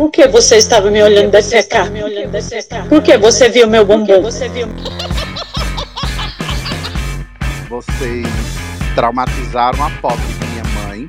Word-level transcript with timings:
Por 0.00 0.10
que 0.10 0.26
você 0.28 0.56
estava 0.56 0.90
me 0.90 1.02
olhando 1.02 1.30
defecar? 1.30 1.86
Por 2.88 3.02
que 3.02 3.18
você 3.18 3.50
viu 3.50 3.68
meu 3.68 3.84
bumbum? 3.84 4.22
Vocês 7.68 8.26
traumatizaram 8.94 9.84
a 9.84 9.90
pobre 10.00 10.24
minha 10.40 10.64
mãe. 10.86 11.06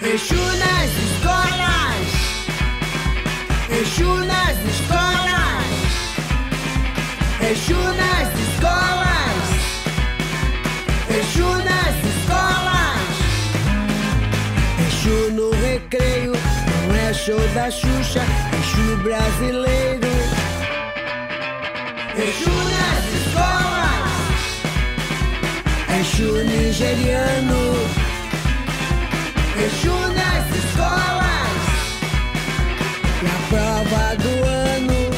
Exu 0.00 0.36
nas 0.36 0.90
escolas. 1.04 2.08
Exu 3.78 4.14
nas 4.24 4.56
escolas. 4.64 5.66
Exu 7.42 7.74
nas 7.74 8.28
escolas. 8.28 8.49
Exu 11.18 11.44
nas 11.44 11.96
escolas. 12.12 13.00
Exu 14.86 15.32
no 15.32 15.50
recreio. 15.50 16.32
Não 16.86 16.94
é 16.94 17.12
show 17.12 17.40
da 17.52 17.68
Xuxa. 17.68 18.22
Exu 18.60 18.96
brasileiro. 19.02 20.06
Exu 22.16 22.56
nas 22.76 23.02
escolas. 23.20 24.10
Exu 26.00 26.44
nigeriano. 26.44 27.62
Exu 29.66 29.98
nas 30.14 30.46
escolas. 30.62 31.50
E 33.22 33.26
a 33.26 33.38
prova 33.48 34.16
do 34.16 34.44
ano 34.44 35.10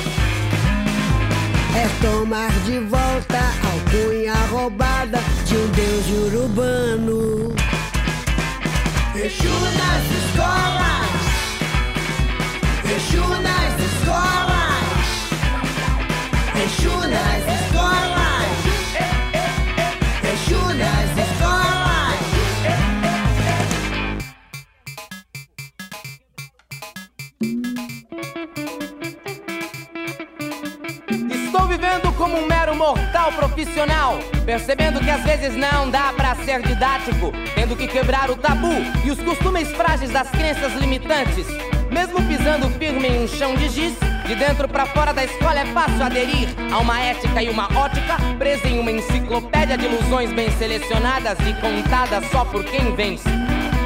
é 1.77 1.87
tomar 2.01 2.51
de 2.65 2.79
volta 2.79 3.62
alcunha 3.93 4.35
roubada 4.51 5.19
de 5.45 5.57
um 5.57 5.69
deus 5.69 6.09
urubano. 6.09 7.55
Exu 9.15 9.49
nas 9.51 10.05
escolas. 10.21 11.13
Exu 12.97 13.29
nas 13.43 13.81
escolas. 13.81 14.85
Exu 16.65 16.97
nas 17.09 17.61
escolas. 17.61 17.72
Mortal 32.93 33.33
profissional, 33.33 34.19
percebendo 34.45 35.01
que 35.01 35.09
às 35.09 35.23
vezes 35.23 35.57
não 35.57 35.89
dá 35.91 36.13
pra 36.15 36.35
ser 36.35 36.61
didático, 36.61 37.33
tendo 37.55 37.75
que 37.75 37.89
quebrar 37.89 38.31
o 38.31 38.37
tabu 38.37 38.75
e 39.03 39.11
os 39.11 39.19
costumes 39.19 39.71
frágeis 39.73 40.11
das 40.11 40.29
crenças 40.31 40.75
limitantes. 40.75 41.47
Mesmo 41.91 42.23
pisando 42.27 42.69
firme 42.79 43.09
em 43.09 43.25
um 43.25 43.29
chão 43.29 43.55
de 43.55 43.71
giz, 43.71 43.95
de 44.27 44.35
dentro 44.35 44.69
pra 44.69 44.85
fora 44.85 45.15
da 45.15 45.25
escola 45.25 45.61
é 45.61 45.67
fácil 45.67 46.03
aderir 46.03 46.49
a 46.71 46.79
uma 46.81 47.01
ética 47.01 47.43
e 47.43 47.49
uma 47.49 47.65
ótica 47.79 48.17
presa 48.39 48.69
em 48.69 48.79
uma 48.79 48.91
enciclopédia 48.91 49.79
de 49.79 49.87
ilusões 49.87 50.31
bem 50.33 50.51
selecionadas 50.59 51.39
e 51.41 51.55
contadas 51.61 52.31
só 52.31 52.45
por 52.45 52.63
quem 52.63 52.95
vence. 52.95 53.29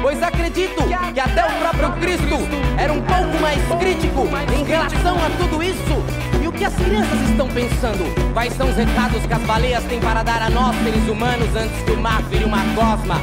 Pois 0.01 0.21
acredito 0.21 0.83
que 1.13 1.19
até 1.19 1.45
o 1.45 1.59
próprio 1.59 1.91
Cristo 2.01 2.37
era 2.77 2.91
um 2.91 3.01
pouco 3.01 3.39
mais 3.41 3.59
crítico 3.79 4.27
em 4.53 4.65
relação 4.65 5.15
a 5.15 5.29
tudo 5.37 5.63
isso. 5.63 6.36
Que 6.57 6.65
as 6.65 6.73
crianças 6.73 7.29
estão 7.29 7.47
pensando? 7.49 8.33
Quais 8.33 8.51
são 8.53 8.67
os 8.67 8.75
recados 8.75 9.23
que 9.25 9.33
as 9.33 9.41
baleias 9.43 9.83
têm 9.83 9.99
para 9.99 10.23
dar 10.23 10.41
a 10.41 10.49
nós, 10.49 10.75
seres 10.83 11.07
humanos, 11.07 11.47
antes 11.55 11.83
que 11.83 11.91
o 11.91 12.01
mar 12.01 12.19
vire 12.23 12.45
uma 12.45 12.63
gosma? 12.73 13.21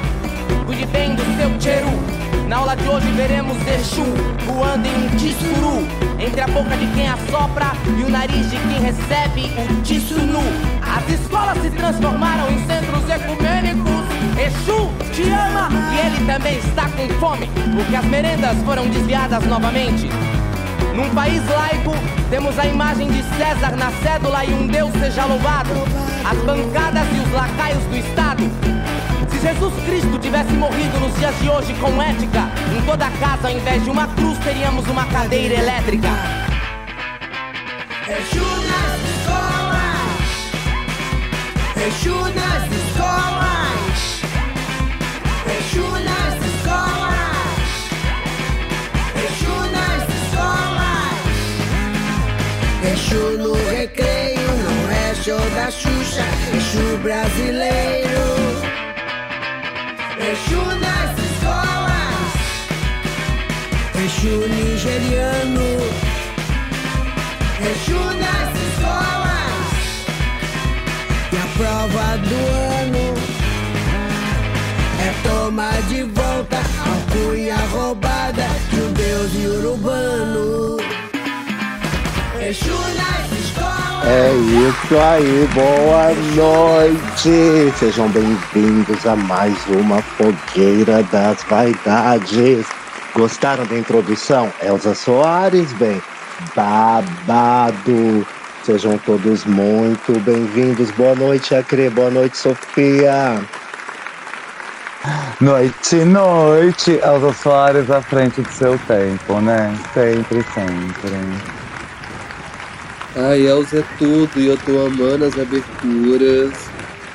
Cuide 0.66 0.86
bem 0.86 1.16
do 1.16 1.22
seu 1.36 1.58
tcheru. 1.58 2.24
Na 2.48 2.58
aula 2.58 2.76
de 2.76 2.86
hoje 2.88 3.10
veremos 3.12 3.56
Exu 3.66 4.04
voando 4.46 4.86
em 4.86 5.06
um 5.06 5.16
tissuru 5.16 5.88
Entre 6.20 6.42
a 6.42 6.46
boca 6.46 6.76
de 6.76 6.86
quem 6.88 7.08
assopra 7.08 7.72
e 7.98 8.02
o 8.02 8.10
nariz 8.10 8.50
de 8.50 8.56
quem 8.56 8.80
recebe 8.80 9.50
o 9.58 9.82
tissunu 9.82 10.42
As 10.82 11.20
escolas 11.20 11.58
se 11.62 11.70
transformaram 11.70 12.50
em 12.50 12.58
centros 12.66 13.08
ecumênicos 13.08 14.04
Exu 14.38 14.90
te 15.12 15.22
ama 15.30 15.70
e 15.94 16.06
ele 16.06 16.26
também 16.26 16.58
está 16.58 16.86
com 16.90 17.08
fome 17.18 17.50
Porque 17.74 17.96
as 17.96 18.04
merendas 18.04 18.56
foram 18.64 18.86
desviadas 18.88 19.44
novamente 19.46 20.08
num 20.94 21.10
país 21.10 21.42
laico, 21.48 21.92
temos 22.30 22.58
a 22.58 22.66
imagem 22.66 23.08
de 23.08 23.22
César 23.36 23.76
na 23.76 23.90
cédula 24.02 24.44
e 24.44 24.54
um 24.54 24.66
Deus 24.66 24.92
seja 24.92 25.24
louvado. 25.24 25.70
As 26.24 26.38
bancadas 26.38 27.06
e 27.12 27.20
os 27.20 27.32
lacaios 27.32 27.82
do 27.84 27.96
Estado. 27.96 28.42
Se 29.28 29.40
Jesus 29.40 29.74
Cristo 29.84 30.18
tivesse 30.18 30.52
morrido 30.52 30.98
nos 31.00 31.14
dias 31.18 31.36
de 31.40 31.48
hoje 31.48 31.74
com 31.74 32.00
ética, 32.00 32.48
em 32.76 32.80
toda 32.86 33.10
casa, 33.10 33.48
ao 33.48 33.54
invés 33.54 33.82
de 33.82 33.90
uma 33.90 34.06
cruz, 34.08 34.38
teríamos 34.38 34.86
uma 34.86 35.04
cadeira 35.06 35.54
elétrica. 35.54 36.08
Exu 38.08 38.44
nas 38.70 39.00
escolas. 39.16 40.14
Exu 41.86 42.18
nas 42.34 42.72
escolas. 42.72 44.22
Exu 45.58 46.04
nas 46.04 46.13
Exu 52.92 53.38
no 53.38 53.54
recreio, 53.70 54.46
não 54.62 54.90
é 54.90 55.14
show 55.14 55.40
da 55.54 55.70
Xuxa. 55.70 56.22
Exu 56.54 56.98
brasileiro. 56.98 58.24
Exu 60.20 60.62
nas 60.80 61.18
escolas. 61.18 62.32
Exu 64.04 64.48
nigeriano. 64.48 65.68
Exu 67.70 68.02
nas 68.22 68.50
escolas. 68.68 69.64
E 71.32 71.36
a 71.36 71.46
prova 71.56 72.18
do 72.18 72.40
ano 72.80 73.14
é 75.00 75.10
tomar 75.26 75.80
de 75.88 76.02
volta 76.02 76.58
a 76.58 77.12
cunha 77.12 77.56
roubada 77.72 78.46
de 78.70 78.80
um 78.80 78.92
deus 78.92 79.32
É 82.46 84.34
isso 84.34 84.98
aí, 84.98 85.48
boa 85.54 86.12
noite! 86.36 87.72
Sejam 87.78 88.06
bem-vindos 88.10 89.06
a 89.06 89.16
mais 89.16 89.56
uma 89.68 90.02
Fogueira 90.02 91.02
das 91.04 91.42
Vaidades. 91.44 92.66
Gostaram 93.14 93.64
da 93.64 93.78
introdução? 93.78 94.52
Elza 94.62 94.94
Soares, 94.94 95.72
bem, 95.72 96.02
babado! 96.54 98.26
Sejam 98.62 98.98
todos 98.98 99.46
muito 99.46 100.20
bem-vindos. 100.20 100.90
Boa 100.90 101.14
noite, 101.14 101.54
Acre. 101.54 101.88
Boa 101.88 102.10
noite, 102.10 102.36
Sofia. 102.36 103.40
Noite, 105.40 105.96
noite, 106.04 107.00
Elza 107.02 107.32
Soares 107.32 107.90
à 107.90 108.02
frente 108.02 108.42
do 108.42 108.52
seu 108.52 108.78
tempo, 108.86 109.40
né? 109.40 109.74
Sempre, 109.94 110.44
sempre. 110.54 111.63
Ai, 113.16 113.46
Elza 113.46 113.78
é 113.78 113.84
tudo 113.96 114.40
e 114.40 114.48
eu 114.48 114.58
tô 114.58 114.86
amando 114.86 115.24
as 115.24 115.38
aberturas. 115.38 116.52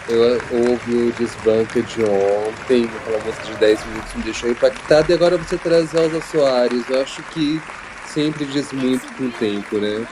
Eu 0.08 0.40
ouvi 0.70 1.10
o 1.10 1.12
desbanca 1.12 1.82
de 1.82 2.02
ontem, 2.04 2.86
aquela 2.86 3.24
música 3.24 3.46
de 3.46 3.56
10 3.56 3.86
minutos 3.86 4.16
me 4.16 4.24
deixou 4.24 4.50
impactada 4.50 5.12
e 5.12 5.14
agora 5.14 5.38
você 5.38 5.58
traz 5.58 5.94
Elza 5.94 6.22
Soares. 6.22 6.90
Eu 6.90 7.02
acho 7.02 7.22
que 7.34 7.62
sempre 8.08 8.46
diz 8.46 8.72
muito 8.72 9.06
com 9.16 9.26
o 9.26 9.32
tempo, 9.32 9.78
né? 9.78 10.08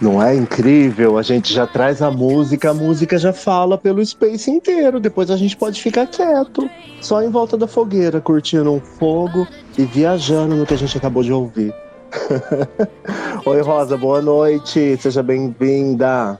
Não 0.00 0.20
é 0.20 0.34
incrível? 0.34 1.18
A 1.18 1.22
gente 1.22 1.54
já 1.54 1.66
traz 1.68 2.02
a 2.02 2.10
música, 2.10 2.70
a 2.70 2.74
música 2.74 3.16
já 3.16 3.32
fala 3.32 3.78
pelo 3.78 4.04
space 4.04 4.50
inteiro. 4.50 4.98
Depois 4.98 5.30
a 5.30 5.36
gente 5.36 5.56
pode 5.56 5.80
ficar 5.80 6.06
quieto, 6.08 6.68
só 7.00 7.22
em 7.22 7.30
volta 7.30 7.56
da 7.56 7.68
fogueira, 7.68 8.20
curtindo 8.20 8.72
um 8.72 8.80
fogo 8.80 9.46
e 9.78 9.84
viajando 9.84 10.56
no 10.56 10.66
que 10.66 10.74
a 10.74 10.78
gente 10.78 10.98
acabou 10.98 11.22
de 11.22 11.32
ouvir. 11.32 11.72
Oi, 13.46 13.60
Rosa, 13.60 13.96
boa 13.96 14.20
noite. 14.20 14.96
Seja 14.96 15.22
bem-vinda. 15.22 16.38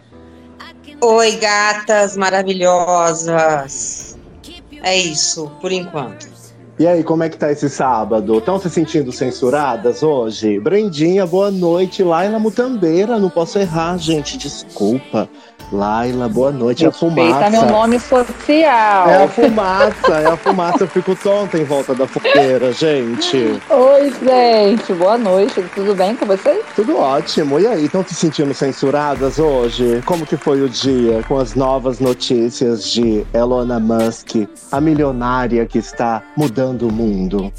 Oi, 1.00 1.36
gatas 1.36 2.16
maravilhosas. 2.16 4.18
É 4.82 4.96
isso, 4.96 5.50
por 5.60 5.72
enquanto. 5.72 6.28
E 6.78 6.86
aí, 6.86 7.04
como 7.04 7.22
é 7.22 7.28
que 7.28 7.36
tá 7.36 7.52
esse 7.52 7.68
sábado? 7.68 8.38
Estão 8.38 8.58
se 8.58 8.70
sentindo 8.70 9.12
censuradas 9.12 10.02
hoje? 10.02 10.58
Brendinha, 10.58 11.26
boa 11.26 11.50
noite. 11.50 12.02
Laila 12.02 12.38
Mutambeira, 12.38 13.18
não 13.18 13.28
posso 13.28 13.58
errar, 13.58 13.98
gente, 13.98 14.38
desculpa. 14.38 15.28
Laila, 15.72 16.28
boa 16.28 16.50
noite. 16.50 16.84
É 16.84 16.88
a 16.88 16.90
Respeita 16.90 17.14
fumaça. 17.14 17.50
meu 17.50 17.66
nome 17.66 18.00
social. 18.00 19.08
É 19.08 19.24
a 19.24 19.28
fumaça, 19.28 20.12
é 20.14 20.26
a 20.26 20.36
fumaça. 20.36 20.84
Eu 20.84 20.88
fico 20.88 21.14
tonta 21.14 21.58
em 21.58 21.64
volta 21.64 21.94
da 21.94 22.06
fogueira, 22.06 22.72
gente. 22.72 23.60
Oi, 23.70 24.12
gente. 24.24 24.92
Boa 24.94 25.16
noite. 25.16 25.62
Tudo 25.74 25.94
bem 25.94 26.16
com 26.16 26.26
vocês? 26.26 26.64
Tudo 26.74 26.98
ótimo. 26.98 27.60
E 27.60 27.66
aí, 27.66 27.84
estão 27.84 28.04
se 28.04 28.14
sentindo 28.14 28.52
censuradas 28.52 29.38
hoje? 29.38 30.02
Como 30.04 30.26
que 30.26 30.36
foi 30.36 30.60
o 30.62 30.68
dia 30.68 31.22
com 31.28 31.38
as 31.38 31.54
novas 31.54 32.00
notícias 32.00 32.90
de 32.90 33.24
Elon 33.32 33.66
Musk, 33.80 34.48
a 34.72 34.80
milionária 34.80 35.64
que 35.66 35.78
está 35.78 36.22
mudando 36.36 36.88
o 36.88 36.92
mundo? 36.92 37.52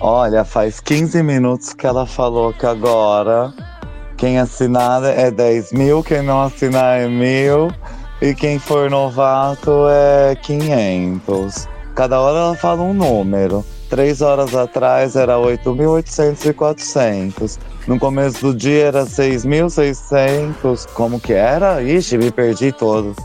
Olha, 0.00 0.44
faz 0.44 0.80
15 0.80 1.22
minutos 1.22 1.72
que 1.72 1.86
ela 1.86 2.06
falou 2.06 2.52
que 2.52 2.66
agora 2.66 3.52
quem 4.22 4.38
assinar 4.38 5.02
é 5.02 5.32
10 5.32 5.72
mil, 5.72 6.00
quem 6.00 6.22
não 6.22 6.42
assinar 6.42 7.00
é 7.00 7.08
mil 7.08 7.72
e 8.20 8.32
quem 8.32 8.56
for 8.56 8.88
novato 8.88 9.88
é 9.90 10.36
500. 10.36 11.66
Cada 11.96 12.20
hora 12.20 12.38
ela 12.38 12.54
fala 12.54 12.82
um 12.82 12.94
número. 12.94 13.64
Três 13.90 14.22
horas 14.22 14.54
atrás 14.54 15.16
era 15.16 15.34
8.800 15.38 16.50
e 16.50 16.52
400. 16.52 17.58
No 17.88 17.98
começo 17.98 18.40
do 18.42 18.54
dia 18.54 18.84
era 18.84 19.04
6.600. 19.04 20.86
Como 20.94 21.18
que 21.18 21.32
era? 21.32 21.82
Ixi, 21.82 22.16
me 22.16 22.30
perdi 22.30 22.70
todo. 22.70 23.16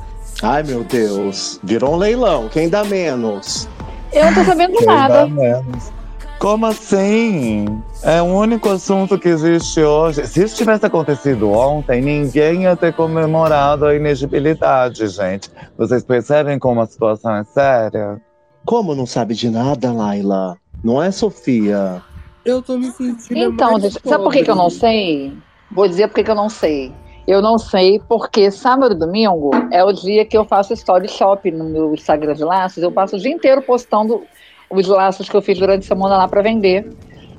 Ai, 0.41 0.63
meu 0.63 0.83
Deus. 0.83 1.59
Virou 1.63 1.94
um 1.94 1.97
leilão. 1.97 2.49
Quem 2.49 2.69
dá 2.69 2.83
menos? 2.83 3.69
Eu 4.11 4.25
não 4.25 4.33
tô 4.33 4.44
sabendo 4.44 4.73
Quem 4.79 4.88
nada. 4.88 5.13
dá 5.13 5.27
menos. 5.27 5.91
Como 6.39 6.68
assim? 6.68 7.66
É 8.04 8.22
o 8.22 8.25
único 8.25 8.69
assunto 8.69 9.18
que 9.18 9.28
existe 9.28 9.81
hoje. 9.81 10.25
Se 10.28 10.44
isso 10.44 10.56
tivesse 10.56 10.86
acontecido 10.86 11.51
ontem, 11.51 12.00
ninguém 12.00 12.63
ia 12.63 12.75
ter 12.75 12.94
comemorado 12.94 13.86
a 13.86 13.95
inegibilidade, 13.95 15.07
gente. 15.07 15.50
Vocês 15.75 16.04
percebem 16.04 16.60
como 16.60 16.80
a 16.80 16.86
situação 16.86 17.36
é 17.36 17.44
séria? 17.44 18.22
Como 18.63 18.94
não 18.94 19.07
sabe 19.07 19.34
de 19.34 19.50
nada, 19.50 19.92
Laila? 19.92 20.57
Não 20.84 21.01
é, 21.01 21.10
Sofia? 21.10 22.04
Eu 22.45 22.62
tô 22.62 22.78
me 22.78 22.92
sentindo. 22.92 23.40
Então, 23.40 23.72
mais 23.72 23.83
gente, 23.83 24.00
sabe 24.07 24.24
por 24.24 24.31
que, 24.31 24.44
que 24.44 24.51
eu 24.51 24.56
não 24.56 24.66
pobre. 24.66 24.80
sei? 24.80 25.38
Vou 25.72 25.88
dizer 25.88 26.07
por 26.07 26.16
que 26.16 26.24
que 26.24 26.31
eu 26.31 26.36
não 26.36 26.50
sei. 26.50 26.94
Eu 27.28 27.42
não 27.42 27.57
sei 27.57 28.00
porque 28.07 28.51
sábado 28.51 28.94
e 28.94 28.98
domingo 28.98 29.50
é 29.72 29.83
o 29.83 29.92
dia 29.92 30.24
que 30.24 30.38
eu 30.38 30.45
faço 30.45 30.72
story 30.74 31.10
shop 31.10 31.50
no 31.51 31.66
meu 31.66 31.94
Instagram 31.94 32.33
de 32.36 32.44
laços. 32.44 32.81
Eu 32.81 32.92
passo 32.92 33.16
o 33.16 33.19
dia 33.19 33.31
inteiro 33.31 33.62
postando 33.62 34.24
os 34.69 34.88
laços 34.88 35.30
que 35.30 35.36
eu 35.36 35.42
fiz 35.42 35.58
durante 35.58 35.84
a 35.84 35.88
semana 35.88 36.18
lá 36.18 36.28
pra 36.28 36.42
vender. 36.42 36.90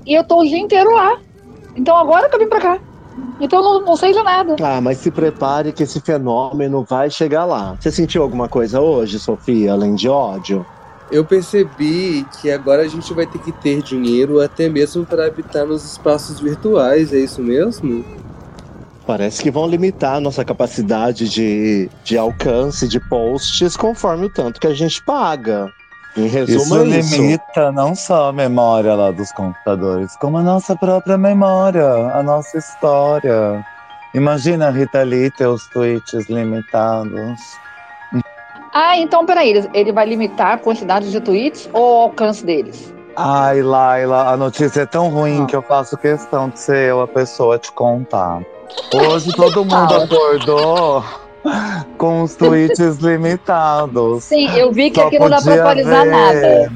E 0.06 0.14
eu 0.14 0.24
tô 0.24 0.40
o 0.40 0.44
dia 0.44 0.58
inteiro 0.58 0.94
lá. 0.94 1.18
Então 1.76 1.96
agora 1.96 2.28
que 2.28 2.36
eu 2.36 2.40
vim 2.40 2.48
pra 2.48 2.60
cá. 2.60 2.78
Então 3.40 3.60
eu 3.60 3.64
não, 3.64 3.80
não 3.86 3.96
sei 3.96 4.12
de 4.12 4.22
nada. 4.22 4.56
Ah, 4.62 4.80
mas 4.80 4.98
se 4.98 5.10
prepare 5.10 5.72
que 5.72 5.82
esse 5.82 6.00
fenômeno 6.00 6.84
vai 6.84 7.10
chegar 7.10 7.44
lá. 7.44 7.76
Você 7.78 7.90
sentiu 7.90 8.22
alguma 8.22 8.48
coisa 8.48 8.80
hoje, 8.80 9.18
Sofia, 9.18 9.72
além 9.72 9.94
de 9.94 10.08
ódio? 10.08 10.64
Eu 11.10 11.24
percebi 11.24 12.26
que 12.40 12.50
agora 12.50 12.82
a 12.82 12.88
gente 12.88 13.12
vai 13.14 13.26
ter 13.26 13.38
que 13.38 13.50
ter 13.50 13.82
dinheiro 13.82 14.40
até 14.40 14.68
mesmo 14.68 15.06
para 15.06 15.26
habitar 15.26 15.66
nos 15.66 15.84
espaços 15.84 16.38
virtuais, 16.38 17.12
é 17.12 17.18
isso 17.18 17.40
mesmo? 17.40 18.04
Parece 19.06 19.42
que 19.42 19.50
vão 19.50 19.66
limitar 19.66 20.16
a 20.16 20.20
nossa 20.20 20.44
capacidade 20.44 21.30
de, 21.30 21.88
de 22.04 22.18
alcance 22.18 22.86
de 22.86 23.00
posts 23.08 23.74
conforme 23.74 24.26
o 24.26 24.30
tanto 24.30 24.60
que 24.60 24.66
a 24.66 24.74
gente 24.74 25.02
paga. 25.02 25.72
Em 26.16 26.26
resumo, 26.26 26.62
Isso 26.62 26.76
é 26.94 26.98
isso. 26.98 27.14
limita 27.16 27.70
não 27.72 27.94
só 27.94 28.28
a 28.28 28.32
memória 28.32 28.94
lá 28.94 29.10
dos 29.10 29.30
computadores, 29.32 30.16
como 30.16 30.38
a 30.38 30.42
nossa 30.42 30.74
própria 30.74 31.16
memória, 31.16 31.86
a 32.14 32.22
nossa 32.22 32.58
história. 32.58 33.64
Imagina 34.14 34.70
Rita 34.70 35.02
Lee 35.02 35.30
ter 35.30 35.46
os 35.46 35.66
tweets 35.68 36.28
limitados. 36.28 37.40
Ah, 38.72 38.96
então 38.98 39.24
peraí, 39.24 39.50
ele- 39.50 39.70
ele 39.74 39.92
vai 39.92 40.06
limitar 40.06 40.52
a 40.54 40.58
quantidade 40.58 41.10
de 41.10 41.20
tweets 41.20 41.68
ou 41.72 41.98
o 41.98 42.02
alcance 42.02 42.44
deles? 42.44 42.92
Ai, 43.16 43.62
Laila, 43.62 44.30
a 44.30 44.36
notícia 44.36 44.82
é 44.82 44.86
tão 44.86 45.08
ruim 45.08 45.44
que 45.46 45.56
eu 45.56 45.62
faço 45.62 45.96
questão 45.96 46.48
de 46.48 46.60
ser 46.60 46.88
eu 46.90 47.00
a 47.00 47.08
pessoa 47.08 47.56
a 47.56 47.58
te 47.58 47.70
contar. 47.72 48.40
Hoje 48.92 49.32
todo 49.32 49.64
mundo 49.64 49.94
acordou 49.94 51.04
com 51.96 52.22
os 52.22 52.34
tweets 52.34 52.96
limitados. 53.02 54.24
Sim, 54.24 54.48
eu 54.56 54.72
vi 54.72 54.90
que 54.90 55.00
Só 55.00 55.06
aqui 55.08 55.18
não 55.18 55.28
dá 55.28 55.36
pra 55.36 55.44
podia 55.44 55.62
atualizar 55.62 56.04
ver- 56.04 56.10
nada. 56.10 56.72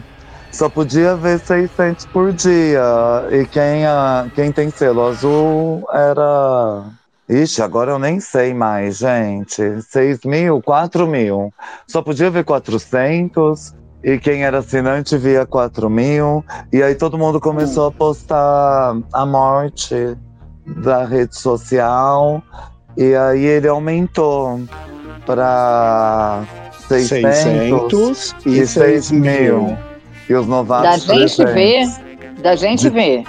Só 0.51 0.69
podia 0.69 1.17
ver 1.17 1.39
600 1.41 2.05
por 2.07 2.33
dia. 2.33 2.83
E 3.31 3.47
quem, 3.47 3.87
ah, 3.87 4.27
quem 4.35 4.53
tem 4.53 4.69
selo 4.71 5.07
azul 5.07 5.83
era. 5.93 6.85
Ixi, 7.29 7.63
agora 7.63 7.93
eu 7.93 7.99
nem 7.99 8.21
sei 8.21 8.53
mais, 8.53 8.99
gente. 8.99 9.81
6 9.83 10.21
mil, 10.27 10.61
4 10.61 11.07
mil. 11.07 11.51
Só 11.87 12.03
podia 12.03 12.31
ver 12.31 12.45
400. 12.45 13.75
E 14.05 14.19
quem 14.19 14.45
era 14.45 14.59
assinante 14.59 15.17
via 15.17 15.47
4 15.47 15.89
mil. 15.89 16.45
E 16.71 16.83
aí 16.83 16.95
todo 16.97 17.17
mundo 17.17 17.41
começou 17.41 17.87
a 17.87 17.93
postar 17.93 18.95
a 19.13 19.25
morte 19.25 19.95
da 20.67 21.05
rede 21.07 21.35
social. 21.35 22.43
E 22.97 23.15
aí 23.15 23.45
ele 23.45 23.69
aumentou 23.69 24.61
para 25.25 26.43
600, 26.89 27.37
600 27.37 28.37
e 28.47 28.49
e 28.51 28.67
6 28.67 28.71
6 29.07 29.11
mil. 29.13 29.23
mil. 29.63 29.79
E 30.29 30.35
os 30.35 30.47
Da 30.47 30.53
novatos 30.57 31.03
gente 31.05 31.37
300. 31.37 31.55
ver, 31.55 32.43
da 32.43 32.55
gente 32.57 32.89
ver. 32.89 33.25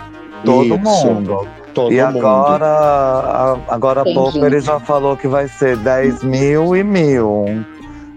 Todo 0.46 0.66
Isso. 0.76 0.78
mundo. 1.08 1.48
Todo 1.74 1.92
e 1.92 2.04
mundo. 2.04 2.18
agora, 2.20 2.66
a- 2.68 3.58
agora 3.70 4.02
há 4.02 4.04
pouco 4.04 4.46
ele 4.46 4.60
já 4.60 4.80
falou 4.80 5.18
que 5.18 5.28
vai 5.28 5.48
ser 5.48 5.76
10 5.78 6.24
mil 6.24 6.76
e 6.76 6.84
mil. 6.84 7.66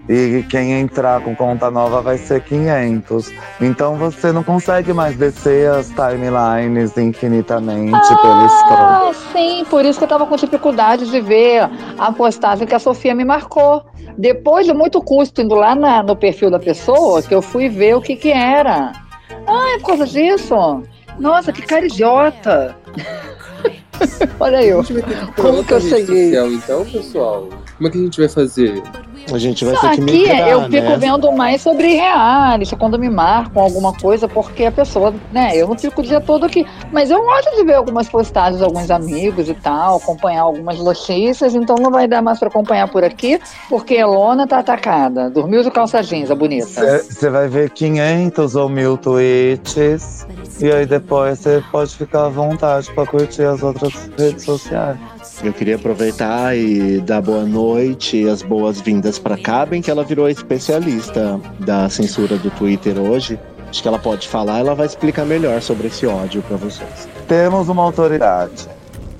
E 0.09 0.43
quem 0.49 0.71
entrar 0.79 1.19
com 1.21 1.35
conta 1.35 1.69
nova 1.69 2.01
vai 2.01 2.17
ser 2.17 2.41
500. 2.41 3.29
Então 3.59 3.95
você 3.97 4.31
não 4.31 4.41
consegue 4.43 4.93
mais 4.93 5.17
descer 5.17 5.69
as 5.69 5.87
timelines 5.89 6.95
infinitamente 6.97 7.91
pelo 7.91 8.49
scroll. 8.49 8.77
Ah, 8.79 9.11
sim, 9.33 9.65
por 9.69 9.83
isso 9.83 9.99
que 9.99 10.05
eu 10.05 10.09
tava 10.09 10.25
com 10.25 10.35
dificuldade 10.37 11.09
de 11.11 11.19
ver 11.19 11.69
a 11.97 12.11
postagem 12.11 12.65
que 12.65 12.73
a 12.75 12.79
Sofia 12.79 13.13
me 13.13 13.25
marcou. 13.25 13.83
Depois 14.17 14.65
de 14.65 14.73
muito 14.73 15.01
custo 15.01 15.41
indo 15.41 15.55
lá 15.55 15.75
na- 15.75 16.01
no 16.01 16.15
perfil 16.15 16.49
da 16.49 16.57
pessoa, 16.59 17.21
que 17.21 17.35
eu 17.35 17.41
fui 17.41 17.67
ver 17.67 17.95
o 17.95 18.01
que 18.01 18.15
que 18.15 18.31
era. 18.31 18.93
Ah, 19.45 19.73
é 19.75 19.79
por 19.79 19.87
causa 19.87 20.05
disso? 20.07 20.83
Nossa, 21.19 21.51
que 21.51 21.61
cara 21.63 21.85
idiota. 21.85 22.75
Olha 24.39 24.63
eu. 24.63 24.83
Como 25.35 25.63
que 25.63 25.73
eu 25.73 25.81
cheguei? 25.81 26.31
social, 26.31 26.47
então, 26.47 26.85
pessoal? 26.85 27.49
Como 27.77 27.87
é 27.87 27.91
que 27.91 27.97
a 27.97 28.01
gente 28.01 28.19
vai 28.19 28.29
fazer? 28.29 28.83
A 29.31 29.37
gente 29.37 29.65
vai 29.65 29.75
Só 29.75 29.81
ter 29.89 29.95
que 29.95 30.01
aqui 30.03 30.11
migrar, 30.11 30.49
eu 30.49 30.63
fico 30.63 30.89
né? 30.89 30.97
vendo 30.97 31.31
mais 31.33 31.61
sobre 31.61 31.93
reality, 31.93 32.75
quando 32.75 32.97
me 32.97 33.09
marcam 33.09 33.61
alguma 33.61 33.93
coisa, 33.93 34.27
porque 34.27 34.65
a 34.65 34.71
pessoa, 34.71 35.13
né, 35.31 35.51
eu 35.53 35.67
não 35.67 35.77
fico 35.77 36.01
o 36.01 36.03
dia 36.03 36.21
todo 36.21 36.45
aqui. 36.45 36.65
Mas 36.91 37.11
eu 37.11 37.21
gosto 37.21 37.55
de 37.55 37.63
ver 37.63 37.73
algumas 37.73 38.07
postagens 38.07 38.57
de 38.59 38.63
alguns 38.63 38.89
amigos 38.89 39.49
e 39.49 39.53
tal, 39.53 39.97
acompanhar 39.97 40.43
algumas 40.43 40.79
notícias, 40.79 41.53
então 41.53 41.75
não 41.75 41.91
vai 41.91 42.07
dar 42.07 42.21
mais 42.21 42.39
pra 42.39 42.47
acompanhar 42.47 42.87
por 42.87 43.03
aqui, 43.03 43.39
porque 43.69 43.95
a 43.95 44.01
Elona 44.01 44.47
tá 44.47 44.59
atacada. 44.59 45.29
Dormiu 45.29 45.61
de 45.61 45.71
calça 45.71 46.01
jeans, 46.01 46.31
a 46.31 46.35
bonita. 46.35 47.01
Você 47.03 47.29
vai 47.29 47.47
ver 47.49 47.69
500 47.71 48.55
ou 48.55 48.69
mil 48.69 48.97
tweets. 48.97 50.25
E 50.59 50.71
aí 50.71 50.85
depois 50.85 51.39
você 51.39 51.61
pode 51.71 51.95
ficar 51.95 52.25
à 52.25 52.29
vontade 52.29 52.91
para 52.93 53.05
curtir 53.05 53.43
as 53.43 53.61
outras 53.61 54.09
redes 54.17 54.43
sociais. 54.43 54.97
Eu 55.43 55.53
queria 55.53 55.75
aproveitar 55.75 56.57
e 56.57 56.99
dar 56.99 57.21
boa 57.21 57.45
noite 57.45 58.23
e 58.23 58.29
as 58.29 58.41
boas-vindas 58.41 59.19
para 59.19 59.37
Caben, 59.37 59.81
que 59.81 59.91
ela 59.91 60.03
virou 60.03 60.27
especialista 60.27 61.39
da 61.59 61.87
censura 61.89 62.37
do 62.37 62.49
Twitter 62.49 62.97
hoje. 62.97 63.39
Acho 63.69 63.81
que 63.81 63.87
ela 63.87 63.99
pode 63.99 64.27
falar, 64.27 64.59
ela 64.59 64.73
vai 64.73 64.87
explicar 64.87 65.25
melhor 65.25 65.61
sobre 65.61 65.87
esse 65.87 66.07
ódio 66.07 66.41
para 66.41 66.57
vocês. 66.57 67.07
Temos 67.27 67.69
uma 67.69 67.83
autoridade. 67.83 68.67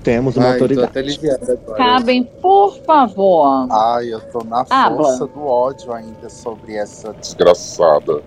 Temos 0.04 0.38
uma 0.38 0.46
Ai, 0.46 0.52
tô 0.58 0.64
autoridade. 0.64 0.88
até 0.88 1.00
aliviada 1.02 1.54
agora. 1.54 1.78
Cabem, 1.78 2.24
por 2.42 2.78
favor. 2.86 3.68
Ai, 3.70 4.14
eu 4.14 4.22
tô 4.22 4.42
na 4.44 4.66
Habla. 4.70 5.04
força 5.04 5.28
do 5.28 5.46
ódio 5.46 5.92
ainda 5.92 6.30
sobre 6.30 6.76
essa 6.76 7.14
desgraçada. 7.14 8.22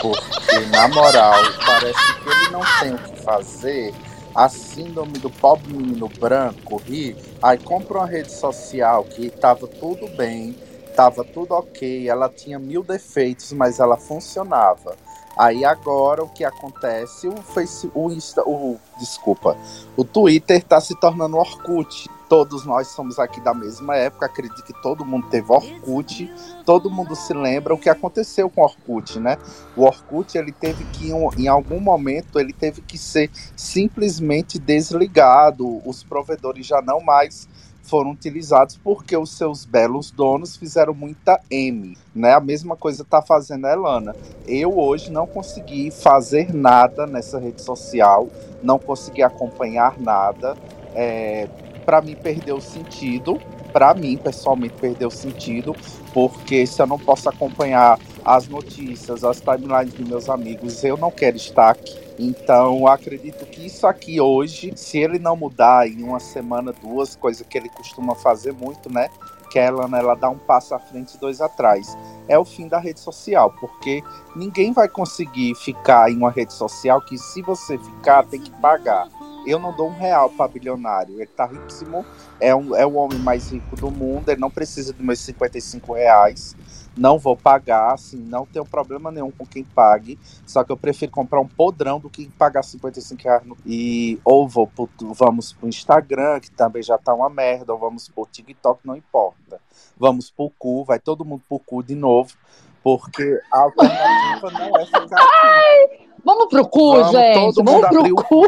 Porque, 0.00 0.66
na 0.70 0.86
moral, 0.88 1.34
parece 1.66 2.14
que 2.22 2.28
ele 2.30 2.50
não 2.52 2.60
tem 2.80 2.94
o 2.94 2.98
que 2.98 3.20
fazer. 3.22 3.92
A 4.36 4.50
síndrome 4.50 5.14
do 5.14 5.30
pobre 5.30 5.72
menino 5.72 6.10
branco 6.20 6.76
ri. 6.76 7.16
Aí 7.42 7.56
compra 7.56 8.00
uma 8.00 8.06
rede 8.06 8.30
social 8.30 9.02
que 9.04 9.30
tava 9.30 9.66
tudo 9.66 10.06
bem, 10.14 10.54
tava 10.94 11.24
tudo 11.24 11.52
ok, 11.52 12.06
ela 12.06 12.28
tinha 12.28 12.58
mil 12.58 12.82
defeitos, 12.82 13.50
mas 13.54 13.80
ela 13.80 13.96
funcionava. 13.96 14.94
Aí 15.38 15.64
agora 15.64 16.22
o 16.22 16.28
que 16.28 16.44
acontece? 16.44 17.26
O 17.26 17.36
Face, 17.36 17.90
o 17.94 18.10
Insta, 18.10 18.42
o 18.42 18.78
desculpa, 18.98 19.56
o 19.96 20.04
Twitter 20.04 20.62
tá 20.62 20.82
se 20.82 20.94
tornando 21.00 21.38
Orkut. 21.38 22.10
Todos 22.28 22.64
nós 22.66 22.88
somos 22.88 23.18
aqui 23.20 23.40
da 23.40 23.54
mesma 23.54 23.96
época, 23.96 24.26
acredito 24.26 24.64
que 24.64 24.72
todo 24.82 25.04
mundo 25.04 25.28
teve 25.28 25.52
Orkut, 25.52 26.28
todo 26.64 26.90
mundo 26.90 27.14
se 27.14 27.32
lembra 27.32 27.72
o 27.72 27.78
que 27.78 27.88
aconteceu 27.88 28.50
com 28.50 28.62
o 28.62 28.64
Orkut, 28.64 29.20
né? 29.20 29.38
O 29.76 29.84
Orkut, 29.84 30.36
ele 30.36 30.50
teve 30.50 30.84
que, 30.86 31.10
em 31.10 31.14
um- 31.14 31.30
algum 31.50 31.78
momento, 31.78 32.40
ele 32.40 32.52
teve 32.52 32.82
que 32.82 32.98
ser 32.98 33.30
simplesmente 33.56 34.58
desligado, 34.58 35.80
os 35.88 36.02
provedores 36.02 36.66
já 36.66 36.82
não 36.82 37.00
mais 37.00 37.48
foram 37.84 38.10
utilizados 38.10 38.76
porque 38.76 39.16
os 39.16 39.36
seus 39.36 39.64
belos 39.64 40.10
donos 40.10 40.56
fizeram 40.56 40.92
muita 40.92 41.40
M, 41.48 41.96
né? 42.14 42.34
A 42.34 42.40
mesma 42.40 42.76
coisa 42.76 43.04
tá 43.04 43.22
fazendo 43.22 43.66
a 43.66 43.72
Elana. 43.72 44.16
Eu 44.46 44.76
hoje 44.76 45.12
não 45.12 45.26
consegui 45.26 45.92
fazer 45.92 46.52
nada 46.52 47.06
nessa 47.06 47.38
rede 47.38 47.62
social, 47.62 48.28
não 48.62 48.78
consegui 48.78 49.22
acompanhar 49.22 49.98
nada. 50.00 50.56
É, 50.94 51.48
para 51.86 52.02
mim 52.02 52.16
perdeu 52.16 52.60
sentido, 52.60 53.40
para 53.72 53.94
mim 53.94 54.16
pessoalmente 54.16 54.74
perdeu 54.74 55.10
sentido, 55.10 55.74
porque 56.12 56.66
se 56.66 56.82
eu 56.82 56.86
não 56.86 56.98
posso 56.98 57.28
acompanhar 57.28 57.98
as 58.24 58.48
notícias, 58.48 59.22
as 59.22 59.40
timelines 59.40 59.94
dos 59.94 60.08
meus 60.08 60.28
amigos, 60.28 60.82
eu 60.82 60.96
não 60.96 61.12
quero 61.12 61.36
estar 61.36 61.70
aqui. 61.70 61.96
Então, 62.18 62.86
acredito 62.88 63.46
que 63.46 63.66
isso 63.66 63.86
aqui 63.86 64.20
hoje, 64.20 64.72
se 64.74 64.98
ele 64.98 65.18
não 65.18 65.36
mudar 65.36 65.86
em 65.86 66.02
uma 66.02 66.18
semana, 66.18 66.72
duas, 66.72 67.14
coisa 67.14 67.44
que 67.44 67.56
ele 67.56 67.68
costuma 67.68 68.14
fazer 68.14 68.52
muito, 68.52 68.92
né? 68.92 69.08
Que 69.50 69.58
ela, 69.58 69.86
né, 69.86 70.00
ela 70.00 70.14
dá 70.14 70.28
um 70.28 70.38
passo 70.38 70.74
à 70.74 70.78
frente 70.78 71.14
e 71.14 71.20
dois 71.20 71.40
atrás. 71.40 71.96
É 72.26 72.38
o 72.38 72.44
fim 72.44 72.66
da 72.66 72.78
rede 72.78 72.98
social, 72.98 73.54
porque 73.60 74.02
ninguém 74.34 74.72
vai 74.72 74.88
conseguir 74.88 75.54
ficar 75.54 76.10
em 76.10 76.16
uma 76.16 76.30
rede 76.30 76.52
social 76.52 77.00
que, 77.02 77.16
se 77.16 77.42
você 77.42 77.78
ficar, 77.78 78.24
tem 78.24 78.40
que 78.40 78.50
pagar. 78.50 79.08
Eu 79.46 79.58
não 79.58 79.74
dou 79.74 79.88
um 79.88 79.96
real 79.96 80.28
para 80.30 80.48
bilionário. 80.48 81.14
Ele 81.16 81.26
tá 81.26 81.46
riquíssimo, 81.46 82.04
é, 82.40 82.54
um, 82.54 82.74
é 82.74 82.84
o 82.84 82.94
homem 82.94 83.18
mais 83.18 83.50
rico 83.50 83.76
do 83.76 83.90
mundo, 83.90 84.28
ele 84.28 84.40
não 84.40 84.50
precisa 84.50 84.92
dos 84.92 85.04
meus 85.04 85.20
55 85.20 85.92
reais 85.94 86.56
não 86.96 87.18
vou 87.18 87.36
pagar, 87.36 87.92
assim, 87.92 88.16
não 88.16 88.46
tenho 88.46 88.64
problema 88.64 89.10
nenhum 89.10 89.30
com 89.30 89.44
quem 89.44 89.62
pague, 89.62 90.18
só 90.46 90.64
que 90.64 90.72
eu 90.72 90.76
prefiro 90.76 91.12
comprar 91.12 91.40
um 91.40 91.46
podrão 91.46 92.00
do 92.00 92.08
que 92.08 92.26
pagar 92.30 92.62
55 92.62 93.22
reais. 93.22 93.44
No... 93.44 93.56
E 93.66 94.18
ou 94.24 94.48
vou 94.48 94.66
pro, 94.66 94.88
vamos 95.12 95.52
pro 95.52 95.68
Instagram, 95.68 96.40
que 96.40 96.50
também 96.50 96.82
já 96.82 96.96
tá 96.96 97.12
uma 97.12 97.28
merda, 97.28 97.72
ou 97.72 97.78
vamos 97.78 98.08
pro 98.08 98.26
TikTok, 98.26 98.80
não 98.84 98.96
importa. 98.96 99.60
Vamos 99.98 100.30
pro 100.30 100.50
cu, 100.58 100.84
vai 100.84 100.98
todo 100.98 101.24
mundo 101.24 101.42
pro 101.48 101.58
cu 101.58 101.82
de 101.82 101.94
novo, 101.94 102.34
porque 102.82 103.40
a 103.52 103.60
alternativa 103.60 104.50
não 104.50 104.76
é 104.76 104.86
ficar 104.86 105.22
aqui. 105.22 106.05
Vamos 106.26 106.46
pro 106.48 106.66
cu, 106.66 106.96
Vamos, 106.96 107.12
gente. 107.12 107.34
todo 107.54 107.64
Vamos 107.64 107.72
mundo 107.72 107.88
pro 107.88 108.24
cu. 108.24 108.46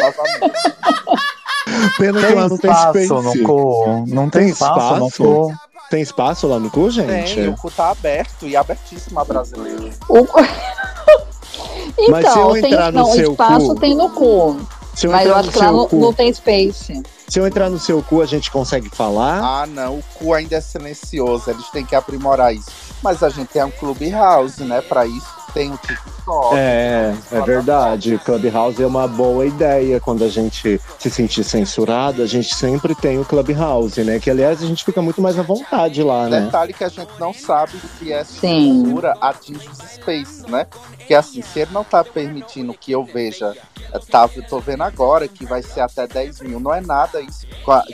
Pena 1.97 2.21
que 2.21 2.27
Tem 2.27 2.35
lá 2.35 2.49
não 2.49 2.59
tem 2.59 2.71
espaço 2.71 3.23
no 3.23 3.43
cu? 3.45 4.05
Não 4.09 4.29
tem, 4.31 4.43
Tem 4.43 4.49
espaço, 4.51 4.97
no 4.97 5.07
espaço? 5.07 5.23
cu? 5.23 5.53
Tem 5.91 6.03
espaço 6.03 6.47
lá 6.49 6.59
no 6.59 6.71
cu, 6.71 6.91
gente? 6.91 7.35
Tem, 7.37 7.49
o 7.49 7.57
cu 7.57 7.71
tá 7.71 7.91
aberto 7.91 8.47
e 8.49 8.57
abertíssimo 8.57 9.21
a 9.21 9.25
brasileira. 9.25 9.91
O- 10.09 10.27
Mas 12.11 12.27
se 12.27 12.31
Então, 12.31 12.57
eu 12.57 12.63
tem, 12.63 12.73
entrar 12.73 12.93
no 12.93 12.99
não, 13.01 13.13
seu 13.13 13.31
espaço 13.33 13.67
cu- 13.69 13.75
tem 13.81 13.95
no 13.95 14.11
cu. 14.11 14.61
Se 14.95 15.07
eu 15.07 15.13
Mas 15.13 15.27
eu 15.27 15.35
acho 15.37 15.47
no 15.47 15.53
que 15.53 15.59
lá 15.59 15.73
não, 15.73 15.87
cu, 15.89 15.97
não 15.97 16.13
tem 16.13 16.33
space. 16.33 17.03
se 17.29 17.39
eu 17.39 17.47
entrar 17.47 17.71
no 17.71 17.79
seu 17.79 18.03
cu, 18.03 18.21
a 18.21 18.27
gente 18.27 18.51
consegue 18.51 18.89
falar? 18.91 19.41
Ah, 19.63 19.67
não, 19.67 19.99
o 19.99 20.05
cu 20.15 20.35
ainda 20.35 20.57
é 20.57 20.61
silencioso, 20.61 21.49
eles 21.49 21.69
têm 21.71 21.85
que 21.87 21.95
aprimorar 21.95 22.53
isso. 22.55 22.71
Mas 23.03 23.23
a 23.23 23.29
gente 23.29 23.49
tem 23.49 23.63
um 23.63 23.71
Clubhouse, 23.71 24.63
né? 24.65 24.81
Pra 24.81 25.07
isso 25.07 25.38
tem 25.53 25.73
o 25.73 25.77
TikTok. 25.79 26.57
É, 26.57 27.15
é 27.33 27.41
verdade. 27.43 28.19
Clubhouse 28.25 28.83
é 28.83 28.87
uma 28.87 29.09
boa 29.09 29.47
ideia. 29.47 30.01
Quando 30.01 30.25
a 30.25 30.29
gente 30.29 30.81
se 30.99 31.11
sentir 31.11 31.45
censurado, 31.45 32.23
a 32.23 32.27
gente 32.27 32.55
sempre 32.55 32.95
tem 32.95 33.19
o 33.19 33.25
Clubhouse, 33.25 34.03
né? 34.03 34.19
Que 34.19 34.31
aliás 34.31 34.63
a 34.63 34.67
gente 34.67 34.85
fica 34.85 35.01
muito 35.01 35.21
mais 35.21 35.39
à 35.39 35.43
vontade 35.43 36.03
lá, 36.03 36.29
né? 36.29 36.43
Detalhe 36.43 36.73
que 36.73 36.85
a 36.85 36.89
gente 36.89 37.13
não 37.19 37.33
sabe 37.33 37.73
se 37.99 38.13
essa 38.13 38.41
Sim. 38.41 38.85
censura 38.85 39.15
atinge 39.21 39.69
os 39.69 39.79
spaces, 39.79 40.45
né? 40.45 40.67
Que 41.07 41.15
assim, 41.15 41.43
se 41.43 41.61
ele 41.61 41.73
não 41.73 41.85
tá 41.85 42.05
permitindo 42.05 42.75
que 42.75 42.93
eu 42.93 43.05
veja, 43.05 43.57
eh, 43.93 43.99
tá, 44.11 44.29
eu 44.37 44.43
tô 44.47 44.61
vendo 44.61 44.83
agora 44.83 45.27
que 45.27 45.47
vai 45.47 45.63
ser 45.63 45.81
até 45.81 46.07
10 46.07 46.41
mil, 46.43 46.61
não 46.61 46.75
é 46.75 46.81
nada 46.81 47.21
isso. 47.21 47.47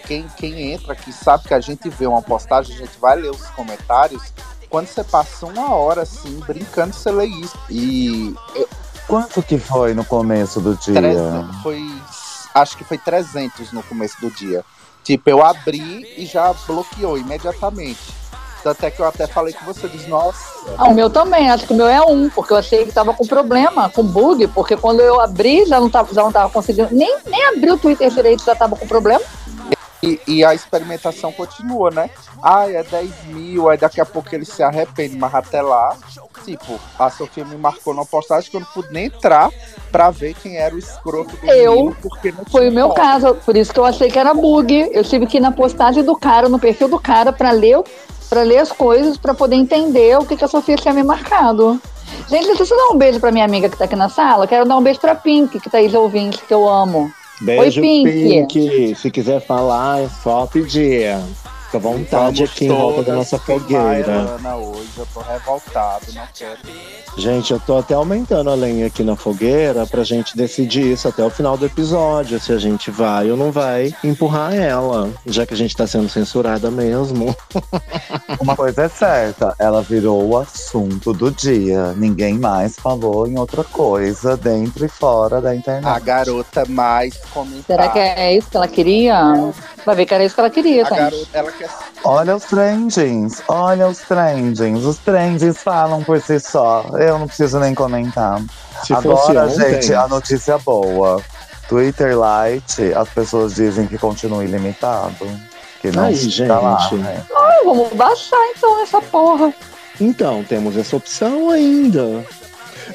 Quem, 0.06 0.26
quem 0.36 0.72
entra 0.72 0.92
aqui 0.92 1.12
sabe 1.12 1.44
que 1.44 1.54
a 1.54 1.60
gente 1.60 1.88
vê 1.88 2.06
uma 2.06 2.22
postagem, 2.22 2.74
a 2.74 2.78
gente 2.78 2.98
vai 2.98 3.16
ler 3.16 3.30
os 3.30 3.46
comentários. 3.50 4.32
Quando 4.68 4.86
você 4.86 5.04
passa 5.04 5.46
uma 5.46 5.74
hora 5.74 6.02
assim, 6.02 6.40
brincando, 6.46 6.94
você 6.94 7.10
lê 7.10 7.26
isso. 7.26 7.56
E 7.70 8.34
Quanto 9.06 9.42
que 9.42 9.58
foi 9.58 9.92
no 9.92 10.04
começo 10.04 10.60
do 10.60 10.74
dia? 10.76 10.94
300, 10.94 11.62
foi. 11.62 11.82
Acho 12.54 12.76
que 12.76 12.84
foi 12.84 12.96
300 12.96 13.72
no 13.72 13.82
começo 13.82 14.18
do 14.20 14.30
dia. 14.30 14.64
Tipo, 15.02 15.28
eu 15.28 15.44
abri 15.44 16.14
e 16.16 16.24
já 16.24 16.52
bloqueou 16.66 17.18
imediatamente. 17.18 18.14
Tanto 18.62 18.86
é 18.86 18.90
que 18.90 18.98
eu 18.98 19.06
até 19.06 19.26
falei 19.26 19.52
com 19.52 19.66
você, 19.66 19.86
diz, 19.88 20.06
nossa, 20.06 20.38
Ah, 20.78 20.88
o 20.88 20.94
meu 20.94 21.10
também, 21.10 21.50
acho 21.50 21.66
que 21.66 21.74
o 21.74 21.76
meu 21.76 21.86
é 21.86 22.00
um, 22.00 22.30
porque 22.30 22.54
eu 22.54 22.56
achei 22.56 22.86
que 22.86 22.92
tava 22.92 23.12
com 23.12 23.26
problema, 23.26 23.90
com 23.90 24.02
bug, 24.02 24.48
porque 24.48 24.74
quando 24.74 25.00
eu 25.00 25.20
abri 25.20 25.66
já 25.66 25.78
não 25.78 25.90
tava, 25.90 26.14
já 26.14 26.22
não 26.22 26.32
tava 26.32 26.48
conseguindo. 26.48 26.88
Nem, 26.90 27.14
nem 27.26 27.44
abri 27.48 27.70
o 27.70 27.76
Twitter 27.76 28.10
direito, 28.10 28.42
já 28.42 28.54
tava 28.54 28.74
com 28.74 28.86
problema. 28.86 29.20
E, 30.04 30.20
e 30.26 30.44
a 30.44 30.54
experimentação 30.54 31.32
continua, 31.32 31.90
né? 31.90 32.10
Ah, 32.42 32.70
é 32.70 32.82
10 32.82 33.10
mil, 33.28 33.70
aí 33.70 33.78
daqui 33.78 34.00
a 34.00 34.04
pouco 34.04 34.28
ele 34.34 34.44
se 34.44 34.62
arrepende, 34.62 35.16
mas 35.16 35.34
até 35.34 35.62
lá, 35.62 35.96
tipo, 36.44 36.78
a 36.98 37.08
Sofia 37.08 37.44
me 37.44 37.56
marcou 37.56 37.94
numa 37.94 38.04
postagem 38.04 38.50
que 38.50 38.56
eu 38.56 38.60
não 38.60 38.66
pude 38.66 38.92
nem 38.92 39.06
entrar 39.06 39.50
pra 39.90 40.10
ver 40.10 40.34
quem 40.34 40.56
era 40.58 40.74
o 40.74 40.78
escroto 40.78 41.34
do 41.36 41.46
Eu? 41.46 41.72
menino, 41.72 41.96
porque 42.02 42.32
não 42.32 42.44
Foi 42.44 42.68
o 42.68 42.72
meu 42.72 42.88
foto. 42.88 42.96
caso, 42.96 43.34
por 43.46 43.56
isso 43.56 43.72
que 43.72 43.80
eu 43.80 43.84
achei 43.84 44.10
que 44.10 44.18
era 44.18 44.34
bug. 44.34 44.90
Eu 44.92 45.02
tive 45.04 45.26
que 45.26 45.38
ir 45.38 45.40
na 45.40 45.52
postagem 45.52 46.02
do 46.04 46.14
cara, 46.16 46.48
no 46.48 46.58
perfil 46.58 46.88
do 46.88 47.00
cara, 47.00 47.32
pra 47.32 47.50
ler, 47.50 47.82
pra 48.28 48.42
ler 48.42 48.58
as 48.58 48.70
coisas, 48.72 49.16
pra 49.16 49.32
poder 49.32 49.56
entender 49.56 50.18
o 50.18 50.26
que, 50.26 50.36
que 50.36 50.44
a 50.44 50.48
Sofia 50.48 50.76
tinha 50.76 50.92
me 50.92 51.02
marcado. 51.02 51.80
Gente, 52.28 52.54
deixa 52.56 52.74
eu 52.74 52.78
dar 52.78 52.94
um 52.94 52.98
beijo 52.98 53.20
pra 53.20 53.32
minha 53.32 53.44
amiga 53.44 53.68
que 53.68 53.76
tá 53.76 53.84
aqui 53.84 53.96
na 53.96 54.08
sala. 54.08 54.46
Quero 54.46 54.66
dar 54.66 54.76
um 54.76 54.82
beijo 54.82 55.00
pra 55.00 55.14
Pink, 55.14 55.58
que 55.60 55.70
tá 55.70 55.78
aí 55.78 55.94
ouvinte, 55.96 56.42
que 56.44 56.52
eu 56.52 56.68
amo. 56.68 57.10
Beijo, 57.44 57.80
Oi, 57.80 57.86
Pink. 57.86 58.48
Pink. 58.48 58.94
Se 58.96 59.10
quiser 59.10 59.40
falar, 59.40 60.02
é 60.02 60.08
só 60.08 60.46
pedir. 60.46 61.14
Fica 61.74 61.78
à 61.78 61.80
vontade 61.80 62.36
Vamos 62.38 62.52
aqui 62.52 62.64
em 62.66 62.68
volta 62.68 63.02
da 63.02 63.14
nossa 63.14 63.38
fogueira. 63.38 64.36
hoje, 64.56 64.90
eu 64.96 65.06
tô 65.12 65.20
revoltado, 65.20 66.06
não 66.14 66.26
quero. 66.32 66.58
Gente, 67.16 67.52
eu 67.52 67.60
tô 67.60 67.78
até 67.78 67.94
aumentando 67.94 68.50
a 68.50 68.54
lenha 68.54 68.86
aqui 68.86 69.02
na 69.02 69.16
fogueira 69.16 69.86
pra 69.86 70.04
gente 70.04 70.36
decidir 70.36 70.92
isso 70.92 71.08
até 71.08 71.24
o 71.24 71.30
final 71.30 71.56
do 71.56 71.66
episódio, 71.66 72.38
se 72.38 72.52
a 72.52 72.58
gente 72.58 72.90
vai 72.90 73.30
ou 73.30 73.36
não 73.36 73.50
vai 73.50 73.94
empurrar 74.04 74.54
ela, 74.54 75.10
já 75.26 75.46
que 75.46 75.54
a 75.54 75.56
gente 75.56 75.76
tá 75.76 75.86
sendo 75.86 76.08
censurada 76.08 76.70
mesmo. 76.70 77.34
Uma 78.40 78.56
coisa 78.56 78.82
é 78.82 78.88
certa, 78.88 79.54
ela 79.58 79.82
virou 79.82 80.28
o 80.28 80.38
assunto 80.38 81.12
do 81.12 81.30
dia. 81.30 81.92
Ninguém 81.94 82.38
mais 82.38 82.76
falou 82.76 83.26
em 83.26 83.38
outra 83.38 83.64
coisa 83.64 84.36
dentro 84.36 84.84
e 84.84 84.88
fora 84.88 85.40
da 85.40 85.54
internet. 85.54 85.86
A 85.86 85.98
garota 85.98 86.64
mais 86.68 87.16
comentada. 87.32 87.64
Será 87.66 87.88
que 87.88 87.98
é 87.98 88.36
isso 88.36 88.50
que 88.50 88.56
ela 88.56 88.68
queria? 88.68 89.52
Vai 89.84 89.94
ver 89.96 90.06
que 90.06 90.14
era 90.14 90.24
isso 90.24 90.34
que 90.34 90.40
ela 90.40 90.50
queria, 90.50 90.84
gente. 90.84 90.96
garota, 90.96 91.28
ela 91.38 91.52
quer 91.52 91.68
Olha 92.04 92.36
os 92.36 92.44
trendings, 92.44 93.42
olha 93.48 93.86
os 93.86 93.98
trendings. 93.98 94.84
Os 94.84 94.98
trendings 94.98 95.58
falam 95.62 96.02
por 96.02 96.20
si 96.20 96.40
só. 96.40 96.86
Eu 96.98 97.18
não 97.18 97.26
preciso 97.26 97.58
nem 97.58 97.74
comentar. 97.74 98.42
Se 98.84 98.94
Agora, 98.94 99.48
gente, 99.48 99.92
a 99.94 100.08
notícia 100.08 100.58
boa. 100.58 101.22
Twitter 101.68 102.14
Lite, 102.14 102.92
as 102.94 103.08
pessoas 103.08 103.54
dizem 103.54 103.86
que 103.86 103.98
continua 103.98 104.44
ilimitado. 104.44 105.26
Que 105.80 105.90
não 105.90 106.04
Aí, 106.04 106.14
está 106.14 106.58
lá, 106.60 106.78
gente. 106.78 106.96
né? 106.96 107.24
Ai, 107.34 107.64
vamos 107.64 107.92
baixar 107.92 108.38
então 108.56 108.82
essa 108.82 109.00
porra. 109.00 109.52
Então, 110.00 110.42
temos 110.44 110.76
essa 110.76 110.96
opção 110.96 111.50
ainda. 111.50 112.24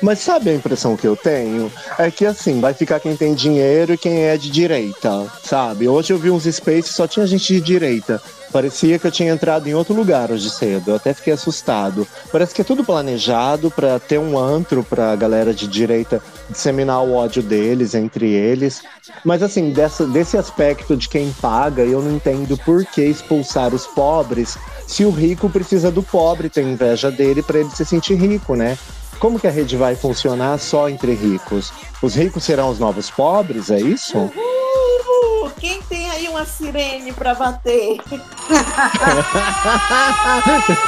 Mas 0.01 0.19
sabe 0.19 0.49
a 0.49 0.53
impressão 0.53 0.95
que 0.95 1.05
eu 1.05 1.15
tenho? 1.15 1.71
É 1.97 2.09
que 2.09 2.25
assim, 2.25 2.61
vai 2.61 2.73
ficar 2.73 2.99
quem 2.99 3.15
tem 3.15 3.33
dinheiro 3.33 3.93
e 3.93 3.97
quem 3.97 4.23
é 4.23 4.37
de 4.37 4.49
direita, 4.49 5.25
sabe? 5.43 5.87
Hoje 5.87 6.13
eu 6.13 6.17
vi 6.17 6.31
uns 6.31 6.43
spaces 6.43 6.91
só 6.91 7.07
tinha 7.07 7.27
gente 7.27 7.53
de 7.53 7.61
direita. 7.61 8.21
Parecia 8.51 8.97
que 8.97 9.05
eu 9.05 9.11
tinha 9.11 9.31
entrado 9.31 9.67
em 9.67 9.75
outro 9.75 9.93
lugar 9.93 10.31
hoje 10.31 10.49
cedo. 10.49 10.89
Eu 10.89 10.95
até 10.95 11.13
fiquei 11.13 11.33
assustado. 11.33 12.07
Parece 12.31 12.55
que 12.55 12.61
é 12.61 12.63
tudo 12.63 12.83
planejado 12.83 13.69
pra 13.69 13.99
ter 13.99 14.17
um 14.17 14.39
antro 14.39 14.83
pra 14.83 15.15
galera 15.15 15.53
de 15.53 15.67
direita 15.67 16.21
disseminar 16.49 17.03
o 17.03 17.13
ódio 17.13 17.43
deles 17.43 17.93
entre 17.93 18.31
eles. 18.31 18.81
Mas 19.23 19.43
assim, 19.43 19.71
dessa, 19.71 20.07
desse 20.07 20.35
aspecto 20.35 20.97
de 20.97 21.07
quem 21.07 21.31
paga, 21.39 21.83
eu 21.83 22.01
não 22.01 22.15
entendo 22.15 22.57
por 22.57 22.83
que 22.85 23.03
expulsar 23.03 23.73
os 23.73 23.85
pobres 23.85 24.57
se 24.87 25.05
o 25.05 25.11
rico 25.11 25.49
precisa 25.49 25.91
do 25.91 26.01
pobre 26.01 26.49
ter 26.49 26.63
inveja 26.63 27.11
dele 27.11 27.43
pra 27.43 27.59
ele 27.59 27.69
se 27.69 27.85
sentir 27.85 28.15
rico, 28.15 28.55
né? 28.55 28.77
Como 29.19 29.39
que 29.39 29.47
a 29.47 29.51
rede 29.51 29.75
vai 29.75 29.95
funcionar 29.95 30.57
só 30.57 30.89
entre 30.89 31.13
ricos? 31.13 31.73
Os 32.01 32.15
ricos 32.15 32.43
serão 32.43 32.69
os 32.69 32.79
novos 32.79 33.11
pobres, 33.11 33.69
é 33.69 33.79
isso? 33.79 34.17
Uhul! 34.17 35.51
Quem 35.59 35.81
tem 35.83 36.09
aí 36.09 36.29
uma 36.29 36.45
sirene 36.45 37.11
pra 37.11 37.35
bater? 37.35 37.97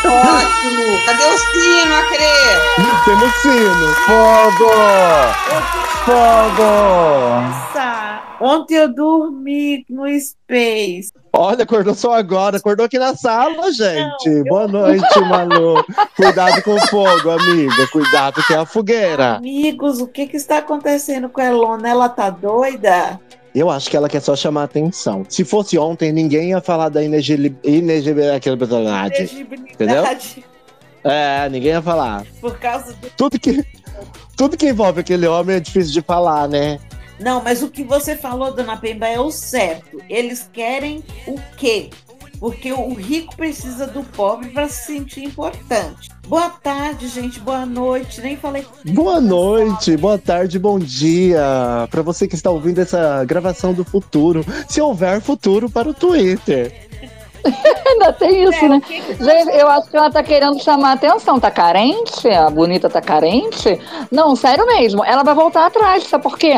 Ótimo! 0.01 1.05
Cadê 1.05 1.23
o 1.25 1.37
sino, 1.37 1.93
Acre? 1.93 2.23
Temos 3.03 3.33
sino. 3.41 3.93
Fogo! 4.05 4.71
Fogo! 6.05 6.71
Nossa, 7.41 8.21
ontem 8.39 8.75
eu 8.75 8.93
dormi 8.93 9.85
no 9.89 10.07
Space. 10.19 11.11
Olha, 11.43 11.63
acordou 11.63 11.95
só 11.95 12.13
agora, 12.13 12.57
acordou 12.57 12.85
aqui 12.85 12.99
na 12.99 13.15
sala, 13.15 13.71
gente. 13.71 14.29
Não, 14.29 14.37
eu- 14.37 14.43
Boa 14.43 14.67
noite, 14.67 15.19
Malu. 15.21 15.83
Cuidado 16.15 16.61
com 16.61 16.75
o 16.75 16.87
fogo, 16.87 17.31
amiga. 17.31 17.87
Cuidado 17.91 18.43
que 18.45 18.53
é 18.53 18.57
a 18.57 18.65
fogueira. 18.65 19.37
Amigos, 19.37 19.99
o 19.99 20.07
que 20.07 20.27
que 20.27 20.37
está 20.37 20.59
acontecendo 20.59 21.29
com 21.29 21.41
a 21.41 21.45
Elona? 21.45 21.89
Ela 21.89 22.09
tá 22.09 22.29
doida? 22.29 23.19
Eu 23.55 23.71
acho 23.71 23.89
que 23.89 23.97
ela 23.97 24.07
quer 24.07 24.21
só 24.21 24.35
chamar 24.35 24.65
atenção. 24.65 25.25
Se 25.27 25.43
fosse 25.43 25.79
ontem, 25.79 26.11
ninguém 26.11 26.49
ia 26.51 26.61
falar 26.61 26.89
da 26.89 27.03
inegibilidade. 27.03 27.63
Entendeu? 29.73 30.03
É, 31.03 31.49
ninguém 31.49 31.71
ia 31.71 31.81
falar. 31.81 32.23
Por 32.39 32.59
causa 32.59 32.93
do. 32.93 33.09
Tudo 33.17 33.39
que, 33.39 33.65
tudo 34.37 34.55
que 34.55 34.69
envolve 34.69 34.99
aquele 35.01 35.25
homem 35.25 35.55
é 35.55 35.59
difícil 35.59 35.91
de 35.91 36.01
falar, 36.03 36.47
né? 36.47 36.77
Não, 37.21 37.41
mas 37.41 37.61
o 37.61 37.69
que 37.69 37.83
você 37.83 38.15
falou, 38.15 38.51
dona 38.51 38.75
Pemba, 38.75 39.07
é 39.07 39.19
o 39.19 39.31
certo. 39.31 40.01
Eles 40.09 40.49
querem 40.51 41.03
o 41.27 41.39
quê? 41.55 41.89
Porque 42.39 42.73
o 42.73 42.93
rico 42.95 43.35
precisa 43.37 43.85
do 43.85 44.01
pobre 44.03 44.49
para 44.49 44.67
se 44.67 44.87
sentir 44.87 45.23
importante. 45.23 46.09
Boa 46.27 46.49
tarde, 46.49 47.07
gente. 47.07 47.39
Boa 47.39 47.67
noite. 47.67 48.19
Nem 48.19 48.35
falei. 48.35 48.65
Boa 48.85 49.21
noite, 49.21 49.95
boa 49.95 50.17
tarde, 50.17 50.57
bom 50.57 50.79
dia. 50.79 51.39
Pra 51.91 52.01
você 52.01 52.27
que 52.27 52.33
está 52.33 52.49
ouvindo 52.49 52.79
essa 52.79 53.23
gravação 53.25 53.73
do 53.73 53.85
futuro. 53.85 54.43
Se 54.67 54.81
houver 54.81 55.21
futuro 55.21 55.69
para 55.69 55.87
o 55.87 55.93
Twitter. 55.93 56.89
Ainda 57.85 58.13
tem 58.13 58.43
isso, 58.43 58.67
né? 58.67 58.81
Gente, 59.19 59.57
eu 59.57 59.67
acho 59.67 59.89
que 59.89 59.97
ela 59.97 60.09
tá 60.09 60.23
querendo 60.23 60.59
chamar 60.63 60.93
atenção. 60.93 61.39
Tá 61.39 61.51
carente? 61.51 62.27
A 62.27 62.49
bonita 62.49 62.89
tá 62.89 63.01
carente? 63.01 63.79
Não, 64.11 64.35
sério 64.35 64.65
mesmo. 64.65 65.05
Ela 65.05 65.21
vai 65.21 65.35
voltar 65.35 65.67
atrás, 65.67 66.07
sabe 66.07 66.23
por 66.23 66.39
quê? 66.39 66.53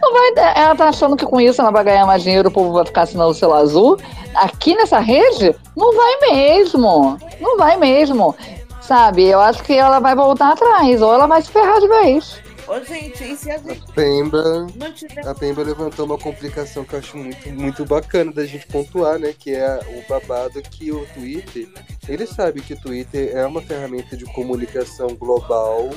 Não 0.00 0.12
vai, 0.12 0.54
ela 0.56 0.74
tá 0.74 0.88
achando 0.88 1.16
que 1.16 1.26
com 1.26 1.40
isso 1.40 1.60
ela 1.60 1.70
vai 1.70 1.84
ganhar 1.84 2.06
mais 2.06 2.22
dinheiro, 2.22 2.48
o 2.48 2.52
povo 2.52 2.72
vai 2.72 2.86
ficar 2.86 3.02
assinando 3.02 3.30
o 3.30 3.34
selo 3.34 3.54
azul. 3.54 3.98
Aqui 4.34 4.74
nessa 4.74 4.98
rede, 4.98 5.54
não 5.76 5.94
vai 5.94 6.20
mesmo. 6.30 7.18
Não 7.40 7.56
vai 7.58 7.76
mesmo. 7.76 8.34
Sabe, 8.80 9.26
eu 9.26 9.40
acho 9.40 9.62
que 9.62 9.74
ela 9.74 10.00
vai 10.00 10.14
voltar 10.14 10.52
atrás, 10.52 11.00
ou 11.02 11.12
ela 11.12 11.26
vai 11.26 11.42
se 11.42 11.50
ferrar 11.50 11.80
de 11.80 11.88
vez. 11.88 12.40
Ô, 12.66 12.78
gente, 12.84 13.24
e 13.24 13.36
se 13.36 13.50
a 13.50 13.58
gente 13.58 13.82
Pemba, 13.94 14.66
não 14.76 14.92
tiver. 14.92 15.26
a 15.26 15.34
Pemba 15.34 15.62
levantou 15.62 16.06
uma 16.06 16.16
complicação 16.16 16.84
que 16.84 16.94
eu 16.94 17.00
acho 17.00 17.16
muito, 17.16 17.50
muito 17.50 17.84
bacana 17.84 18.32
da 18.32 18.46
gente 18.46 18.64
pontuar, 18.68 19.18
né? 19.18 19.34
Que 19.36 19.56
é 19.56 19.80
o 19.88 20.08
babado 20.08 20.62
que 20.62 20.92
o 20.92 21.04
Twitter. 21.06 21.68
Ele 22.08 22.26
sabe 22.26 22.60
que 22.60 22.74
o 22.74 22.80
Twitter 22.80 23.36
é 23.36 23.44
uma 23.44 23.60
ferramenta 23.60 24.16
de 24.16 24.24
comunicação 24.26 25.08
global 25.16 25.90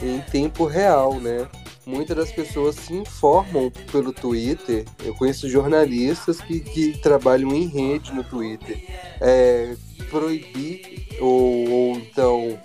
em 0.00 0.20
tempo 0.30 0.64
real, 0.64 1.14
né? 1.14 1.48
Muitas 1.84 2.16
das 2.16 2.32
pessoas 2.32 2.76
se 2.76 2.94
informam 2.94 3.70
pelo 3.90 4.12
Twitter. 4.12 4.84
Eu 5.04 5.14
conheço 5.14 5.48
jornalistas 5.48 6.40
que, 6.40 6.60
que 6.60 6.98
trabalham 6.98 7.52
em 7.52 7.66
rede 7.66 8.12
no 8.12 8.22
Twitter. 8.22 8.78
É, 9.20 9.74
proibir 10.10 11.08
ou, 11.20 11.68
ou 11.68 11.96
então 11.96 12.60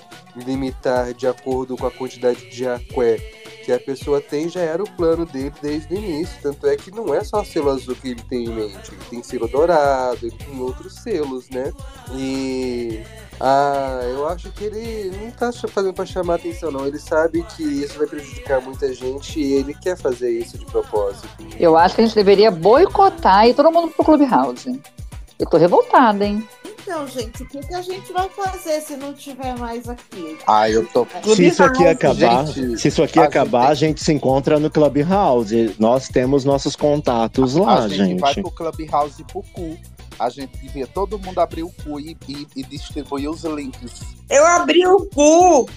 limitar 0.45 1.13
de 1.13 1.25
acordo 1.25 1.75
com 1.75 1.87
a 1.87 1.91
quantidade 1.91 2.47
de 2.49 2.67
aqué 2.67 3.17
que 3.67 3.71
a 3.73 3.79
pessoa 3.79 4.21
tem 4.21 4.47
já 4.47 4.61
era 4.61 4.81
o 4.81 4.89
plano 4.91 5.25
dele 5.25 5.53
desde 5.61 5.93
o 5.93 5.97
início. 5.97 6.37
Tanto 6.41 6.67
é 6.67 6.77
que 6.77 6.89
não 6.89 7.13
é 7.13 7.21
só 7.23 7.43
selo 7.43 7.69
azul 7.69 7.95
que 7.95 8.09
ele 8.09 8.21
tem 8.23 8.45
em 8.45 8.49
mente, 8.49 8.91
ele 8.91 9.03
tem 9.09 9.23
selo 9.23 9.47
dourado, 9.47 10.25
ele 10.25 10.37
tem 10.37 10.61
outros 10.61 10.93
selos, 10.95 11.49
né? 11.49 11.73
E 12.15 13.01
ah, 13.39 14.01
eu 14.03 14.27
acho 14.27 14.51
que 14.51 14.63
ele 14.63 15.15
não 15.15 15.31
tá 15.31 15.51
fazendo 15.51 15.93
pra 15.93 16.05
chamar 16.05 16.35
atenção, 16.35 16.71
não. 16.71 16.87
Ele 16.87 16.99
sabe 16.99 17.43
que 17.55 17.63
isso 17.63 17.97
vai 17.97 18.07
prejudicar 18.07 18.61
muita 18.61 18.93
gente 18.93 19.39
e 19.39 19.53
ele 19.53 19.73
quer 19.73 19.97
fazer 19.97 20.31
isso 20.31 20.57
de 20.57 20.65
propósito. 20.65 21.27
Eu 21.59 21.77
acho 21.77 21.95
que 21.95 22.01
a 22.01 22.05
gente 22.05 22.15
deveria 22.15 22.49
boicotar 22.49 23.47
e 23.47 23.53
todo 23.53 23.71
mundo 23.71 23.89
pro 23.89 24.03
Clubhouse. 24.03 24.81
Eu 25.39 25.47
tô 25.47 25.57
revoltada, 25.57 26.25
hein? 26.25 26.47
Então, 26.87 27.05
gente, 27.05 27.43
o 27.43 27.45
que, 27.45 27.59
que 27.59 27.75
a 27.75 27.81
gente 27.81 28.13
vai 28.13 28.29
fazer 28.29 28.79
se 28.79 28.95
não 28.95 29.13
tiver 29.13 29.55
mais 29.59 29.89
aqui? 29.89 30.37
Ah, 30.47 30.69
eu 30.69 30.87
tô. 30.87 31.05
Se 31.35 31.45
isso 31.45 31.61
aqui 31.61 31.85
acabar, 31.85 32.45
Gente, 32.45 32.79
se 32.79 32.87
isso 32.87 33.03
aqui 33.03 33.19
a 33.19 33.25
acabar, 33.25 33.67
a 33.67 33.73
gente 33.73 34.01
se 34.01 34.13
encontra 34.13 34.57
no 34.57 34.69
Clubhouse. 34.71 35.75
Nós 35.77 36.07
temos 36.07 36.45
nossos 36.45 36.77
contatos 36.77 37.55
lá, 37.55 37.83
a 37.83 37.87
gente, 37.89 37.97
gente. 37.97 38.19
vai 38.21 38.33
pro 38.35 38.49
Clubhouse 38.51 39.21
e 39.21 39.25
pro 39.25 39.43
cu. 39.53 39.77
A 40.19 40.29
gente 40.29 40.57
devia 40.57 40.87
todo 40.87 41.19
mundo 41.19 41.39
abrir 41.39 41.63
o 41.63 41.71
cu 41.83 41.99
e, 41.99 42.17
e, 42.27 42.47
e 42.55 42.63
distribuir 42.63 43.29
os 43.29 43.43
links. 43.43 43.91
Eu 44.29 44.45
abri 44.45 44.85
o 44.87 45.05
cu, 45.13 45.69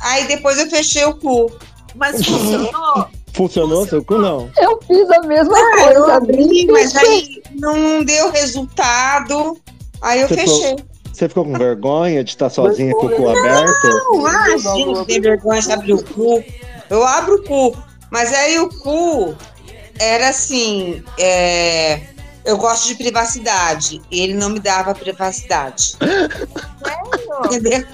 aí 0.00 0.26
depois 0.26 0.58
eu 0.58 0.68
fechei 0.68 1.04
o 1.04 1.14
cu. 1.14 1.50
Mas 1.94 2.24
funcionou? 2.24 3.08
Funcionou 3.32 3.86
seu 3.86 4.04
cu, 4.04 4.18
não? 4.18 4.50
Eu 4.58 4.78
fiz 4.86 5.10
a 5.10 5.20
mesma 5.22 5.56
Ah, 5.56 5.76
coisa. 5.84 5.92
eu 5.98 6.10
abri 6.12 6.66
mas 6.70 6.94
aí 6.96 7.42
não 7.58 8.04
deu 8.04 8.30
resultado. 8.30 9.56
Aí 10.02 10.20
eu 10.20 10.28
Você 10.28 10.36
ficou- 10.36 10.56
fechei. 10.60 10.76
Você 11.12 11.28
ficou 11.28 11.44
com 11.44 11.52
vergonha 11.58 12.22
de 12.22 12.30
estar 12.30 12.48
sozinha 12.50 12.92
com 12.94 13.06
o 13.06 13.10
cu 13.10 13.28
aberto? 13.28 13.88
Não, 13.88 14.26
ah, 14.26 14.56
gente, 14.56 15.04
tem 15.06 15.20
vergonha 15.20 15.60
de 15.60 15.72
abrir 15.72 15.94
o 15.94 16.04
cu. 16.04 16.44
Eu 16.90 17.04
abro 17.04 17.36
o 17.36 17.42
cu. 17.44 17.76
Mas 18.10 18.32
aí 18.32 18.58
o 18.60 18.68
cu 18.68 19.34
era 19.98 20.28
assim. 20.28 21.02
é, 21.18 22.00
Eu 22.48 22.56
gosto 22.56 22.88
de 22.88 22.94
privacidade. 22.94 24.00
E 24.10 24.22
ele 24.22 24.32
não 24.32 24.48
me 24.48 24.58
dava 24.58 24.94
privacidade. 24.94 25.98
Entendeu? 27.44 27.84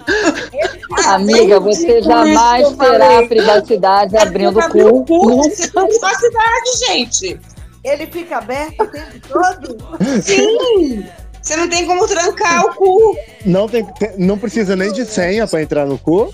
Amiga, 1.06 1.58
você 1.58 2.00
jamais 2.00 2.68
terá 2.76 3.26
privacidade 3.26 4.16
abrindo 4.16 4.56
o 4.56 4.62
Abrir 4.62 4.84
o 4.84 5.04
cu. 5.04 5.06
cu, 5.06 5.36
você 5.42 5.66
tem 5.66 5.88
privacidade, 5.88 6.70
gente. 6.86 7.40
Ele 7.82 8.06
fica 8.06 8.38
aberto 8.38 8.80
o 8.80 8.86
tempo 8.86 9.28
todo? 9.28 9.76
Sim! 10.22 11.04
Você 11.42 11.56
não 11.56 11.68
tem 11.68 11.84
como 11.84 12.06
trancar 12.06 12.64
o 12.66 12.74
cu. 12.74 13.18
Não, 13.44 13.68
tem, 13.68 13.84
não 14.16 14.38
precisa 14.38 14.76
nem 14.76 14.92
de 14.92 15.04
senha 15.04 15.48
pra 15.48 15.62
entrar 15.62 15.84
no 15.84 15.98
cu? 15.98 16.32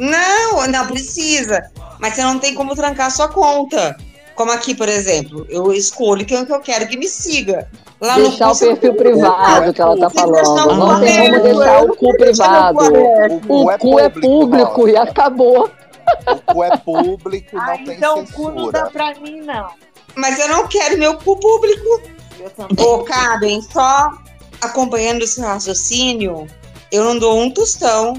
Não, 0.00 0.66
não 0.66 0.86
precisa. 0.88 1.70
Mas 2.00 2.14
você 2.14 2.22
não 2.22 2.40
tem 2.40 2.54
como 2.56 2.74
trancar 2.74 3.06
a 3.06 3.10
sua 3.10 3.28
conta. 3.28 3.96
Como 4.34 4.50
aqui, 4.50 4.74
por 4.74 4.88
exemplo, 4.88 5.46
eu 5.48 5.72
escolho 5.72 6.24
quem 6.24 6.44
que 6.44 6.52
eu 6.52 6.60
quero 6.60 6.86
que 6.88 6.96
me 6.96 7.06
siga. 7.06 7.68
Lá 8.00 8.18
no 8.18 8.28
Deixar 8.30 8.48
cu, 8.48 8.54
o 8.54 8.58
perfil 8.58 8.94
privado 8.94 9.72
que 9.72 9.80
ela 9.82 9.96
tá 9.98 10.10
falando. 10.10 10.76
Não 10.76 10.94
cu 10.94 11.00
tem 11.00 11.30
como 11.30 11.42
deixar 11.42 11.82
eu 11.82 11.84
o 11.90 11.96
cu 11.96 12.16
privado. 12.16 12.78
o. 13.48 13.62
O 13.64 13.78
cu 13.78 14.00
é 14.00 14.08
público 14.08 14.88
e 14.88 14.96
acabou. 14.96 15.70
O 16.26 16.52
cu 16.54 16.64
é 16.64 16.76
público, 16.78 17.56
não 17.56 17.62
Ah, 17.62 17.78
tem 17.78 17.94
então 17.96 18.20
o 18.20 18.32
cu 18.32 18.50
não 18.50 18.70
dá 18.72 18.86
censura. 18.86 18.90
pra 18.90 19.20
mim, 19.20 19.40
não. 19.42 19.68
Mas 20.16 20.38
eu 20.40 20.48
não 20.48 20.66
quero 20.66 20.98
meu 20.98 21.16
cu 21.16 21.38
público. 21.38 22.00
Eu 22.40 22.50
também. 22.50 22.84
Ô, 22.84 23.04
Karen, 23.04 23.60
só 23.62 24.10
acompanhando 24.60 25.22
esse 25.22 25.40
raciocínio, 25.40 26.46
eu 26.90 27.04
não 27.04 27.18
dou 27.18 27.38
um 27.38 27.50
tostão 27.50 28.14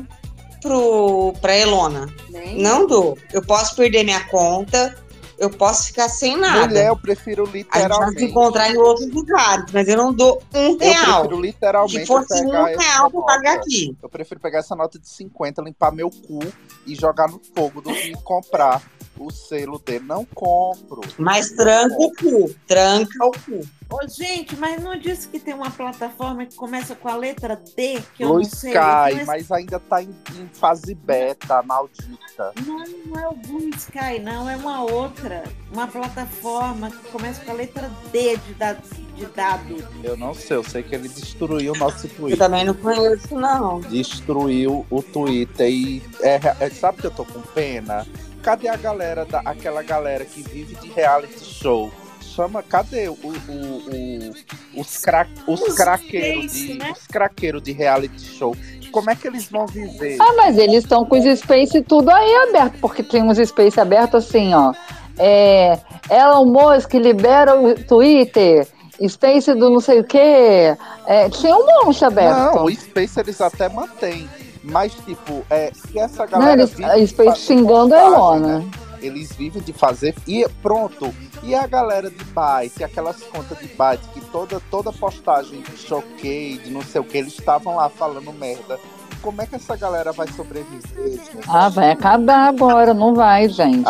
pro, 0.61 1.33
pra 1.41 1.57
Elona. 1.57 2.07
Nem. 2.29 2.57
Não 2.57 2.87
dou. 2.87 3.17
Eu 3.33 3.41
posso 3.45 3.75
perder 3.75 4.03
minha 4.03 4.21
conta, 4.29 4.95
eu 5.37 5.49
posso 5.49 5.87
ficar 5.87 6.07
sem 6.09 6.37
nada. 6.37 6.67
Mulher, 6.67 6.87
eu 6.87 6.97
prefiro 6.97 7.43
A 7.43 7.45
gente 7.47 7.67
vai 7.67 7.79
se 7.79 7.79
literalmente. 7.79 8.23
encontrar 8.25 8.69
em 8.71 8.77
outros 8.77 9.09
lugares, 9.11 9.65
mas 9.73 9.87
eu 9.87 9.97
não 9.97 10.13
dou 10.13 10.41
um 10.53 10.57
Eu 10.71 10.77
real. 10.77 11.19
prefiro 11.21 11.41
literalmente 11.41 11.99
Se 11.99 12.05
fosse 12.05 12.45
um 12.45 12.49
real 12.51 13.09
nota. 13.11 13.25
pagar 13.25 13.55
aqui. 13.57 13.97
Eu 14.01 14.09
prefiro 14.09 14.39
pegar 14.39 14.59
essa 14.59 14.75
nota 14.75 14.97
de 14.99 15.07
50, 15.09 15.61
limpar 15.61 15.91
meu 15.91 16.09
cu 16.09 16.39
e 16.85 16.95
jogar 16.95 17.27
no 17.29 17.41
fogo 17.55 17.81
do 17.81 17.91
que 17.93 18.13
comprar 18.23 18.81
o 19.17 19.31
selo 19.31 19.79
dele. 19.79 20.05
Não 20.05 20.25
compro. 20.25 21.01
Mas 21.17 21.51
tranca 21.51 21.95
o 21.97 22.11
cu. 22.13 22.55
Tranca 22.67 23.25
o 23.25 23.31
cu. 23.31 23.61
Ô, 23.91 24.07
gente, 24.07 24.55
mas 24.55 24.81
não 24.81 24.97
disse 24.97 25.27
que 25.27 25.39
tem 25.39 25.53
uma 25.53 25.69
plataforma 25.69 26.45
que 26.47 26.55
começa 26.55 26.95
com 26.95 27.07
a 27.09 27.15
letra 27.15 27.55
D, 27.75 28.01
que 28.15 28.23
eu 28.23 28.29
Blue 28.29 28.37
não 28.39 28.43
sei. 28.43 28.71
Sky, 28.71 29.15
Mas- 29.17 29.27
mas 29.27 29.51
ainda 29.51 29.79
tá 29.79 30.01
em, 30.01 30.09
em 30.09 30.47
fase 30.51 30.95
beta, 30.95 31.61
maldita. 31.61 32.53
Não, 32.65 32.83
não 33.05 33.19
é 33.21 33.27
o 33.27 33.35
Blue 33.35 33.69
Sky, 33.75 34.17
não, 34.23 34.49
é 34.49 34.55
uma 34.57 34.81
outra. 34.83 35.43
Uma 35.71 35.85
plataforma 35.87 36.89
que 36.89 37.11
começa 37.11 37.41
com 37.45 37.51
a 37.51 37.53
letra 37.53 37.91
D 38.11 38.35
de 38.37 38.53
dado. 38.55 38.81
De 39.15 39.25
dado. 39.27 39.87
Eu 40.03 40.17
não 40.17 40.33
sei, 40.33 40.57
eu 40.57 40.63
sei 40.63 40.81
que 40.81 40.95
ele 40.95 41.07
destruiu 41.07 41.73
o 41.73 41.77
nosso 41.77 42.07
Eu 42.07 42.15
Twitter. 42.15 42.37
também 42.39 42.65
não 42.65 42.73
conheço, 42.73 43.35
não. 43.35 43.79
Destruiu 43.81 44.85
o 44.89 45.03
Twitter 45.03 45.69
e 45.69 46.01
é, 46.21 46.39
é- 46.59 46.69
sabe 46.71 46.99
que 47.01 47.05
eu 47.07 47.11
tô 47.11 47.23
com 47.25 47.41
pena? 47.41 48.07
Cadê 48.43 48.67
a 48.67 48.75
galera 48.75 49.25
da 49.25 49.39
aquela 49.39 49.81
galera 49.81 50.25
que 50.25 50.41
vive 50.43 50.75
de 50.75 50.89
reality 50.89 51.43
show? 51.43 51.89
Chama, 52.21 52.61
cadê 52.63 53.07
o, 53.07 53.13
o, 53.13 53.27
o- 53.27 54.81
os, 54.81 54.97
cra, 54.97 55.27
os, 55.47 55.61
Os 55.61 55.75
craqueiros 55.75 56.51
Space, 56.51 56.67
de 56.67 56.73
né? 56.79 56.91
os 56.91 57.07
craqueiros 57.07 57.61
de 57.63 57.71
reality 57.71 58.19
show? 58.21 58.55
Como 58.91 59.09
é 59.09 59.15
que 59.15 59.27
eles 59.27 59.49
vão 59.49 59.65
viver? 59.65 60.17
Ah, 60.19 60.33
mas 60.35 60.57
eles 60.57 60.83
estão 60.83 61.05
com 61.05 61.17
os 61.17 61.39
space 61.39 61.81
tudo 61.83 62.09
aí 62.09 62.35
aberto, 62.49 62.79
porque 62.81 63.01
tem 63.01 63.23
uns 63.23 63.37
space 63.37 63.79
abertos 63.79 64.25
assim, 64.27 64.53
ó. 64.53 64.73
É, 65.17 65.79
Elon 66.09 66.45
Musk 66.45 66.93
libera 66.95 67.55
o 67.59 67.75
Twitter, 67.85 68.67
space 69.07 69.53
do 69.53 69.69
não 69.69 69.79
sei 69.79 69.99
o 69.99 70.03
quê. 70.03 70.75
É, 71.05 71.29
tinha 71.29 71.55
um 71.55 71.65
monte 71.85 72.03
aberto. 72.03 72.55
Não, 72.55 72.65
o 72.65 72.71
Space 72.75 73.19
eles 73.19 73.39
até 73.41 73.69
mantêm. 73.69 74.27
Mas, 74.63 74.93
tipo, 74.93 75.43
é, 75.49 75.71
se 75.73 75.99
essa 75.99 76.23
Não, 76.23 76.31
galera. 76.31 76.61
eles, 76.61 76.71
vive 76.73 76.85
a 76.89 76.95
de 76.95 77.07
Space 77.07 77.29
fazer 77.29 77.39
xingando 77.41 77.93
a 77.95 78.03
Elona. 78.05 78.59
né? 78.59 78.71
Eles 79.01 79.33
vivem 79.33 79.61
de 79.61 79.73
fazer. 79.73 80.15
E 80.25 80.47
pronto. 80.61 81.13
E 81.43 81.53
a 81.53 81.67
galera 81.67 82.09
de 82.09 82.23
byte, 82.23 82.83
aquelas 82.85 83.21
contas 83.23 83.57
de 83.59 83.67
byte, 83.67 84.07
que 84.13 84.21
toda, 84.31 84.61
toda 84.71 84.93
postagem 84.93 85.61
de 85.61 85.75
choquei, 85.77 86.57
de 86.57 86.71
não 86.71 86.81
sei 86.81 87.01
o 87.01 87.03
que, 87.03 87.17
eles 87.17 87.33
estavam 87.33 87.75
lá 87.75 87.89
falando 87.89 88.31
merda. 88.31 88.79
Como 89.21 89.41
é 89.41 89.45
que 89.45 89.55
essa 89.55 89.75
galera 89.75 90.11
vai 90.13 90.27
sobreviver, 90.29 90.81
gente? 91.11 91.29
Ah, 91.47 91.67
vai 91.69 91.91
acabar 91.91 92.47
agora, 92.49 92.93
não 92.93 93.13
vai, 93.13 93.47
gente. 93.49 93.83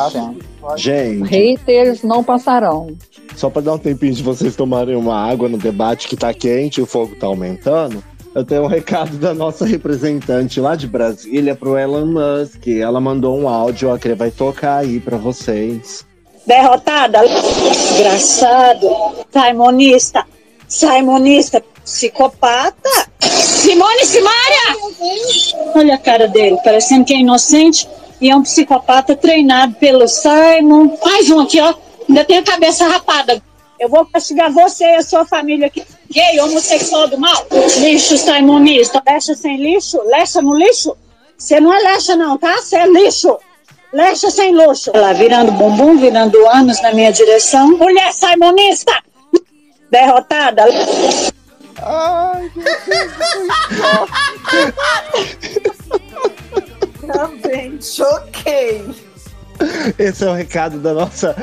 Vai- 0.61 0.77
Gente, 0.77 1.27
Haters 1.29 2.03
não 2.03 2.23
passarão. 2.23 2.95
só 3.35 3.49
para 3.49 3.63
dar 3.63 3.73
um 3.73 3.77
tempinho 3.79 4.13
de 4.13 4.23
vocês 4.23 4.55
tomarem 4.55 4.95
uma 4.95 5.15
água 5.15 5.49
no 5.49 5.57
debate 5.57 6.07
que 6.07 6.15
tá 6.15 6.33
quente 6.33 6.79
e 6.79 6.83
o 6.83 6.85
fogo 6.85 7.15
tá 7.15 7.27
aumentando, 7.27 8.03
eu 8.35 8.43
tenho 8.43 8.63
um 8.63 8.67
recado 8.67 9.17
da 9.17 9.33
nossa 9.33 9.65
representante 9.65 10.59
lá 10.59 10.75
de 10.75 10.87
Brasília 10.87 11.55
pro 11.55 11.77
Elon 11.77 12.05
Musk. 12.05 12.67
Ela 12.67 12.99
mandou 12.99 13.37
um 13.37 13.47
áudio, 13.47 13.89
ó, 13.89 13.97
que 13.97 14.07
ele 14.07 14.15
vai 14.15 14.31
tocar 14.31 14.77
aí 14.77 14.99
para 14.99 15.17
vocês. 15.17 16.05
Derrotada, 16.45 17.19
desgraçado, 17.21 18.89
saimonista, 19.31 20.25
saimonista, 20.67 21.63
psicopata. 21.83 22.89
Simone 23.19 24.05
Simaria! 24.05 25.73
Olha 25.75 25.95
a 25.95 25.97
cara 25.97 26.27
dele, 26.27 26.57
parecendo 26.63 27.05
que 27.05 27.13
é 27.13 27.19
inocente 27.19 27.87
e 28.19 28.29
é 28.29 28.35
um 28.35 28.43
psicopata 28.43 29.15
treinado 29.15 29.75
pelo 29.75 30.07
Simon. 30.07 30.97
Mais 31.03 31.29
um 31.29 31.41
aqui, 31.41 31.61
ó. 31.61 31.73
Ainda 32.09 32.25
tem 32.25 32.37
a 32.39 32.43
cabeça 32.43 32.85
rapada. 32.87 33.41
Eu 33.83 33.89
vou 33.89 34.05
castigar 34.05 34.49
você 34.49 34.85
e 34.85 34.95
a 34.95 35.01
sua 35.01 35.25
família 35.25 35.67
aqui. 35.67 35.83
Gay, 36.09 36.39
homossexual 36.39 37.09
do 37.09 37.17
mal. 37.17 37.45
Lixo, 37.79 38.17
simonista. 38.17 39.03
Lecha 39.05 39.35
sem 39.35 39.57
lixo? 39.57 40.01
Lecha 40.05 40.41
no 40.41 40.55
lixo? 40.55 40.95
Você 41.37 41.59
não 41.59 41.73
é 41.73 41.79
lecha, 41.79 42.15
não, 42.15 42.37
tá? 42.37 42.55
Você 42.61 42.77
é 42.77 42.87
lixo. 42.87 43.37
Lecha 43.91 44.31
sem 44.31 44.55
luxo. 44.55 44.89
Ela 44.93 45.11
virando 45.11 45.51
bumbum, 45.51 45.97
virando 45.97 46.47
anos 46.47 46.81
na 46.81 46.93
minha 46.93 47.11
direção. 47.11 47.77
Mulher 47.77 48.13
simonista! 48.13 48.93
Derrotada. 49.91 50.63
Ai, 51.81 52.49
meu 52.55 52.77
Deus, 52.85 53.11
Também 57.13 57.81
choquei. 57.81 58.85
Esse 59.97 60.23
é 60.23 60.29
o 60.29 60.33
recado 60.33 60.79
da 60.79 60.93
nossa 60.93 61.35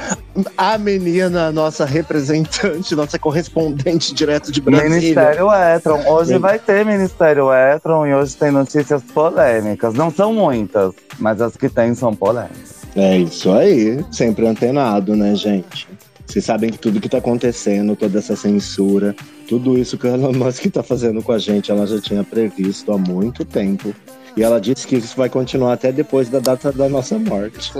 a 0.56 0.78
menina, 0.78 1.50
nossa 1.52 1.84
representante, 1.84 2.94
nossa 2.94 3.18
correspondente 3.18 4.14
direto 4.14 4.52
de 4.52 4.60
Brasília. 4.60 4.90
Ministério 4.90 5.48
Etron. 5.52 6.08
Hoje 6.08 6.34
Sim. 6.34 6.38
vai 6.38 6.58
ter 6.58 6.84
Ministério 6.84 7.52
Etron 7.52 8.06
e 8.06 8.14
hoje 8.14 8.36
tem 8.36 8.50
notícias 8.50 9.02
polêmicas. 9.02 9.94
Não 9.94 10.10
são 10.10 10.32
muitas, 10.32 10.94
mas 11.18 11.40
as 11.40 11.56
que 11.56 11.68
tem 11.68 11.94
são 11.94 12.14
polêmicas. 12.14 12.80
É 12.96 13.18
isso 13.18 13.52
aí, 13.52 14.04
sempre 14.10 14.46
antenado, 14.46 15.14
né, 15.14 15.34
gente? 15.34 15.88
Vocês 16.26 16.44
sabem 16.44 16.70
que 16.70 16.78
tudo 16.78 17.00
que 17.00 17.08
tá 17.08 17.18
acontecendo, 17.18 17.96
toda 17.96 18.18
essa 18.18 18.36
censura, 18.36 19.14
tudo 19.48 19.76
isso 19.76 19.98
que 19.98 20.06
a 20.06 20.12
Elon 20.12 20.32
Musk 20.32 20.66
tá 20.66 20.82
fazendo 20.82 21.22
com 21.22 21.32
a 21.32 21.38
gente, 21.38 21.72
ela 21.72 21.86
já 21.86 22.00
tinha 22.00 22.22
previsto 22.22 22.92
há 22.92 22.98
muito 22.98 23.44
tempo. 23.44 23.92
E 24.36 24.42
ela 24.42 24.60
disse 24.60 24.86
que 24.86 24.96
isso 24.96 25.16
vai 25.16 25.28
continuar 25.28 25.72
até 25.72 25.90
depois 25.90 26.28
da 26.28 26.38
data 26.38 26.70
da 26.72 26.88
nossa 26.88 27.18
morte. 27.18 27.72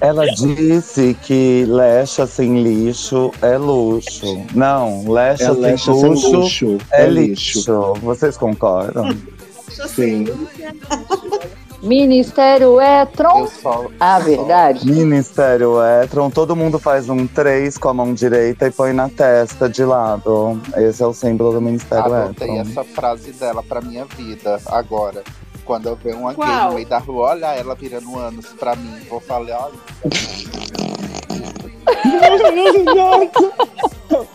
Ela 0.00 0.26
disse 0.26 1.16
que 1.22 1.64
lecha 1.68 2.26
sem 2.26 2.62
lixo 2.62 3.30
é 3.42 3.56
luxo. 3.58 4.42
Não, 4.54 5.08
lecha, 5.10 5.44
É 5.44 5.46
sem, 5.52 5.56
lecha 5.60 5.92
sem 5.94 6.08
luxo 6.10 6.30
luxo, 6.32 6.78
é, 6.92 7.02
é 7.04 7.08
lixo. 7.08 7.58
lixo. 7.58 7.94
Vocês 8.02 8.36
concordam? 8.36 9.14
Sim. 9.88 10.24
Ministério 11.82 12.80
Etron. 12.80 13.46
Só, 13.48 13.86
Ah, 14.00 14.18
verdade. 14.18 14.90
Ministério 14.90 15.74
Etron, 16.02 16.30
todo 16.30 16.56
mundo 16.56 16.78
faz 16.78 17.08
um 17.08 17.26
3 17.26 17.76
com 17.78 17.88
a 17.90 17.94
mão 17.94 18.14
direita 18.14 18.66
e 18.66 18.70
põe 18.70 18.92
na 18.92 19.08
testa 19.08 19.68
de 19.68 19.84
lado. 19.84 20.60
Esse 20.76 21.02
é 21.02 21.06
o 21.06 21.12
símbolo 21.12 21.52
do 21.52 21.60
Ministério 21.60 22.12
Adotei 22.12 22.48
Etron. 22.48 22.60
essa 22.62 22.84
frase 22.84 23.30
dela 23.32 23.62
pra 23.62 23.80
minha 23.82 24.04
vida 24.06 24.58
agora. 24.66 25.22
Quando 25.66 25.88
eu 25.88 25.96
ver 25.96 26.14
uma 26.14 26.32
gay 26.32 26.36
Qual? 26.36 26.68
no 26.68 26.74
meio 26.76 26.86
da 26.86 26.98
rua, 26.98 27.30
olha 27.30 27.46
ela 27.48 27.74
virando 27.74 28.16
anos 28.16 28.46
pra 28.52 28.76
mim. 28.76 29.00
Vou 29.10 29.20
falar, 29.20 29.64
olha. 29.64 29.74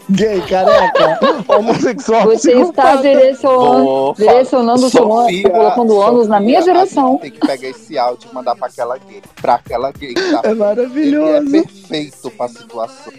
Gay, 0.09 0.41
careca, 0.41 1.19
homossexual. 1.47 2.23
Você 2.25 2.51
está 2.53 2.97
direcionando, 2.97 4.13
direcionando 4.17 4.89
seu 4.89 5.03
ânus, 5.11 5.23
Sofia, 5.31 5.49
colocando 5.49 5.95
ônus 5.97 6.27
na 6.27 6.39
minha 6.39 6.59
Sofia, 6.59 6.73
direção. 6.73 7.17
Tem 7.17 7.31
que 7.31 7.39
pegar 7.39 7.67
esse 7.69 7.97
áudio 7.97 8.29
e 8.29 8.35
mandar 8.35 8.55
pra 8.55 8.67
aquela 8.67 8.97
gay. 8.97 9.21
Pra 9.41 9.55
aquela 9.55 9.91
gay. 9.91 10.13
Tá? 10.13 10.41
É 10.43 10.51
Ele 10.51 10.61
é 10.61 10.65
maravilhoso. 10.65 11.51
perfeito 11.51 12.31
pra 12.31 12.47
situação. 12.49 13.13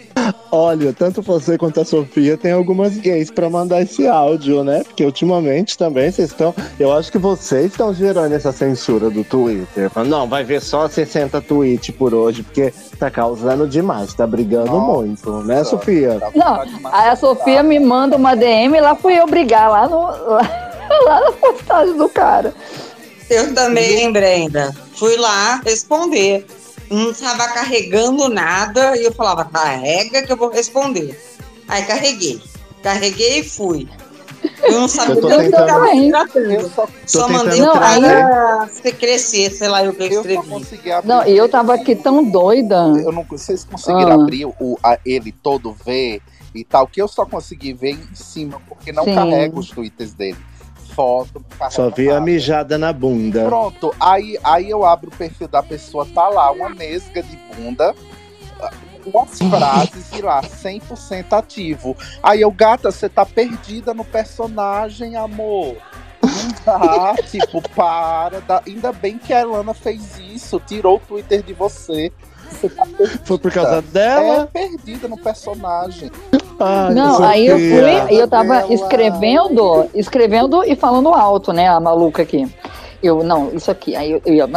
Olha, 0.51 0.93
tanto 0.93 1.21
você 1.23 1.57
quanto 1.57 1.81
a 1.81 1.85
Sofia 1.85 2.37
tem 2.37 2.51
algumas 2.51 2.95
gays 2.97 3.31
pra 3.31 3.49
mandar 3.49 3.81
esse 3.81 4.07
áudio, 4.07 4.63
né? 4.63 4.83
Porque 4.83 5.03
ultimamente 5.03 5.75
também 5.77 6.11
vocês 6.11 6.29
estão. 6.29 6.53
Eu 6.79 6.93
acho 6.93 7.11
que 7.11 7.17
vocês 7.17 7.71
estão 7.71 7.91
gerando 7.93 8.33
essa 8.33 8.51
censura 8.51 9.09
do 9.09 9.23
Twitter. 9.23 9.89
Não, 10.05 10.27
vai 10.27 10.43
ver 10.43 10.61
só 10.61 10.87
60 10.87 11.41
tweets 11.41 11.95
por 11.95 12.13
hoje, 12.13 12.43
porque 12.43 12.71
tá 12.99 13.09
causando 13.09 13.67
demais, 13.67 14.13
tá 14.13 14.27
brigando 14.27 14.71
Nossa, 14.71 15.01
muito, 15.01 15.31
né, 15.43 15.63
Sofia? 15.63 16.19
Dá 16.19 16.29
Não, 16.35 16.52
aí 16.91 17.09
a. 17.09 17.15
Sofia 17.15 17.63
me 17.63 17.79
manda 17.79 18.15
uma 18.17 18.35
DM, 18.35 18.79
lá 18.81 18.95
fui 18.95 19.15
eu 19.19 19.25
brigar, 19.27 19.69
lá, 19.69 19.87
no, 19.87 20.01
lá, 20.01 20.41
lá 21.05 21.19
na 21.21 21.31
postagem 21.31 21.95
do 21.97 22.09
cara. 22.09 22.53
Eu 23.29 23.53
também 23.53 23.95
lembrei 23.97 24.33
ainda. 24.33 24.75
Fui 24.95 25.15
lá 25.17 25.61
responder. 25.65 26.45
Não 26.89 27.11
estava 27.11 27.47
carregando 27.47 28.27
nada 28.29 28.95
e 28.97 29.03
eu 29.05 29.13
falava, 29.13 29.45
carrega 29.45 30.21
que 30.23 30.31
eu 30.31 30.37
vou 30.37 30.49
responder. 30.51 31.19
Aí 31.67 31.83
carreguei. 31.83 32.41
Carreguei 32.83 33.39
e 33.39 33.43
fui. 33.43 33.87
Eu 34.61 34.81
não 34.81 34.87
sabia 34.89 35.15
Eu 35.15 35.21
tô 35.21 35.27
tentando- 35.29 35.85
Eu 36.51 36.69
só, 36.69 36.87
Só 37.05 37.27
mandei 37.29 37.61
o 37.61 37.71
trazer- 37.71 38.01
cara 38.01 38.67
você 38.71 38.91
crescer, 38.91 39.49
sei 39.51 39.67
lá 39.69 39.81
o 39.83 39.93
que 39.93 40.03
eu 40.03 40.07
eu 40.11 40.19
escrevi. 40.21 40.47
consegui 40.49 40.91
abrir. 40.91 41.07
Não, 41.07 41.25
e 41.25 41.35
eu 41.37 41.47
tava 41.49 41.73
aqui 41.73 41.95
tão 41.95 42.23
doida. 42.25 42.75
Eu 43.03 43.11
não, 43.13 43.23
vocês 43.23 43.63
conseguiram 43.63 44.11
Ah. 44.11 44.15
abrir 44.15 44.45
o, 44.45 44.77
a- 44.83 44.99
ele 45.05 45.31
todo 45.31 45.73
ver 45.85 46.21
e 46.53 46.63
tal, 46.63 46.87
que 46.87 47.01
eu 47.01 47.07
só 47.07 47.25
consegui 47.25 47.73
ver 47.73 47.91
em 47.91 48.15
cima, 48.15 48.59
porque 48.67 48.91
não 48.91 49.03
Sim. 49.05 49.15
carrega 49.15 49.57
os 49.59 49.69
twitters 49.69 50.13
dele. 50.13 50.37
Foto, 50.95 51.43
Só 51.71 51.89
vi 51.89 52.07
a 52.09 52.13
nada. 52.13 52.25
mijada 52.25 52.77
na 52.77 52.93
bunda. 52.93 53.45
Pronto, 53.45 53.95
aí, 53.99 54.37
aí 54.43 54.69
eu 54.69 54.85
abro 54.85 55.09
o 55.09 55.15
perfil 55.17 55.47
da 55.47 55.63
pessoa, 55.63 56.05
tá 56.13 56.27
lá, 56.29 56.51
uma 56.51 56.69
mesga 56.69 57.23
de 57.23 57.35
bunda, 57.55 57.95
umas 59.03 59.39
frases 59.49 60.11
e 60.13 60.21
lá, 60.21 60.43
100% 60.43 61.33
ativo. 61.33 61.97
Aí 62.21 62.41
eu, 62.41 62.51
gata, 62.51 62.91
você 62.91 63.09
tá 63.09 63.25
perdida 63.25 63.91
no 63.93 64.05
personagem, 64.05 65.15
amor. 65.15 65.77
Tipo, 67.29 67.61
para. 67.69 68.39
dá- 68.41 68.61
Ainda 68.65 68.93
bem 68.93 69.17
que 69.17 69.33
a 69.33 69.41
Elana 69.41 69.73
fez 69.73 70.17
isso, 70.19 70.61
tirou 70.65 70.97
o 70.97 70.99
Twitter 70.99 71.41
de 71.41 71.53
você. 71.53 72.11
Você 72.53 72.69
tá. 72.73 72.85
Foi 73.23 73.37
por 73.37 73.51
causa 73.51 73.77
É, 73.77 73.81
dela? 73.81 74.49
perdida 74.51 75.07
no 75.07 75.17
personagem. 75.17 76.11
Ai, 76.59 76.93
Não, 76.93 77.23
aí 77.23 77.47
eu 77.47 77.57
fui 77.57 78.15
e 78.15 78.19
eu 78.19 78.27
tava 78.27 78.59
Ela- 78.59 78.73
escrevendo, 78.73 79.89
escrevendo 79.93 80.63
e 80.63 80.75
falando 80.75 81.09
alto, 81.09 81.51
né, 81.51 81.67
a 81.67 81.79
maluca 81.79 82.21
aqui. 82.21 82.47
Eu, 83.01 83.21
não, 83.23 83.49
isso 83.53 83.69
aqui. 83.69 83.95
Aí 83.95 84.11
eu, 84.11 84.21
eu 84.25 84.33
ia, 84.33 84.47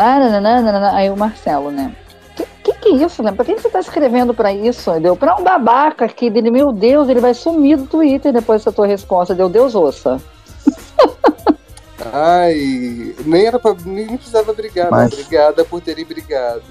aí 0.92 1.10
o 1.10 1.16
Marcelo, 1.16 1.70
né? 1.72 1.92
Que, 2.36 2.46
que 2.62 2.72
que 2.74 2.88
é 2.90 2.92
isso, 3.04 3.22
né? 3.22 3.32
Pra 3.32 3.44
que 3.44 3.54
você 3.58 3.68
tá 3.68 3.80
escrevendo 3.80 4.32
pra 4.32 4.52
isso? 4.52 4.92
Deu 5.00 5.16
pra 5.16 5.34
um 5.36 5.42
babaca 5.42 6.04
aqui 6.04 6.30
dele, 6.30 6.50
meu 6.50 6.70
Deus, 6.70 7.08
ele 7.08 7.18
vai 7.20 7.34
sumir 7.34 7.76
do 7.78 7.86
Twitter 7.86 8.32
depois 8.32 8.60
dessa 8.60 8.70
tua 8.70 8.86
resposta. 8.86 9.34
Deu 9.34 9.48
Deus 9.48 9.74
ouça. 9.74 10.20
Ai, 12.12 13.14
nem 13.24 13.46
era 13.46 13.58
pra. 13.58 13.74
Nem 13.84 14.16
precisava 14.16 14.52
brigar, 14.52 14.90
Mas-. 14.90 15.12
Obrigada 15.12 15.64
por 15.64 15.80
terem 15.80 16.04
brigado. 16.04 16.62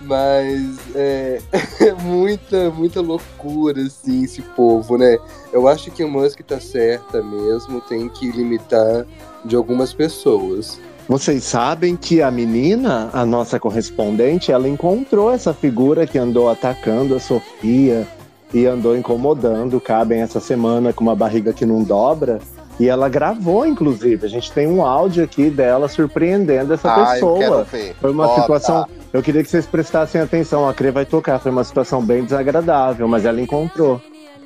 Mas 0.00 0.76
é, 0.94 1.40
é 1.80 1.92
muita, 2.02 2.70
muita 2.70 3.00
loucura, 3.00 3.80
assim, 3.82 4.24
esse 4.24 4.42
povo, 4.42 4.98
né? 4.98 5.16
Eu 5.52 5.66
acho 5.66 5.90
que 5.90 6.04
o 6.04 6.08
Musk 6.08 6.40
tá 6.40 6.60
certa 6.60 7.22
mesmo, 7.22 7.80
tem 7.80 8.08
que 8.08 8.30
limitar 8.30 9.06
de 9.44 9.56
algumas 9.56 9.92
pessoas. 9.92 10.78
Vocês 11.08 11.44
sabem 11.44 11.94
que 11.96 12.20
a 12.20 12.30
menina, 12.32 13.10
a 13.12 13.24
nossa 13.24 13.60
correspondente, 13.60 14.50
ela 14.50 14.68
encontrou 14.68 15.30
essa 15.30 15.54
figura 15.54 16.04
que 16.06 16.18
andou 16.18 16.50
atacando 16.50 17.14
a 17.14 17.20
Sofia 17.20 18.06
e 18.52 18.66
andou 18.66 18.96
incomodando 18.96 19.76
o 19.76 19.80
Caben 19.80 20.20
essa 20.20 20.40
semana 20.40 20.92
com 20.92 21.04
uma 21.04 21.14
barriga 21.14 21.52
que 21.52 21.64
não 21.64 21.82
dobra. 21.82 22.40
E 22.78 22.88
ela 22.88 23.08
gravou, 23.08 23.64
inclusive. 23.66 24.26
A 24.26 24.28
gente 24.28 24.52
tem 24.52 24.66
um 24.66 24.84
áudio 24.84 25.24
aqui 25.24 25.48
dela 25.48 25.88
surpreendendo 25.88 26.74
essa 26.74 26.92
Ah, 26.92 27.18
eu 27.18 27.34
quero 27.34 27.38
pessoa. 27.38 27.64
ver. 27.64 27.96
Foi 28.00 28.10
uma 28.10 28.26
Bota. 28.26 28.40
situação. 28.42 28.86
Eu 29.12 29.22
queria 29.22 29.42
que 29.42 29.48
vocês 29.50 29.64
prestassem 29.66 30.20
atenção. 30.20 30.68
A 30.68 30.74
Crê 30.74 30.90
vai 30.90 31.06
tocar. 31.06 31.38
Foi 31.38 31.50
uma 31.50 31.64
situação 31.64 32.04
bem 32.04 32.22
desagradável, 32.24 33.08
mas 33.08 33.24
ela 33.24 33.40
encontrou. 33.40 34.00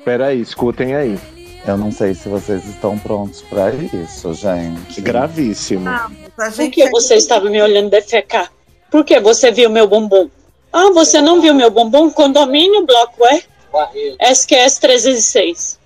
Peraí, 0.05 0.39
escutem 0.39 0.95
aí. 0.95 1.19
Eu 1.67 1.77
não 1.77 1.91
sei 1.91 2.13
se 2.15 2.27
vocês 2.29 2.65
estão 2.65 2.97
prontos 2.97 3.41
pra 3.43 3.69
isso, 3.71 4.33
gente. 4.33 5.01
Gravíssimo. 5.01 5.87
A 5.89 6.09
Por 6.55 6.71
que 6.71 6.89
você 6.89 7.15
estava 7.15 7.49
me 7.49 7.61
olhando 7.61 7.89
defecar? 7.89 8.49
Por 8.89 9.03
que 9.05 9.19
você 9.19 9.51
viu 9.51 9.69
meu 9.69 9.87
bumbum? 9.87 10.29
Ah, 10.73 10.89
você 10.91 11.21
não 11.21 11.41
viu 11.41 11.53
meu 11.53 11.69
bumbum? 11.69 12.09
Condomínio 12.09 12.85
Bloco 12.85 13.25
é? 13.27 13.43
SQS 14.33 14.79
306. 14.79 15.80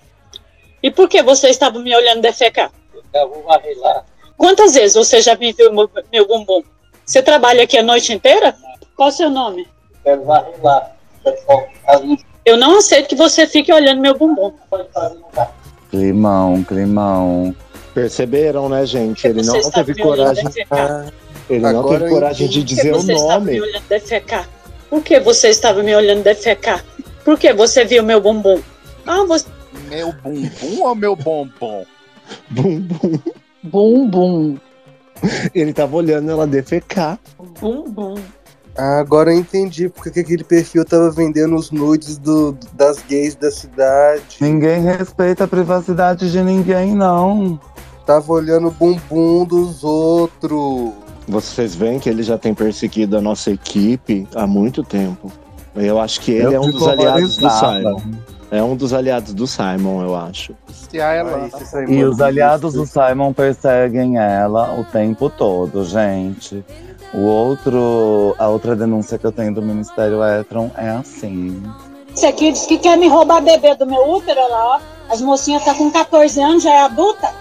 E 0.86 0.90
por 0.92 1.08
que 1.08 1.20
você 1.20 1.48
estava 1.48 1.80
me 1.80 1.92
olhando 1.96 2.22
defecar? 2.22 2.70
Quantas 4.36 4.74
vezes 4.74 4.94
você 4.94 5.20
já 5.20 5.34
me 5.34 5.52
viu 5.52 5.72
meu, 5.72 5.90
meu 6.12 6.28
bumbum? 6.28 6.62
Você 7.04 7.20
trabalha 7.20 7.64
aqui 7.64 7.76
a 7.76 7.82
noite 7.82 8.12
inteira? 8.12 8.54
Qual 8.94 9.08
o 9.08 9.10
seu 9.12 9.28
nome? 9.28 9.66
Eu 12.44 12.56
não 12.56 12.78
aceito 12.78 13.08
que 13.08 13.16
você 13.16 13.48
fique 13.48 13.72
olhando 13.72 14.00
meu 14.00 14.16
bumbum. 14.16 14.52
Climão, 15.90 16.62
climão. 16.62 17.52
Perceberam, 17.92 18.68
né, 18.68 18.86
gente? 18.86 19.26
Ele 19.26 19.42
não 19.42 19.68
teve 19.68 19.92
me 19.92 20.04
olhando 20.04 20.36
coragem. 20.36 20.44
Ele 21.50 21.58
não 21.58 21.88
teve 21.88 22.04
eu 22.04 22.10
coragem 22.10 22.48
de 22.48 22.60
entendi. 22.60 22.76
Por 22.76 22.76
que 22.76 22.76
dizer 22.76 22.92
o 22.92 23.00
você 23.00 23.12
estava 23.12 23.40
nome. 23.40 23.52
me 23.54 23.60
olhando 23.60 23.88
defecar? 23.88 24.48
Por 24.88 25.02
que 25.02 25.18
você 25.18 25.48
estava 25.48 25.82
me 25.82 25.96
olhando 25.96 26.22
defecar? 26.22 26.84
Por 27.24 27.36
que 27.36 27.52
você 27.52 27.84
viu 27.84 28.04
meu 28.04 28.20
bumbum? 28.20 28.62
Ah, 29.04 29.24
você... 29.24 29.55
Meu 29.88 30.12
bumbum 30.12 30.82
ou 30.82 30.94
meu 30.94 31.16
bombom? 31.16 31.84
Bum, 32.50 32.80
bum. 32.80 33.18
Bum, 33.62 34.08
bum. 34.08 34.56
Ele 35.54 35.72
tava 35.72 35.96
olhando 35.96 36.30
ela 36.30 36.46
defecar. 36.46 37.18
Bum, 37.60 37.84
bum. 37.90 38.14
Ah, 38.76 38.98
agora 38.98 39.32
eu 39.32 39.38
entendi 39.38 39.88
porque 39.88 40.10
que 40.10 40.20
aquele 40.20 40.44
perfil 40.44 40.84
tava 40.84 41.10
vendendo 41.10 41.56
os 41.56 41.70
nudes 41.70 42.18
do, 42.18 42.56
das 42.74 43.02
gays 43.02 43.34
da 43.34 43.50
cidade. 43.50 44.36
Ninguém 44.40 44.82
respeita 44.82 45.44
a 45.44 45.48
privacidade 45.48 46.30
de 46.30 46.42
ninguém, 46.42 46.94
não. 46.94 47.58
Tava 48.04 48.32
olhando 48.32 48.68
o 48.68 48.70
bumbum 48.70 49.44
dos 49.44 49.82
outros. 49.82 50.92
Vocês 51.26 51.74
veem 51.74 51.98
que 51.98 52.08
ele 52.08 52.22
já 52.22 52.36
tem 52.36 52.54
perseguido 52.54 53.16
a 53.16 53.20
nossa 53.20 53.50
equipe 53.50 54.28
há 54.34 54.46
muito 54.46 54.84
tempo. 54.84 55.32
Eu 55.74 55.98
acho 55.98 56.20
que 56.20 56.32
ele 56.32 56.46
Eu 56.46 56.52
é 56.52 56.60
um 56.60 56.70
dos 56.70 56.86
aliados 56.86 57.36
do. 57.36 57.50
Simon. 57.50 58.00
É 58.50 58.62
um 58.62 58.76
dos 58.76 58.92
aliados 58.92 59.34
do 59.34 59.46
Simon, 59.46 60.02
eu 60.02 60.14
acho. 60.14 60.54
Se 60.72 61.00
a 61.00 61.12
ela. 61.12 61.48
E 61.88 62.04
os 62.04 62.20
aliados 62.20 62.74
do 62.74 62.86
Simon 62.86 63.32
perseguem 63.32 64.18
ela 64.18 64.78
o 64.78 64.84
tempo 64.84 65.28
todo, 65.28 65.84
gente. 65.84 66.64
O 67.12 67.20
outro, 67.20 68.36
a 68.38 68.48
outra 68.48 68.76
denúncia 68.76 69.18
que 69.18 69.26
eu 69.26 69.32
tenho 69.32 69.54
do 69.54 69.62
Ministério 69.62 70.22
Etron 70.22 70.70
é 70.76 70.90
assim. 70.90 71.62
Esse 72.14 72.26
aqui 72.26 72.52
diz 72.52 72.66
que 72.66 72.78
quer 72.78 72.96
me 72.96 73.08
roubar 73.08 73.42
bebê 73.42 73.74
do 73.74 73.86
meu 73.86 74.10
útero, 74.10 74.40
olha 74.40 74.48
lá, 74.48 74.76
ó. 74.76 74.80
As 75.12 75.20
mocinhas 75.20 75.64
tá 75.64 75.74
com 75.74 75.90
14 75.90 76.40
anos, 76.40 76.62
já 76.62 76.72
é 76.72 76.80
adulta. 76.82 77.32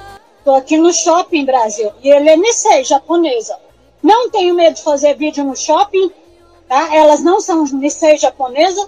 Tô 0.43 0.53
aqui 0.53 0.77
no 0.77 0.93
shopping, 0.93 1.45
Brasil. 1.45 1.91
E 2.03 2.09
ele 2.09 2.29
é 2.29 2.37
Nisei, 2.37 2.83
japonesa. 2.83 3.57
Não 4.03 4.29
tenho 4.29 4.53
medo 4.53 4.75
de 4.75 4.83
fazer 4.83 5.15
vídeo 5.15 5.43
no 5.43 5.55
shopping, 5.55 6.11
tá? 6.67 6.95
Elas 6.95 7.23
não 7.23 7.41
são 7.41 7.63
Nisei 7.65 8.17
japonesa. 8.17 8.87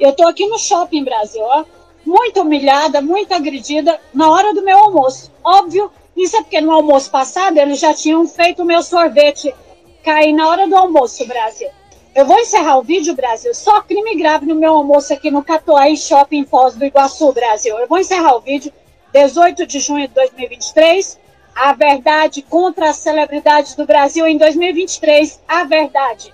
Eu 0.00 0.14
tô 0.14 0.26
aqui 0.26 0.46
no 0.46 0.58
shopping, 0.58 1.04
Brasil, 1.04 1.42
ó. 1.42 1.64
Muito 2.04 2.40
humilhada, 2.40 3.02
muito 3.02 3.34
agredida 3.34 4.00
na 4.14 4.30
hora 4.30 4.54
do 4.54 4.62
meu 4.62 4.78
almoço. 4.78 5.30
Óbvio, 5.44 5.92
isso 6.16 6.36
é 6.36 6.42
porque 6.42 6.60
no 6.60 6.72
almoço 6.72 7.10
passado 7.10 7.58
eles 7.58 7.78
já 7.78 7.92
tinham 7.92 8.26
feito 8.26 8.62
o 8.62 8.64
meu 8.64 8.82
sorvete 8.82 9.54
cair 10.02 10.32
na 10.32 10.48
hora 10.48 10.66
do 10.66 10.74
almoço, 10.74 11.26
Brasil. 11.26 11.68
Eu 12.14 12.24
vou 12.24 12.38
encerrar 12.38 12.78
o 12.78 12.82
vídeo, 12.82 13.14
Brasil. 13.14 13.54
Só 13.54 13.82
crime 13.82 14.16
grave 14.16 14.46
no 14.46 14.54
meu 14.54 14.74
almoço 14.74 15.12
aqui 15.12 15.30
no 15.30 15.44
Catuai 15.44 15.94
Shopping 15.96 16.44
Foz 16.44 16.74
do 16.74 16.84
Iguaçu, 16.84 17.32
Brasil. 17.32 17.78
Eu 17.78 17.86
vou 17.86 17.98
encerrar 17.98 18.34
o 18.34 18.40
vídeo. 18.40 18.72
18 19.12 19.66
de 19.66 19.78
junho 19.78 20.08
de 20.08 20.14
2023. 20.14 21.18
A 21.54 21.72
verdade 21.72 22.42
contra 22.42 22.90
as 22.90 22.96
celebridades 22.96 23.74
do 23.74 23.86
Brasil 23.86 24.26
em 24.26 24.38
2023. 24.38 25.40
A 25.46 25.64
verdade. 25.64 26.32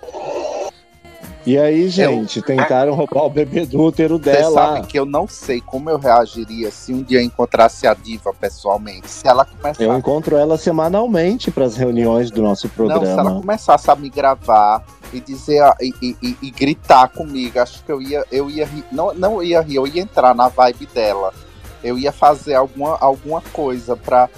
E 1.47 1.57
aí, 1.57 1.89
gente, 1.89 2.43
tentaram 2.43 2.93
roubar 2.95 3.23
o 3.25 3.31
bebê 3.31 3.65
do 3.65 3.81
útero 3.81 4.19
Vocês 4.19 4.37
dela. 4.37 4.55
sabem 4.55 4.83
que 4.83 4.99
eu 4.99 5.07
não 5.07 5.29
sei 5.29 5.61
como 5.61 5.89
eu 5.89 5.97
reagiria 5.97 6.73
se 6.73 6.93
um 6.93 7.03
dia 7.05 7.21
eu 7.21 7.25
encontrasse 7.25 7.87
a 7.87 7.95
diva 7.95 8.35
pessoalmente. 8.35 9.09
Se 9.09 9.29
ela 9.29 9.45
começar. 9.45 9.81
Eu 9.81 9.97
encontro 9.97 10.37
ela 10.37 10.59
semanalmente 10.59 11.53
para 11.53 11.65
as 11.65 11.77
reuniões 11.77 12.33
do 12.33 12.43
nosso 12.43 12.67
Não, 12.67 12.75
se 12.75 12.93
ela 12.93 12.99
programa. 13.01 13.41
começasse 13.41 13.89
a 13.89 13.95
me 13.95 14.09
gravar 14.11 14.85
e 15.13 15.21
dizer 15.21 15.63
e, 15.81 15.93
e- 16.21 16.37
e- 16.43 16.51
gritar 16.51 17.09
comigo, 17.11 17.61
acho 17.61 17.81
que 17.85 17.93
eu 17.93 18.03
ia, 18.03 18.25
eu 18.33 18.51
ia 18.51 18.67
rir. 18.67 18.85
Não, 18.91 19.15
não 19.15 19.41
ia 19.41 19.61
rir, 19.61 19.77
eu 19.77 19.87
ia 19.87 20.03
entrar 20.03 20.35
na 20.35 20.49
vibe 20.49 20.87
dela. 20.87 21.33
Eu 21.85 21.97
ia 21.97 22.11
fazer 22.11 22.55
alguma, 22.55 22.97
alguma 23.01 23.41
coisa 23.53 23.97
pra, 23.97 24.29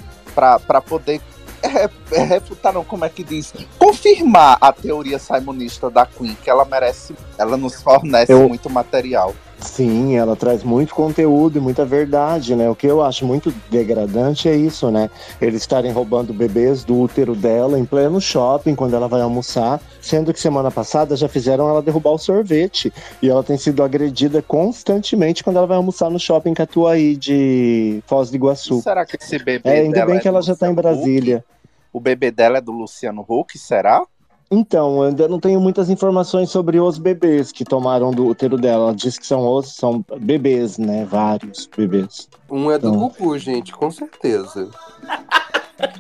pra 0.59 0.81
poder 0.83 1.23
é, 1.63 1.89
é, 2.13 2.23
refutar, 2.25 2.73
não, 2.73 2.85
como 2.85 3.05
é 3.05 3.09
que 3.09 3.23
diz? 3.25 3.53
Confirmar 3.79 4.57
a 4.61 4.73
teoria 4.73 5.19
simonista 5.19 5.91
da 5.91 6.07
Queen, 6.07 6.37
que 6.43 6.49
ela 6.51 6.65
merece, 6.65 7.15
ela 7.37 7.57
nos 7.57 7.83
fornece 7.83 8.33
Eu- 8.33 8.49
muito 8.49 8.69
material. 8.71 9.35
Sim, 9.61 10.17
ela 10.17 10.37
traz 10.37 10.63
muito 10.63 10.95
conteúdo 10.95 11.59
e 11.59 11.61
muita 11.61 11.85
verdade, 11.85 12.55
né? 12.55 12.71
O 12.71 12.77
que 12.77 12.87
eu 12.87 13.03
acho 13.03 13.27
muito 13.27 13.53
degradante 13.69 14.49
é 14.49 14.55
isso, 14.55 14.91
né? 14.91 15.11
Eles 15.41 15.63
estarem 15.63 15.91
roubando 15.91 16.33
bebês 16.33 16.85
do 16.85 16.99
útero 16.99 17.35
dela 17.35 17.79
em 17.79 17.85
pleno 17.85 18.21
shopping 18.21 18.77
quando 18.77 18.95
ela 18.95 19.09
vai 19.09 19.21
almoçar, 19.21 19.81
sendo 20.01 20.33
que 20.33 20.41
semana 20.41 20.71
passada 20.71 21.17
já 21.17 21.29
fizeram 21.29 21.69
ela 21.69 21.83
derrubar 21.83 22.13
o 22.13 22.19
sorvete. 22.19 22.93
E 23.21 23.29
ela 23.29 23.43
tem 23.43 23.59
sido 23.59 23.83
agredida 23.83 24.41
constantemente 24.41 25.43
quando 25.43 25.57
ela 25.57 25.67
vai 25.67 25.77
almoçar 25.77 26.09
no 26.09 26.21
shopping 26.21 26.55
Catuaí 26.55 27.17
de 27.17 28.01
Foz 28.07 28.31
do 28.31 28.37
Iguaçu. 28.37 28.81
Será 28.81 29.05
que 29.05 29.17
esse 29.21 29.39
bebê 29.39 29.69
É, 29.69 29.81
ainda 29.81 30.07
bem 30.07 30.17
é 30.17 30.21
que 30.21 30.29
ela 30.29 30.41
já 30.41 30.55
tá 30.55 30.69
em 30.69 30.73
Huck? 30.73 30.83
Brasília. 30.83 31.45
O 31.93 31.99
bebê 32.01 32.31
dela 32.31 32.59
é 32.59 32.61
do 32.61 32.71
Luciano 32.71 33.25
Huck, 33.29 33.59
será? 33.59 34.05
Então, 34.51 34.97
eu 34.97 35.03
ainda 35.09 35.29
não 35.29 35.39
tenho 35.39 35.61
muitas 35.61 35.91
informações 35.91 36.49
sobre 36.51 36.81
os 36.81 36.97
bebês 36.97 37.53
que 37.53 37.65
tomaram 37.65 38.11
do 38.11 38.27
útero 38.27 38.57
dela. 38.57 38.85
Ela 38.85 38.95
diz 38.95 39.19
que 39.19 39.27
são 39.27 39.47
os 39.47 39.75
são 39.75 40.03
bebês, 40.21 40.79
né? 40.79 41.05
Vários 41.05 41.69
bebês. 41.77 42.29
Um 42.51 42.71
é 42.71 42.79
do 42.79 42.89
Então. 42.89 42.99
Gugu, 43.19 43.39
gente, 43.39 43.73
com 43.73 43.91
certeza. 43.91 44.69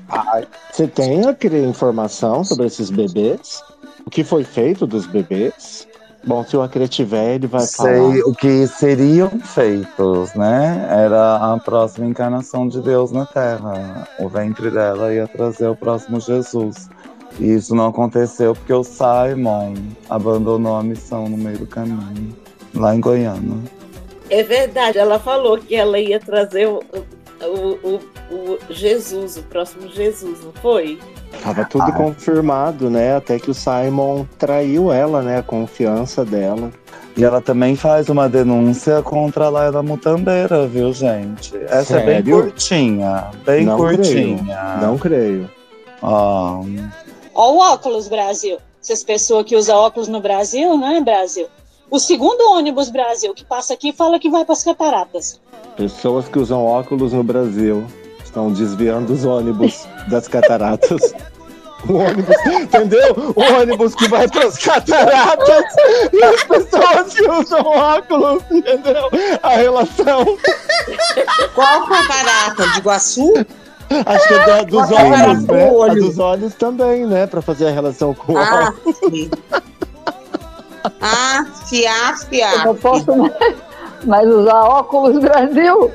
Ai, 0.09 0.47
Você 0.73 0.87
tem 0.87 1.27
aquele 1.27 1.65
informação 1.67 2.43
sobre 2.43 2.67
esses 2.67 2.91
bebês? 2.91 3.63
O 4.07 4.11
que 4.11 4.25
foi 4.25 4.45
feito 4.45 4.87
dos 4.87 5.07
bebês? 5.07 5.87
Bom, 6.25 6.43
se 6.45 6.57
o 6.57 6.63
Acre 6.63 6.89
tiver, 6.89 7.37
ele 7.37 7.47
vai 7.47 7.61
Sei 7.61 7.97
falar. 7.97 8.17
o 8.27 8.35
que 8.35 8.67
seriam 8.67 9.31
feitos, 9.41 10.35
né? 10.35 10.87
Era 10.91 11.37
a 11.37 11.59
próxima 11.59 12.07
encarnação 12.07 12.67
de 12.67 12.81
Deus 12.81 13.13
na 13.13 13.25
Terra. 13.25 14.09
O 14.19 14.29
ventre 14.29 14.71
dela 14.71 15.13
ia 15.13 15.29
trazer 15.29 15.69
o 15.69 15.77
próximo 15.77 16.19
Jesus. 16.19 16.89
E 17.39 17.55
isso 17.55 17.75
não 17.75 17.87
aconteceu 17.89 18.55
porque 18.55 18.73
o 18.73 18.83
Simon 18.83 19.75
abandonou 20.11 20.77
a 20.77 20.83
missão 20.83 21.29
no 21.29 21.37
meio 21.37 21.59
do 21.59 21.67
caminho, 21.67 22.35
lá 22.75 22.95
em 22.95 23.01
Goiânia. 23.01 23.57
É 24.31 24.43
verdade, 24.43 24.99
ela 24.99 25.19
falou 25.19 25.57
que 25.59 25.75
ela 25.75 25.99
ia 25.99 26.19
trazer 26.21 26.67
o, 26.69 26.81
o, 27.43 27.89
o, 27.89 28.01
o 28.35 28.59
Jesus, 28.71 29.37
o 29.37 29.43
próximo 29.45 29.89
Jesus, 29.89 30.41
não 30.45 30.53
foi? 30.61 30.99
Tava 31.43 31.65
tudo 31.65 31.85
Ah. 31.85 31.93
confirmado, 31.93 32.91
né? 32.91 33.17
Até 33.17 33.39
que 33.39 33.51
o 33.51 33.55
Simon 33.55 34.27
traiu 34.39 34.93
ela, 34.93 35.23
né? 35.23 35.39
A 35.39 35.43
confiança 35.43 36.25
dela. 36.25 36.71
E 37.17 37.25
ela 37.25 37.41
também 37.41 37.75
faz 37.75 38.09
uma 38.09 38.29
denúncia 38.29 39.03
contra 39.03 39.47
a 39.47 39.49
Laila 39.49 39.83
Mutambeira, 39.83 40.67
viu, 40.67 40.93
gente? 40.93 41.57
Essa 41.69 41.99
é 41.99 42.05
bem 42.07 42.15
Sério? 42.17 42.43
curtinha, 42.43 43.25
bem 43.45 43.65
Não 43.65 43.77
curtinha. 43.77 44.79
Não 44.81 44.97
creio. 44.99 45.51
Ó, 46.01 46.63
Ó 47.39 47.53
o 47.53 47.59
óculos, 47.59 48.09
Brasil. 48.09 48.59
Essas 48.83 49.05
pessoas 49.05 49.47
que 49.47 49.55
usam 49.55 49.77
óculos 49.77 50.09
no 50.09 50.21
Brasil, 50.21 50.77
né, 50.77 51.01
Brasil? 51.01 51.47
O 51.89 52.01
segundo 52.01 52.41
ônibus 52.51 52.91
Brasil 52.91 53.33
que 53.33 53.45
passa 53.45 53.75
aqui 53.75 53.93
fala 53.93 54.19
que 54.19 54.29
vai 54.29 54.45
para 54.45 54.55
as 54.55 54.65
cataratas. 54.65 55.41
Pessoas 55.77 56.27
que 56.27 56.37
usam 56.37 56.67
óculos 56.67 57.13
no 57.13 57.23
Brasil 57.23 57.87
estão 58.25 58.53
desviando 58.53 59.13
os 59.13 59.25
ônibus 59.25 59.87
das 60.11 60.27
cataratas. 60.27 61.15
O 61.89 61.93
ônibus, 61.93 62.37
entendeu? 62.45 63.15
O 63.37 63.61
ônibus 63.61 63.95
que 63.95 64.09
vai 64.09 64.27
para 64.27 64.49
as 64.49 64.59
cataratas 64.59 65.65
e 66.13 66.25
as 66.25 66.43
pessoas 66.43 67.15
que 67.15 67.23
usam 67.23 67.61
óculos, 67.65 68.43
entendeu? 68.51 69.09
A 69.45 69.51
relação, 69.51 70.25
Qual 71.55 71.87
catarata? 71.87 72.67
De 72.73 72.79
Iguaçu? 72.81 73.33
Acho 74.07 74.29
que 74.29 74.35
é 74.35 74.47
da- 74.47 74.63
dos 74.65 74.91
olhos, 74.91 75.43
né? 75.45 75.69
A 75.69 75.73
olho? 75.73 75.95
dos 76.05 76.19
olhos 76.19 76.55
também, 76.55 77.07
né? 77.07 77.27
Para 77.27 77.41
fazer 77.43 77.69
a 77.69 77.71
relação 77.71 78.15
com 78.15 78.33
o 78.35 78.39
Ah, 78.39 78.73
sim. 79.01 79.31
Ah, 81.01 81.45
Eu 81.47 82.17
fiar. 82.29 82.65
não 82.67 82.75
posso 82.75 83.15
mais, 83.17 83.33
mais 84.05 84.29
usar 84.29 84.61
óculos 84.65 85.19
Brasil. 85.19 85.91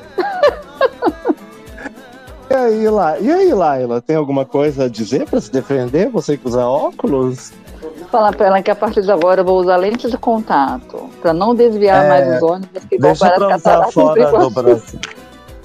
E 2.50 2.54
aí, 2.54 2.88
lá? 2.88 3.18
E 3.18 3.30
aí, 3.30 3.52
Laila, 3.52 4.00
tem 4.00 4.16
alguma 4.16 4.44
coisa 4.44 4.84
a 4.84 4.88
dizer 4.88 5.28
para 5.28 5.40
se 5.40 5.50
defender? 5.50 6.08
Você 6.10 6.36
que 6.36 6.46
usa 6.46 6.64
óculos? 6.66 7.52
Vou 7.82 8.08
falar 8.10 8.34
pra 8.36 8.46
ela 8.46 8.62
que 8.62 8.70
a 8.70 8.74
partir 8.76 9.02
de 9.02 9.10
agora 9.10 9.40
eu 9.40 9.44
vou 9.44 9.58
usar 9.60 9.76
lente 9.76 10.08
de 10.08 10.16
contato, 10.16 11.08
pra 11.20 11.32
não 11.32 11.54
desviar 11.54 12.04
É, 12.04 12.08
mais 12.08 12.36
os 12.36 12.42
ônibus 12.48 12.84
que 12.84 12.98
vão 12.98 13.08
deixa 13.10 13.26
para 13.26 13.36
pra 13.36 13.46
as 13.54 13.62
cataratas 13.62 13.94
fora 13.94 14.30
do. 14.38 14.50
Brasil. 14.50 15.00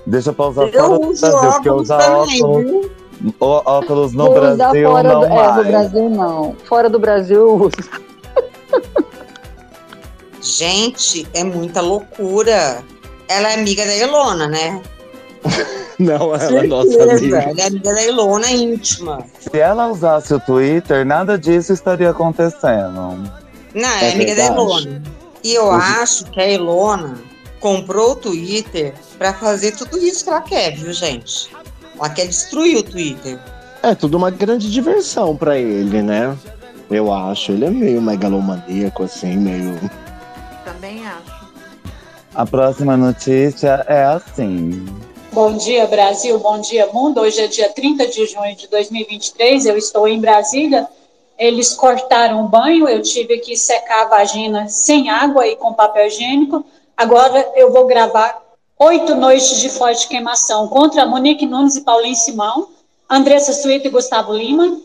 Deixa 0.09 0.33
pra 0.33 0.47
usar 0.47 0.61
fora 0.71 0.77
Eu 0.77 0.99
do 0.99 1.07
uso 1.09 1.21
Brasil, 1.21 1.51
porque 1.51 1.69
usar 1.69 2.11
óculos, 2.11 2.85
óculos 3.39 4.13
no 4.13 4.25
Vou 4.25 4.33
usar 4.37 4.55
Brasil 4.55 4.89
fora 4.89 5.03
não 5.13 5.19
do, 5.19 5.25
é, 5.25 5.29
mais. 5.29 5.55
no 5.55 5.63
Brasil 5.63 6.09
não. 6.09 6.55
Fora 6.65 6.89
do 6.89 6.99
Brasil 6.99 7.37
eu 7.37 7.55
uso. 7.55 7.99
Gente, 10.41 11.27
é 11.33 11.43
muita 11.43 11.81
loucura. 11.81 12.83
Ela 13.27 13.51
é 13.51 13.53
amiga 13.55 13.85
da 13.85 13.95
Ilona, 13.95 14.47
né? 14.47 14.81
Não, 15.99 16.33
ela 16.33 16.59
é 16.63 16.67
nossa 16.67 17.03
amiga. 17.03 17.37
Ela 17.41 17.59
é 17.61 17.67
amiga 17.67 17.93
da 17.93 18.03
Ilona 18.03 18.49
íntima. 18.51 19.25
Se 19.39 19.59
ela 19.59 19.87
usasse 19.87 20.33
o 20.33 20.39
Twitter, 20.39 21.05
nada 21.05 21.37
disso 21.37 21.73
estaria 21.73 22.09
acontecendo. 22.09 23.19
Não, 23.75 23.89
É 23.99 24.09
é, 24.09 24.13
amiga 24.13 24.33
verdade. 24.33 24.55
da 24.55 24.63
Ilona. 24.63 25.03
E 25.43 25.53
eu 25.53 25.69
acho 25.69 26.23
que 26.31 26.39
a 26.39 26.47
Ilona 26.49 27.15
comprou 27.59 28.11
o 28.11 28.15
Twitter 28.15 28.93
pra 29.17 29.33
fazer 29.33 29.75
tudo 29.75 29.97
isso 29.97 30.23
que 30.23 30.29
ela 30.29 30.41
quer, 30.41 30.75
viu, 30.75 30.91
gente? 30.93 31.49
Ela 31.97 32.09
quer 32.09 32.27
destruir 32.27 32.77
o 32.77 32.83
Twitter. 32.83 33.39
É 33.83 33.95
tudo 33.95 34.17
uma 34.17 34.29
grande 34.29 34.71
diversão 34.71 35.35
pra 35.35 35.57
ele, 35.57 36.01
né? 36.01 36.37
Eu 36.89 37.13
acho. 37.13 37.51
Ele 37.51 37.65
é 37.65 37.69
meio 37.69 38.01
megalomaníaco, 38.01 39.03
assim, 39.03 39.37
meio. 39.37 39.79
Também 40.65 41.05
acho. 41.05 41.39
A 42.33 42.45
próxima 42.45 42.95
notícia 42.95 43.85
é 43.87 44.03
assim. 44.05 44.85
Bom 45.31 45.55
dia, 45.57 45.85
Brasil. 45.87 46.39
Bom 46.39 46.59
dia, 46.59 46.87
mundo. 46.87 47.21
Hoje 47.21 47.41
é 47.41 47.47
dia 47.47 47.69
30 47.69 48.07
de 48.07 48.25
junho 48.25 48.55
de 48.55 48.67
2023. 48.67 49.65
Eu 49.65 49.77
estou 49.77 50.07
em 50.07 50.19
Brasília. 50.19 50.87
Eles 51.37 51.73
cortaram 51.73 52.43
o 52.43 52.49
banho. 52.49 52.87
Eu 52.87 53.01
tive 53.01 53.37
que 53.37 53.55
secar 53.55 54.05
a 54.05 54.09
vagina 54.09 54.67
sem 54.67 55.09
água 55.09 55.47
e 55.47 55.55
com 55.55 55.73
papel 55.73 56.07
higiênico. 56.07 56.65
Agora 56.99 57.53
eu 57.55 57.71
vou 57.71 57.85
gravar 57.85 58.43
oito 58.77 59.15
noites 59.15 59.62
de 59.62 59.69
forte 59.69 60.05
queimação 60.05 60.67
contra 60.67 61.05
Monique 61.05 61.45
Nunes 61.45 61.77
e 61.77 61.81
Paulinho 61.81 62.13
Simão, 62.13 62.67
Andressa 63.09 63.53
Suíta 63.53 63.88
e 63.88 63.89
Gustavo 63.89 64.33
Lima, 64.33 64.81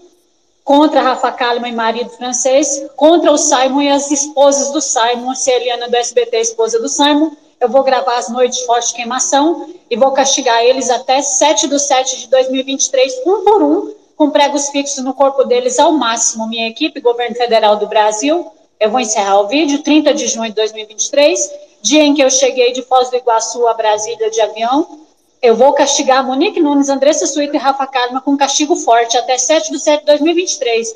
contra 0.63 1.03
Rafa 1.03 1.33
Kalimann 1.33 1.73
e 1.73 1.75
marido 1.75 2.11
francês, 2.11 2.87
contra 2.95 3.33
o 3.33 3.37
Simon 3.37 3.83
e 3.83 3.89
as 3.89 4.13
esposas 4.13 4.71
do 4.71 4.81
Simon, 4.81 5.35
Celiana 5.35 5.89
do 5.89 5.97
SBT, 5.97 6.37
esposa 6.37 6.79
do 6.79 6.89
Simon. 6.89 7.33
Eu 7.61 7.69
vou 7.69 7.83
gravar 7.83 8.17
as 8.17 8.29
noites 8.29 8.61
de 8.61 8.67
forte 8.67 8.95
queimação 8.95 9.75
e 9.91 9.97
vou 9.97 10.13
castigar 10.13 10.63
eles 10.63 10.91
até 10.91 11.21
7 11.21 11.67
de 11.67 11.81
7 11.81 12.21
de 12.21 12.29
2023, 12.29 13.13
um 13.27 13.43
por 13.43 13.61
um, 13.61 13.93
com 14.15 14.31
pregos 14.31 14.69
fixos 14.69 15.03
no 15.03 15.15
corpo 15.15 15.43
deles 15.43 15.81
ao 15.81 15.91
máximo. 15.91 16.47
Minha 16.47 16.69
equipe, 16.69 17.01
Governo 17.01 17.35
Federal 17.35 17.75
do 17.75 17.89
Brasil, 17.89 18.47
eu 18.79 18.89
vou 18.89 19.01
encerrar 19.01 19.41
o 19.41 19.49
vídeo, 19.49 19.83
30 19.83 20.15
de 20.15 20.29
junho 20.29 20.51
de 20.51 20.55
2023, 20.55 21.74
dia 21.85 22.03
em 22.03 22.15
que 22.15 22.23
eu 22.23 22.31
cheguei 22.31 22.73
de 22.73 22.81
Foz 22.83 23.11
do 23.11 23.17
Iguaçu 23.17 23.69
a 23.69 23.75
Brasília 23.75 24.31
de 24.31 24.41
avião. 24.41 25.01
Eu 25.43 25.55
vou 25.55 25.75
castigar 25.75 26.25
Monique 26.25 26.59
Nunes, 26.59 26.89
Andressa 26.89 27.27
Suíta 27.27 27.57
e 27.57 27.61
Rafa 27.61 27.87
Kalimann 27.87 28.23
com 28.23 28.35
castigo 28.39 28.75
forte 28.75 29.19
até 29.19 29.37
7 29.37 29.71
de 29.71 29.79
7 29.79 30.01
de 30.01 30.07
2023. 30.07 30.95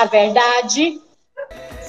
A 0.00 0.04
verdade. 0.04 1.00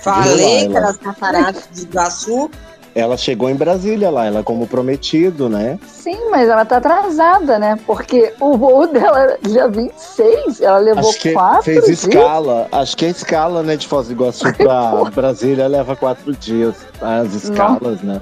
Falei 0.02 0.68
que 0.68 0.76
elas 0.76 0.98
cataratas 0.98 1.70
de 1.72 1.84
Iguaçu. 1.84 2.50
Ela 2.96 3.16
chegou 3.18 3.52
em 3.52 3.56
Brasília 3.56 4.10
lá, 4.10 4.26
ela 4.26 4.42
como 4.42 4.66
prometido, 4.66 5.48
né? 5.48 5.78
Sim, 5.88 6.32
mas 6.32 6.50
ela 6.50 6.66
tá 6.66 6.78
atrasada, 6.78 7.60
né? 7.60 7.78
Porque 7.86 8.34
o 8.40 8.58
voo 8.58 8.88
dela 8.88 9.20
era 9.20 9.38
dia 9.44 9.68
26, 9.68 10.60
ela 10.60 10.80
levou 10.80 11.08
Acho 11.08 11.20
que 11.20 11.34
quatro 11.34 11.64
fez 11.64 11.86
dias. 11.86 12.04
escala. 12.04 12.68
Acho 12.72 12.98
que 12.98 13.06
a 13.06 13.10
escala, 13.10 13.62
né, 13.62 13.78
de 13.78 13.88
Foz 13.88 14.08
do 14.08 14.14
Iguaçu 14.14 14.52
pra 14.56 15.04
Brasília 15.14 15.68
leva 15.68 15.96
quatro 15.96 16.36
dias. 16.36 16.78
As 17.00 17.32
escalas, 17.36 18.02
né? 18.02 18.20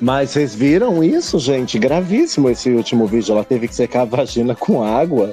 Mas 0.00 0.30
vocês 0.30 0.52
viram 0.52 1.02
isso, 1.02 1.38
gente? 1.38 1.78
Gravíssimo 1.78 2.50
esse 2.50 2.70
último 2.70 3.06
vídeo. 3.06 3.32
Ela 3.32 3.44
teve 3.44 3.68
que 3.68 3.74
secar 3.74 4.02
a 4.02 4.04
vagina 4.04 4.54
com 4.54 4.82
água. 4.82 5.30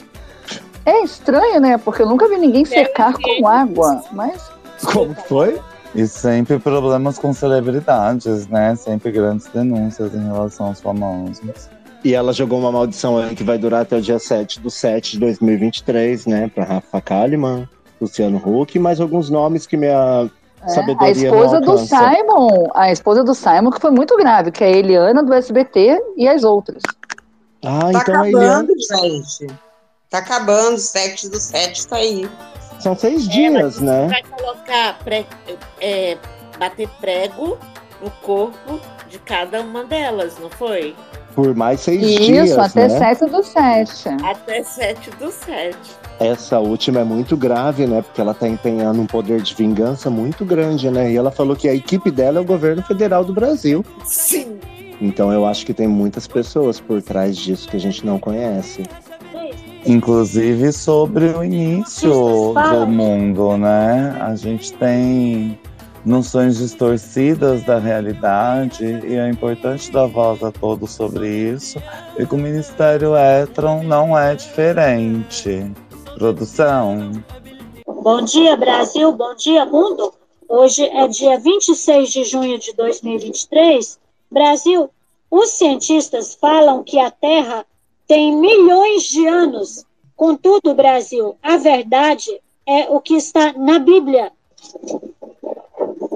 É 0.85 1.03
estranho, 1.03 1.59
né? 1.59 1.77
Porque 1.77 2.03
eu 2.03 2.07
nunca 2.07 2.27
vi 2.27 2.37
ninguém 2.37 2.65
secar 2.65 3.13
com 3.13 3.47
água. 3.47 4.03
Mas 4.11 4.51
Como 4.85 5.15
foi? 5.15 5.59
E 5.95 6.05
sempre 6.07 6.59
problemas 6.59 7.17
com 7.17 7.33
celebridades, 7.33 8.47
né? 8.47 8.75
Sempre 8.75 9.11
grandes 9.11 9.47
denúncias 9.47 10.13
em 10.13 10.23
relação 10.23 10.67
aos 10.67 10.79
famosos. 10.79 11.69
E 12.03 12.13
ela 12.13 12.31
jogou 12.31 12.59
uma 12.59 12.71
maldição 12.71 13.17
aí 13.17 13.35
que 13.35 13.43
vai 13.43 13.57
durar 13.57 13.81
até 13.81 13.97
o 13.97 14.01
dia 14.01 14.19
7 14.19 14.59
do 14.59 14.69
7 14.69 15.13
de 15.13 15.19
2023, 15.19 16.27
né? 16.27 16.51
Pra 16.53 16.63
Rafa 16.63 17.01
Kalimann, 17.01 17.67
Luciano 17.99 18.37
Huck 18.37 18.77
e 18.77 18.79
mais 18.79 19.01
alguns 19.01 19.29
nomes 19.29 19.65
que 19.65 19.75
minha 19.75 20.29
é, 20.63 20.69
sabedoria 20.69 21.07
a 21.07 21.11
esposa 21.11 21.61
do. 21.61 21.77
Simon, 21.77 22.67
a 22.73 22.91
esposa 22.91 23.23
do 23.23 23.33
Simon, 23.35 23.71
que 23.71 23.79
foi 23.81 23.91
muito 23.91 24.15
grave, 24.17 24.51
que 24.51 24.63
é 24.63 24.67
a 24.67 24.71
Eliana 24.71 25.23
do 25.23 25.33
SBT 25.33 25.99
e 26.17 26.27
as 26.27 26.43
outras. 26.43 26.81
Ah, 27.65 27.79
Tá 27.91 27.99
então 28.01 28.21
a 28.21 28.27
Eliana... 28.27 28.47
acabando, 28.61 28.73
gente. 28.79 29.47
Tá 30.09 30.17
acabando, 30.19 30.77
7 30.79 31.29
do 31.29 31.39
7 31.39 31.87
tá 31.87 31.95
aí. 31.97 32.29
São 32.79 32.95
seis 32.97 33.25
É, 33.27 33.29
dias, 33.29 33.79
né? 33.79 34.07
vai 34.07 34.23
colocar, 34.23 34.97
pre- 35.03 35.25
é, 35.81 36.17
bater 36.57 36.87
prego 36.99 37.57
no 38.01 38.09
corpo 38.23 38.79
de 39.09 39.19
cada 39.19 39.61
uma 39.61 39.83
delas, 39.83 40.37
não 40.39 40.49
foi? 40.49 40.95
Por 41.35 41.53
mais 41.53 41.81
seis 41.81 42.01
Isso, 42.01 42.23
dias, 42.23 42.57
até 42.57 42.87
né? 42.87 42.97
7 43.15 43.25
do 43.29 43.43
7. 43.43 44.09
Até 44.25 44.63
7 44.63 45.09
do 45.11 45.29
7. 45.31 45.77
Essa 46.19 46.59
última 46.59 46.99
é 46.99 47.03
muito 47.03 47.37
grave, 47.37 47.87
né? 47.87 48.01
Porque 48.01 48.19
ela 48.19 48.33
tá 48.33 48.47
empenhando 48.47 49.01
um 49.01 49.05
poder 49.05 49.41
de 49.41 49.55
vingança 49.55 50.09
muito 50.09 50.43
grande, 50.43 50.91
né? 50.91 51.11
E 51.11 51.15
ela 51.15 51.31
falou 51.31 51.55
que 51.55 51.69
a 51.69 51.73
equipe 51.73 52.11
dela 52.11 52.39
é 52.39 52.41
o 52.41 52.45
governo 52.45 52.83
federal 52.83 53.23
do 53.23 53.31
Brasil. 53.31 53.85
Sim. 54.03 54.59
Então 55.01 55.31
eu 55.31 55.45
acho 55.45 55.65
que 55.65 55.73
tem 55.73 55.87
muitas 55.87 56.27
pessoas 56.27 56.79
por 56.79 57.01
trás 57.01 57.37
disso 57.37 57.69
que 57.69 57.77
a 57.77 57.79
gente 57.79 58.05
não 58.05 58.19
conhece. 58.19 58.83
Inclusive 59.85 60.73
sobre 60.73 61.27
o 61.27 61.41
início 61.41 62.11
do 62.53 62.85
mundo, 62.85 63.57
né? 63.57 64.17
A 64.19 64.35
gente 64.35 64.73
tem 64.73 65.57
noções 66.05 66.57
distorcidas 66.57 67.63
da 67.63 67.79
realidade 67.79 68.83
e 69.05 69.15
é 69.15 69.29
importante 69.29 69.89
dar 69.89 70.07
voz 70.07 70.43
a 70.43 70.51
todos 70.51 70.91
sobre 70.91 71.29
isso. 71.29 71.81
E 72.17 72.25
que 72.25 72.35
o 72.35 72.37
Ministério 72.37 73.13
Etron 73.15 73.83
não 73.83 74.17
é 74.17 74.35
diferente. 74.35 75.71
Produção. 76.19 77.23
Bom 77.87 78.21
dia, 78.21 78.57
Brasil. 78.57 79.09
Bom 79.13 79.33
dia, 79.35 79.65
mundo. 79.65 80.13
Hoje 80.49 80.83
é 80.83 81.07
dia 81.07 81.39
26 81.39 82.11
de 82.11 82.25
junho 82.25 82.59
de 82.59 82.73
2023. 82.73 83.97
Brasil, 84.29 84.89
os 85.31 85.51
cientistas 85.51 86.35
falam 86.35 86.83
que 86.83 86.99
a 86.99 87.09
Terra 87.09 87.65
tem 88.05 88.35
milhões 88.35 89.03
de 89.03 89.25
anos. 89.27 89.85
Contudo, 90.13 90.73
Brasil, 90.73 91.37
a 91.41 91.55
verdade 91.55 92.29
é 92.67 92.89
o 92.89 92.99
que 92.99 93.15
está 93.15 93.53
na 93.53 93.79
Bíblia. 93.79 94.33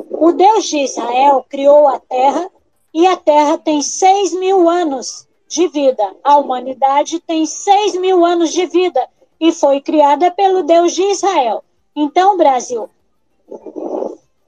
O 0.09 0.33
Deus 0.33 0.65
de 0.65 0.79
Israel 0.79 1.45
criou 1.47 1.87
a 1.87 1.97
Terra 1.97 2.49
e 2.93 3.07
a 3.07 3.15
Terra 3.15 3.57
tem 3.57 3.81
seis 3.81 4.33
mil 4.33 4.67
anos 4.67 5.29
de 5.47 5.65
vida. 5.69 6.03
A 6.21 6.37
humanidade 6.37 7.21
tem 7.21 7.45
seis 7.45 7.95
mil 7.95 8.25
anos 8.25 8.51
de 8.51 8.65
vida 8.65 8.99
e 9.43 9.51
foi 9.51 9.82
criada 9.82 10.32
pelo 10.32 10.63
Deus 10.63 10.93
de 10.93 11.03
Israel. 11.03 11.65
Então, 11.93 12.38
Brasil, 12.38 12.89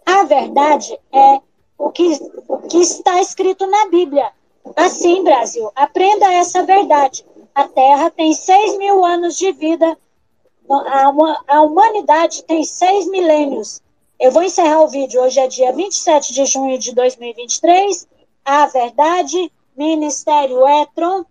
a 0.05 0.23
verdade 0.23 0.97
é 1.12 1.41
o 1.77 1.91
que, 1.91 2.17
o 2.47 2.58
que 2.60 2.77
está 2.77 3.19
escrito 3.19 3.67
na 3.67 3.89
Bíblia. 3.89 4.31
Assim, 4.73 5.21
Brasil, 5.21 5.69
aprenda 5.75 6.31
essa 6.34 6.63
verdade. 6.63 7.25
A 7.53 7.67
Terra 7.67 8.10
tem 8.10 8.31
seis 8.34 8.77
mil 8.77 9.03
anos 9.03 9.38
de 9.38 9.51
vida, 9.51 9.97
a, 10.69 11.10
huma- 11.10 11.43
a 11.45 11.62
humanidade 11.62 12.45
tem 12.45 12.63
seis 12.63 13.05
milênios. 13.10 13.81
Eu 14.17 14.31
vou 14.31 14.43
encerrar 14.43 14.79
o 14.81 14.88
vídeo. 14.88 15.21
Hoje 15.21 15.41
é 15.41 15.47
dia 15.47 15.73
27 15.73 16.34
de 16.34 16.45
junho 16.45 16.79
de 16.79 16.95
2023. 16.95 18.08
A 18.45 18.65
verdade, 18.67 19.51
Ministério 19.77 20.59
Etron. 20.67 21.25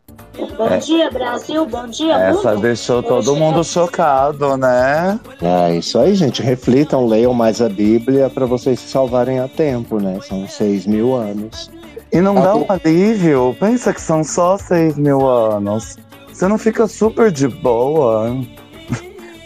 Bom 0.56 0.68
É. 0.68 0.78
dia, 0.78 1.10
Brasil. 1.10 1.64
Bom 1.66 1.86
dia, 1.86 2.14
Essa 2.14 2.50
mundo. 2.50 2.62
deixou 2.62 3.02
todo 3.02 3.30
Hoje 3.32 3.40
é 3.40 3.44
mundo 3.44 3.64
chocado, 3.64 4.56
né? 4.56 5.18
É 5.40 5.74
isso 5.76 5.98
aí, 5.98 6.14
gente. 6.14 6.42
Reflitam, 6.42 7.06
leiam 7.06 7.32
mais 7.32 7.62
a 7.62 7.68
Bíblia 7.68 8.28
para 8.28 8.44
vocês 8.46 8.80
se 8.80 8.88
salvarem 8.88 9.38
a 9.40 9.48
tempo, 9.48 9.98
né? 10.00 10.18
São 10.28 10.46
seis 10.48 10.86
mil 10.86 11.14
anos. 11.14 11.70
E 12.12 12.20
não 12.20 12.34
Tá 12.36 12.40
dá 12.42 12.52
bom. 12.54 12.66
um 12.68 12.72
alívio? 12.72 13.56
Pensa 13.58 13.92
que 13.92 14.00
são 14.00 14.22
só 14.22 14.56
6 14.56 14.96
mil 14.96 15.26
anos. 15.26 15.96
Você 16.32 16.46
não 16.46 16.56
fica 16.58 16.86
super 16.86 17.30
de 17.32 17.48
boa? 17.48 18.36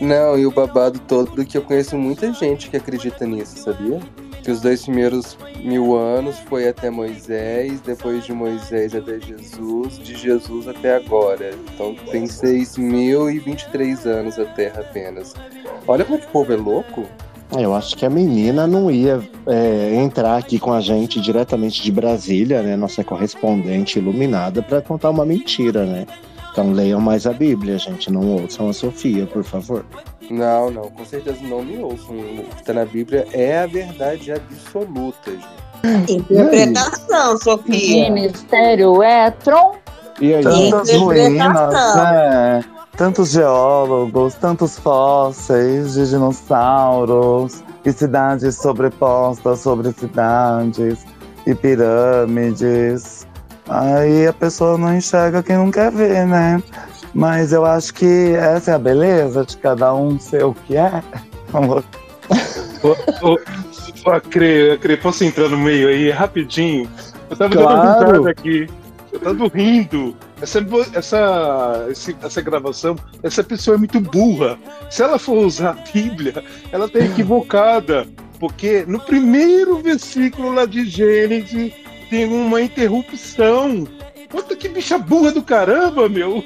Não, 0.00 0.38
e 0.38 0.46
o 0.46 0.50
babado 0.50 0.98
todo 1.08 1.44
que 1.46 1.56
eu 1.56 1.62
conheço 1.62 1.96
muita 1.96 2.30
gente 2.32 2.68
que 2.68 2.76
acredita 2.76 3.24
nisso, 3.26 3.56
sabia? 3.58 4.00
Que 4.48 4.52
os 4.52 4.62
dois 4.62 4.82
primeiros 4.82 5.37
mil 5.62 5.94
anos 5.94 6.38
foi 6.38 6.66
até 6.66 6.88
Moisés, 6.88 7.82
depois 7.82 8.24
de 8.24 8.32
Moisés 8.32 8.94
até 8.94 9.20
Jesus, 9.20 9.98
de 9.98 10.16
Jesus 10.16 10.66
até 10.66 10.96
agora. 10.96 11.50
Então 11.74 11.94
tem 12.11 12.24
6.023 12.24 14.06
anos 14.06 14.38
a 14.38 14.46
Terra 14.46 14.80
apenas. 14.80 15.34
Olha 15.87 16.02
como 16.02 16.16
é 16.16 16.20
que 16.22 16.28
o 16.28 16.30
povo 16.30 16.50
é 16.50 16.56
louco. 16.56 17.04
Eu 17.58 17.74
acho 17.74 17.94
que 17.94 18.06
a 18.06 18.08
menina 18.08 18.66
não 18.66 18.90
ia 18.90 19.20
é, 19.46 19.94
entrar 19.96 20.38
aqui 20.38 20.58
com 20.58 20.72
a 20.72 20.80
gente 20.80 21.20
diretamente 21.20 21.82
de 21.82 21.92
Brasília, 21.92 22.62
né? 22.62 22.74
Nossa 22.74 23.04
correspondente 23.04 23.98
iluminada, 23.98 24.62
para 24.62 24.81
contar 24.81 25.10
uma 25.10 25.27
mentira, 25.27 25.85
né? 25.85 26.06
Então 26.51 26.73
leiam 26.73 27.01
mais 27.01 27.27
a 27.27 27.33
Bíblia, 27.33 27.79
gente. 27.79 28.11
Não 28.11 28.27
ouçam 28.42 28.69
a 28.69 28.73
Sofia, 28.73 29.27
por 29.27 29.44
favor. 29.44 29.85
Não, 30.31 30.71
não, 30.71 30.90
com 30.90 31.05
certeza 31.05 31.38
não 31.42 31.63
me 31.63 31.79
ouçam. 31.79 32.17
O 32.17 32.44
que 32.44 32.61
está 32.61 32.73
na 32.73 32.85
Bíblia 32.85 33.27
é 33.33 33.63
a 33.63 33.67
verdade 33.67 34.33
absoluta, 34.33 35.31
gente. 35.31 36.13
Interpretação, 36.13 37.38
Sofia. 37.38 38.11
Ministério 38.11 39.03
Etron. 39.03 39.75
E 40.21 40.35
aí? 40.35 40.42
Tantas 40.42 40.90
Interpretação. 40.90 41.05
ruínas, 41.05 41.94
né? 41.96 42.65
tantos 42.99 43.31
geólogos, 43.31 44.35
tantos 44.35 44.77
fósseis 44.77 45.94
de 45.94 46.11
dinossauros, 46.11 47.63
e 47.85 47.92
cidades 47.92 48.57
sobrepostas 48.57 49.61
sobre 49.61 49.92
cidades, 49.92 51.07
e 51.46 51.55
pirâmides. 51.55 53.17
Aí 53.69 54.27
a 54.27 54.33
pessoa 54.33 54.79
não 54.79 54.96
enxerga 54.96 55.42
quem 55.42 55.56
não 55.56 55.71
quer 55.71 55.90
ver, 55.92 56.27
né? 56.27 56.62
Mas 57.14 57.52
eu 57.52 57.64
acho 57.64 57.92
que 57.94 58.33
essa 58.35 58.73
é 58.73 58.75
a 58.75 58.79
beleza 58.79 59.44
de 59.44 59.56
cada 59.58 59.94
um 59.94 60.19
ser 60.19 60.44
o 60.44 60.54
que 60.54 60.77
é. 60.77 61.02
Amor. 61.52 61.85
Ô, 63.23 64.10
Acre, 64.10 64.73
Acre, 64.73 64.96
posso 64.96 65.25
entrar 65.25 65.48
no 65.48 65.58
meio 65.58 65.88
aí 65.88 66.10
rapidinho? 66.10 66.88
Eu 67.29 67.37
tava 67.37 67.54
Claro. 67.54 67.83
dando 67.83 68.10
risada 68.10 68.31
aqui. 68.31 68.66
Eu 69.12 69.21
tava 69.21 69.48
rindo. 69.48 70.16
Essa, 70.40 70.64
essa, 70.94 71.88
essa 72.23 72.40
gravação, 72.40 72.94
essa 73.23 73.42
pessoa 73.42 73.75
é 73.75 73.79
muito 73.79 74.00
burra. 74.00 74.56
Se 74.88 75.02
ela 75.02 75.19
for 75.19 75.38
usar 75.44 75.71
a 75.71 75.92
Bíblia, 75.92 76.44
ela 76.71 76.88
tá 76.88 77.00
equivocada. 77.00 78.06
Porque 78.38 78.85
no 78.87 79.00
primeiro 79.00 79.83
versículo 79.83 80.52
lá 80.52 80.64
de 80.64 80.85
Gênesis 80.88 81.73
tem 82.09 82.27
uma 82.27 82.61
interrupção. 82.61 83.87
Puta 84.29 84.54
que 84.56 84.69
bicha 84.69 84.98
burra 84.98 85.33
do 85.33 85.42
caramba, 85.42 86.09
meu! 86.09 86.42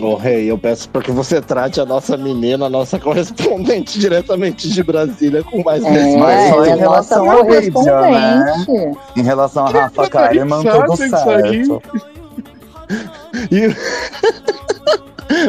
Ô 0.00 0.14
rei, 0.14 0.50
eu 0.50 0.56
peço 0.56 0.88
para 0.88 1.02
que 1.02 1.10
você 1.10 1.42
trate 1.42 1.78
a 1.78 1.84
nossa 1.84 2.16
menina, 2.16 2.66
a 2.66 2.70
nossa 2.70 2.98
correspondente 2.98 3.98
diretamente 3.98 4.68
de 4.70 4.82
Brasília 4.82 5.44
com 5.44 5.62
mais 5.62 5.84
É, 5.84 6.16
Mas 6.16 6.48
só 6.48 6.64
em 6.64 6.70
é 6.70 6.74
relação 6.74 7.30
ao 7.30 7.42
Lídia, 7.42 7.60
né? 7.60 7.70
correspondente. 7.70 8.98
Em 9.16 9.22
relação 9.22 9.66
a 9.66 9.70
Rafa 9.70 10.08
Kalimann, 10.08 10.62
Sabe 10.62 10.86
tudo 10.86 10.96
certo. 10.96 11.82
E... 13.50 13.76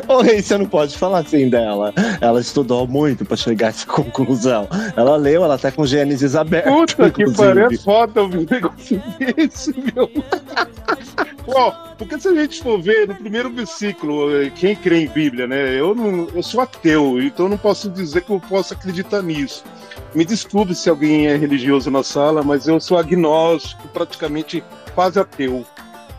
Ô 0.07 0.21
rei, 0.21 0.41
você 0.41 0.57
não 0.57 0.65
pode 0.65 0.97
falar 0.97 1.19
assim 1.19 1.49
dela. 1.49 1.93
Ela 2.19 2.39
estudou 2.39 2.87
muito 2.87 3.25
para 3.25 3.37
chegar 3.37 3.67
a 3.67 3.69
essa 3.69 3.85
conclusão. 3.85 4.67
Ela 4.95 5.15
leu, 5.15 5.43
ela 5.43 5.57
tá 5.57 5.71
com 5.71 5.85
Gênesis 5.85 6.35
aberto. 6.35 6.71
Puta 6.71 7.09
que 7.09 7.23
inclusive. 7.23 7.47
pariu, 7.47 7.67
é 7.67 7.77
foda 7.77 8.21
ouvir 8.21 8.37
um 8.39 8.45
negócio 8.49 9.01
desse, 9.19 9.73
meu. 9.77 10.09
Ó, 11.47 11.71
porque 11.97 12.19
se 12.19 12.27
a 12.27 12.35
gente 12.35 12.61
for 12.61 12.81
ver 12.81 13.07
no 13.07 13.15
primeiro 13.15 13.49
versículo, 13.51 14.35
eh, 14.35 14.49
quem 14.51 14.75
crê 14.75 15.03
em 15.03 15.07
Bíblia, 15.07 15.47
né? 15.47 15.79
Eu, 15.79 15.93
não, 15.95 16.27
eu 16.33 16.43
sou 16.43 16.61
ateu, 16.61 17.21
então 17.21 17.47
eu 17.47 17.49
não 17.49 17.57
posso 17.57 17.89
dizer 17.89 18.21
que 18.21 18.31
eu 18.31 18.39
posso 18.39 18.73
acreditar 18.73 19.21
nisso. 19.21 19.63
Me 20.13 20.23
desculpe 20.23 20.75
se 20.75 20.89
alguém 20.89 21.27
é 21.27 21.35
religioso 21.35 21.89
na 21.89 22.03
sala, 22.03 22.43
mas 22.43 22.67
eu 22.67 22.79
sou 22.79 22.97
agnóstico, 22.97 23.87
praticamente 23.89 24.63
quase 24.93 25.19
ateu. 25.19 25.65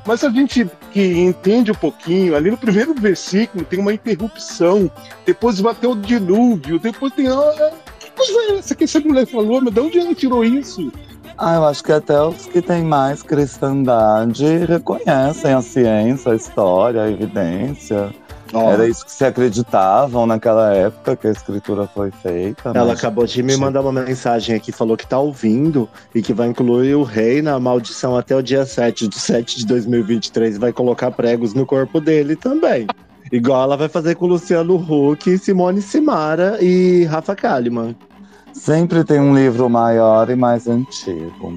Mas 0.05 0.25
a 0.25 0.31
gente 0.31 0.69
que 0.91 1.01
entende 1.01 1.71
um 1.71 1.77
pouquinho, 1.77 2.35
ali 2.35 2.51
no 2.51 2.57
primeiro 2.57 2.95
versículo 2.95 3.65
tem 3.65 3.79
uma 3.79 3.95
interrupção, 3.95 4.91
depois 5.25 5.61
bateu 5.61 5.93
o 5.93 5.97
dilúvio, 5.97 6.79
depois 6.79 7.13
tem. 7.13 7.29
Ah, 7.29 7.71
que 8.01 8.11
coisa 8.11 8.33
é 8.33 8.59
essa 8.59 8.75
que 8.75 8.85
essa 8.85 9.01
mulher 9.01 9.27
falou? 9.27 9.61
Mas 9.61 9.73
de 9.73 9.81
onde 9.81 9.99
ela 9.99 10.15
tirou 10.15 10.45
isso? 10.45 10.91
Ah, 11.39 11.55
eu 11.55 11.65
acho 11.65 11.83
que 11.83 11.93
até 11.93 12.21
os 12.21 12.47
que 12.47 12.61
têm 12.61 12.83
mais 12.83 13.23
cristandade 13.23 14.45
reconhecem 14.67 15.53
a 15.53 15.63
ciência, 15.63 16.33
a 16.33 16.37
história, 16.37 17.03
a 17.03 17.11
evidência. 17.11 18.13
Ó, 18.53 18.71
Era 18.71 18.87
isso 18.87 19.05
que 19.05 19.11
se 19.13 19.25
acreditavam 19.25 20.27
naquela 20.27 20.75
época 20.75 21.17
que 21.17 21.27
a 21.27 21.31
escritura 21.31 21.87
foi 21.87 22.11
feita. 22.11 22.71
Ela 22.75 22.89
mas- 22.89 22.99
acabou 22.99 23.25
de 23.27 23.43
me 23.43 23.57
mandar 23.57 23.81
uma 23.81 23.93
mensagem 23.93 24.55
aqui, 24.55 24.71
falou 24.71 24.97
que 24.97 25.07
tá 25.07 25.19
ouvindo 25.19 25.89
e 26.15 26.21
que 26.21 26.33
vai 26.33 26.49
incluir 26.49 26.95
o 26.95 27.03
rei 27.03 27.41
na 27.41 27.59
maldição 27.59 28.17
até 28.17 28.37
o 28.37 28.43
dia 28.43 28.67
7 28.67 29.09
de 29.09 29.19
7 29.19 29.59
de 29.59 29.67
2023 29.67 30.57
e 30.57 30.59
vai 30.59 30.73
colocar 30.73 31.11
pregos 31.11 31.55
no 31.55 31.65
corpo 31.65 32.01
dele 32.01 32.37
também. 32.37 32.87
Igual 33.31 33.63
ela 33.63 33.77
vai 33.77 33.89
fazer 33.89 34.15
com 34.17 34.27
o 34.27 34.29
Luciano 34.29 34.77
Huck, 34.77 35.39
Simone 35.39 35.81
Simara 35.81 36.59
e 36.61 37.05
Rafa 37.05 37.35
Kalimann. 37.35 37.97
Sempre 38.53 39.03
tem 39.03 39.19
um 39.19 39.35
livro 39.35 39.71
maior 39.71 40.29
e 40.29 40.37
mais 40.37 40.69
antigo. 40.69 41.53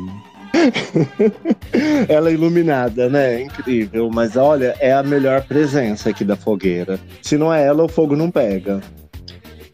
Ela 2.08 2.30
é 2.30 2.34
iluminada, 2.34 3.10
né? 3.10 3.41
Incrível. 3.41 4.10
Mas 4.14 4.36
olha, 4.36 4.76
é 4.80 4.93
a 4.93 5.03
melhor 5.03 5.43
presença 5.43 6.10
aqui 6.10 6.24
da 6.24 6.36
fogueira. 6.36 6.99
Se 7.22 7.38
não 7.38 7.53
é 7.53 7.66
ela, 7.66 7.84
o 7.84 7.88
fogo 7.88 8.16
não 8.16 8.32
pega. 8.32 8.82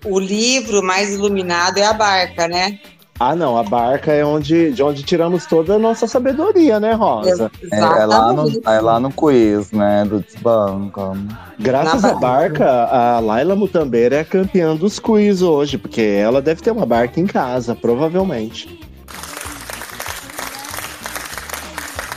O 0.05 0.19
livro 0.19 0.81
mais 0.81 1.13
iluminado 1.13 1.77
é 1.77 1.85
a 1.85 1.93
barca, 1.93 2.47
né? 2.47 2.79
Ah, 3.23 3.35
não, 3.35 3.55
a 3.55 3.61
barca 3.61 4.11
é 4.11 4.25
onde, 4.25 4.71
de 4.71 4.81
onde 4.81 5.03
tiramos 5.03 5.45
toda 5.45 5.75
a 5.75 5.79
nossa 5.79 6.07
sabedoria, 6.07 6.79
né, 6.79 6.93
Rosa? 6.93 7.51
É, 7.71 7.77
é 7.77 8.05
lá 8.07 8.33
no, 8.33 8.49
é 8.65 8.81
lá 8.81 8.99
no 8.99 9.11
quiz, 9.11 9.71
né? 9.71 10.03
Do 10.05 10.21
Desbanca. 10.21 11.11
Graças 11.59 12.03
à 12.03 12.15
barca, 12.15 12.67
a 12.67 13.19
Laila 13.19 13.55
Mutambeira 13.55 14.15
é 14.15 14.19
a 14.21 14.25
campeã 14.25 14.75
dos 14.75 14.97
quiz 14.97 15.43
hoje, 15.43 15.77
porque 15.77 16.01
ela 16.01 16.41
deve 16.41 16.63
ter 16.63 16.71
uma 16.71 16.83
barca 16.83 17.19
em 17.19 17.27
casa, 17.27 17.75
provavelmente. 17.75 18.90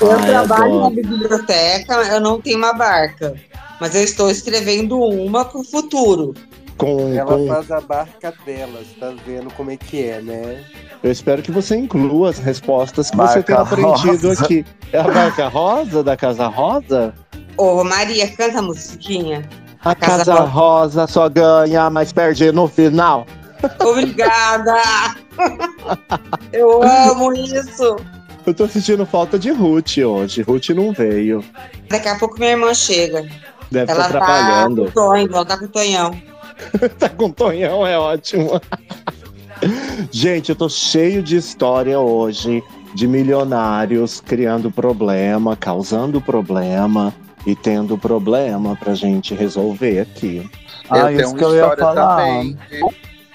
Eu 0.04 0.18
Ai, 0.18 0.26
trabalho 0.28 0.80
na 0.80 0.90
biblioteca, 0.90 1.94
eu 1.94 2.20
não 2.20 2.40
tenho 2.40 2.58
uma 2.58 2.72
barca. 2.72 3.34
Mas 3.80 3.94
eu 3.94 4.02
estou 4.04 4.30
escrevendo 4.30 4.98
uma 4.98 5.44
para 5.44 5.60
o 5.60 5.64
futuro. 5.64 6.34
Com, 6.76 7.12
Ela 7.14 7.24
com- 7.38 7.46
faz 7.46 7.70
a 7.70 7.80
barca 7.80 8.32
dela, 8.44 8.80
você 8.80 8.98
tá 8.98 9.12
vendo 9.26 9.50
como 9.54 9.70
é 9.70 9.76
que 9.76 10.04
é, 10.08 10.20
né? 10.20 10.64
Eu 11.02 11.10
espero 11.12 11.40
que 11.42 11.52
você 11.52 11.76
inclua 11.76 12.30
as 12.30 12.38
respostas 12.38 13.10
que 13.10 13.16
você 13.16 13.42
tem 13.42 13.54
Barca 13.56 13.74
aprendido 13.74 14.28
rosa. 14.28 14.44
aqui. 14.44 14.64
É 14.92 14.98
a 15.00 15.04
barca 15.04 15.48
rosa 15.48 16.02
da 16.02 16.16
Casa 16.16 16.46
Rosa? 16.48 17.14
Ô, 17.56 17.84
Maria, 17.84 18.28
canta 18.34 18.58
a 18.58 18.62
musiquinha. 18.62 19.48
A 19.84 19.94
Casa 19.94 20.24
Casa 20.24 20.40
Rosa 20.44 21.06
só 21.06 21.28
ganha, 21.28 21.90
mas 21.90 22.12
perde 22.12 22.50
no 22.50 22.66
final. 22.66 23.26
Obrigada! 23.80 24.74
Eu 26.52 26.82
amo 26.82 27.32
isso! 27.34 27.96
Eu 28.46 28.52
tô 28.52 28.68
sentindo 28.68 29.06
falta 29.06 29.38
de 29.38 29.50
Ruth 29.50 29.98
hoje. 29.98 30.42
Ruth 30.42 30.68
não 30.70 30.92
veio. 30.92 31.42
Daqui 31.88 32.08
a 32.08 32.18
pouco 32.18 32.38
minha 32.38 32.50
irmã 32.52 32.74
chega. 32.74 33.26
Deve 33.70 33.90
Ela 33.90 34.06
estar 34.06 34.12
tá 34.12 34.20
com 34.20 34.26
trabalhando. 34.26 34.84
o 34.84 34.90
Tonho, 34.92 35.28
ela 35.32 35.44
tá 35.44 35.58
com 35.58 35.64
o 35.64 35.68
Tonhão. 35.68 36.22
tá 36.98 37.08
com 37.08 37.30
Tonhão, 37.30 37.86
é 37.86 37.98
ótimo. 37.98 38.60
Gente, 40.12 40.50
eu 40.50 40.56
tô 40.56 40.68
cheio 40.68 41.22
de 41.22 41.36
história 41.36 41.98
hoje 41.98 42.62
de 42.94 43.08
milionários 43.08 44.20
criando 44.20 44.70
problema, 44.70 45.56
causando 45.56 46.20
problema 46.20 47.12
e 47.46 47.56
tendo 47.56 47.96
problema 47.98 48.76
pra 48.76 48.94
gente 48.94 49.34
resolver 49.34 50.00
aqui. 50.00 50.48
Ah, 50.88 50.98
eu 50.98 51.06
tenho 51.06 51.20
isso 51.20 51.28
uma 51.30 51.38
que 51.38 51.44
eu 51.44 51.54
ia 51.54 51.60
história 51.62 51.82
falar. 51.82 52.16
também. 52.16 52.58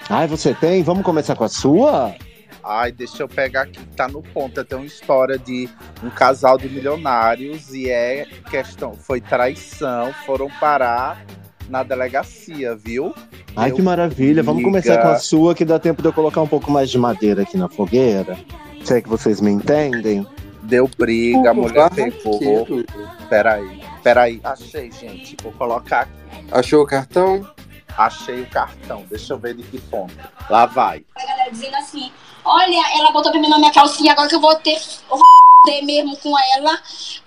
Ai, 0.08 0.26
você 0.26 0.54
tem? 0.54 0.82
Vamos 0.82 1.02
começar 1.04 1.34
com 1.36 1.44
a 1.44 1.48
sua? 1.48 2.14
Ai, 2.62 2.92
deixa 2.92 3.22
eu 3.22 3.28
pegar 3.28 3.62
aqui, 3.62 3.84
tá 3.96 4.06
no 4.08 4.22
ponto. 4.22 4.58
Eu 4.58 4.64
tenho 4.64 4.82
uma 4.82 4.86
história 4.86 5.38
de 5.38 5.68
um 6.02 6.10
casal 6.10 6.58
de 6.58 6.68
milionários 6.68 7.72
e 7.72 7.90
é 7.90 8.26
questão, 8.50 8.94
foi 8.94 9.20
traição, 9.20 10.12
foram 10.26 10.48
parar 10.60 11.24
na 11.68 11.82
delegacia, 11.82 12.74
viu? 12.74 13.14
Ai, 13.56 13.68
Meu 13.68 13.76
que 13.76 13.82
maravilha. 13.82 14.42
Vamos 14.42 14.62
começar 14.62 14.98
com 14.98 15.08
a 15.08 15.18
sua, 15.18 15.54
que 15.54 15.64
dá 15.64 15.78
tempo 15.78 16.02
de 16.02 16.08
eu 16.08 16.12
colocar 16.12 16.42
um 16.42 16.46
pouco 16.46 16.70
mais 16.70 16.90
de 16.90 16.98
madeira 16.98 17.42
aqui 17.42 17.56
na 17.56 17.68
fogueira. 17.68 18.36
Se 18.84 18.94
é 18.94 19.00
que 19.00 19.08
vocês 19.08 19.40
me 19.40 19.50
entendem. 19.50 20.26
Deu 20.62 20.88
briga, 20.98 21.50
a 21.50 21.54
mulher 21.54 21.90
pegou. 21.90 22.38
Barraqueiro. 22.38 22.86
Peraí, 23.28 23.82
peraí. 24.02 24.40
Achei, 24.44 24.90
gente. 24.90 25.36
Vou 25.42 25.52
colocar 25.52 26.02
aqui. 26.02 26.44
Achou 26.50 26.82
o 26.82 26.86
cartão? 26.86 27.48
Achei 27.96 28.42
o 28.42 28.46
cartão. 28.46 29.04
Deixa 29.08 29.32
eu 29.32 29.38
ver 29.38 29.54
de 29.54 29.62
que 29.62 29.78
ponto. 29.78 30.14
Lá 30.48 30.66
vai. 30.66 31.04
a 31.16 31.26
galera 31.26 31.50
dizendo 31.50 31.76
assim: 31.76 32.10
Olha, 32.44 32.98
ela 32.98 33.12
botou 33.12 33.30
pra 33.30 33.40
mim 33.40 33.48
na 33.48 33.58
minha 33.58 33.72
calcinha, 33.72 34.12
agora 34.12 34.28
que 34.28 34.34
eu 34.34 34.40
vou 34.40 34.54
ter, 34.56 34.80
eu 35.10 35.16
vou 35.16 35.26
ter 35.64 35.82
mesmo 35.82 36.16
com 36.16 36.34
ela, 36.56 36.80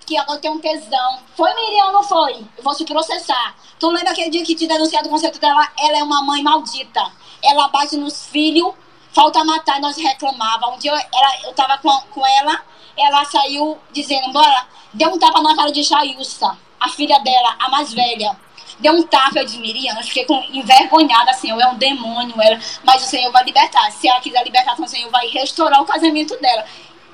que 0.04 0.16
agora 0.16 0.40
tenho 0.40 0.54
um 0.54 0.60
tesão. 0.60 1.18
Foi 1.36 1.54
Miriam, 1.54 1.92
não 1.92 2.02
foi? 2.02 2.44
Eu 2.56 2.64
vou 2.64 2.74
te 2.74 2.84
processar. 2.84 3.54
Tu 3.78 3.88
lembra 3.88 4.10
aquele 4.10 4.30
dia 4.30 4.44
que 4.44 4.54
te 4.54 4.66
denunciaram 4.66 5.04
do 5.04 5.10
conceito 5.10 5.38
dela? 5.38 5.68
Ela 5.78 5.98
é 5.98 6.02
uma 6.02 6.22
mãe 6.22 6.42
maldita. 6.42 7.12
Ela 7.42 7.68
bate 7.68 7.96
nos 7.96 8.26
filhos, 8.26 8.74
falta 9.12 9.44
matar, 9.44 9.80
nós 9.80 9.96
reclamava. 9.96 10.68
Um 10.70 10.78
dia 10.78 10.90
eu, 10.90 10.96
ela, 10.96 11.42
eu 11.44 11.54
tava 11.54 11.78
com, 11.78 11.90
com 12.12 12.26
ela, 12.26 12.60
ela 12.96 13.24
saiu 13.24 13.78
dizendo: 13.92 14.32
Bora, 14.32 14.66
deu 14.92 15.10
um 15.10 15.18
tapa 15.18 15.40
na 15.42 15.54
cara 15.54 15.70
de 15.70 15.84
Chailsa, 15.84 16.58
a 16.80 16.88
filha 16.88 17.18
dela, 17.20 17.56
a 17.58 17.68
mais 17.68 17.92
velha. 17.92 18.36
Deu 18.78 18.92
um 18.92 19.02
tapa, 19.04 19.38
eu 19.38 19.44
disse, 19.44 19.58
Miriam, 19.58 19.96
eu 19.96 20.02
fiquei 20.02 20.24
com, 20.24 20.42
envergonhada, 20.52 21.30
assim, 21.30 21.50
eu 21.50 21.60
é 21.60 21.66
um 21.68 21.76
demônio, 21.76 22.34
ela, 22.40 22.58
mas 22.82 23.02
o 23.02 23.06
Senhor 23.06 23.30
vai 23.30 23.44
libertar. 23.44 23.90
Se 23.92 24.08
ela 24.08 24.20
quiser 24.20 24.42
libertação, 24.42 24.84
o 24.84 24.88
Senhor 24.88 25.10
vai 25.10 25.26
restaurar 25.28 25.80
o 25.80 25.84
casamento 25.84 26.36
dela. 26.40 26.64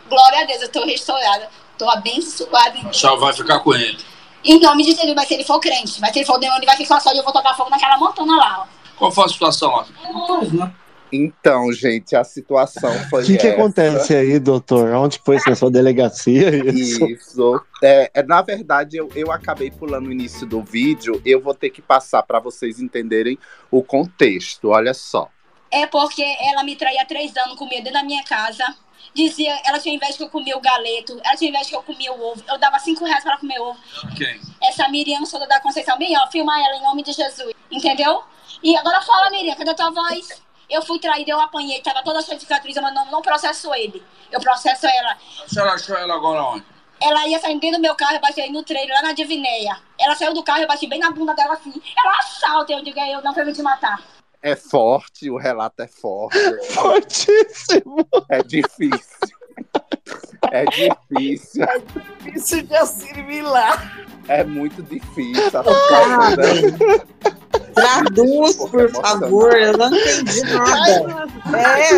Glória 0.08 0.40
a 0.40 0.44
Deus, 0.44 0.60
eu 0.60 0.66
estou 0.66 0.86
restaurada, 0.86 1.48
estou 1.72 1.90
abençoada. 1.90 2.76
em 2.78 2.82
Deus. 2.82 2.98
Só 2.98 3.16
vai 3.16 3.32
ficar 3.32 3.60
com 3.60 3.74
ele. 3.74 3.98
Em 4.42 4.58
nome 4.58 4.84
de 4.84 4.92
Jesus, 4.92 5.14
mas 5.14 5.28
se 5.28 5.34
ele 5.34 5.44
for 5.44 5.60
crente, 5.60 6.00
mas 6.00 6.12
se 6.12 6.20
ele 6.20 6.26
for 6.26 6.38
demônio, 6.38 6.60
ele 6.60 6.66
vai 6.66 6.76
ficar 6.76 6.98
só 6.98 7.12
e 7.12 7.18
eu 7.18 7.24
vou 7.24 7.32
tocar 7.32 7.54
fogo 7.54 7.68
naquela 7.68 7.98
montona 7.98 8.36
lá, 8.36 8.66
ó. 8.66 8.80
Qual 8.96 9.12
foi 9.12 9.24
a 9.24 9.28
situação, 9.28 9.70
ó? 9.70 9.84
Então, 11.12 11.72
gente, 11.72 12.14
a 12.14 12.22
situação 12.22 12.92
foi 13.08 13.22
O 13.22 13.26
que, 13.26 13.36
que 13.36 13.46
essa. 13.46 13.56
acontece 13.56 14.14
aí, 14.14 14.38
doutor? 14.38 14.92
Onde 14.94 15.20
foi 15.24 15.38
na 15.46 15.56
sua 15.56 15.70
delegacia? 15.70 16.50
Isso. 16.72 17.04
Isso. 17.06 17.60
É, 17.82 18.10
é, 18.14 18.22
na 18.22 18.42
verdade, 18.42 18.96
eu, 18.96 19.08
eu 19.14 19.32
acabei 19.32 19.70
pulando 19.70 20.08
o 20.08 20.12
início 20.12 20.46
do 20.46 20.62
vídeo. 20.62 21.20
Eu 21.24 21.40
vou 21.40 21.54
ter 21.54 21.70
que 21.70 21.82
passar 21.82 22.22
para 22.22 22.38
vocês 22.38 22.80
entenderem 22.80 23.38
o 23.70 23.82
contexto. 23.82 24.68
Olha 24.68 24.94
só. 24.94 25.28
É 25.70 25.86
porque 25.86 26.24
ela 26.50 26.64
me 26.64 26.76
traía 26.76 27.02
há 27.02 27.06
três 27.06 27.36
anos, 27.36 27.56
comia 27.56 27.78
dentro 27.78 27.94
da 27.94 28.02
minha 28.04 28.22
casa. 28.24 28.64
Dizia, 29.14 29.58
ela 29.64 29.78
tinha 29.78 29.94
inveja 29.94 30.16
que 30.16 30.22
eu 30.22 30.28
comia 30.28 30.56
o 30.56 30.60
galeto, 30.60 31.20
ela 31.24 31.36
tinha 31.36 31.50
inveja 31.50 31.70
que 31.70 31.76
eu 31.76 31.82
comia 31.82 32.12
o 32.12 32.20
ovo. 32.22 32.44
Eu 32.48 32.58
dava 32.58 32.78
cinco 32.78 33.04
reais 33.04 33.24
para 33.24 33.38
comer 33.38 33.58
ovo. 33.60 33.78
Quem? 34.16 34.40
Essa 34.62 34.88
Miriam 34.88 35.24
Souza 35.24 35.46
da 35.46 35.60
Conceição, 35.60 35.98
Miriam, 35.98 36.24
filma 36.30 36.52
ela 36.64 36.76
em 36.76 36.82
nome 36.82 37.02
de 37.02 37.12
Jesus. 37.12 37.52
Entendeu? 37.70 38.22
E 38.62 38.76
agora 38.76 39.00
fala, 39.00 39.30
Miriam, 39.30 39.56
cadê 39.56 39.70
a 39.70 39.74
tua 39.74 39.90
voz? 39.90 40.42
Eu 40.70 40.82
fui 40.82 40.98
traída, 40.98 41.30
eu 41.32 41.40
apanhei, 41.40 41.80
tava 41.82 42.02
toda 42.02 42.22
cheia 42.22 42.36
de 42.36 42.42
cicatriz, 42.42 42.76
mas 42.76 42.94
não, 42.94 43.10
não 43.10 43.22
processo 43.22 43.74
ele. 43.74 44.02
Eu 44.30 44.40
processo 44.40 44.86
ela. 44.86 45.16
A 45.44 45.48
senhora 45.48 45.72
achou 45.72 45.96
ela 45.96 46.14
agora 46.14 46.42
onde? 46.42 46.64
Ela 47.02 47.26
ia 47.26 47.38
saindo 47.40 47.60
dentro 47.60 47.78
do 47.78 47.82
meu 47.82 47.94
carro, 47.94 48.14
eu 48.14 48.20
bati 48.20 48.40
aí 48.40 48.52
no 48.52 48.62
trailer, 48.62 48.94
lá 48.94 49.02
na 49.02 49.12
Divinéia. 49.12 49.76
Ela 49.98 50.14
saiu 50.14 50.34
do 50.34 50.42
carro, 50.42 50.60
eu 50.60 50.68
bati 50.68 50.86
bem 50.86 51.00
na 51.00 51.10
bunda 51.10 51.34
dela 51.34 51.54
assim. 51.54 51.72
Ela 51.98 52.18
assalta, 52.18 52.72
eu 52.72 52.84
digo, 52.84 53.00
eu 53.00 53.22
não 53.22 53.32
quero 53.32 53.52
te 53.52 53.62
matar. 53.62 54.02
É 54.42 54.54
forte, 54.54 55.30
o 55.30 55.36
relato 55.36 55.82
é 55.82 55.88
forte. 55.88 56.38
Fortíssimo. 56.72 58.06
É 58.28 58.42
difícil. 58.42 59.36
É 60.50 60.64
difícil. 60.64 61.66
Isso 62.34 62.62
de 62.62 62.74
assimilar. 62.74 64.06
É 64.28 64.42
muito 64.44 64.82
difícil. 64.82 65.58
A. 65.58 65.62
Traduz, 67.80 68.56
por 68.56 68.90
favor, 68.90 69.52
eu 69.54 69.76
não 69.76 69.88
entendi 69.88 70.42
nada. 70.42 71.26
É, 71.56 71.90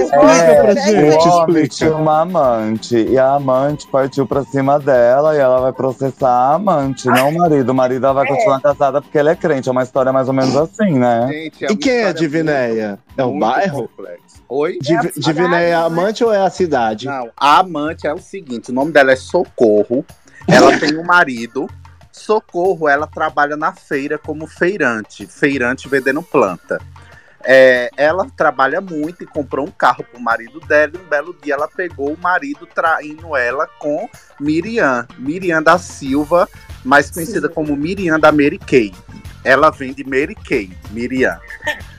É, 1.02 1.16
o 1.18 1.28
homem 1.30 1.66
tinha 1.66 1.94
uma 1.94 2.20
amante 2.22 2.96
e 2.96 3.18
a 3.18 3.34
amante 3.34 3.86
partiu 3.88 4.26
pra 4.26 4.44
cima 4.44 4.78
dela 4.78 5.34
e 5.34 5.38
ela 5.38 5.60
vai 5.60 5.72
processar 5.72 6.28
a 6.30 6.54
amante, 6.54 7.06
não 7.08 7.30
o 7.30 7.38
marido. 7.38 7.70
O 7.70 7.74
marido 7.74 8.04
ela 8.04 8.14
vai 8.14 8.26
continuar 8.26 8.60
casada 8.60 9.02
porque 9.02 9.18
ele 9.18 9.28
é 9.30 9.34
crente. 9.36 9.68
É 9.68 9.72
uma 9.72 9.82
história 9.82 10.12
mais 10.12 10.28
ou 10.28 10.34
menos 10.34 10.56
assim, 10.56 10.92
né? 10.98 11.28
Gente, 11.30 11.64
é 11.64 11.72
E 11.72 11.76
quem 11.76 11.92
é 12.02 12.12
Divinéia? 12.12 12.98
É 13.16 13.24
o 13.24 13.38
bairro? 13.38 13.88
complexa. 13.88 14.22
Oi? 14.48 14.78
Div- 14.80 15.12
Divinéia 15.16 15.68
é 15.68 15.74
amante 15.74 16.22
ou 16.22 16.32
é 16.32 16.38
a 16.44 16.50
cidade? 16.50 17.06
Não, 17.06 17.30
a 17.36 17.58
amante 17.60 18.06
é 18.06 18.12
o 18.12 18.18
seguinte: 18.18 18.70
o 18.70 18.74
nome 18.74 18.92
dela 18.92 19.12
é 19.12 19.16
Socorro. 19.16 20.04
Ela 20.48 20.76
tem 20.78 20.96
um 20.98 21.04
marido. 21.04 21.68
Socorro, 22.12 22.88
ela 22.88 23.06
trabalha 23.06 23.56
na 23.56 23.72
feira 23.72 24.18
como 24.18 24.46
feirante, 24.46 25.26
feirante 25.26 25.88
vendendo 25.88 26.22
planta. 26.22 26.80
É, 27.44 27.90
ela 27.96 28.28
trabalha 28.36 28.80
muito 28.80 29.24
e 29.24 29.26
comprou 29.26 29.66
um 29.66 29.70
carro 29.70 30.04
pro 30.04 30.20
marido 30.20 30.60
dela. 30.60 30.92
E 30.94 30.98
um 30.98 31.08
belo 31.08 31.36
dia 31.42 31.54
ela 31.54 31.66
pegou 31.66 32.12
o 32.12 32.18
marido 32.18 32.66
traindo 32.66 33.34
ela 33.36 33.66
com 33.66 34.08
Miriam, 34.38 35.06
Miriam 35.18 35.62
da 35.62 35.78
Silva, 35.78 36.48
mais 36.84 37.10
conhecida 37.10 37.48
como 37.48 37.76
Miriam 37.76 38.20
da 38.20 38.30
Mary 38.30 38.58
Kay. 38.58 38.94
Ela 39.44 39.70
vem 39.70 39.92
de 39.92 40.04
Mary 40.04 40.36
Kay, 40.36 40.70
Miriam. 40.90 41.40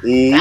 E 0.03 0.31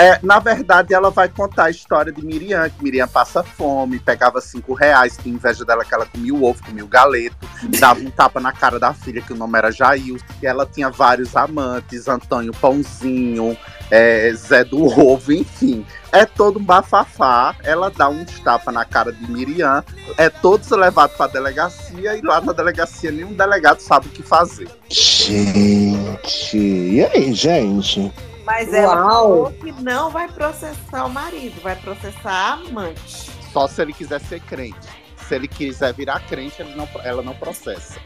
é, 0.00 0.18
na 0.22 0.38
verdade, 0.38 0.94
ela 0.94 1.10
vai 1.10 1.28
contar 1.28 1.64
a 1.64 1.70
história 1.70 2.10
de 2.10 2.24
Miriam, 2.24 2.70
que 2.70 2.82
Miriam 2.82 3.06
passa 3.06 3.42
fome, 3.42 3.98
pegava 3.98 4.40
cinco 4.40 4.72
reais, 4.72 5.18
tinha 5.22 5.34
inveja 5.34 5.62
dela 5.62 5.84
que 5.84 5.92
ela 5.92 6.06
comia 6.06 6.32
o 6.32 6.42
ovo, 6.42 6.64
comia 6.64 6.82
o 6.82 6.88
galeto, 6.88 7.36
dava 7.78 8.00
um 8.00 8.10
tapa 8.10 8.40
na 8.40 8.50
cara 8.50 8.80
da 8.80 8.94
filha, 8.94 9.20
que 9.20 9.34
o 9.34 9.36
nome 9.36 9.58
era 9.58 9.70
Jair, 9.70 10.16
e 10.42 10.46
ela 10.46 10.64
tinha 10.64 10.88
vários 10.88 11.36
amantes, 11.36 12.08
Antônio 12.08 12.52
Pãozinho, 12.52 13.54
é, 13.90 14.32
Zé 14.34 14.64
do 14.64 14.84
Ovo, 14.84 15.32
enfim. 15.32 15.84
É 16.10 16.24
todo 16.24 16.58
um 16.58 16.64
bafafá, 16.64 17.54
ela 17.62 17.90
dá 17.90 18.08
um 18.08 18.24
tapa 18.42 18.72
na 18.72 18.86
cara 18.86 19.12
de 19.12 19.30
Miriam, 19.30 19.84
é 20.16 20.30
todos 20.30 20.70
levados 20.70 21.14
pra 21.14 21.26
delegacia, 21.26 22.16
e 22.16 22.22
lá 22.22 22.40
na 22.40 22.54
delegacia 22.54 23.10
nenhum 23.10 23.34
delegado 23.34 23.80
sabe 23.80 24.06
o 24.06 24.10
que 24.10 24.22
fazer. 24.22 24.68
Gente, 24.88 26.56
e 26.56 27.04
aí, 27.04 27.34
gente? 27.34 28.10
Mas 28.50 28.74
ela 28.74 28.96
Uau. 28.96 29.04
falou 29.06 29.52
que 29.52 29.70
não 29.80 30.10
vai 30.10 30.26
processar 30.26 31.04
o 31.04 31.08
marido, 31.10 31.60
vai 31.62 31.76
processar 31.76 32.32
a 32.32 32.52
amante. 32.54 33.30
Só 33.52 33.68
se 33.68 33.80
ele 33.80 33.92
quiser 33.92 34.20
ser 34.20 34.40
crente. 34.40 34.88
Se 35.28 35.36
ele 35.36 35.46
quiser 35.46 35.94
virar 35.94 36.18
crente, 36.26 36.60
ele 36.60 36.74
não- 36.74 36.88
ela 37.04 37.22
não 37.22 37.32
processa. 37.34 38.00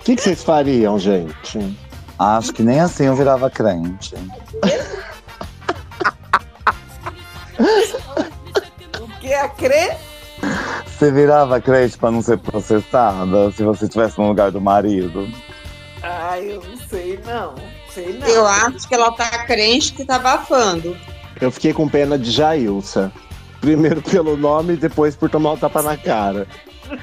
O 0.00 0.04
que, 0.04 0.16
que 0.16 0.20
vocês 0.22 0.44
fariam, 0.44 0.98
gente? 0.98 1.74
Acho 2.18 2.52
que 2.52 2.62
nem 2.62 2.78
assim 2.78 3.04
eu 3.06 3.14
virava 3.16 3.48
crente. 3.48 4.14
O 9.00 9.08
que 9.20 9.32
é 9.32 9.48
crer? 9.48 9.96
Você 10.86 11.10
virava 11.10 11.58
crente 11.60 11.96
pra 11.96 12.10
não 12.10 12.20
ser 12.20 12.36
processada 12.38 13.50
se 13.52 13.62
você 13.62 13.86
estivesse 13.86 14.18
no 14.18 14.28
lugar 14.28 14.50
do 14.50 14.60
marido? 14.60 15.26
Ai, 16.02 16.52
eu 16.52 16.62
não 16.62 16.76
sei, 16.88 17.18
não. 17.24 17.54
Sei 17.98 18.16
não. 18.16 18.28
Eu 18.28 18.46
acho 18.46 18.86
que 18.86 18.94
ela 18.94 19.10
tá 19.10 19.44
crente 19.44 19.92
que 19.92 20.04
tá 20.04 20.14
abafando. 20.16 20.96
Eu 21.40 21.50
fiquei 21.50 21.72
com 21.72 21.88
pena 21.88 22.16
de 22.16 22.30
Jailsa. 22.30 23.10
Primeiro 23.60 24.00
pelo 24.00 24.36
nome 24.36 24.74
e 24.74 24.76
depois 24.76 25.16
por 25.16 25.28
tomar 25.28 25.54
o 25.54 25.56
tapa 25.56 25.82
na 25.82 25.96
cara. 25.96 26.46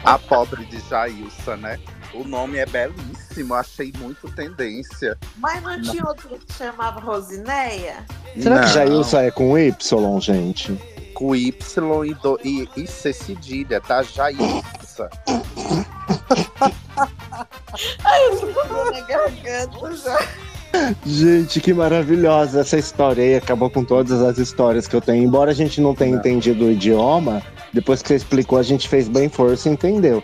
A 0.06 0.18
pobre 0.18 0.64
de 0.66 0.80
Jailsa, 0.90 1.58
né? 1.58 1.78
O 2.14 2.24
nome 2.24 2.60
é 2.60 2.66
belíssimo, 2.66 3.54
achei 3.54 3.92
muito 3.98 4.32
tendência. 4.32 5.18
Mas 5.38 5.62
não 5.62 5.82
tinha 5.82 6.06
outro 6.06 6.30
que 6.30 6.54
chamava 6.54 7.02
Rosineia? 7.02 8.06
Será 8.42 8.62
que 8.62 8.68
Não. 8.68 8.74
Jailsa 8.74 9.22
é 9.24 9.32
com 9.32 9.58
Y, 9.58 10.22
gente? 10.22 10.80
Com 11.14 11.36
Y 11.36 12.06
e, 12.06 12.14
do, 12.14 12.40
e, 12.42 12.70
e 12.78 12.88
C 12.88 13.12
cedilha, 13.12 13.82
tá? 13.82 14.02
Jailsa. 14.02 15.10
Ai, 18.06 18.28
eu 18.28 18.40
tô 18.40 18.48
com 18.48 19.08
garganta 19.08 19.98
já. 19.98 20.18
Gente, 21.06 21.60
que 21.62 21.74
maravilhosa 21.74 22.62
essa 22.62 22.78
história 22.78 23.24
aí. 23.24 23.36
Acabou 23.36 23.70
com 23.70 23.84
todas 23.84 24.22
as 24.22 24.38
histórias 24.38 24.88
que 24.88 24.96
eu 24.96 25.02
tenho. 25.02 25.24
Embora 25.24 25.52
a 25.52 25.54
gente 25.54 25.80
não 25.82 25.94
tenha 25.96 26.12
Não. 26.12 26.20
entendido 26.20 26.66
o 26.66 26.72
idioma, 26.72 27.42
depois 27.74 28.02
que 28.02 28.08
você 28.10 28.16
explicou, 28.16 28.58
a 28.60 28.64
gente 28.64 28.88
fez 28.90 29.08
bem 29.08 29.30
força 29.30 29.70
e 29.70 29.72
entendeu. 29.74 30.24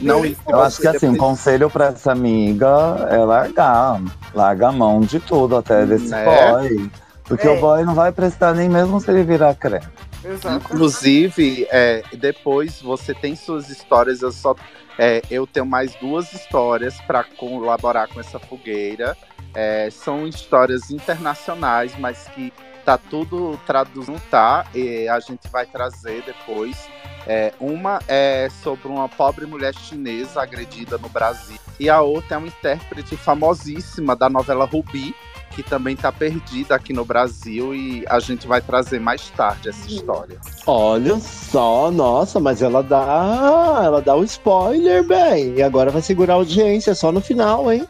Não, 0.00 0.24
Eu 0.24 0.60
acho 0.60 0.80
que 0.80 0.88
assim, 0.88 1.08
um 1.08 1.16
conselho 1.16 1.68
pra 1.68 1.86
essa 1.88 2.12
amiga 2.12 3.06
é 3.10 3.18
largar. 3.18 4.00
Larga 4.34 4.68
a 4.68 4.72
mão 4.72 5.00
de 5.00 5.20
tudo, 5.20 5.56
até 5.56 5.84
desse 5.84 6.08
Né? 6.08 6.24
boy. 6.24 6.90
Porque 7.24 7.46
É. 7.46 7.50
o 7.50 7.60
boy 7.60 7.84
não 7.84 7.94
vai 7.94 8.10
prestar 8.10 8.54
nem 8.54 8.68
mesmo 8.68 9.00
se 9.00 9.10
ele 9.10 9.22
virar 9.22 9.54
crente. 9.54 9.86
Exato. 10.24 10.56
Inclusive, 10.56 11.66
é, 11.70 12.02
depois 12.18 12.80
você 12.82 13.14
tem 13.14 13.34
suas 13.36 13.68
histórias. 13.68 14.22
Eu 14.22 14.32
só 14.32 14.54
é, 15.02 15.22
eu 15.30 15.46
tenho 15.46 15.64
mais 15.64 15.94
duas 15.94 16.30
histórias 16.34 17.00
para 17.06 17.24
colaborar 17.24 18.06
com 18.08 18.20
essa 18.20 18.38
fogueira. 18.38 19.16
É, 19.54 19.88
são 19.90 20.28
histórias 20.28 20.90
internacionais, 20.90 21.98
mas 21.98 22.28
que 22.34 22.52
tá 22.84 22.98
tudo 22.98 23.58
traduzido, 23.66 24.20
tá? 24.30 24.66
E 24.74 25.08
a 25.08 25.18
gente 25.18 25.48
vai 25.48 25.64
trazer 25.64 26.22
depois. 26.24 26.86
É, 27.26 27.54
uma 27.58 27.98
é 28.08 28.50
sobre 28.62 28.88
uma 28.88 29.08
pobre 29.08 29.46
mulher 29.46 29.74
chinesa 29.74 30.42
agredida 30.42 30.98
no 30.98 31.08
Brasil. 31.08 31.56
E 31.78 31.88
a 31.88 32.02
outra 32.02 32.34
é 32.34 32.38
uma 32.38 32.48
intérprete 32.48 33.16
famosíssima 33.16 34.14
da 34.14 34.28
novela 34.28 34.66
Rubi, 34.66 35.14
que 35.50 35.62
também 35.62 35.96
tá 35.96 36.10
perdida 36.10 36.74
aqui 36.74 36.92
no 36.92 37.04
Brasil. 37.04 37.74
E 37.74 38.04
a 38.08 38.18
gente 38.20 38.46
vai 38.46 38.60
trazer 38.60 39.00
mais 39.00 39.28
tarde 39.30 39.68
essa 39.68 39.86
história. 39.86 40.38
Olha 40.66 41.18
só, 41.18 41.90
nossa, 41.90 42.40
mas 42.40 42.62
ela 42.62 42.82
dá. 42.82 43.82
Ela 43.84 44.00
dá 44.00 44.14
o 44.14 44.24
spoiler, 44.24 45.06
bem. 45.06 45.54
E 45.56 45.62
agora 45.62 45.90
vai 45.90 46.02
segurar 46.02 46.34
a 46.34 46.36
audiência 46.36 46.94
só 46.94 47.10
no 47.12 47.20
final, 47.20 47.72
hein? 47.72 47.86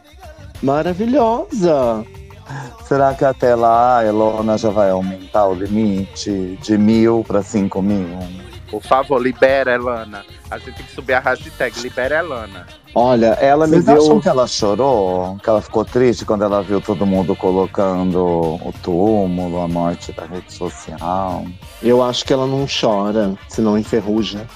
Maravilhosa. 0.61 2.05
Será 2.85 3.13
que 3.13 3.23
até 3.23 3.55
lá 3.55 3.99
a 3.99 4.05
Elona 4.05 4.57
já 4.57 4.69
vai 4.69 4.89
aumentar 4.89 5.47
o 5.47 5.53
limite 5.53 6.59
de 6.61 6.77
mil 6.77 7.23
para 7.25 7.41
cinco 7.41 7.81
mil? 7.81 8.19
Por 8.71 8.81
favor, 8.81 9.21
libera, 9.21 9.73
Elana. 9.75 10.23
A 10.49 10.57
gente 10.57 10.77
tem 10.77 10.85
que 10.85 10.95
subir 10.95 11.13
a 11.13 11.19
hashtag 11.19 11.77
Libera 11.81 12.19
Elana. 12.19 12.65
Olha, 12.95 13.37
ela 13.41 13.67
me 13.67 13.73
Vocês 13.73 13.85
deu. 13.85 13.97
acham 14.01 14.21
que 14.21 14.29
ela 14.29 14.47
chorou? 14.47 15.37
Que 15.43 15.49
ela 15.49 15.61
ficou 15.61 15.83
triste 15.83 16.25
quando 16.25 16.43
ela 16.45 16.63
viu 16.63 16.79
todo 16.79 17.05
mundo 17.05 17.35
colocando 17.35 18.17
o 18.17 18.73
túmulo, 18.81 19.61
a 19.61 19.67
morte 19.67 20.13
da 20.13 20.25
rede 20.25 20.51
social? 20.53 21.45
Eu 21.83 22.01
acho 22.01 22.23
que 22.25 22.31
ela 22.31 22.47
não 22.47 22.65
chora, 22.65 23.33
senão 23.49 23.77
enferruja. 23.77 24.47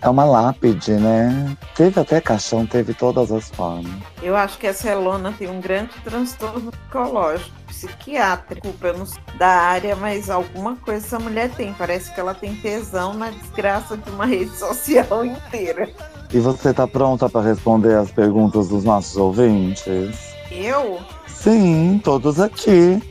É 0.00 0.08
uma 0.08 0.24
lápide, 0.24 0.92
né? 0.92 1.56
Teve 1.74 2.00
até 2.00 2.20
caixão, 2.20 2.66
teve 2.66 2.94
todas 2.94 3.30
as 3.30 3.50
formas. 3.50 3.92
Eu 4.22 4.36
acho 4.36 4.58
que 4.58 4.66
essa 4.66 4.88
Elona 4.88 5.32
tem 5.38 5.48
um 5.48 5.60
grande 5.60 5.92
transtorno 6.02 6.70
psicológico, 6.70 7.50
psiquiátrico, 7.68 8.74
eu 8.82 8.98
não 8.98 9.06
sei 9.06 9.20
da 9.38 9.48
área, 9.48 9.96
mas 9.96 10.28
alguma 10.28 10.76
coisa 10.76 11.06
essa 11.06 11.18
mulher 11.18 11.50
tem. 11.50 11.72
Parece 11.74 12.12
que 12.12 12.20
ela 12.20 12.34
tem 12.34 12.54
tesão 12.56 13.14
na 13.14 13.30
desgraça 13.30 13.96
de 13.96 14.10
uma 14.10 14.26
rede 14.26 14.56
social 14.56 15.24
inteira. 15.24 15.88
E 16.32 16.38
você 16.38 16.72
tá 16.72 16.86
pronta 16.86 17.28
para 17.28 17.40
responder 17.40 17.96
as 17.96 18.10
perguntas 18.10 18.68
dos 18.68 18.84
nossos 18.84 19.16
ouvintes? 19.16 20.34
Eu 20.50 21.00
Sim, 21.26 22.00
todos 22.04 22.38
aqui. 22.38 23.02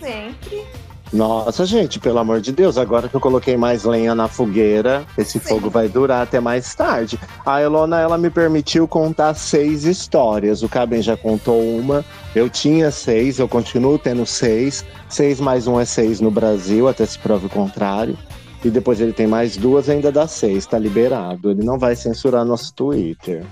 sempre. 0.00 0.75
Nossa, 1.12 1.64
gente, 1.64 2.00
pelo 2.00 2.18
amor 2.18 2.40
de 2.40 2.50
Deus, 2.50 2.76
agora 2.76 3.08
que 3.08 3.14
eu 3.14 3.20
coloquei 3.20 3.56
mais 3.56 3.84
lenha 3.84 4.14
na 4.14 4.26
fogueira, 4.26 5.04
esse 5.16 5.38
fogo 5.38 5.70
vai 5.70 5.88
durar 5.88 6.22
até 6.22 6.40
mais 6.40 6.74
tarde. 6.74 7.18
A 7.44 7.62
Elona, 7.62 8.00
ela 8.00 8.18
me 8.18 8.28
permitiu 8.28 8.88
contar 8.88 9.34
seis 9.34 9.84
histórias. 9.84 10.62
O 10.62 10.68
Caben 10.68 11.00
já 11.00 11.16
contou 11.16 11.60
uma, 11.62 12.04
eu 12.34 12.50
tinha 12.50 12.90
seis, 12.90 13.38
eu 13.38 13.48
continuo 13.48 13.98
tendo 13.98 14.26
seis. 14.26 14.84
Seis 15.08 15.38
mais 15.40 15.66
um 15.68 15.78
é 15.78 15.84
seis 15.84 16.20
no 16.20 16.30
Brasil, 16.30 16.88
até 16.88 17.06
se 17.06 17.18
prove 17.18 17.46
o 17.46 17.50
contrário. 17.50 18.18
E 18.64 18.70
depois 18.70 19.00
ele 19.00 19.12
tem 19.12 19.28
mais 19.28 19.56
duas, 19.56 19.88
ainda 19.88 20.10
dá 20.10 20.26
seis, 20.26 20.66
tá 20.66 20.76
liberado. 20.78 21.52
Ele 21.52 21.64
não 21.64 21.78
vai 21.78 21.94
censurar 21.94 22.44
nosso 22.44 22.74
Twitter. 22.74 23.44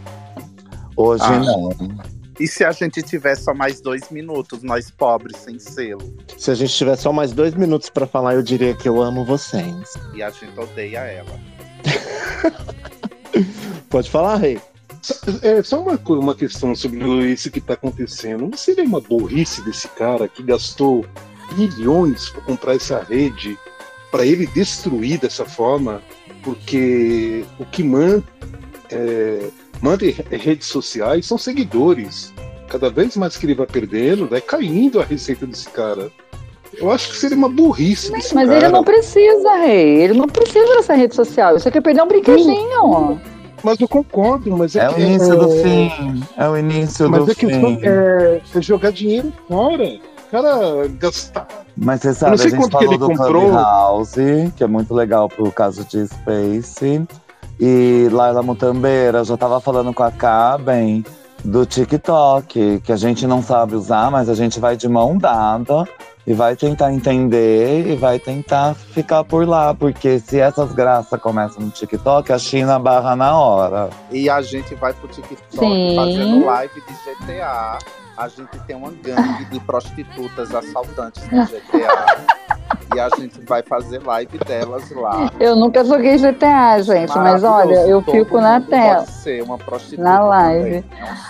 Hoje 0.96 1.22
Ah. 1.24 1.38
não. 1.38 1.70
E 2.39 2.49
se 2.49 2.64
a 2.64 2.72
gente 2.72 3.03
tiver 3.03 3.37
só 3.37 3.55
mais 3.55 3.80
dois 3.80 4.11
minutos, 4.11 4.62
nós 4.62 4.91
pobres 4.91 5.37
sem 5.39 5.59
selo? 5.59 6.16
Se 6.37 6.51
a 6.51 6.55
gente 6.55 6.74
tiver 6.74 6.97
só 6.97 7.12
mais 7.12 7.32
dois 7.32 7.55
minutos 7.55 7.89
pra 7.89 8.07
falar, 8.07 8.35
eu 8.35 8.43
diria 8.43 8.74
que 8.74 8.89
eu 8.89 9.01
amo 9.01 9.24
vocês. 9.24 9.95
E 10.14 10.22
a 10.22 10.30
gente 10.30 10.59
odeia 10.59 10.99
ela. 10.99 11.41
Pode 13.89 14.11
falar, 14.11 14.37
Rei. 14.37 14.61
É 15.43 15.62
só 15.62 15.80
uma, 15.80 16.01
uma 16.09 16.35
questão 16.35 16.74
sobre 16.74 16.99
isso 17.30 17.51
que 17.51 17.59
está 17.59 17.74
acontecendo. 17.74 18.49
Não 18.49 18.57
seria 18.57 18.85
uma 18.85 19.01
burrice 19.01 19.62
desse 19.62 19.87
cara 19.89 20.26
que 20.26 20.43
gastou 20.43 21.05
milhões 21.57 22.30
para 22.30 22.41
comprar 22.43 22.74
essa 22.74 23.03
rede 23.03 23.59
para 24.11 24.24
ele 24.24 24.47
destruir 24.47 25.20
dessa 25.20 25.45
forma? 25.45 26.03
Porque 26.43 27.45
o 27.59 27.64
que 27.66 27.82
manda, 27.82 28.24
é, 28.91 29.51
manda 29.85 30.07
em 30.07 30.12
redes 30.39 30.66
sociais 30.68 31.26
são 31.26 31.37
seguidores. 31.37 32.32
Cada 32.68 32.89
vez 32.89 33.16
mais 33.16 33.37
que 33.37 33.45
ele 33.45 33.55
vai 33.55 33.66
perdendo, 33.66 34.26
vai 34.26 34.41
caindo 34.41 34.99
a 35.01 35.05
receita 35.05 35.47
desse 35.47 35.68
cara. 35.68 36.11
Eu 36.76 36.91
acho 36.91 37.11
que 37.11 37.16
seria 37.16 37.37
uma 37.37 37.49
burrice 37.49 38.11
desse 38.11 38.35
Mas 38.35 38.49
cara. 38.49 38.57
ele 38.64 38.68
não 38.70 38.82
precisa, 38.82 39.55
rei. 39.59 40.03
Ele 40.03 40.14
não 40.14 40.26
precisa 40.26 40.66
dessa 40.74 40.95
rede 40.95 41.14
social. 41.14 41.57
Isso 41.57 41.68
aqui 41.68 41.78
é 41.78 41.80
perder 41.80 42.03
um 42.03 42.09
brinquedinho. 42.09 43.20
Mas 43.62 43.78
eu 43.80 43.87
concordo, 43.87 44.57
mas 44.57 44.74
é, 44.74 44.85
É 44.85 44.91
o 44.91 44.95
que- 44.95 45.01
início 45.03 45.37
do 45.39 45.51
fim. 45.51 46.22
É 46.37 46.49
o 46.49 46.57
início 46.57 47.09
Mas 47.09 47.24
do 47.26 47.30
é 47.30 47.35
que 47.35 47.47
fim. 47.47 47.78
é, 47.82 48.41
é 48.57 48.62
jogar 48.62 48.91
dinheiro 48.91 49.32
fora. 49.49 49.85
O 49.85 50.30
cara 50.30 50.89
gastar. 50.99 51.47
Mas 51.76 52.01
você 52.01 52.09
Eu 52.09 52.14
sabe, 52.14 52.30
não 52.30 52.35
a 52.35 52.39
sei 52.39 52.51
gente 52.51 52.61
quanto 52.61 52.78
que 52.78 52.85
falou 52.85 52.93
ele 52.93 52.99
do 52.99 53.07
comprou. 53.07 53.43
Clubhouse, 53.51 54.53
que 54.57 54.64
é 54.64 54.66
muito 54.66 54.93
legal 54.95 55.28
pro 55.28 55.53
caso 55.53 55.85
de 55.85 56.07
Space. 56.09 57.03
E 57.59 58.09
Laila 58.11 58.42
Mutambeira 58.42 59.24
já 59.24 59.36
tava 59.36 59.61
falando 59.61 59.92
com 59.92 60.02
a 60.02 60.11
Caben 60.11 61.05
do 61.44 61.66
TikTok, 61.66 62.80
que 62.80 62.92
a 62.92 62.96
gente 62.96 63.26
não 63.26 63.42
sabe 63.42 63.74
usar, 63.74 64.11
mas 64.11 64.28
a 64.28 64.34
gente 64.34 64.59
vai 64.59 64.76
de 64.76 64.88
mão 64.88 65.16
dada 65.18 65.86
e 66.26 66.32
vai 66.32 66.57
tentar 66.57 66.92
entender 66.92 67.86
e 67.86 67.96
vai 67.96 68.18
tentar 68.18 68.74
ficar 68.74 69.22
por 69.24 69.46
lá, 69.46 69.74
porque 69.74 70.18
se 70.18 70.40
essas 70.40 70.72
graças 70.72 71.20
começam 71.20 71.62
no 71.62 71.70
TikTok, 71.70 72.32
a 72.32 72.38
China 72.38 72.78
barra 72.78 73.14
na 73.14 73.38
hora. 73.38 73.90
E 74.11 74.30
a 74.30 74.40
gente 74.40 74.74
vai 74.74 74.94
pro 74.94 75.07
TikTok 75.09 75.46
Sim. 75.50 75.94
fazendo 75.94 76.46
live 76.46 76.80
de 76.80 77.26
GTA. 77.26 77.78
A 78.16 78.28
gente 78.28 78.59
tem 78.66 78.76
uma 78.76 78.90
gangue 78.90 79.44
de 79.46 79.61
prostitutas 79.61 80.55
assaltantes 80.55 81.22
no 81.30 81.44
GTA. 81.44 82.55
e 82.95 83.01
a 83.01 83.09
gente 83.18 83.40
vai 83.42 83.62
fazer 83.62 84.03
live 84.03 84.38
delas 84.38 84.90
lá. 84.90 85.30
Eu 85.40 85.57
nunca 85.57 85.84
joguei 85.84 86.16
GTA, 86.16 86.80
gente, 86.82 87.16
mas 87.16 87.42
olha, 87.42 87.86
eu 87.86 88.03
Todo 88.03 88.14
fico 88.14 88.40
na 88.40 88.61
tela. 88.61 88.99
Pode 88.99 89.11
ser 89.11 89.42
uma 89.42 89.59
prostituta. 89.59 90.03
Na 90.03 90.20
live. 90.20 90.82
também. 90.82 90.84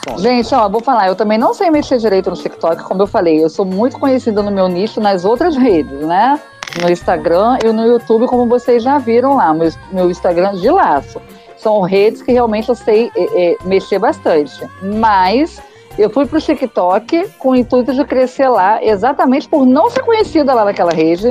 É 0.06 0.12
um. 0.12 0.18
Gente, 0.18 0.54
ó, 0.54 0.68
vou 0.68 0.80
falar, 0.80 1.08
eu 1.08 1.16
também 1.16 1.38
não 1.38 1.54
sei 1.54 1.70
mexer 1.70 1.98
direito 1.98 2.30
no 2.30 2.36
TikTok, 2.36 2.82
como 2.84 3.02
eu 3.02 3.06
falei, 3.06 3.42
eu 3.42 3.48
sou 3.48 3.64
muito 3.64 3.98
conhecida 3.98 4.42
no 4.42 4.50
meu 4.50 4.68
nicho 4.68 5.00
nas 5.00 5.24
outras 5.24 5.56
redes, 5.56 6.00
né? 6.00 6.40
No 6.82 6.90
Instagram 6.90 7.58
e 7.64 7.72
no 7.72 7.86
YouTube, 7.86 8.26
como 8.26 8.46
vocês 8.46 8.82
já 8.82 8.98
viram 8.98 9.36
lá, 9.36 9.54
meu, 9.54 9.70
meu 9.92 10.10
Instagram 10.10 10.54
de 10.56 10.68
laço. 10.70 11.20
São 11.56 11.80
redes 11.80 12.20
que 12.20 12.32
realmente 12.32 12.68
eu 12.68 12.74
sei 12.74 13.10
é, 13.16 13.52
é, 13.52 13.56
mexer 13.64 13.98
bastante. 13.98 14.60
Mas 14.82 15.62
eu 15.98 16.10
fui 16.10 16.26
pro 16.26 16.40
TikTok 16.40 17.28
com 17.38 17.50
o 17.50 17.56
intuito 17.56 17.92
de 17.94 18.04
crescer 18.04 18.48
lá, 18.48 18.82
exatamente 18.82 19.48
por 19.48 19.64
não 19.66 19.88
ser 19.90 20.02
conhecida 20.02 20.52
lá 20.52 20.64
naquela 20.64 20.92
rede 20.92 21.30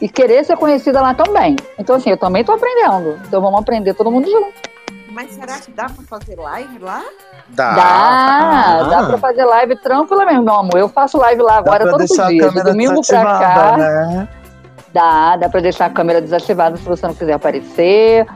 e 0.00 0.08
querer 0.08 0.44
ser 0.44 0.56
conhecida 0.56 1.00
lá 1.00 1.14
também. 1.14 1.56
Então, 1.78 1.96
assim, 1.96 2.10
eu 2.10 2.16
também 2.18 2.44
tô 2.44 2.52
aprendendo. 2.52 3.18
Então 3.26 3.40
vamos 3.40 3.60
aprender 3.60 3.94
todo 3.94 4.10
mundo 4.10 4.30
junto. 4.30 4.52
Mas 5.10 5.30
será 5.32 5.58
que 5.58 5.70
dá 5.70 5.84
pra 5.84 6.04
fazer 6.18 6.36
live 6.36 6.78
lá? 6.80 7.02
Dá. 7.50 7.74
Dá, 7.74 8.82
dá 8.88 9.06
pra 9.06 9.18
fazer 9.18 9.44
live 9.44 9.76
tranquila 9.76 10.24
mesmo, 10.26 10.42
meu 10.42 10.54
amor. 10.54 10.76
Eu 10.76 10.88
faço 10.88 11.16
live 11.18 11.40
lá 11.40 11.58
agora 11.58 11.88
todos 11.88 12.10
os 12.10 12.26
dias. 12.26 12.52
De 12.52 12.62
domingo 12.62 13.00
pra 13.06 13.22
cá. 13.22 13.76
né? 13.76 14.28
Dá, 14.92 15.36
dá 15.36 15.48
pra 15.48 15.60
deixar 15.60 15.86
a 15.86 15.90
câmera 15.90 16.20
desativada 16.20 16.76
se 16.76 16.84
você 16.84 17.06
não 17.06 17.14
quiser 17.14 17.34
aparecer. 17.34 18.26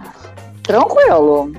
Tranquilo. 0.69 1.51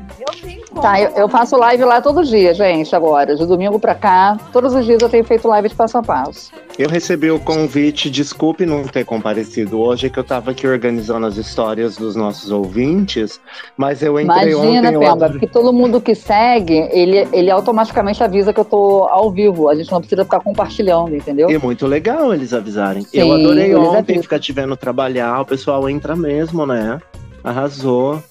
Tá, 0.79 1.01
eu, 1.01 1.09
eu 1.15 1.27
faço 1.27 1.57
live 1.57 1.83
lá 1.83 1.99
todo 1.99 2.23
dia, 2.23 2.53
gente, 2.53 2.95
agora. 2.95 3.35
De 3.35 3.43
domingo 3.43 3.79
pra 3.79 3.95
cá. 3.95 4.37
Todos 4.53 4.71
os 4.75 4.85
dias 4.85 5.01
eu 5.01 5.09
tenho 5.09 5.23
feito 5.23 5.47
live 5.47 5.67
de 5.67 5.73
passo 5.73 5.97
a 5.97 6.03
passo. 6.03 6.51
Eu 6.77 6.87
recebi 6.87 7.31
o 7.31 7.39
convite, 7.39 8.07
desculpe 8.07 8.67
não 8.67 8.83
ter 8.83 9.03
comparecido 9.03 9.79
hoje, 9.81 10.11
que 10.11 10.19
eu 10.19 10.23
tava 10.23 10.51
aqui 10.51 10.67
organizando 10.67 11.25
as 11.25 11.37
histórias 11.37 11.97
dos 11.97 12.15
nossos 12.15 12.51
ouvintes, 12.51 13.41
mas 13.75 14.03
eu 14.03 14.19
entrei 14.19 14.53
Imagina, 14.53 14.89
ontem. 14.89 14.93
eu 14.93 14.99
Pemba, 14.99 15.29
porque 15.31 15.47
todo 15.47 15.73
mundo 15.73 15.99
que 15.99 16.13
segue, 16.13 16.87
ele, 16.91 17.27
ele 17.33 17.49
automaticamente 17.49 18.23
avisa 18.23 18.53
que 18.53 18.59
eu 18.59 18.65
tô 18.65 19.07
ao 19.09 19.31
vivo. 19.31 19.69
A 19.69 19.75
gente 19.75 19.91
não 19.91 19.99
precisa 19.99 20.23
ficar 20.23 20.39
compartilhando, 20.39 21.15
entendeu? 21.15 21.49
E 21.49 21.55
é 21.55 21.59
muito 21.59 21.87
legal 21.87 22.31
eles 22.31 22.53
avisarem. 22.53 23.01
Sim, 23.01 23.17
eu 23.17 23.33
adorei 23.33 23.71
eles 23.71 23.77
ontem 23.77 23.97
avisam. 23.97 24.23
ficar 24.23 24.39
te 24.39 24.53
vendo 24.53 24.77
trabalhar, 24.77 25.41
o 25.41 25.45
pessoal 25.45 25.89
entra 25.89 26.15
mesmo, 26.15 26.63
né? 26.67 26.99
Arrasou. 27.43 28.21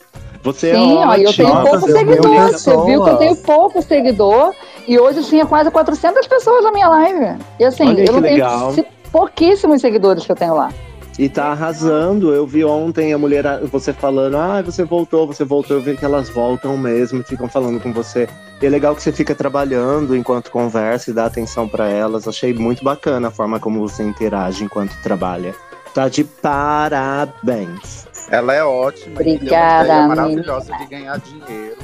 Você 0.43 0.73
Sim, 0.73 0.97
é 0.97 1.07
ó, 1.07 1.15
eu 1.15 1.33
tenho 1.33 1.63
pouco 1.63 1.91
seguidor. 1.91 2.53
Você 2.53 2.71
viu 2.85 3.05
que 3.05 3.11
eu 3.11 3.17
tenho 3.17 3.37
pouco 3.37 3.83
seguidor 3.83 4.53
e 4.87 4.99
hoje 4.99 5.23
tinha 5.25 5.45
quase 5.45 5.71
400 5.71 6.27
pessoas 6.27 6.65
na 6.65 6.73
minha 6.73 6.89
live. 6.89 7.39
E 7.59 7.65
assim, 7.65 7.89
Olha 7.89 8.05
eu 8.05 8.13
não 8.13 8.21
legal. 8.21 8.73
tenho 8.73 8.87
pouquíssimos 9.11 9.81
seguidores 9.81 10.25
que 10.25 10.33
eu 10.33 10.37
tenho 10.37 10.55
lá. 10.55 10.71
E 11.19 11.29
tá 11.29 11.47
arrasando. 11.47 12.33
Eu 12.33 12.47
vi 12.47 12.65
ontem 12.65 13.13
a 13.13 13.19
mulher, 13.19 13.45
você 13.65 13.93
falando, 13.93 14.37
ah, 14.37 14.63
você 14.63 14.85
voltou, 14.85 15.27
você 15.27 15.45
voltou. 15.45 15.77
Eu 15.79 15.83
vi 15.83 15.97
que 15.97 16.05
elas 16.05 16.29
voltam 16.29 16.79
mesmo, 16.79 17.25
ficam 17.25 17.49
falando 17.49 17.81
com 17.81 17.93
você. 17.93 18.29
E 18.63 18.67
é 18.67 18.69
legal 18.69 18.95
que 18.95 19.03
você 19.03 19.11
fica 19.11 19.35
trabalhando 19.35 20.17
enquanto 20.17 20.51
conversa 20.51 21.11
e 21.11 21.13
dá 21.13 21.27
atenção 21.27 21.69
pra 21.69 21.89
elas. 21.89 22.29
Achei 22.29 22.55
muito 22.55 22.85
bacana 22.85 23.29
a 23.29 23.31
forma 23.33 23.59
como 23.59 23.81
você 23.81 24.05
interage 24.05 24.63
enquanto 24.63 24.97
trabalha. 25.03 25.55
Tá 25.93 26.09
de 26.09 26.23
parabéns. 26.23 28.08
Ela 28.31 28.55
é 28.55 28.65
ótima. 28.65 29.13
Obrigada, 29.15 29.49
deu 29.49 29.57
uma 29.57 29.85
ideia 29.85 30.01
amiga. 30.03 30.17
maravilhosa 30.17 30.73
de 30.77 30.87
ganhar 30.87 31.19
dinheiro. 31.19 31.77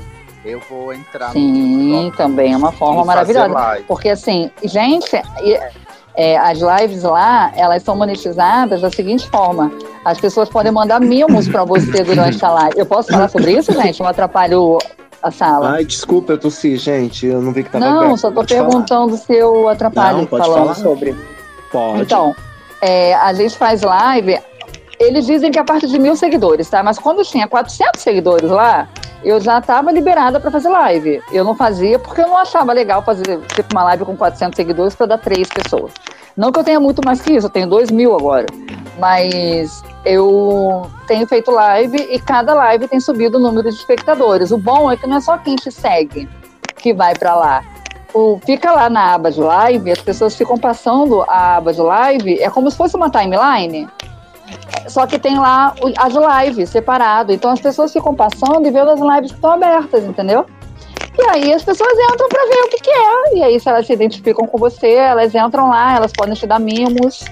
Eu 0.44 0.60
vou 0.68 0.92
entrar 0.92 1.30
Sim, 1.30 2.12
também 2.18 2.52
é 2.52 2.56
uma 2.56 2.70
forma 2.70 3.02
maravilhosa. 3.04 3.48
live. 3.48 3.84
Porque 3.86 4.10
assim, 4.10 4.50
gente, 4.62 5.08
é, 6.14 6.36
as 6.36 6.58
lives 6.58 7.02
lá, 7.02 7.50
elas 7.56 7.82
são 7.82 7.96
monetizadas 7.96 8.82
da 8.82 8.90
seguinte 8.90 9.26
forma. 9.30 9.72
As 10.04 10.20
pessoas 10.20 10.50
podem 10.50 10.70
mandar 10.70 11.00
mimos 11.00 11.48
pra 11.48 11.64
você 11.64 12.04
durante 12.04 12.44
a 12.44 12.50
live. 12.50 12.78
Eu 12.78 12.84
posso 12.84 13.10
falar 13.10 13.28
sobre 13.28 13.52
isso, 13.52 13.72
gente? 13.72 14.00
Não 14.00 14.06
atrapalho 14.08 14.76
a 15.22 15.30
sala. 15.30 15.70
Ai, 15.76 15.84
desculpa, 15.86 16.34
eu 16.34 16.38
tossi, 16.38 16.76
gente. 16.76 17.24
Eu 17.26 17.40
não 17.40 17.50
vi 17.50 17.62
que 17.64 17.70
tava 17.70 17.82
Não, 17.82 17.98
aberto. 18.00 18.18
só 18.18 18.28
tô 18.28 18.34
Pode 18.34 18.54
falar. 18.54 18.68
perguntando 18.68 19.16
se 19.16 19.32
eu 19.34 19.66
atrapalho 19.68 20.18
Não, 20.18 20.26
pode 20.26 20.44
falando 20.44 20.62
falar. 20.62 20.74
sobre. 20.74 21.16
Pode. 21.72 22.02
Então, 22.02 22.36
é, 22.82 23.14
a 23.14 23.32
gente 23.32 23.56
faz 23.56 23.80
live. 23.80 24.38
Eles 24.98 25.26
dizem 25.26 25.50
que 25.50 25.58
é 25.58 25.62
a 25.62 25.64
partir 25.64 25.88
de 25.88 25.98
mil 25.98 26.16
seguidores, 26.16 26.68
tá? 26.68 26.82
Mas 26.82 26.98
quando 26.98 27.24
tinha 27.24 27.48
400 27.48 28.00
seguidores 28.00 28.50
lá, 28.50 28.88
eu 29.24 29.40
já 29.40 29.58
estava 29.58 29.90
liberada 29.90 30.38
para 30.38 30.50
fazer 30.50 30.68
live. 30.68 31.22
Eu 31.32 31.44
não 31.44 31.54
fazia 31.54 31.98
porque 31.98 32.20
eu 32.20 32.28
não 32.28 32.36
achava 32.36 32.72
legal 32.72 33.02
fazer 33.02 33.40
tipo 33.54 33.72
uma 33.72 33.84
live 33.84 34.04
com 34.04 34.16
400 34.16 34.56
seguidores 34.56 34.94
para 34.94 35.06
dar 35.06 35.18
três 35.18 35.48
pessoas. 35.48 35.92
Não 36.36 36.52
que 36.52 36.58
eu 36.58 36.64
tenha 36.64 36.80
muito 36.80 37.00
mais 37.04 37.20
que 37.20 37.32
isso, 37.32 37.46
eu 37.46 37.50
tenho 37.50 37.66
dois 37.66 37.90
mil 37.90 38.14
agora. 38.14 38.46
Mas 38.98 39.82
eu 40.04 40.88
tenho 41.06 41.26
feito 41.26 41.50
live 41.50 41.96
e 41.96 42.18
cada 42.20 42.54
live 42.54 42.86
tem 42.86 43.00
subido 43.00 43.38
o 43.38 43.40
número 43.40 43.70
de 43.70 43.76
espectadores. 43.76 44.50
O 44.50 44.58
bom 44.58 44.90
é 44.90 44.96
que 44.96 45.06
não 45.06 45.16
é 45.16 45.20
só 45.20 45.38
quem 45.38 45.56
te 45.56 45.70
segue 45.70 46.28
que 46.76 46.92
vai 46.92 47.14
para 47.14 47.34
lá. 47.34 47.64
O, 48.12 48.38
fica 48.44 48.70
lá 48.70 48.88
na 48.88 49.14
aba 49.14 49.30
de 49.30 49.40
live, 49.40 49.90
as 49.90 50.00
pessoas 50.00 50.36
ficam 50.36 50.56
passando 50.56 51.22
a 51.22 51.56
aba 51.56 51.72
de 51.72 51.80
live, 51.80 52.40
é 52.40 52.48
como 52.48 52.70
se 52.70 52.76
fosse 52.76 52.94
uma 52.94 53.10
timeline. 53.10 53.88
Só 54.88 55.06
que 55.06 55.18
tem 55.18 55.38
lá 55.38 55.74
as 55.98 56.14
lives 56.14 56.70
separado. 56.70 57.32
Então 57.32 57.50
as 57.50 57.60
pessoas 57.60 57.92
ficam 57.92 58.14
passando 58.14 58.66
e 58.66 58.70
vendo 58.70 58.90
as 58.90 59.00
lives 59.00 59.30
que 59.30 59.36
estão 59.36 59.52
abertas, 59.52 60.04
entendeu? 60.04 60.46
E 61.16 61.22
aí 61.28 61.52
as 61.52 61.62
pessoas 61.62 61.92
entram 62.12 62.28
para 62.28 62.44
ver 62.46 62.60
o 62.64 62.68
que, 62.68 62.78
que 62.78 62.90
é. 62.90 63.36
E 63.36 63.42
aí, 63.42 63.60
se 63.60 63.68
elas 63.68 63.86
se 63.86 63.92
identificam 63.92 64.46
com 64.46 64.58
você, 64.58 64.94
elas 64.94 65.34
entram 65.34 65.70
lá, 65.70 65.96
elas 65.96 66.12
podem 66.12 66.34
te 66.34 66.46
dar 66.46 66.58
mimos, 66.58 67.24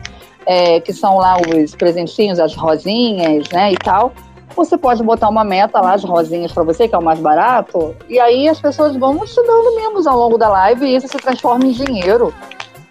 é, 0.47 0.81
que 0.81 0.93
são 0.93 1.19
lá 1.19 1.37
os 1.37 1.75
presentinhos, 1.75 2.39
as 2.39 2.55
rosinhas, 2.55 3.49
né? 3.51 3.73
E 3.73 3.77
tal. 3.77 4.13
Você 4.55 4.77
pode 4.77 5.03
botar 5.03 5.29
uma 5.29 5.45
meta 5.45 5.81
lá, 5.81 5.95
as 5.95 6.05
rosinhas 6.05 6.53
para 6.53 6.63
você, 6.63 6.87
que 6.87 6.95
é 6.95 6.99
o 6.99 7.03
mais 7.03 7.19
barato. 7.19 7.97
E 8.09 8.21
aí 8.21 8.49
as 8.49 8.61
pessoas 8.61 8.95
vão 8.97 9.19
te 9.25 9.35
dando 9.35 9.77
mimos 9.77 10.07
ao 10.07 10.17
longo 10.17 10.37
da 10.37 10.49
live 10.49 10.87
e 10.87 10.95
isso 10.95 11.09
se 11.09 11.17
transforma 11.17 11.65
em 11.65 11.73
dinheiro, 11.73 12.33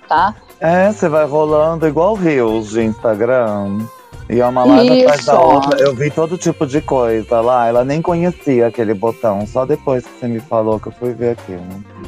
tá? 0.09 0.33
É, 0.59 0.91
você 0.91 1.07
vai 1.07 1.25
rolando 1.25 1.87
igual 1.87 2.15
Reels 2.15 2.71
de 2.71 2.83
Instagram. 2.83 3.79
E 4.31 4.39
é 4.39 4.47
uma 4.47 4.63
live 4.63 5.01
atrás 5.03 5.25
da 5.25 5.41
outra. 5.41 5.77
Eu 5.81 5.93
vi 5.93 6.09
todo 6.09 6.37
tipo 6.37 6.65
de 6.65 6.79
coisa 6.79 7.41
lá. 7.41 7.67
Ela 7.67 7.83
nem 7.83 8.01
conhecia 8.01 8.67
aquele 8.67 8.93
botão. 8.93 9.45
Só 9.45 9.65
depois 9.65 10.07
que 10.07 10.19
você 10.19 10.25
me 10.25 10.39
falou 10.39 10.79
que 10.79 10.87
eu 10.87 10.93
fui 10.93 11.11
ver 11.11 11.31
aquilo. 11.31 11.61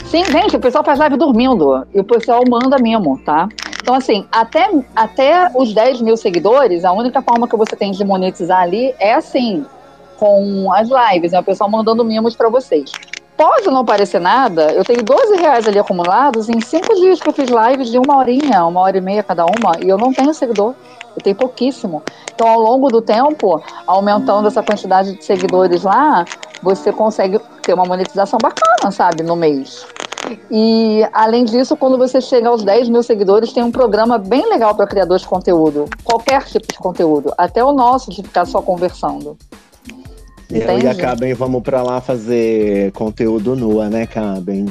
Sim, 0.05 0.23
gente, 0.23 0.55
o 0.55 0.59
pessoal 0.59 0.85
faz 0.85 0.99
live 0.99 1.17
dormindo. 1.17 1.85
E 1.93 1.99
o 1.99 2.03
pessoal 2.05 2.41
manda 2.49 2.77
mesmo, 2.79 3.19
tá? 3.25 3.49
Então, 3.81 3.93
assim, 3.93 4.25
até, 4.31 4.71
até 4.95 5.51
os 5.53 5.73
10 5.73 5.99
mil 5.99 6.15
seguidores, 6.15 6.85
a 6.85 6.93
única 6.93 7.21
forma 7.21 7.45
que 7.45 7.57
você 7.57 7.75
tem 7.75 7.91
de 7.91 8.05
monetizar 8.05 8.61
ali 8.61 8.95
é 8.97 9.13
assim, 9.13 9.65
com 10.17 10.71
as 10.71 10.87
lives, 10.87 11.33
né? 11.33 11.41
O 11.41 11.43
pessoal 11.43 11.69
mandando 11.69 12.05
mimos 12.05 12.37
pra 12.37 12.47
vocês. 12.47 12.89
Pode 13.43 13.69
não 13.69 13.83
parecer 13.83 14.21
nada, 14.21 14.71
eu 14.71 14.85
tenho 14.85 15.03
12 15.03 15.35
reais 15.35 15.67
ali 15.67 15.77
acumulados 15.77 16.47
em 16.47 16.61
cinco 16.61 16.95
dias 16.95 17.19
que 17.19 17.27
eu 17.27 17.33
fiz 17.33 17.49
lives 17.49 17.91
de 17.91 17.97
uma 17.97 18.15
horinha, 18.15 18.65
uma 18.65 18.79
hora 18.79 18.97
e 18.97 19.01
meia 19.01 19.21
cada 19.21 19.45
uma, 19.45 19.73
e 19.83 19.89
eu 19.89 19.97
não 19.97 20.13
tenho 20.13 20.33
seguidor. 20.33 20.73
Eu 21.13 21.21
tenho 21.21 21.35
pouquíssimo. 21.35 22.01
Então, 22.33 22.47
ao 22.47 22.57
longo 22.57 22.87
do 22.87 23.01
tempo, 23.01 23.61
aumentando 23.85 24.47
essa 24.47 24.63
quantidade 24.63 25.17
de 25.17 25.25
seguidores 25.25 25.83
lá, 25.83 26.23
você 26.61 26.93
consegue 26.93 27.37
ter 27.61 27.73
uma 27.73 27.83
monetização 27.83 28.39
bacana, 28.41 28.89
sabe, 28.91 29.23
no 29.23 29.35
mês. 29.35 29.85
E, 30.49 31.05
além 31.11 31.43
disso, 31.43 31.75
quando 31.75 31.97
você 31.97 32.21
chega 32.21 32.47
aos 32.47 32.63
10 32.63 32.87
mil 32.87 33.03
seguidores, 33.03 33.51
tem 33.51 33.61
um 33.61 33.71
programa 33.71 34.17
bem 34.17 34.47
legal 34.47 34.73
para 34.73 34.87
criadores 34.87 35.23
de 35.23 35.27
conteúdo. 35.27 35.89
Qualquer 36.01 36.45
tipo 36.45 36.71
de 36.71 36.79
conteúdo. 36.79 37.33
Até 37.37 37.61
o 37.61 37.73
nosso, 37.73 38.09
de 38.09 38.23
ficar 38.23 38.45
só 38.45 38.61
conversando. 38.61 39.37
Eu 40.53 40.79
e 40.79 40.87
a? 40.87 40.95
Caben 40.95 41.33
vamos 41.33 41.63
pra 41.63 41.81
lá 41.81 41.99
fazer 41.99 42.91
conteúdo 42.91 43.55
nua, 43.55 43.89
né, 43.89 44.05
Caben? 44.05 44.67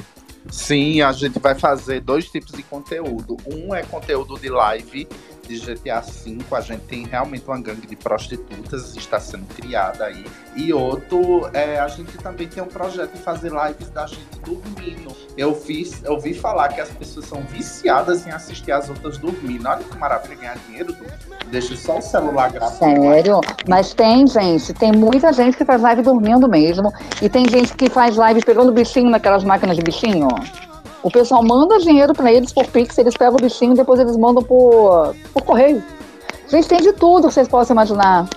Sim, 0.50 1.00
a 1.00 1.12
gente 1.12 1.38
vai 1.38 1.54
fazer 1.54 2.00
dois 2.00 2.28
tipos 2.28 2.52
de 2.52 2.62
conteúdo. 2.62 3.36
Um 3.46 3.74
é 3.74 3.82
conteúdo 3.82 4.38
de 4.38 4.48
live 4.48 5.08
de 5.46 5.58
GTA 5.58 6.00
V. 6.00 6.38
A 6.52 6.60
gente 6.60 6.82
tem 6.82 7.06
realmente 7.06 7.44
uma 7.46 7.60
gangue 7.60 7.86
de 7.86 7.96
prostitutas 7.96 8.96
está 8.96 9.20
sendo 9.20 9.46
criada 9.54 10.04
aí. 10.04 10.24
E 10.54 10.72
outro, 10.72 11.48
é, 11.52 11.78
a 11.78 11.88
gente 11.88 12.16
também 12.18 12.48
tem 12.48 12.62
um 12.62 12.66
projeto 12.66 13.12
de 13.12 13.22
fazer 13.22 13.50
lives 13.50 13.90
da 13.90 14.06
gente 14.06 14.38
dormindo. 14.44 15.14
Eu 15.36 15.54
fiz, 15.54 16.02
eu 16.04 16.12
ouvi 16.12 16.34
falar 16.34 16.68
que 16.68 16.80
as 16.80 16.90
pessoas 16.90 17.26
são 17.26 17.42
viciadas 17.42 18.26
em 18.26 18.30
assistir 18.30 18.72
as 18.72 18.88
outras 18.88 19.18
dormindo. 19.18 19.66
Olha 19.68 19.82
que 19.82 19.96
maravilha 19.96 20.36
ganhar 20.36 20.58
dinheiro. 20.66 20.94
Deixa 21.50 21.76
só 21.76 21.98
o 21.98 22.02
celular 22.02 22.50
gravando. 22.50 22.78
Sério? 22.78 23.40
Mas 23.68 23.94
tem, 23.94 24.26
gente, 24.26 24.72
tem 24.74 24.92
muita 24.92 25.32
gente 25.32 25.56
que 25.56 25.64
faz 25.64 25.80
live 25.80 26.02
dormindo 26.02 26.48
mesmo. 26.48 26.92
E 27.20 27.28
tem 27.28 27.48
gente 27.48 27.74
que 27.74 27.88
faz 27.88 28.16
live 28.16 28.40
pegando 28.44 28.72
bichinho 28.72 29.10
naquelas 29.10 29.44
máquinas 29.44 29.76
de 29.76 29.82
bichinho. 29.82 30.28
O 31.02 31.10
pessoal 31.10 31.42
manda 31.42 31.78
dinheiro 31.78 32.12
pra 32.12 32.32
eles 32.32 32.52
por 32.52 32.66
Pix, 32.66 32.96
eles 32.98 33.16
pegam 33.16 33.34
o 33.34 33.40
bichinho 33.42 33.72
e 33.72 33.76
depois 33.76 33.98
eles 34.00 34.16
mandam 34.16 34.42
por, 34.42 35.14
por 35.34 35.42
correio. 35.42 35.82
Gente, 36.48 36.68
tem 36.68 36.80
de 36.80 36.92
tudo 36.92 37.28
que 37.28 37.34
vocês 37.34 37.48
possam 37.48 37.74
imaginar. 37.74 38.28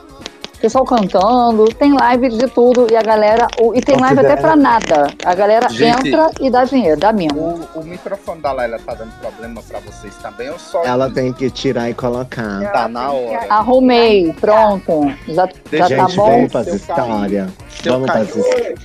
Pessoal 0.59 0.86
cantando, 0.86 1.66
tem 1.76 1.93
live 1.93 2.30
de 2.30 2.47
tudo 2.47 2.88
e 2.89 2.95
a 2.95 3.01
galera. 3.03 3.45
o- 3.59 3.76
E 3.76 3.82
tem 3.82 3.97
live 3.99 4.22
até 4.22 4.36
pra 4.38 4.55
nada. 4.55 5.07
A 5.24 5.36
galera 5.36 5.70
Gente, 5.70 6.07
entra 6.07 6.32
e 6.41 6.49
dá 6.49 6.63
dinheiro, 6.63 6.99
dá 6.99 7.11
mimo. 7.13 7.68
O, 7.76 7.82
o 7.82 7.84
microfone 7.84 8.41
da 8.41 8.51
Laila 8.53 8.80
tá 8.84 8.95
dando 8.95 9.11
problema 9.20 9.61
pra 9.68 9.80
vocês 9.82 10.16
também? 10.24 10.47
Eu 10.47 10.57
só. 10.57 10.82
Ela 10.84 11.11
tem 11.11 11.32
que 11.34 11.51
tirar 11.51 11.89
e 11.89 11.93
colocar. 11.93 12.72
Tá 12.72 12.88
na 12.88 13.11
hora. 13.11 13.45
Arrumei, 13.49 14.34
pronto. 14.41 15.13
Já, 15.28 15.47
já 15.72 15.88
Gente, 15.88 15.97
tá 15.97 16.07
bom? 16.16 16.32
vamos 16.32 16.51
para 16.51 16.61
as 16.61 16.68
histórias. 16.68 17.49
Se 17.70 17.88
eu 17.89 17.93
Vamos 17.93 18.07
para 18.07 18.20
as 18.22 18.36
histórias. 18.36 18.80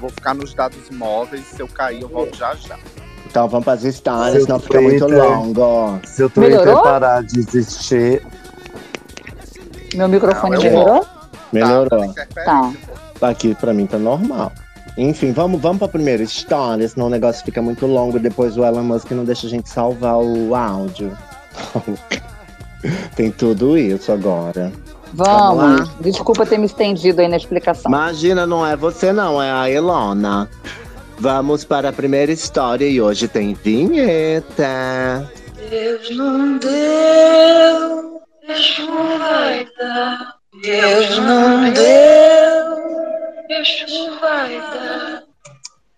Vou 0.00 0.10
ficar 0.10 0.34
nos 0.34 0.54
dados 0.54 0.88
móveis. 0.90 1.44
Se 1.46 1.60
eu 1.60 1.68
cair, 1.68 2.02
eu 2.02 2.08
volto 2.08 2.36
já 2.36 2.54
já. 2.54 2.78
Então 3.26 3.48
vamos 3.48 3.64
para 3.64 3.74
as 3.74 3.84
histórias, 3.84 4.44
senão 4.44 4.58
fica 4.58 4.80
muito 4.80 5.06
longo. 5.06 6.00
Se 6.04 6.24
o 6.24 6.30
Twitter 6.30 6.60
Melhorou? 6.60 6.82
parar 6.82 7.22
de 7.22 7.40
existir, 7.40 8.26
Meu 9.94 10.08
microfone 10.08 10.56
Não, 10.56 10.62
eu 10.62 10.70
melhorou? 10.70 11.06
Melhorou. 11.52 12.14
Tá. 12.44 12.72
Aqui 13.20 13.54
pra 13.54 13.74
mim 13.74 13.86
tá 13.86 13.98
normal. 13.98 14.52
Enfim, 14.96 15.32
vamos, 15.32 15.60
vamos 15.60 15.78
pra 15.78 15.88
primeira 15.88 16.22
história, 16.22 16.88
senão 16.88 17.06
o 17.06 17.10
negócio 17.10 17.44
fica 17.44 17.62
muito 17.62 17.86
longo. 17.86 18.18
Depois 18.18 18.56
o 18.56 18.64
Elon 18.64 18.82
Musk 18.82 19.10
não 19.12 19.24
deixa 19.24 19.46
a 19.46 19.50
gente 19.50 19.68
salvar 19.68 20.16
o 20.16 20.54
áudio. 20.54 21.16
Tem 23.14 23.30
tudo 23.30 23.76
isso 23.76 24.10
agora. 24.10 24.72
Vamos 25.12 25.62
Vamos. 25.62 25.88
lá? 25.88 25.94
Desculpa 26.00 26.46
ter 26.46 26.58
me 26.58 26.66
estendido 26.66 27.20
aí 27.20 27.28
na 27.28 27.36
explicação. 27.36 27.90
Imagina, 27.90 28.46
não 28.46 28.66
é 28.66 28.76
você 28.76 29.12
não, 29.12 29.42
é 29.42 29.50
a 29.50 29.70
Elona. 29.70 30.48
Vamos 31.18 31.64
para 31.64 31.88
a 31.88 31.92
primeira 31.92 32.30
história 32.30 32.86
e 32.86 33.00
hoje 33.00 33.26
tem 33.26 33.54
vinheta. 33.54 35.28
Deus 35.68 36.10
não 36.16 36.58
deu, 36.58 38.22
Deus 38.46 38.78
não 38.78 39.18
vai 39.18 39.68
dar. 39.78 40.34
Deus 40.62 41.18
não 41.18 41.72
deu, 41.72 43.46
Deus 43.48 43.84
não 43.88 44.20
vai 44.20 44.60
dar. 44.60 45.22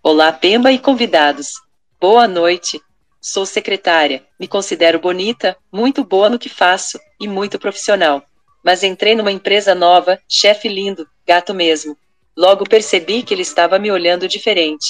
Olá, 0.03 0.33
Pemba 0.33 0.73
e 0.73 0.79
convidados. 0.79 1.53
Boa 2.01 2.27
noite. 2.27 2.81
Sou 3.21 3.45
secretária. 3.45 4.23
Me 4.39 4.49
considero 4.49 4.99
bonita, 4.99 5.55
muito 5.71 6.03
boa 6.03 6.31
no 6.31 6.39
que 6.39 6.49
faço 6.49 6.99
e 7.21 7.29
muito 7.29 7.59
profissional. 7.59 8.23
Mas 8.63 8.83
entrei 8.83 9.15
numa 9.15 9.33
empresa 9.33 9.75
nova, 9.75 10.19
chefe 10.29 10.69
lindo, 10.69 11.07
gato 11.27 11.55
mesmo. 11.55 11.97
Logo 12.37 12.65
percebi 12.69 13.23
que 13.23 13.35
ele 13.35 13.43
estava 13.43 13.79
me 13.79 13.91
olhando 13.91 14.29
diferente. 14.29 14.89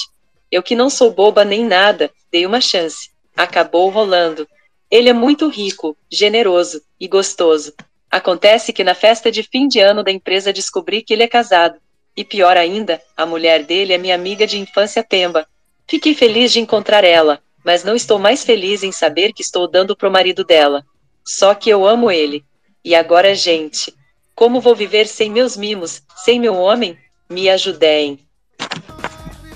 Eu 0.51 0.61
que 0.61 0.75
não 0.75 0.89
sou 0.89 1.11
boba 1.11 1.45
nem 1.45 1.65
nada, 1.65 2.11
dei 2.31 2.45
uma 2.45 2.59
chance. 2.59 3.09
Acabou 3.35 3.89
rolando. 3.89 4.47
Ele 4.89 5.09
é 5.09 5.13
muito 5.13 5.47
rico, 5.47 5.95
generoso 6.11 6.81
e 6.99 7.07
gostoso. 7.07 7.73
Acontece 8.09 8.73
que 8.73 8.83
na 8.83 8.93
festa 8.93 9.31
de 9.31 9.41
fim 9.41 9.69
de 9.69 9.79
ano 9.79 10.03
da 10.03 10.11
empresa 10.11 10.51
descobri 10.51 11.01
que 11.01 11.13
ele 11.13 11.23
é 11.23 11.27
casado. 11.27 11.79
E 12.15 12.25
pior 12.25 12.57
ainda, 12.57 13.01
a 13.15 13.25
mulher 13.25 13.63
dele 13.63 13.93
é 13.93 13.97
minha 13.97 14.15
amiga 14.15 14.45
de 14.45 14.59
infância 14.59 15.01
Pemba. 15.01 15.47
Fiquei 15.87 16.13
feliz 16.13 16.51
de 16.51 16.59
encontrar 16.59 17.05
ela, 17.05 17.41
mas 17.63 17.85
não 17.85 17.95
estou 17.95 18.19
mais 18.19 18.43
feliz 18.43 18.83
em 18.83 18.91
saber 18.91 19.31
que 19.31 19.41
estou 19.41 19.65
dando 19.65 19.95
pro 19.95 20.11
marido 20.11 20.43
dela. 20.43 20.85
Só 21.23 21.55
que 21.55 21.69
eu 21.69 21.85
amo 21.85 22.11
ele. 22.11 22.43
E 22.83 22.95
agora, 22.95 23.35
gente, 23.35 23.93
como 24.35 24.59
vou 24.59 24.75
viver 24.75 25.07
sem 25.07 25.29
meus 25.29 25.55
mimos, 25.55 26.01
sem 26.23 26.39
meu 26.39 26.55
homem? 26.55 26.97
Me 27.29 27.47
ajudem. 27.47 28.19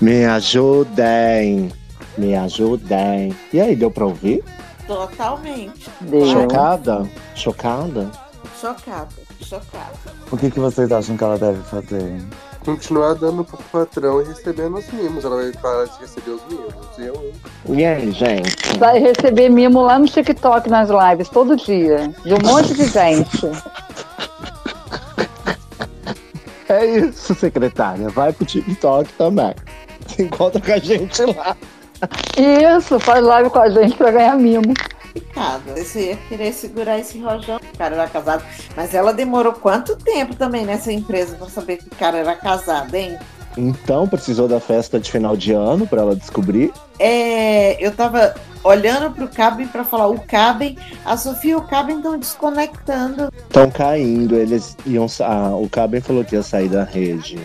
Me 0.00 0.24
ajudem. 0.24 1.72
Me 2.16 2.36
ajudem. 2.36 3.36
E 3.52 3.60
aí, 3.60 3.74
deu 3.74 3.90
pra 3.90 4.06
ouvir? 4.06 4.44
Totalmente. 4.86 5.90
Chocada? 6.32 7.10
Chocada? 7.34 8.10
Chocada, 8.60 9.08
chocada. 9.42 9.92
o 10.30 10.36
que, 10.36 10.50
que 10.50 10.60
vocês 10.60 10.90
acham 10.90 11.16
que 11.16 11.24
ela 11.24 11.36
deve 11.36 11.62
fazer? 11.64 12.22
Continuar 12.66 13.14
dando 13.14 13.44
pro 13.44 13.56
patrão 13.70 14.20
e 14.20 14.24
recebendo 14.24 14.76
os 14.76 14.90
mimos. 14.90 15.24
Ela 15.24 15.36
vai 15.36 15.52
parar 15.52 15.84
de 15.84 16.00
receber 16.00 16.32
os 16.32 16.42
mimos. 16.50 16.74
Eu, 16.98 17.14
hein? 17.14 17.32
E 17.68 17.84
aí, 17.84 18.10
gente? 18.10 18.76
Vai 18.76 18.98
receber 18.98 19.48
mimo 19.48 19.82
lá 19.82 20.00
no 20.00 20.06
TikTok 20.06 20.68
nas 20.68 20.90
lives, 20.90 21.28
todo 21.28 21.54
dia. 21.54 22.12
De 22.24 22.34
um 22.34 22.38
monte 22.44 22.74
de 22.74 22.86
gente. 22.86 23.46
É 26.68 26.84
isso, 26.84 27.32
secretária. 27.36 28.08
Vai 28.08 28.32
pro 28.32 28.44
TikTok 28.44 29.12
também. 29.12 29.54
Se 30.08 30.24
encontra 30.24 30.60
com 30.60 30.72
a 30.72 30.78
gente 30.78 31.22
lá. 31.24 31.56
Isso, 32.36 32.98
faz 32.98 33.24
live 33.24 33.48
com 33.48 33.60
a 33.60 33.70
gente 33.70 33.96
pra 33.96 34.10
ganhar 34.10 34.36
mimo. 34.36 34.74
Complicado. 35.16 35.74
Você 35.76 36.10
ia 36.10 36.16
querer 36.28 36.52
segurar 36.52 36.98
esse 36.98 37.18
rojão. 37.18 37.56
O 37.56 37.78
cara 37.78 37.94
era 37.94 38.08
casado. 38.08 38.44
Mas 38.76 38.94
ela 38.94 39.12
demorou 39.12 39.52
quanto 39.54 39.96
tempo 39.96 40.34
também 40.34 40.66
nessa 40.66 40.92
empresa 40.92 41.36
pra 41.36 41.48
saber 41.48 41.78
que 41.78 41.86
o 41.86 41.96
cara 41.96 42.18
era 42.18 42.34
casado, 42.34 42.94
hein? 42.94 43.16
Então, 43.56 44.06
precisou 44.06 44.46
da 44.46 44.60
festa 44.60 45.00
de 45.00 45.10
final 45.10 45.34
de 45.34 45.52
ano 45.52 45.86
pra 45.86 46.02
ela 46.02 46.14
descobrir. 46.14 46.70
É, 46.98 47.82
eu 47.84 47.90
tava 47.90 48.34
olhando 48.62 49.14
pro 49.14 49.28
Caben 49.28 49.66
pra 49.66 49.82
falar 49.82 50.08
o 50.08 50.20
Caben, 50.20 50.76
a 51.04 51.16
Sofia 51.16 51.52
e 51.52 51.54
o 51.54 51.62
Caben 51.62 51.96
estão 51.96 52.18
desconectando. 52.18 53.32
Estão 53.34 53.70
caindo, 53.70 54.34
eles 54.36 54.76
iam. 54.84 55.06
Ah, 55.20 55.56
o 55.56 55.70
Caben 55.70 56.02
falou 56.02 56.22
que 56.22 56.34
ia 56.34 56.42
sair 56.42 56.68
da 56.68 56.84
rede. 56.84 57.38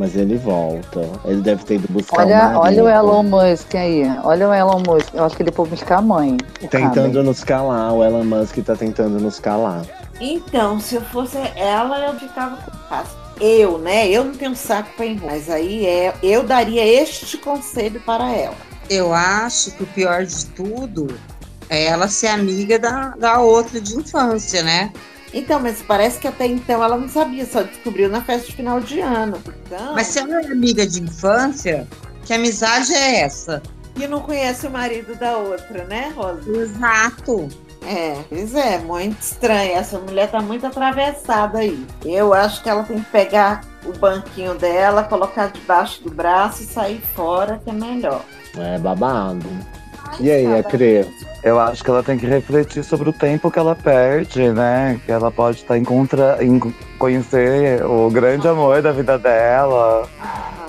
Mas 0.00 0.16
ele 0.16 0.38
volta. 0.38 1.06
Ele 1.26 1.42
deve 1.42 1.62
ter 1.62 1.74
ido 1.74 1.86
buscar 1.92 2.22
Olha, 2.22 2.56
o 2.56 2.60
olha 2.62 2.84
o 2.84 2.88
Elon 2.88 3.22
Musk 3.22 3.74
aí. 3.74 4.02
Olha 4.24 4.48
o 4.48 4.54
Elon 4.54 4.82
Musk. 4.86 5.12
Eu 5.12 5.24
acho 5.26 5.36
que 5.36 5.42
ele 5.42 5.52
foi 5.52 5.68
buscar 5.68 5.98
a 5.98 6.00
mãe. 6.00 6.38
Tentando 6.70 7.22
nos 7.22 7.44
calar. 7.44 7.92
O 7.92 8.02
Elon 8.02 8.24
Musk 8.24 8.56
tá 8.64 8.74
tentando 8.74 9.20
nos 9.20 9.38
calar. 9.38 9.84
Então, 10.18 10.80
se 10.80 10.94
eu 10.94 11.02
fosse 11.02 11.36
ela, 11.54 11.98
eu 12.06 12.18
ficava 12.18 12.56
com 12.56 12.70
paz. 12.88 13.08
Eu, 13.38 13.76
né? 13.76 14.08
Eu 14.08 14.24
não 14.24 14.32
tenho 14.32 14.56
saco 14.56 14.88
pra 14.96 15.04
enrolar. 15.04 15.34
Mas 15.34 15.50
aí 15.50 15.84
é, 15.84 16.14
eu 16.22 16.44
daria 16.44 16.82
este 16.82 17.36
conselho 17.36 18.00
para 18.00 18.32
ela. 18.32 18.56
Eu 18.88 19.12
acho 19.12 19.70
que 19.72 19.82
o 19.82 19.86
pior 19.86 20.24
de 20.24 20.46
tudo 20.46 21.14
é 21.68 21.84
ela 21.84 22.08
ser 22.08 22.28
amiga 22.28 22.78
da, 22.78 23.10
da 23.10 23.38
outra 23.40 23.78
de 23.78 23.98
infância, 23.98 24.62
né? 24.62 24.94
Então, 25.32 25.60
mas 25.60 25.80
parece 25.82 26.18
que 26.18 26.26
até 26.26 26.46
então 26.46 26.82
ela 26.82 26.96
não 26.96 27.08
sabia, 27.08 27.46
só 27.46 27.62
descobriu 27.62 28.08
na 28.08 28.22
festa 28.22 28.48
de 28.48 28.56
final 28.56 28.80
de 28.80 29.00
ano. 29.00 29.40
Então, 29.66 29.94
Mas 29.94 30.08
se 30.08 30.18
ela 30.18 30.40
é 30.40 30.46
amiga 30.46 30.86
de 30.86 31.02
infância, 31.02 31.86
que 32.24 32.32
amizade 32.32 32.92
é 32.92 33.20
essa? 33.20 33.62
que 33.94 34.08
não 34.08 34.20
conhece 34.20 34.66
o 34.66 34.70
marido 34.70 35.14
da 35.14 35.36
outra, 35.36 35.84
né, 35.84 36.12
Rosa? 36.16 36.50
Exato. 36.50 37.48
É, 37.86 38.16
pois 38.28 38.54
é, 38.54 38.78
muito 38.78 39.20
estranho. 39.20 39.72
Essa 39.72 39.98
mulher 39.98 40.30
tá 40.30 40.40
muito 40.40 40.66
atravessada 40.66 41.58
aí. 41.58 41.84
Eu 42.04 42.32
acho 42.32 42.62
que 42.62 42.68
ela 42.68 42.82
tem 42.82 43.00
que 43.00 43.10
pegar 43.10 43.62
o 43.84 43.92
banquinho 43.92 44.54
dela, 44.54 45.04
colocar 45.04 45.50
debaixo 45.50 46.02
do 46.02 46.10
braço 46.10 46.62
e 46.62 46.66
sair 46.66 47.00
fora, 47.14 47.60
que 47.62 47.70
é 47.70 47.72
melhor. 47.72 48.22
É 48.56 48.78
babado. 48.78 49.46
E 50.18 50.30
aí, 50.30 50.46
é 50.46 50.62
crer? 50.62 51.08
Eu 51.42 51.58
acho 51.58 51.82
que 51.82 51.88
ela 51.88 52.02
tem 52.02 52.18
que 52.18 52.26
refletir 52.26 52.84
sobre 52.84 53.08
o 53.08 53.12
tempo 53.12 53.50
que 53.50 53.58
ela 53.58 53.74
perde, 53.74 54.50
né? 54.50 55.00
Que 55.06 55.12
ela 55.12 55.30
pode 55.30 55.58
estar 55.58 55.78
encontra... 55.78 56.36
em 56.44 56.60
conhecer 56.98 57.82
o 57.84 58.10
grande 58.10 58.46
amor 58.46 58.82
da 58.82 58.92
vida 58.92 59.18
dela, 59.18 60.06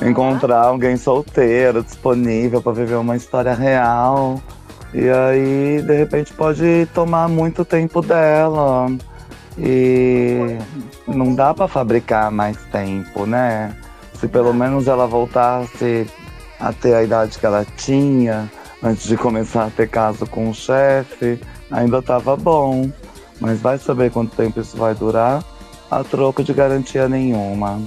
encontrar 0.01 0.63
alguém 0.67 0.95
solteiro, 0.95 1.83
disponível 1.83 2.61
para 2.61 2.71
viver 2.71 2.95
uma 2.95 3.17
história 3.17 3.53
real. 3.53 4.41
E 4.93 5.09
aí, 5.09 5.81
de 5.81 5.93
repente, 5.93 6.33
pode 6.33 6.87
tomar 6.93 7.27
muito 7.27 7.65
tempo 7.65 8.01
dela. 8.01 8.87
E 9.57 10.57
não 11.05 11.35
dá 11.35 11.53
para 11.53 11.67
fabricar 11.67 12.31
mais 12.31 12.57
tempo, 12.71 13.25
né? 13.25 13.75
Se 14.13 14.27
pelo 14.27 14.53
menos 14.53 14.87
ela 14.87 15.05
voltasse 15.05 16.07
a 16.57 16.71
ter 16.71 16.93
a 16.95 17.03
idade 17.03 17.37
que 17.37 17.45
ela 17.45 17.65
tinha 17.75 18.49
antes 18.83 19.07
de 19.07 19.17
começar 19.17 19.65
a 19.65 19.69
ter 19.69 19.89
caso 19.89 20.25
com 20.25 20.49
o 20.49 20.53
chefe, 20.53 21.39
ainda 21.69 22.01
tava 22.01 22.35
bom. 22.35 22.89
Mas 23.39 23.59
vai 23.59 23.77
saber 23.77 24.11
quanto 24.11 24.35
tempo 24.35 24.59
isso 24.59 24.77
vai 24.77 24.93
durar 24.93 25.43
a 25.89 26.03
troco 26.03 26.43
de 26.43 26.53
garantia 26.53 27.09
nenhuma. 27.09 27.81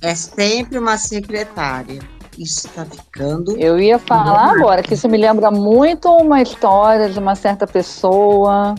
É 0.00 0.14
sempre 0.14 0.78
uma 0.78 0.96
secretária. 0.96 2.00
Isso 2.38 2.68
tá 2.68 2.84
ficando. 2.84 3.56
Eu 3.58 3.78
ia 3.78 3.98
falar 3.98 4.52
agora 4.52 4.82
que 4.82 4.94
isso 4.94 5.08
me 5.08 5.16
lembra 5.16 5.50
muito 5.50 6.08
uma 6.08 6.42
história 6.42 7.08
de 7.08 7.18
uma 7.18 7.34
certa 7.34 7.66
pessoa, 7.66 8.74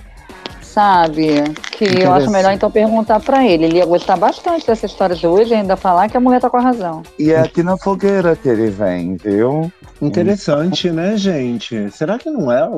sabe? 0.77 1.43
Que 1.71 2.03
eu 2.03 2.13
acho 2.13 2.29
melhor 2.29 2.53
então 2.53 2.69
perguntar 2.69 3.19
pra 3.19 3.43
ele. 3.43 3.65
Ele 3.65 3.77
ia 3.77 3.85
gostar 3.85 4.15
bastante 4.15 4.67
dessa 4.67 4.85
história 4.85 5.15
de 5.15 5.25
hoje 5.25 5.51
e 5.51 5.55
ainda 5.55 5.75
falar 5.75 6.07
que 6.07 6.15
a 6.15 6.19
mulher 6.19 6.39
tá 6.39 6.51
com 6.51 6.57
a 6.57 6.61
razão. 6.61 7.01
E 7.17 7.31
é 7.31 7.39
aqui 7.39 7.63
na 7.63 7.75
fogueira 7.75 8.35
que 8.35 8.47
ele 8.47 8.69
vem, 8.69 9.15
viu? 9.15 9.71
Interessante, 9.99 10.91
né, 10.91 11.17
gente? 11.17 11.89
Será 11.89 12.19
que 12.19 12.29
não 12.29 12.51
é 12.51 12.69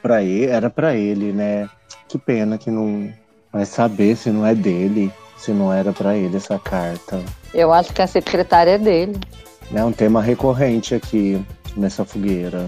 pra 0.00 0.22
ele? 0.22 0.46
Era 0.46 0.70
pra 0.70 0.94
ele, 0.94 1.30
né? 1.30 1.68
Que 2.08 2.16
pena 2.16 2.56
que 2.56 2.70
não 2.70 3.12
vai 3.52 3.66
saber 3.66 4.16
se 4.16 4.30
não 4.30 4.46
é 4.46 4.54
dele, 4.54 5.12
se 5.36 5.50
não 5.50 5.70
era 5.70 5.92
pra 5.92 6.16
ele 6.16 6.38
essa 6.38 6.58
carta. 6.58 7.20
Eu 7.52 7.70
acho 7.70 7.92
que 7.92 8.00
a 8.00 8.06
secretária 8.06 8.70
é 8.70 8.78
dele. 8.78 9.20
É 9.74 9.84
um 9.84 9.92
tema 9.92 10.22
recorrente 10.22 10.94
aqui 10.94 11.44
nessa 11.76 12.02
fogueira. 12.02 12.66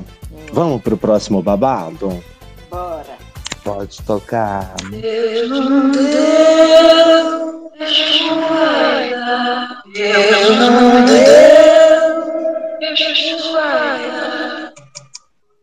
Vamos 0.52 0.82
pro 0.82 0.98
próximo 0.98 1.42
babado? 1.42 2.22
Bora. 2.70 3.24
Pode 3.64 4.02
tocar. 4.02 4.74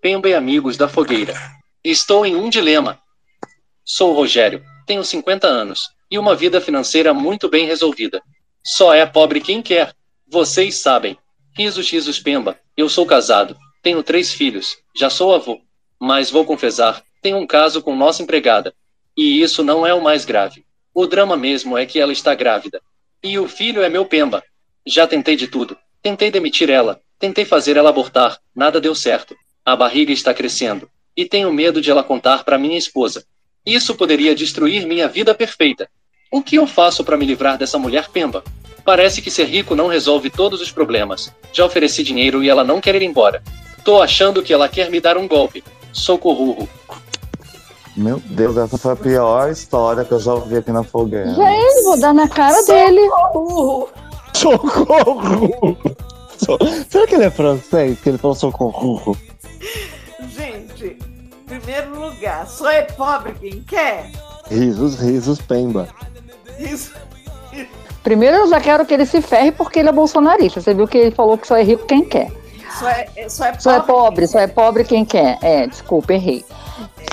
Pemba 0.02 0.30
e 0.30 0.34
amigos 0.34 0.78
da 0.78 0.88
fogueira. 0.88 1.36
Estou 1.84 2.26
em 2.26 2.36
um 2.36 2.49
dilema. 2.49 2.99
Sou 3.86 4.14
Rogério, 4.14 4.64
tenho 4.88 5.04
50 5.04 5.45
anos 5.45 5.89
e 6.10 6.18
uma 6.18 6.36
vida 6.36 6.60
financeira 6.60 7.14
muito 7.14 7.47
bem 7.47 7.68
resolvida. 7.68 8.20
Só 8.66 8.95
é 8.95 9.06
pobre 9.06 9.39
quem 9.39 9.62
quer. 9.62 9.93
Vocês 10.28 10.78
sabem. 10.78 11.16
Risos, 11.56 11.91
risos, 11.91 12.20
Pemba. 12.20 12.58
Eu 12.76 12.89
sou 12.89 13.06
casado, 13.06 13.56
tenho 13.84 14.02
três 14.02 14.34
filhos, 14.34 14.76
já 14.95 15.10
sou 15.10 15.36
avô. 15.36 15.62
Mas 15.99 16.32
vou 16.32 16.45
confessar, 16.45 17.04
tenho 17.22 17.38
um 17.38 17.47
caso 17.47 17.82
com 17.82 17.95
nossa 17.95 18.24
empregada. 18.24 18.74
E 19.15 19.41
isso 19.41 19.63
não 19.63 19.86
é 19.86 19.93
o 19.93 20.01
mais 20.01 20.26
grave. 20.26 20.65
O 20.93 21.05
drama 21.05 21.38
mesmo 21.38 21.78
é 21.78 21.86
que 21.86 21.99
ela 21.99 22.11
está 22.11 22.34
grávida. 22.34 22.82
E 23.24 23.38
o 23.38 23.47
filho 23.47 23.84
é 23.84 23.89
meu 23.89 24.05
Pemba. 24.05 24.43
Já 24.86 25.05
tentei 25.05 25.36
de 25.36 25.47
tudo. 25.47 25.78
Tentei 26.01 26.32
demitir 26.32 26.69
ela, 26.69 26.99
tentei 27.19 27.45
fazer 27.45 27.78
ela 27.78 27.91
abortar, 27.91 28.39
nada 28.55 28.82
deu 28.82 28.95
certo. 28.95 29.36
A 29.63 29.76
barriga 29.76 30.11
está 30.11 30.34
crescendo. 30.34 30.89
E 31.15 31.26
tenho 31.26 31.53
medo 31.53 31.80
de 31.80 31.91
ela 31.91 32.03
contar 32.03 32.43
para 32.43 32.57
minha 32.57 32.78
esposa. 32.78 33.24
Isso 33.63 33.93
poderia 33.93 34.34
destruir 34.34 34.88
minha 34.88 35.07
vida 35.07 35.36
perfeita. 35.36 35.88
O 36.32 36.41
que 36.41 36.55
eu 36.55 36.65
faço 36.65 37.03
para 37.03 37.17
me 37.17 37.26
livrar 37.26 37.57
dessa 37.57 37.78
mulher 37.78 38.09
Pemba? 38.09 38.43
Parece 38.84 39.22
que 39.22 39.30
ser 39.30 39.45
rico 39.45 39.76
não 39.76 39.88
resolve 39.88 40.32
todos 40.32 40.59
os 40.59 40.72
problemas. 40.72 41.32
Já 41.53 41.63
ofereci 41.63 42.03
dinheiro 42.03 42.43
e 42.43 42.49
ela 42.49 42.63
não 42.63 42.82
quer 42.82 42.95
ir 42.95 43.03
embora. 43.03 43.43
Tô 43.86 44.01
achando 44.01 44.41
que 44.41 44.51
ela 44.51 44.67
quer 44.67 44.89
me 44.89 44.99
dar 44.99 45.17
um 45.17 45.28
golpe. 45.28 45.63
Socorro. 45.93 46.67
Meu 47.95 48.19
Deus, 48.25 48.55
essa 48.57 48.77
foi 48.77 48.93
a 48.93 48.95
pior 48.95 49.49
história 49.51 50.05
que 50.05 50.13
eu 50.13 50.19
já 50.19 50.33
ouvi 50.33 50.57
aqui 50.57 50.71
na 50.71 50.83
fogueira. 50.83 51.33
Gente, 51.33 51.83
vou 51.83 51.99
dar 51.99 52.13
na 52.13 52.27
cara 52.27 52.61
dele. 52.63 53.01
Socorro! 54.33 55.77
So- 56.37 56.57
Será 56.89 57.05
que 57.05 57.15
ele 57.15 57.25
é 57.25 57.29
francês? 57.29 57.99
Que 57.99 58.09
ele 58.09 58.17
falou 58.17 58.33
socorro? 58.35 59.15
Gente, 60.29 60.97
em 60.97 61.43
primeiro 61.59 61.99
lugar, 61.99 62.47
só 62.47 62.69
é 62.71 62.81
pobre 62.83 63.33
quem 63.39 63.61
quer? 63.61 64.09
Risos, 64.49 64.97
risos, 64.99 65.39
pemba. 65.41 65.87
Isso. 66.57 66.91
Primeiro 68.03 68.37
eu 68.37 68.47
já 68.47 68.59
quero 68.59 68.85
que 68.85 68.93
ele 68.93 69.05
se 69.05 69.21
ferre 69.21 69.51
porque 69.51 69.79
ele 69.79 69.89
é 69.89 69.91
bolsonarista. 69.91 70.59
Você 70.61 70.73
viu 70.73 70.87
que 70.87 70.97
ele 70.97 71.11
falou 71.15 71.37
que 71.37 71.47
só 71.47 71.55
é 71.57 71.63
rico 71.63 71.85
quem 71.85 72.03
quer. 72.03 72.31
Só 72.80 72.89
é, 72.89 73.07
é- 73.15 73.30
só 73.30 73.45
é 73.45 73.51
pobre. 73.51 73.61
Só 73.61 73.72
é 73.72 73.80
pobre, 73.82 74.28
só 74.28 74.39
é 74.39 74.47
pobre 74.47 74.84
quem 74.84 75.05
quer. 75.05 75.38
É, 75.41 75.67
desculpa, 75.67 76.13
errei. 76.13 76.43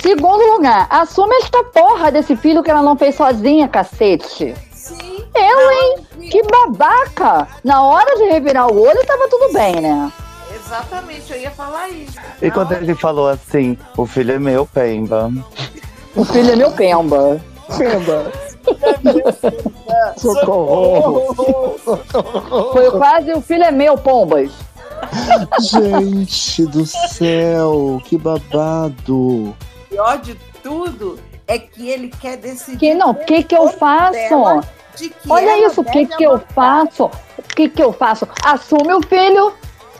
Segundo 0.01 0.43
lugar, 0.53 0.87
assume 0.89 1.35
esta 1.37 1.63
porra 1.63 2.11
desse 2.11 2.35
filho 2.35 2.63
que 2.63 2.71
ela 2.71 2.81
não 2.81 2.95
fez 2.97 3.15
sozinha, 3.15 3.67
cacete. 3.67 4.55
Sim. 4.73 5.25
Eu, 5.35 5.71
hein? 5.71 5.97
Que 6.29 6.41
babaca! 6.43 7.47
Na 7.63 7.83
hora 7.83 8.15
de 8.17 8.23
revirar 8.25 8.67
o 8.71 8.81
olho, 8.81 9.05
tava 9.05 9.27
tudo 9.29 9.53
bem, 9.53 9.81
né? 9.81 10.11
Exatamente, 10.55 11.33
eu 11.33 11.39
ia 11.39 11.51
falar 11.51 11.89
isso. 11.89 12.17
E 12.41 12.49
quando 12.51 12.71
ele 12.73 12.95
falou 12.95 13.27
assim, 13.27 13.77
o 13.97 14.05
filho 14.05 14.33
é 14.33 14.39
meu, 14.39 14.65
Pemba. 14.65 15.31
O 16.15 16.23
filho 16.25 16.51
é 16.51 16.55
meu 16.55 16.71
pemba. 16.71 17.39
Pemba. 17.77 18.31
Socorro. 20.17 21.35
Foi 22.73 22.91
quase 22.91 23.31
o 23.33 23.41
filho 23.41 23.63
é 23.63 23.71
meu, 23.71 23.97
pombas. 23.97 24.51
Gente 25.59 26.65
do 26.65 26.85
céu, 26.85 28.01
que 28.05 28.17
babado. 28.17 29.55
pior 29.89 30.17
de 30.19 30.35
tudo 30.61 31.19
é 31.47 31.57
que 31.57 31.89
ele 31.89 32.09
quer 32.09 32.37
decidir. 32.37 32.77
Que 32.77 32.93
não, 32.93 33.11
o 33.11 33.15
que 33.15 33.43
que 33.43 33.55
eu 33.55 33.69
faço? 33.69 34.61
que 34.95 35.11
Olha 35.27 35.65
isso, 35.65 35.81
o 35.81 35.83
que 35.83 36.05
que 36.05 36.23
eu 36.23 36.39
faço? 36.53 37.05
O 37.05 37.55
que 37.55 37.69
que 37.69 37.81
eu 37.81 37.91
faço? 37.91 38.27
Assume 38.43 38.93
o 38.93 39.01
filho. 39.01 39.53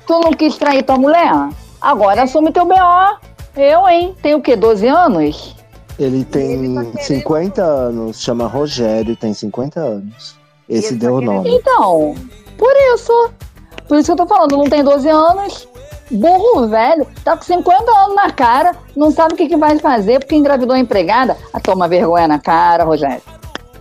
Tu 0.06 0.20
não 0.20 0.32
quis 0.32 0.58
trair 0.58 0.84
tua 0.84 0.98
mulher? 0.98 1.34
Agora 1.82 2.24
assume 2.24 2.52
teu 2.52 2.66
B.O. 2.66 3.18
Eu, 3.56 3.88
hein? 3.88 4.16
Tenho 4.22 4.38
o 4.38 4.42
quê? 4.42 4.56
12 4.56 4.88
anos? 4.88 5.56
Ele 5.98 6.24
tem 6.24 6.94
50 6.98 7.62
anos, 7.62 8.22
chama 8.22 8.48
Rogério, 8.48 9.16
tem 9.16 9.34
50 9.34 9.80
anos. 9.80 10.36
Esse 10.68 10.96
deu 10.96 11.16
o 11.16 11.22
nome. 11.22 11.50
Então, 11.50 12.16
por 12.58 12.74
isso. 12.94 13.32
Por 13.90 13.98
isso 13.98 14.06
que 14.06 14.22
eu 14.22 14.26
tô 14.26 14.34
falando, 14.34 14.56
não 14.56 14.70
tem 14.70 14.84
12 14.84 15.10
anos. 15.10 15.68
Burro 16.12 16.68
velho, 16.68 17.06
tá 17.24 17.36
com 17.36 17.44
50 17.44 17.92
anos 17.92 18.16
na 18.16 18.32
cara, 18.32 18.76
não 18.96 19.12
sabe 19.12 19.34
o 19.34 19.38
que, 19.38 19.48
que 19.48 19.56
vai 19.58 19.78
fazer 19.78 20.20
porque 20.20 20.36
engravidou 20.36 20.76
a 20.76 20.80
empregada. 20.80 21.38
Ah, 21.54 21.60
toma 21.60 21.88
vergonha 21.88 22.28
na 22.28 22.40
cara, 22.40 22.84
Rogério. 22.84 23.22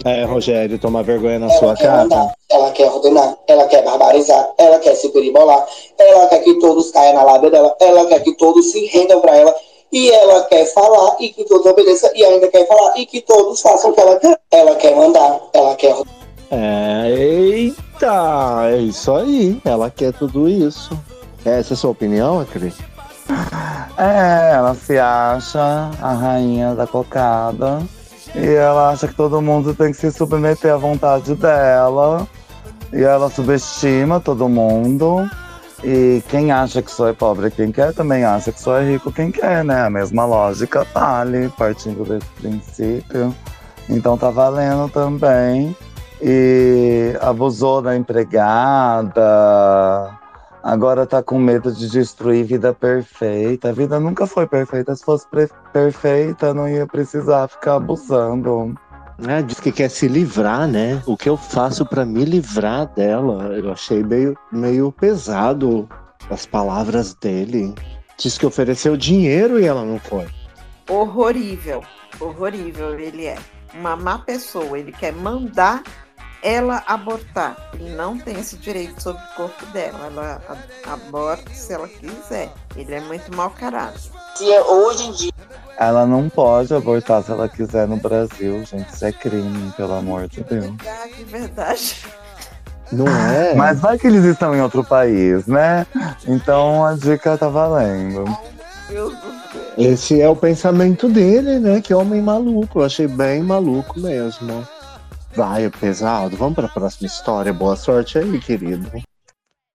É, 0.05 0.25
Rogério, 0.25 0.79
toma 0.79 1.03
vergonha 1.03 1.39
na 1.39 1.47
Ela 1.47 1.59
sua 1.59 1.77
cara. 1.77 2.03
mandar, 2.03 2.33
ela 2.51 2.71
quer 2.73 2.91
ordenar, 2.91 3.35
ela 3.47 3.67
quer 3.67 3.83
barbarizar, 3.83 4.49
ela 4.59 4.79
quer 4.79 4.95
se 4.95 5.09
peribolar, 5.09 5.67
ela 5.99 6.27
quer 6.29 6.39
que 6.41 6.55
todos 6.61 6.91
caiam 6.91 7.15
na 7.15 7.23
lábia 7.25 7.51
dela, 7.51 7.75
ela 7.81 8.07
quer 8.07 8.23
que 8.23 8.33
todos 8.37 8.71
se 8.71 8.85
rendam 8.87 9.21
pra 9.21 9.35
ela, 9.35 9.55
e 9.91 10.11
ela 10.11 10.45
quer 10.45 10.67
falar 10.67 11.17
e 11.21 11.31
que 11.31 11.45
todos 11.45 11.67
obedeçam, 11.67 12.11
e 12.15 12.25
ainda 12.25 12.47
quer 12.49 12.67
falar 12.67 12.97
e 12.99 13.07
que 13.07 13.21
todos 13.23 13.61
façam 13.61 13.91
o 13.91 13.95
que 13.95 14.01
ela 14.01 14.17
quer. 14.21 14.39
Ela 14.51 14.75
quer 14.77 14.95
mandar, 14.95 15.41
ela 15.53 15.75
quer 15.77 15.97
É, 16.51 17.11
eita, 17.11 17.83
é 18.07 18.77
isso 18.79 19.15
aí. 19.15 19.61
Ela 19.65 19.91
quer 19.91 20.13
tudo 20.13 20.49
isso. 20.49 20.99
Essa 21.45 21.73
é 21.73 21.75
a 21.75 21.77
sua 21.77 21.91
opinião, 21.91 22.45
Cris? 22.45 22.77
É, 23.97 24.53
ela 24.55 24.75
se 24.75 24.99
acha 24.99 25.91
a 26.01 26.13
rainha 26.13 26.75
da 26.75 26.87
cocada. 26.87 27.83
E 28.35 28.47
ela 28.55 28.91
acha 28.91 29.09
que 29.09 29.15
todo 29.15 29.43
mundo 29.43 29.75
tem 29.75 29.91
que 29.91 29.97
se 29.99 30.13
submeter 30.13 30.73
à 30.73 30.77
vontade 30.77 31.35
dela. 31.35 32.27
E 32.93 33.03
ela 33.03 33.31
subestima 33.31 34.21
todo 34.21 34.49
mundo. 34.49 35.29
E 35.83 36.23
quem 36.29 36.51
acha 36.51 36.83
que 36.83 36.91
só 36.91 37.09
é 37.09 37.13
pobre 37.13 37.51
quem 37.51 37.71
quer, 37.71 37.95
também 37.95 38.25
acha 38.25 38.51
que 38.51 38.61
só 38.61 38.79
é 38.79 38.91
rico 38.91 39.13
quem 39.13 39.31
quer, 39.31 39.65
né? 39.65 39.83
A 39.83 39.91
mesma 39.91 40.25
lógica 40.25 40.85
vale, 40.93 41.49
partindo 41.57 42.05
desse 42.05 42.27
princípio. 42.41 43.35
Então 43.89 44.19
tá 44.19 44.31
valendo 44.31 44.89
também. 44.91 45.77
E 46.21 47.17
abusou 47.21 47.81
da 47.81 47.97
empregada, 47.97 49.21
Agora 50.63 51.07
tá 51.07 51.23
com 51.23 51.39
medo 51.39 51.73
de 51.73 51.89
destruir 51.89 52.45
vida 52.45 52.75
perfeita. 52.75 53.71
A 53.71 53.73
vida 53.73 53.99
nunca 54.01 54.27
foi 54.27 54.47
perfeita. 54.47 54.95
Se 54.95 55.05
fosse 55.05 55.27
perfeita, 55.73 56.53
não 56.53 56.69
ia 56.69 56.87
precisar 56.87 57.49
ficar 57.49 57.77
abusando. 57.77 58.75
É, 59.27 59.41
diz 59.41 59.59
que 59.61 59.73
quer 59.73 59.89
se 59.89 60.07
livrar, 60.07 60.69
né? 60.69 61.03
O 61.07 61.17
que 61.17 61.29
eu 61.29 61.37
faço 61.37 61.87
pra 61.87 62.05
me 62.05 62.25
livrar 62.25 62.87
dela? 62.95 63.57
Eu 63.57 63.73
achei 63.73 64.03
meio, 64.03 64.37
meio 64.53 64.93
pesado 64.93 65.89
as 66.29 66.45
palavras 66.45 67.15
dele. 67.15 67.75
Diz 68.19 68.37
que 68.37 68.45
ofereceu 68.45 68.97
dinheiro 68.97 69.59
e 69.59 69.65
ela 69.65 69.85
não 69.85 69.99
foi. 69.99 70.27
Horrorível. 70.89 71.83
Horrorível 72.21 72.99
ele 72.99 73.27
é. 73.27 73.39
Uma 73.75 73.97
má 73.97 74.19
pessoa. 74.19 74.79
Ele 74.79 74.93
quer 74.93 75.13
mandar 75.13 75.83
ela 76.43 76.83
abortar. 76.87 77.57
Ele 77.75 77.95
não 77.95 78.19
tem 78.19 78.39
esse 78.39 78.57
direito 78.57 79.03
sobre 79.03 79.23
o 79.23 79.37
corpo 79.37 79.67
dela. 79.67 80.07
Ela 80.07 80.43
aborta 80.87 81.53
se 81.53 81.73
ela 81.73 81.89
quiser. 81.89 82.53
Ele 82.77 82.95
é 82.95 83.01
muito 83.01 83.35
mau 83.35 83.51
caráter. 83.51 84.11
Hoje 84.69 85.09
em 85.09 85.13
dia. 85.13 85.33
Ela 85.79 86.07
não 86.07 86.29
pode 86.29 86.75
abortar 86.75 87.23
se 87.23 87.31
ela 87.31 87.49
quiser 87.49 87.87
no 87.87 87.97
Brasil, 87.97 88.65
gente. 88.65 88.89
Isso 88.93 89.05
é 89.05 89.13
crime, 89.13 89.73
pelo 89.77 89.95
amor 89.95 90.29
de 90.29 90.43
Deus. 90.43 90.67
Verdade, 90.67 91.25
verdade. 91.25 91.97
Não 92.91 93.07
é? 93.31 93.55
Mas 93.55 93.81
vai 93.81 93.99
que 93.99 94.07
eles 94.07 94.25
estão 94.25 94.55
em 94.55 94.61
outro 94.61 94.83
país, 94.83 95.47
né? 95.47 95.87
Então 96.27 96.85
a 96.85 96.95
dica 96.95 97.37
tá 97.37 97.49
valendo. 97.49 98.25
Deus 98.89 99.13
do 99.15 99.21
céu. 99.21 99.63
Esse 99.77 100.21
é 100.21 100.29
o 100.29 100.35
pensamento 100.35 101.09
dele, 101.09 101.59
né? 101.59 101.81
Que 101.81 101.95
homem 101.95 102.21
maluco. 102.21 102.81
Eu 102.81 102.85
achei 102.85 103.07
bem 103.07 103.43
maluco 103.43 104.01
mesmo. 104.01 104.67
Vai, 105.39 105.71
pesado. 105.71 106.37
Vamos 106.37 106.57
pra 106.57 106.67
próxima 106.67 107.07
história. 107.07 107.53
Boa 107.53 107.77
sorte 107.77 108.19
aí, 108.19 108.41
querido. 108.41 108.91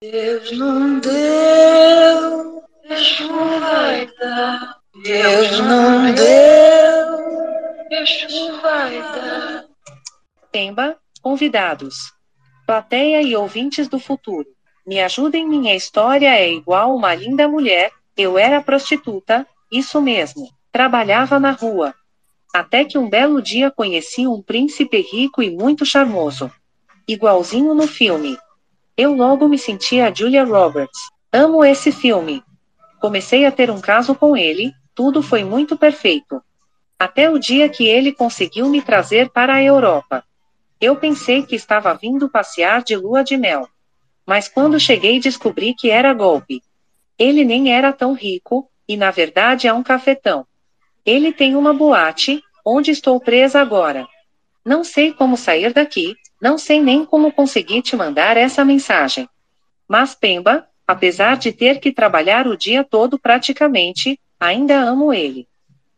Deus 0.01 0.51
não 0.57 0.99
deu, 0.99 2.61
Deus 2.85 3.19
não 3.21 3.59
vai 3.61 4.09
dar. 4.19 4.77
Deus 5.01 5.59
não 5.61 6.13
deu, 6.13 7.87
Deus 7.89 8.27
não 8.29 8.61
vai 8.61 8.99
dar. 8.99 9.65
Pemba, 10.51 10.97
convidados. 11.21 12.11
Plateia 12.67 13.21
e 13.21 13.33
ouvintes 13.33 13.87
do 13.87 13.99
futuro. 13.99 14.49
Me 14.85 14.99
ajudem, 14.99 15.47
minha 15.47 15.73
história 15.73 16.35
é 16.37 16.51
igual 16.51 16.93
uma 16.93 17.15
linda 17.15 17.47
mulher. 17.47 17.89
Eu 18.17 18.37
era 18.37 18.61
prostituta, 18.61 19.47
isso 19.71 20.01
mesmo. 20.01 20.45
Trabalhava 20.73 21.39
na 21.39 21.51
rua. 21.51 21.95
Até 22.53 22.85
que 22.85 22.99
um 22.99 23.09
belo 23.09 23.41
dia 23.41 23.71
conheci 23.71 24.27
um 24.27 24.39
príncipe 24.39 25.01
rico 25.01 25.41
e 25.41 25.49
muito 25.49 25.83
charmoso. 25.83 26.51
Igualzinho 27.07 27.73
no 27.73 27.87
filme. 27.87 28.37
Eu 28.95 29.15
logo 29.15 29.47
me 29.47 29.57
senti 29.57 29.99
a 29.99 30.13
Julia 30.13 30.43
Roberts. 30.43 30.99
Amo 31.31 31.65
esse 31.65 31.91
filme. 31.91 32.43
Comecei 33.01 33.43
a 33.47 33.51
ter 33.51 33.71
um 33.71 33.81
caso 33.81 34.13
com 34.13 34.37
ele, 34.37 34.71
tudo 34.93 35.23
foi 35.23 35.43
muito 35.43 35.75
perfeito. 35.75 36.43
Até 36.99 37.27
o 37.27 37.39
dia 37.39 37.67
que 37.67 37.87
ele 37.87 38.13
conseguiu 38.13 38.69
me 38.69 38.83
trazer 38.83 39.31
para 39.31 39.55
a 39.55 39.63
Europa. 39.63 40.23
Eu 40.79 40.95
pensei 40.95 41.41
que 41.41 41.55
estava 41.55 41.91
vindo 41.95 42.29
passear 42.29 42.83
de 42.83 42.95
lua 42.95 43.23
de 43.23 43.35
mel. 43.35 43.67
Mas 44.27 44.47
quando 44.47 44.79
cheguei 44.79 45.19
descobri 45.19 45.73
que 45.73 45.89
era 45.89 46.13
golpe. 46.13 46.61
Ele 47.17 47.43
nem 47.43 47.73
era 47.73 47.91
tão 47.91 48.13
rico, 48.13 48.69
e 48.87 48.95
na 48.95 49.09
verdade 49.09 49.67
é 49.67 49.73
um 49.73 49.81
cafetão. 49.81 50.45
Ele 51.05 51.33
tem 51.33 51.55
uma 51.55 51.73
boate, 51.73 52.41
onde 52.65 52.91
estou 52.91 53.19
presa 53.19 53.59
agora. 53.59 54.07
Não 54.65 54.83
sei 54.83 55.11
como 55.11 55.35
sair 55.35 55.73
daqui, 55.73 56.15
não 56.41 56.57
sei 56.57 56.81
nem 56.81 57.05
como 57.05 57.31
consegui 57.31 57.81
te 57.81 57.95
mandar 57.95 58.37
essa 58.37 58.63
mensagem. 58.63 59.27
Mas 59.87 60.15
Pemba, 60.15 60.65
apesar 60.87 61.37
de 61.37 61.51
ter 61.51 61.79
que 61.79 61.91
trabalhar 61.91 62.47
o 62.47 62.57
dia 62.57 62.83
todo 62.83 63.19
praticamente, 63.19 64.19
ainda 64.39 64.79
amo 64.79 65.13
ele. 65.13 65.47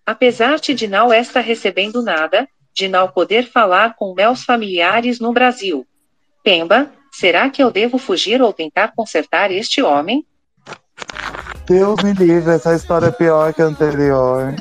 Apesar 0.06 0.60
de 0.60 0.88
não 0.88 1.14
estar 1.14 1.41
recebendo 1.41 2.01
nada, 2.01 2.47
de 2.74 2.88
não 2.88 3.08
poder 3.08 3.49
falar 3.49 3.95
com 3.95 4.14
meus 4.14 4.43
familiares 4.43 5.20
no 5.20 5.32
Brasil. 5.32 5.86
Pemba, 6.43 6.91
será 7.12 7.49
que 7.49 7.64
eu 7.64 7.72
devo 7.72 7.97
fugir 7.97 8.41
ou 8.41 8.51
tentar 8.51 8.93
consertar 8.95 9.51
este 9.51 9.82
homem? 9.82 10.26
Deus 11.66 12.03
me 12.03 12.14
livre, 12.14 12.53
essa 12.53 12.76
história 12.76 13.08
é 13.08 13.12
pior 13.12 13.53
que 13.53 13.62
a 13.62 13.66
anterior. 13.66 14.53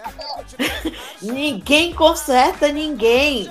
Ninguém 1.22 1.92
conserta 1.94 2.70
ninguém. 2.70 3.48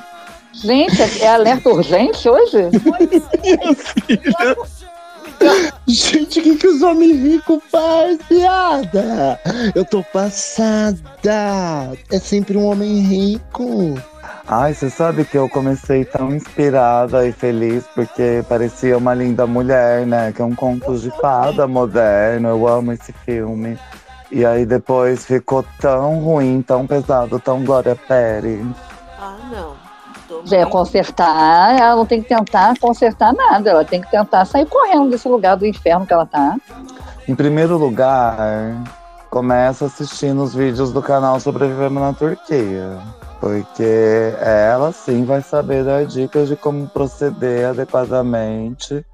Gente, 0.54 1.02
é 1.22 1.28
alerta 1.28 1.70
urgente 1.70 2.30
hoje? 2.30 2.70
Gente, 5.88 6.40
o 6.40 6.44
que, 6.44 6.56
que 6.56 6.68
os 6.68 6.82
homens 6.82 7.22
ricos 7.22 7.62
fazem, 7.70 8.18
piada? 8.30 9.40
Eu 9.76 9.84
tô 9.84 10.04
passada. 10.04 11.02
É 12.12 12.20
sempre 12.20 12.58
um 12.58 12.66
homem 12.66 13.02
rico. 13.02 13.96
Ai, 14.48 14.74
você 14.74 14.90
sabe 14.90 15.26
que 15.26 15.38
eu 15.38 15.50
comecei 15.50 16.06
tão 16.06 16.34
inspirada 16.34 17.28
e 17.28 17.32
feliz 17.32 17.86
porque 17.96 18.44
parecia 18.48 18.98
uma 18.98 19.14
linda 19.14 19.48
mulher, 19.48 20.06
né? 20.06 20.32
Que 20.32 20.42
é 20.42 20.46
um 20.46 20.56
conto 20.56 20.98
de 20.98 21.10
fada 21.20 21.68
moderno. 21.68 22.50
Eu 22.50 22.68
amo 22.68 22.94
esse 22.94 23.14
filme. 23.26 23.78
E 24.34 24.44
aí 24.44 24.66
depois 24.66 25.26
ficou 25.26 25.64
tão 25.80 26.20
ruim, 26.20 26.64
tão 26.64 26.88
pesado, 26.88 27.40
tão 27.40 27.64
Glória 27.64 27.96
Pérez. 27.96 28.66
Ah, 29.20 29.38
não. 29.52 29.84
É, 30.52 30.66
consertar, 30.66 31.80
ela 31.80 31.96
não 31.96 32.06
tem 32.06 32.20
que 32.20 32.30
tentar 32.30 32.74
consertar 32.80 33.32
nada, 33.32 33.70
ela 33.70 33.86
tem 33.86 34.02
que 34.02 34.10
tentar 34.10 34.44
sair 34.46 34.66
correndo 34.66 35.12
desse 35.12 35.30
lugar 35.30 35.56
do 35.56 35.68
inferno 35.68 36.08
que 36.08 36.14
ela 36.14 36.26
tá. 36.26 36.58
Em 37.28 37.36
primeiro 37.36 37.78
lugar, 37.78 38.84
começa 39.30 39.86
assistindo 39.86 40.42
os 40.42 40.56
vídeos 40.56 40.92
do 40.92 41.02
canal 41.02 41.40
Sobrevivendo 41.40 42.00
na 42.00 42.14
Turquia. 42.14 42.98
Porque 43.40 44.34
ela 44.42 44.92
sim 44.92 45.26
vai 45.26 45.44
saber 45.44 45.84
dar 45.84 46.06
dicas 46.06 46.48
de 46.48 46.56
como 46.56 46.88
proceder 46.88 47.68
adequadamente. 47.68 49.06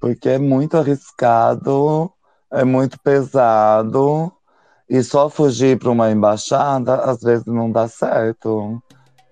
Porque 0.00 0.28
é 0.28 0.38
muito 0.38 0.76
arriscado, 0.76 2.12
é 2.52 2.64
muito 2.64 3.00
pesado. 3.00 4.32
E 4.90 5.04
só 5.04 5.30
fugir 5.30 5.78
para 5.78 5.88
uma 5.88 6.10
embaixada 6.10 6.96
às 6.96 7.20
vezes 7.20 7.46
não 7.46 7.70
dá 7.70 7.86
certo. 7.86 8.82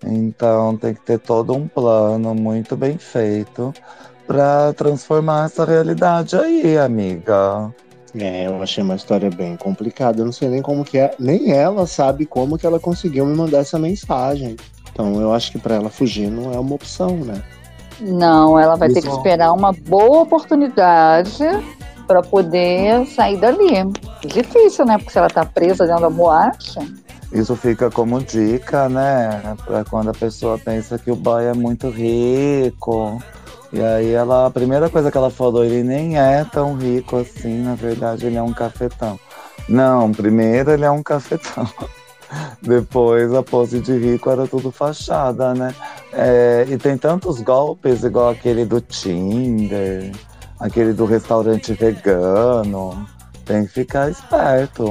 Então 0.01 0.77
tem 0.77 0.93
que 0.93 1.01
ter 1.01 1.19
todo 1.19 1.53
um 1.53 1.67
plano 1.67 2.33
muito 2.33 2.77
bem 2.77 2.97
feito 2.97 3.73
para 4.25 4.71
transformar 4.71 5.47
essa 5.47 5.65
realidade 5.65 6.37
aí, 6.37 6.77
amiga. 6.77 7.73
É, 8.17 8.47
eu 8.47 8.61
achei 8.63 8.81
uma 8.81 8.95
história 8.95 9.29
bem 9.29 9.57
complicada. 9.57 10.21
Eu 10.21 10.25
não 10.25 10.31
sei 10.31 10.47
nem 10.47 10.61
como 10.61 10.85
que 10.85 10.97
é. 10.97 11.13
Nem 11.19 11.51
ela 11.51 11.85
sabe 11.85 12.25
como 12.25 12.57
que 12.57 12.65
ela 12.65 12.79
conseguiu 12.79 13.25
me 13.25 13.35
mandar 13.35 13.57
essa 13.59 13.77
mensagem. 13.77 14.55
Então 14.93 15.19
eu 15.19 15.33
acho 15.33 15.51
que 15.51 15.59
para 15.59 15.75
ela 15.75 15.89
fugir 15.89 16.31
não 16.31 16.53
é 16.53 16.57
uma 16.57 16.75
opção, 16.75 17.17
né? 17.17 17.43
Não, 17.99 18.57
ela 18.57 18.77
vai 18.77 18.87
ter 18.87 19.01
que 19.01 19.07
Isso. 19.09 19.17
esperar 19.17 19.51
uma 19.51 19.73
boa 19.73 20.21
oportunidade 20.21 21.43
para 22.09 22.23
poder 22.23 23.05
sair 23.05 23.37
dali. 23.37 23.85
Difícil, 24.25 24.83
né? 24.83 24.97
Porque 24.97 25.11
se 25.11 25.19
ela 25.19 25.29
tá 25.29 25.45
presa 25.45 25.85
dentro 25.85 26.01
da 26.01 26.09
boate. 26.09 26.79
Isso 27.31 27.55
fica 27.55 27.91
como 27.91 28.19
dica, 28.19 28.89
né? 28.89 29.55
Pra 29.63 29.85
quando 29.85 30.09
a 30.09 30.13
pessoa 30.13 30.57
pensa 30.57 30.97
que 30.97 31.11
o 31.11 31.15
boy 31.15 31.45
é 31.45 31.53
muito 31.53 31.87
rico. 31.87 33.21
E 33.71 33.79
aí 33.79 34.11
ela, 34.11 34.47
a 34.47 34.49
primeira 34.49 34.89
coisa 34.89 35.11
que 35.11 35.17
ela 35.17 35.29
falou, 35.29 35.63
ele 35.63 35.83
nem 35.83 36.17
é 36.17 36.43
tão 36.43 36.75
rico 36.75 37.17
assim, 37.17 37.61
na 37.61 37.75
verdade 37.75 38.25
ele 38.25 38.37
é 38.37 38.41
um 38.41 38.53
cafetão. 38.53 39.19
Não, 39.67 40.11
primeiro 40.11 40.71
ele 40.71 40.85
é 40.85 40.89
um 40.89 41.03
cafetão. 41.03 41.69
Depois 42.59 43.31
a 43.35 43.43
pose 43.43 43.79
de 43.79 43.95
rico 43.95 44.31
era 44.31 44.47
tudo 44.47 44.71
fachada, 44.71 45.53
né? 45.53 45.75
É, 46.11 46.65
e 46.67 46.75
tem 46.75 46.97
tantos 46.97 47.39
golpes, 47.41 48.03
igual 48.03 48.29
aquele 48.29 48.65
do 48.65 48.81
Tinder, 48.81 50.11
aquele 50.59 50.93
do 50.93 51.05
restaurante 51.05 51.73
vegano. 51.73 53.05
Tem 53.45 53.65
que 53.65 53.73
ficar 53.73 54.09
esperto. 54.09 54.85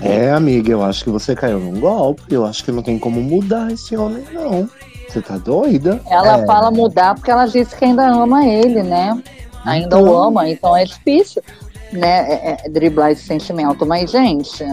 É, 0.00 0.30
amiga, 0.30 0.70
eu 0.70 0.82
acho 0.82 1.04
que 1.04 1.10
você 1.10 1.34
caiu 1.34 1.58
num 1.58 1.80
golpe. 1.80 2.22
Eu 2.30 2.44
acho 2.44 2.64
que 2.64 2.70
não 2.70 2.82
tem 2.82 2.98
como 2.98 3.20
mudar 3.20 3.70
esse 3.72 3.96
homem, 3.96 4.22
não. 4.32 4.68
Você 5.08 5.20
tá 5.22 5.38
doida? 5.38 6.00
Ela 6.08 6.40
É. 6.42 6.46
fala 6.46 6.70
mudar 6.70 7.14
porque 7.14 7.30
ela 7.30 7.46
disse 7.46 7.74
que 7.74 7.84
ainda 7.84 8.06
ama 8.06 8.46
ele, 8.46 8.82
né? 8.82 9.20
Ainda 9.64 9.98
o 9.98 10.16
ama, 10.22 10.48
então 10.48 10.76
é 10.76 10.84
difícil, 10.84 11.42
né? 11.92 12.30
é- 12.30 12.56
é 12.64 12.68
driblar 12.68 13.10
esse 13.10 13.22
sentimento. 13.24 13.84
Mas, 13.86 14.10
gente, 14.10 14.64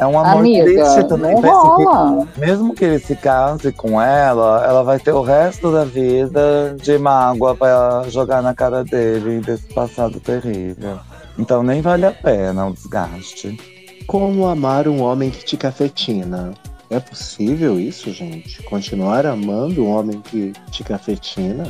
É 0.00 0.06
um 0.06 0.18
amor 0.18 0.38
Amiga, 0.38 0.64
triste 0.64 1.04
também. 1.08 1.34
rola. 1.38 2.26
que, 2.26 2.40
mesmo 2.40 2.74
que 2.74 2.84
ele 2.86 2.98
se 2.98 3.14
case 3.14 3.70
com 3.70 4.00
ela, 4.00 4.64
ela 4.66 4.82
vai 4.82 4.98
ter 4.98 5.12
o 5.12 5.20
resto 5.20 5.70
da 5.70 5.84
vida 5.84 6.74
de 6.80 6.96
mágoa 6.98 7.54
pra 7.54 8.04
jogar 8.08 8.42
na 8.42 8.54
cara 8.54 8.82
dele 8.82 9.40
desse 9.40 9.66
passado 9.74 10.18
terrível. 10.18 10.98
Então 11.38 11.62
nem 11.62 11.82
vale 11.82 12.06
a 12.06 12.12
pena 12.12 12.66
o 12.66 12.72
desgaste. 12.72 13.58
Como 14.06 14.46
amar 14.46 14.88
um 14.88 15.02
homem 15.02 15.30
que 15.30 15.44
te 15.44 15.56
cafetina? 15.58 16.54
É 16.88 16.98
possível 16.98 17.78
isso, 17.78 18.10
gente? 18.10 18.62
Continuar 18.62 19.26
amando 19.26 19.84
um 19.84 19.90
homem 19.90 20.20
que 20.22 20.52
te 20.70 20.82
cafetina? 20.82 21.64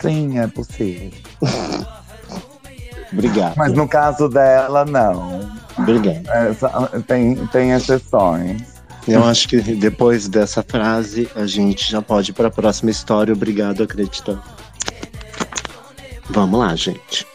Sim, 0.00 0.38
é 0.38 0.46
possível. 0.46 1.10
Obrigado. 3.18 3.56
Mas 3.56 3.72
no 3.72 3.88
caso 3.88 4.28
dela, 4.28 4.84
não. 4.84 5.48
Obrigado. 5.78 6.28
Essa- 6.28 7.02
tem, 7.06 7.34
tem 7.48 7.72
exceções. 7.72 8.62
Eu 9.08 9.24
acho 9.24 9.48
que 9.48 9.60
depois 9.60 10.28
dessa 10.28 10.62
frase 10.62 11.30
a 11.36 11.46
gente 11.46 11.88
já 11.90 12.02
pode 12.02 12.30
ir 12.32 12.34
para 12.34 12.48
a 12.48 12.50
próxima 12.50 12.90
história. 12.90 13.32
Obrigado, 13.32 13.82
acreditando. 13.82 14.42
Vamos 16.30 16.58
lá, 16.58 16.74
gente. 16.74 17.26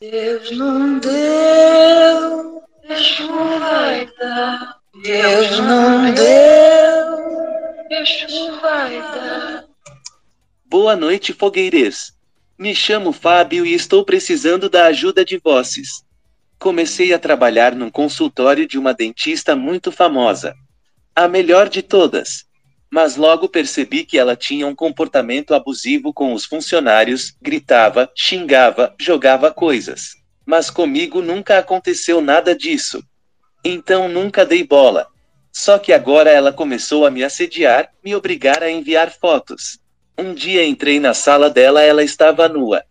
Deus 0.00 0.56
não 0.56 0.98
deu, 1.00 2.62
Exu 2.88 3.28
vai 3.60 4.08
dar. 4.18 4.76
Deus 5.02 5.58
não 5.60 6.14
deu, 6.14 7.18
Exu 7.90 8.60
vai 8.62 8.98
dar. 9.00 9.64
Boa 10.66 10.96
noite, 10.96 11.32
fogueires. 11.34 12.12
Me 12.60 12.74
chamo 12.74 13.12
Fábio 13.12 13.64
e 13.64 13.72
estou 13.72 14.04
precisando 14.04 14.68
da 14.68 14.86
ajuda 14.86 15.24
de 15.24 15.38
vocês. 15.38 16.02
Comecei 16.58 17.14
a 17.14 17.18
trabalhar 17.18 17.72
num 17.72 17.88
consultório 17.88 18.66
de 18.66 18.76
uma 18.76 18.92
dentista 18.92 19.54
muito 19.54 19.92
famosa. 19.92 20.56
A 21.14 21.28
melhor 21.28 21.68
de 21.68 21.82
todas. 21.82 22.44
Mas 22.90 23.14
logo 23.14 23.48
percebi 23.48 24.04
que 24.04 24.18
ela 24.18 24.34
tinha 24.34 24.66
um 24.66 24.74
comportamento 24.74 25.54
abusivo 25.54 26.12
com 26.12 26.32
os 26.32 26.46
funcionários, 26.46 27.32
gritava, 27.40 28.10
xingava, 28.12 28.92
jogava 28.98 29.52
coisas. 29.52 30.16
Mas 30.44 30.68
comigo 30.68 31.22
nunca 31.22 31.58
aconteceu 31.58 32.20
nada 32.20 32.56
disso. 32.56 33.00
Então 33.64 34.08
nunca 34.08 34.44
dei 34.44 34.64
bola. 34.64 35.06
Só 35.52 35.78
que 35.78 35.92
agora 35.92 36.28
ela 36.28 36.52
começou 36.52 37.06
a 37.06 37.10
me 37.10 37.22
assediar, 37.22 37.88
me 38.04 38.16
obrigar 38.16 38.64
a 38.64 38.70
enviar 38.70 39.12
fotos. 39.12 39.78
Um 40.18 40.34
dia 40.34 40.66
entrei 40.66 40.98
na 40.98 41.14
sala 41.14 41.48
dela, 41.48 41.80
ela 41.80 42.02
estava 42.02 42.48
nua. 42.48 42.82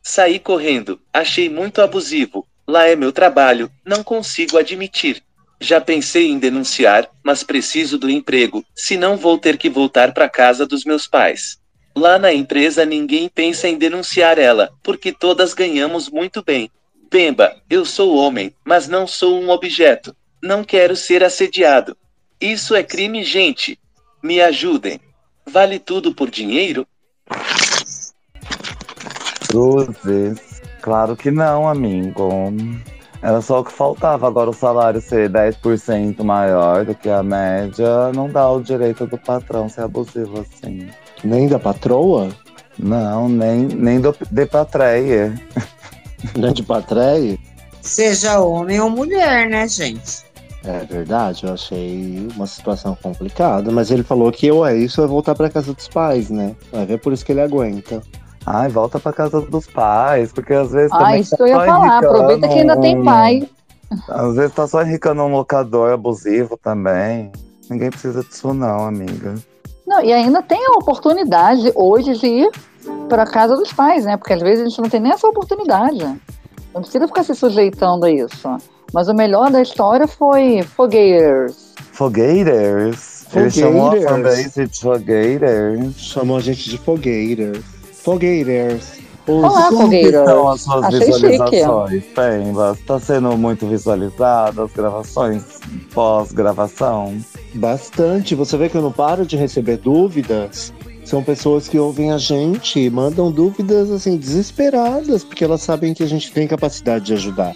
Saí 0.00 0.38
correndo, 0.38 1.00
achei 1.12 1.48
muito 1.48 1.82
abusivo. 1.82 2.46
Lá 2.68 2.86
é 2.86 2.94
meu 2.94 3.10
trabalho, 3.10 3.68
não 3.84 4.04
consigo 4.04 4.56
admitir. 4.56 5.20
Já 5.60 5.80
pensei 5.80 6.28
em 6.28 6.38
denunciar, 6.38 7.10
mas 7.24 7.42
preciso 7.42 7.98
do 7.98 8.08
emprego, 8.08 8.64
senão 8.76 9.16
vou 9.16 9.36
ter 9.38 9.56
que 9.56 9.68
voltar 9.68 10.14
para 10.14 10.28
casa 10.28 10.64
dos 10.64 10.84
meus 10.84 11.08
pais. 11.08 11.58
Lá 11.96 12.16
na 12.16 12.32
empresa 12.32 12.84
ninguém 12.84 13.28
pensa 13.28 13.66
em 13.66 13.76
denunciar 13.76 14.38
ela, 14.38 14.70
porque 14.80 15.10
todas 15.10 15.54
ganhamos 15.54 16.08
muito 16.08 16.44
bem. 16.44 16.70
Pemba, 17.10 17.56
eu 17.68 17.84
sou 17.84 18.14
homem, 18.14 18.54
mas 18.64 18.86
não 18.86 19.04
sou 19.04 19.42
um 19.42 19.50
objeto. 19.50 20.14
Não 20.40 20.62
quero 20.62 20.94
ser 20.94 21.24
assediado. 21.24 21.96
Isso 22.40 22.76
é 22.76 22.84
crime, 22.84 23.24
gente. 23.24 23.80
Me 24.22 24.40
ajudem. 24.40 25.00
Vale 25.50 25.78
tudo 25.78 26.14
por 26.14 26.30
dinheiro? 26.30 26.86
Cruzes. 29.48 30.62
Claro 30.82 31.16
que 31.16 31.30
não, 31.30 31.68
amigo. 31.68 32.28
Era 33.22 33.40
só 33.40 33.60
o 33.60 33.64
que 33.64 33.72
faltava. 33.72 34.26
Agora 34.26 34.50
o 34.50 34.54
salário 34.54 35.00
ser 35.00 35.30
10% 35.30 36.22
maior 36.22 36.84
do 36.84 36.94
que 36.94 37.08
a 37.08 37.22
média 37.22 38.12
não 38.14 38.30
dá 38.30 38.48
o 38.50 38.62
direito 38.62 39.06
do 39.06 39.18
patrão 39.18 39.68
ser 39.68 39.82
abusivo 39.82 40.40
assim. 40.40 40.88
Nem 41.24 41.48
da 41.48 41.58
patroa? 41.58 42.28
Não, 42.78 43.28
nem, 43.28 43.64
nem 43.64 44.00
do, 44.00 44.14
de 44.30 44.46
patreia. 44.46 45.34
Nem 46.36 46.52
de 46.52 46.62
patreia? 46.62 47.38
Seja 47.80 48.40
homem 48.40 48.80
ou 48.80 48.90
mulher, 48.90 49.48
né, 49.48 49.66
gente? 49.66 50.27
É 50.64 50.84
verdade, 50.84 51.46
eu 51.46 51.54
achei 51.54 52.28
uma 52.34 52.46
situação 52.46 52.96
complicada, 53.00 53.70
mas 53.70 53.90
ele 53.90 54.02
falou 54.02 54.30
que 54.32 54.50
ou 54.50 54.66
é 54.66 54.76
isso 54.76 55.00
ou 55.00 55.06
é 55.06 55.10
voltar 55.10 55.34
pra 55.34 55.48
casa 55.48 55.72
dos 55.72 55.88
pais, 55.88 56.30
né? 56.30 56.56
Vai 56.72 56.84
ver 56.84 56.98
por 56.98 57.12
isso 57.12 57.24
que 57.24 57.32
ele 57.32 57.40
aguenta. 57.40 58.02
Ai, 58.44 58.68
volta 58.68 58.98
pra 58.98 59.12
casa 59.12 59.40
dos 59.40 59.66
pais, 59.66 60.32
porque 60.32 60.54
às 60.54 60.72
vezes. 60.72 60.90
Ah, 60.92 61.16
isso 61.16 61.36
tá 61.36 61.44
eu 61.44 61.48
ia 61.48 61.54
só 61.54 61.66
falar. 61.66 61.86
enricando 61.86 62.16
Aproveita 62.16 62.48
que 62.48 62.58
ainda 62.58 62.80
tem 62.80 63.04
pai. 63.04 63.48
Às 64.08 64.34
vezes 64.34 64.54
tá 64.54 64.66
só 64.66 64.82
enricando 64.82 65.22
um 65.22 65.32
locador 65.32 65.92
abusivo 65.92 66.58
também. 66.58 67.30
Ninguém 67.70 67.90
precisa 67.90 68.22
disso, 68.22 68.52
não, 68.52 68.86
amiga. 68.86 69.34
Não, 69.86 70.02
e 70.02 70.12
ainda 70.12 70.42
tem 70.42 70.66
a 70.66 70.72
oportunidade 70.72 71.72
hoje 71.74 72.14
de 72.18 72.26
ir 72.26 72.50
para 73.08 73.26
casa 73.26 73.56
dos 73.56 73.72
pais, 73.72 74.04
né? 74.04 74.16
Porque 74.16 74.32
às 74.32 74.40
vezes 74.40 74.60
a 74.60 74.68
gente 74.68 74.80
não 74.80 74.88
tem 74.88 75.00
nem 75.00 75.12
essa 75.12 75.26
oportunidade. 75.26 76.04
Não 76.74 76.82
precisa 76.82 77.06
ficar 77.06 77.22
se 77.22 77.34
sujeitando 77.34 78.04
a 78.04 78.10
isso. 78.10 78.48
Mas 78.92 79.08
o 79.08 79.14
melhor 79.14 79.50
da 79.50 79.60
história 79.62 80.06
foi 80.06 80.62
Fogueiras. 80.62 81.74
Fogueiras? 81.92 83.26
Ele 83.34 83.50
chamou 83.50 83.88
a 83.88 84.00
fanbase 84.00 84.66
de 84.66 84.80
fogueiras. 84.80 85.94
Chamou 85.96 86.38
a 86.38 86.40
gente 86.40 86.70
de 86.70 86.78
fogueiras. 86.78 87.58
Fogueiras. 87.92 88.98
Olá, 89.26 89.68
Como 89.68 89.70
que 89.70 89.82
fogueiras. 89.84 90.24
são 90.26 90.48
as 90.48 90.60
suas 90.62 90.84
Achei 90.86 91.00
chique. 91.00 91.12
visualizações, 91.28 92.04
Pemba? 92.14 92.76
Está 92.80 92.98
sendo 92.98 93.36
muito 93.36 93.66
visualizada 93.66 94.64
as 94.64 94.72
gravações 94.72 95.42
pós-gravação? 95.92 97.18
Bastante. 97.54 98.34
Você 98.34 98.56
vê 98.56 98.70
que 98.70 98.76
eu 98.76 98.82
não 98.82 98.92
paro 98.92 99.26
de 99.26 99.36
receber 99.36 99.76
dúvidas. 99.76 100.72
São 101.04 101.22
pessoas 101.22 101.68
que 101.68 101.78
ouvem 101.78 102.10
a 102.12 102.16
gente 102.18 102.80
e 102.80 102.88
mandam 102.88 103.30
dúvidas 103.30 103.90
assim 103.90 104.16
desesperadas, 104.16 105.22
porque 105.24 105.44
elas 105.44 105.60
sabem 105.60 105.92
que 105.92 106.02
a 106.02 106.06
gente 106.08 106.32
tem 106.32 106.46
capacidade 106.48 107.04
de 107.06 107.12
ajudar. 107.12 107.54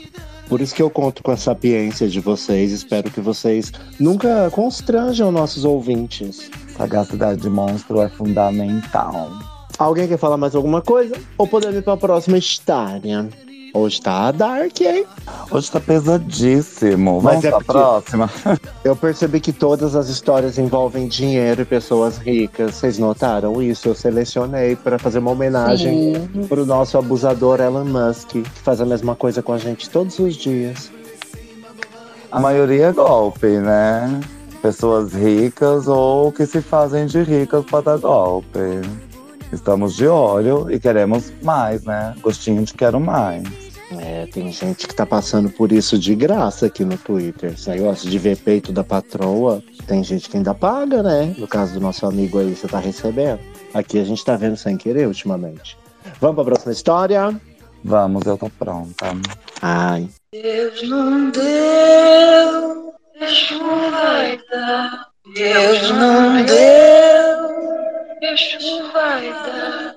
Por 0.53 0.61
isso 0.61 0.75
que 0.75 0.83
eu 0.83 0.91
conto 0.91 1.23
com 1.23 1.31
a 1.31 1.37
sapiência 1.39 2.07
de 2.07 2.21
vocês. 2.21 2.73
Espero 2.73 3.11
que 3.11 3.23
vocês 3.23 3.73
nunca 3.99 4.51
constranjam 4.51 5.33
nossos 5.33 5.65
ouvintes. 5.65 6.51
Sagacidade 6.77 7.41
de 7.41 7.49
monstro 7.49 8.03
é 8.03 8.11
fundamental. 8.11 9.31
Alguém 9.79 10.07
quer 10.07 10.19
falar 10.19 10.37
mais 10.37 10.55
alguma 10.55 10.83
coisa? 10.83 11.15
Ou 11.39 11.47
podemos 11.47 11.75
ir 11.75 11.83
para 11.83 11.95
a 11.95 11.97
próxima 11.97 12.37
história? 12.37 13.31
Hoje 13.75 14.03
tá 14.03 14.31
dark, 14.31 14.79
hein? 14.83 15.07
Hoje 15.51 15.71
tá 15.71 15.81
pesadíssimo. 15.81 17.23
Mas 17.23 17.43
Vamos 17.43 17.45
é 17.45 17.49
pra 17.49 17.59
porque- 17.59 17.73
próxima. 17.73 18.31
Eu 18.85 18.95
percebi 18.95 19.41
que 19.41 19.53
todas 19.53 19.97
as 19.97 20.09
histórias 20.09 20.59
envolvem 20.59 21.09
dinheiro 21.09 21.63
e 21.63 21.65
pessoas 21.65 22.19
ricas. 22.19 22.75
Vocês 22.75 22.99
notaram 22.99 23.63
isso? 23.63 23.89
Eu 23.89 23.95
selecionei 23.95 24.77
para 24.77 24.99
fazer 24.99 25.21
uma 25.21 25.31
homenagem 25.31 26.15
Sim. 26.35 26.47
pro 26.49 26.67
nosso 26.67 26.99
abusador 26.99 27.61
Elon 27.61 27.85
Musk, 27.87 28.29
que 28.33 28.43
faz 28.63 28.79
a 28.81 28.85
mesma 28.85 29.17
coisa 29.17 29.43
com 29.43 29.55
a 29.55 29.59
gente 29.59 29.89
todos 29.89 30.19
os 30.19 30.35
dias. 30.37 30.91
A 32.31 32.39
maioria 32.41 32.87
é 32.89 32.93
golpe, 32.93 33.47
né? 33.59 34.21
Pessoas 34.61 35.13
ricas 35.15 35.89
ou 35.89 36.31
que 36.31 36.45
se 36.47 36.61
fazem 36.61 37.07
de 37.07 37.23
ricas 37.23 37.65
para 37.65 37.81
dar 37.93 37.99
golpe. 37.99 38.59
Estamos 39.53 39.95
de 39.95 40.07
olho 40.07 40.71
e 40.71 40.79
queremos 40.81 41.31
mais, 41.43 41.85
né? 41.85 42.15
Gostinho 42.23 42.63
de 42.65 42.73
quero 42.73 42.99
mais. 42.99 43.43
É, 44.01 44.27
tem 44.27 44.51
gente 44.53 44.87
que 44.87 44.95
tá 44.95 45.05
passando 45.05 45.51
por 45.51 45.73
isso 45.73 45.99
de 45.99 46.15
graça 46.15 46.67
aqui 46.67 46.85
no 46.85 46.97
Twitter. 46.97 47.53
Esse 47.53 47.71
negócio 47.71 48.09
de 48.09 48.19
ver 48.19 48.37
peito 48.37 48.73
da 48.73 48.85
patroa, 48.85 49.63
tem 49.87 50.03
gente 50.03 50.29
que 50.29 50.37
ainda 50.37 50.55
paga, 50.55 51.03
né? 51.03 51.35
No 51.37 51.47
caso 51.47 51.75
do 51.75 51.81
nosso 51.81 52.07
amigo 52.07 52.39
aí, 52.39 52.55
você 52.55 52.69
tá 52.69 52.79
recebendo. 52.79 53.41
Aqui 53.75 53.99
a 53.99 54.05
gente 54.05 54.25
tá 54.25 54.37
vendo 54.37 54.57
sem 54.57 54.77
querer 54.77 55.07
ultimamente. 55.07 55.77
Vamos 56.21 56.37
pra 56.37 56.45
próxima 56.45 56.73
história? 56.73 57.41
Vamos, 57.85 58.25
eu 58.27 58.39
tô 58.39 58.49
pronta. 58.51 59.07
Ai. 59.61 60.09
Deus 60.33 60.89
não 60.89 61.31
deu, 61.31 62.95
Exu 63.21 63.59
vai 63.91 64.39
dar. 64.51 65.09
Deus 65.35 65.91
não 65.91 66.45
deu, 66.45 68.31
Exu 68.31 68.93
vai 68.93 69.31
dar. 69.31 69.97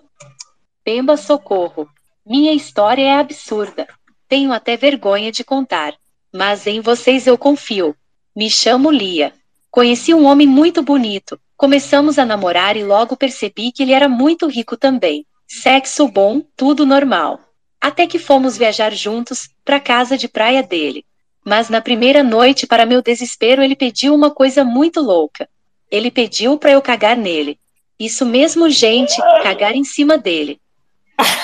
Pemba 0.84 1.18
Socorro. 1.18 1.88
Minha 2.28 2.54
história 2.54 3.04
é 3.04 3.20
absurda. 3.20 3.88
Tenho 4.28 4.52
até 4.52 4.76
vergonha 4.76 5.32
de 5.32 5.44
contar. 5.44 5.94
Mas 6.34 6.66
em 6.66 6.82
vocês 6.82 7.28
eu 7.28 7.38
confio. 7.38 7.96
Me 8.36 8.50
chamo 8.50 8.90
Lia. 8.90 9.32
Conheci 9.70 10.12
um 10.12 10.26
homem 10.26 10.48
muito 10.48 10.82
bonito. 10.82 11.40
Começamos 11.56 12.18
a 12.18 12.26
namorar 12.26 12.76
e 12.76 12.84
logo 12.84 13.16
percebi 13.16 13.72
que 13.72 13.84
ele 13.84 13.94
era 13.94 14.10
muito 14.10 14.48
rico 14.48 14.76
também. 14.76 15.24
Sexo 15.48 16.08
bom, 16.08 16.42
tudo 16.58 16.84
normal. 16.84 17.39
Até 17.80 18.08
que 18.08 18.18
fomos 18.18 18.58
viajar 18.58 18.92
juntos 18.92 19.47
para 19.64 19.80
casa 19.80 20.18
de 20.18 20.28
praia 20.28 20.64
dele. 20.64 21.06
Mas 21.46 21.70
na 21.70 21.80
primeira 21.80 22.24
noite, 22.24 22.66
para 22.66 22.88
meu 22.88 23.04
desespero, 23.04 23.62
ele 23.62 23.76
pediu 23.76 24.16
uma 24.16 24.32
coisa 24.32 24.64
muito 24.64 25.00
louca. 25.00 25.47
Ele 25.92 26.10
pediu 26.10 26.58
para 26.58 26.72
eu 26.72 26.82
cagar 26.82 27.16
nele. 27.16 27.60
Isso 28.00 28.26
mesmo, 28.26 28.68
gente, 28.68 29.16
cagar 29.43 29.76
em 29.76 29.84
cima 29.84 30.18
dele. 30.18 30.60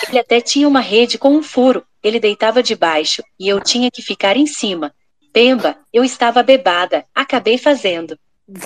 Ele 0.09 0.19
até 0.19 0.41
tinha 0.41 0.67
uma 0.67 0.79
rede 0.81 1.17
com 1.17 1.35
um 1.35 1.43
furo. 1.43 1.85
Ele 2.03 2.19
deitava 2.19 2.63
debaixo 2.63 3.23
e 3.39 3.47
eu 3.47 3.59
tinha 3.61 3.89
que 3.91 4.01
ficar 4.01 4.35
em 4.35 4.45
cima. 4.45 4.93
Pemba, 5.31 5.77
eu 5.93 6.03
estava 6.03 6.43
bebada, 6.43 7.05
acabei 7.15 7.57
fazendo. 7.57 8.17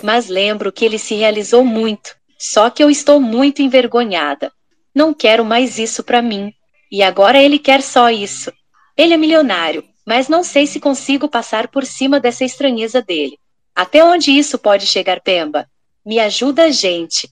Mas 0.01 0.29
lembro 0.29 0.71
que 0.71 0.83
ele 0.83 0.97
se 0.97 1.13
realizou 1.15 1.63
muito. 1.63 2.15
Só 2.39 2.69
que 2.69 2.83
eu 2.83 2.89
estou 2.89 3.19
muito 3.19 3.61
envergonhada. 3.61 4.51
Não 4.93 5.13
quero 5.13 5.45
mais 5.45 5.77
isso 5.77 6.03
pra 6.03 6.21
mim. 6.21 6.51
E 6.91 7.03
agora 7.03 7.41
ele 7.41 7.59
quer 7.59 7.81
só 7.81 8.09
isso. 8.09 8.51
Ele 8.97 9.13
é 9.13 9.17
milionário, 9.17 9.83
mas 10.05 10.27
não 10.27 10.43
sei 10.43 10.65
se 10.65 10.79
consigo 10.79 11.27
passar 11.27 11.67
por 11.67 11.85
cima 11.85 12.19
dessa 12.19 12.45
estranheza 12.45 13.01
dele. 13.01 13.37
Até 13.75 14.03
onde 14.03 14.31
isso 14.31 14.57
pode 14.57 14.87
chegar, 14.87 15.21
Pemba? 15.21 15.67
Me 16.05 16.19
ajuda, 16.19 16.71
gente. 16.71 17.29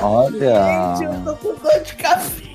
Olha. 0.00 0.94
Tô 1.24 1.36
com 1.36 1.54
dor 1.54 1.80
de 1.80 1.94
cabeça. 1.96 2.51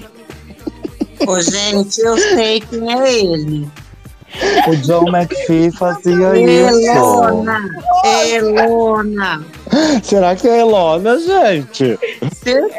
Ô, 1.26 1.40
gente, 1.42 2.00
eu 2.02 2.18
sei 2.18 2.60
quem 2.62 2.92
é 2.94 3.14
ele. 3.14 3.68
O 4.68 4.76
John 4.78 5.08
McPhee 5.08 5.72
fazia 5.72 6.38
isso. 6.38 6.90
Elona! 6.92 7.60
Elona! 8.34 9.46
Será 10.04 10.36
que 10.36 10.48
é 10.48 10.60
Elona, 10.60 11.18
gente? 11.18 11.98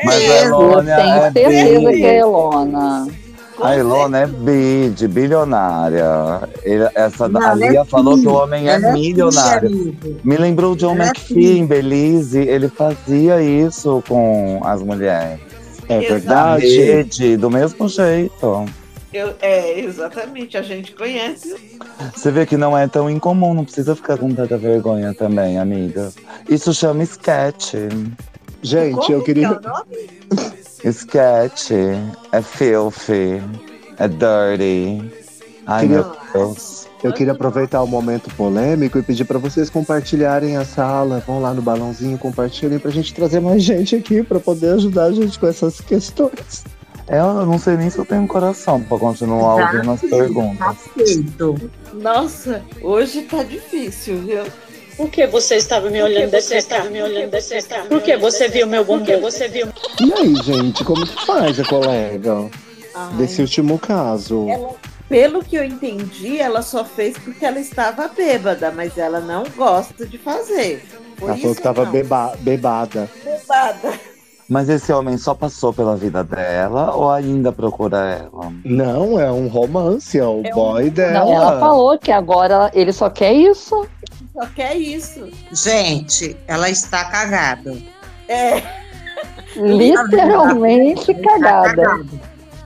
Mas 0.05 0.17
a 0.17 0.21
Eu 0.21 0.45
Elona 0.47 0.93
é 0.93 1.31
tenho 1.33 1.49
certeza 1.51 1.89
bi. 1.91 1.97
que 1.97 2.05
é 2.05 2.19
Elona. 2.19 3.09
A 3.61 3.77
Elona 3.77 4.19
é 4.21 4.27
bi, 4.27 4.91
de 4.95 5.09
bilionária. 5.09 6.07
Ele- 6.63 6.89
essa 6.95 7.29
Não, 7.29 7.41
a 7.41 7.51
ela 7.53 7.65
é 7.65 7.71
Lia 7.71 7.85
falou 7.85 8.17
que 8.17 8.29
o 8.29 8.35
homem 8.35 8.69
é 8.69 8.75
é 8.75 8.93
milionário. 8.93 9.97
Me 10.23 10.37
lembrou 10.37 10.75
o 10.75 10.77
John 10.77 10.95
é 10.95 11.07
McPhee 11.07 11.59
em 11.59 11.67
Belize. 11.67 12.39
Ele 12.39 12.69
fazia 12.69 13.43
isso 13.43 14.01
com 14.07 14.61
as 14.65 14.81
mulheres. 14.81 15.41
É 15.89 16.01
verdade. 16.01 16.67
Rede, 16.67 17.37
do 17.37 17.51
mesmo 17.51 17.89
jeito. 17.89 18.67
Eu, 19.13 19.35
é, 19.41 19.81
exatamente, 19.81 20.57
a 20.59 20.63
gente 20.63 20.93
conhece. 20.93 21.57
Você 22.15 22.31
vê 22.31 22.45
que 22.45 22.57
não 22.59 22.77
é 22.77 22.87
tão 22.87 23.09
incomum, 23.09 23.55
não 23.55 23.65
precisa 23.65 23.97
ficar 23.97 24.19
com 24.19 24.33
tanta 24.35 24.59
vergonha 24.59 25.15
também, 25.15 25.59
amiga. 25.59 26.13
Isso 26.49 26.75
chama 26.75 27.03
sketch. 27.05 27.75
Gente, 28.63 29.11
eu 29.13 29.23
queria. 29.23 29.59
Sketch. 30.85 31.71
É 32.33 32.43
filthy. 32.43 33.43
É 33.99 34.07
dirty. 34.09 35.11
Ai, 35.67 35.81
Queria- 35.89 36.03
meu 36.03 36.17
Deus. 36.33 36.88
Eu 37.03 37.13
queria 37.13 37.33
aproveitar 37.33 37.83
o 37.83 37.87
momento 37.87 38.29
polêmico 38.35 38.99
e 38.99 39.03
pedir 39.03 39.25
para 39.25 39.39
vocês 39.39 39.71
compartilharem 39.71 40.57
a 40.57 40.65
sala. 40.65 41.23
Vão 41.27 41.41
lá 41.41 41.55
no 41.55 41.63
balãozinho, 41.63 42.19
compartilhem 42.19 42.79
pra 42.79 42.91
gente 42.91 43.15
trazer 43.15 43.41
mais 43.41 43.63
gente 43.63 43.95
aqui 43.95 44.23
para 44.23 44.41
poder 44.41 44.75
ajudar 44.75 45.05
a 45.05 45.13
gente 45.13 45.39
com 45.39 45.47
essas 45.47 45.81
questões. 45.81 46.65
É, 47.07 47.21
Eu 47.21 47.47
não 47.47 47.59
sei 47.59 47.77
nem 47.77 47.89
se 47.89 47.99
eu 47.99 48.05
tenho 48.05 48.27
coração 48.27 48.83
pra 48.83 48.99
continuar 48.99 49.59
Exato. 49.59 49.77
ouvindo 49.77 49.93
as 49.93 50.01
perguntas. 50.01 51.71
Nossa, 51.95 52.63
hoje 52.83 53.23
tá 53.23 53.43
difícil, 53.43 54.19
viu? 54.23 54.43
Por 54.97 55.09
que 55.09 55.27
você 55.29 55.55
estava 55.55 55.89
me 55.91 56.03
olhando 56.03 56.33
desse 56.33 56.57
estava 56.57 56.91
me 56.91 57.01
olhando 57.01 57.31
desse 57.31 57.57
Por 57.89 58.03
que 58.03 58.17
você 58.17 58.49
viu 58.49 58.67
meu 58.67 58.85
bumbum? 58.85 59.05
Por 59.05 59.07
que 59.07 59.17
você 59.19 59.47
viu? 59.47 59.69
E 60.01 60.13
aí, 60.13 60.35
gente, 60.43 60.85
como 60.85 61.07
que 61.07 61.25
faz 61.25 61.61
a 61.61 61.65
colega? 61.65 62.51
Desse 63.17 63.41
último 63.41 63.79
caso. 63.79 64.49
Ela, 64.49 64.75
pelo 65.09 65.43
que 65.43 65.57
eu 65.57 65.65
entendi, 65.65 66.39
ela 66.39 66.63
só 66.63 66.85
fez 66.85 67.17
porque 67.19 67.45
ela 67.45 67.59
estava 67.59 68.09
bêbada, 68.09 68.71
mas 68.71 68.97
ela 68.99 69.21
não 69.21 69.45
gosta 69.57 70.05
de 70.07 70.19
fazer. 70.19 70.85
Por 71.17 71.31
Ela 71.31 71.39
falou 71.39 71.55
que 71.57 71.63
tava 71.63 71.85
não. 71.85 71.93
beba- 71.93 72.37
bebada. 72.41 73.09
Bebada. 73.25 73.93
Mas 74.49 74.69
esse 74.71 74.91
homem 74.93 75.19
só 75.19 75.35
passou 75.35 75.75
pela 75.75 75.95
vida 75.95 76.25
dela 76.25 76.95
ou 76.95 77.11
ainda 77.11 77.53
procura 77.53 77.99
ela? 77.99 78.51
Não, 78.65 79.21
é 79.21 79.31
um 79.31 79.47
romance, 79.47 80.19
é 80.19 80.25
o 80.25 80.43
boy 80.55 80.89
dela. 80.89 81.21
Não, 81.21 81.33
ela 81.35 81.61
falou 81.61 81.99
que 81.99 82.11
agora 82.11 82.71
ele 82.73 82.93
só 82.93 83.11
quer 83.11 83.35
isso. 83.35 83.87
Só 84.33 84.47
quer 84.47 84.75
isso. 84.77 85.29
Gente, 85.53 86.35
ela 86.47 86.71
está 86.71 87.05
cagada. 87.11 87.77
É. 88.27 88.63
Literalmente 89.57 91.13
cagada. 91.15 92.07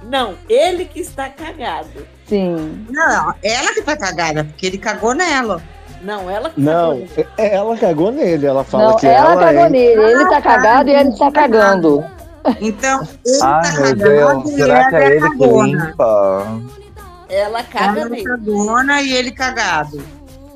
Não, 0.04 0.34
ele 0.48 0.84
que 0.84 1.00
está 1.00 1.28
cagado. 1.30 2.06
Sim. 2.28 2.86
Não, 2.90 3.34
ela 3.42 3.74
que 3.74 3.82
tá 3.82 3.96
cagada, 3.96 4.44
porque 4.44 4.66
ele 4.66 4.78
cagou 4.78 5.14
nela. 5.14 5.62
Não, 6.02 6.28
ela 6.28 6.50
que 6.50 6.60
Não, 6.60 7.06
é- 7.38 7.54
ela 7.54 7.76
cagou 7.76 8.10
nele. 8.10 8.46
Ela 8.46 8.64
fala 8.64 8.90
Não, 8.90 8.96
que 8.96 9.06
ela 9.06 9.32
ela 9.32 9.44
cagou 9.44 9.64
é... 9.66 9.70
nele. 9.70 10.02
Ele 10.02 10.24
tá 10.28 10.40
cagado 10.42 10.90
e 10.90 10.94
ele 10.94 11.16
tá 11.16 11.30
cagando. 11.30 12.04
Então, 12.60 13.06
Ai, 13.42 13.72
meu 13.72 13.82
cagando 13.82 13.94
Deus, 14.42 14.50
e 14.50 14.54
será 14.56 14.88
que 14.88 14.94
ela 14.96 15.04
é 15.04 15.06
é 15.12 15.16
ele 15.16 15.30
que 15.30 15.46
limpa? 15.46 16.60
Ela 17.28 17.62
caga 17.62 18.00
Ela 18.00 18.10
mesmo. 18.10 18.24
cagona 18.28 19.00
e 19.02 19.12
ele 19.14 19.30
cagado. 19.30 20.02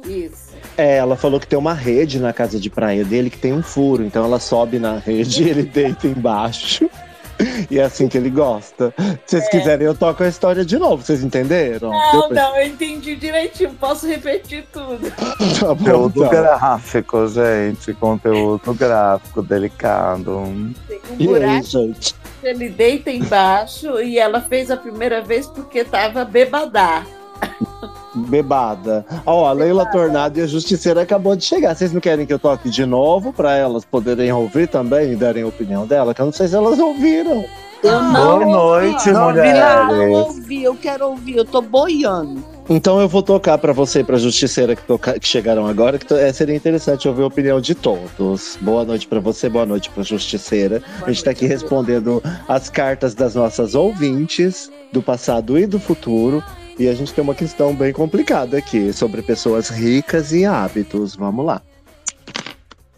Isso. 0.05 0.47
É, 0.77 0.97
ela 0.97 1.17
falou 1.17 1.39
que 1.41 1.47
tem 1.47 1.59
uma 1.59 1.73
rede 1.73 2.19
na 2.19 2.33
casa 2.33 2.59
de 2.61 2.69
praia 2.69 3.05
dele 3.05 3.31
que 3.31 3.39
tem 3.39 3.53
um 3.53 3.63
furo. 3.63 4.05
Então 4.05 4.25
ela 4.25 4.39
sobe 4.41 4.79
na 4.79 4.99
rede 4.99 5.45
e 5.45 5.49
ele 5.49 5.63
deita 5.63 6.07
embaixo. 6.09 6.91
E 7.71 7.79
é 7.79 7.83
assim 7.85 8.09
que 8.09 8.17
ele 8.17 8.31
gosta. 8.31 8.95
Se 9.27 9.39
vocês 9.39 9.49
quiserem, 9.51 9.87
eu 9.87 9.95
toco 9.95 10.23
a 10.23 10.29
história 10.29 10.65
de 10.65 10.79
novo. 10.79 11.03
Vocês 11.05 11.23
entenderam? 11.23 11.91
Não, 11.91 12.13
Deu 12.13 12.29
pra- 12.29 12.43
não, 12.43 12.57
eu 12.57 12.67
entendi 12.67 13.17
direitinho. 13.17 13.71
Posso 13.75 14.07
repetir 14.07 14.65
tudo. 14.73 15.11
Tá 15.61 15.75
bom, 15.75 15.77
Conteúdo 15.85 16.25
então. 16.25 16.31
gráfico, 16.31 17.27
gente. 17.29 17.93
Conteúdo 17.95 18.75
gráfico, 18.75 19.43
delicado. 19.43 20.43
Tem 20.89 20.99
um 20.99 21.15
E 21.19 21.23
aí, 21.23 21.27
buraco. 21.27 21.65
gente? 21.65 22.15
Ele 22.43 22.69
deita 22.69 23.11
embaixo 23.11 24.01
e 24.01 24.19
ela 24.19 24.41
fez 24.41 24.71
a 24.71 24.77
primeira 24.77 25.21
vez 25.23 25.47
porque 25.47 25.83
tava 25.85 26.25
bebadá. 26.25 27.05
Bebada. 28.17 29.05
Ó, 29.25 29.47
a 29.47 29.53
Leila 29.53 29.87
Tornado 29.87 30.39
e 30.39 30.43
a 30.43 30.47
Justiceira 30.47 31.03
acabou 31.03 31.37
de 31.37 31.45
chegar. 31.45 31.75
Vocês 31.75 31.93
não 31.93 32.01
querem 32.01 32.27
que 32.27 32.33
eu 32.33 32.39
toque 32.39 32.71
de 32.71 32.85
novo 32.87 33.33
pra 33.33 33.55
elas 33.57 33.85
poderem 33.85 34.33
ouvir 34.33 34.69
também 34.69 35.13
e 35.13 35.17
darem 35.17 35.43
a 35.43 35.47
opinião 35.47 35.87
dela? 35.87 36.15
Que 36.15 36.21
eu 36.21 36.27
não 36.27 36.33
sei 36.33 36.49
se 36.49 36.55
elas 36.57 36.79
ouviram. 36.79 37.45
Eu 37.83 38.01
não 38.03 38.13
Boa 38.13 38.47
noite, 38.47 39.11
não, 39.13 39.29
mulheres. 39.31 39.61
Não 39.61 40.11
ouvi, 40.13 40.63
eu 40.65 40.75
quero 40.75 41.09
ouvir, 41.11 41.37
eu 41.37 41.45
tô 41.45 41.61
boiando. 41.61 42.43
Então 42.69 42.99
eu 43.01 43.07
vou 43.09 43.23
tocar 43.23 43.59
pra 43.59 43.73
você 43.73 44.01
e 44.01 44.05
pra 44.05 44.17
Justiceira 44.17 44.75
que, 44.75 44.83
toca- 44.83 45.21
que 45.21 45.29
chegaram 45.29 45.67
agora, 45.67 45.99
que 45.99 46.07
to- 46.07 46.17
é, 46.17 46.33
seria 46.33 46.57
interessante 46.57 47.07
ouvir 47.07 47.23
a 47.23 47.27
opinião 47.27 47.61
de 47.61 47.75
todos. 47.77 48.59
Boa 48.61 48.85
noite 48.85 49.07
pra 49.07 49.21
você, 49.21 49.49
boa 49.49 49.65
noite 49.67 49.89
pra 49.91 50.03
Justiceira. 50.03 50.83
a 51.03 51.13
gente 51.13 51.23
tá 51.23 51.31
aqui 51.31 51.47
respondendo 51.47 52.21
as 52.49 52.69
cartas 52.69 53.15
das 53.15 53.37
nossas 53.37 53.77
ouvintes, 53.77 54.69
do 54.93 55.01
passado 55.03 55.57
e 55.59 55.65
do 55.67 55.79
futuro. 55.79 56.43
E 56.78 56.89
a 56.89 56.94
gente 56.94 57.15
tem 57.15 57.24
uma 57.24 57.35
questão 57.35 57.74
bem 57.74 57.93
complicada 57.93 58.59
aqui 58.59 58.93
sobre 58.93 59.23
pessoas 59.23 59.70
ricas 59.70 60.32
e 60.32 60.44
hábitos. 60.44 61.16
Vamos 61.16 61.47
lá. 61.47 61.62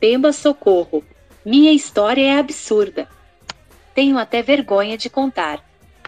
Pemba 0.00 0.32
Socorro. 0.32 1.04
Minha 1.44 1.72
história 1.72 2.22
é 2.22 2.38
absurda. 2.38 3.08
Tenho 3.94 4.18
até 4.18 4.42
vergonha 4.42 4.98
de 4.98 5.08
contar. 5.08 5.64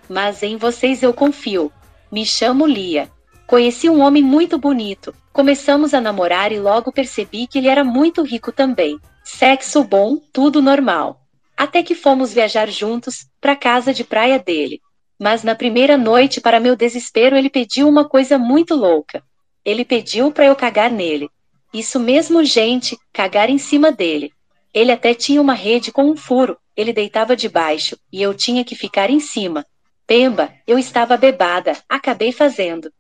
Mas 0.09 0.43
em 0.43 0.57
vocês 0.57 1.03
eu 1.03 1.15
confio. 1.15 1.73
Me 2.11 2.27
chamo 2.27 2.67
Lia. 2.67 3.09
Conheci 3.47 3.89
um 3.89 4.01
homem 4.01 4.23
muito 4.23 4.59
bonito. 4.59 5.15
Começamos 5.33 5.95
a 5.95 6.01
namorar 6.01 6.51
e 6.51 6.59
logo 6.59 6.93
percebi 6.93 7.47
que 7.47 7.59
ele 7.59 7.69
era 7.69 7.85
muito 7.85 8.23
rico 8.23 8.51
também. 8.51 8.99
Sexo 9.23 9.85
bom, 9.85 10.19
tudo 10.33 10.61
normal. 10.61 11.21
Até 11.57 11.83
que 11.85 11.95
fomos 11.95 12.33
viajar 12.33 12.69
juntos 12.69 13.27
para 13.41 13.55
casa 13.55 13.95
de 13.95 14.03
praia 14.03 14.39
dele. 14.39 14.81
Mas 15.21 15.43
na 15.43 15.55
primeira 15.55 15.99
noite, 15.99 16.41
para 16.41 16.59
meu 16.59 16.75
desespero, 16.75 17.37
ele 17.37 17.51
pediu 17.51 17.87
uma 17.87 18.09
coisa 18.09 18.39
muito 18.39 18.75
louca. 18.75 19.23
Ele 19.63 19.85
pediu 19.85 20.33
para 20.33 20.47
eu 20.47 20.57
cagar 20.57 20.91
nele. 20.91 21.29
Isso 21.75 22.01
mesmo, 22.01 22.43
gente, 22.43 22.97
cagar 23.13 23.51
em 23.51 23.59
cima 23.59 23.93
dele. 23.93 24.33
Ele 24.73 24.91
até 24.91 25.13
tinha 25.13 25.39
uma 25.39 25.53
rede 25.53 25.93
com 25.93 26.11
um 26.11 26.17
furo, 26.17 26.57
ele 26.75 26.91
deitava 26.91 27.37
debaixo 27.37 27.99
e 28.11 28.23
eu 28.23 28.33
tinha 28.33 28.65
que 28.65 28.75
ficar 28.75 29.11
em 29.11 29.21
cima. 29.21 29.67
Pemba, 30.07 30.55
eu 30.67 30.79
estava 30.79 31.19
bebada, 31.19 31.77
acabei 31.87 32.33
fazendo. 32.33 32.91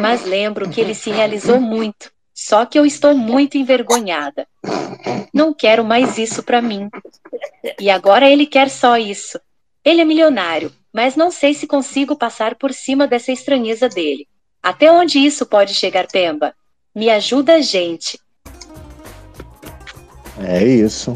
Mas 0.00 0.24
lembro 0.24 0.68
que 0.68 0.80
ele 0.80 0.94
se 0.94 1.10
realizou 1.10 1.60
muito, 1.60 2.10
só 2.34 2.66
que 2.66 2.76
eu 2.76 2.84
estou 2.84 3.14
muito 3.14 3.56
envergonhada. 3.56 4.44
Não 5.32 5.54
quero 5.54 5.84
mais 5.84 6.18
isso 6.18 6.42
pra 6.42 6.60
mim. 6.60 6.88
E 7.78 7.88
agora 7.88 8.28
ele 8.28 8.44
quer 8.44 8.68
só 8.68 8.98
isso. 8.98 9.40
Ele 9.84 10.00
é 10.00 10.04
milionário, 10.04 10.72
mas 10.92 11.16
não 11.16 11.30
sei 11.30 11.54
se 11.54 11.66
consigo 11.66 12.16
passar 12.16 12.54
por 12.54 12.72
cima 12.72 13.06
dessa 13.06 13.32
estranheza 13.32 13.88
dele. 13.88 14.26
Até 14.62 14.90
onde 14.90 15.18
isso 15.18 15.46
pode 15.46 15.74
chegar, 15.74 16.06
Pemba? 16.06 16.54
Me 16.94 17.10
ajuda, 17.10 17.62
gente. 17.62 18.18
É 20.40 20.64
isso. 20.64 21.14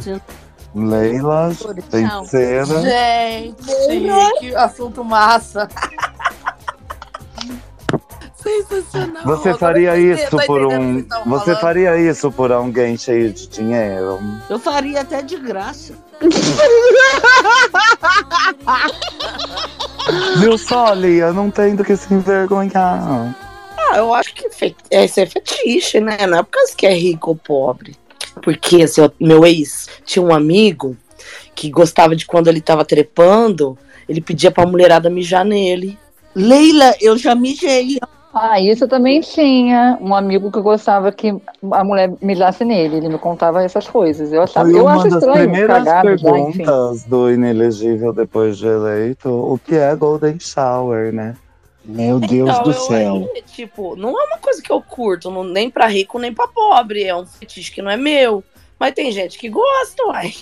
Leila, 0.74 1.50
feiticeira. 1.90 2.64
Gente, 2.64 4.38
que 4.40 4.54
assunto 4.54 5.04
massa. 5.04 5.68
Sensacional. 8.42 9.24
Você 9.24 9.54
faria 9.54 9.96
isso 9.96 10.36
por 10.46 10.66
um. 10.66 11.04
Você 11.26 11.44
falando. 11.44 11.60
faria 11.60 11.96
isso 11.96 12.32
por 12.32 12.50
alguém 12.50 12.98
cheio 12.98 13.32
de 13.32 13.46
dinheiro? 13.48 14.20
Eu 14.50 14.58
faria 14.58 15.00
até 15.00 15.22
de 15.22 15.36
graça. 15.36 15.94
Viu 20.38 20.58
só, 20.58 20.92
Lia? 20.92 21.32
Não 21.32 21.50
tem 21.50 21.76
do 21.76 21.84
que 21.84 21.96
se 21.96 22.12
envergonhar. 22.12 23.34
Ah, 23.78 23.96
eu 23.96 24.12
acho 24.14 24.34
que 24.34 24.50
fe... 24.50 24.76
esse 24.90 25.20
é 25.20 25.26
fetiche, 25.26 26.00
né? 26.00 26.26
Não 26.26 26.38
é 26.38 26.42
por 26.42 26.50
causa 26.50 26.74
que 26.76 26.86
é 26.86 26.94
rico 26.94 27.30
ou 27.30 27.36
pobre. 27.36 27.96
Porque 28.42 28.82
assim, 28.82 29.02
meu 29.20 29.46
ex 29.46 29.88
tinha 30.04 30.22
um 30.22 30.34
amigo 30.34 30.96
que 31.54 31.70
gostava 31.70 32.16
de 32.16 32.26
quando 32.26 32.48
ele 32.48 32.60
tava 32.60 32.84
trepando, 32.84 33.78
ele 34.08 34.20
pedia 34.20 34.50
pra 34.50 34.66
mulherada 34.66 35.10
mijar 35.10 35.44
nele. 35.44 35.98
Leila, 36.34 36.94
eu 37.00 37.16
já 37.16 37.34
mijei. 37.34 37.98
Ah, 38.34 38.58
isso 38.58 38.84
eu 38.84 38.88
também 38.88 39.20
tinha. 39.20 39.98
Um 40.00 40.14
amigo 40.14 40.50
que 40.50 40.60
gostava 40.60 41.12
que 41.12 41.34
a 41.70 41.84
mulher 41.84 42.12
mijasse 42.22 42.64
nele. 42.64 42.96
Ele 42.96 43.08
me 43.10 43.18
contava 43.18 43.62
essas 43.62 43.86
coisas. 43.86 44.32
Eu, 44.32 44.42
achava, 44.42 44.70
Foi 44.70 44.78
eu 44.78 44.84
uma 44.84 44.94
acho 44.94 45.04
das 45.04 45.14
estranho 45.14 45.38
primeiras 45.50 45.88
perguntas 46.02 47.04
do 47.04 47.30
inelegível 47.30 48.12
depois 48.12 48.56
de 48.56 48.66
eleito. 48.66 49.28
O 49.28 49.58
que 49.58 49.74
é 49.74 49.94
Golden 49.94 50.38
Shower, 50.40 51.12
né? 51.12 51.36
Meu 51.84 52.18
Então, 52.18 52.28
eu 52.36 52.94
aí, 52.94 53.42
tipo, 53.42 53.96
não 53.96 54.10
é 54.10 54.24
uma 54.24 54.38
coisa 54.38 54.62
que 54.62 54.70
eu 54.70 54.80
curto, 54.80 55.30
não- 55.30 55.42
nem 55.44 55.68
pra 55.68 55.86
rico, 55.86 56.18
nem 56.18 56.32
pra 56.32 56.46
pobre. 56.46 57.02
É 57.04 57.14
um 57.14 57.26
fetiche 57.26 57.72
que 57.72 57.82
não 57.82 57.90
é 57.90 57.96
meu. 57.96 58.42
Mas 58.78 58.94
tem 58.94 59.10
gente 59.12 59.38
que 59.38 59.48
gosta, 59.48 60.06
uai. 60.06 60.32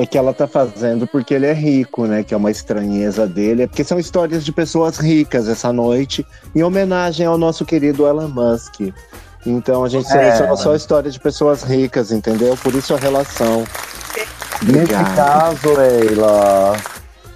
É 0.00 0.06
que 0.06 0.16
ela 0.16 0.32
tá 0.32 0.46
fazendo 0.46 1.06
porque 1.06 1.34
ele 1.34 1.46
é 1.46 1.52
rico, 1.52 2.06
né? 2.06 2.22
Que 2.24 2.32
é 2.32 2.36
uma 2.36 2.50
estranheza 2.50 3.26
dele. 3.26 3.64
É 3.64 3.66
porque 3.66 3.84
são 3.84 3.98
histórias 3.98 4.44
de 4.44 4.50
pessoas 4.52 4.96
ricas 4.98 5.46
essa 5.48 5.72
noite, 5.72 6.26
em 6.54 6.62
homenagem 6.62 7.26
ao 7.26 7.36
nosso 7.36 7.64
querido 7.66 8.06
Elon 8.06 8.28
Musk. 8.28 8.92
Então 9.44 9.84
a 9.84 9.88
gente 9.88 10.06
É. 10.06 10.08
selecionou 10.10 10.56
só 10.56 10.74
histórias 10.74 11.12
de 11.14 11.20
pessoas 11.20 11.62
ricas, 11.62 12.12
entendeu? 12.12 12.56
Por 12.62 12.74
isso 12.74 12.94
a 12.94 12.98
relação. 12.98 13.64
Nesse 14.62 14.80
Obrigado. 14.80 15.16
caso, 15.16 15.72
Leila, 15.74 16.76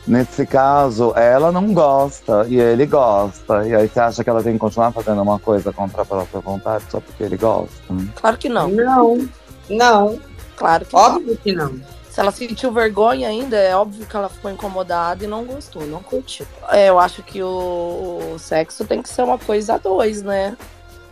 nesse 0.06 0.44
caso, 0.46 1.12
ela 1.16 1.50
não 1.50 1.72
gosta 1.72 2.44
e 2.48 2.60
ele 2.60 2.84
gosta. 2.86 3.66
E 3.66 3.74
aí 3.74 3.88
você 3.88 4.00
acha 4.00 4.22
que 4.22 4.28
ela 4.30 4.42
tem 4.42 4.52
que 4.54 4.58
continuar 4.58 4.92
fazendo 4.92 5.22
uma 5.22 5.38
coisa 5.38 5.72
contra 5.72 6.02
a 6.02 6.04
própria 6.04 6.40
vontade 6.40 6.84
só 6.90 7.00
porque 7.00 7.22
ele 7.24 7.36
gosta? 7.36 7.72
Claro 8.16 8.36
que 8.36 8.48
não. 8.48 8.68
Não, 8.68 9.28
não. 9.70 10.18
Claro 10.56 10.84
que 10.84 10.94
Óbvio 10.94 11.38
que 11.42 11.52
não. 11.52 11.72
Se 12.14 12.20
ela 12.20 12.30
sentiu 12.30 12.70
vergonha 12.70 13.28
ainda, 13.28 13.56
é 13.56 13.74
óbvio 13.74 14.06
que 14.06 14.14
ela 14.14 14.28
ficou 14.28 14.48
incomodada 14.48 15.24
e 15.24 15.26
não 15.26 15.44
gostou, 15.44 15.84
não 15.84 16.00
curtiu. 16.00 16.46
É, 16.68 16.88
eu 16.88 17.00
acho 17.00 17.24
que 17.24 17.42
o, 17.42 18.20
o 18.32 18.38
sexo 18.38 18.84
tem 18.84 19.02
que 19.02 19.08
ser 19.08 19.22
uma 19.22 19.36
coisa 19.36 19.74
a 19.74 19.78
dois, 19.78 20.22
né? 20.22 20.56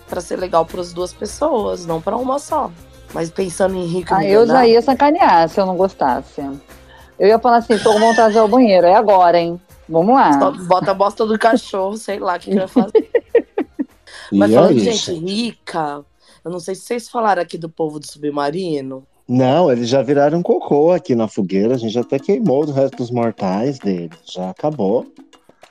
Pra 0.09 0.21
ser 0.21 0.37
legal 0.37 0.65
para 0.65 0.81
as 0.81 0.93
duas 0.93 1.13
pessoas, 1.13 1.85
não 1.85 2.01
pra 2.01 2.17
uma 2.17 2.39
só. 2.39 2.71
Mas 3.13 3.31
pensando 3.31 3.75
em 3.75 3.85
rico 3.85 4.15
e 4.15 4.17
Ah, 4.17 4.25
eu 4.25 4.47
já 4.47 4.65
ia 4.65 4.81
sacanear 4.81 5.49
se 5.49 5.61
eu 5.61 5.67
não 5.67 5.77
gostasse. 5.77 6.41
Eu 7.19 7.27
ia 7.27 7.39
falar 7.41 7.57
assim, 7.57 7.77
tô 7.79 7.95
com 7.95 7.99
vontade 7.99 8.35
de 8.35 8.39
ao 8.39 8.47
banheiro, 8.47 8.87
é 8.87 8.95
agora, 8.95 9.41
hein? 9.41 9.61
Vamos 9.89 10.15
lá. 10.15 10.39
Só 10.39 10.53
Bota 10.53 10.93
a 10.93 10.95
bosta 10.95 11.27
do 11.27 11.37
cachorro, 11.37 11.97
sei 11.97 12.21
lá 12.21 12.37
o 12.37 12.39
que, 12.39 12.53
que 12.53 12.57
vai 12.57 12.69
fazer. 12.69 13.11
Mas 14.31 14.53
E 14.53 14.55
falando 14.55 14.71
aí, 14.71 14.77
de 14.77 14.85
gente 14.85 15.13
rica, 15.15 16.05
eu 16.45 16.51
não 16.53 16.61
sei 16.61 16.77
se 16.77 16.83
vocês 16.83 17.09
falaram 17.09 17.43
aqui 17.43 17.59
do 17.59 17.69
povo 17.69 17.99
do 17.99 18.07
submarino. 18.07 19.05
Não, 19.29 19.71
eles 19.71 19.89
já 19.89 20.03
viraram 20.03 20.43
cocô 20.43 20.93
aqui 20.93 21.15
na 21.15 21.29
fogueira. 21.29 21.75
A 21.75 21.79
gente 21.79 21.99
até 21.99 22.19
queimou 22.19 22.65
os 22.65 22.75
restos 22.75 23.11
mortais 23.11 23.79
deles. 23.79 24.19
Já 24.25 24.51
acabou. 24.51 25.07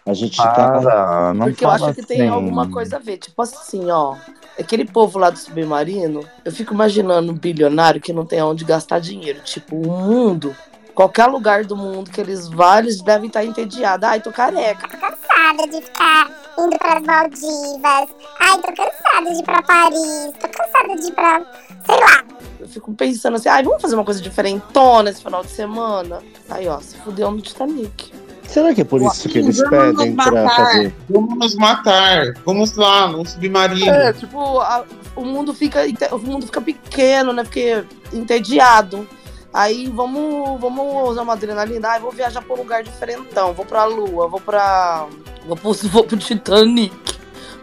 A 0.06 0.14
gente 0.14 0.38
tá. 0.38 0.52
Para, 0.52 1.34
não 1.34 1.46
Porque 1.48 1.64
eu 1.64 1.70
acho 1.70 1.94
que 1.94 2.06
tem 2.06 2.22
assim. 2.22 2.30
alguma 2.30 2.70
coisa 2.70 2.96
a 2.96 3.00
ver. 3.00 3.18
Tipo 3.18 3.42
assim, 3.42 3.90
ó. 3.92 4.16
Aquele 4.60 4.86
povo 4.86 5.18
lá 5.20 5.30
do 5.30 5.38
submarino, 5.38 6.26
eu 6.44 6.52
fico 6.52 6.74
imaginando 6.74 7.32
um 7.32 7.36
bilionário 7.36 8.02
que 8.02 8.12
não 8.12 8.26
tem 8.26 8.42
onde 8.42 8.66
gastar 8.66 9.00
dinheiro. 9.00 9.40
Tipo, 9.44 9.76
o 9.76 9.88
mundo, 9.88 10.56
qualquer 10.94 11.28
lugar 11.28 11.64
do 11.66 11.76
mundo 11.76 12.12
que 12.12 12.20
eles 12.20 12.48
vão, 12.48 12.80
eles 12.80 13.02
devem 13.02 13.28
estar 13.28 13.46
entediados. 13.46 14.08
Ai, 14.08 14.20
tô 14.20 14.32
careca. 14.32 14.88
cansada 14.88 15.68
de 15.68 15.82
ficar 15.82 16.30
indo 16.58 16.78
pras 16.78 17.04
Maldivas. 17.04 18.10
Ai, 18.40 18.58
tô 18.62 18.74
cansada 18.74 19.32
de 19.32 19.40
ir 19.40 19.44
pra 19.44 19.62
Paris. 19.64 20.34
Tô 20.40 20.50
cansada 20.50 20.96
de 20.96 21.08
ir 21.08 21.12
pra. 21.14 21.46
Sei 21.86 21.96
lá. 22.00 22.24
Eu 22.60 22.68
fico 22.68 22.94
pensando 22.94 23.36
assim, 23.38 23.50
ai, 23.50 23.64
vamos 23.64 23.82
fazer 23.82 23.96
uma 23.96 24.04
coisa 24.06 24.22
diferentona 24.22 25.10
esse 25.10 25.22
final 25.24 25.44
de 25.44 25.50
semana. 25.52 26.20
Aí, 26.50 26.68
ó, 26.68 26.80
se 26.80 26.96
fudeu 26.98 27.32
no 27.32 27.42
Titanic. 27.42 28.12
Será 28.48 28.74
que 28.74 28.82
é 28.82 28.84
por 28.84 29.02
isso 29.02 29.30
que 29.30 29.40
eles 29.40 29.62
pedem 29.70 30.14
pra 30.16 30.50
fazer? 30.50 30.94
Vamos 31.10 31.38
nos 31.40 31.56
matar. 31.56 32.34
Vamos 32.46 32.76
lá, 32.76 33.08
no 33.08 33.26
submarino. 33.26 33.90
É, 33.90 34.12
tipo, 34.14 34.60
a- 34.60 34.84
o 35.16 35.24
mundo 35.26 35.54
fica 35.54 35.82
o 36.12 36.20
mundo 36.20 36.46
fica 36.46 36.60
pequeno, 36.62 37.32
né? 37.32 37.44
Porque 37.44 37.84
entediado. 38.14 39.08
Aí 39.54 39.88
vamos, 39.90 40.60
vamos 40.60 41.10
usar 41.10 41.22
uma 41.24 41.34
adrenalina. 41.34 41.90
Ai, 41.90 42.00
vou 42.00 42.12
viajar 42.12 42.42
pra 42.42 42.54
um 42.54 42.58
lugar 42.60 42.84
diferentão. 42.84 43.54
Vou 43.54 43.66
pra 43.66 43.86
Lua, 43.86 44.28
vou 44.28 44.40
pra. 44.40 45.08
Vou 45.46 45.56
pro, 45.58 45.74
vou 45.90 46.04
pro 46.04 46.18
Titanic. 46.18 46.94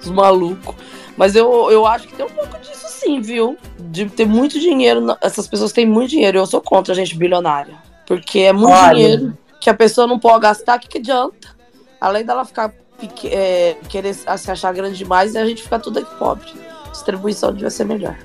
Os 0.00 0.08
malucos. 0.10 0.74
Mas 1.16 1.34
eu, 1.36 1.70
eu 1.70 1.84
acho 1.86 2.06
que 2.08 2.14
tem 2.14 2.24
um 2.24 2.30
pouco 2.30 2.58
disso 2.60 2.87
sim, 3.00 3.20
viu? 3.20 3.56
De 3.78 4.06
ter 4.06 4.26
muito 4.26 4.58
dinheiro. 4.58 5.16
Essas 5.20 5.46
pessoas 5.46 5.72
têm 5.72 5.86
muito 5.86 6.10
dinheiro. 6.10 6.38
Eu 6.38 6.46
sou 6.46 6.60
contra 6.60 6.92
a 6.92 6.96
gente 6.96 7.16
bilionária. 7.16 7.74
Porque 8.06 8.40
é 8.40 8.52
muito 8.52 8.70
Olha. 8.70 8.94
dinheiro 8.94 9.38
que 9.60 9.68
a 9.68 9.74
pessoa 9.74 10.06
não 10.06 10.18
pode 10.18 10.42
gastar, 10.42 10.78
o 10.78 10.80
que, 10.80 10.88
que 10.88 10.98
adianta? 10.98 11.48
Além 12.00 12.24
dela 12.24 12.44
ficar 12.44 12.72
é, 13.24 13.76
querer 13.88 14.14
se 14.14 14.28
achar 14.28 14.72
grande 14.72 14.96
demais 14.96 15.34
e 15.34 15.38
a 15.38 15.46
gente 15.46 15.62
ficar 15.62 15.78
tudo 15.78 15.98
aqui 15.98 16.14
pobre. 16.16 16.46
Distribuição 16.90 17.52
devia 17.52 17.70
ser 17.70 17.84
melhor. 17.84 18.16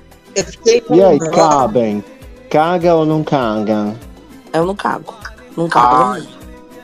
E 0.90 1.02
aí, 1.02 1.18
cabem? 1.30 2.02
Caga 2.50 2.94
ou 2.94 3.06
não 3.06 3.22
caga? 3.22 3.94
Eu 4.52 4.66
não 4.66 4.74
cago. 4.74 5.14
Não 5.56 5.68
cago. 5.68 6.14
Ai, 6.14 6.28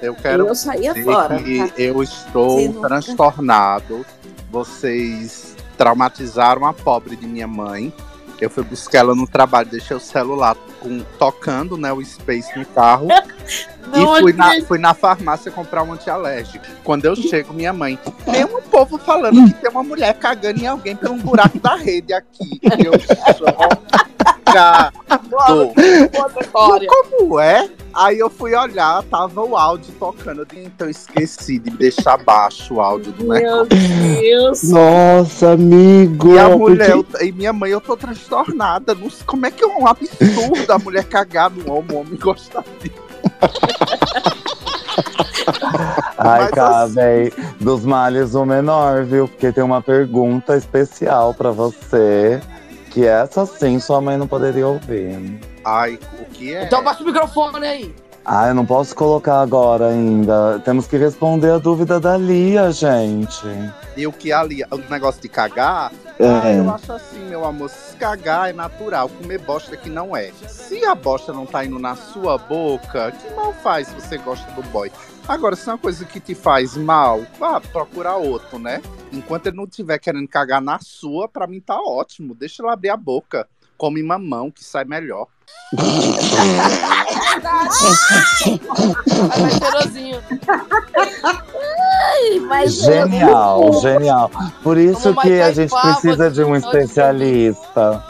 eu 0.02 0.14
quero 0.14 0.46
Eu 0.46 0.54
saía 0.54 0.94
fora. 1.02 1.42
que 1.42 1.72
eu 1.76 2.02
estou 2.02 2.72
transtornado. 2.82 4.04
Vocês 4.50 5.49
traumatizaram 5.80 6.66
a 6.66 6.74
pobre 6.74 7.16
de 7.16 7.26
minha 7.26 7.46
mãe. 7.46 7.90
Eu 8.38 8.50
fui 8.50 8.62
buscar 8.62 8.98
ela 8.98 9.14
no 9.14 9.26
trabalho, 9.26 9.70
deixei 9.70 9.96
o 9.96 10.00
celular 10.00 10.54
com- 10.78 11.02
tocando, 11.18 11.78
né, 11.78 11.90
o 11.90 12.04
Space 12.04 12.58
no 12.58 12.66
carro. 12.66 13.08
Não 13.90 14.18
e 14.18 14.20
fui 14.20 14.32
na, 14.34 14.62
fui 14.62 14.78
na 14.78 14.94
farmácia 14.94 15.50
comprar 15.50 15.82
um 15.82 15.94
antialérgico. 15.94 16.64
Quando 16.84 17.06
eu 17.06 17.16
chego, 17.16 17.54
minha 17.54 17.72
mãe, 17.72 17.98
tem 18.30 18.44
um 18.44 18.60
povo 18.60 18.98
falando 18.98 19.42
que 19.46 19.54
tem 19.54 19.70
uma 19.70 19.82
mulher 19.82 20.12
cagando 20.14 20.60
em 20.60 20.66
alguém 20.66 20.94
pelo 20.94 21.14
um 21.14 21.18
buraco 21.18 21.58
da 21.58 21.76
rede 21.76 22.12
aqui. 22.12 22.60
Eu 22.62 22.92
chocado. 23.00 23.80
Como 26.88 27.40
é? 27.40 27.68
Aí 27.92 28.18
eu 28.20 28.30
fui 28.30 28.54
olhar, 28.54 29.02
tava 29.04 29.42
o 29.42 29.56
áudio 29.56 29.92
tocando. 29.98 30.46
Então 30.54 30.86
eu 30.86 30.90
esqueci 30.90 31.58
de 31.58 31.70
deixar 31.70 32.16
baixo 32.18 32.74
o 32.74 32.80
áudio 32.80 33.10
do 33.12 33.26
negócio. 33.26 33.66
Deus. 33.66 34.62
Nossa, 34.64 35.52
amigo! 35.52 36.34
E 36.34 36.38
a 36.38 36.44
porque- 36.50 36.58
mulher, 36.58 36.90
eu- 36.90 37.06
e 37.20 37.32
minha 37.32 37.52
mãe, 37.52 37.70
eu 37.72 37.80
tô 37.80 37.96
transtornada. 37.96 38.94
Não 38.94 39.10
sei 39.10 39.24
como 39.26 39.44
é 39.46 39.50
que 39.50 39.64
é 39.64 39.66
um 39.66 39.86
absurdo 39.86 40.72
a 40.72 40.78
mulher 40.78 41.04
cagar 41.04 41.50
no 41.50 41.72
homem, 41.72 41.96
o 41.96 42.00
homem 42.00 42.16
gostar 42.16 42.64
de. 42.80 42.92
Ai, 46.18 46.42
Mas 46.42 46.50
cara, 46.50 46.82
assim- 46.84 46.94
véi, 46.94 47.32
dos 47.60 47.84
males 47.84 48.34
o 48.34 48.44
menor, 48.44 49.04
viu? 49.04 49.26
Porque 49.26 49.50
tem 49.52 49.64
uma 49.64 49.80
pergunta 49.82 50.56
especial 50.56 51.34
pra 51.34 51.50
você. 51.50 52.40
Que 52.90 53.06
essa 53.06 53.46
sim 53.46 53.78
sua 53.78 54.00
mãe 54.00 54.16
não 54.16 54.26
poderia 54.26 54.66
ouvir. 54.66 55.40
Ai, 55.64 55.98
o 56.18 56.24
que 56.26 56.54
é? 56.54 56.64
Então 56.64 56.82
baixa 56.82 57.02
o 57.02 57.06
microfone 57.06 57.64
aí. 57.66 57.94
Ah, 58.24 58.48
eu 58.48 58.54
não 58.54 58.66
posso 58.66 58.94
colocar 58.94 59.40
agora 59.40 59.88
ainda. 59.88 60.60
Temos 60.64 60.86
que 60.86 60.96
responder 60.98 61.52
a 61.52 61.58
dúvida 61.58 61.98
da 61.98 62.16
Lia, 62.18 62.70
gente. 62.70 63.46
E 63.96 64.06
o 64.06 64.12
que 64.12 64.30
ali, 64.32 64.62
o 64.70 64.76
negócio 64.90 65.20
de 65.22 65.28
cagar, 65.28 65.90
É. 66.18 66.26
ah, 66.26 66.52
eu 66.52 66.70
acho 66.70 66.92
assim, 66.92 67.20
meu 67.28 67.44
amor, 67.46 67.70
se 67.70 67.96
cagar 67.96 68.50
é 68.50 68.52
natural, 68.52 69.08
comer 69.08 69.38
bosta 69.38 69.74
que 69.76 69.88
não 69.88 70.14
é. 70.14 70.30
Se 70.46 70.84
a 70.84 70.94
bosta 70.94 71.32
não 71.32 71.46
tá 71.46 71.64
indo 71.64 71.78
na 71.78 71.96
sua 71.96 72.36
boca, 72.36 73.10
que 73.12 73.34
mal 73.34 73.54
faz 73.62 73.88
se 73.88 73.94
você 73.94 74.18
gosta 74.18 74.50
do 74.52 74.62
boy? 74.68 74.92
Agora, 75.28 75.54
se 75.56 75.68
é 75.68 75.72
uma 75.72 75.78
coisa 75.78 76.04
que 76.04 76.18
te 76.20 76.34
faz 76.34 76.76
mal, 76.76 77.22
vá 77.38 77.60
procurar 77.60 78.16
outro, 78.16 78.58
né? 78.58 78.82
Enquanto 79.12 79.46
ele 79.46 79.56
não 79.56 79.64
estiver 79.64 79.98
querendo 79.98 80.28
cagar 80.28 80.60
na 80.60 80.78
sua, 80.80 81.28
pra 81.28 81.46
mim 81.46 81.60
tá 81.60 81.80
ótimo. 81.80 82.34
Deixa 82.34 82.62
ele 82.62 82.72
abrir 82.72 82.90
a 82.90 82.96
boca. 82.96 83.48
Come 83.76 84.02
mamão, 84.02 84.50
que 84.50 84.62
sai 84.62 84.84
melhor. 84.84 85.26
Vai 85.72 85.86
mais 89.40 89.54
cheirosinho. 89.54 90.20
Ai, 91.24 92.40
mas 92.40 92.74
Genial, 92.74 93.80
genial. 93.80 94.30
Por 94.62 94.76
isso 94.76 95.14
Como 95.14 95.22
que 95.22 95.40
a 95.40 95.44
mais 95.44 95.56
gente 95.56 95.70
precisa 95.70 96.30
de 96.30 96.42
um 96.42 96.56
especialista. 96.56 98.04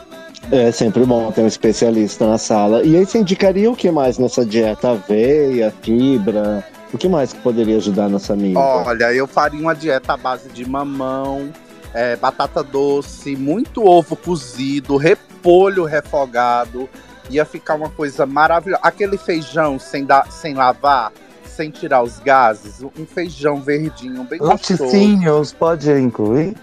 É 0.50 0.72
sempre 0.72 1.04
bom 1.04 1.30
ter 1.30 1.42
um 1.42 1.46
especialista 1.46 2.26
na 2.26 2.38
sala. 2.38 2.82
E 2.82 2.96
aí 2.96 3.06
você 3.06 3.18
indicaria 3.18 3.70
o 3.70 3.76
que 3.76 3.90
mais 3.90 4.18
nessa 4.18 4.44
dieta? 4.44 4.90
Aveia, 4.90 5.72
fibra? 5.82 6.66
O 6.92 6.98
que 6.98 7.08
mais 7.08 7.32
que 7.32 7.40
poderia 7.40 7.76
ajudar 7.76 8.08
nossa 8.08 8.32
amiga? 8.32 8.58
Olha, 8.58 9.12
eu 9.12 9.26
faria 9.26 9.60
uma 9.60 9.74
dieta 9.74 10.14
à 10.14 10.16
base 10.16 10.48
de 10.48 10.68
mamão, 10.68 11.52
é, 11.94 12.16
batata 12.16 12.62
doce, 12.62 13.36
muito 13.36 13.86
ovo 13.86 14.16
cozido, 14.16 14.96
repolho 14.96 15.84
refogado. 15.84 16.88
Ia 17.28 17.44
ficar 17.44 17.76
uma 17.76 17.88
coisa 17.88 18.26
maravilhosa. 18.26 18.82
Aquele 18.82 19.16
feijão 19.16 19.78
sem, 19.78 20.04
dar, 20.04 20.30
sem 20.32 20.54
lavar, 20.54 21.12
sem 21.44 21.70
tirar 21.70 22.02
os 22.02 22.18
gases, 22.18 22.82
um 22.82 23.06
feijão 23.06 23.60
verdinho, 23.60 24.24
bem 24.24 24.38
gostoso. 24.40 24.82
Laticínios, 24.82 25.52
pode 25.52 25.92
incluir? 25.92 26.56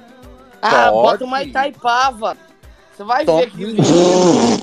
Ah, 0.62 0.90
Pode. 0.90 0.92
bota 0.92 1.24
uma 1.24 1.44
Itaipava. 1.44 2.36
Você 2.98 3.04
vai 3.04 3.26
Toma, 3.26 3.42
ver 3.42 3.52
que 3.52 3.64
lindo. 3.64 3.84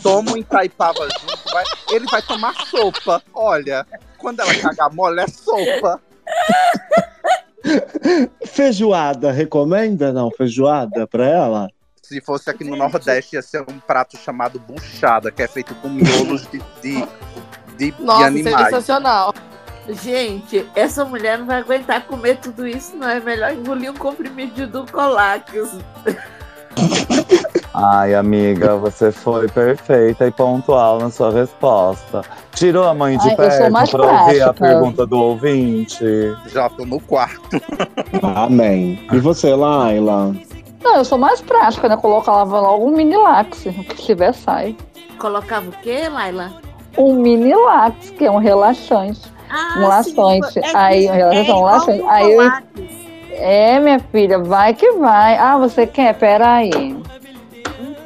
toma 0.03 0.33
um 0.33 0.37
Itaipava 0.37 1.07
junto, 1.21 1.53
vai- 1.53 1.65
ele 1.91 2.05
vai 2.11 2.21
tomar 2.21 2.53
sopa. 2.67 3.23
Olha, 3.33 3.87
quando 4.19 4.41
ela 4.41 4.53
cagar 4.57 4.93
mole, 4.93 5.21
é 5.21 5.27
sopa. 5.29 6.01
Feijoada, 8.45 9.31
recomenda 9.31 10.13
não? 10.13 10.33
Feijoada 10.33 11.07
pra 11.07 11.25
ela? 11.25 11.69
Se 12.03 12.21
fosse 12.21 12.51
aqui 12.51 12.65
no 12.65 12.75
Nordeste, 12.75 13.37
ia 13.37 13.43
ser 13.43 13.61
um 13.63 13.79
prato 13.79 14.17
chamado 14.17 14.59
buchada, 14.59 15.31
que 15.31 15.41
é 15.41 15.47
feito 15.47 15.73
com 15.77 15.89
miolos 15.89 16.43
de, 16.51 16.59
de, 16.83 17.07
de, 17.79 17.91
de 17.93 18.03
Nossa, 18.03 18.27
animais. 18.27 18.65
sensacional. 18.65 19.33
Gente, 19.89 20.69
essa 20.75 21.05
mulher 21.05 21.39
não 21.39 21.47
vai 21.47 21.61
aguentar 21.61 22.05
comer 22.07 22.39
tudo 22.41 22.67
isso, 22.67 22.97
não 22.97 23.09
é 23.09 23.21
melhor 23.21 23.53
engolir 23.53 23.93
um 23.93 23.97
comprimido 23.97 24.67
do 24.67 24.91
Colax. 24.91 25.53
Ai, 27.75 28.15
amiga, 28.15 28.77
você 28.77 29.11
foi 29.11 29.49
perfeita 29.49 30.27
e 30.27 30.31
pontual 30.31 30.99
na 30.99 31.11
sua 31.11 31.33
resposta. 31.33 32.23
Tirou 32.55 32.85
a 32.85 32.95
mãe 32.95 33.19
de 33.19 33.29
Ai, 33.31 33.35
perto 33.37 33.91
pra 33.91 34.03
ouvir 34.03 34.43
a 34.43 34.45
prática. 34.45 34.53
pergunta 34.55 35.05
do 35.05 35.19
ouvinte? 35.19 36.05
Já 36.47 36.69
tô 36.69 36.85
no 36.87 37.01
quarto. 37.01 37.61
Amém. 38.23 39.05
E 39.13 39.19
você, 39.19 39.53
Laila? 39.55 40.33
Não, 40.85 40.97
eu 40.97 41.05
sou 41.05 41.19
mais 41.19 41.41
prática, 41.41 41.89
né? 41.89 41.97
Colocava 41.97 42.61
logo 42.61 42.87
um 42.87 42.91
mini 42.95 43.17
lax. 43.17 43.67
O 43.67 43.73
que 43.73 43.97
tiver, 43.97 44.33
sai. 44.33 44.77
Colocava 45.19 45.69
o 45.69 45.73
quê, 45.83 46.09
Laila? 46.09 46.53
Um 46.97 47.15
mini 47.15 47.55
lax, 47.57 48.11
que 48.11 48.25
é 48.25 48.31
um 48.31 48.39
relaxante. 48.39 49.21
Ah, 49.51 49.79
um 49.79 49.89
laxante. 49.89 50.59
é 50.61 50.77
Aí, 50.77 51.09
um 51.09 51.13
relaxante, 51.13 51.51
é 51.51 51.55
um 51.55 51.63
laxante. 51.63 52.05
Aí 52.09 52.33
eu. 52.33 52.53
É, 53.37 53.81
minha 53.81 53.99
filha, 53.99 54.39
vai 54.39 54.75
que 54.75 54.93
vai. 54.93 55.37
Ah, 55.37 55.59
você 55.59 55.87
quer? 55.89 56.15
Peraí. 56.17 56.71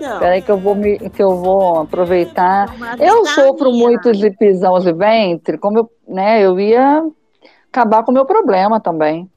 Então, 0.00 0.18
Peraí 0.18 0.42
que 0.42 0.50
eu 0.50 0.58
vou 0.58 0.74
me, 0.74 0.98
que 1.10 1.22
eu 1.22 1.36
vou 1.36 1.80
aproveitar. 1.80 2.68
Eu 2.98 3.24
vitamina. 3.24 3.34
sofro 3.34 3.72
muito 3.72 4.12
de 4.12 4.30
pisão 4.30 4.78
de 4.78 4.92
ventre, 4.92 5.58
como 5.58 5.78
eu, 5.78 5.90
né, 6.06 6.44
eu 6.44 6.58
ia 6.58 7.04
acabar 7.70 8.02
com 8.02 8.10
o 8.10 8.14
meu 8.14 8.24
problema 8.24 8.80
também. 8.80 9.28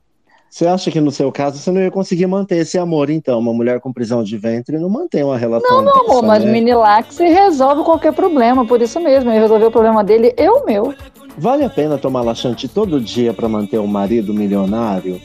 Você 0.50 0.68
acha 0.68 0.92
que 0.92 1.00
no 1.00 1.12
seu 1.12 1.32
caso 1.32 1.58
você 1.58 1.72
não 1.72 1.80
ia 1.80 1.90
conseguir 1.90 2.28
manter 2.28 2.58
esse 2.58 2.78
amor, 2.78 3.10
então? 3.10 3.40
Uma 3.40 3.54
mulher 3.54 3.80
com 3.80 3.94
prisão 3.94 4.22
de 4.22 4.38
ventre 4.38 4.78
não 4.78 4.90
mantém 4.90 5.24
uma 5.24 5.38
relação. 5.38 5.78
Não, 5.78 5.86
meu 5.86 6.04
amor, 6.04 6.24
mas 6.24 6.44
né? 6.44 6.52
Minilax 6.52 7.18
resolve 7.18 7.84
qualquer 7.84 8.12
problema, 8.12 8.66
por 8.66 8.82
isso 8.82 9.00
mesmo. 9.00 9.32
Ele 9.32 9.40
resolveu 9.40 9.70
o 9.70 9.72
problema 9.72 10.04
dele, 10.04 10.34
eu 10.36 10.66
meu. 10.66 10.94
Vale 11.38 11.64
a 11.64 11.70
pena 11.70 11.98
tomar 11.98 12.22
laxante 12.22 12.68
todo 12.68 13.00
dia 13.00 13.34
pra 13.34 13.48
manter 13.48 13.80
um 13.80 13.88
marido 13.88 14.34
milionário? 14.34 15.22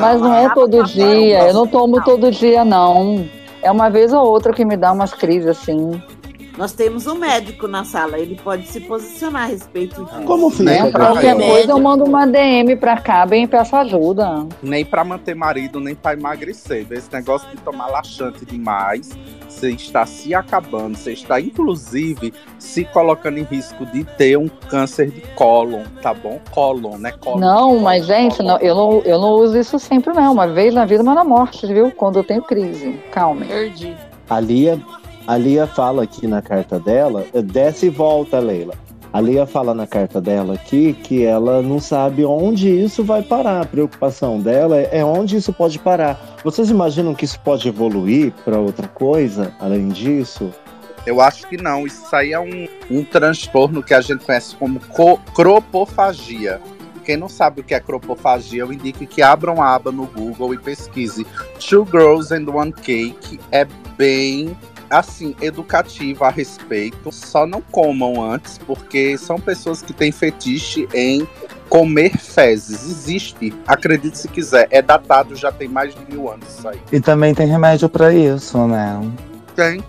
Mas 0.00 0.20
não 0.22 0.32
é 0.32 0.48
todo 0.54 0.82
dia, 0.84 1.48
eu 1.48 1.52
não 1.52 1.66
tomo 1.66 2.02
todo 2.02 2.30
dia, 2.30 2.64
não. 2.64 3.28
É 3.62 3.70
uma 3.70 3.88
vez 3.88 4.12
ou 4.12 4.26
outra 4.26 4.52
que 4.52 4.64
me 4.64 4.76
dá 4.76 4.92
umas 4.92 5.14
crises 5.14 5.48
assim. 5.48 6.02
Nós 6.62 6.70
temos 6.70 7.08
um 7.08 7.16
médico 7.16 7.66
na 7.66 7.82
sala, 7.82 8.20
ele 8.20 8.36
pode 8.36 8.68
se 8.68 8.78
posicionar 8.78 9.42
a 9.42 9.46
respeito 9.46 10.04
disso. 10.04 10.22
Como 10.22 10.48
fica? 10.48 10.62
Nem 10.70 10.92
pra, 10.92 11.06
Qualquer 11.06 11.34
coisa 11.34 11.72
eu 11.72 11.80
mando 11.80 12.04
uma 12.04 12.24
DM 12.24 12.76
pra 12.76 12.98
cá, 12.98 13.26
bem 13.26 13.48
peço 13.48 13.74
ajuda. 13.74 14.46
nem 14.62 14.84
pra 14.84 15.02
manter 15.02 15.34
marido, 15.34 15.80
nem 15.80 15.96
pra 15.96 16.12
emagrecer. 16.12 16.86
Esse 16.88 17.12
negócio 17.12 17.50
de 17.50 17.56
tomar 17.56 17.88
laxante 17.88 18.44
demais, 18.44 19.10
você 19.48 19.70
está 19.70 20.06
se 20.06 20.36
acabando. 20.36 20.96
Você 20.96 21.14
está, 21.14 21.40
inclusive, 21.40 22.32
se 22.60 22.84
colocando 22.84 23.38
em 23.38 23.42
risco 23.42 23.84
de 23.86 24.04
ter 24.04 24.38
um 24.38 24.46
câncer 24.68 25.10
de 25.10 25.20
cólon, 25.34 25.82
tá 26.00 26.14
bom? 26.14 26.38
Cólon, 26.52 26.96
né? 26.96 27.10
Cólon. 27.10 27.40
Não, 27.40 27.80
mas 27.80 28.06
gente, 28.06 28.40
não, 28.40 28.56
eu, 28.58 28.76
não, 28.76 29.00
eu 29.00 29.20
não 29.20 29.30
uso 29.30 29.58
isso 29.58 29.80
sempre, 29.80 30.14
não. 30.14 30.32
Uma 30.32 30.46
vez 30.46 30.72
na 30.72 30.84
vida, 30.84 31.02
uma 31.02 31.12
na 31.12 31.24
morte, 31.24 31.66
viu? 31.66 31.90
Quando 31.90 32.20
eu 32.20 32.24
tenho 32.24 32.42
crise. 32.42 33.00
Calma. 33.10 33.44
Perdi. 33.46 33.96
A 34.30 34.38
Lia, 34.38 34.80
a 35.26 35.36
Lia 35.36 35.66
fala 35.66 36.02
aqui 36.02 36.26
na 36.26 36.42
carta 36.42 36.78
dela, 36.78 37.24
desce 37.44 37.86
e 37.86 37.90
volta, 37.90 38.38
Leila. 38.38 38.74
A 39.12 39.20
Lia 39.20 39.44
fala 39.44 39.74
na 39.74 39.86
carta 39.86 40.20
dela 40.22 40.54
aqui 40.54 40.94
que 40.94 41.22
ela 41.22 41.60
não 41.60 41.78
sabe 41.78 42.24
onde 42.24 42.68
isso 42.70 43.04
vai 43.04 43.22
parar. 43.22 43.60
A 43.60 43.66
preocupação 43.66 44.40
dela 44.40 44.80
é 44.80 45.04
onde 45.04 45.36
isso 45.36 45.52
pode 45.52 45.78
parar. 45.78 46.38
Vocês 46.42 46.70
imaginam 46.70 47.14
que 47.14 47.26
isso 47.26 47.38
pode 47.40 47.68
evoluir 47.68 48.32
para 48.42 48.58
outra 48.58 48.88
coisa 48.88 49.52
além 49.60 49.88
disso? 49.88 50.50
Eu 51.04 51.20
acho 51.20 51.46
que 51.46 51.60
não. 51.60 51.86
Isso 51.86 52.14
aí 52.16 52.32
é 52.32 52.40
um, 52.40 52.66
um 52.90 53.04
transtorno 53.04 53.82
que 53.82 53.92
a 53.92 54.00
gente 54.00 54.24
conhece 54.24 54.56
como 54.56 54.80
co- 54.80 55.18
cropofagia. 55.34 56.58
Quem 57.04 57.16
não 57.16 57.28
sabe 57.28 57.60
o 57.60 57.64
que 57.64 57.74
é 57.74 57.80
cropofagia, 57.80 58.62
eu 58.62 58.72
indico 58.72 59.04
que 59.04 59.20
abram 59.20 59.60
a 59.60 59.74
aba 59.74 59.92
no 59.92 60.06
Google 60.06 60.54
e 60.54 60.58
pesquise 60.58 61.26
Two 61.58 61.86
Girls 61.90 62.32
and 62.32 62.48
One 62.48 62.72
Cake. 62.72 63.38
É 63.50 63.66
bem, 63.98 64.56
assim, 64.92 65.34
educativo 65.40 66.24
a 66.24 66.30
respeito. 66.30 67.10
Só 67.10 67.46
não 67.46 67.60
comam 67.60 68.22
antes, 68.22 68.58
porque 68.58 69.16
são 69.16 69.40
pessoas 69.40 69.80
que 69.82 69.92
têm 69.92 70.12
fetiche 70.12 70.86
em 70.94 71.26
comer 71.68 72.16
fezes. 72.18 72.84
Existe, 72.84 73.54
acredite 73.66 74.18
se 74.18 74.28
quiser. 74.28 74.68
É 74.70 74.82
datado, 74.82 75.34
já 75.34 75.50
tem 75.50 75.68
mais 75.68 75.94
de 75.94 76.00
mil 76.12 76.30
anos 76.30 76.46
isso 76.48 76.68
aí. 76.68 76.78
E 76.92 77.00
também 77.00 77.34
tem 77.34 77.46
remédio 77.46 77.88
pra 77.88 78.12
isso, 78.12 78.58
né? 78.66 79.00
Tem. 79.56 79.82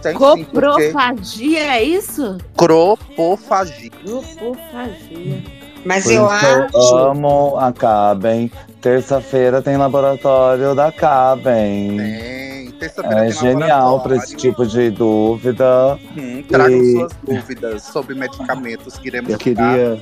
Tem 0.00 0.12
sim, 0.12 0.18
porque... 0.18 0.44
Coprofagia, 0.44 1.60
é 1.76 1.82
isso? 1.82 2.38
Cropofagia. 2.56 3.90
Cropofagia. 3.90 5.42
Mas 5.84 6.04
Por 6.04 6.12
eu 6.12 6.28
acho. 6.28 6.68
eu 6.74 6.98
amo 6.98 7.56
a 7.58 7.72
Caben. 7.72 8.50
Terça-feira 8.80 9.62
tem 9.62 9.76
laboratório 9.76 10.74
da 10.74 10.92
Caben. 10.92 11.96
Tem. 11.96 12.55
Terça-feira 12.78 13.26
É 13.26 13.30
genial 13.30 14.00
para 14.00 14.16
esse 14.16 14.36
tipo 14.36 14.66
de 14.66 14.90
dúvida. 14.90 15.98
Hum, 16.16 16.42
tragam 16.48 16.78
E- 16.78 16.92
suas 16.92 17.12
dúvidas 17.22 17.82
sobre 17.82 18.14
medicamentos 18.14 18.96
que 18.98 19.08
iremos 19.08 19.30
Eu 19.30 19.38
queria, 19.38 19.98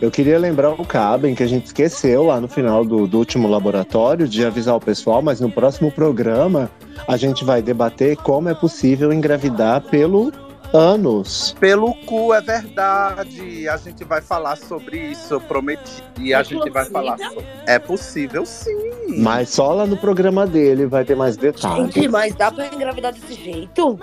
eu 0.00 0.10
queria 0.10 0.38
lembrar 0.38 0.70
o 0.70 0.84
Caben, 0.84 1.34
que 1.34 1.42
a 1.42 1.46
gente 1.46 1.66
esqueceu 1.66 2.24
lá 2.24 2.40
no 2.40 2.48
final 2.48 2.84
do, 2.84 3.06
do 3.06 3.18
último 3.18 3.48
laboratório 3.48 4.28
de 4.28 4.44
avisar 4.44 4.76
o 4.76 4.80
pessoal, 4.80 5.22
mas 5.22 5.40
no 5.40 5.50
próximo 5.50 5.90
programa 5.90 6.70
a 7.08 7.16
gente 7.16 7.44
vai 7.44 7.62
debater 7.62 8.16
como 8.16 8.48
é 8.48 8.54
possível 8.54 9.12
engravidar 9.12 9.80
pelo 9.82 10.32
ânus. 10.72 11.54
Pelo 11.58 11.94
cu, 12.06 12.32
é 12.34 12.40
verdade. 12.40 13.68
A 13.68 13.76
gente 13.76 14.04
vai 14.04 14.20
falar 14.20 14.56
sobre 14.56 14.96
isso, 14.98 15.34
eu 15.34 15.40
prometi. 15.40 16.02
E 16.18 16.32
a 16.34 16.40
É 16.40 16.44
gente 16.44 16.70
vai 16.70 16.84
possível? 16.84 16.92
falar 16.92 17.18
sobre. 17.18 17.46
É 17.66 17.78
possível, 17.78 18.46
sim. 18.46 18.76
Mas 19.18 19.50
só 19.50 19.72
lá 19.72 19.86
no 19.86 19.96
programa 19.96 20.46
dele 20.46 20.86
vai 20.86 21.04
ter 21.04 21.16
mais 21.16 21.36
detalhes. 21.36 21.92
Gente, 21.94 22.08
mas 22.08 22.34
dá 22.34 22.50
pra 22.50 22.66
engravidar 22.66 23.12
desse 23.12 23.34
jeito? 23.34 23.98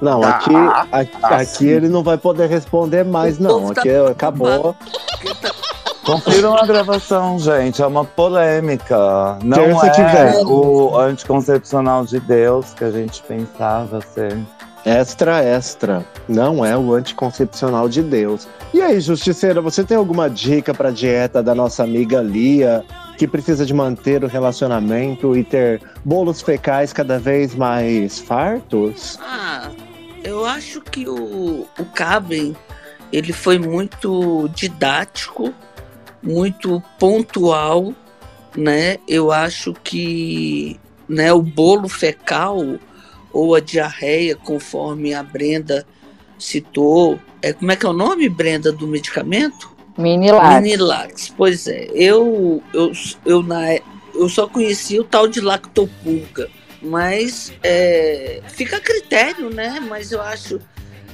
Não, 0.00 0.20
Tá. 0.20 0.28
aqui, 0.30 0.54
aqui, 0.92 1.16
Ah, 1.22 1.36
aqui 1.36 1.66
ele 1.66 1.88
não 1.88 2.02
vai 2.02 2.16
poder 2.18 2.48
responder 2.48 3.04
mais, 3.04 3.38
não. 3.38 3.60
povo 3.60 3.74
tá 3.74 3.80
Aqui 3.82 3.90
acabou. 3.90 4.74
Confiram 6.04 6.56
a 6.56 6.64
gravação, 6.64 7.36
gente. 7.38 7.82
É 7.82 7.86
uma 7.86 8.04
polêmica. 8.04 9.38
Não 9.42 9.56
Terça 9.56 9.86
é 9.86 9.90
que 9.90 10.02
vem. 10.02 10.44
o 10.46 10.96
anticoncepcional 10.98 12.04
de 12.04 12.20
Deus 12.20 12.72
que 12.74 12.84
a 12.84 12.90
gente 12.92 13.20
pensava 13.24 14.00
ser. 14.00 14.38
Extra, 14.86 15.42
extra. 15.42 16.06
Não 16.28 16.64
é 16.64 16.78
o 16.78 16.94
anticoncepcional 16.94 17.88
de 17.88 18.04
Deus. 18.04 18.46
E 18.72 18.80
aí, 18.80 19.00
Justiceira, 19.00 19.60
você 19.60 19.82
tem 19.82 19.96
alguma 19.96 20.30
dica 20.30 20.72
pra 20.72 20.92
dieta 20.92 21.42
da 21.42 21.56
nossa 21.56 21.82
amiga 21.82 22.22
Lia, 22.22 22.84
que 23.18 23.26
precisa 23.26 23.66
de 23.66 23.74
manter 23.74 24.22
o 24.22 24.28
relacionamento 24.28 25.36
e 25.36 25.42
ter 25.42 25.82
bolos 26.04 26.40
fecais 26.40 26.92
cada 26.92 27.18
vez 27.18 27.52
mais 27.52 28.20
fartos? 28.20 29.18
Ah, 29.20 29.72
eu 30.22 30.46
acho 30.46 30.80
que 30.80 31.08
o, 31.08 31.66
o 31.76 31.84
Caben 31.92 32.56
ele 33.12 33.32
foi 33.32 33.58
muito 33.58 34.48
didático, 34.54 35.52
muito 36.22 36.80
pontual, 36.96 37.92
né? 38.56 38.98
Eu 39.08 39.32
acho 39.32 39.74
que 39.82 40.78
né, 41.08 41.32
o 41.32 41.42
bolo 41.42 41.88
fecal 41.88 42.78
ou 43.36 43.54
a 43.54 43.60
diarreia, 43.60 44.34
conforme 44.34 45.12
a 45.12 45.22
Brenda 45.22 45.86
citou, 46.38 47.20
é, 47.42 47.52
como 47.52 47.70
é 47.70 47.76
que 47.76 47.84
é 47.84 47.88
o 47.88 47.92
nome, 47.92 48.30
Brenda, 48.30 48.72
do 48.72 48.86
medicamento? 48.86 49.76
Minilax. 49.98 50.62
Minilax. 50.62 51.34
Pois 51.36 51.66
é, 51.66 51.86
eu, 51.92 52.62
eu, 52.72 52.92
eu, 53.26 53.42
na, 53.42 53.74
eu 54.14 54.26
só 54.30 54.46
conheci 54.46 54.98
o 54.98 55.04
tal 55.04 55.28
de 55.28 55.42
lactopurga, 55.42 56.48
mas 56.80 57.52
é, 57.62 58.40
fica 58.48 58.78
a 58.78 58.80
critério, 58.80 59.50
né? 59.50 59.80
Mas 59.86 60.12
eu 60.12 60.22
acho, 60.22 60.58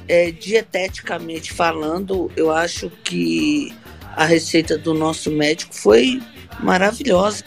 é, 0.06 0.30
dieteticamente 0.30 1.52
falando, 1.52 2.30
eu 2.36 2.52
acho 2.52 2.88
que 3.02 3.74
a 4.16 4.24
receita 4.24 4.78
do 4.78 4.94
nosso 4.94 5.28
médico 5.28 5.74
foi 5.74 6.22
maravilhosa. 6.60 7.42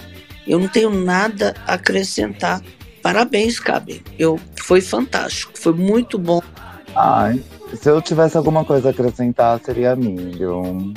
Eu 0.46 0.60
não 0.60 0.68
tenho 0.68 0.90
nada 0.90 1.56
a 1.66 1.76
acrescentar. 1.76 2.62
Parabéns, 3.06 3.60
Cabe. 3.60 4.02
Eu 4.18 4.40
foi 4.64 4.82
fantástico, 4.82 5.52
foi 5.60 5.74
muito 5.74 6.18
bom. 6.18 6.42
Ai, 6.96 7.40
se 7.80 7.88
eu 7.88 8.02
tivesse 8.02 8.36
alguma 8.36 8.66
coisa 8.66 8.88
a 8.88 8.92
acrescentar, 8.92 9.60
seria 9.64 9.96
milho. 9.96 10.92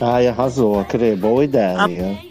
Ai, 0.00 0.28
arrasou, 0.28 0.78
Acre, 0.78 1.16
boa 1.16 1.42
ideia. 1.42 1.76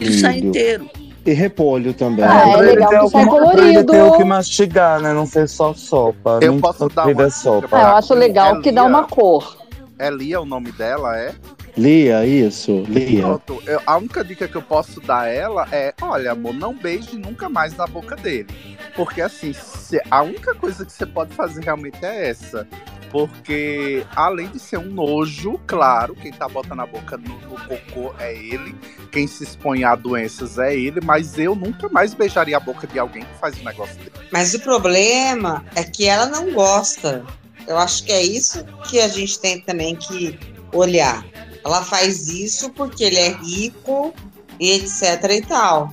Ele 0.00 0.18
sai 0.18 0.38
inteiro. 0.38 0.88
E 1.26 1.32
repolho 1.34 1.92
também. 1.92 2.24
Ah, 2.24 2.52
é 2.52 2.56
legal 2.56 3.04
que 3.04 3.10
sai 3.10 3.22
alguma- 3.22 3.50
pra 3.52 3.62
ele 3.68 3.84
colorido. 3.84 3.92
ter 3.92 4.02
o 4.02 4.12
que 4.16 4.24
mastigar, 4.24 4.98
né? 5.02 5.12
Não 5.12 5.26
ser 5.26 5.46
só 5.46 5.74
sopa. 5.74 6.38
Eu 6.40 6.52
Nem 6.52 6.60
posso 6.60 6.88
dar 6.88 7.06
uma 7.06 7.24
é 7.24 7.28
sopa. 7.28 7.68
Ah, 7.70 7.80
eu 7.82 7.96
acho 7.96 8.14
legal 8.14 8.62
que 8.62 8.72
dá 8.72 8.82
uma 8.84 9.04
cor. 9.04 9.58
É 9.98 10.08
Lia 10.10 10.40
o 10.40 10.46
nome 10.46 10.72
dela, 10.72 11.18
é? 11.18 11.34
Lia, 11.78 12.26
isso, 12.26 12.82
Lia. 12.88 13.22
Pronto, 13.22 13.62
eu- 13.66 13.80
a 13.86 13.96
única 13.96 14.24
dica 14.24 14.48
que 14.48 14.56
eu 14.56 14.62
posso 14.62 15.00
dar 15.00 15.20
a 15.20 15.28
ela 15.28 15.68
é: 15.70 15.94
olha, 16.02 16.32
amor, 16.32 16.52
não 16.52 16.74
beije 16.74 17.16
nunca 17.16 17.48
mais 17.48 17.76
na 17.76 17.86
boca 17.86 18.16
dele. 18.16 18.48
Porque 18.96 19.20
assim, 19.20 19.52
se- 19.52 20.00
a 20.10 20.22
única 20.22 20.54
coisa 20.54 20.84
que 20.84 20.92
você 20.92 21.06
pode 21.06 21.32
fazer 21.34 21.62
realmente 21.64 22.04
é 22.04 22.28
essa. 22.28 22.66
Porque 23.10 24.04
além 24.14 24.48
de 24.48 24.58
ser 24.58 24.76
um 24.78 24.84
nojo, 24.90 25.58
claro, 25.66 26.14
quem 26.14 26.30
tá 26.30 26.46
botando 26.46 26.80
a 26.80 26.86
boca 26.86 27.16
no, 27.16 27.38
no 27.48 27.56
cocô 27.66 28.12
é 28.18 28.34
ele, 28.36 28.74
quem 29.10 29.26
se 29.26 29.44
expõe 29.44 29.82
a 29.82 29.94
doenças 29.94 30.58
é 30.58 30.76
ele, 30.76 31.00
mas 31.02 31.38
eu 31.38 31.54
nunca 31.54 31.88
mais 31.88 32.12
beijaria 32.12 32.58
a 32.58 32.60
boca 32.60 32.86
de 32.86 32.98
alguém 32.98 33.22
que 33.22 33.34
faz 33.40 33.58
um 33.58 33.64
negócio 33.64 33.96
dele. 33.96 34.12
Mas 34.30 34.52
o 34.52 34.60
problema 34.60 35.64
é 35.74 35.82
que 35.84 36.06
ela 36.06 36.26
não 36.26 36.52
gosta. 36.52 37.24
Eu 37.66 37.78
acho 37.78 38.04
que 38.04 38.12
é 38.12 38.22
isso 38.22 38.62
que 38.90 39.00
a 39.00 39.08
gente 39.08 39.38
tem 39.40 39.60
também 39.62 39.96
que 39.96 40.38
olhar. 40.72 41.24
Ela 41.68 41.84
faz 41.84 42.28
isso 42.28 42.70
porque 42.70 43.04
ele 43.04 43.16
é 43.18 43.28
rico 43.34 44.14
e 44.58 44.70
etc 44.72 45.22
e 45.30 45.42
tal. 45.42 45.92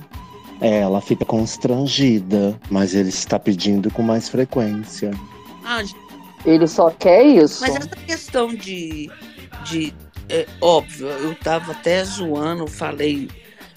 É, 0.58 0.78
ela 0.80 1.02
fica 1.02 1.22
constrangida, 1.24 2.58
mas 2.70 2.94
ele 2.94 3.10
está 3.10 3.38
pedindo 3.38 3.90
com 3.90 4.00
mais 4.02 4.26
frequência. 4.26 5.10
Ah, 5.62 5.82
Ele 6.46 6.66
só 6.66 6.88
quer 6.90 7.22
isso. 7.24 7.60
Mas 7.60 7.76
essa 7.76 7.88
questão 7.90 8.54
de. 8.54 9.10
de 9.68 9.92
é, 10.30 10.46
óbvio, 10.62 11.08
eu 11.08 11.34
tava 11.34 11.72
até 11.72 12.02
zoando, 12.04 12.66
falei. 12.66 13.28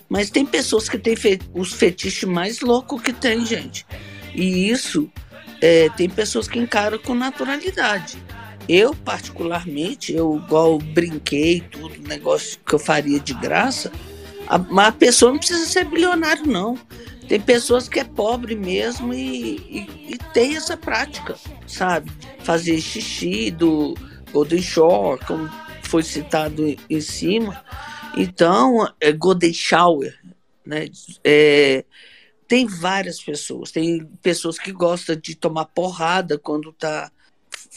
Mas 0.08 0.30
tem 0.30 0.46
pessoas 0.46 0.88
que 0.88 0.98
têm 0.98 1.18
fe- 1.18 1.40
os 1.54 1.74
fetiches 1.74 2.24
mais 2.28 2.62
loucos 2.62 3.02
que 3.02 3.12
tem, 3.12 3.46
gente. 3.46 3.86
E 4.34 4.70
isso 4.70 5.10
é, 5.62 5.90
tem 5.90 6.10
pessoas 6.10 6.48
que 6.48 6.58
encaram 6.58 6.98
com 6.98 7.14
naturalidade. 7.14 8.18
Eu, 8.70 8.94
particularmente, 8.94 10.14
eu 10.14 10.38
igual 10.46 10.78
brinquei, 10.78 11.60
tudo, 11.60 12.08
negócio 12.08 12.60
que 12.64 12.76
eu 12.76 12.78
faria 12.78 13.20
de 13.20 13.34
graça. 13.34 13.92
Mas 14.70 14.88
a 14.90 14.92
pessoa 14.92 15.32
não 15.32 15.40
precisa 15.40 15.66
ser 15.66 15.86
bilionário, 15.86 16.46
não. 16.46 16.78
Tem 17.28 17.42
pessoas 17.42 17.90
que 17.90 18.00
é 18.00 18.04
pobre 18.04 18.56
mesmo 18.56 19.12
e, 19.12 19.56
e- 19.58 20.14
e 20.14 20.18
tem 20.34 20.56
essa 20.56 20.78
prática, 20.78 21.36
sabe? 21.66 22.12
Fazer 22.44 22.80
xixi 22.80 23.50
do 23.50 23.96
Golden 24.32 24.62
Shore, 24.62 25.20
como 25.26 25.50
foi 25.82 26.04
citado 26.04 26.64
em 26.88 27.02
cima. 27.02 27.64
Então, 28.16 28.88
é 29.02 29.12
Golden 29.12 29.54
Shower, 29.54 30.16
né? 30.64 30.90
É, 31.24 31.84
tem 32.48 32.68
várias 32.68 33.20
pessoas. 33.20 33.72
Tem 33.72 34.06
pessoas 34.22 34.60
que 34.60 34.72
gostam 34.72 35.16
de 35.16 35.36
tomar 35.36 35.66
porrada 35.66 36.38
quando 36.38 36.72
tá 36.74 37.12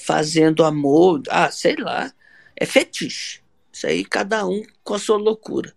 fazendo 0.04 0.64
amor. 0.64 1.22
Ah, 1.30 1.50
sei 1.50 1.76
lá. 1.76 2.12
É 2.56 2.66
fetiche. 2.66 3.40
Isso 3.72 3.86
aí, 3.86 4.04
cada 4.04 4.46
um 4.46 4.62
com 4.84 4.94
a 4.94 4.98
sua 4.98 5.16
loucura. 5.16 5.72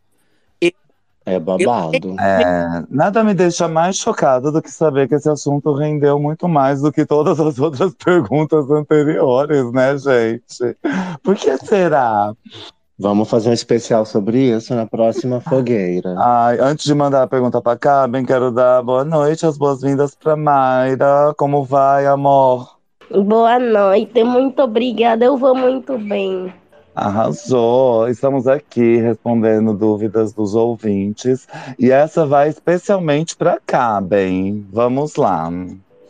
É 1.25 1.39
babado. 1.39 2.15
É, 2.19 2.83
nada 2.87 3.23
me 3.23 3.33
deixa 3.33 3.67
mais 3.67 3.95
chocado 3.95 4.51
do 4.51 4.61
que 4.61 4.69
saber 4.69 5.07
que 5.07 5.15
esse 5.15 5.27
assunto 5.27 5.73
rendeu 5.73 6.19
muito 6.19 6.47
mais 6.47 6.81
do 6.81 6.91
que 6.91 7.03
todas 7.03 7.39
as 7.39 7.57
outras 7.57 7.95
perguntas 8.05 8.69
anteriores, 8.69 9.71
né, 9.71 9.97
gente? 9.97 10.77
Por 11.23 11.35
que 11.35 11.57
será? 11.57 12.31
Vamos 12.97 13.27
fazer 13.27 13.49
um 13.49 13.53
especial 13.53 14.05
sobre 14.05 14.55
isso 14.55 14.73
na 14.75 14.85
próxima 14.85 15.41
fogueira. 15.41 16.15
Ai, 16.21 16.59
antes 16.59 16.85
de 16.85 16.93
mandar 16.93 17.23
a 17.23 17.27
pergunta 17.27 17.59
pra 17.59 17.75
cá, 17.75 18.07
bem 18.07 18.23
quero 18.23 18.51
dar 18.51 18.83
boa 18.83 19.03
noite, 19.03 19.47
as 19.47 19.57
boas-vindas 19.57 20.13
pra 20.13 20.35
Mayra. 20.35 21.33
Como 21.35 21.65
vai, 21.65 22.05
amor? 22.05 22.74
Boa 23.09 23.59
noite, 23.59 24.23
muito 24.23 24.61
obrigada, 24.63 25.25
eu 25.25 25.37
vou 25.37 25.53
muito 25.53 25.97
bem. 25.97 26.53
Arrasou! 26.95 28.07
Estamos 28.07 28.47
aqui 28.47 28.97
respondendo 28.97 29.73
dúvidas 29.73 30.31
dos 30.33 30.55
ouvintes 30.55 31.47
e 31.77 31.91
essa 31.91 32.25
vai 32.25 32.49
especialmente 32.49 33.35
para 33.35 33.59
cá, 33.65 33.99
bem. 33.99 34.65
Vamos 34.71 35.15
lá. 35.17 35.51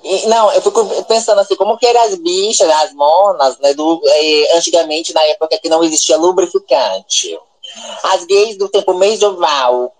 E, 0.04 0.28
não, 0.28 0.52
eu 0.52 0.62
fico 0.62 1.04
pensando 1.06 1.42
assim, 1.42 1.56
como 1.56 1.78
que 1.78 1.88
eram 1.88 2.04
as 2.04 2.16
bichas, 2.16 2.70
as 2.70 2.94
monas, 2.94 3.58
né, 3.60 3.74
do, 3.74 4.00
eh, 4.06 4.56
antigamente, 4.56 5.14
na 5.14 5.24
época 5.26 5.58
que 5.60 5.68
não 5.68 5.84
existia 5.84 6.16
lubrificante. 6.16 7.36
As 8.04 8.24
gays 8.26 8.56
do 8.56 8.70
tempo 8.70 8.94
medieval. 8.94 9.92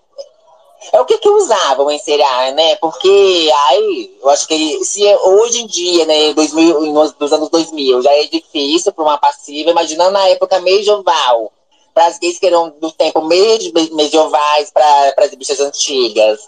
É 0.92 1.00
o 1.00 1.04
que 1.04 1.18
que 1.18 1.28
usavam 1.28 1.90
em 1.90 1.98
cereal, 1.98 2.52
né? 2.54 2.76
Porque, 2.76 3.50
ai, 3.68 4.10
eu 4.22 4.30
acho 4.30 4.46
que 4.46 4.84
se 4.84 5.06
é 5.06 5.16
hoje 5.16 5.62
em 5.62 5.66
dia, 5.66 6.04
né, 6.06 6.32
2000, 6.34 6.92
nos, 6.92 7.32
anos 7.32 7.48
2000, 7.48 8.02
já 8.02 8.12
é 8.12 8.24
difícil 8.24 8.92
para 8.92 9.04
uma 9.04 9.18
passiva, 9.18 9.70
imaginando 9.70 10.12
na 10.12 10.28
época 10.28 10.60
medieval, 10.60 11.52
para 11.94 12.06
as 12.06 12.18
gays 12.18 12.38
que 12.38 12.46
eram 12.46 12.70
do 12.78 12.92
tempo 12.92 13.22
med- 13.22 13.72
medievais, 13.92 14.70
para 14.70 15.14
as 15.18 15.34
bichas 15.34 15.60
antigas. 15.60 16.40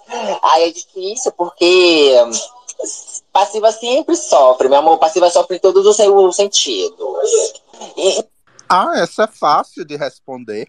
Aí 0.43 0.69
é 0.69 0.71
difícil 0.71 1.33
porque 1.33 2.15
hum, 2.27 2.31
passiva 3.33 3.73
sempre 3.73 4.15
sofre, 4.15 4.69
meu 4.69 4.79
amor, 4.79 4.99
passiva 4.99 5.31
sofre 5.31 5.57
em 5.57 5.61
todos 5.61 5.87
os 5.87 5.97
seus 5.97 6.37
sentidos. 6.37 7.31
E, 7.97 8.25
Ah, 8.69 8.93
essa 8.97 9.25
é 9.25 9.27
fácil 9.27 9.85
de 9.85 9.97
responder. 9.97 10.67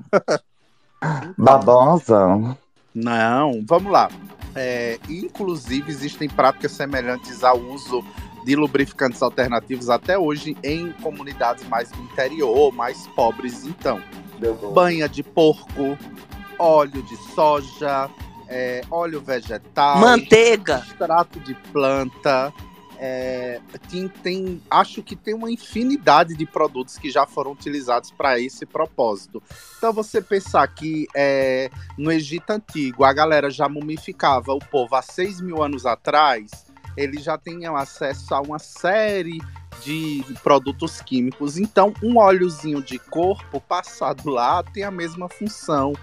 Babosa? 1.38 2.57
Não, 2.94 3.64
vamos 3.66 3.91
lá. 3.91 4.10
É, 4.56 4.99
inclusive, 5.07 5.91
existem 5.91 6.28
práticas 6.28 6.72
semelhantes 6.72 7.44
ao 7.44 7.57
uso 7.60 8.03
de 8.44 8.56
lubrificantes 8.56 9.22
alternativos 9.22 9.90
até 9.90 10.18
hoje 10.18 10.57
em 10.64 10.91
comunidades 10.94 11.68
mais 11.68 11.91
do 11.91 12.02
interior, 12.02 12.74
mais 12.74 13.07
pobres. 13.07 13.66
Então, 13.66 14.02
banha 14.74 15.07
de 15.07 15.22
porco, 15.22 15.98
óleo 16.57 17.03
de 17.03 17.16
soja, 17.34 18.10
é, 18.48 18.82
óleo 18.90 19.22
vegetal, 19.22 19.99
Manteiga. 19.99 20.84
extrato 20.86 21.40
de 21.40 21.53
planta. 21.72 22.52
É, 23.01 23.61
tem, 23.89 24.07
tem- 24.09 24.61
acho 24.69 25.01
que 25.01 25.15
tem 25.15 25.34
uma 25.34 25.49
infinidade 25.49 26.35
de 26.35 26.45
produtos 26.45 26.97
que 26.97 27.09
já 27.09 27.26
foram 27.26 27.53
utilizados 27.53 28.11
para 28.11 28.38
esse 28.39 28.65
propósito. 28.65 29.41
Então, 29.77 29.93
você 29.93 30.21
pensar 30.21 30.67
que 30.67 31.07
é, 31.15 31.71
no 31.97 32.11
Egito 32.11 32.49
Antigo 32.51 33.05
a 33.05 33.13
galera 33.13 33.49
já 33.49 33.69
mumificava 33.69 34.53
o 34.53 34.59
povo 34.59 34.95
há 34.95 35.01
6 35.01 35.39
mil 35.39 35.63
anos 35.63 35.85
atrás, 35.85 36.51
eles 36.97 37.23
já 37.23 37.38
tinham 37.38 37.77
acesso 37.77 38.35
a 38.35 38.41
uma 38.41 38.59
série 38.59 39.39
de 39.81 40.21
produtos 40.43 41.01
químicos. 41.01 41.57
Então, 41.57 41.93
um 42.03 42.17
óleozinho 42.17 42.81
de 42.81 42.99
corpo 42.99 43.61
passado 43.61 44.30
lá 44.30 44.61
tem 44.61 44.84
a 44.84 44.91
mesma 44.91 45.30
função. 45.30 45.93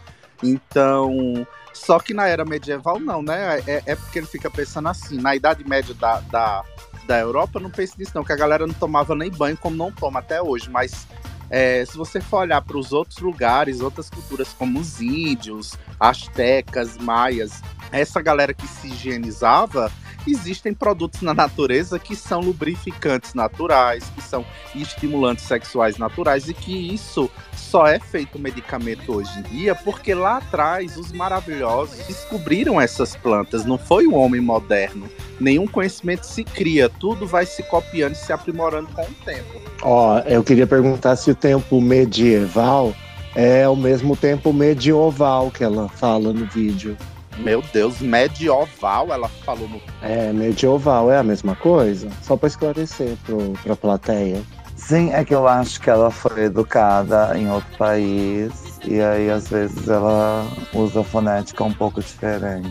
Então, 0.43 1.47
só 1.77 1.98
que 1.98 2.15
na 2.15 2.27
era 2.27 2.44
medieval 2.44 2.98
não, 2.98 3.23
né? 3.23 3.61
É, 3.66 3.82
é 3.86 3.94
porque 3.94 4.19
ele 4.19 4.27
fica 4.27 4.51
pensando 4.51 4.89
assim, 4.89 5.19
na 5.19 5.36
Idade 5.36 5.62
Média 5.69 5.94
da, 5.94 6.20
da, 6.20 6.65
da 7.07 7.19
Europa, 7.19 7.61
não 7.61 7.70
pense 7.70 7.98
nisso 7.98 8.12
não, 8.15 8.24
que 8.24 8.32
a 8.32 8.36
galera 8.36 8.66
não 8.66 8.74
tomava 8.74 9.15
nem 9.15 9.31
banho 9.31 9.57
como 9.57 9.77
não 9.77 9.93
toma 9.93 10.20
até 10.20 10.40
hoje, 10.40 10.70
mas 10.70 11.07
é, 11.51 11.85
se 11.85 11.97
você 11.97 12.20
for 12.20 12.39
olhar 12.39 12.61
para 12.62 12.77
os 12.77 12.93
outros 12.93 13.19
lugares, 13.19 13.81
outras 13.81 14.11
culturas 14.11 14.48
como 14.59 14.81
os 14.81 15.01
índios, 15.01 15.74
astecas, 16.01 16.97
maias, 16.97 17.62
essa 17.93 18.20
galera 18.20 18.53
que 18.53 18.66
se 18.66 18.89
higienizava, 18.89 19.93
existem 20.32 20.74
produtos 20.74 21.23
na 21.23 21.35
natureza 21.35 21.98
que 21.98 22.16
são 22.16 22.40
lubrificantes 22.40 23.35
naturais, 23.35 24.05
que 24.15 24.23
são 24.23 24.44
estimulantes 24.74 25.44
sexuais 25.44 25.98
naturais 25.98 26.48
e 26.48 26.55
que 26.55 26.73
isso 26.73 27.31
só 27.55 27.86
é 27.86 27.98
feito 27.98 28.39
medicamento 28.39 29.12
hoje 29.12 29.31
em 29.39 29.43
dia 29.43 29.74
porque 29.74 30.15
lá 30.15 30.39
atrás 30.39 30.97
os 30.97 31.12
maravilhosos 31.12 31.98
descobriram 32.07 32.81
essas 32.81 33.16
plantas, 33.16 33.65
não 33.65 33.78
foi 33.78 34.07
o 34.07 34.15
homem 34.15 34.40
moderno. 34.40 35.09
Nenhum 35.39 35.66
conhecimento 35.66 36.24
se 36.24 36.43
cria, 36.44 36.89
tudo 36.89 37.27
vai 37.27 37.44
se 37.44 37.62
copiando 37.65 38.15
e 38.15 38.16
se 38.16 38.32
aprimorando 38.32 38.89
com 38.89 39.03
o 39.03 39.15
tempo. 39.24 39.61
Ó, 39.82 40.19
eu 40.20 40.43
queria 40.43 40.66
perguntar 40.66 41.16
se 41.16 41.31
o 41.31 41.35
tempo 41.35 41.81
medieval 41.81 42.94
é 43.35 43.69
o 43.69 43.77
mesmo 43.77 44.16
tempo 44.16 44.53
medieval 44.53 45.51
que 45.51 45.62
ela 45.62 45.89
fala 45.89 46.32
no 46.32 46.47
vídeo. 46.47 46.97
Meu 47.39 47.63
Deus, 47.73 48.01
medieval, 48.01 49.13
ela 49.13 49.29
falou 49.45 49.69
no. 49.69 49.81
É, 50.03 50.33
medieval 50.33 51.11
é 51.11 51.19
a 51.19 51.23
mesma 51.23 51.55
coisa? 51.57 52.09
Só 52.23 52.37
pra 52.37 52.47
esclarecer 52.49 53.17
pro, 53.25 53.53
pra 53.63 53.77
plateia. 53.77 54.43
Sim, 54.75 55.13
é 55.13 55.25
que 55.25 55.35
eu 55.35 55.49
acho 55.49 55.81
que 55.81 55.89
ela 55.89 56.11
foi 56.11 56.45
educada 56.45 57.33
em 57.37 57.51
outro 57.51 57.77
país 57.79 58.51
e 58.85 59.01
aí 59.01 59.31
às 59.31 59.49
vezes 59.49 59.89
ela 59.89 60.47
usa 60.75 61.03
fonética 61.03 61.65
um 61.65 61.73
pouco 61.73 62.01
diferente. 62.03 62.71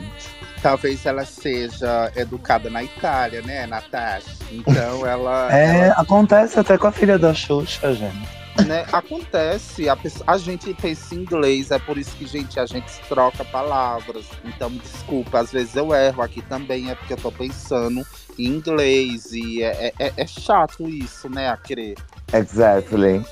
Talvez 0.62 1.06
ela 1.06 1.26
seja 1.26 2.12
educada 2.16 2.70
na 2.70 2.84
Itália, 2.84 3.42
né, 3.42 3.66
Natasha? 3.68 4.32
Então 4.52 5.06
ela. 5.06 5.56
É, 5.56 5.86
ela- 5.88 5.94
acontece 5.94 6.60
até 6.60 6.78
com 6.78 6.88
a 6.88 6.92
filha 6.92 7.18
da 7.18 7.34
Xuxa, 7.34 7.94
gente. 7.94 8.28
Né, 8.64 8.86
acontece, 8.92 9.90
a, 9.90 9.96
pessoa- 9.96 10.24
a 10.28 10.38
gente 10.38 10.74
pensa 10.74 11.14
em 11.14 11.20
inglês, 11.20 11.72
é 11.72 11.80
por 11.80 11.98
isso 11.98 12.16
que, 12.16 12.26
gente, 12.26 12.60
a 12.60 12.66
gente 12.66 12.92
troca 13.10 13.44
palavras. 13.46 14.26
Então, 14.44 14.70
me 14.70 14.80
desculpa, 14.80 15.40
às 15.40 15.52
vezes 15.52 15.76
eu 15.76 15.94
erro 15.94 16.22
aqui 16.22 16.42
também, 16.42 16.90
é 16.90 16.96
porque 16.96 17.14
eu 17.14 17.18
tô 17.18 17.32
pensando 17.32 18.06
em 18.40 18.46
inglês 18.46 19.32
e 19.34 19.62
é, 19.64 19.88
é- 19.98 20.06
é- 20.08 20.14
é 20.18 20.28
chato 20.28 20.88
isso, 20.88 21.30
né, 21.30 21.50
a 21.50 21.58
querer. 21.58 21.96
Exactly. 22.34 23.24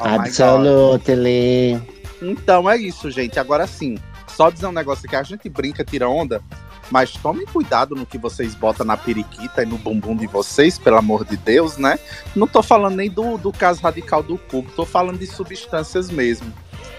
Oh. 0.00 0.04
Absolutely. 0.04 1.80
Então 2.22 2.68
é 2.68 2.76
isso, 2.76 3.10
gente. 3.10 3.38
Agora 3.38 3.66
sim, 3.66 3.96
só 4.26 4.50
dizer 4.50 4.66
um 4.66 4.72
negócio 4.72 5.08
que 5.08 5.16
a 5.16 5.22
gente 5.22 5.48
brinca, 5.48 5.84
tira 5.84 6.08
onda, 6.08 6.42
mas 6.90 7.12
tomem 7.12 7.46
cuidado 7.46 7.94
no 7.94 8.06
que 8.06 8.18
vocês 8.18 8.54
botam 8.54 8.84
na 8.84 8.96
periquita 8.96 9.62
e 9.62 9.66
no 9.66 9.78
bumbum 9.78 10.16
de 10.16 10.26
vocês, 10.26 10.78
pelo 10.78 10.96
amor 10.96 11.24
de 11.24 11.36
Deus, 11.36 11.76
né? 11.76 11.98
Não 12.34 12.46
tô 12.46 12.62
falando 12.62 12.96
nem 12.96 13.10
do, 13.10 13.36
do 13.38 13.52
caso 13.52 13.82
radical 13.82 14.22
do 14.22 14.38
cubo, 14.38 14.70
tô 14.72 14.84
falando 14.84 15.18
de 15.18 15.26
substâncias 15.26 16.10
mesmo. 16.10 16.52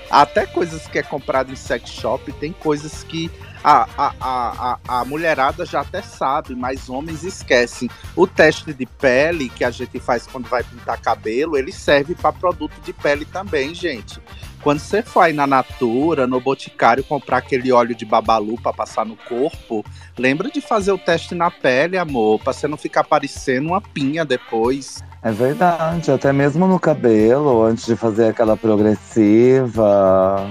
Até 0.09 0.45
coisas 0.47 0.87
que 0.87 0.97
é 0.97 1.03
comprado 1.03 1.51
em 1.51 1.55
sex 1.55 1.89
shop, 1.89 2.31
tem 2.33 2.51
coisas 2.51 3.03
que 3.03 3.29
a, 3.63 3.87
a, 3.97 4.13
a, 4.19 4.77
a, 4.87 4.99
a 4.99 5.05
mulherada 5.05 5.65
já 5.65 5.81
até 5.81 6.01
sabe, 6.01 6.55
mas 6.55 6.89
homens 6.89 7.23
esquecem. 7.23 7.89
O 8.15 8.25
teste 8.25 8.73
de 8.73 8.85
pele 8.85 9.49
que 9.49 9.63
a 9.63 9.69
gente 9.69 9.99
faz 9.99 10.25
quando 10.25 10.47
vai 10.47 10.63
pintar 10.63 10.99
cabelo, 10.99 11.57
ele 11.57 11.71
serve 11.71 12.15
para 12.15 12.31
produto 12.31 12.73
de 12.83 12.91
pele 12.91 13.25
também, 13.25 13.75
gente. 13.75 14.19
Quando 14.61 14.79
você 14.79 15.03
aí 15.19 15.33
na 15.33 15.47
Natura, 15.47 16.27
no 16.27 16.39
Boticário, 16.39 17.03
comprar 17.03 17.37
aquele 17.37 17.71
óleo 17.71 17.95
de 17.95 18.05
babalu 18.05 18.59
para 18.61 18.73
passar 18.73 19.05
no 19.05 19.15
corpo, 19.15 19.85
lembra 20.17 20.49
de 20.49 20.59
fazer 20.59 20.91
o 20.91 20.97
teste 20.97 21.33
na 21.33 21.49
pele, 21.49 21.97
amor, 21.97 22.39
pra 22.39 22.51
você 22.51 22.67
não 22.67 22.77
ficar 22.77 23.05
parecendo 23.05 23.69
uma 23.69 23.81
pinha 23.81 24.25
depois. 24.25 25.01
É 25.23 25.31
verdade, 25.31 26.11
até 26.11 26.33
mesmo 26.33 26.67
no 26.67 26.79
cabelo, 26.79 27.63
antes 27.63 27.85
de 27.85 27.95
fazer 27.95 28.27
aquela 28.27 28.57
progressiva 28.57 30.47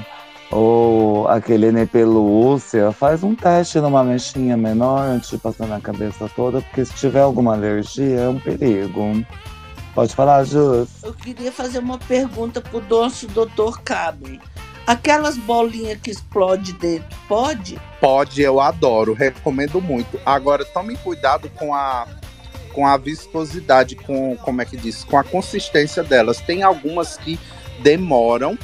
ou 0.50 1.28
aquele 1.28 1.70
nepelúcia, 1.70 2.90
faz 2.92 3.22
um 3.22 3.34
teste 3.34 3.78
numa 3.78 4.02
mexinha 4.02 4.56
menor 4.56 5.02
antes 5.02 5.30
de 5.30 5.38
passar 5.38 5.66
na 5.66 5.80
cabeça 5.80 6.30
toda, 6.34 6.62
porque 6.62 6.84
se 6.84 6.94
tiver 6.94 7.20
alguma 7.20 7.52
alergia 7.52 8.20
é 8.20 8.28
um 8.28 8.38
perigo. 8.38 9.24
Pode 9.94 10.14
falar, 10.14 10.44
Jus. 10.44 10.88
Eu 11.02 11.12
queria 11.14 11.50
fazer 11.50 11.78
uma 11.78 11.98
pergunta 11.98 12.60
pro 12.60 12.80
nosso 12.80 13.26
doutor 13.28 13.80
Cabe. 13.80 14.40
Aquelas 14.86 15.36
bolinhas 15.36 16.00
que 16.00 16.10
explode 16.10 16.72
dentro, 16.72 17.18
pode? 17.28 17.78
Pode, 18.00 18.40
eu 18.40 18.58
adoro, 18.60 19.12
recomendo 19.12 19.82
muito. 19.82 20.18
Agora, 20.24 20.64
tome 20.64 20.96
cuidado 20.96 21.50
com 21.50 21.74
a 21.74 22.06
com 22.72 22.86
a 22.86 22.96
viscosidade, 22.96 23.96
com 23.96 24.36
como 24.36 24.62
é 24.62 24.64
que 24.64 24.76
diz, 24.76 25.02
com 25.02 25.18
a 25.18 25.24
consistência 25.24 26.04
delas. 26.04 26.40
Tem 26.40 26.62
algumas 26.62 27.16
que 27.16 27.38
demoram. 27.80 28.56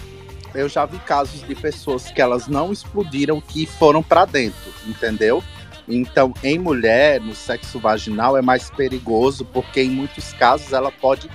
Eu 0.54 0.68
já 0.68 0.86
vi 0.86 0.98
casos 0.98 1.44
de 1.44 1.54
pessoas 1.54 2.04
que 2.12 2.22
elas 2.22 2.46
não 2.46 2.72
explodiram 2.72 3.40
que 3.40 3.66
foram 3.66 4.02
para 4.04 4.24
dentro, 4.24 4.72
entendeu? 4.86 5.42
Então, 5.86 6.32
em 6.42 6.58
mulher, 6.58 7.20
no 7.20 7.34
sexo 7.34 7.78
vaginal 7.78 8.36
é 8.36 8.42
mais 8.42 8.70
perigoso 8.70 9.44
porque 9.44 9.82
em 9.82 9.90
muitos 9.90 10.32
casos 10.32 10.72
ela 10.72 10.90
pode 10.90 11.28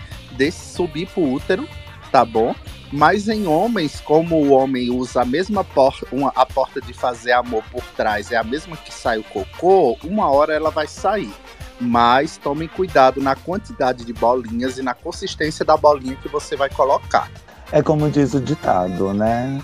subir 0.51 1.07
pro 1.07 1.34
útero, 1.34 1.67
tá 2.11 2.23
bom? 2.23 2.55
Mas 2.91 3.27
em 3.27 3.45
homens, 3.45 4.01
como 4.01 4.35
o 4.38 4.51
homem 4.51 4.89
usa 4.89 5.21
a 5.21 5.26
mesma 5.26 5.63
porta, 5.63 6.07
uma, 6.11 6.31
a 6.35 6.45
porta 6.45 6.81
de 6.81 6.93
fazer 6.93 7.34
amor 7.34 7.63
por 7.71 7.84
trás 7.95 8.31
é 8.31 8.38
a 8.38 8.43
mesma 8.43 8.76
que 8.77 8.93
sai 8.93 9.19
o 9.19 9.23
cocô, 9.23 9.97
uma 10.03 10.30
hora 10.31 10.53
ela 10.53 10.71
vai 10.71 10.88
sair. 10.88 11.31
Mas 11.80 12.38
tomem 12.38 12.67
cuidado 12.67 13.21
na 13.21 13.35
quantidade 13.35 14.03
de 14.03 14.13
bolinhas 14.13 14.77
e 14.77 14.81
na 14.81 14.93
consistência 14.93 15.63
da 15.63 15.77
bolinha 15.77 16.15
que 16.15 16.27
você 16.27 16.55
vai 16.55 16.69
colocar. 16.69 17.30
É 17.71 17.81
como 17.81 18.09
diz 18.09 18.34
o 18.34 18.41
ditado, 18.41 19.13
né? 19.13 19.61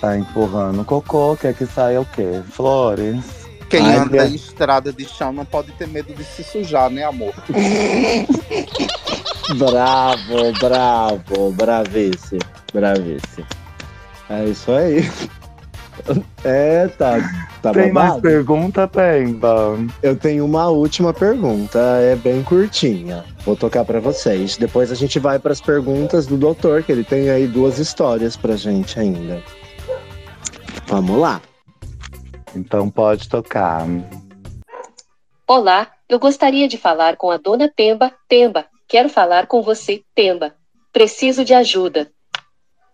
Tá 0.00 0.16
empurrando 0.16 0.84
cocô, 0.84 1.36
quer 1.36 1.54
que 1.54 1.66
saia 1.66 2.00
o 2.00 2.04
quê? 2.04 2.42
Flores. 2.50 3.45
Quem 3.68 3.84
Ai, 3.84 3.96
anda 3.96 4.10
minha- 4.10 4.24
em 4.26 4.34
estrada 4.34 4.92
de 4.92 5.04
chão 5.04 5.32
não 5.32 5.44
pode 5.44 5.72
ter 5.72 5.88
medo 5.88 6.14
de 6.14 6.22
se 6.24 6.42
sujar, 6.44 6.88
né, 6.90 7.04
amor? 7.04 7.34
Bravo, 9.58 10.52
bravo, 10.60 11.52
bravíssimo, 11.52 12.40
bravíssimo. 12.72 13.46
É 14.30 14.44
isso 14.44 14.70
aí. 14.72 15.08
É, 16.44 16.86
tá, 16.88 17.16
tá 17.62 17.72
Tem 17.72 17.90
mais 17.90 18.08
babado? 18.10 18.20
pergunta, 18.22 18.86
Pemba? 18.86 19.78
Eu 20.02 20.14
tenho 20.14 20.44
uma 20.44 20.68
última 20.68 21.12
pergunta, 21.12 21.78
é 22.02 22.14
bem 22.14 22.42
curtinha. 22.42 23.24
Vou 23.46 23.56
tocar 23.56 23.82
pra 23.84 23.98
vocês. 23.98 24.58
Depois 24.58 24.92
a 24.92 24.94
gente 24.94 25.18
vai 25.18 25.38
pras 25.38 25.58
perguntas 25.60 26.26
do 26.26 26.36
doutor, 26.36 26.82
que 26.82 26.92
ele 26.92 27.02
tem 27.02 27.30
aí 27.30 27.46
duas 27.46 27.78
histórias 27.78 28.36
pra 28.36 28.56
gente 28.56 29.00
ainda. 29.00 29.42
Vamos 30.86 31.18
lá. 31.18 31.40
Então 32.56 32.90
pode 32.90 33.28
tocar. 33.28 33.86
Olá, 35.46 35.92
eu 36.08 36.18
gostaria 36.18 36.66
de 36.66 36.78
falar 36.78 37.16
com 37.16 37.30
a 37.30 37.36
dona 37.36 37.70
Pemba. 37.74 38.10
Pemba, 38.26 38.64
quero 38.88 39.10
falar 39.10 39.46
com 39.46 39.60
você, 39.60 40.02
Pemba. 40.14 40.54
Preciso 40.90 41.44
de 41.44 41.52
ajuda. 41.52 42.10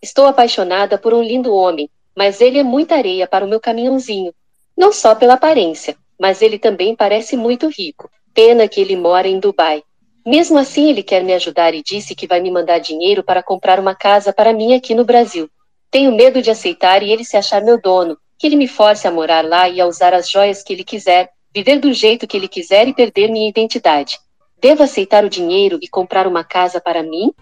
Estou 0.03 0.27
apaixonada 0.27 0.99
por 0.99 1.15
um 1.15 1.23
lindo 1.23 1.55
homem, 1.55 1.89
mas 2.17 2.41
ele 2.41 2.59
é 2.59 2.65
muita 2.65 2.97
areia 2.97 3.29
para 3.29 3.45
o 3.45 3.49
meu 3.49 3.61
caminhãozinho. 3.61 4.35
Não 4.77 4.93
só 4.93 5.15
pela 5.15 5.35
aparência, 5.35 5.97
mas 6.19 6.43
ele 6.43 6.59
também 6.59 6.97
parece 6.97 7.37
muito 7.37 7.69
rico. 7.69 8.11
Pena 8.35 8.67
que 8.67 8.81
ele 8.81 8.97
mora 8.97 9.29
em 9.29 9.39
Dubai. 9.39 9.85
Mesmo 10.27 10.59
assim, 10.59 10.91
ele 10.91 11.05
quer 11.05 11.23
me 11.23 11.35
ajudar 11.35 11.73
e 11.73 11.85
disse 11.85 12.17
que 12.17 12.27
vai 12.27 12.41
me 12.41 12.51
mandar 12.51 12.81
dinheiro 12.81 13.23
para 13.23 13.45
comprar 13.45 13.79
uma 13.79 13.95
casa 13.95 14.33
para 14.33 14.53
mim 14.53 14.75
aqui 14.75 14.93
no 14.93 15.05
Brasil. 15.05 15.49
Tenho 15.89 16.11
medo 16.11 16.43
de 16.43 16.51
aceitar 16.51 17.01
e 17.03 17.13
ele 17.13 17.25
se 17.25 17.37
achar 17.37 17.63
meu 17.63 17.81
dono, 17.81 18.17
que 18.43 18.49
ele 18.49 18.57
me 18.57 18.67
force 18.67 19.07
a 19.07 19.11
morar 19.13 19.45
lá 19.45 19.69
e 19.69 19.81
a 19.81 19.87
usar 19.87 20.13
as 20.13 20.29
joias 20.29 20.65
que 20.65 20.73
ele 20.73 20.83
quiser, 20.83 21.29
viver 21.55 21.79
do 21.79 21.93
jeito 21.93 22.27
que 22.27 22.37
ele 22.37 22.49
quiser 22.49 22.89
e 22.89 22.93
perder 22.93 23.31
minha 23.31 23.49
identidade. 23.49 24.19
Devo 24.61 24.83
aceitar 24.83 25.25
o 25.25 25.31
dinheiro 25.31 25.79
e 25.81 25.87
comprar 25.87 26.27
uma 26.27 26.43
casa 26.43 26.81
para 26.81 27.05
mim? 27.05 27.33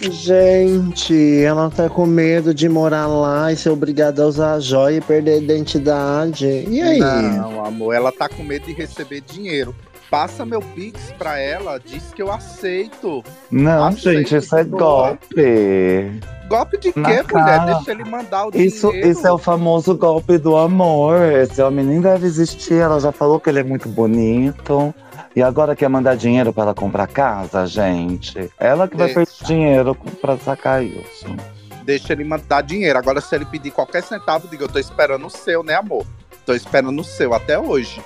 Gente, 0.00 1.42
ela 1.42 1.68
tá 1.70 1.90
com 1.90 2.06
medo 2.06 2.54
de 2.54 2.68
morar 2.68 3.08
lá 3.08 3.52
e 3.52 3.56
ser 3.56 3.70
obrigada 3.70 4.22
a 4.22 4.26
usar 4.26 4.52
a 4.52 4.60
joia 4.60 4.98
e 4.98 5.00
perder 5.00 5.32
a 5.32 5.36
identidade. 5.38 6.46
E 6.46 6.80
aí? 6.80 7.00
Não, 7.00 7.64
amor, 7.64 7.92
ela 7.92 8.12
tá 8.12 8.28
com 8.28 8.44
medo 8.44 8.66
de 8.66 8.72
receber 8.72 9.20
dinheiro. 9.22 9.74
Passa 10.08 10.46
meu 10.46 10.60
Pix 10.60 11.12
pra 11.18 11.36
ela, 11.36 11.80
diz 11.84 12.12
que 12.14 12.22
eu 12.22 12.30
aceito. 12.30 13.24
Não, 13.50 13.86
Aceito 13.86 14.18
gente, 14.18 14.36
isso 14.36 14.56
é 14.56 14.62
golpe. 14.62 16.20
Golpe 16.48 16.78
de 16.78 16.92
quê, 16.92 17.00
mulher? 17.00 17.66
Deixa 17.66 17.90
ele 17.90 18.04
mandar 18.04 18.46
o 18.46 18.50
Isso, 18.54 18.88
dinheiro. 18.88 19.10
isso 19.10 19.26
é 19.26 19.32
o 19.32 19.38
famoso 19.38 19.94
golpe 19.96 20.38
do 20.38 20.56
amor. 20.56 21.20
Esse 21.30 21.60
homem 21.62 21.84
nem 21.84 22.00
deve 22.00 22.26
existir. 22.26 22.74
Ela 22.74 22.98
já 22.98 23.12
falou 23.12 23.38
que 23.38 23.50
ele 23.50 23.60
é 23.60 23.64
muito 23.64 23.88
bonito. 23.88 24.94
E 25.36 25.42
agora 25.42 25.76
quer 25.76 25.88
mandar 25.88 26.16
dinheiro 26.16 26.52
para 26.52 26.64
ela 26.64 26.74
comprar 26.74 27.06
casa, 27.06 27.66
gente. 27.66 28.50
Ela 28.58 28.88
que 28.88 28.96
vai 28.96 29.12
Deixa. 29.12 29.24
perder 29.26 29.46
dinheiro 29.46 29.94
pra 30.20 30.36
sacar 30.38 30.82
isso. 30.82 31.26
Deixa 31.84 32.12
ele 32.12 32.24
mandar 32.24 32.62
dinheiro. 32.62 32.98
Agora, 32.98 33.20
se 33.20 33.34
ele 33.34 33.44
pedir 33.44 33.70
qualquer 33.70 34.02
centavo, 34.02 34.48
diga, 34.48 34.64
eu 34.64 34.68
tô 34.68 34.78
esperando 34.78 35.26
o 35.26 35.30
seu, 35.30 35.62
né, 35.62 35.74
amor? 35.74 36.06
Tô 36.44 36.54
esperando 36.54 36.98
o 37.00 37.04
seu 37.04 37.34
até 37.34 37.58
hoje. 37.58 38.00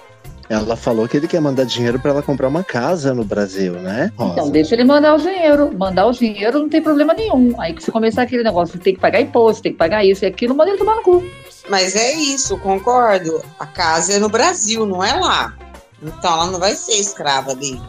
Ela 0.53 0.77
falou 0.77 1.09
que 1.09 1.17
ele 1.17 1.27
quer 1.27 1.41
mandar 1.41 1.65
dinheiro 1.65 1.99
pra 1.99 2.11
ela 2.11 2.23
comprar 2.23 2.47
uma 2.47 2.63
casa 2.63 3.15
no 3.15 3.25
Brasil, 3.25 3.73
né? 3.73 4.13
Rosa? 4.19 4.33
Então, 4.33 4.51
deixa 4.51 4.75
ele 4.75 4.85
mandar 4.85 5.15
o 5.15 5.19
dinheiro. 5.19 5.73
Mandar 5.75 6.07
o 6.07 6.13
dinheiro 6.13 6.59
não 6.59 6.69
tem 6.69 6.83
problema 6.83 7.15
nenhum. 7.15 7.59
Aí 7.59 7.73
que 7.73 7.83
se 7.83 7.91
começar 7.91 8.23
aquele 8.23 8.43
negócio 8.43 8.79
ter 8.79 8.93
que 8.93 9.01
pagar 9.01 9.23
imposto, 9.23 9.63
tem 9.63 9.73
que 9.73 9.79
pagar 9.79 10.05
isso 10.05 10.27
e 10.27 10.29
aquilo, 10.29 10.55
manda 10.55 10.69
ele 10.69 10.79
tomar 10.79 10.97
no 10.97 11.03
cu. 11.03 11.25
Mas 11.71 11.97
é 11.97 12.13
isso, 12.13 12.59
concordo. 12.59 13.43
A 13.59 13.65
casa 13.65 14.13
é 14.13 14.19
no 14.19 14.29
Brasil, 14.29 14.85
não 14.85 15.03
é 15.03 15.15
lá. 15.15 15.57
Então 16.03 16.33
ela 16.35 16.47
não 16.51 16.61
vai 16.61 16.75
ser 16.75 16.97
escrava 16.97 17.55
dele. 17.55 17.81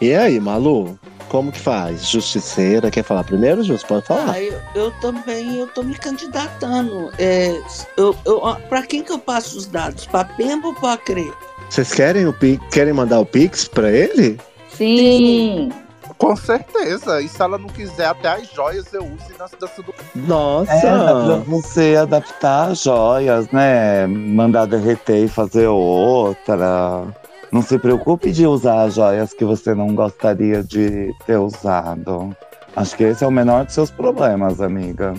E 0.00 0.12
aí, 0.12 0.40
Malu? 0.40 0.98
Como 1.28 1.52
que 1.52 1.60
faz? 1.60 2.08
Justiceira, 2.08 2.90
quer 2.90 3.04
falar 3.04 3.22
primeiro, 3.22 3.62
Jus? 3.62 3.84
Pode 3.84 4.04
falar. 4.04 4.32
Ah, 4.32 4.42
eu, 4.42 4.60
eu 4.74 4.90
também, 5.00 5.56
eu 5.56 5.66
tô 5.68 5.82
me 5.82 5.94
candidatando. 5.94 7.10
É, 7.16 7.58
eu, 7.96 8.14
eu, 8.26 8.40
para 8.68 8.82
quem 8.82 9.02
que 9.04 9.12
eu 9.12 9.18
passo 9.18 9.56
os 9.56 9.66
dados? 9.66 10.04
Para 10.04 10.24
Pemba 10.24 10.66
ou 10.66 10.74
para 10.74 10.98
Cre? 10.98 11.32
Vocês 11.72 11.94
querem, 11.94 12.26
o 12.26 12.34
Pix, 12.34 12.62
querem 12.70 12.92
mandar 12.92 13.18
o 13.18 13.24
Pix 13.24 13.66
pra 13.66 13.90
ele? 13.90 14.38
Sim. 14.76 15.72
Com 16.18 16.36
certeza. 16.36 17.22
E 17.22 17.26
se 17.26 17.40
ela 17.40 17.56
não 17.56 17.66
quiser, 17.66 18.08
até 18.08 18.28
as 18.28 18.50
joias 18.52 18.92
eu 18.92 19.02
uso 19.02 19.32
nas 19.38 19.52
danças 19.52 19.82
do. 19.82 19.94
Nossa! 20.14 20.70
É, 20.70 20.80
pra 20.80 21.36
você 21.46 21.96
adaptar 21.96 22.72
as 22.72 22.82
joias, 22.82 23.50
né? 23.50 24.06
Mandar 24.06 24.66
derreter 24.66 25.24
e 25.24 25.28
fazer 25.28 25.66
outra. 25.66 27.06
Não 27.50 27.62
se 27.62 27.78
preocupe 27.78 28.30
de 28.32 28.46
usar 28.46 28.82
as 28.82 28.96
joias 28.96 29.32
que 29.32 29.44
você 29.46 29.74
não 29.74 29.94
gostaria 29.94 30.62
de 30.62 31.10
ter 31.24 31.38
usado. 31.38 32.36
Acho 32.76 32.94
que 32.98 33.04
esse 33.04 33.24
é 33.24 33.26
o 33.26 33.30
menor 33.30 33.64
dos 33.64 33.72
seus 33.72 33.90
problemas, 33.90 34.60
amiga. 34.60 35.14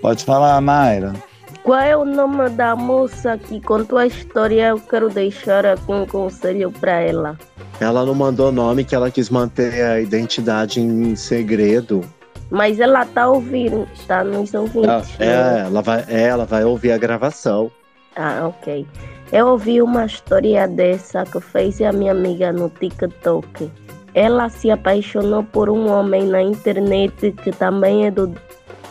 Pode 0.00 0.24
falar, 0.24 0.60
Mayra. 0.60 1.14
Qual 1.66 1.80
é 1.80 1.96
o 1.96 2.04
nome 2.04 2.48
da 2.50 2.76
moça 2.76 3.36
que 3.36 3.60
contou 3.60 3.98
a 3.98 4.06
história? 4.06 4.68
Eu 4.68 4.78
quero 4.78 5.08
deixar 5.08 5.66
aqui 5.66 5.90
um 5.90 6.06
conselho 6.06 6.70
pra 6.70 7.00
ela. 7.00 7.36
Ela 7.80 8.06
não 8.06 8.14
mandou 8.14 8.52
nome 8.52 8.84
que 8.84 8.94
ela 8.94 9.10
quis 9.10 9.28
manter 9.30 9.82
a 9.82 10.00
identidade 10.00 10.80
em 10.80 11.16
segredo. 11.16 12.02
Mas 12.50 12.78
ela 12.78 13.04
tá 13.04 13.28
ouvindo, 13.28 13.84
tá 14.06 14.22
nos 14.22 14.54
ouvindo. 14.54 14.88
Ah, 14.88 15.02
é, 15.18 15.66
ela 15.66 15.82
vai, 15.82 16.04
é, 16.06 16.22
ela 16.28 16.44
vai 16.44 16.64
ouvir 16.64 16.92
a 16.92 16.98
gravação. 16.98 17.68
Ah, 18.14 18.46
ok. 18.46 18.86
Eu 19.32 19.48
ouvi 19.48 19.82
uma 19.82 20.06
história 20.06 20.68
dessa 20.68 21.24
que 21.24 21.40
fez 21.40 21.82
a 21.82 21.90
minha 21.90 22.12
amiga 22.12 22.52
no 22.52 22.70
TikTok. 22.70 23.72
Ela 24.14 24.48
se 24.48 24.70
apaixonou 24.70 25.42
por 25.42 25.68
um 25.68 25.90
homem 25.90 26.26
na 26.26 26.40
internet 26.40 27.32
que 27.42 27.50
também 27.50 28.06
é 28.06 28.10
do 28.12 28.32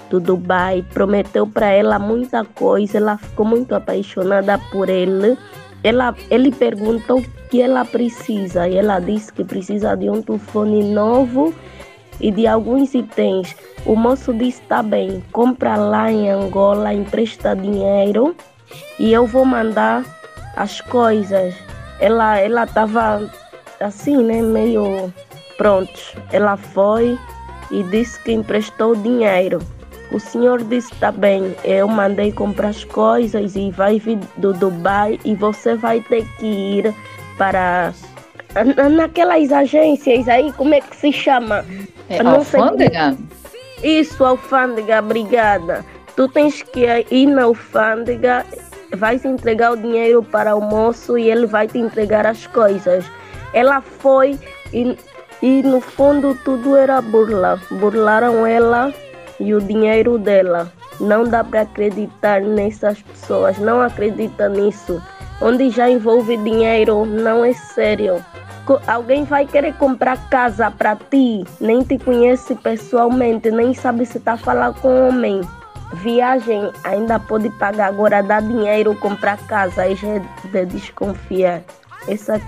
do 0.09 0.19
Dubai, 0.19 0.85
prometeu 0.93 1.47
para 1.47 1.67
ela 1.67 1.99
muita 1.99 2.43
coisa, 2.45 2.97
ela 2.97 3.17
ficou 3.17 3.45
muito 3.45 3.73
apaixonada 3.73 4.59
por 4.71 4.89
ele. 4.89 5.37
Ela, 5.83 6.15
ele 6.31 6.51
perguntou 6.51 7.19
o 7.19 7.25
que 7.49 7.61
ela 7.61 7.85
precisa 7.85 8.67
e 8.67 8.75
ela 8.75 8.99
disse 8.99 9.31
que 9.31 9.43
precisa 9.43 9.95
de 9.95 10.09
um 10.09 10.21
telefone 10.21 10.83
novo 10.83 11.53
e 12.19 12.31
de 12.31 12.47
alguns 12.47 12.93
itens. 12.93 13.55
O 13.85 13.95
moço 13.95 14.33
disse: 14.33 14.61
tá 14.63 14.81
bem, 14.81 15.23
compra 15.31 15.75
lá 15.75 16.11
em 16.11 16.29
Angola, 16.29 16.93
empresta 16.93 17.55
dinheiro 17.55 18.35
e 18.97 19.13
eu 19.13 19.27
vou 19.27 19.45
mandar 19.45 20.03
as 20.55 20.81
coisas. 20.81 21.53
Ela 21.99 22.39
ela 22.39 22.67
assim, 23.79 24.23
né, 24.23 24.41
meio 24.41 25.13
pronto. 25.57 25.99
Ela 26.31 26.57
foi 26.57 27.17
e 27.71 27.83
disse 27.83 28.19
que 28.21 28.31
emprestou 28.31 28.95
dinheiro. 28.95 29.59
O 30.15 30.19
senhor 30.19 30.63
disse: 30.63 30.95
tá 30.95 31.11
bem, 31.11 31.53
eu 31.65 31.89
mandei 31.89 32.31
comprar 32.31 32.69
as 32.69 32.85
coisas 32.85 33.53
e 33.57 33.69
vai 33.69 33.99
vir 33.99 34.17
do 34.37 34.53
Dubai 34.53 35.19
e 35.25 35.35
você 35.35 35.75
vai 35.75 35.99
ter 35.99 36.25
que 36.37 36.45
ir 36.45 36.95
para 37.37 37.91
na- 38.77 38.87
naquelas 38.87 39.51
agências 39.51 40.29
aí, 40.29 40.53
como 40.53 40.73
é 40.73 40.79
que 40.79 40.95
se 40.95 41.11
chama? 41.11 41.65
É, 42.07 42.23
não 42.23 42.45
sei 42.45 42.61
alfândega? 42.61 43.17
Isso, 43.83 44.23
alfândega, 44.23 44.99
obrigada. 44.99 45.85
Tu 46.15 46.29
tens 46.29 46.61
que 46.61 46.85
ir 47.11 47.25
na 47.25 47.43
alfândega, 47.43 48.45
vais 48.95 49.25
entregar 49.25 49.73
o 49.73 49.75
dinheiro 49.75 50.23
para 50.23 50.55
o 50.55 50.61
moço 50.61 51.17
e 51.17 51.29
ele 51.29 51.45
vai 51.45 51.67
te 51.67 51.77
entregar 51.77 52.25
as 52.25 52.47
coisas. 52.47 53.03
Ela 53.53 53.81
foi 53.81 54.39
e, 54.71 54.97
e 55.41 55.61
no 55.61 55.81
fundo 55.81 56.37
tudo 56.45 56.77
era 56.77 57.01
burla. 57.01 57.59
Burlaram 57.69 58.47
ela 58.47 58.93
e 59.39 59.53
o 59.53 59.61
dinheiro 59.61 60.17
dela. 60.17 60.71
Não 60.99 61.23
dá 61.23 61.43
para 61.43 61.61
acreditar 61.61 62.41
nessas 62.41 63.01
pessoas, 63.01 63.57
não 63.57 63.81
acredita 63.81 64.47
nisso. 64.49 65.01
Onde 65.41 65.69
já 65.69 65.89
envolve 65.89 66.37
dinheiro, 66.37 67.05
não 67.05 67.43
é 67.43 67.53
sério. 67.53 68.23
Alguém 68.87 69.25
vai 69.25 69.45
querer 69.45 69.73
comprar 69.75 70.29
casa 70.29 70.71
para 70.71 70.95
ti, 70.95 71.43
nem 71.61 71.83
te 71.83 71.99
conhece 71.99 72.55
pessoalmente, 72.55 73.51
nem 73.51 73.73
sabe 73.73 74.05
se 74.05 74.19
tá 74.19 74.37
falar 74.37 74.73
com 74.73 75.09
homem. 75.09 75.41
Viagem 75.93 76.71
ainda 76.83 77.19
pode 77.19 77.49
pagar, 77.51 77.87
agora 77.87 78.23
dar 78.23 78.41
dinheiro, 78.41 78.95
comprar 78.95 79.37
casa, 79.45 79.83
aí 79.83 79.95
já 79.95 80.07
é 80.07 80.21
de 80.51 80.65
desconfiar. 80.65 81.61
Essa, 82.07 82.41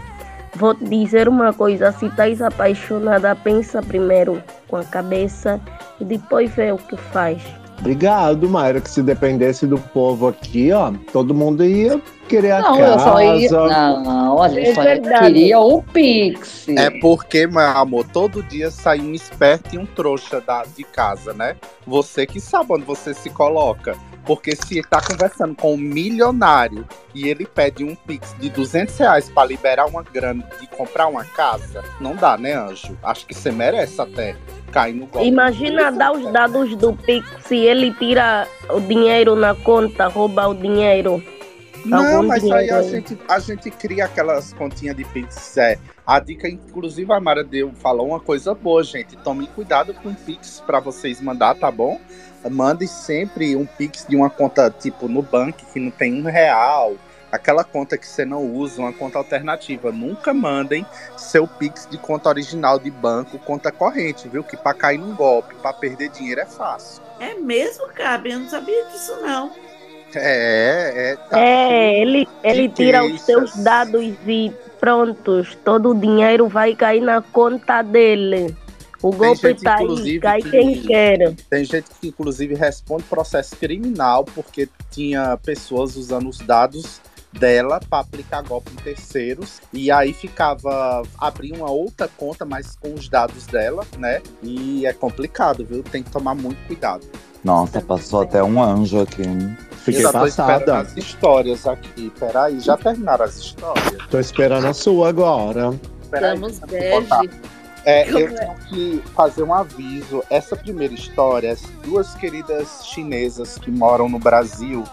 vou 0.58 0.74
te 0.74 0.86
dizer 0.86 1.30
uma 1.30 1.54
coisa, 1.54 1.92
se 1.92 2.08
estás 2.08 2.42
apaixonada, 2.42 3.36
pensa 3.36 3.82
primeiro 3.82 4.42
com 4.68 4.76
a 4.76 4.84
cabeça 4.84 5.62
e 6.02 6.04
depois 6.04 6.52
vê 6.56 6.72
o 6.72 6.78
que 6.78 6.98
faz. 6.98 7.42
Obrigado, 7.80 8.50
Mayra, 8.50 8.82
que 8.82 8.90
se 8.90 9.04
dependesse 9.04 9.68
do 9.68 9.78
povo 9.78 10.28
aqui, 10.28 10.72
ó, 10.72 10.92
todo 11.14 11.34
mundo 11.34 11.64
ia 11.64 12.02
querer 12.28 12.52
a 12.52 12.62
Não, 12.62 12.78
casa. 12.78 12.91
eu 12.94 12.99
só 12.99 13.22
ia. 13.22 13.52
Não, 13.52 14.41
a 14.44 14.49
gente 14.49 14.70
É 14.70 14.74
só 14.74 15.20
queria 15.20 15.60
o 15.60 15.82
Pix. 15.82 16.68
É 16.70 16.90
porque, 16.99 17.48
meu 17.48 17.62
amor, 17.62 18.06
todo 18.12 18.44
dia 18.44 18.70
sai 18.70 18.99
um 18.99 19.14
esperto 19.14 19.76
e 19.76 19.78
um 19.78 19.86
trouxa 19.86 20.40
da, 20.41 20.64
de 20.64 20.84
casa, 20.84 21.34
né? 21.34 21.56
Você 21.86 22.26
que 22.26 22.40
sabe 22.40 22.74
onde 22.74 22.84
você 22.86 23.14
se 23.14 23.30
coloca. 23.30 23.95
Porque 24.26 24.58
se 24.58 24.82
tá 24.82 24.99
conversando 25.02 25.56
com 25.56 25.76
um 25.76 25.78
milionário 25.78 26.86
e 27.16 27.30
ele 27.30 27.45
pede 27.45 27.86
um 27.86 27.95
pix 27.95 28.36
de 28.38 28.49
200 28.49 28.98
reais 28.98 29.30
pra 29.30 29.45
liberar 29.45 29.86
uma 29.86 30.04
grana 30.04 30.44
de 30.60 30.68
comprar 30.68 31.08
uma 31.08 31.24
casa, 31.24 31.82
não 32.02 32.14
dá, 32.14 32.38
né, 32.38 32.54
Anjo? 32.54 32.98
Acho 33.02 33.26
que 33.26 33.34
você 33.34 33.52
merece 33.52 34.02
até 34.02 34.36
cair 34.70 34.94
no 34.94 35.06
golpe. 35.06 35.26
Imagina 35.26 35.90
dar 35.94 36.12
os 36.12 36.30
dados 36.30 36.76
do 36.76 36.91
Pix, 36.91 37.26
se 37.45 37.56
ele 37.56 37.94
tira 37.94 38.45
o 38.70 38.82
dinheiro 38.82 39.34
na 39.34 39.56
conta, 39.56 40.08
rouba 40.08 40.45
o 40.48 40.54
dinheiro. 40.54 41.24
Não, 41.88 42.18
algum 42.18 42.28
mas 42.28 42.44
aí 42.52 42.70
a 42.70 42.82
gente, 42.82 43.18
a 43.28 43.40
gente 43.40 43.72
cria 43.72 44.06
aquelas 44.06 44.54
continhas 44.54 44.96
de 44.96 45.06
Pix. 45.06 45.58
É. 45.58 45.78
A 46.06 46.20
dica, 46.20 46.48
inclusive, 46.48 47.12
a 47.12 47.20
Mara 47.20 47.44
deu, 47.44 47.72
falou 47.74 48.08
uma 48.08 48.20
coisa 48.20 48.54
boa, 48.54 48.84
gente. 48.84 49.16
Tomem 49.18 49.48
cuidado 49.48 49.94
com 49.94 50.10
o 50.10 50.16
Pix 50.16 50.62
para 50.66 50.80
vocês 50.80 51.22
mandar, 51.22 51.56
tá 51.56 51.72
bom? 51.72 52.00
Mande 52.50 52.88
sempre 52.88 53.56
um 53.56 53.66
Pix 53.66 54.06
de 54.08 54.16
uma 54.16 54.30
conta 54.30 54.70
tipo 54.70 55.08
no 55.08 55.22
banco 55.22 55.66
que 55.74 55.80
não 55.80 55.92
tem 55.92 56.22
um 56.22 56.24
real. 56.24 56.96
Aquela 57.30 57.64
conta 57.64 57.98
que 57.98 58.08
você 58.08 58.24
não 58.24 58.46
usa, 58.46 58.82
uma 58.82 58.94
conta 58.94 59.18
alternativa. 59.18 59.92
Nunca 59.92 60.34
mandem 60.34 60.86
seu 61.18 61.46
Pix 61.46 61.88
de 61.90 61.98
conta 61.98 62.30
original 62.30 62.80
de 62.80 62.90
banco, 62.90 63.38
conta 63.40 63.70
corrente, 63.70 64.30
viu? 64.30 64.44
Que 64.44 64.56
para 64.56 64.74
cair 64.74 64.98
num 64.98 65.14
golpe, 65.14 65.56
para 65.56 65.74
perder 65.74 66.10
dinheiro 66.10 66.40
é 66.40 66.46
fácil. 66.46 67.04
É 67.20 67.34
mesmo, 67.34 67.88
Cabe? 67.90 68.32
Eu 68.32 68.40
não 68.40 68.50
sabia 68.50 68.86
disso, 68.86 69.18
não. 69.22 69.66
É, 70.16 71.12
é. 71.12 71.16
Tá 71.30 71.40
É, 71.40 72.02
ele, 72.02 72.28
ele 72.44 72.70
tira 72.70 73.04
os 73.04 73.22
seus 73.22 73.56
dados 73.58 74.04
e 74.26 74.52
prontos. 74.80 75.58
Todo 75.64 75.92
o 75.92 75.96
dinheiro 75.96 76.48
vai 76.48 76.76
cair 76.76 77.02
na 77.02 77.22
conta 77.22 77.82
dele. 77.82 78.56
O 79.02 79.12
golpe 79.12 79.50
gente, 79.50 79.64
tá 79.64 79.76
aí, 79.76 79.84
inclusive, 79.84 80.20
cai 80.20 80.42
que- 80.42 80.50
quem 80.50 80.82
quer. 80.82 81.36
Tem 81.50 81.64
gente 81.64 81.86
que, 82.02 82.08
inclusive, 82.08 82.56
responde 82.56 83.04
processo 83.04 83.56
criminal 83.56 84.24
porque 84.24 84.68
tinha 84.90 85.38
pessoas 85.38 85.96
usando 85.96 86.28
os 86.28 86.40
dados 86.40 87.00
dela 87.32 87.80
para 87.88 88.00
aplicar 88.00 88.42
golpe 88.42 88.72
em 88.72 88.76
terceiros 88.78 89.60
e 89.72 89.92
aí 89.92 90.14
ficava 90.14 91.04
abrir 91.20 91.52
uma 91.52 91.70
outra 91.70 92.08
conta 92.08 92.46
mas 92.46 92.76
com 92.76 92.94
os 92.96 93.08
dados 93.10 93.46
dela 93.46 93.86
né 94.00 94.22
e 94.42 94.86
é 94.88 94.94
complicado 94.94 95.64
viu 95.64 95.84
tem 95.84 96.02
que 96.02 96.10
tomar 96.10 96.34
muito 96.34 96.58
cuidado 96.66 97.06
Nossa, 97.44 97.80
passou 97.82 98.22
até 98.22 98.42
um 98.44 98.64
anjo 98.64 99.02
aqui. 99.02 99.22
Fiquei 99.88 100.02
já 100.02 100.12
tô 100.12 100.26
esperando 100.26 100.66
passada. 100.66 100.80
as 100.80 100.98
histórias 100.98 101.66
aqui 101.66 102.12
peraí 102.20 102.60
já 102.60 102.76
terminaram 102.76 103.24
as 103.24 103.38
histórias 103.38 103.96
Tô 104.10 104.20
esperando 104.20 104.66
a 104.66 104.74
sua 104.74 105.08
agora. 105.08 105.74
Peraí, 106.12 106.38
bege. 106.68 107.30
É, 107.86 108.10
eu 108.10 108.36
tenho 108.36 108.56
que 108.68 109.04
fazer 109.16 109.44
um 109.44 109.54
aviso. 109.54 110.22
Essa 110.30 110.58
primeira 110.58 110.94
história, 110.94 111.54
as 111.54 111.62
duas 111.86 112.14
queridas 112.16 112.86
chinesas 112.86 113.58
que 113.58 113.72
moram 113.72 114.10
no 114.10 114.20
Brasil, 114.20 114.84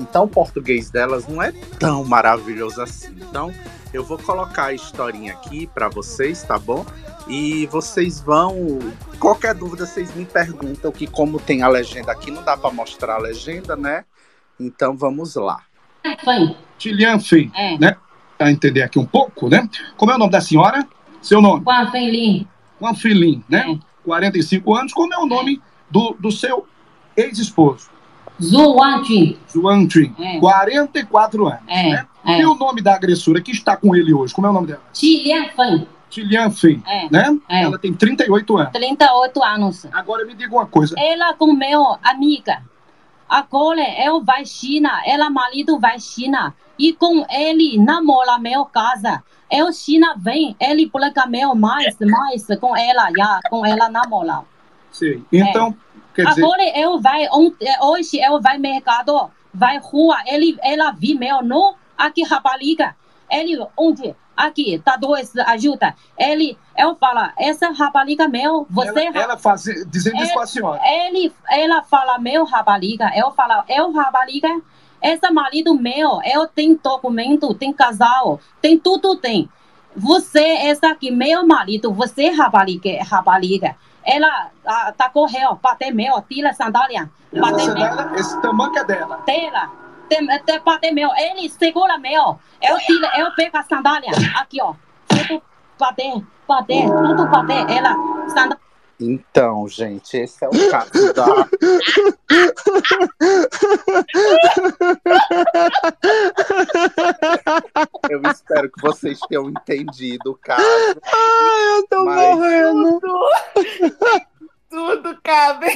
então 0.00 0.24
o 0.24 0.28
português 0.28 0.90
delas 0.90 1.28
não 1.28 1.40
é 1.40 1.52
tão 1.78 2.04
maravilhoso 2.04 2.82
assim. 2.82 3.16
Então 3.20 3.52
eu 3.92 4.02
vou 4.02 4.18
colocar 4.18 4.66
a 4.66 4.72
historinha 4.72 5.32
aqui 5.32 5.68
para 5.68 5.88
vocês, 5.88 6.42
tá 6.42 6.58
bom? 6.58 6.84
E 7.28 7.66
vocês 7.66 8.20
vão. 8.20 8.80
Qualquer 9.20 9.54
dúvida, 9.54 9.86
vocês 9.86 10.12
me 10.14 10.24
perguntam 10.24 10.90
que, 10.90 11.06
como 11.06 11.38
tem 11.38 11.62
a 11.62 11.68
legenda 11.68 12.10
aqui, 12.10 12.32
não 12.32 12.42
dá 12.42 12.56
para 12.56 12.72
mostrar 12.72 13.14
a 13.14 13.18
legenda, 13.18 13.76
né? 13.76 14.04
Então 14.60 14.96
vamos 14.96 15.34
lá. 15.34 15.60
Tilian 16.78 17.18
Fei, 17.18 17.50
É. 17.56 17.78
né? 17.78 17.96
Para 18.38 18.50
entender 18.50 18.82
aqui 18.82 18.98
um 18.98 19.04
pouco, 19.06 19.48
né? 19.48 19.68
Como 19.96 20.10
é 20.12 20.14
o 20.14 20.18
nome 20.18 20.30
da 20.30 20.40
senhora? 20.40 20.86
Seu 21.20 21.42
nome? 21.42 21.62
Juan 21.64 21.90
Feilin. 21.90 22.46
Juan 22.80 22.94
Feilin, 22.94 23.44
né? 23.48 23.78
45 24.04 24.74
anos. 24.74 24.92
Como 24.92 25.12
é 25.12 25.18
o 25.18 25.26
nome 25.26 25.60
do, 25.90 26.16
do 26.18 26.30
seu 26.30 26.66
ex-esposo? 27.16 27.90
Zhu 28.42 28.76
Wanjun. 28.76 29.36
Juan 29.54 29.86
Trin. 29.86 30.14
É. 30.18 30.38
44 30.40 31.46
anos, 31.46 31.60
É, 31.66 31.90
né? 31.90 32.06
é. 32.24 32.40
E 32.40 32.46
o 32.46 32.54
nome 32.54 32.80
da 32.80 32.94
agressora 32.94 33.40
que 33.42 33.50
está 33.50 33.76
com 33.76 33.94
ele 33.94 34.14
hoje? 34.14 34.32
Como 34.32 34.46
é 34.46 34.50
o 34.50 34.52
nome 34.54 34.68
dela? 34.68 34.80
Tilian 34.94 35.44
Fei. 35.54 35.86
Tilian 36.08 36.50
É. 36.86 37.08
né? 37.10 37.38
É. 37.48 37.62
Ela 37.64 37.78
tem 37.78 37.92
38 37.92 38.56
anos. 38.56 38.72
38 38.72 39.44
anos. 39.44 39.86
Agora 39.92 40.24
me 40.24 40.34
diga 40.34 40.54
uma 40.54 40.66
coisa. 40.66 40.94
Ela 40.98 41.34
com 41.34 41.52
meu 41.52 41.84
amiga. 42.02 42.62
Agora 43.30 43.80
eu 44.04 44.24
vai 44.24 44.44
China, 44.44 45.00
ela 45.06 45.30
marido 45.30 45.78
vai 45.78 46.00
China. 46.00 46.52
E 46.76 46.92
com 46.92 47.24
ele 47.30 47.78
namora 47.78 48.40
meu 48.40 48.64
casa. 48.64 49.22
Eu 49.48 49.72
China 49.72 50.16
vem, 50.18 50.56
ele 50.58 50.90
placa 50.90 51.26
meu 51.26 51.54
mais, 51.54 51.96
mais 52.00 52.46
com 52.58 52.76
ela, 52.76 53.08
já, 53.16 53.40
com 53.48 53.64
ela 53.64 53.88
namora. 53.88 54.42
Sei. 54.90 55.22
Então, 55.30 55.76
quer 56.12 56.26
dizer... 56.26 56.42
Agora 56.42 56.62
eu 56.76 57.00
vai, 57.00 57.28
ontem, 57.32 57.68
hoje 57.82 58.18
eu 58.20 58.40
vai 58.40 58.58
mercado, 58.58 59.30
vai 59.54 59.78
rua, 59.78 60.16
ele, 60.26 60.58
ela 60.60 60.90
vi 60.90 61.14
meu 61.14 61.40
no, 61.40 61.76
aqui 61.96 62.24
rapariga. 62.24 62.96
Ele, 63.30 63.64
onde? 63.76 64.12
Aqui, 64.36 64.80
tá 64.84 64.96
dois, 64.96 65.36
ajuda. 65.36 65.94
Ele, 66.18 66.58
eu 66.80 66.94
falo, 66.96 67.30
essa 67.38 67.70
rapariga 67.70 68.26
meu, 68.26 68.66
você... 68.70 69.06
Ela, 69.06 69.18
ela 69.20 69.36
fazer, 69.36 69.84
dizendo 69.86 70.16
isso 70.16 70.30
É- 70.30 70.34
com 70.34 70.40
a 70.40 70.46
senhora. 70.46 70.80
Ele, 70.82 71.32
ela 71.50 71.82
fala, 71.82 72.18
meu 72.18 72.44
rapariga, 72.44 73.10
eu 73.14 73.30
falo, 73.32 73.62
eu 73.68 73.92
rapariga, 73.92 74.48
esse 75.02 75.30
marido 75.30 75.74
meu, 75.74 76.20
eu 76.24 76.46
tenho 76.46 76.78
documento, 76.82 77.54
tem 77.54 77.72
casal, 77.72 78.40
tem 78.60 78.78
tudo 78.78 79.16
tem. 79.16 79.48
Você, 79.94 80.42
essa 80.42 80.88
aqui, 80.88 81.10
meu 81.10 81.46
marido, 81.46 81.92
você 81.92 82.30
rapariga, 82.30 83.02
rapariga, 83.04 83.76
ela 84.02 84.50
ah, 84.64 84.92
tá 84.96 85.10
correndo, 85.10 85.56
bater 85.56 85.92
meu, 85.92 86.20
tira 86.22 86.50
a 86.50 86.54
sandália, 86.54 87.10
meu, 87.32 87.74
dela, 87.74 88.12
esse 88.16 88.40
tamanho 88.40 88.76
é 88.78 88.84
dela. 88.84 89.16
tela, 89.26 89.70
tem, 90.08 90.26
tem, 90.44 90.60
bater 90.60 90.92
meu, 90.92 91.10
ele 91.14 91.48
segura 91.50 91.98
meu, 91.98 92.38
eu 92.62 92.78
tiro, 92.78 93.06
eu 93.16 93.30
pego 93.32 93.58
a 93.58 93.62
sandália, 93.64 94.10
aqui 94.36 94.62
ó, 94.62 94.74
tudo 95.80 95.86
bater, 95.86 96.22
bater, 96.46 96.86
tudo 96.86 97.26
bater, 97.26 97.70
ela, 97.70 97.96
sandália. 98.28 98.58
Então, 99.02 99.66
gente, 99.66 100.14
esse 100.14 100.44
é 100.44 100.48
o 100.48 100.70
caso 100.70 101.14
da. 101.14 101.24
Eu 108.10 108.20
espero 108.30 108.70
que 108.70 108.82
vocês 108.82 109.18
tenham 109.26 109.48
entendido 109.48 110.32
o 110.32 110.34
caso. 110.34 110.62
Ai, 111.02 111.78
eu 111.78 111.86
tô 111.88 112.04
morrendo. 112.04 113.00
Tudo 114.68 115.18
cabe. 115.22 115.66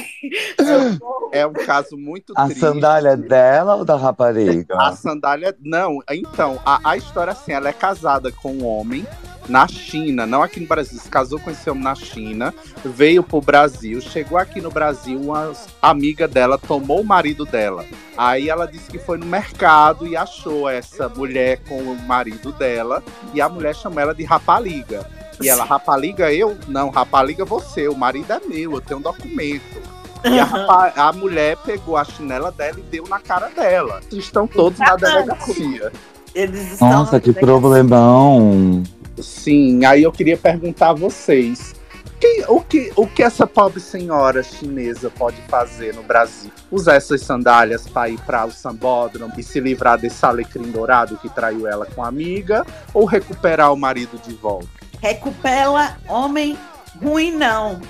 É 1.31 1.47
um 1.47 1.53
caso 1.53 1.97
muito 1.97 2.31
A 2.37 2.45
triste. 2.45 2.59
sandália 2.59 3.09
é 3.09 3.17
dela 3.17 3.75
ou 3.75 3.83
da 3.83 3.95
rapariga? 3.97 4.77
A 4.79 4.95
sandália. 4.95 5.53
Não, 5.59 5.97
então, 6.11 6.61
a, 6.63 6.91
a 6.91 6.95
história 6.95 7.33
assim, 7.33 7.53
ela 7.53 7.67
é 7.69 7.73
casada 7.73 8.31
com 8.31 8.53
um 8.53 8.65
homem 8.65 9.05
na 9.47 9.67
China, 9.67 10.25
não 10.25 10.41
aqui 10.41 10.59
no 10.59 10.67
Brasil. 10.67 10.99
Se 10.99 11.09
casou 11.09 11.39
com 11.39 11.51
esse 11.51 11.69
homem 11.69 11.83
na 11.83 11.95
China, 11.95 12.53
veio 12.83 13.23
pro 13.23 13.41
Brasil, 13.41 14.01
chegou 14.01 14.37
aqui 14.37 14.61
no 14.61 14.71
Brasil, 14.71 15.19
uma 15.19 15.51
amiga 15.81 16.27
dela 16.27 16.57
tomou 16.57 17.01
o 17.01 17.05
marido 17.05 17.45
dela. 17.45 17.85
Aí 18.17 18.49
ela 18.49 18.65
disse 18.65 18.89
que 18.89 18.97
foi 18.97 19.17
no 19.17 19.25
mercado 19.25 20.07
e 20.07 20.15
achou 20.15 20.69
essa 20.69 21.09
mulher 21.09 21.59
com 21.67 21.77
o 21.77 21.95
marido 22.07 22.51
dela, 22.53 23.03
e 23.33 23.41
a 23.41 23.49
mulher 23.49 23.75
chamou 23.75 23.99
ela 23.99 24.15
de 24.15 24.23
rapaliga. 24.23 25.05
E 25.41 25.49
ela, 25.49 25.65
rapaliga 25.65 26.31
eu? 26.31 26.57
Não, 26.67 26.89
rapaliga 26.89 27.43
você, 27.43 27.89
o 27.89 27.95
marido 27.95 28.31
é 28.31 28.39
meu, 28.39 28.73
eu 28.73 28.81
tenho 28.81 28.99
um 28.99 29.03
documento. 29.03 29.81
E 30.23 30.39
a, 30.39 30.43
rapa- 30.45 30.93
a 30.95 31.13
mulher 31.13 31.57
pegou 31.57 31.97
a 31.97 32.03
chinela 32.03 32.51
dela 32.51 32.79
e 32.79 32.83
deu 32.83 33.03
na 33.07 33.19
cara 33.19 33.49
dela. 33.49 34.01
Estão 34.11 34.47
todos 34.47 34.79
na 34.79 34.95
delegacia. 34.95 35.91
Eles 36.33 36.79
Nossa, 36.79 37.19
que 37.19 37.31
problemão. 37.31 38.81
Sim, 39.21 39.85
aí 39.85 40.03
eu 40.03 40.11
queria 40.11 40.37
perguntar 40.37 40.89
a 40.89 40.93
vocês. 40.93 41.73
que- 42.19 42.45
o, 42.47 42.61
que, 42.61 42.91
o 42.95 43.05
que 43.05 43.21
essa 43.21 43.45
pobre 43.45 43.79
senhora 43.81 44.41
chinesa 44.41 45.09
pode 45.09 45.35
fazer 45.49 45.93
no 45.93 46.01
Brasil? 46.01 46.49
Usar 46.71 46.95
essas 46.95 47.21
sandálias 47.21 47.87
para 47.87 48.09
ir 48.09 48.17
para 48.21 48.45
o 48.45 48.51
sambódromo 48.51 49.33
e 49.37 49.43
se 49.43 49.59
livrar 49.59 49.97
desse 49.99 50.25
alecrim 50.25 50.71
dourado 50.71 51.17
que 51.17 51.27
traiu 51.29 51.67
ela 51.67 51.85
com 51.85 52.03
a 52.03 52.07
amiga? 52.07 52.65
Ou 52.93 53.05
recuperar 53.05 53.71
o 53.73 53.75
marido 53.77 54.17
de 54.25 54.33
volta? 54.35 54.67
Recupera 55.01 55.97
homem 56.07 56.57
ruim, 57.03 57.31
não. 57.31 57.81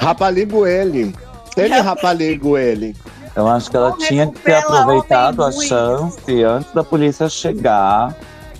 Rapaligo 0.00 0.66
ele. 0.66 1.14
Ele 1.56 1.74
rapaligo 1.80 2.56
ele. 2.58 2.96
Eu 3.36 3.46
acho 3.48 3.70
que 3.70 3.76
ela 3.76 3.92
tinha 3.98 4.26
que 4.30 4.38
ter 4.40 4.54
aproveitado 4.56 5.42
a 5.42 5.50
chance 5.52 6.42
antes 6.44 6.72
da 6.72 6.82
polícia 6.84 7.28
chegar 7.28 8.14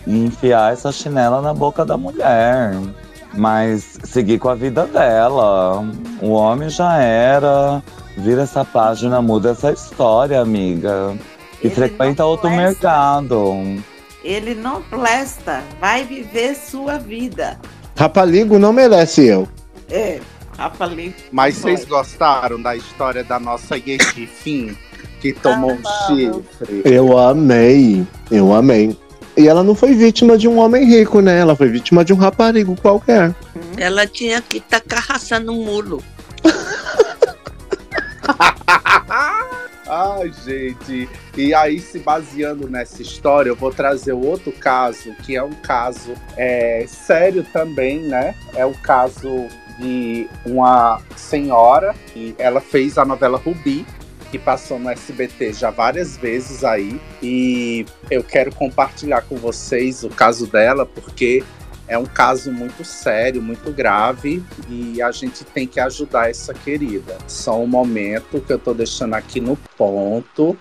e 0.06 0.24
enfiar 0.24 0.72
essa 0.72 0.92
chinela 0.92 1.40
na 1.40 1.54
boca 1.54 1.84
da 1.84 1.96
mulher. 1.96 2.74
Mas 3.32 3.98
seguir 4.04 4.38
com 4.38 4.48
a 4.48 4.54
vida 4.54 4.86
dela. 4.86 5.84
O 6.20 6.30
homem 6.30 6.68
já 6.68 6.98
era. 6.98 7.82
Vira 8.16 8.42
essa 8.42 8.64
página, 8.64 9.20
muda 9.20 9.50
essa 9.50 9.72
história, 9.72 10.40
amiga. 10.40 11.16
E 11.62 11.68
frequenta 11.68 12.24
outro 12.24 12.48
mercado. 12.48 13.82
Ele 14.22 14.54
não 14.54 14.80
presta. 14.82 15.62
Vai 15.80 16.04
viver 16.04 16.54
sua 16.54 16.98
vida. 16.98 17.58
Rapaligo 17.96 18.58
não 18.58 18.72
merece 18.72 19.26
eu. 19.26 19.48
É, 19.90 20.20
Rapaligo. 20.56 21.14
Mas 21.32 21.56
vocês 21.56 21.84
gostaram 21.84 22.60
da 22.60 22.76
história 22.76 23.24
da 23.24 23.38
nossa 23.38 23.76
Yeti 23.76 24.26
Fim, 24.26 24.76
que 25.20 25.32
tomou 25.32 25.72
um 25.72 25.82
chifre? 26.06 26.82
Eu 26.84 27.18
amei. 27.18 28.06
Eu 28.30 28.54
amei. 28.54 28.96
E 29.36 29.48
ela 29.48 29.64
não 29.64 29.74
foi 29.74 29.94
vítima 29.94 30.38
de 30.38 30.46
um 30.46 30.58
homem 30.58 30.84
rico, 30.84 31.20
né? 31.20 31.40
Ela 31.40 31.56
foi 31.56 31.68
vítima 31.68 32.04
de 32.04 32.12
um 32.12 32.16
raparigo 32.16 32.76
qualquer. 32.80 33.34
Ela 33.76 34.06
tinha 34.06 34.40
que 34.40 34.60
tacar 34.60 35.02
raça 35.02 35.40
no 35.40 35.54
mulo. 35.54 36.02
Ai, 39.86 40.32
gente. 40.44 41.08
E 41.36 41.52
aí, 41.52 41.80
se 41.80 41.98
baseando 41.98 42.68
nessa 42.68 43.02
história, 43.02 43.50
eu 43.50 43.56
vou 43.56 43.72
trazer 43.72 44.12
outro 44.12 44.52
caso, 44.52 45.12
que 45.24 45.36
é 45.36 45.42
um 45.42 45.52
caso 45.52 46.14
é, 46.36 46.84
sério 46.88 47.44
também, 47.52 48.00
né? 48.00 48.34
É 48.54 48.64
o 48.64 48.72
caso 48.72 49.48
de 49.78 50.28
uma 50.46 51.02
senhora 51.16 51.94
que 52.12 52.34
ela 52.38 52.60
fez 52.60 52.96
a 52.96 53.04
novela 53.04 53.36
Rubi, 53.36 53.84
que 54.34 54.38
passou 54.40 54.80
no 54.80 54.90
SBT 54.90 55.52
já 55.52 55.70
várias 55.70 56.16
vezes 56.16 56.64
aí. 56.64 57.00
E 57.22 57.86
eu 58.10 58.24
quero 58.24 58.52
compartilhar 58.52 59.22
com 59.22 59.36
vocês 59.36 60.02
o 60.02 60.08
caso 60.08 60.48
dela, 60.48 60.84
porque 60.84 61.44
é 61.86 61.96
um 61.96 62.04
caso 62.04 62.50
muito 62.50 62.84
sério, 62.84 63.40
muito 63.40 63.70
grave 63.70 64.42
e 64.68 65.00
a 65.00 65.12
gente 65.12 65.44
tem 65.44 65.68
que 65.68 65.78
ajudar 65.78 66.30
essa 66.30 66.52
querida. 66.52 67.16
Só 67.28 67.60
um 67.60 67.66
momento 67.68 68.40
que 68.40 68.52
eu 68.52 68.58
tô 68.58 68.74
deixando 68.74 69.14
aqui 69.14 69.40
no 69.40 69.56
ponto 69.76 70.58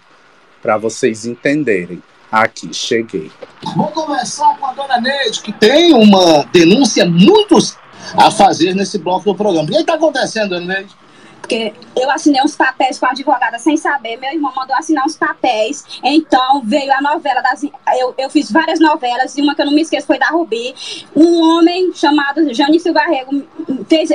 para 0.61 0.77
vocês 0.77 1.25
entenderem. 1.25 1.99
Aqui, 2.31 2.71
cheguei. 2.75 3.31
Vamos 3.75 3.93
começar 3.93 4.55
com 4.59 4.67
a 4.67 4.73
dona 4.73 5.01
Neide, 5.01 5.41
que 5.41 5.51
tem 5.51 5.93
uma 5.93 6.43
denúncia 6.51 7.07
muito 7.07 7.57
a 8.15 8.29
fazer 8.29 8.75
nesse 8.75 8.99
bloco 8.99 9.25
do 9.25 9.35
programa. 9.35 9.67
O 9.67 9.71
que 9.71 9.77
está 9.77 9.95
acontecendo, 9.95 10.49
dona 10.49 10.75
Neide? 10.75 11.02
Porque 11.43 11.73
eu 11.99 12.09
assinei 12.09 12.41
uns 12.41 12.55
papéis 12.55 12.97
com 12.97 13.05
a 13.05 13.09
advogada 13.09 13.59
sem 13.59 13.75
saber, 13.75 14.15
meu 14.15 14.31
irmão 14.31 14.53
mandou 14.55 14.73
assinar 14.77 15.05
uns 15.05 15.17
papéis, 15.17 15.99
então 16.01 16.61
veio 16.63 16.89
a 16.93 17.01
novela 17.01 17.41
das. 17.41 17.63
Eu, 17.99 18.15
eu 18.17 18.29
fiz 18.29 18.49
várias 18.49 18.79
novelas, 18.79 19.37
e 19.37 19.41
uma 19.41 19.53
que 19.53 19.61
eu 19.61 19.65
não 19.65 19.73
me 19.73 19.81
esqueço 19.81 20.07
foi 20.07 20.17
da 20.17 20.27
Rubi. 20.27 20.73
Um 21.13 21.41
homem 21.57 21.91
chamado 21.93 22.53
Janício 22.53 22.93
Barrego 22.93 23.43
fez. 23.89 24.09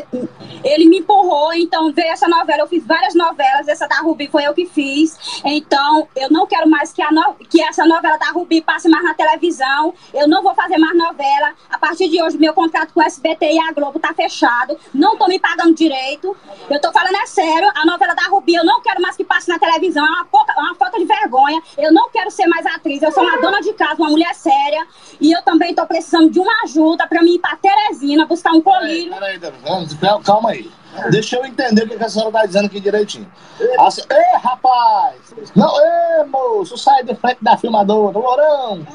Ele 0.65 0.87
me 0.87 0.99
empurrou, 1.01 1.53
então 1.53 1.93
veio 1.93 2.09
essa 2.11 2.27
novela. 2.27 2.63
Eu 2.63 2.67
fiz 2.67 2.85
várias 2.87 3.15
novelas, 3.15 3.69
essa 3.69 3.87
da 3.87 3.97
Rubi 3.97 4.27
foi 4.29 4.45
eu 4.47 4.55
que 4.55 4.65
fiz. 4.65 5.41
Então 5.45 6.09
eu 6.17 6.31
não 6.31 6.47
quero 6.47 6.69
mais 6.69 6.95
que, 6.95 7.03
a 7.03 7.13
no- 7.13 7.35
que 7.35 7.61
essa 7.63 7.85
novela 7.85 8.17
da 8.17 8.31
Rubi 8.31 8.63
passe 8.63 8.89
mais 8.89 9.05
na 9.05 9.13
televisão. 9.13 9.93
Eu 10.15 10.27
não 10.27 10.43
vou 10.43 10.55
fazer 10.55 10.79
mais 10.79 10.97
novela. 10.97 11.53
A 11.71 11.79
partir 11.79 12.09
de 12.09 12.23
hoje, 12.23 12.39
meu 12.39 12.55
contrato 12.55 12.95
com 12.95 13.01
o 13.01 13.03
SBT 13.03 13.53
e 13.53 13.61
a 13.61 13.71
Globo 13.73 13.99
tá 13.99 14.15
fechado. 14.15 14.77
Não 14.95 15.17
tô 15.19 15.27
me 15.29 15.39
pagando 15.39 15.75
direito. 15.75 16.35
Eu 16.71 16.81
tô 16.81 16.91
falando 16.91 17.18
é 17.19 17.27
sério, 17.27 17.71
a 17.75 17.85
novela 17.85 18.15
da 18.15 18.23
Rubi 18.23 18.55
eu 18.55 18.65
não 18.65 18.81
quero 18.81 19.01
mais 19.01 19.17
que 19.17 19.25
passe 19.25 19.49
na 19.49 19.59
televisão, 19.59 20.05
é 20.05 20.09
uma, 20.09 20.25
pouca, 20.25 20.53
é 20.53 20.61
uma 20.61 20.75
falta 20.75 20.99
de 20.99 21.05
vergonha. 21.05 21.61
Eu 21.77 21.93
não 21.93 22.09
quero 22.11 22.31
ser 22.31 22.47
mais 22.47 22.65
atriz, 22.67 23.03
eu 23.03 23.13
sou 23.13 23.23
uma 23.23 23.41
dona 23.41 23.61
de 23.61 23.73
casa, 23.73 23.97
uma 23.99 24.11
mulher 24.11 24.35
séria. 24.35 24.87
E 25.21 25.33
eu 25.33 25.43
também 25.43 25.75
tô 25.75 25.87
precisando 25.87 26.31
de 26.31 26.39
uma 26.39 26.53
ajuda 26.65 27.07
pra 27.07 27.23
mim 27.23 27.35
ir 27.35 27.39
pra 27.39 27.57
Teresina 27.57 28.27
buscar 28.27 28.53
um 28.53 28.61
colírio. 28.61 29.13
Peraí, 29.13 29.39
peraí, 29.39 30.23
calma 30.25 30.51
aí. 30.51 30.71
Deixa 31.11 31.37
eu 31.37 31.45
entender 31.45 31.85
o 31.85 31.89
que 31.89 32.03
a 32.05 32.09
senhora 32.09 32.31
está 32.31 32.47
dizendo 32.47 32.67
aqui 32.67 32.81
direitinho. 32.81 33.31
A 33.79 33.91
se- 33.91 34.05
Ei, 34.11 34.39
rapaz! 34.43 35.15
Não, 35.55 35.73
ei, 35.81 36.25
moço, 36.27 36.77
sai 36.77 37.03
de 37.05 37.15
frente 37.15 37.39
da 37.43 37.57
filmadora, 37.57 38.19
Lourão! 38.19 38.87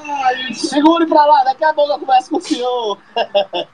Segure 0.53 1.05
pra 1.07 1.25
lá, 1.25 1.43
daqui 1.43 1.63
a 1.63 1.73
pouco 1.73 1.91
eu 1.91 1.99
converso 1.99 2.29
com 2.29 2.37
o 2.37 2.41
senhor. 2.41 2.97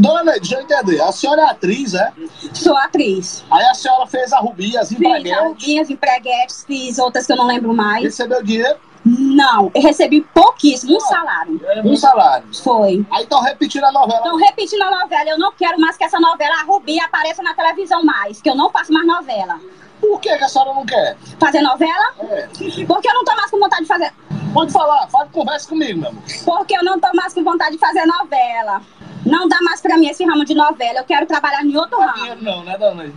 Dona 0.00 0.24
Neide, 0.24 0.40
deixa 0.40 0.56
eu 0.56 0.62
entender. 0.62 1.00
A 1.00 1.12
senhora 1.12 1.42
é 1.42 1.44
atriz, 1.46 1.94
é? 1.94 2.12
Sou 2.54 2.76
atriz. 2.76 3.44
Aí 3.50 3.64
a 3.66 3.74
senhora 3.74 4.06
fez 4.06 4.32
a 4.32 4.38
Rubi, 4.38 4.76
as 4.76 4.88
Fiz 4.88 4.98
empreguetes. 4.98 5.32
a 5.38 5.42
Rubinha, 5.42 5.82
as 5.82 5.90
empreguetes, 5.90 6.64
fiz 6.66 6.98
outras 6.98 7.26
que 7.26 7.32
eu 7.32 7.36
não 7.36 7.46
lembro 7.46 7.72
mais. 7.74 8.02
Recebeu 8.04 8.42
dinheiro? 8.42 8.78
Não, 9.08 9.70
eu 9.72 9.82
recebi 9.82 10.20
pouquíssimo, 10.34 10.96
um 10.96 11.00
salário. 11.00 11.60
Um 11.84 11.94
salário. 11.94 12.48
Foi. 12.60 13.06
Aí 13.12 13.22
estão 13.22 13.40
repetindo 13.40 13.84
a 13.84 13.92
novela. 13.92 14.18
Estão 14.18 14.36
repetindo 14.36 14.82
a 14.82 14.90
novela. 15.02 15.30
Eu 15.30 15.38
não 15.38 15.52
quero 15.52 15.80
mais 15.80 15.96
que 15.96 16.02
essa 16.02 16.18
novela, 16.18 16.56
a 16.60 16.64
Rubi, 16.64 16.98
apareça 16.98 17.40
na 17.40 17.54
televisão 17.54 18.02
mais, 18.04 18.42
que 18.42 18.50
eu 18.50 18.56
não 18.56 18.68
faço 18.68 18.92
mais 18.92 19.06
novela. 19.06 19.60
Por 20.00 20.20
que, 20.20 20.36
que 20.36 20.42
a 20.42 20.48
senhora 20.48 20.74
não 20.74 20.84
quer? 20.84 21.16
Fazer 21.38 21.62
novela? 21.62 22.14
É. 22.18 22.48
Porque 22.84 23.08
eu 23.08 23.14
não 23.14 23.24
tô 23.24 23.36
mais 23.36 23.48
com 23.48 23.60
vontade 23.60 23.82
de 23.82 23.88
fazer. 23.88 24.12
Pode 24.52 24.72
falar, 24.72 25.06
fala, 25.08 25.28
conversa 25.32 25.68
comigo, 25.68 26.00
meu 26.00 26.10
amor. 26.10 26.22
Porque 26.44 26.76
eu 26.76 26.82
não 26.82 26.98
tô 26.98 27.08
mais 27.14 27.32
com 27.32 27.44
vontade 27.44 27.72
de 27.72 27.78
fazer 27.78 28.04
novela. 28.06 28.82
Não 29.24 29.46
dá 29.48 29.58
mais 29.62 29.80
pra 29.80 29.96
mim 29.96 30.08
esse 30.08 30.24
ramo 30.24 30.44
de 30.44 30.54
novela. 30.54 30.98
Eu 30.98 31.04
quero 31.04 31.26
trabalhar 31.26 31.64
em 31.64 31.76
outro 31.76 32.00
ramo. 32.00 32.42
Não, 32.42 32.64
né, 32.64 32.76
dona? 32.76 33.12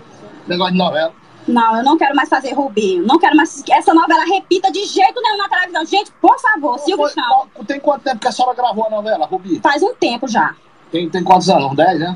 Negócio 0.48 0.74
de 0.74 0.78
novela. 0.78 1.14
Não, 1.50 1.78
eu 1.78 1.84
não 1.84 1.98
quero 1.98 2.16
mais 2.16 2.30
fazer 2.30 2.54
Rubi. 2.54 2.98
Eu 2.98 3.06
Não 3.06 3.18
quero 3.20 3.36
mais 3.36 3.62
que 3.62 3.72
essa 3.74 3.94
novela 3.94 4.24
repita 4.26 4.72
de 4.72 4.86
jeito 4.86 5.22
nenhum 5.22 5.38
na 5.38 5.50
televisão. 5.50 5.86
Gente, 5.86 6.12
por 6.22 6.40
favor, 6.40 6.78
Silvio 6.80 7.06
Foi- 7.06 7.10
Chão. 7.14 7.48
Tem 7.66 7.80
quanto 7.80 8.04
tempo 8.04 8.20
que 8.20 8.28
a 8.28 8.32
senhora 8.32 8.56
gravou 8.56 8.86
a 8.86 8.90
novela, 8.90 9.26
Rubi? 9.26 9.60
Faz 9.62 9.82
um 9.84 9.94
tempo 9.96 10.28
já. 10.28 10.56
Tem, 10.92 11.10
tem 11.10 11.24
quantos 11.24 11.50
anos? 11.50 11.72
Uns 11.72 11.76
10, 11.76 12.00
né? 12.00 12.16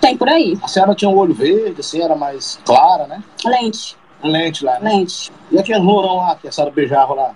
Tem 0.00 0.16
por 0.16 0.28
aí. 0.28 0.58
A 0.62 0.68
senhora 0.68 0.94
tinha 0.94 1.08
um 1.08 1.16
olho 1.16 1.34
verde, 1.34 1.80
assim, 1.80 2.00
era 2.00 2.14
mais 2.14 2.58
clara, 2.64 3.06
né? 3.06 3.22
Lente. 3.44 3.96
Lente 4.22 4.64
lá, 4.64 4.78
né? 4.80 4.90
Lente. 4.90 5.32
E 5.50 5.58
aquele 5.58 5.78
lourão 5.78 6.16
lá 6.16 6.36
que 6.36 6.48
a 6.48 6.52
senhora 6.52 6.72
beijava 6.72 7.14
lá? 7.14 7.34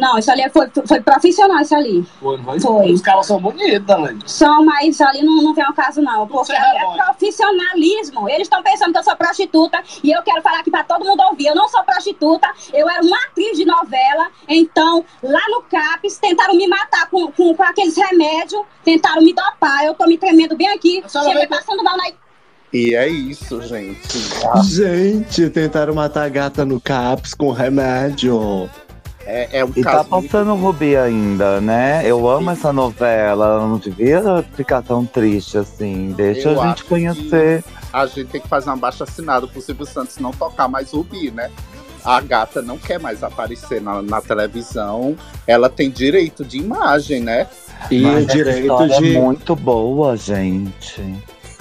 Não, 0.00 0.18
isso 0.18 0.30
ali 0.30 0.48
foi, 0.50 0.70
foi 0.86 1.00
profissional, 1.00 1.60
isso 1.60 1.74
ali. 1.74 2.02
Foi, 2.20 2.36
não 2.36 2.44
foi? 2.44 2.60
Foi. 2.60 2.92
Os 2.92 3.00
caras 3.00 3.26
são 3.26 3.40
bonitos 3.40 3.86
também. 3.86 4.18
São, 4.26 4.64
mas 4.64 5.00
ali 5.00 5.22
não, 5.22 5.42
não 5.42 5.54
vem 5.54 5.64
ao 5.64 5.72
caso, 5.72 6.00
não. 6.00 6.26
Porque 6.26 6.52
é 6.52 6.56
ali 6.56 6.78
é 6.78 7.04
profissionalismo. 7.04 8.28
Eles 8.28 8.42
estão 8.42 8.62
pensando 8.62 8.92
que 8.92 8.98
eu 8.98 9.04
sou 9.04 9.16
prostituta 9.16 9.82
e 10.02 10.10
eu 10.10 10.22
quero 10.22 10.42
falar 10.42 10.60
aqui 10.60 10.70
pra 10.70 10.84
todo 10.84 11.04
mundo 11.04 11.22
ouvir. 11.22 11.46
Eu 11.46 11.54
não 11.54 11.68
sou 11.68 11.82
prostituta, 11.84 12.48
eu 12.72 12.88
era 12.88 13.02
uma 13.02 13.18
atriz 13.26 13.56
de 13.56 13.64
novela. 13.64 14.28
Então, 14.48 15.04
lá 15.22 15.42
no 15.48 15.62
CAPES, 15.62 16.18
tentaram 16.18 16.54
me 16.54 16.66
matar 16.66 17.08
com, 17.10 17.30
com, 17.32 17.54
com 17.54 17.62
aqueles 17.62 17.96
remédios, 17.96 18.62
tentaram 18.84 19.22
me 19.22 19.32
dopar. 19.32 19.84
Eu 19.84 19.94
tô 19.94 20.06
me 20.06 20.18
tremendo 20.18 20.56
bem 20.56 20.68
aqui. 20.68 21.02
Cheguei 21.08 21.46
passando 21.46 21.82
mal 21.82 21.96
na. 21.96 22.04
E 22.72 22.94
é 22.94 23.06
isso, 23.06 23.60
gente. 23.60 24.18
Gente, 24.64 25.50
tentaram 25.50 25.94
matar 25.94 26.24
a 26.24 26.28
gata 26.30 26.64
no 26.64 26.80
CAPS 26.80 27.34
com 27.34 27.50
remédio. 27.50 28.70
É, 29.26 29.60
é 29.60 29.64
um 29.64 29.70
E 29.74 29.82
tá 29.82 30.04
passando 30.04 30.54
Rubi 30.54 30.96
ainda, 30.96 31.60
né? 31.60 32.02
Eu 32.04 32.28
amo 32.28 32.50
essa 32.50 32.72
novela, 32.72 33.46
ela 33.46 33.66
não 33.66 33.78
devia 33.78 34.44
ficar 34.54 34.82
tão 34.82 35.04
triste 35.06 35.58
assim. 35.58 36.12
Deixa 36.16 36.50
Eu 36.50 36.60
a 36.60 36.68
gente 36.68 36.84
conhecer. 36.84 37.64
A 37.92 38.06
gente 38.06 38.24
tem 38.26 38.40
que 38.40 38.48
fazer 38.48 38.70
uma 38.70 38.76
baixa 38.76 39.04
assinada 39.04 39.46
pro 39.46 39.60
Silvio 39.60 39.86
Santos 39.86 40.18
não 40.18 40.32
tocar 40.32 40.66
mais 40.68 40.92
Rubi, 40.92 41.30
né? 41.30 41.50
A 42.04 42.20
gata 42.20 42.60
não 42.60 42.78
quer 42.78 42.98
mais 42.98 43.22
aparecer 43.22 43.80
na, 43.80 44.02
na 44.02 44.20
televisão. 44.20 45.16
Ela 45.46 45.68
tem 45.68 45.88
direito 45.88 46.44
de 46.44 46.58
imagem, 46.58 47.20
né? 47.20 47.46
E 47.90 48.00
Mas 48.00 48.24
o 48.24 48.26
direito 48.26 48.60
história 48.62 48.98
de. 48.98 49.16
é 49.16 49.20
muito 49.20 49.54
boa, 49.54 50.16
gente. 50.16 51.02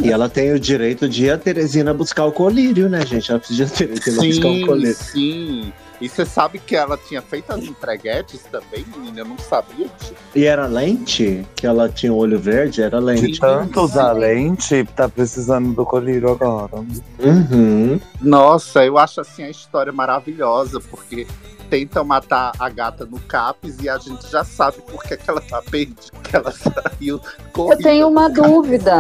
E 0.04 0.12
ela 0.12 0.28
tem 0.28 0.52
o 0.52 0.60
direito 0.60 1.08
de 1.08 1.26
ir 1.26 1.32
a 1.32 1.38
Teresina 1.38 1.94
buscar 1.94 2.26
o 2.26 2.32
colírio, 2.32 2.90
né, 2.90 3.06
gente? 3.06 3.30
Ela 3.30 3.40
precisa 3.40 3.66
de 3.66 3.72
Teresina 3.72 4.24
buscar 4.28 4.48
o 4.48 4.54
Sim, 4.56 4.66
colírio. 4.66 4.96
sim. 4.96 5.74
E 6.02 6.10
você 6.10 6.26
sabe 6.26 6.58
que 6.58 6.76
ela 6.76 6.98
tinha 6.98 7.22
feito 7.22 7.54
as 7.54 7.64
entreguetes 7.64 8.42
também, 8.52 8.84
menina? 8.98 9.20
Eu 9.20 9.26
não 9.26 9.38
sabia 9.38 9.88
disso. 10.00 10.16
E 10.34 10.46
era 10.46 10.66
lente? 10.66 11.46
Que 11.56 11.68
ela 11.68 11.88
tinha 11.88 12.12
o 12.12 12.18
olho 12.18 12.40
verde? 12.40 12.82
Era 12.82 12.98
lente. 12.98 13.34
De 13.34 13.40
tanto 13.40 13.82
usar 13.82 14.12
lente, 14.14 14.84
tá 14.96 15.08
precisando 15.08 15.74
do 15.74 15.86
colírio 15.86 16.32
agora. 16.32 16.76
Uhum. 17.20 18.00
Nossa, 18.20 18.84
eu 18.84 18.98
acho 18.98 19.22
assim 19.22 19.44
a 19.44 19.50
história 19.50 19.94
maravilhosa, 19.94 20.80
porque 20.80 21.28
tentam 21.70 22.04
matar 22.04 22.52
a 22.60 22.68
gata 22.68 23.06
no 23.06 23.18
CAPES 23.20 23.78
e 23.82 23.88
a 23.88 23.98
gente 23.98 24.30
já 24.30 24.44
sabe 24.44 24.78
por 24.82 25.02
que, 25.04 25.18
ela 25.26 25.40
tá 25.40 25.62
perdida, 25.62 26.02
que 26.22 26.36
ela 26.36 26.52
saiu 26.52 27.22
Eu 27.56 27.78
tenho 27.78 28.10
uma 28.10 28.28
dúvida, 28.28 28.94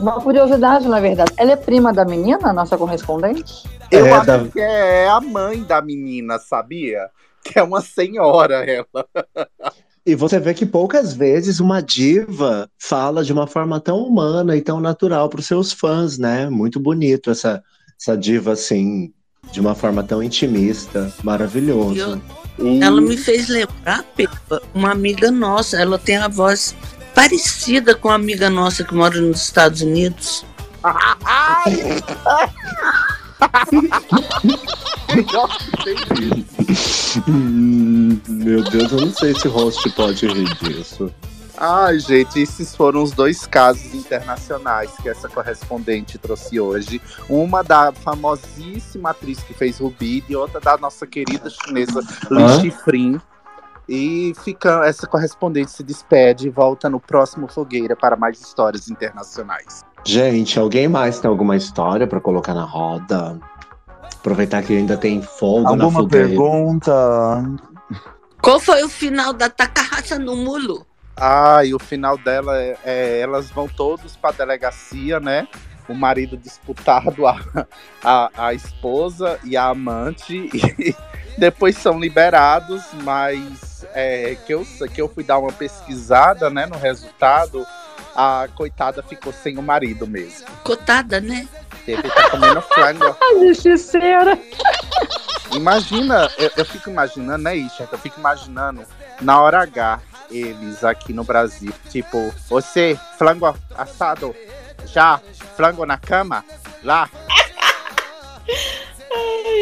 uma 0.00 0.20
curiosidade, 0.20 0.88
na 0.88 0.98
verdade. 0.98 1.32
Ela 1.36 1.52
é 1.52 1.56
prima 1.56 1.92
da 1.92 2.04
menina, 2.04 2.52
nossa 2.52 2.76
correspondente? 2.76 3.77
Eu 3.90 4.06
É, 4.06 4.12
acho 4.12 4.26
da- 4.26 4.48
que 4.48 4.60
é 4.60 5.08
a 5.08 5.20
mãe 5.20 5.62
da 5.62 5.80
menina, 5.80 6.38
sabia? 6.38 7.08
Que 7.44 7.58
é 7.58 7.62
uma 7.62 7.80
senhora 7.80 8.64
ela. 8.68 9.06
E 10.04 10.14
você 10.14 10.38
vê 10.40 10.54
que 10.54 10.64
poucas 10.66 11.12
vezes 11.14 11.60
uma 11.60 11.80
diva 11.82 12.68
fala 12.78 13.22
de 13.24 13.32
uma 13.32 13.46
forma 13.46 13.78
tão 13.80 13.98
humana 13.98 14.56
e 14.56 14.62
tão 14.62 14.80
natural 14.80 15.28
para 15.28 15.40
os 15.40 15.46
seus 15.46 15.72
fãs, 15.72 16.18
né? 16.18 16.48
Muito 16.48 16.80
bonito 16.80 17.30
essa, 17.30 17.62
essa 18.00 18.16
diva 18.16 18.52
assim, 18.52 19.12
de 19.52 19.60
uma 19.60 19.74
forma 19.74 20.02
tão 20.02 20.22
intimista, 20.22 21.12
maravilhoso. 21.22 22.20
Ela 22.82 23.00
me 23.00 23.16
fez 23.16 23.48
lembrar, 23.48 24.02
Pepa, 24.16 24.60
uma 24.74 24.90
amiga 24.92 25.30
nossa. 25.30 25.80
Ela 25.80 25.98
tem 25.98 26.16
a 26.16 26.28
voz 26.28 26.74
parecida 27.14 27.94
com 27.94 28.08
a 28.08 28.14
amiga 28.14 28.48
nossa 28.50 28.82
que 28.84 28.94
mora 28.94 29.20
nos 29.20 29.42
Estados 29.42 29.82
Unidos. 29.82 30.44
Hum, 37.28 38.20
Meu 38.28 38.62
Deus, 38.62 38.92
eu 38.92 39.00
não 39.00 39.12
sei 39.12 39.34
se 39.34 39.48
o 39.48 39.50
host 39.50 39.90
pode 39.90 40.26
rir 40.26 40.54
disso. 40.56 41.12
Ai, 41.60 41.98
gente, 41.98 42.40
esses 42.40 42.76
foram 42.76 43.02
os 43.02 43.10
dois 43.10 43.44
casos 43.44 43.92
internacionais 43.92 44.92
que 45.02 45.08
essa 45.08 45.28
correspondente 45.28 46.16
trouxe 46.16 46.60
hoje. 46.60 47.02
Uma 47.28 47.64
da 47.64 47.92
famosíssima 47.92 49.10
atriz 49.10 49.42
que 49.42 49.52
fez 49.52 49.78
Rubi 49.78 50.22
e 50.28 50.36
outra 50.36 50.60
da 50.60 50.76
nossa 50.78 51.04
querida 51.04 51.50
chinesa 51.50 52.00
Li? 52.30 52.60
Shifrin. 52.60 53.20
E 53.88 54.34
fica, 54.44 54.84
essa 54.84 55.06
correspondente 55.06 55.72
se 55.72 55.82
despede 55.82 56.46
e 56.46 56.50
volta 56.50 56.88
no 56.88 57.00
próximo 57.00 57.48
Fogueira 57.48 57.96
para 57.96 58.16
mais 58.16 58.40
histórias 58.40 58.88
internacionais. 58.88 59.82
Gente, 60.08 60.58
alguém 60.58 60.88
mais 60.88 61.20
tem 61.20 61.28
alguma 61.28 61.54
história 61.54 62.06
para 62.06 62.18
colocar 62.18 62.54
na 62.54 62.64
roda? 62.64 63.38
Aproveitar 64.16 64.62
que 64.62 64.74
ainda 64.74 64.96
tem 64.96 65.20
fogo 65.20 65.64
na 65.64 65.84
Alguma 65.84 66.00
fogueira. 66.00 66.28
pergunta? 66.28 67.44
Qual 68.40 68.58
foi 68.58 68.82
o 68.82 68.88
final 68.88 69.34
da 69.34 69.50
Takahata 69.50 70.18
no 70.18 70.34
mulo? 70.34 70.86
Ah, 71.14 71.62
e 71.62 71.74
o 71.74 71.78
final 71.78 72.16
dela 72.16 72.58
é, 72.58 72.78
é, 72.86 73.20
elas 73.20 73.50
vão 73.50 73.68
todos 73.68 74.16
para 74.16 74.34
delegacia, 74.34 75.20
né? 75.20 75.46
O 75.86 75.92
marido 75.92 76.38
disputado 76.38 77.26
a, 77.26 77.38
a, 78.02 78.30
a 78.46 78.54
esposa 78.54 79.38
e 79.44 79.58
a 79.58 79.66
amante 79.66 80.48
e 80.54 80.96
depois 81.36 81.76
são 81.76 82.00
liberados, 82.00 82.82
mas 83.04 83.84
é, 83.92 84.38
que, 84.46 84.54
eu, 84.54 84.66
que 84.94 85.02
eu 85.02 85.08
fui 85.10 85.22
dar 85.22 85.38
uma 85.38 85.52
pesquisada, 85.52 86.48
né, 86.48 86.64
no 86.64 86.78
resultado, 86.78 87.66
a 88.20 88.48
coitada 88.52 89.00
ficou 89.00 89.32
sem 89.32 89.56
o 89.58 89.62
marido 89.62 90.04
mesmo. 90.04 90.44
Cotada, 90.64 91.20
né? 91.20 91.46
Teve 91.86 92.02
que 92.02 92.10
tá 92.10 92.30
comendo 92.30 92.60
frango. 92.62 93.16
Justiceira. 93.46 94.36
Imagina, 95.54 96.28
eu, 96.36 96.50
eu 96.56 96.64
fico 96.64 96.90
imaginando, 96.90 97.44
né, 97.44 97.56
Isha? 97.56 97.88
Eu 97.92 97.96
fico 97.96 98.18
imaginando 98.18 98.84
na 99.20 99.40
hora 99.40 99.62
H, 99.62 100.00
eles 100.32 100.82
aqui 100.82 101.12
no 101.12 101.22
Brasil. 101.22 101.72
Tipo, 101.90 102.34
você, 102.48 102.98
flango 103.16 103.56
assado, 103.76 104.34
já, 104.84 105.20
flango 105.56 105.86
na 105.86 105.96
cama, 105.96 106.44
lá. 106.82 107.08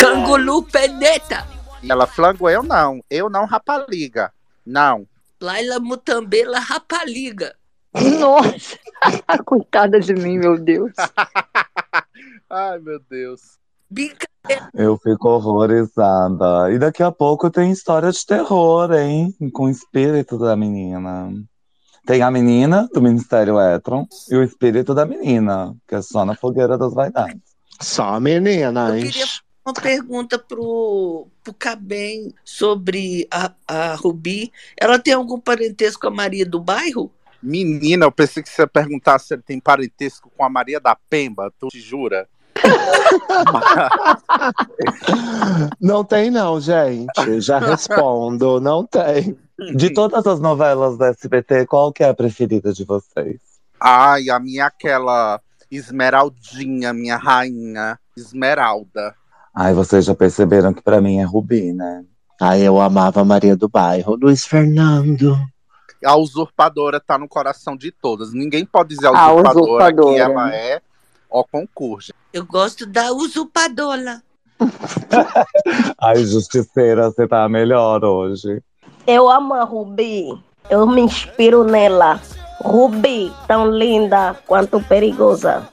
Canguru 0.00 0.62
pedeta. 0.62 1.46
E 1.82 1.92
ela, 1.92 2.06
flango, 2.06 2.48
eu 2.48 2.62
não, 2.62 3.04
eu 3.10 3.28
não, 3.28 3.44
rapaliga. 3.44 4.32
Não. 4.64 5.06
Laila 5.38 5.78
Mutambela 5.78 6.58
Rapaliga. 6.58 7.54
Nossa, 8.18 8.78
coitada 9.44 10.00
de 10.00 10.14
mim, 10.14 10.38
meu 10.38 10.58
Deus. 10.58 10.92
Ai, 12.50 12.78
meu 12.78 13.00
Deus. 13.10 13.58
Eu 14.74 14.96
fico 14.98 15.28
horrorizada. 15.28 16.72
E 16.72 16.78
daqui 16.78 17.02
a 17.02 17.10
pouco 17.10 17.50
tem 17.50 17.70
história 17.70 18.10
de 18.10 18.26
terror, 18.26 18.92
hein? 18.92 19.34
Com 19.52 19.64
o 19.64 19.70
espírito 19.70 20.38
da 20.38 20.56
menina. 20.56 21.32
Tem 22.04 22.22
a 22.22 22.30
menina 22.30 22.88
do 22.92 23.02
Ministério 23.02 23.60
Etron 23.60 24.06
e 24.30 24.36
o 24.36 24.42
espírito 24.42 24.94
da 24.94 25.04
menina, 25.04 25.74
que 25.88 25.96
é 25.96 26.02
só 26.02 26.24
na 26.24 26.36
fogueira 26.36 26.78
das 26.78 26.94
vaidades. 26.94 27.40
Só 27.80 28.20
meninas. 28.20 28.94
Eu 28.94 29.10
queria 29.10 29.26
uma 29.66 29.74
pergunta 29.74 30.38
pro, 30.38 31.26
pro 31.42 31.52
Cabem 31.52 32.32
sobre 32.44 33.26
a, 33.28 33.52
a 33.66 33.94
Rubi. 33.96 34.52
Ela 34.76 34.96
tem 35.00 35.12
algum 35.12 35.40
parentesco 35.40 36.02
com 36.02 36.06
a 36.06 36.12
Maria 36.12 36.46
do 36.46 36.60
Bairro? 36.60 37.10
Menina, 37.46 38.06
eu 38.06 38.10
pensei 38.10 38.42
que 38.42 38.48
você 38.48 38.62
ia 38.62 38.66
perguntar 38.66 39.20
se 39.20 39.32
ele 39.32 39.42
tem 39.42 39.60
parentesco 39.60 40.28
com 40.36 40.42
a 40.42 40.48
Maria 40.48 40.80
da 40.80 40.96
Pemba, 41.08 41.52
tu 41.60 41.68
te 41.68 41.78
jura? 41.78 42.26
Não 45.80 46.02
tem, 46.02 46.28
não, 46.28 46.60
gente. 46.60 47.40
Já 47.40 47.60
respondo, 47.60 48.60
não 48.60 48.84
tem. 48.84 49.38
De 49.76 49.90
todas 49.90 50.26
as 50.26 50.40
novelas 50.40 50.98
da 50.98 51.08
SBT, 51.08 51.66
qual 51.66 51.92
que 51.92 52.02
é 52.02 52.08
a 52.08 52.14
preferida 52.14 52.72
de 52.72 52.84
vocês? 52.84 53.38
Ai, 53.80 54.28
a 54.28 54.40
minha 54.40 54.64
é 54.64 54.66
aquela 54.66 55.40
Esmeraldinha, 55.70 56.92
minha 56.92 57.16
rainha, 57.16 57.96
Esmeralda. 58.16 59.14
Ai, 59.54 59.72
vocês 59.72 60.04
já 60.04 60.14
perceberam 60.14 60.74
que 60.74 60.82
pra 60.82 61.00
mim 61.00 61.20
é 61.20 61.24
Rubi, 61.24 61.72
né? 61.72 62.04
Ai, 62.40 62.62
eu 62.62 62.80
amava 62.80 63.20
a 63.20 63.24
Maria 63.24 63.56
do 63.56 63.68
Bairro. 63.68 64.16
Luiz 64.16 64.44
Fernando. 64.44 65.38
A 66.04 66.16
usurpadora 66.16 67.00
tá 67.00 67.16
no 67.18 67.28
coração 67.28 67.76
de 67.76 67.90
todas. 67.90 68.32
Ninguém 68.32 68.64
pode 68.64 68.90
dizer 68.90 69.06
a 69.06 69.10
A 69.18 69.32
usurpadora, 69.32 69.54
que 69.94 70.00
usurpadora. 70.00 70.18
ela 70.18 70.54
é 70.54 70.80
ó 71.30 71.42
concurso. 71.44 72.12
Eu 72.32 72.44
gosto 72.44 72.86
da 72.86 73.12
usurpadora. 73.12 74.22
Ai, 76.00 76.24
Justiceira, 76.24 77.10
você 77.10 77.26
tá 77.26 77.48
melhor 77.48 78.04
hoje. 78.04 78.62
Eu 79.06 79.28
amo 79.30 79.54
a 79.54 79.64
Rubi. 79.64 80.26
Eu 80.68 80.86
me 80.86 81.00
inspiro 81.02 81.64
nela. 81.64 82.20
Rubi, 82.62 83.32
tão 83.46 83.70
linda 83.70 84.34
quanto 84.46 84.80
perigosa. 84.80 85.68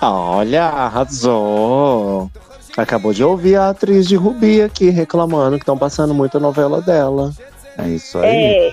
Olha, 0.00 0.64
arrasou. 0.64 2.30
Acabou 2.76 3.12
de 3.12 3.22
ouvir 3.22 3.56
a 3.56 3.68
atriz 3.70 4.06
de 4.08 4.16
Rubi 4.16 4.62
aqui 4.62 4.88
reclamando 4.88 5.56
que 5.56 5.62
estão 5.62 5.76
passando 5.76 6.14
muita 6.14 6.40
novela 6.40 6.80
dela. 6.80 7.32
É 7.78 7.88
isso 7.88 8.18
É. 8.22 8.72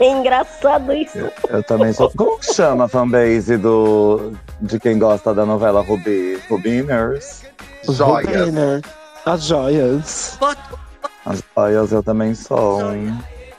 Engraçado 0.00 0.92
isso. 0.92 1.30
Eu 1.48 1.62
também 1.62 1.92
sou. 1.92 2.10
Como 2.10 2.38
que 2.38 2.52
chama 2.52 2.84
a 2.84 2.88
fanbase 2.88 3.56
do... 3.56 4.32
de 4.60 4.80
quem 4.80 4.98
gosta 4.98 5.32
da 5.32 5.46
novela 5.46 5.80
Rubi? 5.80 6.40
Rubiners? 6.48 7.44
Rubiner. 7.86 8.82
As 9.24 9.44
joias. 9.44 10.38
As 11.24 11.42
Joias 11.56 11.92
eu 11.92 12.02
também 12.02 12.34
sou. 12.34 12.80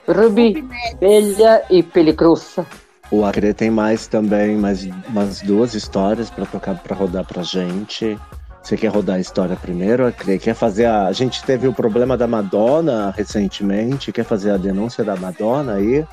Rubi, 0.08 0.66
Belha 1.00 1.64
e 1.70 1.84
Pelicruça. 1.84 2.66
O 3.12 3.26
Acre 3.26 3.54
tem 3.54 3.70
mais 3.70 4.08
também, 4.08 4.58
mais 4.58 4.88
umas 5.08 5.42
duas 5.42 5.74
histórias 5.74 6.30
pra 6.30 6.46
tocar, 6.46 6.76
para 6.76 6.96
rodar 6.96 7.26
pra 7.26 7.44
gente. 7.44 8.18
Você 8.68 8.76
quer 8.76 8.90
rodar 8.90 9.16
a 9.16 9.20
história 9.20 9.56
primeiro? 9.56 10.12
Quer 10.12 10.54
fazer 10.54 10.88
a. 10.88 11.08
A 11.08 11.14
gente 11.14 11.42
teve 11.42 11.70
o 11.70 11.74
problema 11.74 12.18
da 12.18 12.28
Madonna 12.28 13.14
recentemente. 13.16 14.12
Quer 14.12 14.26
fazer 14.26 14.52
a 14.52 14.58
denúncia 14.58 15.06
da 15.06 15.16
Madonna 15.16 15.76
aí? 15.76 16.06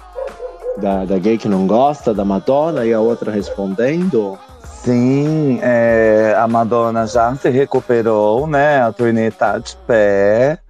Da, 0.79 1.05
da 1.05 1.19
gay 1.19 1.37
que 1.37 1.49
não 1.49 1.67
gosta 1.67 2.15
da 2.15 2.25
Madonna 2.25 2.87
e 2.87 2.93
a 2.93 3.01
outra 3.01 3.33
respondendo? 3.33 4.39
Sim, 4.63 5.59
é, 5.63 6.37
a 6.39 6.47
Madonna 6.47 7.09
já 7.09 7.35
se 7.35 7.51
recuperou, 7.51 8.47
né? 8.47 8.83
A 8.83 8.93
turnê 8.93 9.33
tá 9.33 9.59
de 9.59 9.77
pé. 9.79 10.61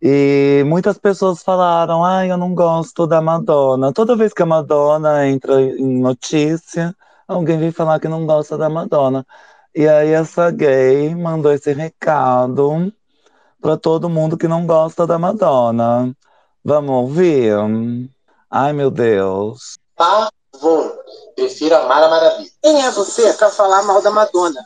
E 0.00 0.64
muitas 0.66 0.96
pessoas 0.96 1.42
falaram: 1.42 2.02
ai, 2.02 2.32
eu 2.32 2.38
não 2.38 2.54
gosto 2.54 3.06
da 3.06 3.20
Madonna. 3.20 3.92
Toda 3.92 4.16
vez 4.16 4.32
que 4.32 4.42
a 4.42 4.46
Madonna 4.46 5.28
entra 5.28 5.60
em 5.60 6.00
notícia, 6.00 6.94
alguém 7.28 7.58
vem 7.58 7.70
falar 7.70 8.00
que 8.00 8.08
não 8.08 8.24
gosta 8.24 8.56
da 8.56 8.70
Madonna. 8.70 9.26
E 9.76 9.86
aí 9.86 10.12
essa 10.12 10.50
gay 10.50 11.14
mandou 11.14 11.52
esse 11.52 11.70
recado 11.70 12.90
para 13.60 13.76
todo 13.76 14.08
mundo 14.08 14.38
que 14.38 14.48
não 14.48 14.66
gosta 14.66 15.06
da 15.06 15.18
Madonna. 15.18 16.16
Vamos 16.64 16.92
ouvir? 16.92 17.52
Ai, 18.50 18.72
meu 18.72 18.90
Deus. 18.90 19.76
Pavor. 19.94 20.98
Prefiro 21.34 21.76
amar 21.76 22.02
a 22.02 22.08
maravilha. 22.08 22.50
Quem 22.62 22.86
é 22.86 22.90
você 22.90 23.34
pra 23.34 23.50
falar 23.50 23.82
mal 23.82 24.00
da 24.00 24.10
Madonna? 24.10 24.64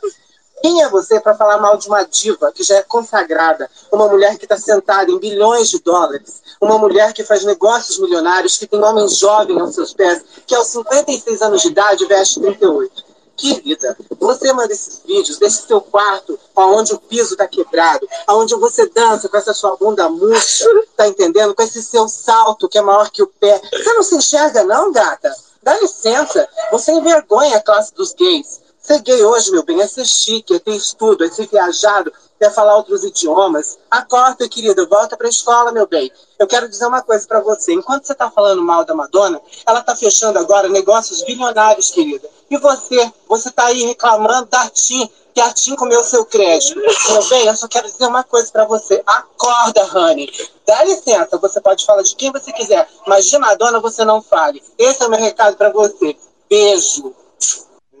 Quem 0.61 0.81
é 0.81 0.87
você 0.87 1.19
pra 1.19 1.35
falar 1.35 1.57
mal 1.57 1.75
de 1.75 1.89
uma 1.89 2.03
diva 2.03 2.49
que 2.53 2.63
já 2.63 2.77
é 2.77 2.83
consagrada? 2.83 3.69
Uma 3.91 4.07
mulher 4.07 4.37
que 4.37 4.45
está 4.45 4.57
sentada 4.57 5.11
em 5.11 5.19
bilhões 5.19 5.69
de 5.69 5.81
dólares. 5.81 6.41
Uma 6.61 6.77
mulher 6.77 7.11
que 7.11 7.25
faz 7.25 7.43
negócios 7.43 7.99
milionários, 7.99 8.57
que 8.57 8.65
tem 8.65 8.81
homens 8.81 9.17
jovens 9.17 9.59
aos 9.59 9.75
seus 9.75 9.93
pés, 9.93 10.23
que 10.47 10.55
aos 10.55 10.67
56 10.67 11.41
anos 11.41 11.61
de 11.63 11.67
idade 11.67 12.05
veste 12.05 12.39
38. 12.39 13.10
Querida, 13.41 13.97
você 14.19 14.53
manda 14.53 14.71
esses 14.71 15.01
vídeos 15.03 15.39
desse 15.39 15.65
seu 15.65 15.81
quarto, 15.81 16.37
onde 16.55 16.93
o 16.93 16.99
piso 16.99 17.35
tá 17.35 17.47
quebrado, 17.47 18.07
onde 18.29 18.53
você 18.53 18.87
dança 18.87 19.27
com 19.27 19.35
essa 19.35 19.51
sua 19.51 19.75
bunda 19.75 20.07
murcha, 20.07 20.69
tá 20.95 21.07
entendendo? 21.07 21.55
Com 21.55 21.63
esse 21.63 21.81
seu 21.81 22.07
salto 22.07 22.69
que 22.69 22.77
é 22.77 22.83
maior 22.83 23.09
que 23.09 23.23
o 23.23 23.27
pé. 23.27 23.59
Você 23.71 23.93
não 23.93 24.03
se 24.03 24.15
enxerga, 24.15 24.63
não, 24.63 24.91
gata? 24.91 25.35
Dá 25.63 25.75
licença, 25.79 26.47
você 26.71 26.91
envergonha 26.91 27.57
a 27.57 27.61
classe 27.63 27.91
dos 27.95 28.13
gays. 28.13 28.60
Ser 28.81 28.99
gay 29.01 29.23
hoje, 29.23 29.51
meu 29.51 29.63
bem, 29.63 29.79
é 29.79 29.87
ser 29.87 30.05
chique, 30.05 30.55
é 30.55 30.59
ter 30.59 30.75
estudo, 30.75 31.23
é 31.23 31.29
ser 31.29 31.47
viajado, 31.47 32.11
é 32.39 32.49
falar 32.49 32.75
outros 32.75 33.03
idiomas. 33.03 33.77
Acorda, 33.91 34.49
querida, 34.49 34.87
volta 34.87 35.15
pra 35.15 35.29
escola, 35.29 35.71
meu 35.71 35.85
bem. 35.85 36.11
Eu 36.39 36.47
quero 36.47 36.67
dizer 36.67 36.87
uma 36.87 37.03
coisa 37.03 37.27
pra 37.27 37.39
você. 37.41 37.73
Enquanto 37.73 38.05
você 38.05 38.15
tá 38.15 38.31
falando 38.31 38.63
mal 38.63 38.83
da 38.83 38.95
Madonna, 38.95 39.39
ela 39.67 39.81
tá 39.81 39.95
fechando 39.95 40.39
agora 40.39 40.67
negócios 40.67 41.21
bilionários, 41.21 41.91
querida. 41.91 42.27
E 42.49 42.57
você? 42.57 43.13
Você 43.29 43.51
tá 43.51 43.65
aí 43.65 43.83
reclamando 43.83 44.47
da 44.49 44.67
TIM, 44.67 45.07
que 45.31 45.39
a 45.39 45.53
TIM 45.53 45.75
comeu 45.75 46.03
seu 46.03 46.25
crédito. 46.25 46.79
Meu 46.79 47.29
bem, 47.29 47.45
eu 47.45 47.55
só 47.55 47.67
quero 47.67 47.85
dizer 47.85 48.07
uma 48.07 48.23
coisa 48.23 48.51
pra 48.51 48.65
você. 48.65 49.03
Acorda, 49.05 49.85
honey. 49.95 50.27
Dá 50.65 50.83
licença, 50.83 51.37
você 51.37 51.61
pode 51.61 51.85
falar 51.85 52.01
de 52.01 52.15
quem 52.15 52.31
você 52.31 52.51
quiser, 52.51 52.89
mas 53.05 53.29
de 53.29 53.37
Madonna 53.37 53.79
você 53.79 54.03
não 54.03 54.23
fale. 54.23 54.63
Esse 54.75 55.03
é 55.03 55.05
o 55.05 55.09
meu 55.09 55.19
recado 55.19 55.55
pra 55.55 55.69
você. 55.69 56.17
Beijo. 56.49 57.13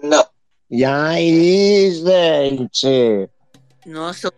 Não. 0.01 0.30
E 0.71 0.85
aí, 0.85 1.91
gente? 1.91 3.29
Nossa, 3.85 4.31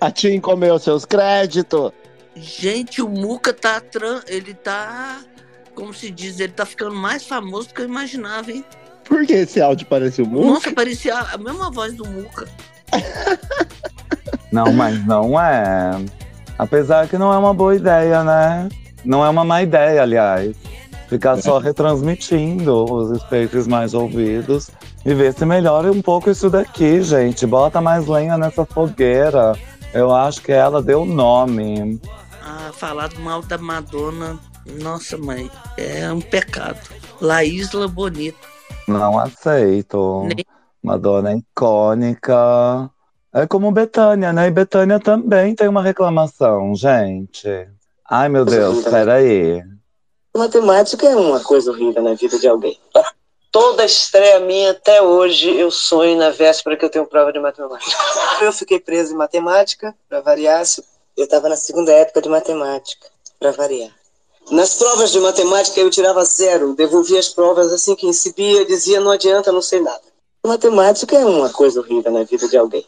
A 0.00 0.10
Tim 0.10 0.38
comeu 0.40 0.78
seus 0.78 1.04
créditos. 1.04 1.92
gente, 2.36 3.00
o 3.00 3.08
Muca 3.08 3.52
tá. 3.54 3.80
tran- 3.80 4.20
Ele 4.26 4.52
tá. 4.54 5.20
Como 5.74 5.94
se 5.94 6.10
diz? 6.10 6.40
Ele 6.40 6.52
tá 6.52 6.66
ficando 6.66 6.94
mais 6.94 7.24
famoso 7.24 7.68
do 7.68 7.74
que 7.74 7.80
eu 7.80 7.86
imaginava, 7.86 8.50
hein? 8.52 8.64
Por 9.04 9.24
que 9.26 9.32
esse 9.32 9.60
áudio 9.60 9.86
parece 9.86 10.20
o 10.20 10.26
Muca? 10.26 10.46
Nossa, 10.46 10.72
parecia 10.72 11.16
a 11.16 11.38
mesma 11.38 11.70
voz 11.70 11.94
do 11.94 12.06
Muca. 12.06 12.46
Não, 14.52 14.72
mas 14.72 15.06
não 15.06 15.38
é. 15.38 15.90
Apesar 16.58 17.06
que 17.06 17.18
não 17.18 17.32
é 17.32 17.36
uma 17.36 17.52
boa 17.52 17.76
ideia, 17.76 18.24
né? 18.24 18.68
Não 19.04 19.22
é 19.24 19.28
uma 19.28 19.44
má 19.44 19.62
ideia, 19.62 20.02
aliás. 20.02 20.56
Ficar 21.06 21.36
só 21.36 21.58
retransmitindo 21.58 22.84
os 22.90 23.20
spaces 23.20 23.66
mais 23.66 23.92
ouvidos 23.92 24.70
e 25.04 25.14
ver 25.14 25.32
se 25.32 25.44
melhora 25.44 25.90
um 25.90 26.02
pouco 26.02 26.30
isso 26.30 26.50
daqui, 26.50 27.02
gente. 27.02 27.46
Bota 27.46 27.80
mais 27.80 28.06
lenha 28.06 28.36
nessa 28.36 28.64
fogueira. 28.64 29.56
Eu 29.92 30.14
acho 30.14 30.42
que 30.42 30.52
ela 30.52 30.82
deu 30.82 31.04
nome. 31.04 32.00
Ah, 32.42 32.70
falar 32.72 33.10
mal 33.18 33.42
da 33.42 33.58
Madonna, 33.58 34.38
nossa 34.82 35.16
mãe, 35.16 35.50
é 35.76 36.12
um 36.12 36.20
pecado. 36.20 36.80
La 37.20 37.44
Isla 37.44 37.88
Bonita. 37.88 38.46
Não 38.86 39.18
aceito. 39.18 40.28
Madonna 40.82 41.32
é 41.32 41.36
icônica. 41.36 42.90
É 43.32 43.46
como 43.46 43.70
Betânia, 43.70 44.32
né? 44.32 44.46
E 44.46 44.50
Betânia 44.50 44.98
também 44.98 45.54
tem 45.54 45.68
uma 45.68 45.82
reclamação, 45.82 46.74
gente. 46.74 47.68
Ai, 48.08 48.28
meu 48.28 48.44
Deus, 48.44 48.84
peraí. 48.84 49.62
Matemática 50.34 51.06
é 51.06 51.16
uma 51.16 51.40
coisa 51.40 51.70
horrível 51.70 52.02
na 52.02 52.14
vida 52.14 52.38
de 52.38 52.48
alguém. 52.48 52.78
Toda 53.58 53.84
estreia 53.84 54.38
minha 54.38 54.70
até 54.70 55.02
hoje 55.02 55.50
eu 55.50 55.68
sonho 55.68 56.16
na 56.16 56.30
véspera 56.30 56.76
que 56.76 56.84
eu 56.84 56.88
tenho 56.88 57.04
prova 57.04 57.32
de 57.32 57.40
matemática. 57.40 57.90
Eu 58.40 58.52
fiquei 58.52 58.78
preso 58.78 59.12
em 59.12 59.16
matemática, 59.16 59.92
pra 60.08 60.20
variar. 60.20 60.62
Eu 61.16 61.28
tava 61.28 61.48
na 61.48 61.56
segunda 61.56 61.90
época 61.90 62.22
de 62.22 62.28
matemática, 62.28 63.08
pra 63.36 63.50
variar. 63.50 63.90
Nas 64.52 64.74
provas 64.74 65.10
de 65.10 65.18
matemática 65.18 65.80
eu 65.80 65.90
tirava 65.90 66.24
zero, 66.24 66.74
devolvia 66.74 67.18
as 67.18 67.30
provas 67.30 67.72
assim 67.72 67.96
que 67.96 68.06
recebia, 68.06 68.64
dizia 68.64 69.00
não 69.00 69.10
adianta, 69.10 69.50
não 69.50 69.60
sei 69.60 69.80
nada. 69.80 70.02
Matemática 70.46 71.16
é 71.16 71.24
uma 71.24 71.50
coisa 71.50 71.80
horrível 71.80 72.12
na 72.12 72.22
vida 72.22 72.46
de 72.46 72.56
alguém. 72.56 72.86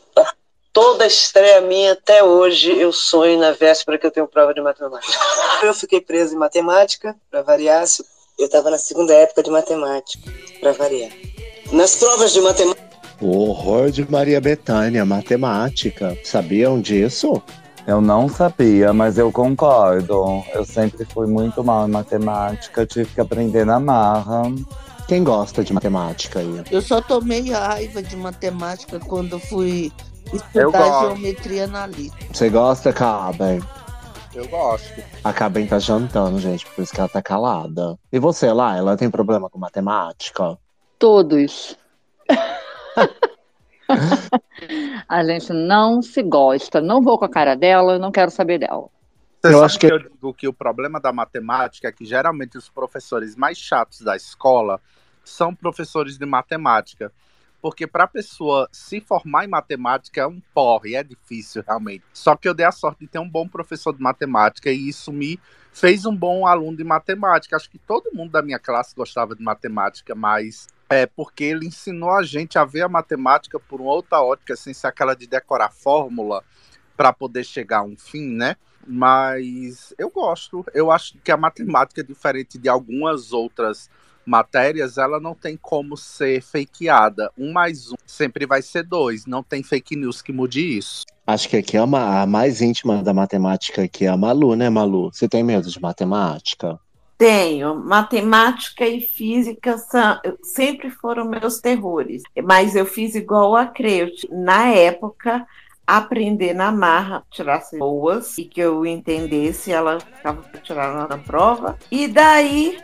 Toda 0.72 1.04
estreia 1.04 1.60
minha 1.62 1.94
até 1.94 2.22
hoje 2.22 2.78
eu 2.78 2.92
sonho 2.92 3.40
na 3.40 3.50
véspera 3.50 3.98
que 3.98 4.06
eu 4.06 4.10
tenho 4.12 4.28
prova 4.28 4.54
de 4.54 4.60
matemática. 4.60 5.18
Eu 5.64 5.74
fiquei 5.74 6.00
preso 6.00 6.36
em 6.36 6.38
matemática, 6.38 7.16
pra 7.28 7.42
variar. 7.42 7.84
Eu 8.40 8.48
tava 8.48 8.70
na 8.70 8.78
segunda 8.78 9.12
época 9.12 9.42
de 9.42 9.50
matemática, 9.50 10.32
pra 10.60 10.72
variar. 10.72 11.10
Nas 11.72 11.96
provas 11.96 12.32
de 12.32 12.40
matemática. 12.40 12.88
O 13.20 13.36
horror 13.36 13.90
de 13.90 14.10
Maria 14.10 14.40
Bethânia, 14.40 15.04
matemática. 15.04 16.16
Sabiam 16.24 16.80
disso? 16.80 17.42
Eu 17.86 18.00
não 18.00 18.30
sabia, 18.30 18.94
mas 18.94 19.18
eu 19.18 19.30
concordo. 19.30 20.42
Eu 20.54 20.64
sempre 20.64 21.04
fui 21.04 21.26
muito 21.26 21.62
mal 21.62 21.86
em 21.86 21.90
matemática, 21.90 22.86
tive 22.86 23.10
que 23.10 23.20
aprender 23.20 23.66
na 23.66 23.78
marra. 23.78 24.44
Quem 25.06 25.22
gosta 25.22 25.62
de 25.62 25.74
matemática 25.74 26.38
aí? 26.38 26.62
Eu 26.70 26.80
só 26.80 27.02
tomei 27.02 27.50
raiva 27.50 28.02
de 28.02 28.16
matemática 28.16 28.98
quando 29.00 29.38
fui 29.38 29.92
estudar 30.32 31.00
geometria 31.00 31.64
analítica. 31.64 32.16
Você 32.32 32.48
gosta, 32.48 32.90
Caben? 32.90 33.60
Eu 34.32 34.46
gosto. 34.46 35.02
A 35.24 35.32
Caben 35.32 35.66
tá 35.66 35.78
jantando, 35.80 36.38
gente, 36.38 36.64
por 36.66 36.82
isso 36.82 36.92
que 36.92 37.00
ela 37.00 37.08
tá 37.08 37.20
calada. 37.20 37.98
E 38.12 38.18
você 38.18 38.52
lá, 38.52 38.76
ela 38.76 38.96
tem 38.96 39.10
problema 39.10 39.50
com 39.50 39.58
matemática? 39.58 40.56
Todos. 40.98 41.76
A 45.08 45.24
gente 45.24 45.52
não 45.52 46.00
se 46.00 46.22
gosta. 46.22 46.80
Não 46.80 47.02
vou 47.02 47.18
com 47.18 47.24
a 47.24 47.28
cara 47.28 47.56
dela, 47.56 47.98
não 47.98 48.12
quero 48.12 48.30
saber 48.30 48.58
dela. 48.58 48.88
Você 49.42 49.52
sabe 49.52 49.78
que... 49.78 49.86
eu 49.92 49.98
digo 49.98 50.34
que 50.34 50.46
o 50.46 50.52
problema 50.52 51.00
da 51.00 51.12
matemática 51.12 51.88
é 51.88 51.92
que 51.92 52.04
geralmente 52.04 52.56
os 52.56 52.68
professores 52.68 53.34
mais 53.34 53.58
chatos 53.58 54.02
da 54.02 54.14
escola 54.14 54.80
são 55.24 55.52
professores 55.52 56.16
de 56.16 56.26
matemática. 56.26 57.12
Porque 57.60 57.86
para 57.86 58.04
a 58.04 58.08
pessoa 58.08 58.68
se 58.72 59.00
formar 59.00 59.44
em 59.44 59.48
matemática 59.48 60.22
é 60.22 60.26
um 60.26 60.40
porre, 60.54 60.94
é 60.94 61.02
difícil 61.02 61.62
realmente. 61.66 62.04
Só 62.12 62.34
que 62.34 62.48
eu 62.48 62.54
dei 62.54 62.64
a 62.64 62.72
sorte 62.72 63.00
de 63.00 63.06
ter 63.06 63.18
um 63.18 63.28
bom 63.28 63.46
professor 63.46 63.94
de 63.94 64.02
matemática 64.02 64.70
e 64.70 64.88
isso 64.88 65.12
me 65.12 65.38
fez 65.72 66.06
um 66.06 66.16
bom 66.16 66.46
aluno 66.46 66.76
de 66.76 66.84
matemática. 66.84 67.56
Acho 67.56 67.70
que 67.70 67.78
todo 67.78 68.10
mundo 68.12 68.30
da 68.30 68.42
minha 68.42 68.58
classe 68.58 68.94
gostava 68.94 69.34
de 69.36 69.42
matemática, 69.42 70.14
mas 70.14 70.68
é 70.88 71.06
porque 71.06 71.44
ele 71.44 71.66
ensinou 71.66 72.10
a 72.10 72.22
gente 72.22 72.58
a 72.58 72.64
ver 72.64 72.82
a 72.82 72.88
matemática 72.88 73.60
por 73.60 73.80
uma 73.80 73.92
outra 73.92 74.20
ótica, 74.20 74.56
sem 74.56 74.74
ser 74.74 74.88
aquela 74.88 75.14
de 75.14 75.26
decorar 75.26 75.70
fórmula 75.70 76.42
para 76.96 77.12
poder 77.12 77.44
chegar 77.44 77.78
a 77.78 77.82
um 77.82 77.96
fim, 77.96 78.34
né? 78.34 78.56
Mas 78.86 79.94
eu 79.98 80.10
gosto. 80.10 80.64
Eu 80.74 80.90
acho 80.90 81.16
que 81.18 81.30
a 81.30 81.36
matemática, 81.36 82.02
diferente 82.02 82.58
de 82.58 82.68
algumas 82.68 83.32
outras 83.32 83.88
matérias, 84.24 84.98
ela 84.98 85.18
não 85.18 85.34
tem 85.34 85.56
como 85.56 85.96
ser 85.96 86.42
fakeada. 86.42 87.30
Um 87.36 87.52
mais 87.52 87.90
um 87.90 87.96
sempre 88.06 88.46
vai 88.46 88.62
ser 88.62 88.84
dois. 88.84 89.26
Não 89.26 89.42
tem 89.42 89.62
fake 89.62 89.96
news 89.96 90.22
que 90.22 90.32
mude 90.32 90.78
isso. 90.78 91.04
Acho 91.26 91.48
que 91.48 91.56
aqui 91.56 91.76
é 91.76 91.82
uma, 91.82 92.22
a 92.22 92.26
mais 92.26 92.60
íntima 92.60 93.02
da 93.02 93.14
matemática 93.14 93.82
aqui 93.82 94.04
é 94.04 94.08
a 94.08 94.16
Malu, 94.16 94.56
né, 94.56 94.68
Malu? 94.68 95.10
Você 95.12 95.28
tem 95.28 95.42
medo 95.42 95.70
de 95.70 95.80
matemática? 95.80 96.78
Tenho. 97.16 97.74
Matemática 97.74 98.86
e 98.86 99.00
física 99.00 99.76
são, 99.78 100.18
sempre 100.42 100.90
foram 100.90 101.26
meus 101.26 101.60
terrores. 101.60 102.22
Mas 102.42 102.74
eu 102.74 102.86
fiz 102.86 103.14
igual 103.14 103.54
a 103.54 103.66
Creut. 103.66 104.26
Na 104.32 104.68
época, 104.68 105.46
aprender 105.86 106.54
na 106.54 106.70
marra, 106.70 107.24
tirasse 107.30 107.76
boas 107.78 108.38
e 108.38 108.44
que 108.44 108.60
eu 108.60 108.86
entendesse, 108.86 109.72
ela 109.72 109.98
ficava 109.98 110.40
para 110.40 110.60
tirar 110.60 111.08
na 111.08 111.18
prova. 111.18 111.76
E 111.90 112.06
daí 112.06 112.78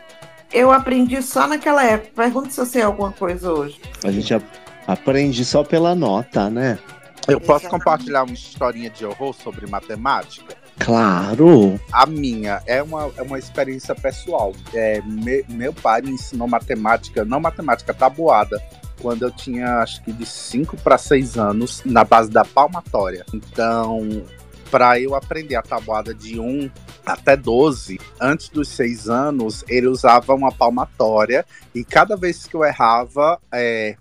eu 0.51 0.71
aprendi 0.71 1.21
só 1.21 1.47
naquela 1.47 1.83
época. 1.83 2.11
Pergunta 2.15 2.49
se 2.49 2.59
eu 2.59 2.65
sei 2.65 2.81
alguma 2.81 3.11
coisa 3.11 3.51
hoje. 3.51 3.79
A 4.03 4.11
gente 4.11 4.33
a- 4.33 4.41
aprende 4.87 5.43
só 5.45 5.63
pela 5.63 5.93
nota, 5.95 6.49
né? 6.49 6.79
Eu 7.27 7.41
posso 7.41 7.67
compartilhar 7.67 8.23
uma 8.23 8.33
historinha 8.33 8.89
de 8.89 9.05
horror 9.05 9.33
sobre 9.33 9.67
matemática? 9.67 10.55
Claro. 10.79 11.77
A 11.91 12.05
minha 12.05 12.61
é 12.65 12.81
uma, 12.81 13.11
é 13.17 13.21
uma 13.21 13.37
experiência 13.37 13.93
pessoal. 13.93 14.53
É, 14.73 15.01
me- 15.01 15.43
meu 15.49 15.73
pai 15.73 16.01
me 16.01 16.11
ensinou 16.11 16.47
matemática, 16.47 17.25
não 17.25 17.39
matemática 17.41 17.93
tabuada, 17.93 18.61
quando 19.01 19.23
eu 19.23 19.31
tinha 19.31 19.79
acho 19.79 20.01
que 20.03 20.11
de 20.13 20.25
5 20.25 20.77
para 20.77 20.97
6 20.97 21.37
anos, 21.37 21.81
na 21.85 22.03
base 22.05 22.29
da 22.31 22.45
palmatória. 22.45 23.25
Então, 23.33 24.23
para 24.71 24.99
eu 24.99 25.13
aprender 25.15 25.55
a 25.55 25.61
tabuada 25.61 26.13
de 26.13 26.39
1 26.39 26.69
até 27.07 27.37
12, 27.37 27.99
antes 28.19 28.49
dos 28.49 28.67
6 28.69 29.09
anos, 29.09 29.63
ele 29.69 29.87
usava 29.87 30.33
uma 30.33 30.51
palmatória 30.51 31.45
e 31.73 31.83
cada 31.83 32.17
vez 32.17 32.45
que 32.45 32.55
eu 32.55 32.65
errava, 32.65 33.39
é, 33.51 33.95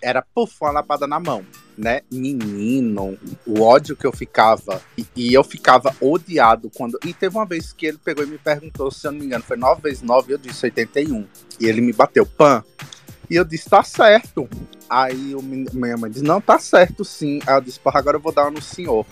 era 0.00 0.22
puf, 0.22 0.56
uma 0.62 0.70
lapada 0.70 1.06
na 1.06 1.20
mão, 1.20 1.44
né? 1.76 2.00
Menino, 2.10 3.18
o 3.46 3.60
ódio 3.60 3.94
que 3.94 4.06
eu 4.06 4.12
ficava. 4.12 4.80
E, 4.96 5.06
e 5.14 5.34
eu 5.34 5.44
ficava 5.44 5.94
odiado 6.00 6.70
quando. 6.70 6.98
E 7.04 7.12
teve 7.12 7.36
uma 7.36 7.44
vez 7.44 7.72
que 7.72 7.84
ele 7.84 7.98
pegou 7.98 8.24
e 8.24 8.26
me 8.26 8.38
perguntou, 8.38 8.90
se 8.90 9.06
eu 9.06 9.12
não 9.12 9.18
me 9.18 9.26
engano, 9.26 9.44
foi 9.44 9.56
9 9.56 9.82
vezes 9.82 10.02
9, 10.02 10.32
eu 10.32 10.38
disse 10.38 10.64
81. 10.64 11.26
E 11.60 11.66
ele 11.66 11.80
me 11.82 11.92
bateu, 11.92 12.24
pan. 12.24 12.64
E 13.28 13.36
eu 13.36 13.44
disse, 13.44 13.68
tá 13.68 13.82
certo. 13.82 14.48
Aí 14.88 15.34
o 15.34 15.42
minha 15.42 15.96
mãe 15.98 16.10
disse, 16.10 16.24
não, 16.24 16.40
tá 16.40 16.58
certo 16.58 17.04
sim. 17.04 17.40
Aí 17.46 17.56
eu 17.56 17.60
disse, 17.60 17.78
porra, 17.78 17.98
agora 17.98 18.16
eu 18.16 18.20
vou 18.20 18.32
dar 18.32 18.44
uma 18.44 18.52
no 18.52 18.62
senhor. 18.62 19.04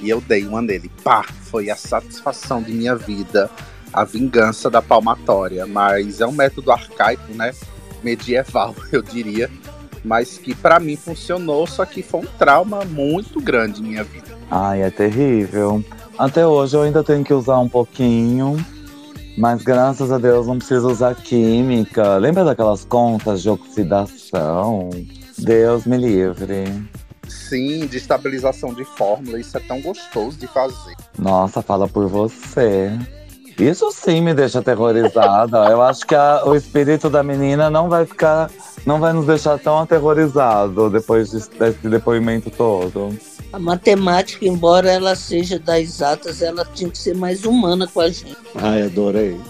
E 0.00 0.08
eu 0.08 0.20
dei 0.20 0.46
uma 0.46 0.62
nele. 0.62 0.90
Pá, 1.02 1.24
foi 1.42 1.70
a 1.70 1.76
satisfação 1.76 2.62
de 2.62 2.72
minha 2.72 2.94
vida. 2.94 3.50
A 3.92 4.04
vingança 4.04 4.70
da 4.70 4.82
palmatória. 4.82 5.66
Mas 5.66 6.20
é 6.20 6.26
um 6.26 6.32
método 6.32 6.70
arcaico, 6.70 7.32
né? 7.34 7.52
Medieval, 8.02 8.74
eu 8.92 9.02
diria 9.02 9.50
mas 10.04 10.38
que 10.38 10.54
pra 10.54 10.80
mim 10.80 10.96
funcionou, 10.96 11.66
só 11.66 11.84
que 11.84 12.02
foi 12.02 12.20
um 12.20 12.26
trauma 12.38 12.84
muito 12.84 13.40
grande 13.40 13.82
em 13.82 13.88
minha 13.88 14.04
vida. 14.04 14.36
Ai, 14.50 14.82
é 14.82 14.90
terrível. 14.90 15.84
Até 16.18 16.46
hoje 16.46 16.76
eu 16.76 16.82
ainda 16.82 17.04
tenho 17.04 17.24
que 17.24 17.32
usar 17.32 17.58
um 17.58 17.68
pouquinho, 17.68 18.56
mas 19.36 19.62
graças 19.62 20.10
a 20.10 20.18
Deus 20.18 20.46
não 20.46 20.58
preciso 20.58 20.88
usar 20.88 21.14
química. 21.14 22.16
Lembra 22.16 22.44
daquelas 22.44 22.84
contas 22.84 23.42
de 23.42 23.50
oxidação? 23.50 24.90
Deus 25.38 25.84
me 25.84 25.96
livre. 25.96 26.64
Sim, 27.28 27.86
de 27.86 27.96
estabilização 27.98 28.72
de 28.74 28.84
fórmula, 28.84 29.38
isso 29.38 29.56
é 29.56 29.60
tão 29.60 29.80
gostoso 29.80 30.36
de 30.38 30.46
fazer. 30.46 30.94
Nossa, 31.18 31.62
fala 31.62 31.86
por 31.88 32.06
você. 32.08 32.90
Isso 33.58 33.90
sim 33.90 34.20
me 34.20 34.32
deixa 34.32 34.60
aterrorizada. 34.60 35.58
Eu 35.68 35.82
acho 35.82 36.06
que 36.06 36.14
a- 36.14 36.42
o 36.46 36.54
espírito 36.54 37.10
da 37.10 37.22
menina 37.24 37.68
não 37.68 37.88
vai 37.88 38.06
ficar, 38.06 38.48
não 38.86 39.00
vai 39.00 39.12
nos 39.12 39.26
deixar 39.26 39.58
tão 39.58 39.78
aterrorizado 39.80 40.88
depois 40.88 41.30
desse, 41.32 41.50
desse 41.50 41.88
depoimento 41.88 42.50
todo. 42.50 43.18
A 43.52 43.58
matemática, 43.58 44.44
embora 44.46 44.90
ela 44.92 45.16
seja 45.16 45.58
das 45.58 45.80
exatas, 45.80 46.40
ela 46.42 46.64
tinha 46.66 46.88
que 46.90 46.98
ser 46.98 47.16
mais 47.16 47.44
humana 47.44 47.88
com 47.88 48.00
a 48.00 48.08
gente. 48.10 48.36
Ai, 48.54 48.82
adorei. 48.82 49.40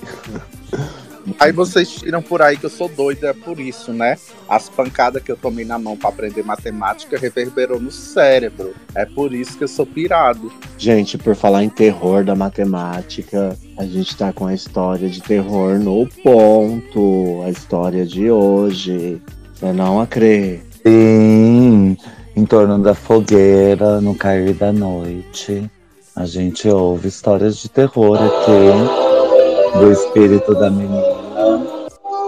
Aí 1.39 1.53
vocês 1.53 1.91
tiram 1.91 2.23
por 2.23 2.43
aí 2.43 2.57
que 2.57 2.67
eu 2.67 2.71
sou 2.71 2.89
doido, 2.89 3.27
é 3.27 3.33
por 3.33 3.59
isso, 3.61 3.93
né? 3.93 4.17
As 4.49 4.69
pancadas 4.69 5.23
que 5.23 5.31
eu 5.31 5.37
tomei 5.37 5.65
na 5.65 5.79
mão 5.79 5.97
pra 5.97 6.09
aprender 6.09 6.43
matemática 6.43 7.19
reverberou 7.19 7.81
no 7.81 7.91
cérebro. 7.91 8.75
É 8.95 9.05
por 9.05 9.35
isso 9.35 9.57
que 9.57 9.65
eu 9.65 9.69
sou 9.69 9.87
pirado. 9.87 10.53
Gente, 10.77 11.19
por 11.19 11.35
falar 11.35 11.65
em 11.65 11.69
terror 11.69 12.25
da 12.25 12.35
matemática, 12.35 13.57
a 13.77 13.85
gente 13.85 14.17
tá 14.17 14.33
com 14.33 14.47
a 14.47 14.55
história 14.55 15.09
de 15.09 15.21
terror 15.21 15.79
no 15.79 16.07
ponto. 16.23 17.43
A 17.45 17.51
história 17.51 18.07
de 18.07 18.31
hoje. 18.31 19.21
Você 19.55 19.73
não 19.73 20.01
acredita. 20.01 20.69
Sim, 20.87 21.97
em 22.37 22.47
torno 22.47 22.79
da 22.79 22.95
fogueira, 22.95 24.01
no 24.01 24.15
cair 24.15 24.55
da 24.55 24.73
noite, 24.73 25.69
a 26.15 26.25
gente 26.25 26.69
ouve 26.69 27.09
histórias 27.09 27.57
de 27.57 27.69
terror 27.69 28.17
aqui 28.17 29.79
do 29.79 29.93
espírito 29.93 30.55
da 30.55 30.71
menina. 30.71 31.18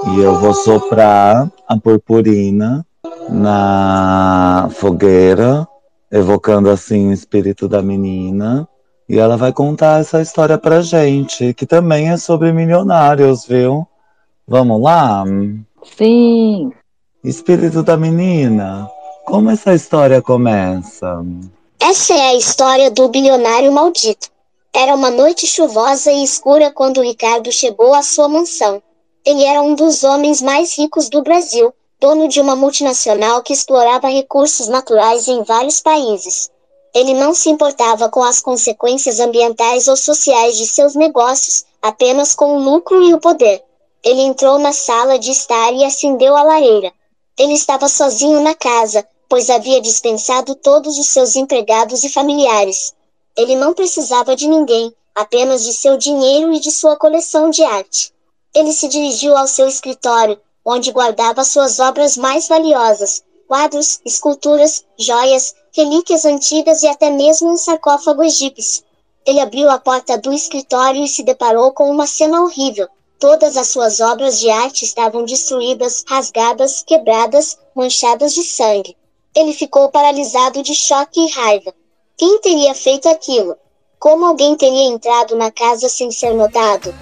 E 0.08 0.18
eu 0.18 0.38
vou 0.38 0.54
soprar 0.54 1.50
a 1.68 1.76
purpurina 1.76 2.86
na 3.28 4.68
fogueira, 4.72 5.68
evocando 6.10 6.70
assim 6.70 7.10
o 7.10 7.12
espírito 7.12 7.68
da 7.68 7.82
menina. 7.82 8.66
E 9.08 9.18
ela 9.18 9.36
vai 9.36 9.52
contar 9.52 10.00
essa 10.00 10.22
história 10.22 10.56
pra 10.56 10.80
gente, 10.80 11.52
que 11.52 11.66
também 11.66 12.10
é 12.10 12.16
sobre 12.16 12.52
milionários, 12.52 13.44
viu? 13.44 13.86
Vamos 14.48 14.80
lá? 14.80 15.24
Sim. 15.96 16.72
Espírito 17.22 17.82
da 17.82 17.96
menina, 17.96 18.88
como 19.26 19.50
essa 19.50 19.74
história 19.74 20.22
começa? 20.22 21.24
Essa 21.78 22.14
é 22.14 22.28
a 22.28 22.36
história 22.36 22.90
do 22.90 23.08
bilionário 23.08 23.70
maldito. 23.70 24.28
Era 24.72 24.94
uma 24.94 25.10
noite 25.10 25.46
chuvosa 25.46 26.10
e 26.10 26.22
escura 26.22 26.70
quando 26.70 27.02
Ricardo 27.02 27.52
chegou 27.52 27.92
à 27.94 28.02
sua 28.02 28.28
mansão. 28.28 28.82
Ele 29.24 29.44
era 29.44 29.60
um 29.60 29.74
dos 29.74 30.02
homens 30.02 30.40
mais 30.40 30.76
ricos 30.78 31.10
do 31.10 31.22
Brasil, 31.22 31.74
dono 32.00 32.26
de 32.26 32.40
uma 32.40 32.56
multinacional 32.56 33.42
que 33.42 33.52
explorava 33.52 34.08
recursos 34.08 34.66
naturais 34.66 35.28
em 35.28 35.42
vários 35.42 35.82
países. 35.82 36.50
Ele 36.94 37.12
não 37.12 37.34
se 37.34 37.50
importava 37.50 38.08
com 38.08 38.22
as 38.22 38.40
consequências 38.40 39.20
ambientais 39.20 39.86
ou 39.88 39.96
sociais 39.96 40.56
de 40.56 40.66
seus 40.66 40.94
negócios, 40.94 41.64
apenas 41.82 42.34
com 42.34 42.56
o 42.56 42.62
lucro 42.62 43.02
e 43.02 43.12
o 43.12 43.20
poder. 43.20 43.62
Ele 44.02 44.22
entrou 44.22 44.58
na 44.58 44.72
sala 44.72 45.18
de 45.18 45.30
estar 45.30 45.70
e 45.74 45.84
acendeu 45.84 46.34
a 46.34 46.42
lareira. 46.42 46.90
Ele 47.38 47.52
estava 47.52 47.88
sozinho 47.88 48.40
na 48.40 48.54
casa, 48.54 49.06
pois 49.28 49.50
havia 49.50 49.82
dispensado 49.82 50.54
todos 50.54 50.98
os 50.98 51.08
seus 51.08 51.36
empregados 51.36 52.02
e 52.04 52.08
familiares. 52.08 52.94
Ele 53.36 53.54
não 53.54 53.74
precisava 53.74 54.34
de 54.34 54.48
ninguém, 54.48 54.92
apenas 55.14 55.62
de 55.62 55.74
seu 55.74 55.98
dinheiro 55.98 56.54
e 56.54 56.58
de 56.58 56.72
sua 56.72 56.96
coleção 56.96 57.50
de 57.50 57.62
arte. 57.62 58.12
Ele 58.54 58.72
se 58.72 58.88
dirigiu 58.88 59.36
ao 59.36 59.46
seu 59.46 59.68
escritório, 59.68 60.40
onde 60.64 60.90
guardava 60.90 61.44
suas 61.44 61.78
obras 61.78 62.16
mais 62.16 62.48
valiosas: 62.48 63.22
quadros, 63.46 64.00
esculturas, 64.04 64.84
joias, 64.98 65.54
relíquias 65.72 66.24
antigas 66.24 66.82
e 66.82 66.88
até 66.88 67.10
mesmo 67.10 67.50
um 67.50 67.56
sarcófago 67.56 68.22
egípcio. 68.22 68.84
Ele 69.24 69.40
abriu 69.40 69.70
a 69.70 69.78
porta 69.78 70.18
do 70.18 70.32
escritório 70.32 71.04
e 71.04 71.08
se 71.08 71.22
deparou 71.22 71.72
com 71.72 71.90
uma 71.90 72.06
cena 72.06 72.42
horrível. 72.42 72.88
Todas 73.18 73.56
as 73.56 73.68
suas 73.68 74.00
obras 74.00 74.40
de 74.40 74.48
arte 74.50 74.84
estavam 74.84 75.24
destruídas, 75.24 76.04
rasgadas, 76.08 76.82
quebradas, 76.82 77.58
manchadas 77.74 78.34
de 78.34 78.42
sangue. 78.42 78.96
Ele 79.34 79.52
ficou 79.52 79.90
paralisado 79.90 80.62
de 80.62 80.74
choque 80.74 81.20
e 81.20 81.30
raiva. 81.30 81.72
Quem 82.16 82.40
teria 82.40 82.74
feito 82.74 83.08
aquilo? 83.08 83.56
Como 83.98 84.24
alguém 84.24 84.56
teria 84.56 84.88
entrado 84.88 85.36
na 85.36 85.50
casa 85.50 85.88
sem 85.88 86.10
ser 86.10 86.34
notado? 86.34 86.92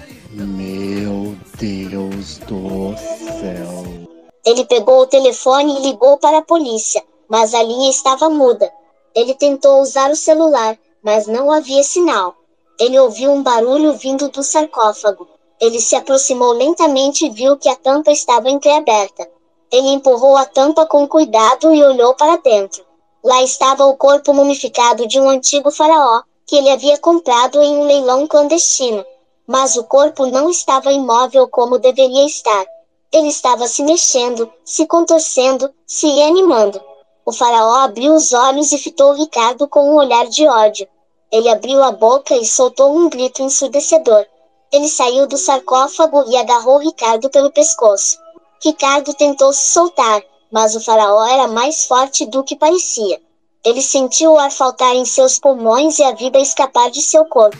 Deus 2.29 2.37
do 2.37 2.95
céu. 3.39 4.07
Ele 4.45 4.65
pegou 4.65 5.01
o 5.01 5.07
telefone 5.07 5.77
e 5.77 5.81
ligou 5.81 6.17
para 6.17 6.39
a 6.39 6.43
polícia, 6.43 7.03
mas 7.27 7.53
a 7.53 7.63
linha 7.63 7.89
estava 7.89 8.29
muda. 8.29 8.71
Ele 9.15 9.33
tentou 9.33 9.81
usar 9.81 10.11
o 10.11 10.15
celular, 10.15 10.77
mas 11.03 11.27
não 11.27 11.51
havia 11.51 11.81
sinal. 11.83 12.35
Ele 12.79 12.99
ouviu 12.99 13.31
um 13.31 13.41
barulho 13.41 13.93
vindo 13.93 14.29
do 14.29 14.43
sarcófago. 14.43 15.27
Ele 15.59 15.79
se 15.79 15.95
aproximou 15.95 16.53
lentamente 16.53 17.25
e 17.25 17.29
viu 17.29 17.57
que 17.57 17.67
a 17.67 17.75
tampa 17.75 18.11
estava 18.11 18.49
entreaberta. 18.49 19.27
Ele 19.71 19.89
empurrou 19.89 20.37
a 20.37 20.45
tampa 20.45 20.85
com 20.85 21.07
cuidado 21.07 21.73
e 21.73 21.83
olhou 21.83 22.13
para 22.15 22.37
dentro. 22.37 22.83
Lá 23.23 23.43
estava 23.43 23.85
o 23.85 23.97
corpo 23.97 24.33
mumificado 24.33 25.05
de 25.05 25.19
um 25.19 25.29
antigo 25.29 25.69
faraó, 25.69 26.21
que 26.45 26.55
ele 26.55 26.69
havia 26.69 26.97
comprado 26.97 27.61
em 27.61 27.77
um 27.77 27.83
leilão 27.83 28.25
clandestino. 28.25 29.05
Mas 29.51 29.75
o 29.75 29.83
corpo 29.83 30.27
não 30.27 30.47
estava 30.47 30.93
imóvel 30.93 31.47
como 31.47 31.79
deveria 31.79 32.23
estar. 32.23 32.67
Ele 33.11 33.29
estava 33.29 33.67
se 33.67 33.81
mexendo, 33.81 34.47
se 34.63 34.85
contorcendo, 34.85 35.73
se 35.87 36.05
reanimando. 36.05 36.79
O 37.25 37.31
faraó 37.31 37.77
abriu 37.77 38.13
os 38.13 38.31
olhos 38.31 38.71
e 38.71 38.77
fitou 38.77 39.11
Ricardo 39.13 39.67
com 39.67 39.89
um 39.89 39.95
olhar 39.95 40.27
de 40.27 40.47
ódio. 40.47 40.87
Ele 41.31 41.49
abriu 41.49 41.81
a 41.83 41.91
boca 41.91 42.35
e 42.35 42.45
soltou 42.45 42.95
um 42.95 43.09
grito 43.09 43.41
ensurdecedor. 43.41 44.23
Ele 44.71 44.87
saiu 44.87 45.25
do 45.25 45.35
sarcófago 45.35 46.25
e 46.27 46.37
agarrou 46.37 46.77
Ricardo 46.77 47.27
pelo 47.31 47.51
pescoço. 47.51 48.19
Ricardo 48.63 49.15
tentou 49.15 49.51
se 49.51 49.71
soltar, 49.71 50.21
mas 50.51 50.75
o 50.75 50.79
faraó 50.79 51.25
era 51.25 51.47
mais 51.47 51.85
forte 51.85 52.23
do 52.27 52.43
que 52.43 52.55
parecia. 52.55 53.19
Ele 53.65 53.81
sentiu 53.81 54.33
o 54.33 54.37
ar 54.37 54.51
faltar 54.51 54.95
em 54.95 55.05
seus 55.05 55.39
pulmões 55.39 55.97
e 55.97 56.03
a 56.03 56.11
vida 56.11 56.37
escapar 56.37 56.91
de 56.91 57.01
seu 57.01 57.25
corpo. 57.25 57.57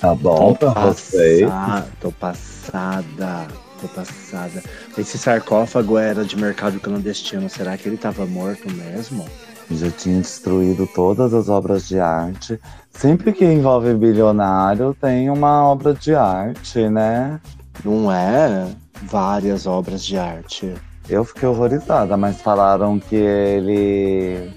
Tá 0.00 0.14
bom 0.14 0.54
pra 0.54 0.70
vocês? 0.70 1.48
Passa- 1.48 1.86
Tô 2.00 2.12
passada. 2.12 3.46
Tô 3.80 3.88
passada. 3.88 4.62
Esse 4.96 5.18
sarcófago 5.18 5.98
era 5.98 6.24
de 6.24 6.36
mercado 6.36 6.78
clandestino. 6.80 7.48
Será 7.48 7.76
que 7.76 7.88
ele 7.88 7.96
tava 7.96 8.26
morto 8.26 8.70
mesmo? 8.72 9.24
Já 9.70 9.90
tinha 9.90 10.20
destruído 10.20 10.86
todas 10.94 11.34
as 11.34 11.48
obras 11.48 11.86
de 11.86 11.98
arte. 12.00 12.58
Sempre 12.90 13.32
que 13.32 13.44
envolve 13.44 13.92
bilionário, 13.94 14.96
tem 15.00 15.28
uma 15.30 15.64
obra 15.68 15.92
de 15.94 16.14
arte, 16.14 16.88
né? 16.88 17.40
Não 17.84 18.10
é? 18.10 18.66
Várias 19.02 19.66
obras 19.66 20.04
de 20.04 20.16
arte. 20.16 20.74
Eu 21.08 21.24
fiquei 21.24 21.48
horrorizada, 21.48 22.16
mas 22.16 22.40
falaram 22.40 22.98
que 22.98 23.14
ele 23.16 24.50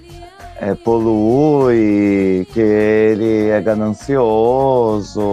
é, 0.62 0.74
polui, 0.76 2.46
que 2.52 2.60
ele 2.60 3.48
é 3.48 3.60
ganancioso. 3.60 5.26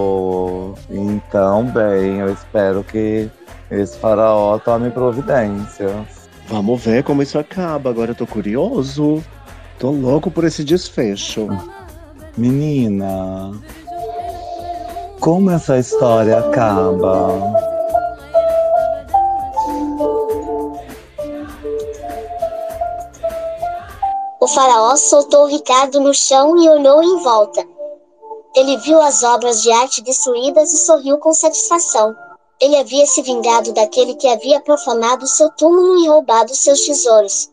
Então, 0.90 1.66
bem, 1.66 2.18
eu 2.18 2.34
espero 2.34 2.84
que 2.84 3.30
esse 3.70 3.96
faraó 4.00 4.58
tome 4.58 4.90
providências. 4.90 6.28
Vamos 6.48 6.84
ver 6.84 7.04
como 7.04 7.22
isso 7.22 7.38
acaba. 7.38 7.92
Agora 7.92 8.10
eu 8.12 8.16
tô 8.16 8.26
curioso. 8.26 9.24
Tô 9.78 9.92
louco 9.92 10.32
por 10.32 10.46
esse 10.46 10.64
desfecho. 10.64 11.48
Menina, 12.36 13.52
como 15.20 15.52
essa 15.52 15.78
história 15.78 16.40
acaba? 16.40 17.69
O 24.42 24.48
faraó 24.48 24.96
soltou 24.96 25.46
Ricardo 25.46 26.00
no 26.00 26.14
chão 26.14 26.58
e 26.58 26.70
olhou 26.70 27.04
em 27.04 27.18
volta. 27.18 27.68
Ele 28.56 28.78
viu 28.78 29.02
as 29.02 29.22
obras 29.22 29.62
de 29.62 29.72
arte 29.72 30.02
destruídas 30.02 30.74
e 30.74 30.78
sorriu 30.78 31.18
com 31.18 31.34
satisfação. 31.34 32.16
Ele 32.60 32.78
havia 32.78 33.06
se 33.06 33.22
vingado 33.22 33.74
daquele 33.74 34.16
que 34.16 34.28
havia 34.28 34.60
profanado 34.60 35.28
seu 35.28 35.50
túmulo 35.52 35.98
e 36.04 36.08
roubado 36.08 36.54
seus 36.56 36.82
tesouros. 36.82 37.50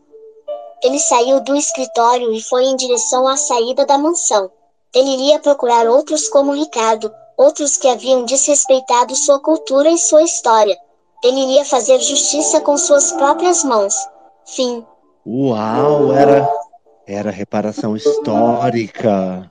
Ele 0.82 0.98
saiu 0.98 1.40
do 1.40 1.56
escritório 1.56 2.32
e 2.32 2.42
foi 2.42 2.64
em 2.64 2.76
direção 2.76 3.26
à 3.26 3.36
saída 3.36 3.84
da 3.84 3.98
mansão. 3.98 4.50
Ele 4.94 5.10
iria 5.10 5.38
procurar 5.38 5.86
outros 5.88 6.28
como 6.28 6.52
Ricardo, 6.52 7.12
outros 7.36 7.76
que 7.76 7.88
haviam 7.88 8.24
desrespeitado 8.24 9.14
sua 9.14 9.38
cultura 9.38 9.90
e 9.90 9.98
sua 9.98 10.22
história. 10.22 10.76
Ele 11.22 11.40
iria 11.40 11.64
fazer 11.64 11.98
justiça 12.00 12.60
com 12.60 12.76
suas 12.76 13.12
próprias 13.12 13.64
mãos. 13.64 13.94
Fim. 14.44 14.86
Uau, 15.26 16.12
era, 16.12 16.48
era 17.06 17.30
reparação 17.30 17.94
histórica. 17.96 19.48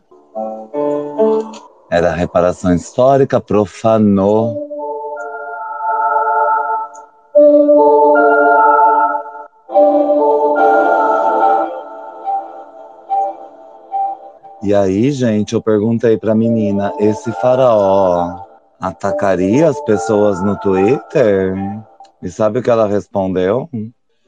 Era 1.89 2.11
reparação 2.11 2.75
histórica, 2.75 3.39
profanou. 3.39 4.65
E 14.61 14.73
aí, 14.73 15.11
gente, 15.11 15.53
eu 15.53 15.61
perguntei 15.61 16.17
pra 16.17 16.35
menina, 16.35 16.91
esse 16.99 17.31
faraó 17.33 18.43
atacaria 18.81 19.69
as 19.69 19.79
pessoas 19.85 20.41
no 20.43 20.57
Twitter? 20.59 21.55
E 22.21 22.29
sabe 22.29 22.59
o 22.59 22.63
que 22.63 22.69
ela 22.69 22.87
respondeu? 22.87 23.69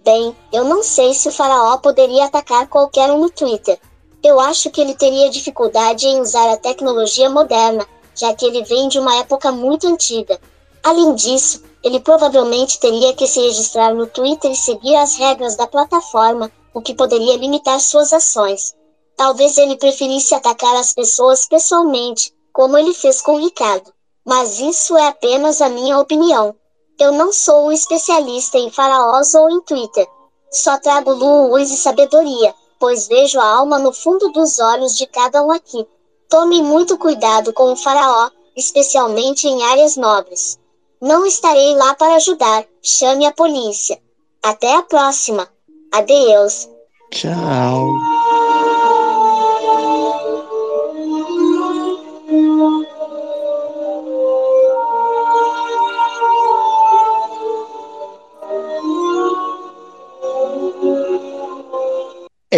Bem, 0.08 0.34
eu 0.54 0.64
não 0.64 0.84
sei 0.84 1.14
se 1.14 1.28
o 1.28 1.34
faraó 1.34 1.76
poderia 1.80 2.24
atacar 2.24 2.66
qualquer 2.70 3.12
um 3.12 3.20
no 3.20 3.30
Twitter. 3.30 3.78
Eu 4.24 4.40
acho 4.40 4.72
que 4.72 4.80
ele 4.80 4.96
teria 4.96 5.30
dificuldade 5.30 6.08
em 6.08 6.22
usar 6.22 6.50
a 6.50 6.56
tecnologia 6.56 7.30
moderna, 7.30 7.86
já 8.16 8.34
que 8.34 8.46
ele 8.46 8.64
vem 8.64 8.88
de 8.88 9.00
uma 9.00 9.18
época 9.18 9.52
muito 9.52 9.86
antiga. 9.86 10.40
Além 10.82 11.14
disso, 11.14 11.62
ele 11.84 12.00
provavelmente 12.00 12.80
teria 12.80 13.14
que 13.14 13.28
se 13.28 13.42
registrar 13.42 13.94
no 13.94 14.08
Twitter 14.08 14.50
e 14.50 14.56
seguir 14.56 14.96
as 14.96 15.18
regras 15.18 15.58
da 15.58 15.68
plataforma, 15.68 16.50
o 16.74 16.82
que 16.82 16.96
poderia 16.96 17.36
limitar 17.36 17.78
suas 17.82 18.14
ações. 18.14 18.74
Talvez 19.18 19.58
ele 19.58 19.76
preferisse 19.76 20.34
atacar 20.34 20.78
as 20.78 20.94
pessoas 20.94 21.46
pessoalmente, 21.46 22.34
como 22.54 22.78
ele 22.78 22.94
fez 22.94 23.22
com 23.22 23.42
Ricardo. 23.42 23.92
Mas 24.26 24.58
isso 24.58 24.96
é 24.96 25.08
apenas 25.08 25.62
a 25.62 25.68
minha 25.68 26.00
opinião. 26.00 26.56
Eu 27.00 27.12
não 27.12 27.32
sou 27.32 27.68
um 27.68 27.72
especialista 27.72 28.58
em 28.58 28.72
faraós 28.72 29.34
ou 29.36 29.50
em 29.50 29.62
Twitter. 29.62 30.08
Só 30.52 30.78
trago 30.78 31.14
luz 31.14 31.70
e 31.72 31.78
sabedoria, 31.78 32.54
pois 32.80 33.08
vejo 33.08 33.40
a 33.40 33.46
alma 33.46 33.78
no 33.78 33.94
fundo 33.94 34.30
dos 34.32 34.60
olhos 34.60 34.98
de 34.98 35.06
cada 35.06 35.44
um 35.44 35.52
aqui. 35.52 35.86
Tome 36.30 36.62
muito 36.62 36.98
cuidado 36.98 37.54
com 37.54 37.72
o 37.72 37.76
faraó, 37.76 38.30
especialmente 38.56 39.48
em 39.48 39.64
áreas 39.64 39.96
nobres. 39.96 40.60
Não 41.00 41.26
estarei 41.26 41.76
lá 41.76 41.94
para 41.94 42.16
ajudar, 42.16 42.66
chame 42.82 43.26
a 43.26 43.32
polícia. 43.32 44.02
Até 44.42 44.76
a 44.76 44.82
próxima. 44.82 45.48
Adeus. 45.92 46.68
Tchau. 47.12 47.88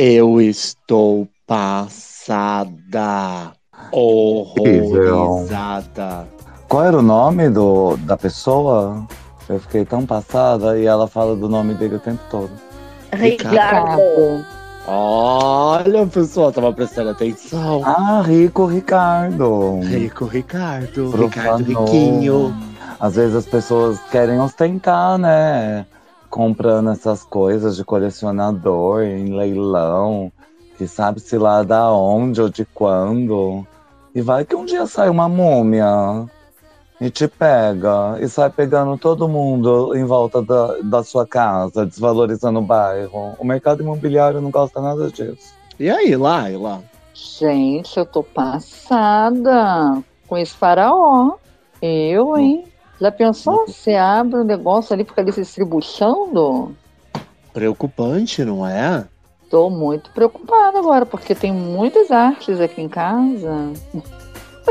Eu 0.01 0.39
estou 0.39 1.27
passada. 1.45 3.51
Horrorizada. 3.91 6.25
Qual 6.69 6.85
era 6.85 6.97
o 6.97 7.01
nome 7.01 7.49
do, 7.49 7.97
da 7.97 8.15
pessoa? 8.15 9.05
Eu 9.49 9.59
fiquei 9.59 9.83
tão 9.83 10.05
passada 10.05 10.79
e 10.79 10.85
ela 10.85 11.05
fala 11.05 11.35
do 11.35 11.49
nome 11.49 11.73
dele 11.73 11.97
o 11.97 11.99
tempo 11.99 12.21
todo. 12.31 12.49
Ricardo. 13.11 14.45
Olha, 14.87 16.07
pessoal, 16.07 16.53
tava 16.53 16.71
prestando 16.71 17.09
atenção. 17.09 17.81
Ah, 17.83 18.23
Rico 18.25 18.67
Ricardo. 18.67 19.81
Rico 19.81 20.23
Ricardo. 20.23 21.11
Profanou. 21.11 21.27
Ricardo 21.27 21.65
Riquinho. 21.65 22.55
Às 23.01 23.17
vezes 23.17 23.35
as 23.35 23.45
pessoas 23.45 23.99
querem 24.09 24.39
ostentar, 24.39 25.17
né? 25.17 25.85
Comprando 26.29 26.91
essas 26.91 27.23
coisas 27.23 27.75
de 27.75 27.83
colecionador 27.83 29.03
em 29.03 29.35
leilão, 29.35 30.31
que 30.77 30.87
sabe-se 30.87 31.37
lá 31.37 31.63
da 31.63 31.91
onde 31.91 32.41
ou 32.41 32.49
de 32.49 32.65
quando. 32.65 33.65
E 34.13 34.21
vai 34.21 34.45
que 34.45 34.55
um 34.55 34.65
dia 34.65 34.85
sai 34.85 35.09
uma 35.09 35.27
múmia 35.27 36.27
e 37.01 37.09
te 37.09 37.27
pega 37.27 38.17
e 38.19 38.27
sai 38.27 38.49
pegando 38.49 38.97
todo 38.97 39.27
mundo 39.27 39.95
em 39.95 40.03
volta 40.03 40.41
da, 40.41 40.77
da 40.83 41.03
sua 41.03 41.25
casa, 41.25 41.85
desvalorizando 41.85 42.59
o 42.59 42.63
bairro. 42.63 43.35
O 43.39 43.45
mercado 43.45 43.81
imobiliário 43.81 44.41
não 44.41 44.51
gosta 44.51 44.81
nada 44.81 45.09
disso. 45.09 45.53
E 45.79 45.89
aí, 45.89 46.15
Laila? 46.15 46.83
Gente, 47.13 47.97
eu 47.97 48.05
tô 48.05 48.23
passada 48.23 50.03
com 50.27 50.37
esse 50.37 50.53
faraó. 50.53 51.35
Eu, 51.81 52.37
hein? 52.37 52.68
Já 52.99 53.11
pensou? 53.11 53.65
Você 53.65 53.95
abre 53.95 54.39
um 54.39 54.43
negócio 54.43 54.93
ali, 54.93 55.05
fica 55.05 55.21
ali 55.21 55.31
se 55.31 55.41
distribuindo? 55.41 56.75
Preocupante, 57.53 58.43
não 58.43 58.67
é? 58.67 59.05
Tô 59.49 59.69
muito 59.69 60.11
preocupada 60.11 60.77
agora, 60.77 61.05
porque 61.05 61.33
tem 61.33 61.51
muitas 61.51 62.11
artes 62.11 62.59
aqui 62.59 62.81
em 62.81 62.89
casa. 62.89 63.73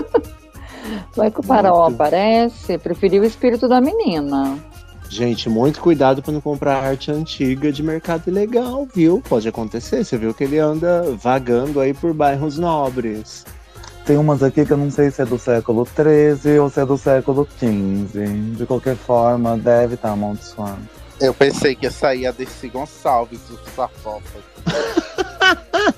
Vai 1.16 1.30
que 1.30 1.40
o 1.40 1.42
faraó 1.42 1.88
aparece, 1.88 2.78
preferi 2.78 3.18
o 3.18 3.24
espírito 3.24 3.68
da 3.68 3.80
menina. 3.80 4.58
Gente, 5.10 5.48
muito 5.48 5.80
cuidado 5.80 6.22
para 6.22 6.32
não 6.32 6.40
comprar 6.40 6.84
arte 6.84 7.10
antiga 7.10 7.72
de 7.72 7.82
mercado 7.82 8.28
ilegal, 8.28 8.86
viu? 8.94 9.22
Pode 9.26 9.48
acontecer. 9.48 10.04
Você 10.04 10.18
viu 10.18 10.34
que 10.34 10.44
ele 10.44 10.58
anda 10.58 11.02
vagando 11.16 11.80
aí 11.80 11.94
por 11.94 12.12
bairros 12.12 12.58
nobres. 12.58 13.44
Tem 14.08 14.16
umas 14.16 14.42
aqui 14.42 14.64
que 14.64 14.72
eu 14.72 14.78
não 14.78 14.90
sei 14.90 15.10
se 15.10 15.20
é 15.20 15.26
do 15.26 15.38
século 15.38 15.86
XIII 15.86 16.58
ou 16.60 16.70
se 16.70 16.80
é 16.80 16.86
do 16.86 16.96
século 16.96 17.46
XV. 17.46 18.54
De 18.56 18.64
qualquer 18.64 18.96
forma, 18.96 19.54
deve 19.58 19.96
estar 19.96 20.12
amaldiçoado. 20.12 20.80
Eu 21.20 21.34
pensei 21.34 21.76
que 21.76 21.84
ia 21.84 21.90
sair 21.90 22.26
a 22.26 22.30
Desi 22.30 22.70
Gonçalves, 22.70 23.38
o 23.50 23.58
Safofa. 23.76 24.38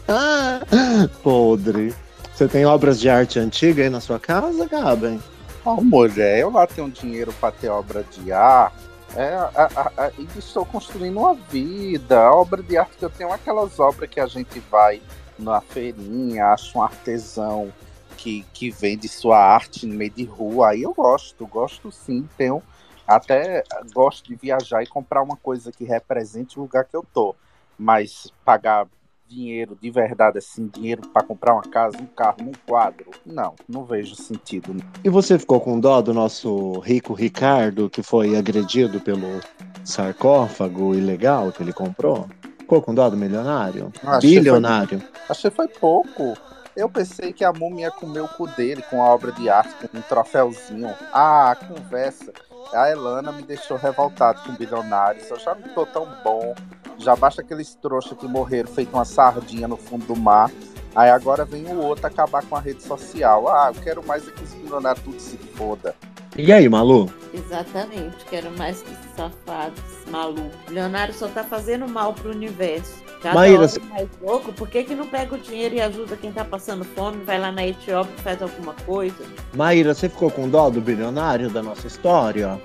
Podre. 1.23 1.95
Você 2.35 2.49
tem 2.49 2.67
obras 2.67 2.99
de 2.99 3.09
arte 3.09 3.39
antiga 3.39 3.85
aí 3.85 3.89
na 3.89 4.01
sua 4.01 4.19
casa, 4.19 4.67
Gaben? 4.67 5.23
Oh, 5.65 5.81
mulher, 5.81 6.41
eu 6.41 6.51
lá 6.51 6.67
tenho 6.67 6.91
dinheiro 6.91 7.33
para 7.41 7.53
ter 7.53 7.69
obra 7.69 8.05
de 8.11 8.33
arte. 8.33 8.75
É, 9.15 9.35
a, 9.35 9.71
a, 9.77 10.07
a, 10.07 10.11
e 10.19 10.27
estou 10.37 10.67
construindo 10.67 11.17
uma 11.17 11.37
vida. 11.49 12.19
A 12.19 12.35
obra 12.35 12.61
de 12.61 12.77
arte 12.77 12.97
que 12.99 13.05
eu 13.05 13.11
tenho 13.11 13.31
é 13.31 13.35
aquelas 13.35 13.79
obras 13.79 14.11
que 14.11 14.19
a 14.19 14.27
gente 14.27 14.61
vai 14.69 15.01
na 15.39 15.61
feirinha, 15.61 16.47
acha 16.47 16.77
um 16.77 16.83
artesão 16.83 17.73
que, 18.21 18.45
que 18.53 18.71
vende 18.71 19.09
sua 19.09 19.39
arte 19.39 19.87
no 19.87 19.95
meio 19.95 20.11
de 20.11 20.25
rua. 20.25 20.71
Aí 20.71 20.83
eu 20.83 20.93
gosto, 20.93 21.47
gosto 21.47 21.91
sim. 21.91 22.29
Tenho 22.37 22.63
até 23.07 23.65
gosto 23.93 24.29
de 24.29 24.35
viajar 24.35 24.83
e 24.83 24.87
comprar 24.87 25.23
uma 25.23 25.37
coisa 25.37 25.73
que 25.73 25.85
represente 25.85 26.59
o 26.59 26.63
lugar 26.63 26.85
que 26.85 26.97
eu 26.97 27.05
tô. 27.15 27.35
Mas 27.79 28.31
pagar 28.45 28.87
dinheiro 29.27 29.79
de 29.81 29.91
verdade, 29.91 30.39
assim, 30.39 30.67
dinheiro 30.67 31.03
para 31.13 31.23
comprar 31.23 31.55
uma 31.55 31.63
casa, 31.63 31.97
um 31.99 32.07
carro, 32.07 32.43
um 32.43 32.53
quadro, 32.67 33.11
não, 33.25 33.55
não 33.69 33.85
vejo 33.85 34.17
sentido. 34.17 34.75
E 35.05 35.09
você 35.09 35.39
ficou 35.39 35.61
com 35.61 35.79
dó 35.79 36.03
do 36.03 36.13
nosso 36.13 36.81
rico 36.81 37.15
Ricardo, 37.15 37.89
que 37.89 38.03
foi 38.03 38.37
agredido 38.37 39.01
pelo 39.01 39.41
sarcófago 39.85 40.95
ilegal 40.95 41.53
que 41.53 41.63
ele 41.63 41.73
comprou? 41.73 42.29
ficou 42.71 42.81
com 42.81 42.95
dó 42.95 43.11
do 43.11 43.17
milionário? 43.17 43.93
Ah, 44.05 44.19
achei 44.19 44.37
Bilionário. 44.37 45.01
Foi, 45.01 45.11
achei 45.29 45.51
foi 45.51 45.67
pouco. 45.67 46.37
Eu 46.81 46.89
pensei 46.89 47.31
que 47.31 47.45
a 47.45 47.53
múmia 47.53 47.89
ia 47.89 47.91
comer 47.91 48.23
o 48.23 48.29
cu 48.29 48.47
dele 48.47 48.81
com 48.89 49.03
a 49.03 49.11
obra 49.11 49.31
de 49.33 49.51
arte, 49.51 49.87
com 49.87 49.99
um 49.99 50.01
troféuzinho. 50.01 50.95
Ah, 51.13 51.55
conversa. 51.55 52.33
A 52.73 52.89
Elana 52.89 53.31
me 53.31 53.43
deixou 53.43 53.77
revoltado 53.77 54.41
com 54.41 54.55
bilionários. 54.55 55.31
Eu 55.31 55.39
já 55.39 55.55
não 55.55 55.69
tô 55.75 55.85
tão 55.85 56.09
bom. 56.25 56.55
Já 56.97 57.15
basta 57.15 57.43
aqueles 57.43 57.75
trouxas 57.75 58.17
que 58.17 58.27
morreram 58.27 58.71
feito 58.71 58.95
uma 58.95 59.05
sardinha 59.05 59.69
no 59.69 59.77
fundo 59.77 60.07
do 60.07 60.17
mar. 60.17 60.51
Aí 60.95 61.11
agora 61.11 61.45
vem 61.45 61.67
o 61.67 61.81
outro 61.81 62.07
acabar 62.07 62.45
com 62.45 62.57
a 62.57 62.61
rede 62.61 62.83
social. 62.83 63.49
Ah, 63.49 63.73
eu 63.75 63.83
quero 63.83 64.07
mais 64.07 64.27
é 64.27 64.31
que 64.31 64.43
os 64.43 64.55
bilionários 64.55 65.05
tudo 65.05 65.21
se 65.21 65.37
foda. 65.37 65.95
E 66.37 66.53
aí, 66.53 66.69
Malu? 66.69 67.11
Exatamente, 67.35 68.25
quero 68.29 68.51
mais 68.57 68.83
que 68.83 68.93
esses 68.93 69.15
safados, 69.17 69.83
maluco. 70.09 70.51
Leonardo 70.69 71.13
só 71.13 71.29
tá 71.29 71.45
fazendo 71.45 71.89
mal 71.89 72.13
pro 72.15 72.31
universo. 72.31 73.03
Já 73.23 73.35
Maíra, 73.35 73.69
tá 73.69 73.81
mais 73.91 74.09
louco, 74.23 74.53
por 74.53 74.69
que, 74.69 74.85
que 74.85 74.95
não 74.95 75.07
pega 75.07 75.35
o 75.35 75.39
dinheiro 75.39 75.75
e 75.75 75.81
ajuda 75.81 76.17
quem 76.17 76.33
tá 76.33 76.45
passando 76.45 76.85
fome, 76.85 77.23
vai 77.25 77.39
lá 77.39 77.53
na 77.53 77.67
Etiópia 77.67 78.15
e 78.17 78.23
faz 78.23 78.41
alguma 78.41 78.75
coisa? 78.87 79.23
Maíra, 79.55 79.93
você 79.93 80.09
ficou 80.09 80.31
com 80.31 80.49
dó 80.49 80.71
do 80.71 80.81
bilionário 80.81 81.51
da 81.51 81.63
nossa 81.63 81.87
história? 81.87 82.59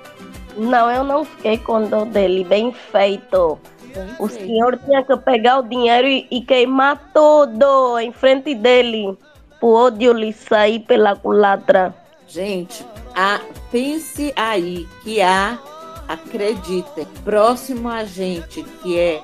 Não, 0.56 0.90
eu 0.90 1.04
não 1.04 1.24
fiquei 1.24 1.58
com 1.58 1.86
dó 1.86 2.04
dele. 2.06 2.42
Bem 2.42 2.72
feito. 2.72 3.58
O 4.18 4.28
senhor 4.28 4.78
tinha 4.84 5.02
que 5.02 5.16
pegar 5.16 5.58
o 5.58 5.62
dinheiro 5.62 6.06
e, 6.06 6.26
e 6.30 6.40
queimar 6.40 7.10
tudo 7.12 7.98
em 7.98 8.12
frente 8.12 8.54
dele. 8.54 9.16
Pro 9.58 9.68
ódio 9.68 10.12
lhe 10.12 10.32
sair 10.32 10.80
pela 10.80 11.16
culatra. 11.16 11.94
Gente, 12.28 12.84
a, 13.14 13.40
pense 13.70 14.32
aí 14.36 14.86
que 15.02 15.22
há, 15.22 15.58
acreditem, 16.08 17.06
próximo 17.24 17.88
a 17.88 18.04
gente 18.04 18.62
que 18.82 18.98
é 18.98 19.22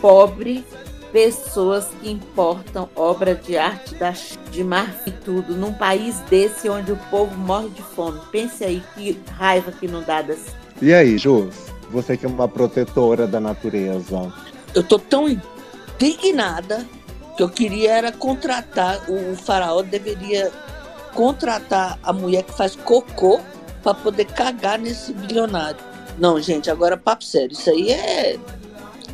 pobre, 0.00 0.64
pessoas 1.12 1.88
que 2.00 2.10
importam 2.10 2.88
obra 2.94 3.34
de 3.34 3.56
arte 3.56 3.94
da, 3.94 4.12
de 4.50 4.62
marfim 4.62 5.10
e 5.10 5.12
tudo, 5.12 5.54
num 5.54 5.72
país 5.72 6.20
desse 6.28 6.68
onde 6.68 6.92
o 6.92 6.96
povo 7.10 7.34
morre 7.36 7.70
de 7.70 7.82
fome. 7.82 8.20
Pense 8.30 8.62
aí 8.62 8.82
que 8.94 9.18
raiva 9.32 9.72
que 9.72 9.88
não 9.88 10.02
dá 10.02 10.20
das. 10.20 10.54
E 10.80 10.92
aí, 10.92 11.16
Jus? 11.16 11.75
Você 11.90 12.16
que 12.16 12.26
é 12.26 12.28
uma 12.28 12.48
protetora 12.48 13.26
da 13.26 13.40
natureza. 13.40 14.32
Eu 14.74 14.82
tô 14.82 14.98
tão 14.98 15.28
indignada 15.28 16.86
que 17.36 17.42
eu 17.42 17.48
queria 17.48 17.92
era 17.92 18.12
contratar, 18.12 19.08
o, 19.10 19.36
faraó 19.36 19.82
deveria 19.82 20.50
contratar 21.14 21.98
a 22.02 22.12
mulher 22.12 22.42
que 22.42 22.52
faz 22.52 22.74
cocô 22.76 23.40
para 23.82 23.94
poder 23.94 24.24
cagar 24.26 24.78
nesse 24.78 25.12
bilionário. 25.12 25.78
Não, 26.18 26.40
gente, 26.40 26.70
agora 26.70 26.96
papo 26.96 27.24
sério, 27.24 27.52
isso 27.52 27.70
aí 27.70 27.90
é 27.90 28.38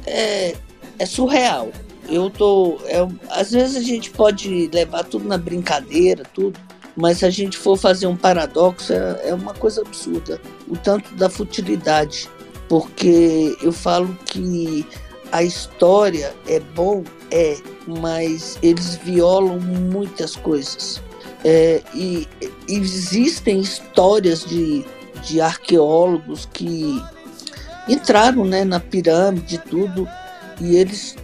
é, 0.06 0.54
é 0.98 1.06
surreal. 1.06 1.70
Eu 2.08 2.30
tô, 2.30 2.78
é, 2.86 3.06
às 3.30 3.52
vezes 3.52 3.76
a 3.76 3.80
gente 3.80 4.10
pode 4.10 4.68
levar 4.72 5.04
tudo 5.04 5.26
na 5.26 5.38
brincadeira, 5.38 6.24
tudo, 6.34 6.58
mas 6.96 7.18
se 7.18 7.24
a 7.24 7.30
gente 7.30 7.56
for 7.56 7.76
fazer 7.76 8.06
um 8.06 8.16
paradoxo, 8.16 8.92
é, 8.92 9.28
é 9.28 9.34
uma 9.34 9.54
coisa 9.54 9.82
absurda. 9.82 10.40
O 10.68 10.76
tanto 10.76 11.14
da 11.14 11.30
futilidade, 11.30 12.28
porque 12.72 13.54
eu 13.60 13.70
falo 13.70 14.18
que 14.24 14.86
a 15.30 15.42
história 15.42 16.34
é 16.48 16.58
bom, 16.58 17.04
é, 17.30 17.58
mas 17.86 18.58
eles 18.62 18.94
violam 18.96 19.60
muitas 19.60 20.36
coisas. 20.36 21.02
É, 21.44 21.82
e, 21.94 22.26
existem 22.66 23.60
histórias 23.60 24.42
de, 24.46 24.86
de 25.22 25.38
arqueólogos 25.38 26.48
que 26.50 26.98
entraram 27.86 28.42
né, 28.42 28.64
na 28.64 28.80
pirâmide 28.80 29.56
e 29.56 29.58
tudo, 29.58 30.08
e 30.58 30.74
eles 30.74 31.14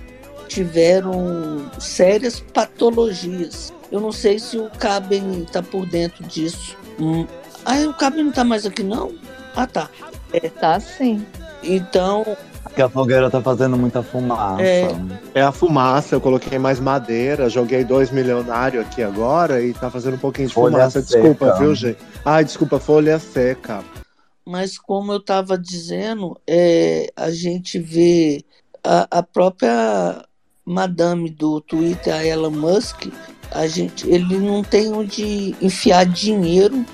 tiveram 0.49 1.71
sérias 1.81 2.41
patologias. 2.53 3.73
Eu 3.91 4.03
não 4.03 4.13
sei 4.13 4.39
se 4.39 4.59
o 4.59 4.69
Caben 4.79 5.45
está 5.45 5.63
por 5.63 5.87
dentro 5.87 6.23
disso. 6.25 6.77
Hum. 7.01 7.27
Ah, 7.65 7.79
o 7.89 7.95
Caben 7.95 8.25
não 8.25 8.31
está 8.31 8.45
mais 8.45 8.67
aqui, 8.67 8.83
não? 8.83 9.15
Ah, 9.57 9.67
tá. 9.67 9.89
É. 10.31 10.41
Tá 10.51 10.79
sim. 10.79 11.25
Então, 11.63 12.37
Porque 12.63 12.83
a 12.83 12.89
fogueira 12.89 13.31
tá 13.31 13.41
fazendo 13.41 13.77
muita 13.77 14.03
fumaça. 14.03 14.63
É. 14.63 14.89
É 15.35 15.43
a 15.43 15.53
fumaça, 15.53 16.15
eu 16.15 16.21
coloquei 16.21 16.59
mais 16.59 16.79
madeira, 16.79 17.49
joguei 17.49 17.85
dois 17.85 18.11
milionários 18.11 18.85
aqui 18.85 19.03
agora 19.03 19.61
e 19.61 19.73
tá 19.73 19.91
fazendo 19.91 20.15
um 20.15 20.19
pouquinho 20.19 20.49
de 20.49 20.55
Folha 20.55 20.77
fumaça. 20.77 21.03
Desculpa, 21.03 21.47
seca. 21.47 21.59
viu, 21.59 21.75
gente? 21.75 21.99
Ai, 22.25 22.45
desculpa, 22.45 22.79
folha 22.79 23.19
seca. 23.19 23.83
mas 24.47 24.79
como 24.79 25.13
eu 25.13 25.19
estava 25.19 25.59
dizendo, 25.59 26.39
é, 26.47 27.11
a 27.17 27.31
gente 27.31 27.79
vê 27.79 28.45
a, 28.83 29.19
a 29.19 29.23
própria 29.23 30.25
madame 30.65 31.31
do 31.31 31.61
Twitter, 31.61 32.15
a 32.15 32.25
Elon 32.25 32.51
Musk, 32.51 33.07
a 33.51 33.67
gente, 33.67 34.09
ele 34.09 34.39
não 34.39 34.63
tem 34.63 34.93
onde 34.93 35.57
enfiar 35.61 36.05
dinheiro 36.05 36.85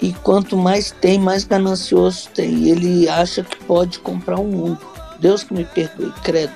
e 0.00 0.12
quanto 0.12 0.56
mais 0.56 0.90
tem, 0.90 1.18
mais 1.18 1.44
ganancioso 1.44 2.28
tem. 2.34 2.68
Ele 2.68 3.08
acha 3.08 3.42
que 3.42 3.56
pode 3.64 3.98
comprar 4.00 4.38
o 4.38 4.44
mundo. 4.44 4.78
Deus 5.18 5.42
que 5.42 5.52
me 5.52 5.64
perdoe, 5.64 6.12
credo. 6.22 6.52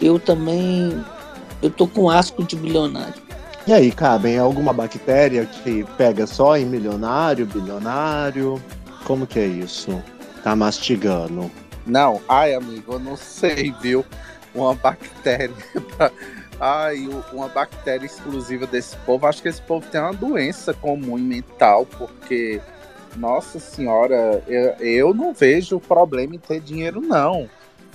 Eu 0.00 0.18
também, 0.18 1.04
eu 1.62 1.70
tô 1.70 1.86
com 1.88 2.08
asco 2.10 2.44
de 2.44 2.56
bilionário. 2.56 3.14
E 3.66 3.72
aí, 3.72 3.90
cabem 3.90 4.38
alguma 4.38 4.72
bactéria 4.72 5.46
que 5.46 5.84
pega 5.96 6.26
só 6.26 6.56
em 6.56 6.66
milionário, 6.66 7.46
bilionário? 7.46 8.62
Como 9.04 9.26
que 9.26 9.38
é 9.38 9.46
isso? 9.46 10.02
Tá 10.42 10.54
mastigando. 10.54 11.50
Não, 11.86 12.20
ai, 12.28 12.54
amigo, 12.54 12.92
eu 12.94 12.98
não 12.98 13.16
sei, 13.16 13.74
viu? 13.80 14.04
Uma 14.54 14.74
bactéria. 14.74 15.50
pra- 15.96 16.10
Ai, 16.60 17.08
uma 17.32 17.48
bactéria 17.48 18.06
exclusiva 18.06 18.64
desse 18.66 18.96
povo. 18.98 19.26
Acho 19.26 19.42
que 19.42 19.48
esse 19.48 19.60
povo 19.60 19.84
tem 19.90 20.00
uma 20.00 20.12
doença 20.12 20.72
comum 20.72 21.18
mental, 21.18 21.84
porque, 21.98 22.60
nossa 23.16 23.58
senhora, 23.58 24.42
eu, 24.46 24.86
eu 24.86 25.14
não 25.14 25.32
vejo 25.32 25.80
problema 25.80 26.34
em 26.34 26.38
ter 26.38 26.60
dinheiro, 26.60 27.00
não. 27.00 27.48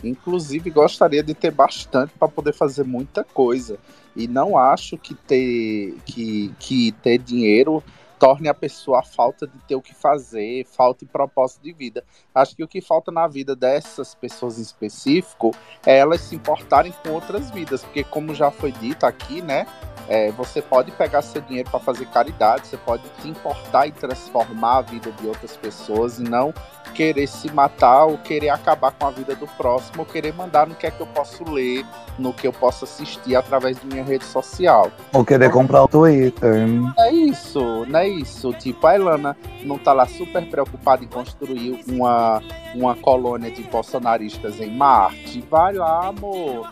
Inclusive, 0.03 0.69
gostaria 0.69 1.21
de 1.21 1.33
ter 1.33 1.51
bastante 1.51 2.13
para 2.17 2.27
poder 2.27 2.53
fazer 2.53 2.83
muita 2.83 3.23
coisa. 3.23 3.77
E 4.15 4.27
não 4.27 4.57
acho 4.57 4.97
que 4.97 5.13
ter, 5.13 5.95
que, 6.05 6.53
que 6.59 6.91
ter 7.03 7.17
dinheiro 7.17 7.83
torne 8.19 8.49
a 8.49 8.53
pessoa 8.53 8.99
a 8.99 9.03
falta 9.03 9.47
de 9.47 9.57
ter 9.59 9.75
o 9.75 9.81
que 9.81 9.95
fazer, 9.95 10.65
falta 10.65 11.05
de 11.05 11.11
propósito 11.11 11.63
de 11.63 11.71
vida. 11.71 12.03
Acho 12.35 12.55
que 12.55 12.63
o 12.63 12.67
que 12.67 12.81
falta 12.81 13.11
na 13.11 13.27
vida 13.27 13.55
dessas 13.55 14.13
pessoas 14.13 14.59
em 14.59 14.61
específico 14.61 15.51
é 15.85 15.97
elas 15.97 16.21
se 16.21 16.35
importarem 16.35 16.93
com 17.03 17.11
outras 17.11 17.49
vidas, 17.49 17.83
porque 17.83 18.03
como 18.03 18.35
já 18.35 18.51
foi 18.51 18.73
dito 18.73 19.05
aqui, 19.05 19.41
né, 19.41 19.65
é, 20.09 20.31
você 20.31 20.61
pode 20.61 20.91
pegar 20.91 21.21
seu 21.21 21.39
dinheiro 21.39 21.69
para 21.69 21.79
fazer 21.79 22.07
caridade, 22.07 22.67
você 22.67 22.77
pode 22.77 23.03
te 23.21 23.27
importar 23.29 23.87
e 23.87 23.91
transformar 23.91 24.77
a 24.77 24.81
vida 24.81 25.11
de 25.11 25.27
outras 25.27 25.55
pessoas 25.55 26.19
e 26.19 26.23
não 26.23 26.53
querer 26.89 27.27
se 27.27 27.51
matar 27.51 28.05
ou 28.05 28.17
querer 28.17 28.49
acabar 28.49 28.91
com 28.91 29.07
a 29.07 29.11
vida 29.11 29.35
do 29.35 29.47
próximo 29.47 29.99
ou 29.99 30.05
querer 30.05 30.33
mandar 30.33 30.67
no 30.67 30.75
que 30.75 30.87
é 30.87 30.91
que 30.91 30.99
eu 30.99 31.07
posso 31.07 31.43
ler, 31.49 31.85
no 32.17 32.33
que 32.33 32.47
eu 32.47 32.53
posso 32.53 32.85
assistir 32.85 33.35
através 33.35 33.79
de 33.79 33.87
minha 33.87 34.03
rede 34.03 34.25
social. 34.25 34.91
Ou 35.13 35.23
querer 35.23 35.51
comprar 35.51 35.83
o 35.83 35.87
Twitter. 35.87 36.67
É 36.97 37.11
isso, 37.11 37.85
não 37.87 37.99
é 37.99 38.07
isso. 38.07 38.53
Tipo, 38.53 38.87
a 38.87 38.95
Elana 38.95 39.37
não 39.63 39.77
tá 39.77 39.93
lá 39.93 40.05
super 40.05 40.47
preocupada 40.49 41.03
em 41.03 41.07
construir 41.07 41.83
uma, 41.87 42.41
uma 42.75 42.95
colônia 42.95 43.51
de 43.51 43.63
bolsonaristas 43.63 44.59
em 44.59 44.75
Marte. 44.75 45.43
Vai 45.49 45.73
lá, 45.73 46.07
amor. 46.07 46.71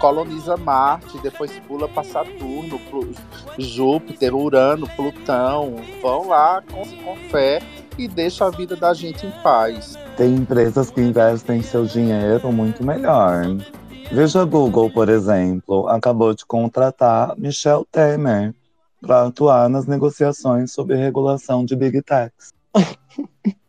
Coloniza 0.00 0.56
Marte, 0.56 1.16
depois 1.18 1.52
pula 1.60 1.88
para 1.88 2.02
Saturno, 2.02 2.80
Júpiter, 3.56 4.34
Urano, 4.34 4.88
Plutão. 4.96 5.76
Vão 6.02 6.28
lá 6.28 6.62
com, 6.70 6.82
com 6.82 7.16
fé 7.30 7.60
e 7.98 8.08
deixa 8.08 8.46
a 8.46 8.50
vida 8.50 8.76
da 8.76 8.92
gente 8.92 9.26
em 9.26 9.30
paz. 9.42 9.96
Tem 10.16 10.34
empresas 10.34 10.90
que 10.90 11.00
investem 11.00 11.62
seu 11.62 11.84
dinheiro 11.84 12.52
muito 12.52 12.84
melhor. 12.84 13.44
Veja 14.12 14.42
a 14.42 14.44
Google, 14.44 14.90
por 14.90 15.08
exemplo, 15.08 15.88
acabou 15.88 16.34
de 16.34 16.44
contratar 16.44 17.34
Michel 17.38 17.86
Temer 17.90 18.54
para 19.00 19.26
atuar 19.26 19.68
nas 19.68 19.86
negociações 19.86 20.72
sobre 20.72 20.96
regulação 20.96 21.64
de 21.64 21.74
Big 21.76 22.02
Techs. 22.02 22.52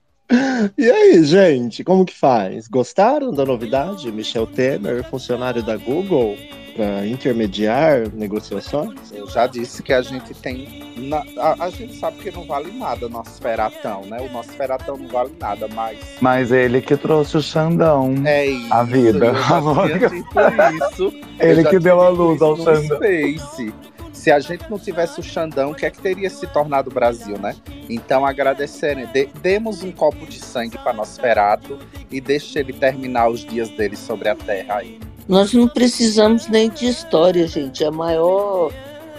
E 0.75 0.89
aí, 0.89 1.23
gente, 1.23 1.83
como 1.83 2.03
que 2.03 2.13
faz? 2.13 2.67
Gostaram 2.67 3.31
da 3.31 3.45
novidade? 3.45 4.11
Michel 4.11 4.47
Temer, 4.47 5.07
funcionário 5.07 5.61
da 5.61 5.77
Google, 5.77 6.35
para 6.75 7.05
intermediar 7.07 8.09
negociações? 8.13 8.93
Eu 9.11 9.29
já 9.29 9.47
disse 9.47 9.81
que 9.81 9.93
a 9.93 10.01
gente 10.01 10.33
tem. 10.33 10.83
na- 10.97 11.23
a, 11.37 11.65
a 11.65 11.69
gente 11.69 11.95
sabe 11.95 12.17
que 12.19 12.31
não 12.31 12.45
vale 12.45 12.71
nada 12.71 13.05
o 13.05 13.09
nosso 13.09 13.41
feratão, 13.41 14.01
né? 14.05 14.17
O 14.21 14.31
nosso 14.31 14.49
feratão 14.51 14.97
não 14.97 15.07
vale 15.07 15.31
nada, 15.39 15.67
mas. 15.69 15.97
Mas 16.21 16.51
ele 16.51 16.81
que 16.81 16.95
trouxe 16.97 17.37
o 17.37 17.41
Xandão 17.41 18.13
É 18.25 18.45
isso. 18.47 18.73
à 18.73 18.83
vida. 18.83 19.33
Isso. 20.91 21.13
Ele 21.39 21.63
que 21.63 21.79
deu 21.79 22.01
a 22.01 22.09
luz 22.09 22.41
ao 22.41 22.55
Xandão. 22.57 22.97
Space. 22.97 23.73
Se 24.13 24.31
a 24.31 24.39
gente 24.39 24.69
não 24.69 24.79
tivesse 24.79 25.19
o 25.19 25.23
Xandão, 25.23 25.71
o 25.71 25.75
que 25.75 25.85
é 25.85 25.89
que 25.91 26.01
teria 26.01 26.29
se 26.29 26.47
tornado 26.47 26.89
o 26.89 26.93
Brasil, 26.93 27.37
né? 27.37 27.55
Então, 27.89 28.25
agradecerem. 28.25 29.05
dê- 29.07 29.29
demos 29.41 29.83
um 29.83 29.91
copo 29.91 30.25
de 30.25 30.39
sangue 30.39 30.77
para 30.77 30.93
Nosferato 30.93 31.77
e 32.09 32.19
deixe 32.21 32.57
ele 32.57 32.73
terminar 32.73 33.29
os 33.29 33.45
dias 33.45 33.69
dele 33.69 33.95
sobre 33.95 34.29
a 34.29 34.35
Terra 34.35 34.77
aí. 34.77 34.99
Nós 35.27 35.53
não 35.53 35.67
precisamos 35.67 36.47
nem 36.47 36.69
de 36.69 36.87
história, 36.87 37.47
gente. 37.47 37.83
É 37.83 37.89
maior, 37.89 38.71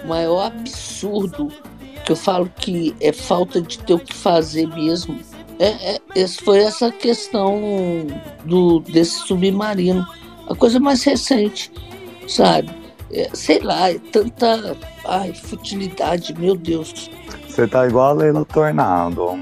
maior 0.05 0.47
absurdo 0.47 1.51
que 2.05 2.13
eu 2.13 2.17
falo 2.17 2.51
que 2.57 2.95
é 3.01 3.13
falta 3.13 3.61
de 3.61 3.79
ter 3.79 3.95
o 3.95 3.99
que 3.99 4.15
fazer 4.15 4.69
mesmo. 4.69 5.19
É, 5.59 6.01
é, 6.15 6.29
foi 6.29 6.59
essa 6.59 6.93
questão 6.93 8.07
do 8.45 8.81
desse 8.81 9.27
submarino, 9.27 10.07
a 10.49 10.55
coisa 10.55 10.79
mais 10.79 11.03
recente, 11.03 11.73
sabe? 12.29 12.71
É, 13.11 13.29
sei 13.33 13.61
lá, 13.61 13.91
é 13.91 13.99
tanta 13.99 14.77
ai, 15.05 15.33
futilidade, 15.33 16.39
meu 16.39 16.55
Deus. 16.55 17.11
Você 17.49 17.67
tá 17.67 17.87
igual 17.87 18.11
a 18.11 18.13
Leila 18.13 18.45
Tornado. 18.45 19.41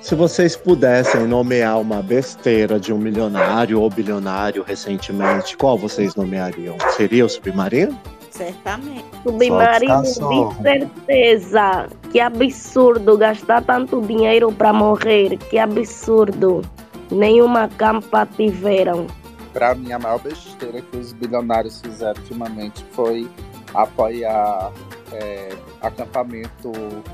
Se 0.00 0.14
vocês 0.14 0.56
pudessem 0.56 1.26
nomear 1.26 1.78
uma 1.78 2.02
besteira 2.02 2.80
de 2.80 2.92
um 2.92 2.98
milionário 2.98 3.80
ou 3.80 3.90
bilionário 3.90 4.62
recentemente, 4.62 5.56
qual 5.56 5.76
vocês 5.76 6.14
nomeariam? 6.14 6.76
Seria 6.96 7.24
o 7.24 7.28
submarino? 7.28 7.98
Certamente. 8.30 9.04
Submarino, 9.22 10.02
de 10.02 10.62
certeza. 10.62 11.86
Que 12.10 12.18
absurdo 12.18 13.18
gastar 13.18 13.62
tanto 13.62 14.00
dinheiro 14.00 14.50
para 14.50 14.72
morrer. 14.72 15.36
Que 15.50 15.58
absurdo. 15.58 16.62
Nenhuma 17.10 17.68
campa 17.68 18.26
tiveram. 18.36 19.06
Pra 19.52 19.74
mim, 19.74 19.92
a 19.92 19.98
maior 19.98 20.20
besteira 20.20 20.80
que 20.80 20.96
os 20.96 21.12
bilionários 21.12 21.80
fizeram 21.80 22.20
ultimamente 22.22 22.84
foi 22.92 23.28
apoiar 23.74 24.72
é, 25.12 25.50
acampamento 25.80 26.72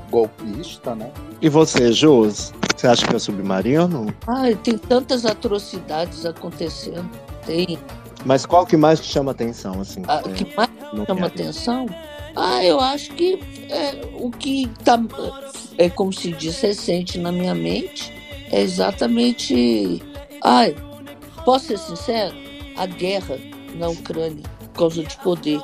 golpista, 0.09 0.95
né? 0.95 1.11
E 1.41 1.49
você, 1.49 1.91
Jus? 1.91 2.53
Você 2.75 2.87
acha 2.87 3.07
que 3.07 3.15
é 3.15 3.19
submarino? 3.19 4.13
Ai, 4.27 4.55
tem 4.55 4.77
tantas 4.77 5.25
atrocidades 5.25 6.25
acontecendo. 6.25 7.09
Tem. 7.45 7.79
Mas 8.25 8.45
qual 8.45 8.65
que 8.65 8.77
mais 8.77 8.99
te 8.99 9.07
chama 9.07 9.31
atenção, 9.31 9.81
assim? 9.81 10.03
Ah, 10.07 10.21
o 10.25 10.29
que 10.29 10.55
mais 10.55 10.69
Não 10.93 11.05
chama 11.05 11.27
atenção? 11.27 11.85
Ah, 12.35 12.63
eu 12.63 12.79
acho 12.79 13.11
que 13.13 13.39
é, 13.69 13.99
o 14.19 14.29
que 14.29 14.69
tá, 14.83 15.01
é 15.77 15.89
como 15.89 16.13
se 16.13 16.31
diz, 16.31 16.59
recente 16.61 17.17
na 17.17 17.31
minha 17.31 17.55
mente 17.55 18.13
é 18.51 18.61
exatamente. 18.61 20.01
Ai, 20.43 20.75
posso 21.43 21.67
ser 21.67 21.77
sincero? 21.79 22.35
A 22.75 22.85
guerra 22.85 23.37
na 23.75 23.89
Ucrânia, 23.89 24.43
por 24.59 24.79
causa 24.79 25.03
de 25.03 25.17
poder. 25.17 25.59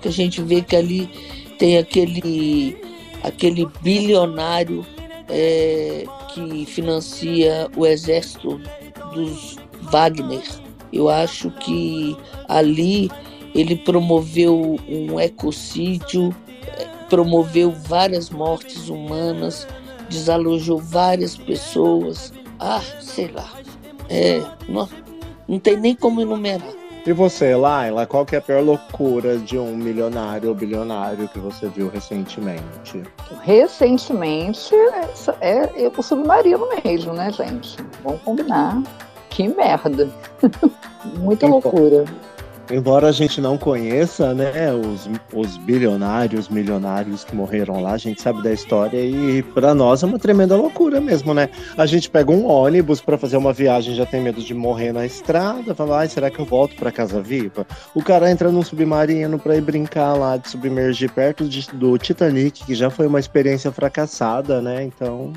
Que 0.00 0.08
a 0.08 0.12
gente 0.12 0.40
vê 0.42 0.62
que 0.62 0.76
ali 0.76 1.10
tem 1.58 1.78
aquele, 1.78 2.76
aquele 3.22 3.66
bilionário 3.82 4.84
é, 5.28 6.04
que 6.32 6.66
financia 6.66 7.68
o 7.76 7.86
exército 7.86 8.60
dos 9.12 9.56
Wagner. 9.82 10.42
Eu 10.92 11.08
acho 11.08 11.50
que 11.50 12.16
ali 12.48 13.10
ele 13.54 13.76
promoveu 13.76 14.76
um 14.88 15.18
ecocídio, 15.18 16.34
eh, 16.78 16.86
promoveu 17.08 17.70
várias 17.72 18.30
mortes 18.30 18.88
humanas, 18.88 19.66
desalojou 20.08 20.78
várias 20.78 21.36
pessoas. 21.36 22.32
Ah, 22.58 22.82
sei 23.00 23.28
lá. 23.28 23.50
É, 24.08 24.42
não, 24.68 24.88
não 25.48 25.58
tem 25.58 25.76
nem 25.76 25.94
como 25.94 26.20
enumerar. 26.20 26.72
E 27.06 27.12
você, 27.12 27.54
Laila, 27.54 28.04
qual 28.04 28.26
que 28.26 28.34
é 28.34 28.38
a 28.38 28.42
pior 28.42 28.64
loucura 28.64 29.38
de 29.38 29.56
um 29.56 29.76
milionário 29.76 30.48
ou 30.48 30.54
bilionário 30.56 31.28
que 31.28 31.38
você 31.38 31.68
viu 31.68 31.88
recentemente? 31.88 33.00
Recentemente, 33.42 34.74
é, 35.40 35.84
é 35.84 35.92
o 35.96 36.02
submarino 36.02 36.68
mesmo, 36.84 37.12
né, 37.12 37.30
gente? 37.30 37.76
Vamos 38.02 38.20
combinar. 38.22 38.82
Que 39.30 39.46
merda. 39.46 40.10
Muita 41.18 41.46
loucura. 41.46 42.04
Embora 42.68 43.08
a 43.08 43.12
gente 43.12 43.40
não 43.40 43.56
conheça, 43.56 44.34
né, 44.34 44.72
os, 44.72 45.08
os 45.32 45.56
bilionários, 45.56 46.48
milionários 46.48 47.22
que 47.22 47.34
morreram 47.34 47.80
lá, 47.80 47.92
a 47.92 47.98
gente 47.98 48.20
sabe 48.20 48.42
da 48.42 48.52
história 48.52 48.98
e 48.98 49.40
pra 49.54 49.72
nós 49.72 50.02
é 50.02 50.06
uma 50.06 50.18
tremenda 50.18 50.56
loucura 50.56 51.00
mesmo, 51.00 51.32
né? 51.32 51.48
A 51.78 51.86
gente 51.86 52.10
pega 52.10 52.32
um 52.32 52.44
ônibus 52.46 53.00
pra 53.00 53.16
fazer 53.16 53.36
uma 53.36 53.52
viagem, 53.52 53.94
já 53.94 54.04
tem 54.04 54.20
medo 54.20 54.42
de 54.42 54.52
morrer 54.52 54.92
na 54.92 55.06
estrada, 55.06 55.74
fala, 55.76 55.98
ai, 56.00 56.08
será 56.08 56.28
que 56.28 56.40
eu 56.40 56.44
volto 56.44 56.74
pra 56.74 56.90
casa 56.90 57.22
viva? 57.22 57.64
O 57.94 58.02
cara 58.02 58.30
entra 58.30 58.50
num 58.50 58.62
submarino 58.64 59.38
pra 59.38 59.56
ir 59.56 59.60
brincar 59.62 60.14
lá, 60.14 60.36
de 60.36 60.48
submergir 60.48 61.10
perto 61.12 61.48
de- 61.48 61.70
do 61.72 61.96
Titanic, 61.96 62.64
que 62.64 62.74
já 62.74 62.90
foi 62.90 63.06
uma 63.06 63.20
experiência 63.20 63.70
fracassada, 63.70 64.60
né? 64.60 64.82
Então, 64.82 65.32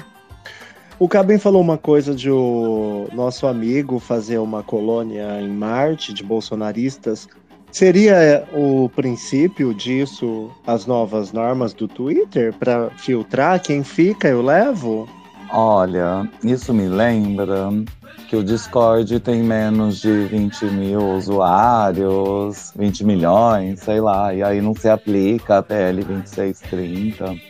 o 1.00 1.08
Cabem 1.08 1.40
falou 1.40 1.62
uma 1.62 1.78
coisa 1.78 2.14
de 2.14 2.30
o 2.30 3.08
nosso 3.14 3.48
amigo 3.48 4.00
fazer 4.00 4.38
uma 4.38 4.62
colônia 4.62 5.42
em 5.42 5.48
Marte 5.48 6.14
de 6.14 6.24
bolsonaristas. 6.24 7.28
Seria 7.72 8.46
o 8.54 8.90
princípio 8.96 9.74
disso 9.74 10.52
as 10.68 10.86
novas 10.86 11.32
normas 11.32 11.74
do 11.74 11.88
Twitter 11.88 12.54
para 12.54 12.90
filtrar 12.98 13.62
quem 13.62 13.84
fica 13.84 14.28
eu 14.28 14.42
levo? 14.42 15.08
Olha, 15.52 16.30
isso 16.44 16.74
me 16.74 16.88
lembra 16.88 17.70
que 18.28 18.36
o 18.36 18.44
Discord 18.44 19.20
tem 19.22 19.42
menos 19.42 20.00
de 20.00 20.26
20 20.26 20.66
mil 20.66 21.16
usuários, 21.16 22.72
20 22.76 23.04
milhões, 23.04 23.80
sei 23.80 24.00
lá, 24.00 24.34
e 24.34 24.44
aí 24.44 24.62
não 24.62 24.76
se 24.76 24.88
aplica 24.88 25.58
a 25.58 25.64
PL 25.64 26.04
2630. 26.04 27.49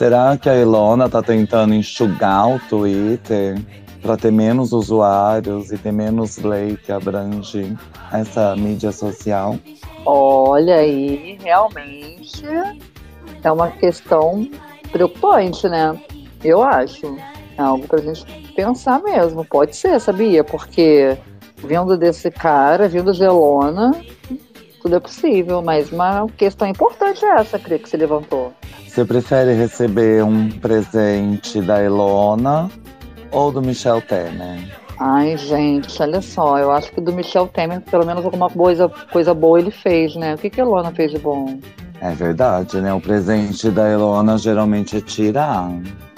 Será 0.00 0.34
que 0.38 0.48
a 0.48 0.56
Ilona 0.56 1.10
tá 1.10 1.22
tentando 1.22 1.74
enxugar 1.74 2.48
o 2.48 2.58
Twitter 2.58 3.60
para 4.00 4.16
ter 4.16 4.32
menos 4.32 4.72
usuários 4.72 5.70
e 5.70 5.76
ter 5.76 5.92
menos 5.92 6.38
lei 6.38 6.74
que 6.74 6.90
abrange 6.90 7.76
essa 8.10 8.56
mídia 8.56 8.92
social? 8.92 9.58
Olha 10.06 10.76
aí, 10.76 11.36
realmente 11.42 12.46
é 13.44 13.52
uma 13.52 13.68
questão 13.72 14.48
preocupante, 14.90 15.68
né? 15.68 15.94
Eu 16.42 16.62
acho. 16.62 17.18
É 17.58 17.60
algo 17.60 17.86
pra 17.86 18.00
gente 18.00 18.24
pensar 18.56 19.02
mesmo. 19.02 19.44
Pode 19.44 19.76
ser, 19.76 20.00
sabia? 20.00 20.42
Porque 20.42 21.14
vindo 21.58 21.98
desse 21.98 22.30
cara, 22.30 22.88
vindo 22.88 23.12
de 23.12 23.22
Elona, 23.22 23.90
tudo 24.80 24.96
é 24.96 25.00
possível. 25.00 25.62
Mas 25.62 25.92
uma 25.92 26.26
questão 26.36 26.66
importante 26.68 27.24
é 27.24 27.40
essa, 27.40 27.58
Cri, 27.58 27.78
que 27.78 27.88
você 27.88 27.96
levantou. 27.96 28.52
Você 28.86 29.04
prefere 29.04 29.54
receber 29.54 30.24
um 30.24 30.50
presente 30.50 31.60
da 31.60 31.82
Ilona 31.82 32.70
ou 33.30 33.52
do 33.52 33.62
Michel 33.62 34.00
Temer? 34.02 34.80
Ai, 34.98 35.36
gente, 35.38 36.02
olha 36.02 36.20
só, 36.20 36.58
eu 36.58 36.70
acho 36.70 36.92
que 36.92 37.00
do 37.00 37.10
Michel 37.10 37.48
Temer, 37.48 37.80
pelo 37.80 38.04
menos 38.04 38.22
alguma 38.22 38.50
coisa, 38.50 38.86
coisa 39.10 39.32
boa 39.32 39.58
ele 39.58 39.70
fez, 39.70 40.14
né? 40.14 40.34
O 40.34 40.38
que, 40.38 40.50
que 40.50 40.60
a 40.60 40.64
Elona 40.64 40.92
fez 40.92 41.10
de 41.10 41.18
bom? 41.18 41.58
É 42.02 42.10
verdade, 42.10 42.80
né? 42.80 42.92
O 42.92 43.00
presente 43.00 43.70
da 43.70 43.90
Ilona 43.90 44.36
geralmente 44.36 44.96
é 44.96 45.00
tirar. 45.00 45.70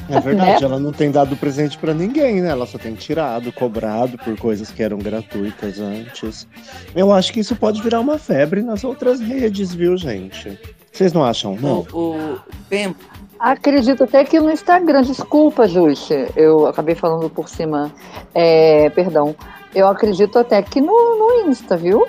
É 0.08 0.20
verdade, 0.20 0.60
Né? 0.60 0.66
ela 0.66 0.78
não 0.78 0.92
tem 0.92 1.10
dado 1.10 1.36
presente 1.36 1.78
para 1.78 1.94
ninguém, 1.94 2.40
né? 2.40 2.50
Ela 2.50 2.66
só 2.66 2.78
tem 2.78 2.94
tirado, 2.94 3.52
cobrado 3.52 4.18
por 4.18 4.36
coisas 4.36 4.70
que 4.70 4.82
eram 4.82 4.98
gratuitas 4.98 5.78
antes. 5.78 6.46
Eu 6.94 7.12
acho 7.12 7.32
que 7.32 7.40
isso 7.40 7.56
pode 7.56 7.80
virar 7.82 8.00
uma 8.00 8.18
febre 8.18 8.62
nas 8.62 8.84
outras 8.84 9.20
redes, 9.20 9.74
viu, 9.74 9.96
gente? 9.96 10.58
Vocês 10.90 11.12
não 11.12 11.24
acham, 11.24 11.56
não? 11.60 11.86
O, 11.92 12.16
o 12.16 12.38
Bem, 12.68 12.94
Acredito 13.42 14.04
até 14.04 14.24
que 14.24 14.38
no 14.38 14.52
Instagram, 14.52 15.02
desculpa, 15.02 15.66
Justi, 15.66 16.28
eu 16.36 16.64
acabei 16.64 16.94
falando 16.94 17.28
por 17.28 17.48
cima, 17.48 17.92
é, 18.32 18.88
perdão. 18.90 19.34
Eu 19.74 19.88
acredito 19.88 20.38
até 20.38 20.62
que 20.62 20.80
no, 20.80 20.86
no 20.86 21.50
Insta, 21.50 21.76
viu? 21.76 22.06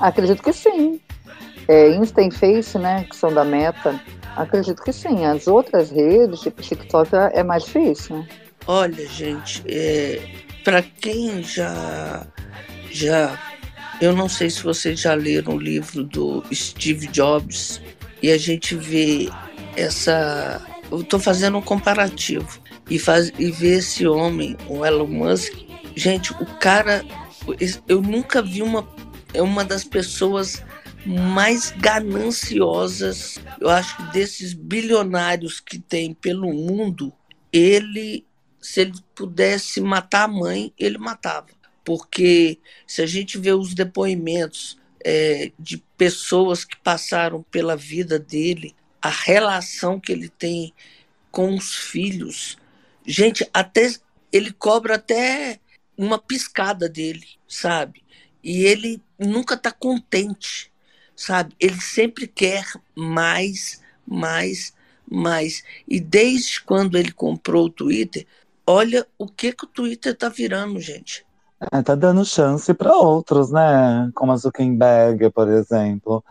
Acredito 0.00 0.42
que 0.42 0.50
sim. 0.50 0.98
É, 1.68 1.94
Insta 1.94 2.22
e 2.22 2.30
Face, 2.30 2.78
né, 2.78 3.04
que 3.04 3.14
são 3.14 3.30
da 3.30 3.44
Meta, 3.44 4.00
acredito 4.36 4.82
que 4.82 4.92
sim. 4.92 5.24
As 5.24 5.46
outras 5.46 5.90
redes, 5.90 6.40
tipo 6.40 6.62
TikTok, 6.62 7.10
é 7.14 7.42
mais 7.42 7.64
difícil. 7.64 8.18
né? 8.18 8.28
Olha, 8.66 9.08
gente, 9.08 9.62
é, 9.66 10.20
para 10.62 10.82
quem 10.82 11.42
já, 11.42 12.26
já, 12.90 13.38
eu 14.00 14.12
não 14.14 14.28
sei 14.28 14.50
se 14.50 14.62
vocês 14.62 15.00
já 15.00 15.14
leram 15.14 15.56
o 15.56 15.58
livro 15.58 16.04
do 16.04 16.44
Steve 16.52 17.08
Jobs 17.08 17.80
e 18.22 18.30
a 18.30 18.38
gente 18.38 18.76
vê 18.76 19.28
essa, 19.76 20.64
eu 20.90 21.00
estou 21.00 21.18
fazendo 21.18 21.58
um 21.58 21.62
comparativo 21.62 22.60
e 22.88 22.98
faz 22.98 23.32
e 23.38 23.50
ver 23.50 23.78
esse 23.78 24.06
homem, 24.06 24.56
o 24.68 24.86
Elon 24.86 25.08
Musk, 25.08 25.52
gente, 25.96 26.32
o 26.34 26.46
cara, 26.60 27.04
eu 27.88 28.00
nunca 28.00 28.40
vi 28.40 28.62
uma, 28.62 28.86
é 29.34 29.42
uma 29.42 29.64
das 29.64 29.82
pessoas 29.82 30.62
mais 31.04 31.70
gananciosas, 31.70 33.38
eu 33.60 33.68
acho 33.68 33.96
que 33.96 34.12
desses 34.12 34.52
bilionários 34.52 35.60
que 35.60 35.78
tem 35.78 36.14
pelo 36.14 36.52
mundo, 36.52 37.12
ele, 37.52 38.24
se 38.60 38.82
ele 38.82 38.92
pudesse 39.14 39.80
matar 39.80 40.24
a 40.24 40.28
mãe, 40.28 40.72
ele 40.78 40.98
matava. 40.98 41.48
Porque 41.84 42.58
se 42.86 43.02
a 43.02 43.06
gente 43.06 43.36
vê 43.38 43.52
os 43.52 43.74
depoimentos 43.74 44.78
é, 45.04 45.50
de 45.58 45.78
pessoas 45.96 46.64
que 46.64 46.76
passaram 46.76 47.42
pela 47.50 47.76
vida 47.76 48.18
dele, 48.18 48.74
a 49.00 49.08
relação 49.08 49.98
que 49.98 50.12
ele 50.12 50.28
tem 50.28 50.72
com 51.30 51.54
os 51.56 51.74
filhos, 51.74 52.56
gente, 53.04 53.48
até 53.52 53.92
ele 54.30 54.52
cobra 54.52 54.94
até 54.94 55.58
uma 55.96 56.18
piscada 56.18 56.88
dele, 56.88 57.26
sabe? 57.48 58.02
E 58.42 58.64
ele 58.64 59.00
nunca 59.18 59.54
está 59.54 59.70
contente, 59.70 60.71
sabe? 61.22 61.54
Ele 61.60 61.80
sempre 61.80 62.26
quer 62.26 62.64
mais, 62.94 63.80
mais, 64.06 64.72
mais. 65.08 65.62
E 65.86 66.00
desde 66.00 66.62
quando 66.62 66.96
ele 66.96 67.12
comprou 67.12 67.66
o 67.66 67.70
Twitter, 67.70 68.26
olha 68.66 69.06
o 69.18 69.26
que, 69.26 69.52
que 69.52 69.64
o 69.64 69.68
Twitter 69.68 70.12
está 70.12 70.28
virando, 70.28 70.80
gente. 70.80 71.24
É, 71.70 71.80
tá 71.82 71.94
dando 71.94 72.24
chance 72.24 72.74
para 72.74 72.96
outros, 72.96 73.50
né? 73.50 74.10
Como 74.14 74.32
a 74.32 74.36
Zuckerberg, 74.36 75.30
por 75.30 75.48
exemplo. 75.48 76.24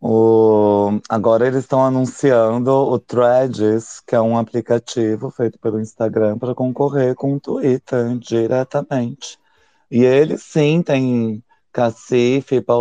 O... 0.00 1.00
Agora 1.08 1.46
eles 1.46 1.64
estão 1.64 1.84
anunciando 1.84 2.70
o 2.70 2.98
Threads, 2.98 4.00
que 4.06 4.14
é 4.14 4.20
um 4.20 4.38
aplicativo 4.38 5.30
feito 5.30 5.58
pelo 5.58 5.80
Instagram 5.80 6.38
para 6.38 6.54
concorrer 6.54 7.14
com 7.14 7.34
o 7.34 7.40
Twitter 7.40 8.16
diretamente. 8.18 9.38
E 9.90 10.04
eles 10.04 10.42
sim 10.42 10.82
têm 10.82 11.42
cacife 11.78 12.60
para 12.60 12.74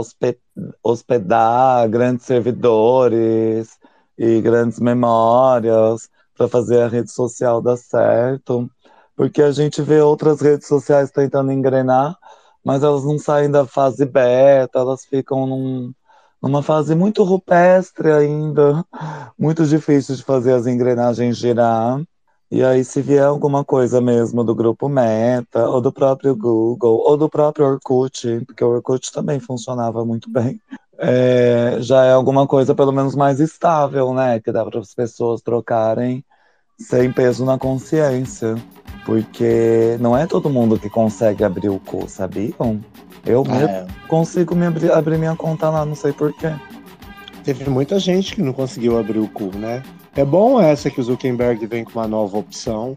hospedar 0.82 1.88
grandes 1.88 2.26
servidores 2.26 3.78
e 4.18 4.42
grandes 4.42 4.80
memórias 4.80 6.10
para 6.36 6.48
fazer 6.48 6.82
a 6.82 6.88
rede 6.88 7.12
social 7.12 7.62
dar 7.62 7.78
certo. 7.78 8.68
Porque 9.16 9.44
a 9.44 9.52
gente 9.52 9.84
vê 9.84 10.02
outras 10.02 10.42
redes 10.42 10.68
sociais 10.68 11.12
tentando 11.12 11.52
engrenar, 11.52 12.18
mas 12.66 12.82
elas 12.82 13.04
não 13.04 13.20
saem 13.20 13.52
da 13.52 13.68
fase 13.68 14.04
beta, 14.04 14.80
elas 14.80 15.06
ficam 15.06 15.46
num, 15.46 15.94
numa 16.42 16.64
fase 16.64 16.96
muito 16.96 17.24
rupestre 17.24 18.12
ainda, 18.12 18.84
muito 19.38 19.64
difícil 19.68 20.16
de 20.16 20.24
fazer 20.24 20.54
as 20.54 20.66
engrenagens 20.66 21.38
girar. 21.38 22.02
E 22.50 22.64
aí, 22.64 22.84
se 22.84 23.02
vier 23.02 23.26
alguma 23.26 23.64
coisa 23.66 24.00
mesmo 24.00 24.44
do 24.44 24.56
grupo 24.56 24.88
Meta, 24.88 25.68
ou 25.68 25.82
do 25.82 25.92
próprio 25.92 26.34
Google, 26.34 26.98
ou 27.06 27.18
do 27.18 27.28
próprio 27.28 27.66
Orkut, 27.66 28.44
porque 28.46 28.64
o 28.64 28.70
Orkut 28.70 29.12
também 29.12 29.38
funcionava 29.40 30.06
muito 30.06 30.30
bem, 30.30 30.62
é, 30.98 31.78
já 31.80 32.06
é 32.06 32.14
alguma 32.14 32.48
coisa 32.48 32.74
pelo 32.74 32.94
menos 32.94 33.16
mais 33.16 33.40
estável, 33.42 34.14
né? 34.14 34.40
Que 34.40 34.52
dá 34.52 34.66
para 34.66 34.80
as 34.80 34.94
pessoas 34.94 35.42
trocarem 35.42 36.24
sem 36.80 37.12
peso 37.12 37.44
na 37.46 37.58
consciência. 37.58 38.56
Porque 39.06 39.98
não 40.00 40.18
é 40.18 40.26
todo 40.26 40.50
mundo 40.50 40.80
que 40.80 40.90
consegue 40.90 41.44
abrir 41.44 41.70
o 41.70 41.80
cu, 41.80 42.10
sabiam? 42.10 42.84
Eu 43.26 43.44
mesmo 43.44 43.70
é. 43.70 43.88
consigo 44.08 44.56
me 44.56 44.66
abrir, 44.66 44.92
abrir 44.92 45.18
minha 45.18 45.36
conta 45.36 45.70
lá, 45.70 45.86
não 45.86 45.96
sei 45.96 46.14
porquê. 46.14 46.54
Teve 47.44 47.70
muita 47.70 48.00
gente 48.00 48.36
que 48.36 48.42
não 48.42 48.52
conseguiu 48.52 48.98
abrir 48.98 49.20
o 49.20 49.28
cu, 49.30 49.46
né? 49.56 49.82
É 50.18 50.26
bom 50.26 50.60
essa 50.60 50.90
que 50.90 51.00
o 51.00 51.04
Zuckerberg 51.04 51.64
vem 51.68 51.84
com 51.84 51.92
uma 51.92 52.08
nova 52.08 52.40
opção. 52.40 52.96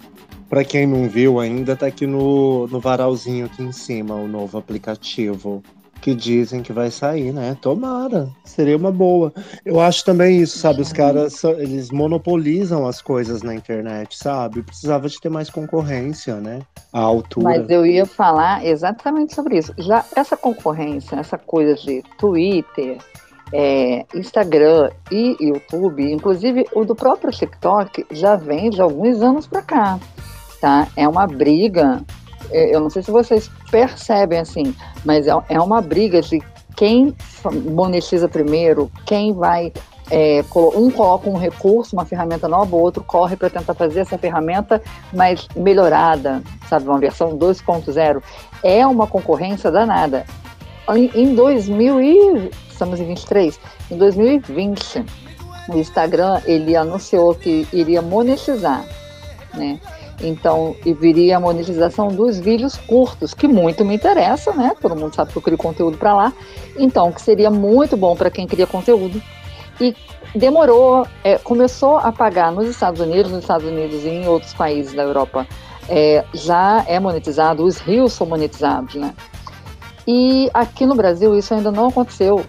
Pra 0.48 0.64
quem 0.64 0.86
não 0.86 1.06
viu 1.06 1.38
ainda, 1.38 1.76
tá 1.76 1.86
aqui 1.86 2.06
no, 2.06 2.66
no 2.68 2.80
varalzinho 2.80 3.44
aqui 3.44 3.62
em 3.62 3.72
cima, 3.72 4.14
o 4.14 4.26
novo 4.26 4.56
aplicativo. 4.56 5.62
Que 6.00 6.14
dizem 6.14 6.62
que 6.62 6.72
vai 6.72 6.90
sair, 6.90 7.30
né? 7.30 7.54
Tomara. 7.60 8.30
Seria 8.42 8.74
uma 8.74 8.90
boa. 8.90 9.34
Eu 9.66 9.78
acho 9.78 10.02
também 10.02 10.40
isso, 10.40 10.58
sabe? 10.58 10.80
Os 10.80 10.94
caras, 10.94 11.44
eles 11.44 11.90
monopolizam 11.90 12.86
as 12.86 13.02
coisas 13.02 13.42
na 13.42 13.54
internet, 13.54 14.16
sabe? 14.16 14.62
Precisava 14.62 15.06
de 15.06 15.20
ter 15.20 15.28
mais 15.28 15.50
concorrência, 15.50 16.36
né? 16.36 16.60
A 16.90 17.00
altura. 17.00 17.50
Mas 17.50 17.68
eu 17.68 17.84
ia 17.84 18.06
falar 18.06 18.64
exatamente 18.64 19.34
sobre 19.34 19.58
isso. 19.58 19.74
Já 19.76 20.02
essa 20.16 20.38
concorrência, 20.38 21.16
essa 21.16 21.36
coisa 21.36 21.74
de 21.74 22.02
Twitter, 22.18 22.96
é, 23.52 24.04
Instagram 24.14 24.90
e 25.10 25.36
YouTube, 25.40 26.12
inclusive 26.12 26.66
o 26.74 26.84
do 26.84 26.94
próprio 26.94 27.32
TikTok, 27.32 28.06
já 28.10 28.36
vem 28.36 28.70
de 28.70 28.80
alguns 28.80 29.20
anos 29.22 29.46
para 29.46 29.62
cá. 29.62 29.98
Tá? 30.60 30.88
É 30.96 31.08
uma 31.08 31.26
briga. 31.26 32.02
é, 32.50 32.74
Eu 32.74 32.80
não 32.80 32.90
sei 32.90 33.02
se 33.02 33.10
vocês 33.10 33.50
percebem 33.70 34.38
assim, 34.38 34.74
mas 35.04 35.26
é, 35.26 35.32
é 35.48 35.60
uma 35.60 35.80
briga 35.80 36.20
de 36.20 36.42
quem 36.76 37.14
monetiza 37.70 38.28
primeiro, 38.28 38.90
quem 39.04 39.32
vai. 39.32 39.72
é, 40.10 40.44
um 40.74 40.90
coloca 40.90 41.28
um 41.28 41.36
recurso, 41.36 41.94
uma 41.94 42.04
ferramenta 42.04 42.48
nova, 42.48 42.74
o 42.74 42.80
outro 42.80 43.02
corre 43.04 43.36
para 43.36 43.48
tentar 43.48 43.74
fazer 43.74 44.00
essa 44.00 44.18
ferramenta 44.18 44.82
mais 45.12 45.46
melhorada, 45.54 46.42
sabe, 46.68 46.88
uma 46.88 46.98
versão 46.98 47.36
2.0. 47.38 48.22
É 48.62 48.86
uma 48.86 49.06
concorrência 49.06 49.70
danada. 49.70 50.24
Em, 50.88 51.10
em 51.14 51.34
2000 51.34 52.00
e 52.00 52.50
estamos 52.70 52.98
em 52.98 53.06
23, 53.06 53.60
em 53.90 53.96
2020, 53.98 55.04
o 55.68 55.76
Instagram 55.76 56.40
ele 56.46 56.74
anunciou 56.74 57.34
que 57.34 57.66
iria 57.72 58.00
monetizar, 58.00 58.84
né? 59.54 59.78
Então, 60.22 60.76
e 60.84 60.92
viria 60.92 61.38
a 61.38 61.40
monetização 61.40 62.08
dos 62.08 62.38
vídeos 62.38 62.76
curtos, 62.76 63.32
que 63.32 63.48
muito 63.48 63.84
me 63.84 63.94
interessa, 63.94 64.52
né? 64.52 64.72
Todo 64.80 64.96
mundo 64.96 65.14
sabe 65.14 65.32
que 65.32 65.38
eu 65.38 65.42
crio 65.42 65.56
conteúdo 65.56 65.96
para 65.96 66.14
lá. 66.14 66.32
Então, 66.78 67.10
que 67.10 67.22
seria 67.22 67.50
muito 67.50 67.96
bom 67.96 68.14
para 68.14 68.30
quem 68.30 68.46
cria 68.46 68.66
conteúdo. 68.66 69.22
E 69.80 69.96
demorou, 70.34 71.06
é, 71.24 71.38
começou 71.38 71.96
a 71.96 72.12
pagar 72.12 72.52
nos 72.52 72.68
Estados 72.68 73.00
Unidos, 73.00 73.32
nos 73.32 73.40
Estados 73.40 73.66
Unidos 73.66 74.04
e 74.04 74.08
em 74.08 74.28
outros 74.28 74.52
países 74.52 74.92
da 74.92 75.02
Europa, 75.02 75.46
é, 75.88 76.24
já 76.34 76.84
é 76.86 77.00
monetizado, 77.00 77.64
os 77.64 77.78
rios 77.78 78.12
são 78.12 78.26
monetizados, 78.26 78.94
né? 78.94 79.14
E 80.12 80.50
aqui 80.52 80.84
no 80.86 80.96
Brasil 80.96 81.38
isso 81.38 81.54
ainda 81.54 81.70
não 81.70 81.86
aconteceu. 81.86 82.44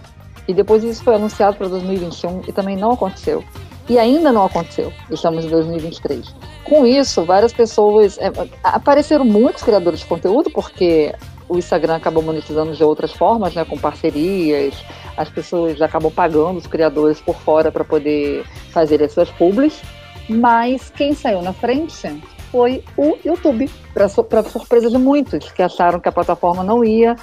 E 0.47 0.53
depois 0.53 0.83
isso 0.83 1.03
foi 1.03 1.13
anunciado 1.13 1.57
para 1.57 1.67
2021 1.67 2.41
e 2.47 2.51
também 2.51 2.75
não 2.75 2.93
aconteceu. 2.93 3.43
E 3.87 3.99
ainda 3.99 4.31
não 4.31 4.45
aconteceu. 4.45 4.91
Estamos 5.11 5.45
em 5.45 5.49
2023. 5.49 6.33
Com 6.63 6.87
isso, 6.87 7.23
várias 7.23 7.53
pessoas. 7.53 8.17
é, 8.17 8.31
apareceram 8.63 9.23
muitos 9.23 9.61
criadores 9.61 9.99
de 9.99 10.07
conteúdo, 10.07 10.49
porque 10.49 11.13
o 11.47 11.55
Instagram 11.55 11.97
acabou 11.97 12.23
monetizando 12.23 12.73
de 12.73 12.83
outras 12.83 13.11
formas, 13.11 13.53
né, 13.53 13.63
com 13.63 13.77
parcerias. 13.77 14.73
As 15.15 15.29
pessoas 15.29 15.79
acabam 15.83 16.11
pagando 16.11 16.57
os 16.57 16.65
criadores 16.65 17.21
por 17.21 17.35
fora 17.35 17.71
para 17.71 17.83
poder 17.83 18.43
fazer 18.71 19.03
as 19.03 19.11
suas 19.11 19.29
publis. 19.29 19.79
Mas 20.27 20.89
quem 20.89 21.13
saiu 21.13 21.43
na 21.43 21.53
frente 21.53 22.23
foi 22.51 22.83
o 22.97 23.17
YouTube, 23.23 23.69
para 23.93 24.09
surpresa 24.09 24.89
de 24.89 24.97
muitos 24.97 25.51
que 25.51 25.61
acharam 25.61 25.99
que 25.99 26.09
a 26.09 26.11
plataforma 26.11 26.63
não 26.63 26.83
ia 26.83 27.15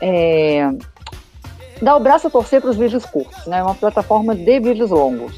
é, 0.00 0.70
dar 1.80 1.96
o 1.96 2.00
braço 2.00 2.26
a 2.26 2.30
torcer 2.30 2.60
para 2.60 2.70
os 2.70 2.76
vídeos 2.76 3.04
curtos, 3.04 3.46
né? 3.46 3.62
Uma 3.62 3.74
plataforma 3.74 4.34
de 4.34 4.60
vídeos 4.60 4.90
longos. 4.90 5.34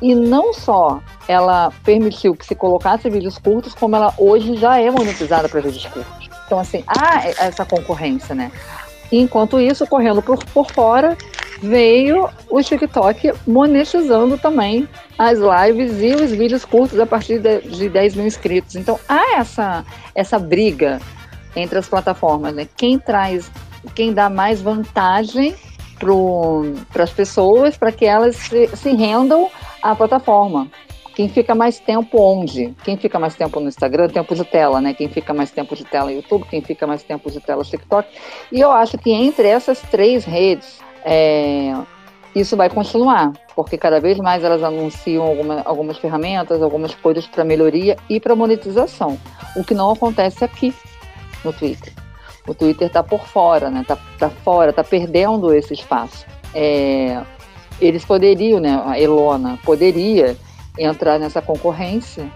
E 0.00 0.14
não 0.14 0.52
só 0.52 1.00
ela 1.26 1.72
permitiu 1.84 2.34
que 2.34 2.46
se 2.46 2.54
colocasse 2.54 3.10
vídeos 3.10 3.36
curtos, 3.38 3.74
como 3.74 3.96
ela 3.96 4.14
hoje 4.16 4.56
já 4.56 4.78
é 4.78 4.90
monetizada 4.90 5.48
para 5.48 5.60
vídeos 5.60 5.86
curtos. 5.86 6.28
Então, 6.46 6.58
assim, 6.58 6.82
há 6.86 7.26
essa 7.26 7.64
concorrência, 7.64 8.34
né? 8.34 8.50
Enquanto 9.10 9.60
isso, 9.60 9.86
correndo 9.86 10.22
por, 10.22 10.42
por 10.46 10.70
fora, 10.70 11.16
veio 11.60 12.28
o 12.48 12.62
TikTok 12.62 13.32
monetizando 13.46 14.38
também 14.38 14.88
as 15.18 15.38
lives 15.38 16.00
e 16.00 16.14
os 16.14 16.30
vídeos 16.30 16.64
curtos 16.64 16.98
a 17.00 17.06
partir 17.06 17.38
de, 17.38 17.60
de 17.62 17.88
10 17.88 18.14
mil 18.14 18.26
inscritos. 18.26 18.76
Então, 18.76 18.98
há 19.08 19.38
essa, 19.38 19.84
essa 20.14 20.38
briga 20.38 21.00
entre 21.56 21.78
as 21.78 21.88
plataformas, 21.88 22.54
né? 22.54 22.68
Quem 22.76 22.98
traz, 22.98 23.50
quem 23.94 24.12
dá 24.12 24.28
mais 24.28 24.60
vantagem 24.60 25.54
para 26.92 27.02
as 27.02 27.10
pessoas 27.10 27.76
para 27.76 27.90
que 27.90 28.04
elas 28.04 28.36
se, 28.36 28.68
se 28.68 28.92
rendam 28.92 29.50
à 29.82 29.94
plataforma. 29.94 30.70
Quem 31.14 31.28
fica 31.28 31.52
mais 31.52 31.80
tempo 31.80 32.16
onde? 32.20 32.72
Quem 32.84 32.96
fica 32.96 33.18
mais 33.18 33.34
tempo 33.34 33.58
no 33.58 33.68
Instagram, 33.68 34.08
tempo 34.08 34.36
de 34.36 34.44
tela, 34.44 34.80
né? 34.80 34.94
Quem 34.94 35.08
fica 35.08 35.34
mais 35.34 35.50
tempo 35.50 35.74
de 35.74 35.84
tela 35.84 36.10
no 36.10 36.12
YouTube, 36.12 36.46
quem 36.48 36.62
fica 36.62 36.86
mais 36.86 37.02
tempo 37.02 37.28
de 37.28 37.40
tela 37.40 37.58
no 37.58 37.68
TikTok. 37.68 38.08
E 38.52 38.60
eu 38.60 38.70
acho 38.70 38.96
que 38.96 39.10
entre 39.10 39.48
essas 39.48 39.80
três 39.80 40.24
redes, 40.24 40.78
é, 41.04 41.74
isso 42.36 42.56
vai 42.56 42.70
continuar, 42.70 43.32
porque 43.56 43.76
cada 43.76 43.98
vez 44.00 44.16
mais 44.18 44.44
elas 44.44 44.62
anunciam 44.62 45.24
alguma, 45.24 45.62
algumas 45.64 45.98
ferramentas, 45.98 46.62
algumas 46.62 46.94
coisas 46.94 47.26
para 47.26 47.42
melhoria 47.42 47.96
e 48.08 48.20
para 48.20 48.36
monetização. 48.36 49.18
O 49.56 49.64
que 49.64 49.74
não 49.74 49.90
acontece 49.90 50.44
aqui 50.44 50.72
no 51.44 51.52
Twitter. 51.52 51.92
O 52.48 52.54
Twitter 52.54 52.88
está 52.88 53.02
por 53.02 53.28
fora, 53.28 53.70
né? 53.70 53.84
Tá, 53.86 53.98
tá 54.18 54.30
fora, 54.30 54.72
tá 54.72 54.82
perdendo 54.82 55.54
esse 55.54 55.74
espaço. 55.74 56.24
É, 56.54 57.22
eles 57.80 58.04
poderiam, 58.04 58.58
né? 58.58 58.82
A 58.86 58.98
Elona 58.98 59.58
poderia 59.64 60.34
entrar 60.78 61.18
nessa 61.18 61.42
concorrência 61.42 62.26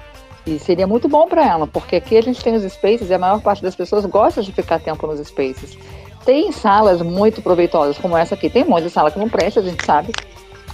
e 0.47 0.59
seria 0.59 0.87
muito 0.87 1.09
bom 1.09 1.27
para 1.27 1.47
ela, 1.47 1.67
porque 1.67 1.97
aqui 1.97 2.17
a 2.17 2.21
gente 2.21 2.43
tem 2.43 2.55
os 2.55 2.71
spaces 2.71 3.09
e 3.09 3.15
a 3.15 3.19
maior 3.19 3.41
parte 3.41 3.63
das 3.63 3.75
pessoas 3.75 4.05
gosta 4.05 4.43
de 4.43 4.53
ficar 4.53 4.81
tempo 4.81 5.07
nos 5.07 5.27
spaces. 5.27 5.79
Tem 6.25 6.53
salas 6.53 7.01
muito 7.01 7.41
proveitosas, 7.41 7.99
como 7.99 8.17
essa 8.17 8.35
aqui. 8.35 8.51
Tem 8.51 8.65
um 8.65 8.69
monte 8.69 8.85
de 8.85 8.91
sala 8.91 9.11
que 9.11 9.19
não 9.19 9.29
presta, 9.29 9.61
a 9.61 9.63
gente 9.63 9.85
sabe, 9.85 10.13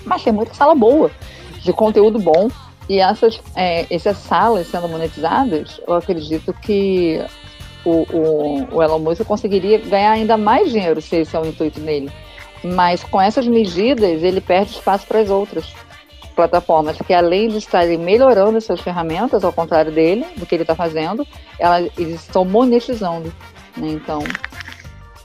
mas 0.04 0.22
tem 0.22 0.32
muita 0.32 0.52
sala 0.52 0.74
boa, 0.74 1.10
de 1.62 1.72
conteúdo 1.72 2.18
bom. 2.18 2.48
E 2.88 2.98
essas, 2.98 3.40
é, 3.54 3.86
essas 3.90 4.16
salas 4.16 4.66
sendo 4.66 4.88
monetizadas, 4.88 5.80
eu 5.86 5.94
acredito 5.94 6.54
que 6.54 7.22
o, 7.88 8.06
o, 8.12 8.76
o 8.76 8.82
Elon 8.82 8.98
Musk 8.98 9.24
conseguiria 9.24 9.78
ganhar 9.78 10.12
ainda 10.12 10.36
mais 10.36 10.70
dinheiro 10.70 11.00
se 11.00 11.16
esse 11.16 11.34
é 11.34 11.40
o 11.40 11.46
intuito 11.46 11.80
dele. 11.80 12.10
Mas 12.62 13.04
com 13.04 13.20
essas 13.20 13.46
medidas, 13.46 14.22
ele 14.22 14.40
perde 14.40 14.72
espaço 14.72 15.06
para 15.06 15.20
as 15.20 15.30
outras 15.30 15.72
plataformas 16.34 16.96
que, 16.98 17.12
além 17.12 17.48
de 17.48 17.58
estarem 17.58 17.98
melhorando 17.98 18.58
as 18.58 18.64
suas 18.64 18.80
ferramentas, 18.80 19.42
ao 19.42 19.52
contrário 19.52 19.90
dele, 19.90 20.24
do 20.36 20.46
que 20.46 20.54
ele 20.54 20.62
está 20.62 20.74
fazendo, 20.74 21.26
elas, 21.58 21.90
eles 21.98 22.20
estão 22.20 22.44
monetizando. 22.44 23.32
Né? 23.76 23.88
Então, 23.90 24.22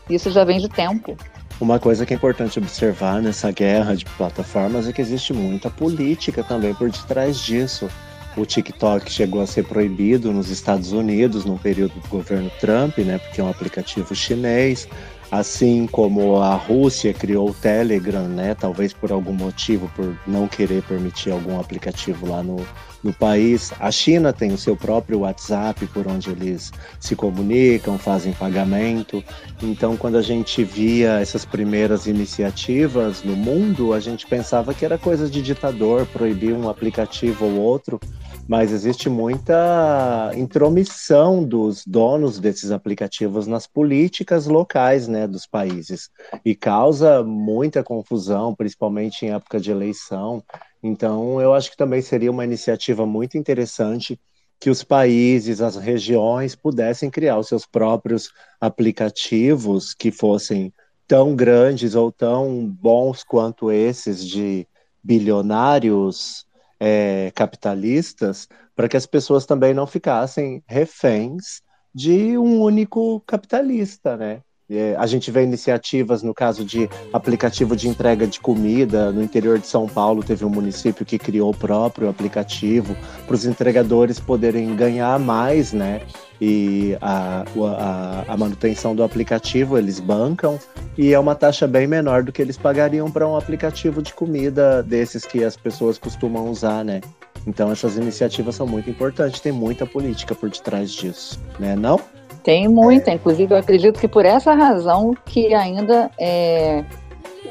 isso 0.09 0.31
já 0.31 0.43
vem 0.43 0.59
de 0.59 0.69
tempo. 0.69 1.15
Uma 1.61 1.79
coisa 1.79 2.05
que 2.05 2.13
é 2.13 2.17
importante 2.17 2.59
observar 2.59 3.21
nessa 3.21 3.51
guerra 3.51 3.95
de 3.95 4.05
plataformas 4.05 4.87
é 4.87 4.91
que 4.91 5.01
existe 5.01 5.33
muita 5.33 5.69
política 5.69 6.43
também 6.43 6.73
por 6.73 6.89
detrás 6.89 7.39
disso. 7.39 7.87
O 8.35 8.45
TikTok 8.45 9.11
chegou 9.11 9.41
a 9.41 9.47
ser 9.47 9.63
proibido 9.63 10.33
nos 10.33 10.49
Estados 10.49 10.91
Unidos 10.91 11.45
no 11.45 11.57
período 11.57 11.93
do 11.93 12.09
governo 12.09 12.51
Trump, 12.59 12.97
né, 12.97 13.19
porque 13.19 13.39
é 13.39 13.43
um 13.43 13.49
aplicativo 13.49 14.15
chinês. 14.15 14.87
Assim 15.31 15.87
como 15.87 16.37
a 16.37 16.55
Rússia 16.55 17.11
criou 17.11 17.49
o 17.49 17.53
Telegram, 17.53 18.27
né, 18.27 18.53
talvez 18.53 18.93
por 18.93 19.11
algum 19.11 19.33
motivo, 19.33 19.91
por 19.95 20.15
não 20.27 20.47
querer 20.47 20.83
permitir 20.83 21.31
algum 21.31 21.59
aplicativo 21.59 22.27
lá 22.27 22.43
no, 22.43 22.57
no 23.03 23.11
país. 23.11 23.71
A 23.79 23.89
China 23.91 24.31
tem 24.31 24.53
o 24.53 24.57
seu 24.57 24.75
próprio 24.75 25.19
WhatsApp, 25.19 25.87
por 25.87 26.07
onde 26.07 26.29
eles 26.29 26.71
se 26.99 27.15
comunicam, 27.15 27.97
fazem 27.97 28.31
pagamento. 28.33 29.23
Então, 29.61 29.97
quando 29.97 30.17
a 30.17 30.21
gente 30.21 30.63
via 30.63 31.19
essas 31.19 31.45
primeiras 31.45 32.05
iniciativas 32.05 33.23
no 33.23 33.35
mundo, 33.35 33.91
a 33.91 33.99
gente 33.99 34.27
pensava 34.27 34.73
que 34.73 34.85
era 34.85 34.99
coisa 34.99 35.27
de 35.27 35.41
ditador, 35.41 36.05
proibir 36.07 36.53
um 36.53 36.69
aplicativo 36.69 37.45
ou 37.45 37.55
outro 37.59 37.99
mas 38.47 38.71
existe 38.71 39.09
muita 39.09 40.31
intromissão 40.35 41.43
dos 41.43 41.85
donos 41.85 42.39
desses 42.39 42.71
aplicativos 42.71 43.47
nas 43.47 43.65
políticas 43.65 44.47
locais 44.47 45.07
né, 45.07 45.27
dos 45.27 45.47
países 45.47 46.09
e 46.43 46.53
causa 46.53 47.23
muita 47.23 47.83
confusão, 47.83 48.53
principalmente 48.53 49.25
em 49.25 49.31
época 49.31 49.59
de 49.59 49.71
eleição. 49.71 50.43
Então, 50.81 51.39
eu 51.39 51.53
acho 51.53 51.71
que 51.71 51.77
também 51.77 52.01
seria 52.01 52.31
uma 52.31 52.43
iniciativa 52.43 53.05
muito 53.05 53.37
interessante 53.37 54.19
que 54.59 54.69
os 54.69 54.83
países, 54.83 55.61
as 55.61 55.75
regiões 55.75 56.55
pudessem 56.55 57.09
criar 57.09 57.37
os 57.37 57.47
seus 57.47 57.65
próprios 57.65 58.29
aplicativos 58.59 59.93
que 59.93 60.11
fossem 60.11 60.73
tão 61.07 61.35
grandes 61.35 61.95
ou 61.95 62.11
tão 62.11 62.65
bons 62.65 63.23
quanto 63.23 63.71
esses 63.71 64.25
de 64.25 64.67
bilionários 65.03 66.45
é, 66.79 67.31
capitalistas, 67.35 68.47
para 68.75 68.87
que 68.87 68.97
as 68.97 69.05
pessoas 69.05 69.45
também 69.45 69.73
não 69.73 69.87
ficassem 69.87 70.63
reféns 70.67 71.61
de 71.93 72.37
um 72.37 72.61
único 72.61 73.21
capitalista, 73.21 74.17
né? 74.17 74.41
É, 74.69 74.95
a 74.97 75.05
gente 75.05 75.29
vê 75.29 75.43
iniciativas 75.43 76.23
no 76.23 76.33
caso 76.33 76.63
de 76.63 76.89
aplicativo 77.11 77.75
de 77.75 77.87
entrega 77.87 78.25
de 78.25 78.39
comida. 78.39 79.11
No 79.11 79.21
interior 79.21 79.59
de 79.59 79.67
São 79.67 79.87
Paulo, 79.87 80.23
teve 80.23 80.45
um 80.45 80.49
município 80.49 81.05
que 81.05 81.19
criou 81.19 81.51
o 81.51 81.55
próprio 81.55 82.09
aplicativo 82.09 82.95
para 83.27 83.35
os 83.35 83.45
entregadores 83.45 84.19
poderem 84.19 84.75
ganhar 84.75 85.19
mais, 85.19 85.73
né? 85.73 86.01
E 86.45 86.97
a, 86.99 87.45
a, 87.45 88.33
a, 88.33 88.35
manutenção 88.35 88.93
do 88.93 89.01
aplicativo 89.01 89.77
eles 89.77 90.01
bancam 90.01 90.59
e 90.97 91.13
é 91.13 91.17
uma 91.17 91.35
taxa 91.35 91.65
bem 91.65 91.87
menor 91.87 92.21
do 92.21 92.33
que 92.33 92.41
eles 92.41 92.57
pagariam 92.57 93.09
para 93.09 93.25
um 93.25 93.37
aplicativo 93.37 94.01
de 94.01 94.13
comida 94.13 94.83
desses 94.83 95.25
que 95.25 95.41
as 95.41 95.55
pessoas 95.55 95.97
costumam 95.97 96.49
usar, 96.49 96.83
né? 96.83 96.99
Então 97.47 97.71
essas 97.71 97.95
iniciativas 97.95 98.55
são 98.55 98.67
muito 98.67 98.89
importantes, 98.89 99.39
tem 99.39 99.53
muita 99.53 99.85
política 99.85 100.35
por 100.35 100.49
detrás 100.49 100.91
disso, 100.91 101.41
né? 101.57 101.77
Não? 101.77 101.97
Tem 102.43 102.67
muita, 102.67 103.11
inclusive 103.11 103.53
eu 103.53 103.57
acredito 103.57 103.97
que 103.97 104.07
por 104.09 104.25
essa 104.25 104.53
razão 104.53 105.15
que 105.25 105.53
ainda 105.53 106.11
é, 106.19 106.83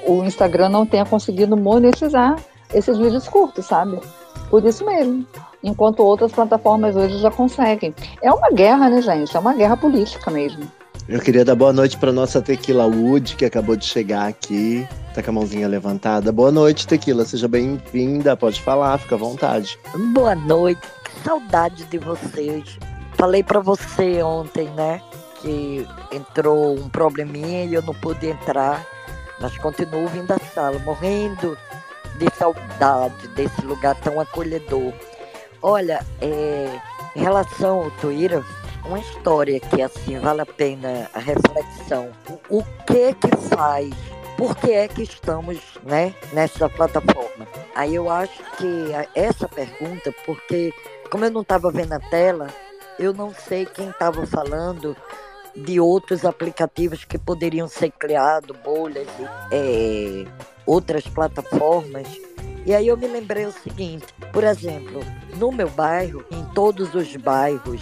o 0.07 0.23
Instagram 0.23 0.69
não 0.69 0.85
tenha 0.85 1.07
conseguido 1.07 1.57
monetizar 1.57 2.37
esses 2.75 2.99
vídeos 2.99 3.27
curtos, 3.27 3.65
sabe? 3.65 3.99
Por 4.51 4.63
isso 4.67 4.85
mesmo. 4.85 5.27
Enquanto 5.63 6.01
outras 6.01 6.33
plataformas 6.33 6.97
hoje 6.97 7.19
já 7.19 7.31
conseguem. 7.31 7.95
É 8.21 8.33
uma 8.33 8.51
guerra, 8.51 8.89
né, 8.89 9.01
gente? 9.01 9.37
É 9.37 9.41
uma 9.41 9.55
guerra 9.55 9.77
política 9.77 10.31
mesmo. 10.31 10.71
Eu 11.09 11.21
queria 11.21 11.45
dar 11.45 11.55
boa 11.55 11.73
noite 11.73 11.97
para 11.97 12.13
nossa 12.13 12.41
Tequila 12.41 12.87
Wood, 12.87 13.37
que 13.37 13.45
acabou 13.45 13.77
de 13.77 13.85
chegar 13.85 14.29
aqui. 14.29 14.87
Tá 15.15 15.23
com 15.23 15.31
a 15.31 15.35
mãozinha 15.35 15.69
levantada. 15.69 16.33
Boa 16.33 16.51
noite, 16.51 16.87
Tequila. 16.87 17.25
Seja 17.25 17.49
bem-vinda. 17.49 18.37
Pode 18.37 18.61
falar, 18.61 18.99
fica 18.99 19.15
à 19.15 19.19
vontade. 19.19 19.79
Boa 20.13 20.35
noite. 20.35 20.81
Que 21.05 21.25
saudade 21.25 21.85
de 21.85 21.99
vocês 21.99 22.79
falei 23.23 23.45
para 23.45 23.61
você 23.61 24.21
ontem, 24.21 24.69
né? 24.71 25.01
Que 25.41 25.87
entrou 26.11 26.75
um 26.75 26.89
probleminha 26.89 27.65
e 27.65 27.73
eu 27.73 27.81
não 27.83 27.95
pude 27.95 28.27
entrar, 28.27 28.85
mas 29.41 29.57
continuo 29.59 30.09
vindo 30.09 30.33
à 30.33 30.39
sala, 30.53 30.77
morrendo 30.81 31.57
de 32.19 32.27
saudade 32.37 33.29
desse 33.29 33.65
lugar 33.65 33.95
tão 33.95 34.19
acolhedor. 34.19 34.93
Olha, 35.63 36.05
é, 36.21 36.81
em 37.15 37.21
relação 37.21 37.85
ao 37.85 37.91
Twitter, 37.93 38.43
uma 38.85 38.99
história 38.99 39.61
que 39.61 39.81
assim 39.81 40.19
vale 40.19 40.41
a 40.41 40.47
pena 40.47 41.09
a 41.15 41.21
reflexão. 41.21 42.11
O 42.49 42.63
que 42.87 43.15
que 43.15 43.37
faz? 43.55 43.95
Por 44.37 44.57
que 44.57 44.73
é 44.73 44.89
que 44.89 45.03
estamos, 45.03 45.59
né, 45.85 46.15
nessa 46.33 46.69
plataforma? 46.69 47.47
Aí 47.77 47.95
eu 47.95 48.11
acho 48.11 48.43
que 48.57 48.89
essa 49.15 49.49
pergunta, 49.49 50.13
porque 50.27 50.73
como 51.11 51.25
eu 51.25 51.31
não 51.31 51.43
estava 51.43 51.71
vendo 51.71 51.93
a 51.93 52.01
tela, 52.01 52.49
eu 52.99 53.13
não 53.13 53.33
sei 53.33 53.65
quem 53.67 53.91
estava 53.91 54.27
falando 54.27 54.97
de 55.55 55.79
outros 55.79 56.25
aplicativos 56.25 57.05
que 57.05 57.19
poderiam 57.19 57.69
ser 57.69 57.91
criados, 57.93 58.57
bolhas 58.65 59.07
é, 59.51 60.25
outras 60.67 61.07
plataformas. 61.07 62.09
E 62.65 62.75
aí 62.75 62.89
eu 62.89 62.97
me 62.97 63.07
lembrei 63.07 63.45
o 63.45 63.53
seguinte, 63.53 64.07
por 64.33 64.45
exemplo, 64.45 65.01
no 65.37 65.51
meu 65.51 65.69
bairro, 65.69 66.25
em 66.31 66.45
todos 66.55 66.95
os 66.95 67.15
bairros 67.17 67.81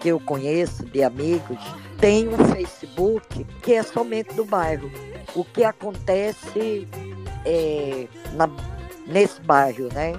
que 0.00 0.08
eu 0.08 0.18
conheço 0.18 0.84
de 0.86 1.02
amigos, 1.02 1.58
tem 1.98 2.28
um 2.28 2.38
Facebook 2.52 3.44
que 3.62 3.74
é 3.74 3.82
somente 3.82 4.34
do 4.34 4.44
bairro. 4.44 4.90
O 5.34 5.44
que 5.44 5.62
acontece 5.62 6.88
é, 7.44 8.08
na, 8.32 8.48
nesse 9.06 9.40
bairro, 9.42 9.88
né? 9.92 10.14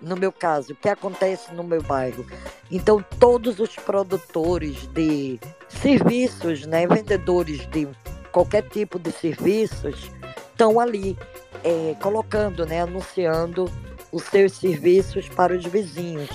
no 0.00 0.16
meu 0.16 0.32
caso, 0.32 0.72
o 0.72 0.76
que 0.76 0.88
acontece 0.88 1.52
no 1.54 1.62
meu 1.62 1.82
bairro. 1.82 2.24
Então, 2.70 3.04
todos 3.18 3.58
os 3.58 3.74
produtores 3.74 4.86
de 4.88 5.38
serviços, 5.68 6.66
né, 6.66 6.86
vendedores 6.86 7.66
de 7.68 7.88
qualquer 8.30 8.62
tipo 8.68 8.98
de 8.98 9.10
serviços, 9.10 10.10
estão 10.50 10.78
ali 10.78 11.16
é, 11.64 11.94
colocando, 12.00 12.64
né, 12.66 12.82
anunciando 12.82 13.70
os 14.12 14.22
seus 14.24 14.52
serviços 14.52 15.28
para 15.28 15.54
os 15.54 15.64
vizinhos. 15.64 16.30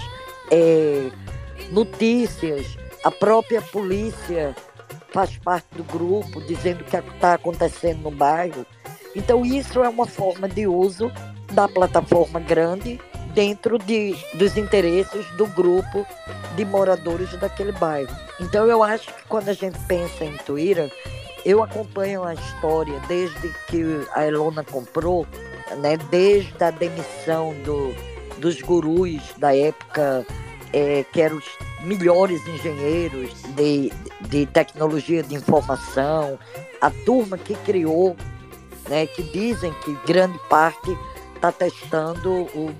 É, 0.52 1.10
notícias, 1.72 2.78
a 3.04 3.12
própria 3.12 3.62
polícia 3.62 4.56
faz 5.12 5.38
parte 5.38 5.68
do 5.76 5.84
grupo, 5.84 6.42
dizendo 6.42 6.82
o 6.82 6.84
que 6.84 6.96
está 6.96 7.36
acontecendo 7.36 8.02
no 8.02 8.12
bairro. 8.12 8.66
Então, 9.16 9.46
isso 9.46 9.84
é 9.84 9.90
uma 9.90 10.08
forma 10.08 10.50
de 10.50 10.66
uso 10.68 11.12
da 11.52 11.68
plataforma 11.68 12.40
grande 12.40 13.00
dentro 13.34 13.78
de, 13.78 14.16
dos 14.36 14.58
interesses 14.58 15.26
do 15.32 15.46
grupo 15.48 16.06
de 16.56 16.66
moradores 16.66 17.32
daquele 17.40 17.72
bairro. 17.74 18.16
Então 18.40 18.68
eu 18.68 18.84
acho 18.84 19.08
que 19.14 19.24
quando 19.28 19.50
a 19.50 19.54
gente 19.54 19.78
pensa 19.88 20.24
em 20.24 20.38
Twitter, 20.38 20.92
eu 21.46 21.62
acompanho 21.62 22.24
a 22.24 22.34
história 22.34 23.00
desde 23.08 23.50
que 23.68 23.84
a 24.14 24.26
Elona 24.26 24.64
comprou, 24.64 25.28
né, 25.78 25.98
desde 26.10 26.64
a 26.64 26.72
demissão 26.72 27.54
do, 27.64 27.94
dos 28.40 28.62
gurus 28.62 29.22
da 29.38 29.56
época, 29.56 30.26
é, 30.72 31.06
que 31.12 31.22
eram 31.22 31.38
os 31.38 31.46
melhores 31.82 32.46
engenheiros 32.48 33.32
de, 33.56 33.92
de 34.22 34.46
tecnologia 34.48 35.22
de 35.22 35.36
informação, 35.36 36.40
a 36.82 36.90
turma 36.90 37.38
que 37.38 37.56
criou, 37.56 38.16
né, 38.90 39.06
que 39.08 39.24
dizem 39.24 39.74
que 39.84 39.94
grande 40.06 40.40
parte 40.50 40.98
está 41.36 41.52
testando 41.52 42.32
o 42.56 42.74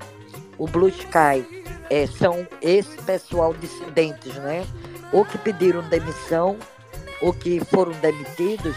o 0.58 0.68
Blue 0.68 0.90
Sky, 0.90 1.46
é, 1.90 2.08
são 2.08 2.48
esse 2.62 2.96
pessoal 3.04 3.54
dissidentes, 3.54 4.34
né? 4.36 4.66
Ou 5.12 5.26
que 5.26 5.38
pediram 5.38 5.82
demissão, 5.90 6.58
ou 7.24 7.34
que 7.34 7.60
foram 7.66 7.94
demitidos. 7.94 8.76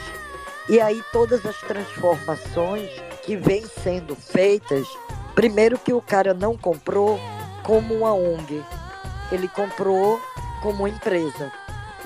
E 0.68 0.80
aí 0.80 1.02
todas 1.12 1.44
as 1.44 1.56
transformações 1.60 2.88
que 3.24 3.36
vêm 3.36 3.66
sendo 3.82 4.14
feitas, 4.14 4.86
primeiro 5.34 5.78
que 5.78 5.92
o 5.92 6.00
cara 6.00 6.32
não 6.32 6.56
comprou 6.56 7.20
como 7.64 7.94
uma 7.94 8.14
ONG, 8.14 8.64
ele 9.32 9.48
comprou 9.48 10.20
como 10.62 10.78
uma 10.78 10.88
empresa. 10.88 11.52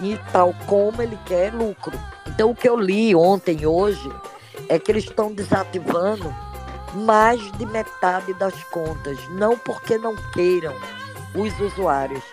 E 0.00 0.18
tal 0.32 0.54
como 0.66 1.02
ele 1.02 1.18
quer 1.26 1.52
lucro. 1.52 1.98
Então 2.26 2.50
o 2.50 2.56
que 2.56 2.68
eu 2.68 2.76
li 2.76 3.14
ontem 3.14 3.66
hoje 3.66 4.10
é 4.68 4.78
que 4.78 4.90
eles 4.90 5.04
estão 5.04 5.32
desativando 5.32 6.34
mais 6.94 7.40
de 7.52 7.66
metade 7.66 8.32
das 8.34 8.64
contas, 8.64 9.18
não 9.30 9.58
porque 9.58 9.98
não 9.98 10.16
queiram 10.32 10.74
os 11.34 11.60
usuários, 11.60 12.24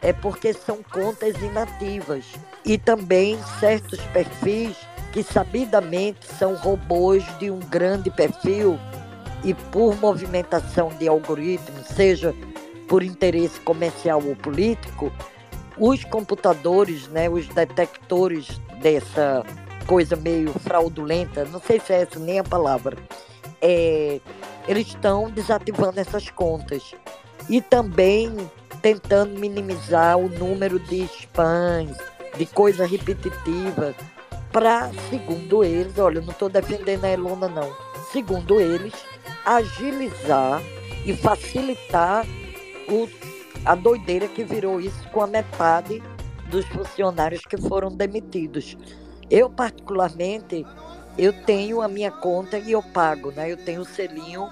é 0.00 0.12
porque 0.12 0.52
são 0.52 0.82
contas 0.82 1.40
inativas 1.40 2.24
e 2.64 2.78
também 2.78 3.38
certos 3.58 4.00
perfis 4.12 4.76
que 5.12 5.22
sabidamente 5.22 6.26
são 6.38 6.54
robôs 6.54 7.24
de 7.38 7.50
um 7.50 7.58
grande 7.58 8.10
perfil 8.10 8.78
e 9.44 9.52
por 9.52 9.98
movimentação 10.00 10.88
de 10.98 11.08
algoritmos, 11.08 11.86
seja 11.88 12.34
por 12.88 13.02
interesse 13.02 13.60
comercial 13.60 14.22
ou 14.24 14.36
político, 14.36 15.12
os 15.78 16.04
computadores, 16.04 17.08
né, 17.08 17.28
os 17.28 17.48
detectores 17.48 18.60
dessa 18.80 19.44
coisa 19.86 20.16
meio 20.16 20.52
fraudulenta, 20.60 21.44
não 21.46 21.60
sei 21.60 21.80
se 21.80 21.92
é 21.92 22.02
essa 22.02 22.18
nem 22.18 22.38
a 22.38 22.44
palavra, 22.44 22.96
é, 23.60 24.20
eles 24.68 24.88
estão 24.88 25.30
desativando 25.30 25.98
essas 25.98 26.30
contas. 26.30 26.94
E 27.48 27.60
também 27.60 28.34
tentando 28.80 29.38
minimizar 29.38 30.16
o 30.18 30.28
número 30.28 30.78
de 30.78 31.04
spams, 31.04 31.96
de 32.36 32.46
coisa 32.46 32.86
repetitiva, 32.86 33.94
para, 34.52 34.90
segundo 35.08 35.64
eles, 35.64 35.98
olha, 35.98 36.18
eu 36.18 36.22
não 36.22 36.32
estou 36.32 36.48
defendendo 36.48 37.04
a 37.04 37.10
Elona 37.10 37.48
não, 37.48 37.74
segundo 38.12 38.60
eles, 38.60 38.92
agilizar 39.44 40.62
e 41.04 41.14
facilitar 41.16 42.26
o, 42.88 43.08
a 43.64 43.74
doideira 43.74 44.28
que 44.28 44.44
virou 44.44 44.80
isso 44.80 45.08
com 45.10 45.22
a 45.22 45.26
metade 45.26 46.02
dos 46.48 46.66
funcionários 46.66 47.44
que 47.46 47.56
foram 47.56 47.88
demitidos. 47.88 48.76
Eu, 49.30 49.48
particularmente, 49.48 50.66
eu 51.16 51.32
tenho 51.44 51.80
a 51.80 51.88
minha 51.88 52.10
conta 52.10 52.58
e 52.58 52.72
eu 52.72 52.82
pago, 52.82 53.30
né? 53.32 53.50
Eu 53.50 53.56
tenho 53.56 53.80
o 53.80 53.84
selinho. 53.86 54.50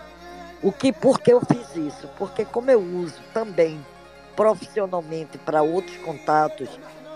O 0.63 0.73
que, 0.73 0.93
por 0.93 1.21
que 1.21 1.33
eu 1.33 1.41
fiz 1.41 1.77
isso? 1.77 2.09
Porque 2.19 2.45
como 2.45 2.71
eu 2.71 2.81
uso 2.81 3.21
também 3.33 3.85
profissionalmente 4.35 5.37
para 5.39 5.63
outros 5.63 5.97
contatos, 5.99 6.69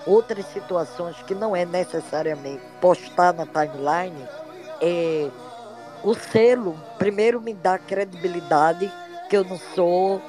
outras 0.06 0.46
situações 0.46 1.16
que 1.26 1.34
não 1.34 1.54
é 1.54 1.64
necessariamente 1.64 2.62
postar 2.80 3.32
na 3.32 3.46
timeline, 3.46 4.26
é, 4.80 5.30
o 6.02 6.14
selo 6.14 6.78
primeiro 6.98 7.40
me 7.40 7.54
dá 7.54 7.78
credibilidade 7.78 8.90
que 9.28 9.36
eu 9.36 9.44
não 9.44 9.58
sou 9.74 10.20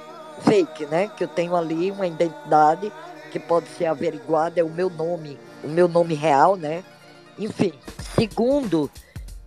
fake, 0.42 0.86
né? 0.86 1.10
Que 1.16 1.24
eu 1.24 1.28
tenho 1.28 1.56
ali 1.56 1.92
uma 1.92 2.08
identidade 2.08 2.92
que 3.32 3.40
pode 3.40 3.68
ser 3.70 3.86
averiguada, 3.86 4.60
é 4.60 4.64
o 4.64 4.70
meu 4.70 4.90
nome, 4.90 5.38
o 5.64 5.68
meu 5.68 5.88
nome 5.88 6.14
real, 6.14 6.56
né? 6.56 6.84
Enfim. 7.38 7.74
Segundo, 8.16 8.90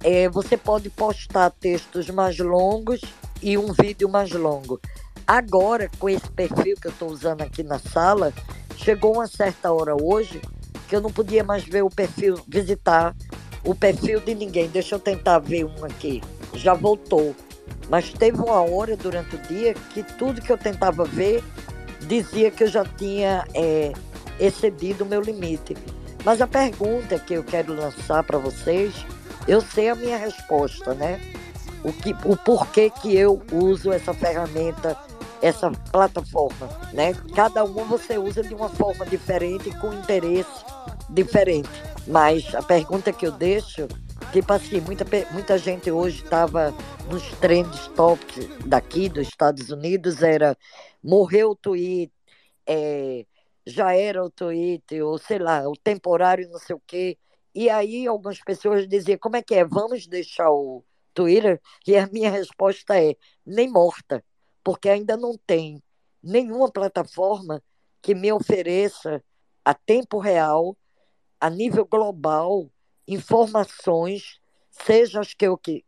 é, 0.02 0.28
você 0.28 0.57
pode 0.57 0.90
postar 0.90 1.50
textos 1.50 2.10
mais 2.10 2.39
longos 2.39 3.00
e 3.42 3.57
um 3.57 3.73
vídeo 3.73 4.08
mais 4.08 4.31
longo. 4.31 4.81
Agora, 5.28 5.90
com 5.98 6.08
esse 6.08 6.26
perfil 6.31 6.74
que 6.81 6.86
eu 6.86 6.90
estou 6.90 7.10
usando 7.10 7.42
aqui 7.42 7.62
na 7.62 7.78
sala, 7.78 8.32
chegou 8.78 9.12
uma 9.12 9.26
certa 9.26 9.70
hora 9.70 9.94
hoje 9.94 10.40
que 10.89 10.97
eu 10.97 11.02
não 11.02 11.12
podia 11.12 11.44
mais 11.44 11.65
ver 11.65 11.84
o 11.84 11.90
perfil, 11.90 12.40
visitar 12.48 13.15
o 13.62 13.74
perfil 13.74 14.20
de 14.20 14.34
ninguém. 14.34 14.68
Deixa 14.68 14.94
eu 14.94 14.98
tentar 14.98 15.39
ver 15.40 15.66
um 15.66 15.84
aqui. 15.84 16.23
Já 16.55 16.73
voltou. 16.73 17.36
Mas 17.90 18.10
teve 18.10 18.39
uma 18.39 18.62
hora 18.62 18.97
durante 18.97 19.36
o 19.36 19.39
dia 19.40 19.74
que 19.74 20.02
tudo 20.02 20.40
que 20.40 20.50
eu 20.50 20.57
tentava 20.57 21.05
ver 21.05 21.44
dizia 22.07 22.50
que 22.50 22.65
eu 22.65 22.68
já 22.68 22.86
tinha 22.86 23.44
é, 23.52 23.92
excedido 24.40 25.05
o 25.05 25.07
meu 25.07 25.20
limite. 25.20 25.76
Mas 26.24 26.40
a 26.40 26.47
pergunta 26.47 27.18
que 27.18 27.34
eu 27.34 27.44
quero 27.44 27.74
lançar 27.74 28.24
para 28.24 28.39
vocês, 28.39 28.94
eu 29.47 29.60
sei 29.60 29.90
a 29.90 29.94
minha 29.94 30.16
resposta, 30.16 30.94
né? 30.94 31.20
O, 31.84 31.92
que, 31.92 32.16
o 32.24 32.34
porquê 32.34 32.89
que 32.89 33.15
eu 33.15 33.42
uso 33.52 33.92
essa 33.92 34.15
ferramenta, 34.15 34.97
essa 35.41 35.70
plataforma, 35.92 36.68
né? 36.92 37.15
Cada 37.34 37.65
uma 37.65 37.84
você 37.84 38.18
usa 38.18 38.42
de 38.42 38.55
uma 38.55 38.68
forma 38.68 39.07
diferente, 39.07 39.70
com 39.78 39.92
interesse 39.92 40.65
diferente. 41.08 41.68
Mas 42.07 42.55
a 42.55 42.62
pergunta 42.62 43.12
que 43.12 43.26
eu 43.26 43.33
deixo, 43.33 43.86
tipo 44.33 44.52
assim, 44.52 44.81
muita, 44.81 45.05
muita 45.33 45.58
gente 45.58 45.91
hoje 45.91 46.23
estava 46.23 46.75
nos 47.10 47.23
trends 47.39 47.89
tops 47.89 48.49
daqui 48.67 49.08
dos 49.08 49.28
Estados 49.28 49.70
Unidos, 49.70 50.23
era 50.23 50.57
morreu 51.02 51.50
o 51.50 51.57
tweet, 51.57 52.12
é, 52.67 53.25
já 53.67 53.94
era 53.94 54.25
o 54.25 54.31
Twitter, 54.31 55.05
ou 55.05 55.18
sei 55.18 55.39
lá, 55.39 55.68
o 55.68 55.75
temporário, 55.76 56.49
não 56.50 56.58
sei 56.58 56.76
o 56.76 56.83
quê. 56.86 57.18
E 57.55 57.68
aí 57.70 58.07
algumas 58.07 58.41
pessoas 58.41 58.89
diziam, 58.89 59.18
como 59.18 59.36
é 59.36 59.42
que 59.42 59.55
é? 59.55 59.65
Vamos 59.65 60.07
deixar 60.07 60.50
o 60.50 60.84
Twitter? 61.15 61.60
E 61.86 61.97
a 61.97 62.07
minha 62.07 62.31
resposta 62.31 62.99
é, 62.99 63.17
nem 63.44 63.68
morta, 63.70 64.25
porque 64.68 64.90
ainda 64.90 65.16
não 65.16 65.34
tem 65.47 65.82
nenhuma 66.22 66.70
plataforma 66.70 67.62
que 68.02 68.14
me 68.14 68.30
ofereça 68.30 69.24
a 69.64 69.72
tempo 69.72 70.18
real, 70.18 70.76
a 71.40 71.48
nível 71.48 71.86
global, 71.86 72.70
informações, 73.06 74.38
seja 74.68 75.20
as 75.20 75.32
que 75.32 75.47
eu 75.47 75.56
que, 75.56 75.82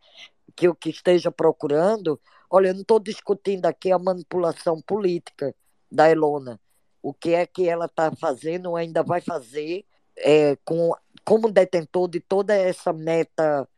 que 0.56 0.66
eu 0.66 0.74
que 0.74 0.88
esteja 0.88 1.30
procurando. 1.30 2.18
Olha, 2.48 2.68
eu 2.68 2.74
não 2.74 2.80
estou 2.80 2.98
discutindo 2.98 3.66
aqui 3.66 3.92
a 3.92 3.98
manipulação 3.98 4.80
política 4.80 5.54
da 5.92 6.10
Elona 6.10 6.58
o 7.02 7.12
que 7.12 7.34
é 7.34 7.46
que 7.46 7.68
ela 7.68 7.84
está 7.84 8.10
fazendo 8.14 8.70
ou 8.70 8.76
ainda 8.76 9.02
vai 9.02 9.20
fazer 9.20 9.84
é, 10.16 10.56
com, 10.64 10.94
como 11.22 11.50
detentor 11.50 12.08
de 12.08 12.20
toda 12.20 12.54
essa 12.54 12.94
meta 12.94 13.68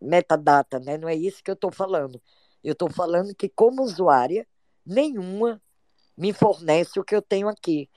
metadata, 0.00 0.78
né? 0.78 0.98
Não 0.98 1.08
é 1.08 1.14
isso 1.14 1.42
que 1.42 1.50
eu 1.50 1.54
estou 1.54 1.72
falando. 1.72 2.20
Eu 2.66 2.72
estou 2.72 2.90
falando 2.90 3.32
que 3.32 3.48
como 3.48 3.84
usuária, 3.84 4.44
nenhuma 4.84 5.62
me 6.18 6.32
fornece 6.32 6.98
o 6.98 7.04
que 7.04 7.14
eu 7.14 7.22
tenho 7.22 7.48
aqui. 7.48 7.88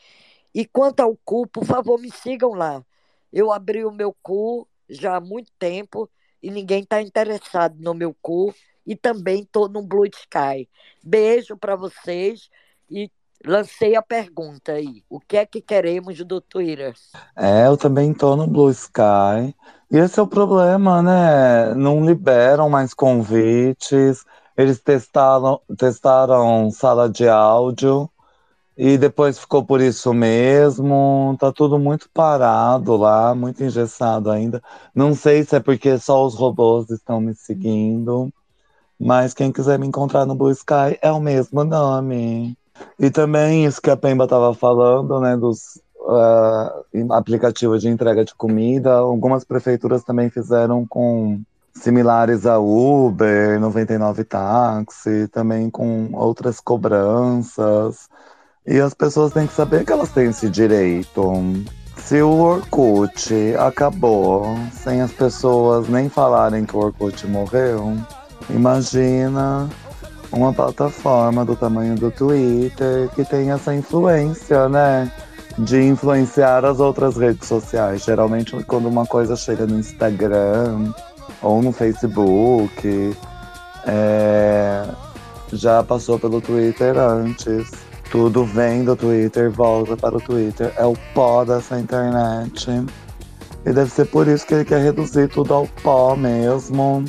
E 0.54 0.64
quanto 0.64 1.00
ao 1.00 1.18
cu, 1.26 1.48
por 1.48 1.66
favor, 1.66 2.00
me 2.00 2.12
sigam 2.12 2.52
lá. 2.52 2.86
Eu 3.34 3.52
abri 3.52 3.84
o 3.84 3.92
meu 3.92 4.16
cu 4.22 4.68
já 4.88 5.16
há 5.16 5.20
muito 5.20 5.52
tempo 5.58 6.08
e 6.42 6.52
ninguém 6.52 6.84
está 6.84 7.02
interessado 7.02 7.78
no 7.80 7.96
meu 7.96 8.16
cu 8.22 8.54
e 8.86 8.96
também 8.96 9.42
estou 9.42 9.68
no 9.68 9.82
Blue 9.82 10.06
Sky. 10.06 10.70
Beijo 11.04 11.58
para 11.58 11.76
vocês 11.76 12.48
e 12.88 13.10
lancei 13.44 13.96
a 13.96 14.04
pergunta 14.04 14.74
aí. 14.74 15.04
O 15.10 15.20
que 15.20 15.38
é 15.38 15.48
que 15.48 15.62
queremos 15.62 16.24
do 16.24 16.40
Twitter? 16.40 16.94
É, 17.36 17.66
eu 17.66 17.76
também 17.76 18.14
tô 18.14 18.36
no 18.36 18.46
Blue 18.46 18.70
Sky. 18.70 19.56
E 19.90 19.98
esse 19.98 20.20
é 20.20 20.22
o 20.24 20.28
problema, 20.28 21.02
né? 21.02 21.74
Não 21.74 22.06
liberam 22.06 22.70
mais 22.70 22.94
convites. 22.94 24.24
Eles 24.60 24.78
testaram, 24.78 25.62
testaram 25.78 26.70
sala 26.70 27.10
de 27.10 27.30
áudio 27.30 28.10
e 28.78 28.98
depois 28.98 29.40
ficou 29.40 29.64
por 29.64 29.80
isso 29.80 30.14
mesmo. 30.14 31.38
Tá 31.40 31.50
tudo 31.50 31.80
muito 31.80 32.10
parado 32.14 32.98
lá, 32.98 33.34
muito 33.34 33.64
engessado 33.64 34.30
ainda. 34.30 34.62
Não 34.94 35.16
sei 35.16 35.46
se 35.46 35.56
é 35.56 35.62
porque 35.62 35.98
só 35.98 36.26
os 36.26 36.36
robôs 36.36 36.90
estão 36.90 37.22
me 37.22 37.34
seguindo. 37.34 38.30
Mas 39.00 39.34
quem 39.34 39.50
quiser 39.50 39.80
me 39.80 39.88
encontrar 39.88 40.26
no 40.26 40.36
Blue 40.36 40.52
Sky 40.52 41.00
é 41.02 41.10
o 41.10 41.22
mesmo 41.22 41.64
nome. 41.64 42.54
E 43.00 43.10
também 43.10 43.64
isso 43.64 43.82
que 43.82 43.90
a 43.90 43.96
Pemba 43.96 44.26
estava 44.26 44.54
falando, 44.54 45.22
né, 45.22 45.38
dos 45.38 45.82
uh, 46.02 47.14
aplicativos 47.14 47.82
de 47.82 47.88
entrega 47.88 48.26
de 48.26 48.36
comida, 48.36 48.94
algumas 48.96 49.46
prefeituras 49.46 50.04
também 50.04 50.30
fizeram 50.30 50.86
com 50.86 51.42
similares 51.80 52.46
a 52.46 52.60
Uber, 52.60 53.60
99 53.60 54.24
Táxi, 54.24 55.28
também 55.30 55.70
com 55.70 56.10
outras 56.14 56.60
cobranças. 56.60 58.10
E 58.66 58.80
as 58.80 58.94
pessoas 58.94 59.34
têm 59.34 59.48
que 59.48 59.54
saber 59.54 59.86
que 59.86 59.92
elas 59.92 60.10
têm 60.10 60.30
esse 60.30 60.50
direito. 60.50 61.34
Se 61.98 62.22
o 62.22 62.32
Orkut 62.40 63.34
acabou 63.58 64.58
sem 64.72 65.02
as 65.02 65.12
pessoas 65.12 65.88
nem 65.88 66.10
falarem 66.10 66.66
que 66.66 66.76
o 66.76 66.80
Orkut 66.80 67.26
morreu, 67.28 67.98
imagina 68.50 69.70
uma 70.32 70.54
plataforma 70.54 71.44
do 71.44 71.56
tamanho 71.56 71.96
do 71.96 72.12
Twitter 72.12 73.10
que 73.16 73.26
tem 73.26 73.52
essa 73.52 73.74
influência, 73.74 74.70
né? 74.70 75.12
De 75.58 75.82
influenciar 75.82 76.64
as 76.64 76.80
outras 76.80 77.18
redes 77.18 77.48
sociais. 77.48 78.04
Geralmente, 78.04 78.56
quando 78.64 78.88
uma 78.88 79.06
coisa 79.06 79.36
chega 79.36 79.66
no 79.66 79.80
Instagram 79.80 80.94
ou 81.42 81.62
no 81.62 81.72
Facebook, 81.72 83.16
é, 83.86 84.86
já 85.54 85.84
passou 85.84 86.20
pelo 86.20 86.42
Twitter 86.42 86.98
antes. 86.98 87.72
Tudo 88.12 88.44
vem 88.44 88.84
do 88.84 88.96
Twitter, 88.96 89.52
volta 89.52 89.96
para 89.96 90.18
o 90.18 90.22
Twitter. 90.22 90.74
É 90.78 90.86
o 90.86 90.96
pó 91.14 91.46
dessa 91.46 91.80
internet. 91.80 92.68
E 93.66 93.72
deve 93.72 93.92
ser 93.92 94.06
por 94.06 94.28
isso 94.28 94.48
que 94.48 94.54
ele 94.56 94.66
quer 94.66 94.82
reduzir 94.82 95.28
tudo 95.28 95.54
ao 95.54 95.68
pó 95.84 96.16
mesmo 96.16 97.06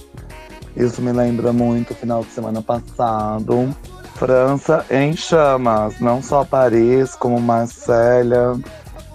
isso 0.76 1.02
me 1.02 1.12
lembra 1.12 1.52
muito 1.52 1.92
o 1.92 1.96
final 1.96 2.22
de 2.22 2.30
semana 2.30 2.62
passado. 2.62 3.74
França 4.14 4.84
em 4.90 5.16
chamas, 5.16 5.98
não 6.00 6.22
só 6.22 6.44
Paris, 6.44 7.14
como 7.14 7.40
Marsella, 7.40 8.58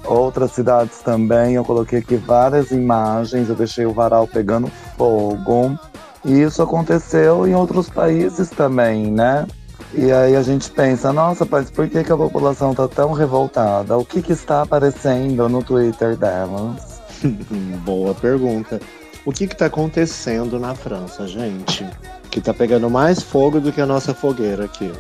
outras 0.06 0.52
cidades 0.52 1.00
também. 1.00 1.56
Eu 1.56 1.66
coloquei 1.66 2.00
aqui 2.00 2.16
várias 2.16 2.72
imagens, 2.72 3.50
eu 3.50 3.56
deixei 3.56 3.86
o 3.86 3.94
varal 3.94 4.28
pegando 4.28 4.72
fogo. 4.98 5.78
E 6.24 6.42
isso 6.42 6.62
aconteceu 6.62 7.48
em 7.48 7.54
outros 7.54 7.90
países 7.90 8.50
também, 8.50 9.12
né? 9.12 9.46
E 9.94 10.12
aí 10.12 10.36
a 10.36 10.42
gente 10.42 10.70
pensa, 10.72 11.14
nossa, 11.14 11.48
mas 11.50 11.70
por 11.70 11.88
que, 11.88 12.04
que 12.04 12.12
a 12.12 12.18
população 12.18 12.72
está 12.72 12.88
tão 12.88 13.14
revoltada? 13.14 13.98
O 13.98 14.04
que, 14.04 14.22
que 14.22 14.34
está 14.34 14.62
aparecendo 14.62 15.48
no 15.48 15.64
Twitter 15.64 16.18
delas? 16.18 17.02
Boa 17.86 18.14
pergunta. 18.14 18.80
O 19.26 19.32
que 19.32 19.46
está 19.46 19.68
acontecendo 19.68 20.60
na 20.60 20.76
França, 20.76 21.28
gente? 21.28 21.86
Que 22.30 22.42
tá 22.42 22.54
pegando 22.54 22.90
mais 22.90 23.22
fogo 23.22 23.60
do 23.60 23.72
que 23.72 23.82
a 23.82 23.86
nossa 23.86 24.14
fogueira 24.14 24.66
aqui. 24.66 24.92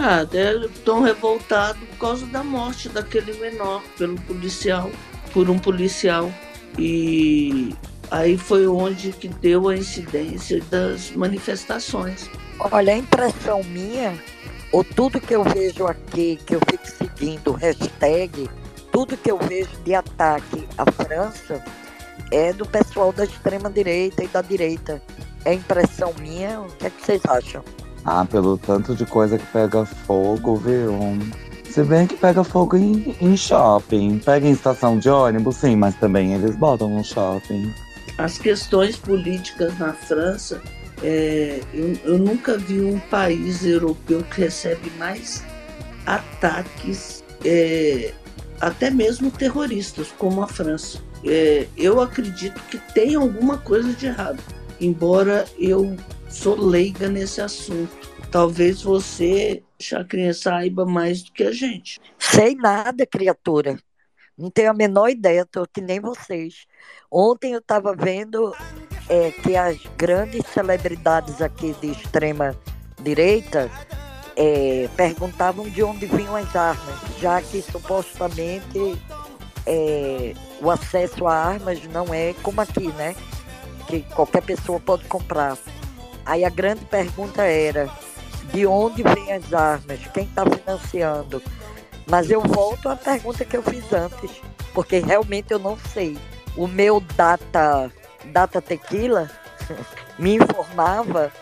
Ah, 0.00 0.24
estão 0.64 1.02
revoltados 1.02 1.82
por 1.88 1.98
causa 1.98 2.26
da 2.26 2.44
morte 2.44 2.88
daquele 2.88 3.32
menor 3.34 3.82
pelo 3.98 4.14
policial, 4.22 4.92
por 5.32 5.50
um 5.50 5.58
policial. 5.58 6.32
E 6.78 7.74
aí 8.08 8.38
foi 8.38 8.68
onde 8.68 9.10
que 9.10 9.26
deu 9.26 9.68
a 9.68 9.76
incidência 9.76 10.62
das 10.70 11.10
manifestações. 11.10 12.30
Olha, 12.60 12.94
a 12.94 12.96
impressão 12.96 13.64
minha, 13.64 14.16
ou 14.70 14.84
tudo 14.84 15.20
que 15.20 15.34
eu 15.34 15.42
vejo 15.42 15.84
aqui, 15.86 16.38
que 16.46 16.54
eu 16.54 16.60
fico 16.70 16.86
seguindo, 16.86 17.52
hashtag, 17.52 18.48
tudo 18.92 19.16
que 19.16 19.32
eu 19.32 19.38
vejo 19.38 19.76
de 19.84 19.96
ataque 19.96 20.68
à 20.78 20.90
França 20.92 21.60
é 22.30 22.52
do 22.52 22.64
pessoal 22.64 23.12
da 23.12 23.24
extrema-direita 23.24 24.22
e 24.22 24.28
da 24.28 24.42
direita. 24.42 25.02
É 25.44 25.54
impressão 25.54 26.14
minha? 26.20 26.60
O 26.60 26.68
que, 26.68 26.86
é 26.86 26.90
que 26.90 27.04
vocês 27.04 27.22
acham? 27.26 27.64
Ah, 28.10 28.24
pelo 28.24 28.56
tanto 28.56 28.94
de 28.94 29.04
coisa 29.04 29.36
que 29.36 29.44
pega 29.48 29.84
fogo, 29.84 30.56
viu? 30.56 30.98
Se 31.68 31.82
bem 31.82 32.06
que 32.06 32.16
pega 32.16 32.42
fogo 32.42 32.74
em, 32.74 33.14
em 33.20 33.36
shopping. 33.36 34.18
Pega 34.24 34.48
em 34.48 34.52
estação 34.52 34.98
de 34.98 35.10
ônibus, 35.10 35.56
sim, 35.56 35.76
mas 35.76 35.94
também 35.96 36.32
eles 36.32 36.56
botam 36.56 36.88
no 36.88 37.04
shopping. 37.04 37.70
As 38.16 38.38
questões 38.38 38.96
políticas 38.96 39.78
na 39.78 39.92
França, 39.92 40.62
é, 41.02 41.60
eu, 41.74 41.98
eu 42.02 42.18
nunca 42.18 42.56
vi 42.56 42.80
um 42.80 42.98
país 42.98 43.62
europeu 43.62 44.24
que 44.34 44.40
recebe 44.40 44.90
mais 44.98 45.44
ataques, 46.06 47.22
é, 47.44 48.14
até 48.58 48.88
mesmo 48.88 49.30
terroristas, 49.30 50.08
como 50.16 50.42
a 50.42 50.46
França. 50.46 50.98
É, 51.26 51.66
eu 51.76 52.00
acredito 52.00 52.58
que 52.70 52.78
tem 52.94 53.16
alguma 53.16 53.58
coisa 53.58 53.92
de 53.92 54.06
errado, 54.06 54.42
embora 54.80 55.44
eu 55.58 55.94
sou 56.28 56.56
leiga 56.56 57.08
nesse 57.08 57.40
assunto. 57.40 58.08
Talvez 58.30 58.82
você, 58.82 59.62
Chacrinha, 59.80 60.34
saiba 60.34 60.84
mais 60.84 61.22
do 61.22 61.32
que 61.32 61.44
a 61.44 61.52
gente. 61.52 61.98
Sei 62.18 62.54
nada, 62.54 63.06
criatura. 63.06 63.78
Não 64.36 64.50
tenho 64.50 64.70
a 64.70 64.74
menor 64.74 65.08
ideia, 65.08 65.44
tô 65.44 65.66
que 65.66 65.80
nem 65.80 65.98
vocês. 65.98 66.66
Ontem 67.10 67.52
eu 67.52 67.58
estava 67.58 67.94
vendo 67.94 68.54
é, 69.08 69.30
que 69.32 69.56
as 69.56 69.78
grandes 69.96 70.46
celebridades 70.52 71.40
aqui 71.40 71.74
de 71.80 71.90
extrema 71.90 72.54
direita 73.02 73.70
é, 74.36 74.88
perguntavam 74.96 75.68
de 75.68 75.82
onde 75.82 76.06
vinham 76.06 76.36
as 76.36 76.54
armas, 76.54 77.00
já 77.20 77.42
que 77.42 77.60
supostamente 77.60 78.96
é, 79.66 80.34
o 80.60 80.70
acesso 80.70 81.26
a 81.26 81.34
armas 81.34 81.82
não 81.86 82.14
é 82.14 82.34
como 82.42 82.60
aqui, 82.60 82.88
né? 82.92 83.16
Que 83.88 84.02
qualquer 84.02 84.42
pessoa 84.42 84.78
pode 84.78 85.04
comprar. 85.04 85.58
Aí 86.28 86.44
a 86.44 86.50
grande 86.50 86.84
pergunta 86.84 87.42
era 87.42 87.88
de 88.52 88.66
onde 88.66 89.02
vêm 89.02 89.32
as 89.32 89.50
armas, 89.50 89.98
quem 90.12 90.24
está 90.24 90.44
financiando. 90.44 91.42
Mas 92.06 92.30
eu 92.30 92.42
volto 92.42 92.90
à 92.90 92.96
pergunta 92.96 93.46
que 93.46 93.56
eu 93.56 93.62
fiz 93.62 93.90
antes, 93.94 94.42
porque 94.74 94.98
realmente 94.98 95.52
eu 95.52 95.58
não 95.58 95.78
sei. 95.94 96.18
O 96.54 96.66
meu 96.66 97.00
data, 97.00 97.90
data 98.26 98.60
tequila 98.60 99.30
me 100.18 100.34
informava 100.34 101.32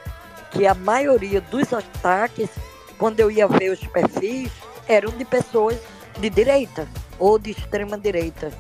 que 0.52 0.68
a 0.68 0.74
maioria 0.74 1.40
dos 1.40 1.72
ataques, 1.72 2.48
quando 2.96 3.18
eu 3.18 3.28
ia 3.28 3.48
ver 3.48 3.70
os 3.70 3.84
perfis, 3.88 4.52
eram 4.86 5.10
de 5.10 5.24
pessoas 5.24 5.76
de 6.20 6.30
direita 6.30 6.86
ou 7.18 7.40
de 7.40 7.50
extrema 7.50 7.98
direita. 7.98 8.52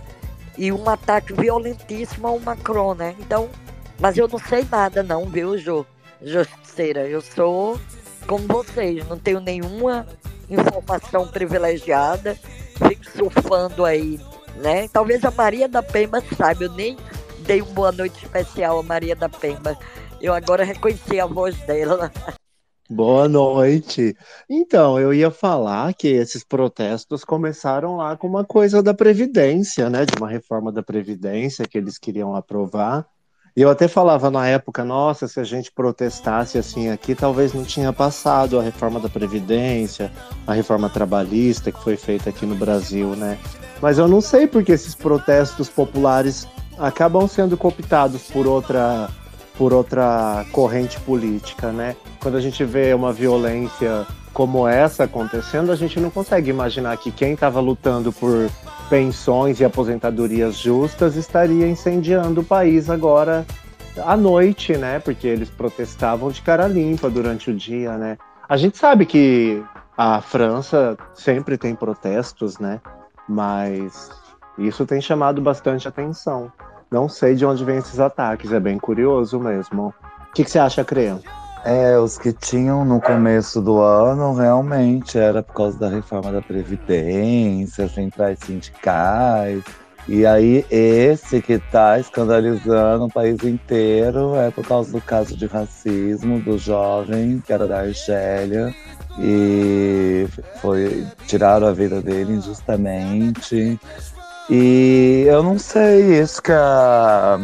E 0.58 0.72
um 0.72 0.90
ataque 0.90 1.32
violentíssimo 1.32 2.26
ao 2.26 2.40
Macron, 2.40 2.94
né? 2.94 3.14
Então, 3.20 3.48
mas 4.00 4.18
eu 4.18 4.26
não 4.26 4.40
sei 4.40 4.66
nada 4.68 5.04
não, 5.04 5.26
viu, 5.26 5.56
Jô? 5.56 5.86
Justiceira, 6.22 7.06
eu 7.06 7.20
sou 7.20 7.78
como 8.26 8.46
vocês, 8.48 9.06
não 9.08 9.18
tenho 9.18 9.40
nenhuma 9.40 10.06
informação 10.50 11.28
privilegiada, 11.28 12.36
fico 12.88 13.10
surfando 13.16 13.84
aí, 13.84 14.20
né? 14.56 14.88
Talvez 14.88 15.24
a 15.24 15.30
Maria 15.30 15.68
da 15.68 15.82
Pemba 15.82 16.22
saiba, 16.36 16.64
eu 16.64 16.72
nem 16.72 16.96
dei 17.40 17.62
uma 17.62 17.72
boa 17.72 17.92
noite 17.92 18.24
especial 18.24 18.78
a 18.78 18.82
Maria 18.82 19.14
da 19.14 19.28
Pemba. 19.28 19.78
Eu 20.20 20.34
agora 20.34 20.64
reconheci 20.64 21.20
a 21.20 21.26
voz 21.26 21.56
dela. 21.60 22.10
Boa 22.88 23.28
noite. 23.28 24.16
Então, 24.48 24.98
eu 24.98 25.12
ia 25.12 25.30
falar 25.30 25.92
que 25.92 26.06
esses 26.06 26.44
protestos 26.44 27.24
começaram 27.24 27.96
lá 27.96 28.16
com 28.16 28.28
uma 28.28 28.44
coisa 28.44 28.80
da 28.80 28.94
Previdência, 28.94 29.90
né? 29.90 30.04
De 30.04 30.16
uma 30.16 30.28
reforma 30.28 30.72
da 30.72 30.84
Previdência 30.84 31.66
que 31.66 31.76
eles 31.76 31.98
queriam 31.98 32.34
aprovar. 32.34 33.04
E 33.56 33.62
eu 33.62 33.70
até 33.70 33.88
falava 33.88 34.30
na 34.30 34.46
época, 34.46 34.84
nossa, 34.84 35.26
se 35.26 35.40
a 35.40 35.44
gente 35.44 35.72
protestasse 35.72 36.58
assim 36.58 36.90
aqui, 36.90 37.14
talvez 37.14 37.54
não 37.54 37.64
tinha 37.64 37.90
passado 37.90 38.60
a 38.60 38.62
reforma 38.62 39.00
da 39.00 39.08
Previdência, 39.08 40.12
a 40.46 40.52
reforma 40.52 40.90
trabalhista 40.90 41.72
que 41.72 41.82
foi 41.82 41.96
feita 41.96 42.28
aqui 42.28 42.44
no 42.44 42.54
Brasil, 42.54 43.16
né? 43.16 43.38
Mas 43.80 43.96
eu 43.96 44.06
não 44.06 44.20
sei 44.20 44.46
porque 44.46 44.72
esses 44.72 44.94
protestos 44.94 45.70
populares 45.70 46.46
acabam 46.78 47.26
sendo 47.26 47.56
cooptados 47.56 48.24
por 48.24 48.46
outra 48.46 49.08
por 49.56 49.72
outra 49.72 50.44
corrente 50.52 51.00
política, 51.00 51.72
né? 51.72 51.96
Quando 52.20 52.36
a 52.36 52.40
gente 52.42 52.62
vê 52.62 52.92
uma 52.92 53.10
violência 53.10 54.06
como 54.34 54.68
essa 54.68 55.04
acontecendo, 55.04 55.72
a 55.72 55.76
gente 55.76 55.98
não 55.98 56.10
consegue 56.10 56.50
imaginar 56.50 56.94
que 56.98 57.10
quem 57.10 57.32
estava 57.32 57.58
lutando 57.58 58.12
por 58.12 58.50
pensões 58.88 59.60
e 59.60 59.64
aposentadorias 59.64 60.56
justas 60.56 61.16
estaria 61.16 61.66
incendiando 61.66 62.40
o 62.40 62.44
país 62.44 62.88
agora 62.88 63.44
à 64.04 64.16
noite, 64.16 64.76
né? 64.76 64.98
Porque 64.98 65.26
eles 65.26 65.50
protestavam 65.50 66.30
de 66.30 66.40
cara 66.42 66.66
limpa 66.68 67.10
durante 67.10 67.50
o 67.50 67.54
dia, 67.54 67.96
né? 67.96 68.16
A 68.48 68.56
gente 68.56 68.78
sabe 68.78 69.06
que 69.06 69.62
a 69.96 70.20
França 70.20 70.96
sempre 71.14 71.58
tem 71.58 71.74
protestos, 71.74 72.58
né? 72.58 72.80
Mas 73.28 74.10
isso 74.58 74.86
tem 74.86 75.00
chamado 75.00 75.40
bastante 75.40 75.88
atenção. 75.88 76.52
Não 76.90 77.08
sei 77.08 77.34
de 77.34 77.44
onde 77.44 77.64
vem 77.64 77.78
esses 77.78 77.98
ataques, 77.98 78.52
é 78.52 78.60
bem 78.60 78.78
curioso 78.78 79.40
mesmo. 79.40 79.92
O 80.28 80.32
que, 80.32 80.44
que 80.44 80.50
você 80.50 80.58
acha, 80.58 80.84
Creia? 80.84 81.18
É, 81.68 81.98
os 81.98 82.16
que 82.16 82.32
tinham 82.32 82.84
no 82.84 83.00
começo 83.00 83.60
do 83.60 83.80
ano 83.80 84.32
realmente 84.34 85.18
era 85.18 85.42
por 85.42 85.52
causa 85.52 85.76
da 85.76 85.88
reforma 85.88 86.30
da 86.30 86.40
Previdência, 86.40 87.88
centrais 87.88 88.38
sindicais. 88.38 89.64
E 90.06 90.24
aí, 90.24 90.64
esse 90.70 91.42
que 91.42 91.54
está 91.54 91.98
escandalizando 91.98 93.06
o 93.06 93.12
país 93.12 93.42
inteiro 93.42 94.36
é 94.36 94.48
por 94.52 94.64
causa 94.64 94.92
do 94.92 95.00
caso 95.00 95.36
de 95.36 95.46
racismo 95.46 96.40
do 96.40 96.56
jovem, 96.56 97.42
que 97.44 97.52
era 97.52 97.66
da 97.66 97.80
Argélia, 97.80 98.72
e 99.18 100.28
foi 100.62 101.04
tiraram 101.26 101.66
a 101.66 101.72
vida 101.72 102.00
dele 102.00 102.34
injustamente. 102.34 103.76
E 104.48 105.24
eu 105.26 105.42
não 105.42 105.58
sei, 105.58 106.20
isso 106.20 106.40
que 106.40 106.52
a 106.52 107.40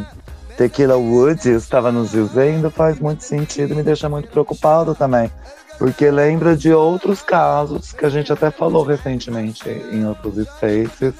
Tequila 0.56 0.96
Woods 0.96 1.46
estava 1.46 1.90
nos 1.90 2.10
dizendo 2.10 2.70
faz 2.70 2.98
muito 2.98 3.24
sentido, 3.24 3.74
me 3.74 3.82
deixa 3.82 4.08
muito 4.08 4.28
preocupado 4.28 4.94
também. 4.94 5.30
Porque 5.78 6.10
lembra 6.10 6.56
de 6.56 6.72
outros 6.72 7.22
casos 7.22 7.92
que 7.92 8.04
a 8.04 8.08
gente 8.08 8.32
até 8.32 8.50
falou 8.50 8.84
recentemente 8.84 9.68
em 9.68 10.06
outros 10.06 10.36
spaces, 10.46 11.14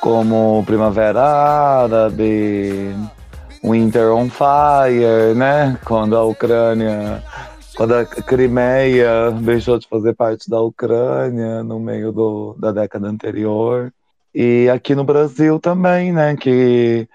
como 0.00 0.64
Primavera 0.66 1.22
Árabe, 1.22 2.94
Winter 3.62 4.12
on 4.12 4.28
Fire, 4.28 5.34
né? 5.36 5.78
Quando 5.84 6.16
a 6.16 6.24
Ucrânia, 6.24 7.22
quando 7.76 7.94
a 7.94 8.04
Crimeia 8.04 9.30
deixou 9.40 9.78
de 9.78 9.86
fazer 9.88 10.14
parte 10.14 10.50
da 10.50 10.60
Ucrânia 10.60 11.62
no 11.62 11.78
meio 11.78 12.10
do, 12.12 12.56
da 12.58 12.72
década 12.72 13.06
anterior. 13.08 13.92
E 14.34 14.68
aqui 14.68 14.94
no 14.94 15.04
Brasil 15.04 15.60
também, 15.60 16.12
né? 16.12 16.36
Que 16.36 17.08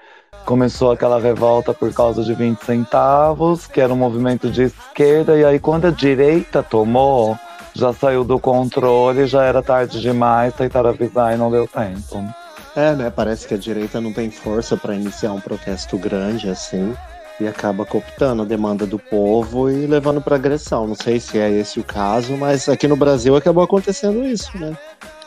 começou 0.49 0.91
aquela 0.91 1.19
revolta 1.19 1.75
por 1.75 1.93
causa 1.93 2.23
de 2.23 2.33
20 2.33 2.65
centavos, 2.65 3.67
que 3.67 3.79
era 3.79 3.93
um 3.93 3.95
movimento 3.95 4.49
de 4.49 4.63
esquerda, 4.63 5.37
e 5.37 5.45
aí 5.45 5.59
quando 5.59 5.85
a 5.85 5.91
direita 5.91 6.63
tomou, 6.63 7.37
já 7.71 7.93
saiu 7.93 8.23
do 8.23 8.39
controle, 8.39 9.27
já 9.27 9.43
era 9.43 9.61
tarde 9.61 10.01
demais, 10.01 10.51
tentaram 10.55 10.89
avisar 10.89 11.35
e 11.35 11.37
não 11.37 11.51
deu 11.51 11.67
tempo. 11.67 12.27
É, 12.75 12.95
né? 12.95 13.13
Parece 13.15 13.47
que 13.47 13.53
a 13.53 13.57
direita 13.57 14.01
não 14.01 14.11
tem 14.11 14.31
força 14.31 14.75
para 14.75 14.95
iniciar 14.95 15.33
um 15.33 15.39
protesto 15.39 15.99
grande 15.99 16.49
assim 16.49 16.95
e 17.39 17.47
acaba 17.47 17.85
cooptando 17.85 18.41
a 18.41 18.45
demanda 18.45 18.87
do 18.87 18.97
povo 18.97 19.69
e 19.69 19.85
levando 19.85 20.19
para 20.19 20.35
agressão. 20.35 20.87
Não 20.87 20.95
sei 20.95 21.19
se 21.19 21.37
é 21.37 21.47
esse 21.51 21.79
o 21.79 21.83
caso, 21.83 22.35
mas 22.35 22.67
aqui 22.67 22.87
no 22.87 22.95
Brasil 22.95 23.35
acabou 23.35 23.63
acontecendo 23.63 24.25
isso, 24.25 24.57
né? 24.57 24.75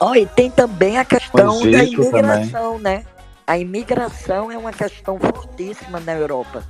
Oh, 0.00 0.16
e 0.16 0.26
tem 0.26 0.50
também 0.50 0.98
a 0.98 1.04
questão 1.04 1.60
da 1.60 1.84
imigração, 1.84 2.76
né? 2.80 3.04
A 3.52 3.58
imigração 3.58 4.50
é 4.50 4.56
uma 4.56 4.72
questão 4.72 5.18
fortíssima 5.18 6.00
na 6.00 6.14
Europa. 6.14 6.64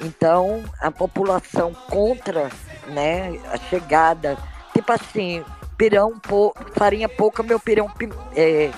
Então, 0.00 0.62
a 0.80 0.90
população 0.90 1.74
contra 1.90 2.48
né, 2.86 3.38
a 3.52 3.58
chegada, 3.68 4.38
tipo 4.72 4.90
assim, 4.90 5.44
pirão, 5.76 6.18
pou, 6.18 6.54
farinha 6.72 7.06
pouca, 7.06 7.42
meu 7.42 7.60
pirão 7.60 7.86
pi- 7.90 8.08
é, 8.34 8.70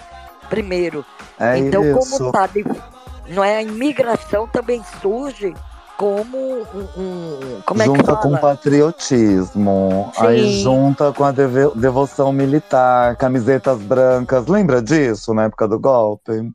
primeiro. 0.50 1.06
É 1.38 1.56
então, 1.56 1.84
isso. 1.84 2.18
como 2.18 2.32
tá, 2.32 2.50
não 3.28 3.44
é, 3.44 3.58
a 3.58 3.62
imigração 3.62 4.48
também 4.48 4.82
surge 5.00 5.54
como 5.96 6.36
um, 6.36 6.88
um- 6.96 7.62
como 7.64 7.82
é 7.82 7.84
que 7.84 7.90
junta 7.90 8.04
fala? 8.04 8.18
com 8.18 8.36
patriotismo, 8.36 10.10
Sim. 10.12 10.26
aí 10.26 10.60
junta 10.60 11.12
com 11.12 11.22
a 11.22 11.30
devoção 11.30 12.32
militar, 12.32 13.14
camisetas 13.14 13.78
brancas. 13.78 14.48
Lembra 14.48 14.82
disso 14.82 15.32
na 15.32 15.44
época 15.44 15.68
do 15.68 15.78
golpe? 15.78 16.52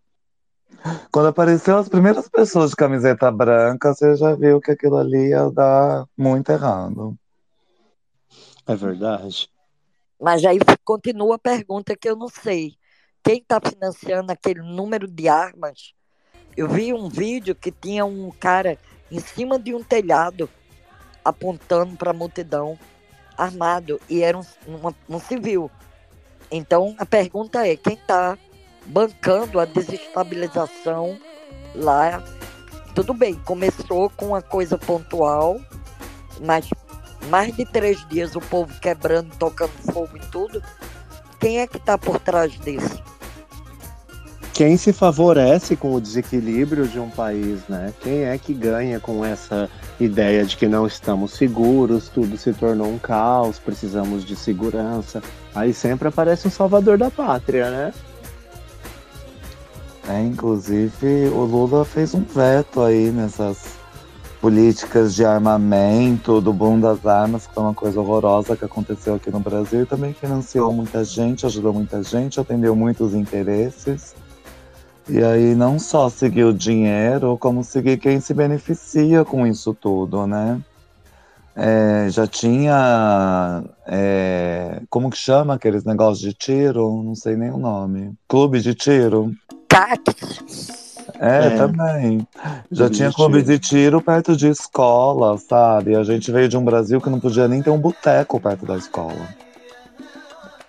Quando 1.12 1.28
apareceu 1.28 1.78
as 1.78 1.90
primeiras 1.90 2.30
pessoas 2.30 2.72
de 2.72 2.76
camiseta 2.76 3.32
branca, 3.32 3.94
você 3.94 4.16
já 4.16 4.34
viu 4.36 4.62
que 4.62 4.72
aquilo 4.72 4.98
ali 4.98 5.30
ia 5.30 5.50
dar 5.50 6.06
muito 6.18 6.52
errado. 6.52 7.18
É 8.68 8.76
verdade. 8.76 9.50
Mas 10.22 10.44
aí 10.46 10.60
continua 10.84 11.36
a 11.36 11.40
pergunta 11.40 11.96
que 11.96 12.10
eu 12.10 12.16
não 12.16 12.30
sei. 12.30 12.76
Quem 13.24 13.38
está 13.40 13.60
financiando 13.60 14.32
aquele 14.32 14.62
número 14.62 15.08
de 15.08 15.28
armas? 15.28 15.94
Eu 16.56 16.68
vi 16.68 16.94
um 16.94 17.10
vídeo 17.10 17.56
que 17.56 17.72
tinha 17.72 18.06
um 18.06 18.32
cara 18.32 18.78
em 19.12 19.20
cima 19.20 19.58
de 19.58 19.74
um 19.74 19.84
telhado 19.84 20.50
apontando 21.24 21.96
para 21.96 22.12
a 22.12 22.14
multidão, 22.14 22.78
armado, 23.38 24.00
e 24.10 24.22
era 24.22 24.38
um, 24.38 24.44
uma- 24.68 24.96
um 25.10 25.20
civil. 25.20 25.70
Então 26.52 26.96
a 26.98 27.06
pergunta 27.06 27.66
é: 27.68 27.76
quem 27.76 27.94
está 27.94 28.38
bancando 28.90 29.60
a 29.60 29.66
desestabilização 29.66 31.18
lá? 31.76 32.24
Tudo 32.94 33.14
bem, 33.14 33.36
começou 33.36 34.10
com 34.10 34.28
uma 34.28 34.42
coisa 34.42 34.78
pontual, 34.78 35.60
mas 36.46 36.68
mais 37.30 37.56
de 37.56 37.66
três 37.66 38.06
dias 38.10 38.36
o 38.36 38.42
povo 38.42 38.74
quebrando, 38.80 39.30
tocando 39.38 39.72
fogo 39.94 40.18
em 40.18 40.32
tudo. 40.32 40.62
Quem 41.40 41.60
é 41.60 41.68
que 41.68 41.78
está 41.78 41.98
por 41.98 42.20
trás 42.20 42.52
disso? 42.60 43.02
Quem 44.54 44.76
se 44.76 44.92
favorece 44.92 45.78
com 45.78 45.94
o 45.94 46.02
desequilíbrio 46.02 46.86
de 46.86 47.00
um 47.00 47.10
país, 47.10 47.66
né? 47.70 47.94
Quem 48.02 48.26
é 48.26 48.38
que 48.38 48.54
ganha 48.54 49.00
com 49.00 49.24
essa 49.24 49.70
ideia 49.98 50.44
de 50.44 50.58
que 50.58 50.68
não 50.68 50.86
estamos 50.86 51.32
seguros, 51.32 52.10
tudo 52.10 52.36
se 52.38 52.52
tornou 52.52 52.88
um 52.88 53.00
caos, 53.00 53.58
precisamos 53.58 54.26
de 54.26 54.36
segurança. 54.36 55.24
Aí 55.56 55.74
sempre 55.74 56.10
aparece 56.10 56.50
um 56.50 56.52
salvador 56.52 56.98
da 56.98 57.10
pátria, 57.10 57.70
né? 57.70 57.94
É, 60.10 60.24
inclusive, 60.24 61.28
o 61.28 61.44
Lula 61.46 61.86
fez 61.86 62.16
um 62.16 62.24
veto 62.24 62.82
aí 62.82 63.12
nessas 63.12 63.78
políticas 64.42 65.14
de 65.14 65.24
armamento, 65.24 66.42
do 66.42 66.52
boom 66.52 66.80
das 66.80 67.06
armas, 67.06 67.46
que 67.46 67.54
foi 67.54 67.62
uma 67.62 67.76
coisa 67.76 68.00
horrorosa 68.00 68.58
que 68.58 68.66
aconteceu 68.66 69.14
aqui 69.14 69.30
no 69.30 69.40
Brasil, 69.40 69.84
e 69.84 69.86
também 69.86 70.12
financiou 70.12 70.74
muita 70.74 71.04
gente, 71.04 71.46
ajudou 71.46 71.72
muita 71.74 72.02
gente, 72.02 72.40
atendeu 72.40 72.76
muitos 72.76 73.14
interesses. 73.14 74.16
E 75.08 75.24
aí 75.24 75.54
não 75.54 75.78
só 75.78 76.10
seguir 76.10 76.46
o 76.46 76.54
dinheiro, 76.54 77.38
como 77.38 77.64
seguir 77.64 77.98
quem 78.00 78.20
se 78.20 78.34
beneficia 78.34 79.24
com 79.24 79.46
isso 79.46 79.76
tudo, 79.76 80.26
né? 80.26 80.60
É, 81.56 82.08
já 82.10 82.26
tinha. 82.26 83.64
é, 83.86 84.82
como 84.90 85.12
que 85.12 85.18
chama 85.18 85.54
aqueles 85.54 85.84
negócios 85.84 86.20
de 86.20 86.34
tiro? 86.34 87.04
Não 87.04 87.14
sei 87.14 87.36
nem 87.36 87.52
o 87.52 87.58
nome. 87.58 88.14
Clube 88.28 88.60
de 88.60 88.74
tiro? 88.74 89.36
É, 91.20 91.48
É. 91.48 91.50
também. 91.58 92.28
Já 92.72 92.90
tinha 92.90 93.12
clube 93.12 93.42
tiro. 93.42 93.48
de 93.48 93.60
tiro 93.60 94.02
perto 94.02 94.36
de 94.36 94.48
escola, 94.48 95.38
sabe? 95.38 95.96
A 95.96 96.04
gente 96.04 96.32
veio 96.32 96.48
de 96.48 96.58
um 96.58 96.64
Brasil 96.64 97.02
que 97.02 97.10
não 97.10 97.20
podia 97.20 97.48
nem 97.48 97.62
ter 97.62 97.70
um 97.70 97.78
boteco 97.78 98.40
perto 98.40 98.66
da 98.66 98.78
escola. 98.78 99.28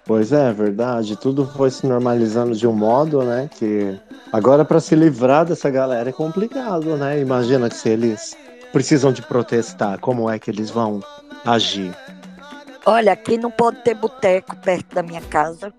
Pois 0.05 0.33
é, 0.33 0.49
é 0.49 0.53
verdade. 0.53 1.17
Tudo 1.17 1.47
foi 1.47 1.71
se 1.71 1.87
normalizando 1.87 2.55
de 2.57 2.67
um 2.67 2.73
modo, 2.73 3.23
né? 3.23 3.49
Que 3.57 3.97
agora 4.33 4.65
para 4.65 4.81
se 4.81 4.97
livrar 4.97 5.45
dessa 5.45 5.71
galera 5.71 6.09
é 6.11 6.13
complicado, 6.13 6.97
né? 6.97 7.21
Imagina 7.21 7.69
que 7.69 7.77
se 7.77 7.91
eles 7.91 8.37
precisam 8.73 9.13
de 9.13 9.23
protestar, 9.23 9.99
como 10.01 10.29
é 10.29 10.39
que 10.39 10.51
eles 10.51 10.69
vão 10.71 11.01
agir? 11.45 11.93
Olha, 12.87 13.13
aqui 13.13 13.37
não 13.37 13.51
pode 13.51 13.83
ter 13.85 13.95
boteco 13.95 14.57
perto 14.57 14.95
da 14.95 15.03
minha 15.03 15.21
casa. 15.21 15.73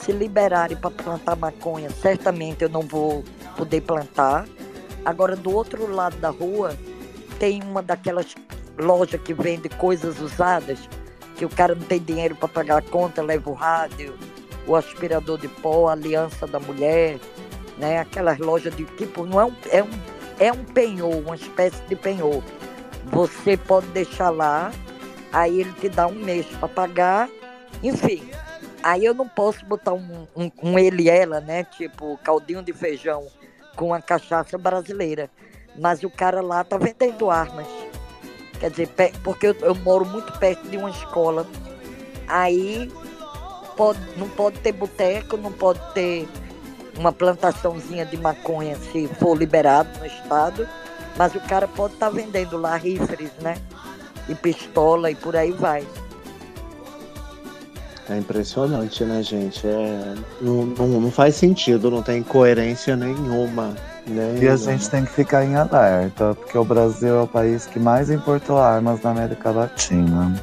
Se 0.00 0.12
liberarem 0.12 0.76
para 0.76 0.90
plantar 0.90 1.36
maconha, 1.36 1.90
certamente 1.90 2.62
eu 2.62 2.68
não 2.68 2.82
vou 2.82 3.24
poder 3.56 3.80
plantar. 3.82 4.46
Agora, 5.04 5.36
do 5.36 5.54
outro 5.54 5.90
lado 5.92 6.16
da 6.18 6.30
rua, 6.30 6.76
tem 7.38 7.62
uma 7.62 7.82
daquelas 7.82 8.34
lojas 8.78 9.20
que 9.20 9.34
vende 9.34 9.68
coisas 9.68 10.20
usadas, 10.20 10.78
que 11.36 11.44
o 11.44 11.48
cara 11.48 11.74
não 11.74 11.82
tem 11.82 12.00
dinheiro 12.00 12.34
para 12.34 12.48
pagar 12.48 12.78
a 12.78 12.82
conta, 12.82 13.22
leva 13.22 13.50
o 13.50 13.54
rádio, 13.54 14.14
o 14.66 14.76
aspirador 14.76 15.38
de 15.38 15.48
pó, 15.48 15.88
a 15.88 15.92
aliança 15.92 16.46
da 16.46 16.60
mulher, 16.60 17.18
né? 17.78 17.98
Aquelas 17.98 18.38
lojas 18.38 18.74
de 18.76 18.84
tipo, 18.84 19.24
não 19.24 19.40
é 19.40 19.44
um, 19.44 19.54
é 19.70 19.82
um, 19.82 19.90
é 20.38 20.52
um 20.52 20.64
penhor, 20.64 21.14
uma 21.14 21.36
espécie 21.36 21.80
de 21.88 21.96
penhor. 21.96 22.42
Você 23.06 23.56
pode 23.56 23.86
deixar 23.88 24.30
lá, 24.30 24.70
aí 25.32 25.60
ele 25.60 25.72
te 25.74 25.88
dá 25.88 26.06
um 26.06 26.14
mês 26.14 26.46
para 26.58 26.68
pagar, 26.68 27.28
enfim. 27.82 28.28
Aí 28.82 29.04
eu 29.04 29.14
não 29.14 29.28
posso 29.28 29.64
botar 29.66 29.92
um, 29.92 30.26
um, 30.36 30.50
um 30.62 30.78
ele 30.78 31.04
e 31.04 31.10
ela, 31.10 31.40
né? 31.40 31.64
Tipo, 31.64 32.18
caldinho 32.22 32.62
de 32.62 32.72
feijão 32.72 33.26
com 33.76 33.92
a 33.92 34.00
cachaça 34.00 34.56
brasileira. 34.56 35.30
Mas 35.76 36.02
o 36.02 36.10
cara 36.10 36.40
lá 36.40 36.64
tá 36.64 36.76
vendendo 36.76 37.30
armas. 37.30 37.66
Quer 38.58 38.70
dizer, 38.70 38.88
porque 39.22 39.48
eu, 39.48 39.56
eu 39.60 39.74
moro 39.76 40.04
muito 40.04 40.32
perto 40.38 40.68
de 40.68 40.76
uma 40.76 40.90
escola. 40.90 41.46
Aí 42.26 42.90
pode, 43.76 44.00
não 44.16 44.28
pode 44.28 44.58
ter 44.60 44.72
boteco, 44.72 45.36
não 45.36 45.52
pode 45.52 45.80
ter 45.94 46.28
uma 46.96 47.12
plantaçãozinha 47.12 48.04
de 48.04 48.16
maconha 48.16 48.76
se 48.76 49.06
for 49.20 49.36
liberado 49.36 49.98
no 49.98 50.06
estado. 50.06 50.68
Mas 51.16 51.34
o 51.34 51.40
cara 51.40 51.66
pode 51.66 51.94
estar 51.94 52.10
vendendo 52.10 52.56
lá 52.56 52.76
rifles, 52.76 53.32
né? 53.40 53.56
E 54.28 54.34
pistola 54.34 55.10
e 55.10 55.14
por 55.14 55.36
aí 55.36 55.52
vai. 55.52 55.86
É 58.10 58.16
impressionante, 58.16 59.04
né, 59.04 59.22
gente? 59.22 59.66
É, 59.66 60.14
não, 60.40 60.64
não, 60.64 60.88
não 61.00 61.10
faz 61.10 61.34
sentido, 61.34 61.90
não 61.90 62.02
tem 62.02 62.22
coerência 62.22 62.96
nenhuma. 62.96 63.74
Nenhuma. 64.06 64.38
E 64.42 64.48
a 64.48 64.56
gente 64.56 64.88
tem 64.88 65.04
que 65.04 65.12
ficar 65.12 65.44
em 65.44 65.54
alerta, 65.54 66.34
porque 66.34 66.56
o 66.56 66.64
Brasil 66.64 67.18
é 67.18 67.22
o 67.22 67.26
país 67.26 67.66
que 67.66 67.78
mais 67.78 68.10
importou 68.10 68.56
armas 68.56 69.02
na 69.02 69.10
América 69.10 69.50
Latina. 69.50 70.34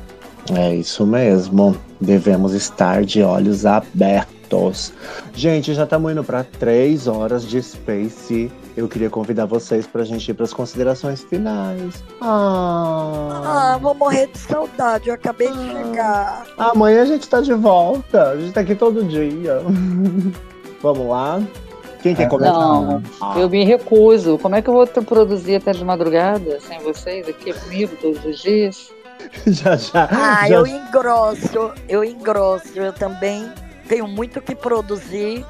É 0.54 0.76
isso 0.76 1.08
mesmo. 1.08 1.76
Devemos 2.00 2.54
estar 2.54 3.04
de 3.04 3.24
olhos 3.24 3.66
abertos. 3.66 4.94
Gente, 5.34 5.74
já 5.74 5.86
estamos 5.86 6.12
indo 6.12 6.24
para 6.24 6.44
três 6.44 7.08
horas 7.08 7.44
de 7.44 7.62
Space. 7.64 8.52
Eu 8.76 8.90
queria 8.90 9.10
convidar 9.10 9.46
vocês 9.46 9.88
para 9.88 10.02
a 10.02 10.06
gente 10.06 10.30
ir 10.30 10.34
para 10.34 10.44
as 10.44 10.54
considerações 10.54 11.22
finais. 11.24 12.04
Ah, 12.20 13.74
Ah, 13.74 13.78
vou 13.82 13.94
morrer 13.96 14.28
de 14.28 14.38
saudade, 14.38 15.08
eu 15.08 15.16
acabei 15.16 15.50
de 15.50 15.72
chegar. 15.72 16.46
amanhã 16.58 17.04
a 17.04 17.06
gente 17.06 17.28
tá 17.30 17.40
de 17.40 17.54
volta. 17.54 18.32
A 18.32 18.38
gente 18.38 18.52
tá 18.52 18.60
aqui 18.62 18.76
todo 18.76 19.04
dia. 19.06 19.62
Vamos 20.84 21.08
lá. 21.08 21.42
Quem 22.02 22.14
quer 22.14 22.28
começar? 22.28 22.52
Não, 22.54 23.02
Ah. 23.22 23.40
eu 23.40 23.50
me 23.50 23.64
recuso. 23.64 24.38
Como 24.38 24.56
é 24.56 24.62
que 24.62 24.70
eu 24.70 24.74
vou 24.74 24.86
produzir 24.88 25.56
até 25.56 25.72
de 25.72 25.84
madrugada 25.84 26.60
sem 26.60 26.80
vocês 26.80 27.28
aqui 27.30 27.54
comigo 27.54 27.96
todos 28.02 28.24
os 28.26 28.40
dias? 28.42 28.92
já, 29.48 29.76
já. 29.78 30.08
Ah, 30.12 30.48
já- 30.48 30.56
eu 30.56 30.68
engrosso, 30.68 31.72
eu 31.88 32.04
engrosso. 32.04 32.68
Eu 32.76 32.92
também 32.94 33.50
tenho 33.88 34.06
muito 34.08 34.42
que 34.42 34.54
produzir. 34.54 35.46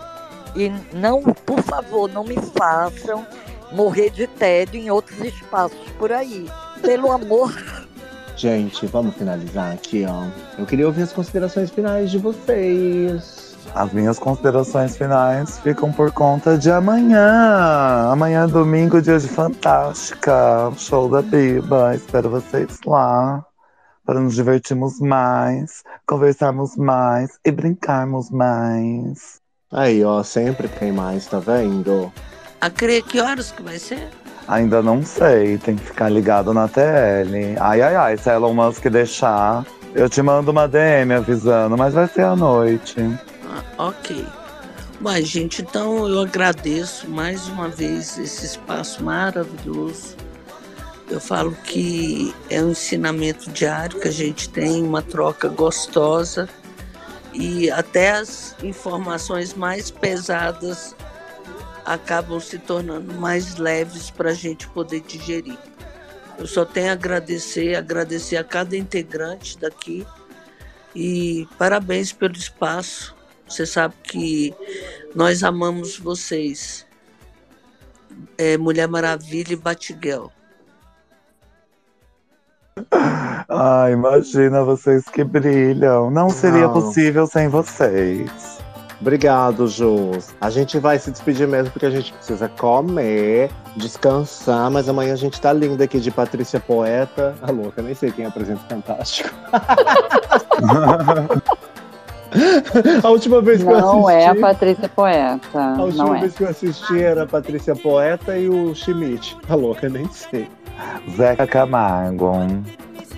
E 0.55 0.71
não, 0.93 1.21
por 1.21 1.61
favor, 1.61 2.09
não 2.09 2.23
me 2.23 2.37
façam 2.57 3.25
morrer 3.71 4.09
de 4.09 4.25
tédio 4.27 4.79
em 4.79 4.89
outros 4.89 5.19
espaços 5.19 5.77
por 5.97 6.11
aí. 6.11 6.49
Pelo 6.81 7.11
amor. 7.11 7.53
Gente, 8.37 8.85
vamos 8.87 9.15
finalizar 9.15 9.73
aqui, 9.73 10.05
ó. 10.07 10.25
Eu 10.59 10.65
queria 10.65 10.85
ouvir 10.85 11.03
as 11.03 11.13
considerações 11.13 11.71
finais 11.71 12.11
de 12.11 12.17
vocês. 12.17 13.55
As 13.73 13.91
minhas 13.91 14.19
considerações 14.19 14.95
finais 14.95 15.57
ficam 15.59 15.91
por 15.91 16.11
conta 16.11 16.57
de 16.57 16.69
amanhã. 16.69 18.09
Amanhã 18.11 18.43
é 18.43 18.47
domingo, 18.47 19.01
dia 19.01 19.19
de 19.19 19.27
Fantástica. 19.27 20.71
Show 20.77 21.09
da 21.09 21.21
Biba. 21.21 21.95
Espero 21.95 22.29
vocês 22.29 22.79
lá. 22.85 23.45
Para 24.05 24.19
nos 24.19 24.35
divertirmos 24.35 24.99
mais, 24.99 25.83
conversarmos 26.05 26.77
mais 26.77 27.39
e 27.43 27.51
brincarmos 27.51 28.29
mais. 28.29 29.44
Aí, 29.71 30.03
ó, 30.03 30.21
sempre 30.21 30.67
tem 30.67 30.91
mais, 30.91 31.25
tá 31.25 31.39
vendo? 31.39 32.11
A 32.61 32.69
crer 32.69 33.01
que 33.01 33.19
horas 33.19 33.51
que 33.51 33.63
vai 33.63 33.79
ser? 33.79 34.09
Ainda 34.47 34.81
não 34.81 35.03
sei, 35.03 35.57
tem 35.57 35.75
que 35.75 35.85
ficar 35.85 36.09
ligado 36.09 36.53
na 36.53 36.67
TL. 36.67 37.57
Ai, 37.59 37.81
ai, 37.81 37.95
ai, 37.95 38.17
se 38.17 38.29
a 38.29 38.35
Elon 38.35 38.53
Musk 38.53 38.85
deixar, 38.87 39.65
eu 39.95 40.07
te 40.07 40.21
mando 40.21 40.51
uma 40.51 40.67
DM 40.67 41.13
avisando, 41.13 41.75
mas 41.75 41.95
vai 41.95 42.07
ser 42.07 42.21
à 42.21 42.35
noite. 42.35 42.95
Ah, 43.43 43.87
ok. 43.87 44.25
Bom, 45.01 45.15
gente, 45.21 45.63
então 45.63 46.07
eu 46.07 46.21
agradeço 46.21 47.09
mais 47.09 47.47
uma 47.47 47.67
vez 47.67 48.19
esse 48.19 48.45
espaço 48.45 49.03
maravilhoso. 49.03 50.15
Eu 51.09 51.19
falo 51.19 51.51
que 51.63 52.33
é 52.49 52.61
um 52.63 52.71
ensinamento 52.71 53.49
diário 53.51 53.99
que 53.99 54.07
a 54.07 54.11
gente 54.11 54.47
tem, 54.49 54.83
uma 54.83 55.01
troca 55.01 55.47
gostosa 55.47 56.47
e 57.35 57.69
até 57.69 58.11
as 58.11 58.55
informações 58.63 59.53
mais 59.53 59.91
pesadas 59.91 60.95
acabam 61.85 62.39
se 62.39 62.57
tornando 62.57 63.13
mais 63.15 63.57
leves 63.57 64.09
para 64.09 64.31
a 64.31 64.33
gente 64.33 64.67
poder 64.69 65.01
digerir. 65.01 65.57
Eu 66.37 66.47
só 66.47 66.65
tenho 66.65 66.89
a 66.89 66.93
agradecer, 66.93 67.75
agradecer 67.75 68.37
a 68.37 68.43
cada 68.43 68.75
integrante 68.75 69.57
daqui 69.59 70.05
e 70.95 71.47
parabéns 71.57 72.11
pelo 72.11 72.35
espaço. 72.35 73.15
Você 73.47 73.65
sabe 73.65 73.93
que 74.01 74.53
nós 75.13 75.43
amamos 75.43 75.97
vocês. 75.97 76.85
é, 78.37 78.57
Mulher 78.57 78.87
Maravilha 78.87 79.53
e 79.53 79.55
Batgirl. 79.55 80.27
Ai, 83.47 83.93
imagina 83.93 84.63
vocês 84.63 85.05
que 85.05 85.23
brilham. 85.23 86.11
Não 86.11 86.29
seria 86.29 86.67
Não. 86.67 86.73
possível 86.73 87.25
sem 87.25 87.47
vocês. 87.47 88.59
Obrigado, 88.99 89.67
Jus. 89.67 90.33
A 90.41 90.49
gente 90.49 90.77
vai 90.79 90.99
se 90.99 91.11
despedir 91.11 91.47
mesmo 91.47 91.71
porque 91.71 91.85
a 91.85 91.89
gente 91.89 92.11
precisa 92.13 92.49
comer, 92.49 93.49
descansar, 93.75 94.69
mas 94.71 94.89
amanhã 94.89 95.13
a 95.13 95.17
gente 95.17 95.39
tá 95.39 95.53
linda 95.53 95.83
aqui 95.83 95.99
de 95.99 96.11
Patrícia 96.11 96.59
Poeta. 96.59 97.35
A 97.41 97.51
louca, 97.51 97.81
nem 97.81 97.93
sei 97.93 98.11
quem 98.11 98.25
apresenta 98.25 98.61
o 98.65 98.69
Fantástico. 98.69 99.29
a 103.03 103.09
última 103.09 103.41
vez 103.41 103.61
que 103.63 103.69
eu 103.69 103.75
assisti. 103.75 103.95
Não 103.95 104.09
é 104.09 104.27
a 104.27 104.35
Patrícia 104.35 104.89
Poeta. 104.89 105.59
A 105.59 105.83
última 105.83 106.03
Não 106.05 106.15
é. 106.15 106.19
vez 106.21 106.35
que 106.35 106.43
eu 106.43 106.49
assisti 106.49 107.01
era 107.01 107.23
a 107.23 107.27
Patrícia 107.27 107.75
Poeta 107.75 108.37
e 108.37 108.49
o 108.49 108.73
Schmidt. 108.73 109.37
A 109.49 109.55
louca, 109.55 109.89
nem 109.89 110.09
sei. 110.11 110.49
Zeca 111.15 111.47
Camargo. 111.47 112.31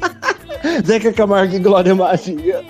Zeca 0.86 1.14
Camargo 1.14 1.56
e 1.56 1.60
Glória 1.60 1.96
Maria. 1.96 2.64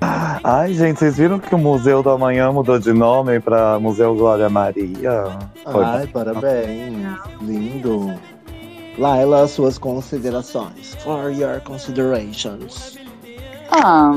Ai, 0.44 0.72
gente, 0.74 0.98
vocês 0.98 1.16
viram 1.16 1.38
que 1.38 1.54
o 1.54 1.58
Museu 1.58 2.02
do 2.02 2.10
Amanhã 2.10 2.52
mudou 2.52 2.78
de 2.78 2.92
nome 2.92 3.40
para 3.40 3.78
Museu 3.80 4.14
Glória 4.14 4.48
Maria? 4.48 5.24
Foi 5.64 5.84
Ai, 5.84 6.06
parabéns. 6.06 7.18
Lindo. 7.40 8.14
Laila, 8.98 9.46
suas 9.48 9.76
considerações. 9.76 10.94
For 10.96 11.30
your 11.30 11.60
considerations. 11.62 12.96
Ah, 13.70 14.12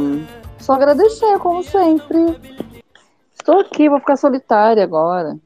só 0.59 0.73
agradecer, 0.73 1.39
como 1.39 1.63
sempre. 1.63 2.39
Estou 3.33 3.59
aqui, 3.59 3.89
vou 3.89 3.99
ficar 3.99 4.15
solitária 4.15 4.83
agora. 4.83 5.37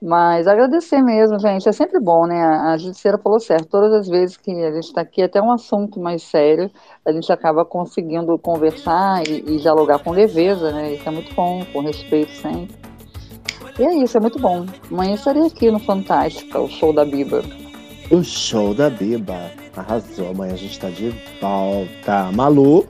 Mas 0.00 0.46
agradecer 0.46 1.02
mesmo, 1.02 1.38
gente. 1.40 1.68
É 1.68 1.72
sempre 1.72 1.98
bom, 1.98 2.26
né? 2.26 2.40
A 2.40 2.76
Judiceira 2.76 3.18
falou 3.18 3.40
certo. 3.40 3.66
Todas 3.66 3.92
as 3.92 4.08
vezes 4.08 4.36
que 4.36 4.50
a 4.50 4.72
gente 4.72 4.84
está 4.84 5.00
aqui, 5.00 5.22
até 5.22 5.42
um 5.42 5.50
assunto 5.50 5.98
mais 5.98 6.22
sério, 6.22 6.70
a 7.04 7.10
gente 7.10 7.30
acaba 7.32 7.64
conseguindo 7.64 8.38
conversar 8.38 9.26
e, 9.26 9.44
e 9.46 9.58
dialogar 9.58 9.98
com 9.98 10.12
leveza, 10.12 10.70
né? 10.70 10.94
Isso 10.94 11.08
é 11.08 11.12
muito 11.12 11.34
bom, 11.34 11.64
com 11.72 11.80
respeito 11.80 12.32
sempre. 12.32 12.76
E 13.78 13.84
é 13.84 13.94
isso, 13.94 14.16
é 14.16 14.20
muito 14.20 14.38
bom. 14.38 14.66
Amanhã 14.90 15.14
estarei 15.14 15.46
aqui 15.46 15.70
no 15.70 15.78
Fantástica, 15.80 16.60
o 16.60 16.68
show 16.68 16.92
da 16.92 17.04
Biba. 17.04 17.42
O 18.10 18.22
show 18.22 18.74
da 18.74 18.88
Biba. 18.88 19.50
Arrasou. 19.76 20.30
Amanhã 20.30 20.54
a 20.54 20.56
gente 20.56 20.78
tá 20.78 20.90
de 20.90 21.12
volta. 21.40 22.30
Malu. 22.32 22.86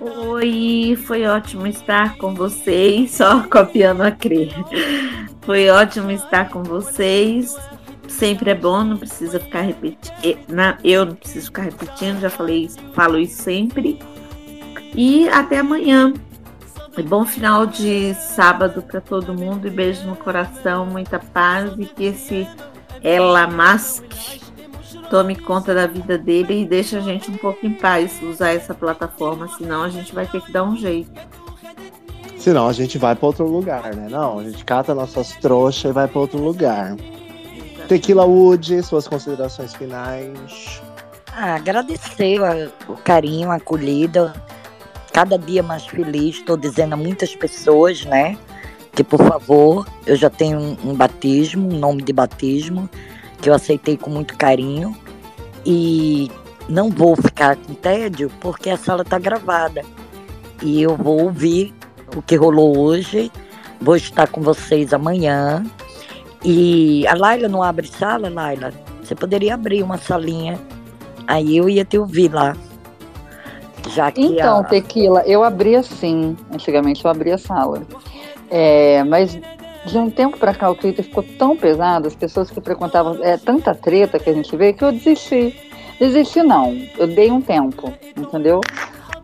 Oi, 0.00 0.98
foi 1.06 1.24
ótimo 1.26 1.66
estar 1.66 2.16
com 2.16 2.34
vocês, 2.34 3.12
só 3.12 3.42
copiando 3.50 4.02
a 4.02 4.10
Cre. 4.10 4.50
Foi 5.42 5.68
ótimo 5.70 6.10
estar 6.10 6.48
com 6.48 6.62
vocês. 6.62 7.56
Sempre 8.08 8.50
é 8.50 8.54
bom, 8.54 8.84
não 8.84 8.96
precisa 8.96 9.40
ficar 9.40 9.62
repetindo. 9.62 10.12
Eu 10.84 11.06
não 11.06 11.14
preciso 11.14 11.46
ficar 11.46 11.62
repetindo, 11.62 12.20
já 12.20 12.30
falei 12.30 12.64
isso, 12.64 12.78
falo 12.94 13.18
isso 13.18 13.42
sempre. 13.42 13.98
E 14.94 15.28
até 15.28 15.58
amanhã. 15.58 16.12
E 16.96 17.02
bom 17.02 17.24
final 17.24 17.64
de 17.66 18.14
sábado 18.14 18.82
para 18.82 19.00
todo 19.00 19.32
mundo 19.32 19.66
e 19.66 19.70
beijo 19.70 20.06
no 20.06 20.14
coração, 20.14 20.84
muita 20.84 21.18
paz 21.18 21.72
e 21.78 21.86
que 21.86 22.04
esse 22.04 22.46
Ela 23.02 23.48
tome 25.08 25.36
conta 25.36 25.74
da 25.74 25.86
vida 25.86 26.16
dele 26.18 26.62
e 26.62 26.66
deixe 26.66 26.96
a 26.96 27.00
gente 27.00 27.30
um 27.30 27.36
pouco 27.36 27.66
em 27.66 27.72
paz 27.72 28.18
usar 28.22 28.50
essa 28.50 28.74
plataforma, 28.74 29.48
senão 29.48 29.82
a 29.82 29.88
gente 29.88 30.14
vai 30.14 30.26
ter 30.26 30.40
que 30.42 30.52
dar 30.52 30.64
um 30.64 30.76
jeito. 30.76 31.10
Senão 32.42 32.66
a 32.66 32.72
gente 32.72 32.98
vai 32.98 33.14
pra 33.14 33.28
outro 33.28 33.46
lugar, 33.46 33.94
né? 33.94 34.08
Não, 34.10 34.40
a 34.40 34.42
gente 34.42 34.64
cata 34.64 34.92
nossas 34.92 35.30
trouxas 35.36 35.92
e 35.92 35.94
vai 35.94 36.08
pra 36.08 36.22
outro 36.22 36.42
lugar. 36.42 36.96
Tequila 37.86 38.24
Wood, 38.24 38.82
suas 38.82 39.06
considerações 39.06 39.72
finais. 39.72 40.82
Ah, 41.32 41.54
agradecer 41.54 42.40
o 42.88 42.96
carinho, 42.96 43.48
a 43.48 43.54
acolhida. 43.54 44.32
Cada 45.12 45.38
dia 45.38 45.62
mais 45.62 45.86
feliz. 45.86 46.38
Estou 46.38 46.56
dizendo 46.56 46.94
a 46.94 46.96
muitas 46.96 47.32
pessoas, 47.36 48.04
né? 48.04 48.36
Que 48.92 49.04
por 49.04 49.20
favor, 49.20 49.86
eu 50.04 50.16
já 50.16 50.28
tenho 50.28 50.58
um, 50.58 50.76
um 50.86 50.94
batismo, 50.96 51.72
um 51.72 51.78
nome 51.78 52.02
de 52.02 52.12
batismo, 52.12 52.90
que 53.40 53.48
eu 53.50 53.54
aceitei 53.54 53.96
com 53.96 54.10
muito 54.10 54.36
carinho. 54.36 54.96
E 55.64 56.28
não 56.68 56.90
vou 56.90 57.14
ficar 57.14 57.54
com 57.54 57.72
tédio, 57.72 58.32
porque 58.40 58.68
a 58.68 58.76
sala 58.76 59.02
está 59.02 59.16
gravada. 59.16 59.84
E 60.60 60.82
eu 60.82 60.96
vou 60.96 61.22
ouvir 61.22 61.72
o 62.16 62.22
que 62.22 62.36
rolou 62.36 62.78
hoje. 62.78 63.30
Vou 63.80 63.96
estar 63.96 64.28
com 64.28 64.40
vocês 64.40 64.92
amanhã. 64.92 65.64
E 66.44 67.06
a 67.06 67.14
Laila 67.14 67.48
não 67.48 67.62
abre 67.62 67.86
sala, 67.86 68.28
Laila? 68.28 68.72
Você 69.02 69.14
poderia 69.14 69.54
abrir 69.54 69.82
uma 69.82 69.98
salinha. 69.98 70.58
Aí 71.26 71.56
eu 71.56 71.68
ia 71.68 71.84
te 71.84 71.98
ouvir 71.98 72.32
lá. 72.32 72.56
Já 73.88 74.10
que 74.10 74.22
Então, 74.22 74.60
a... 74.60 74.64
Tequila, 74.64 75.22
eu 75.26 75.42
abria 75.42 75.82
sim. 75.82 76.36
Antigamente 76.52 77.04
eu 77.04 77.10
abria 77.10 77.34
a 77.34 77.38
sala. 77.38 77.82
É, 78.50 79.02
mas 79.04 79.38
de 79.86 79.98
um 79.98 80.10
tempo 80.10 80.38
pra 80.38 80.54
cá 80.54 80.70
o 80.70 80.74
Twitter 80.74 81.04
ficou 81.04 81.22
tão 81.38 81.56
pesado, 81.56 82.06
as 82.06 82.14
pessoas 82.14 82.50
que 82.50 82.60
frequentavam, 82.60 83.18
é 83.22 83.36
tanta 83.36 83.74
treta 83.74 84.18
que 84.18 84.30
a 84.30 84.32
gente 84.32 84.54
vê, 84.56 84.72
que 84.72 84.84
eu 84.84 84.92
desisti. 84.92 85.58
Desisti 85.98 86.42
não, 86.42 86.76
eu 86.98 87.06
dei 87.06 87.30
um 87.30 87.40
tempo, 87.40 87.92
entendeu? 88.16 88.60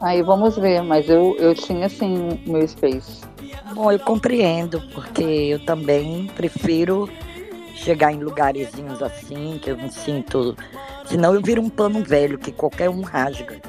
Aí 0.00 0.22
vamos 0.22 0.56
ver, 0.56 0.82
mas 0.82 1.08
eu, 1.08 1.34
eu 1.38 1.54
tinha 1.54 1.88
sim 1.88 2.38
o 2.46 2.52
meu 2.52 2.66
space. 2.66 3.20
Bom, 3.74 3.90
eu 3.90 3.98
compreendo, 3.98 4.80
porque 4.94 5.22
eu 5.22 5.58
também 5.64 6.28
prefiro 6.36 7.08
chegar 7.74 8.12
em 8.12 8.22
lugarzinhos 8.22 9.02
assim, 9.02 9.58
que 9.60 9.70
eu 9.70 9.76
me 9.76 9.90
sinto. 9.90 10.56
Senão 11.06 11.34
eu 11.34 11.40
viro 11.40 11.60
um 11.62 11.68
pano 11.68 12.02
velho 12.02 12.38
que 12.38 12.52
qualquer 12.52 12.88
um 12.88 13.02
rasga. 13.02 13.60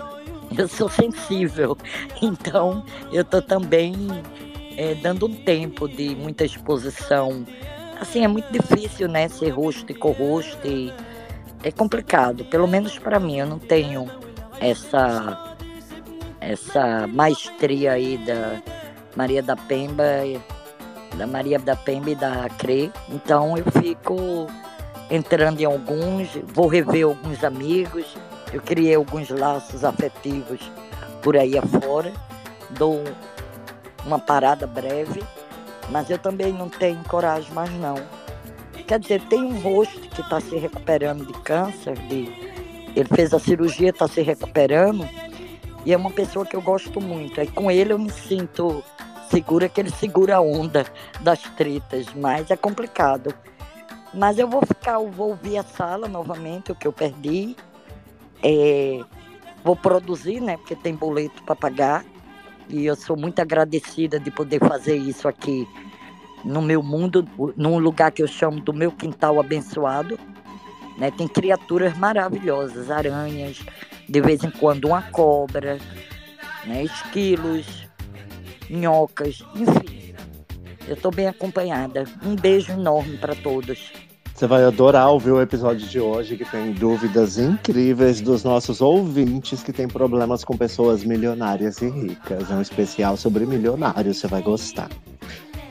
Eu 0.55 0.67
sou 0.67 0.89
sensível. 0.89 1.77
Então 2.21 2.83
eu 3.11 3.23
tô 3.23 3.41
também 3.41 3.95
é, 4.77 4.93
dando 4.95 5.25
um 5.25 5.33
tempo 5.33 5.87
de 5.87 6.15
muita 6.15 6.45
exposição. 6.45 7.45
Assim, 7.99 8.23
é 8.23 8.27
muito 8.27 8.51
difícil, 8.51 9.07
né? 9.07 9.27
Ser 9.29 9.49
rosto 9.49 9.91
e 9.91 9.95
co-host. 9.95 10.57
e 10.65 10.93
É 11.63 11.71
complicado, 11.71 12.45
pelo 12.45 12.67
menos 12.67 12.97
para 12.99 13.19
mim. 13.19 13.39
Eu 13.39 13.47
não 13.47 13.59
tenho 13.59 14.09
essa 14.59 15.48
essa 16.41 17.07
maestria 17.07 17.93
aí 17.93 18.17
da 18.17 18.61
Maria 19.15 19.41
da 19.41 19.55
Pemba, 19.55 20.03
da 21.15 21.27
Maria 21.27 21.59
da 21.59 21.75
Pemba 21.75 22.11
e 22.11 22.15
da 22.15 22.47
CRE. 22.57 22.91
Então 23.09 23.57
eu 23.57 23.65
fico 23.81 24.47
entrando 25.09 25.59
em 25.59 25.65
alguns, 25.65 26.29
vou 26.53 26.67
rever 26.67 27.05
alguns 27.05 27.43
amigos, 27.43 28.05
eu 28.53 28.61
criei 28.61 28.95
alguns 28.95 29.29
laços 29.29 29.83
afetivos 29.83 30.71
por 31.21 31.35
aí 31.35 31.57
afora, 31.57 32.13
dou 32.71 33.03
uma 34.05 34.19
parada 34.19 34.65
breve, 34.65 35.23
mas 35.89 36.09
eu 36.09 36.17
também 36.17 36.53
não 36.53 36.69
tenho 36.69 37.03
coragem 37.05 37.51
mais 37.53 37.71
não. 37.73 37.95
Quer 38.87 38.99
dizer, 38.99 39.21
tem 39.23 39.43
um 39.43 39.59
rosto 39.59 39.99
que 39.99 40.21
está 40.21 40.39
se 40.39 40.55
recuperando 40.57 41.25
de 41.25 41.33
câncer, 41.41 41.95
de, 42.07 42.31
ele 42.95 43.09
fez 43.13 43.33
a 43.33 43.39
cirurgia, 43.39 43.89
está 43.89 44.07
se 44.07 44.21
recuperando, 44.21 45.07
e 45.85 45.93
é 45.93 45.97
uma 45.97 46.11
pessoa 46.11 46.45
que 46.45 46.55
eu 46.55 46.61
gosto 46.61 46.99
muito. 46.99 47.39
Aí 47.39 47.47
com 47.47 47.71
ele 47.71 47.93
eu 47.93 47.99
me 47.99 48.11
sinto 48.11 48.83
segura 49.29 49.69
que 49.69 49.79
ele 49.79 49.91
segura 49.91 50.37
a 50.37 50.41
onda 50.41 50.85
das 51.21 51.41
tretas, 51.41 52.07
mas 52.15 52.49
é 52.51 52.57
complicado. 52.57 53.33
Mas 54.13 54.39
eu 54.39 54.47
vou 54.47 54.61
ficar, 54.65 54.93
eu 54.93 55.09
vou 55.09 55.29
ouvir 55.29 55.57
a 55.57 55.63
sala 55.63 56.07
novamente, 56.07 56.71
o 56.71 56.75
que 56.75 56.87
eu 56.87 56.93
perdi. 56.93 57.55
É, 58.41 58.99
vou 59.63 59.75
produzir, 59.75 60.39
né? 60.39 60.57
Porque 60.57 60.75
tem 60.75 60.95
boleto 60.95 61.43
para 61.43 61.55
pagar. 61.55 62.05
E 62.67 62.85
eu 62.85 62.95
sou 62.95 63.15
muito 63.15 63.39
agradecida 63.39 64.19
de 64.19 64.31
poder 64.31 64.59
fazer 64.59 64.95
isso 64.95 65.27
aqui 65.27 65.67
no 66.43 66.61
meu 66.61 66.81
mundo, 66.81 67.27
num 67.55 67.77
lugar 67.79 68.11
que 68.11 68.21
eu 68.21 68.27
chamo 68.27 68.59
do 68.61 68.73
meu 68.73 68.91
quintal 68.91 69.39
abençoado. 69.39 70.19
Né? 70.97 71.11
Tem 71.11 71.27
criaturas 71.27 71.97
maravilhosas, 71.97 72.91
aranhas, 72.91 73.63
de 74.09 74.21
vez 74.21 74.43
em 74.43 74.49
quando 74.49 74.85
uma 74.85 75.03
cobra, 75.03 75.77
né? 76.65 76.83
esquilos, 76.83 77.87
minhocas, 78.69 79.43
enfim. 79.55 80.15
Eu 80.87 80.95
estou 80.95 81.11
bem 81.11 81.27
acompanhada. 81.27 82.05
Um 82.25 82.35
beijo 82.35 82.71
enorme 82.71 83.17
para 83.17 83.35
todos. 83.35 83.91
Você 84.33 84.47
vai 84.47 84.63
adorar 84.63 85.09
ouvir 85.09 85.31
o 85.31 85.41
episódio 85.41 85.85
de 85.85 85.99
hoje, 85.99 86.37
que 86.37 86.45
tem 86.45 86.71
dúvidas 86.71 87.37
incríveis 87.37 88.21
dos 88.21 88.43
nossos 88.43 88.79
ouvintes 88.79 89.61
que 89.61 89.73
têm 89.73 89.87
problemas 89.87 90.43
com 90.45 90.57
pessoas 90.57 91.03
milionárias 91.03 91.81
e 91.81 91.89
ricas. 91.89 92.49
É 92.49 92.55
um 92.55 92.61
especial 92.61 93.17
sobre 93.17 93.45
milionários, 93.45 94.17
você 94.17 94.27
vai 94.27 94.41
gostar. 94.41 94.89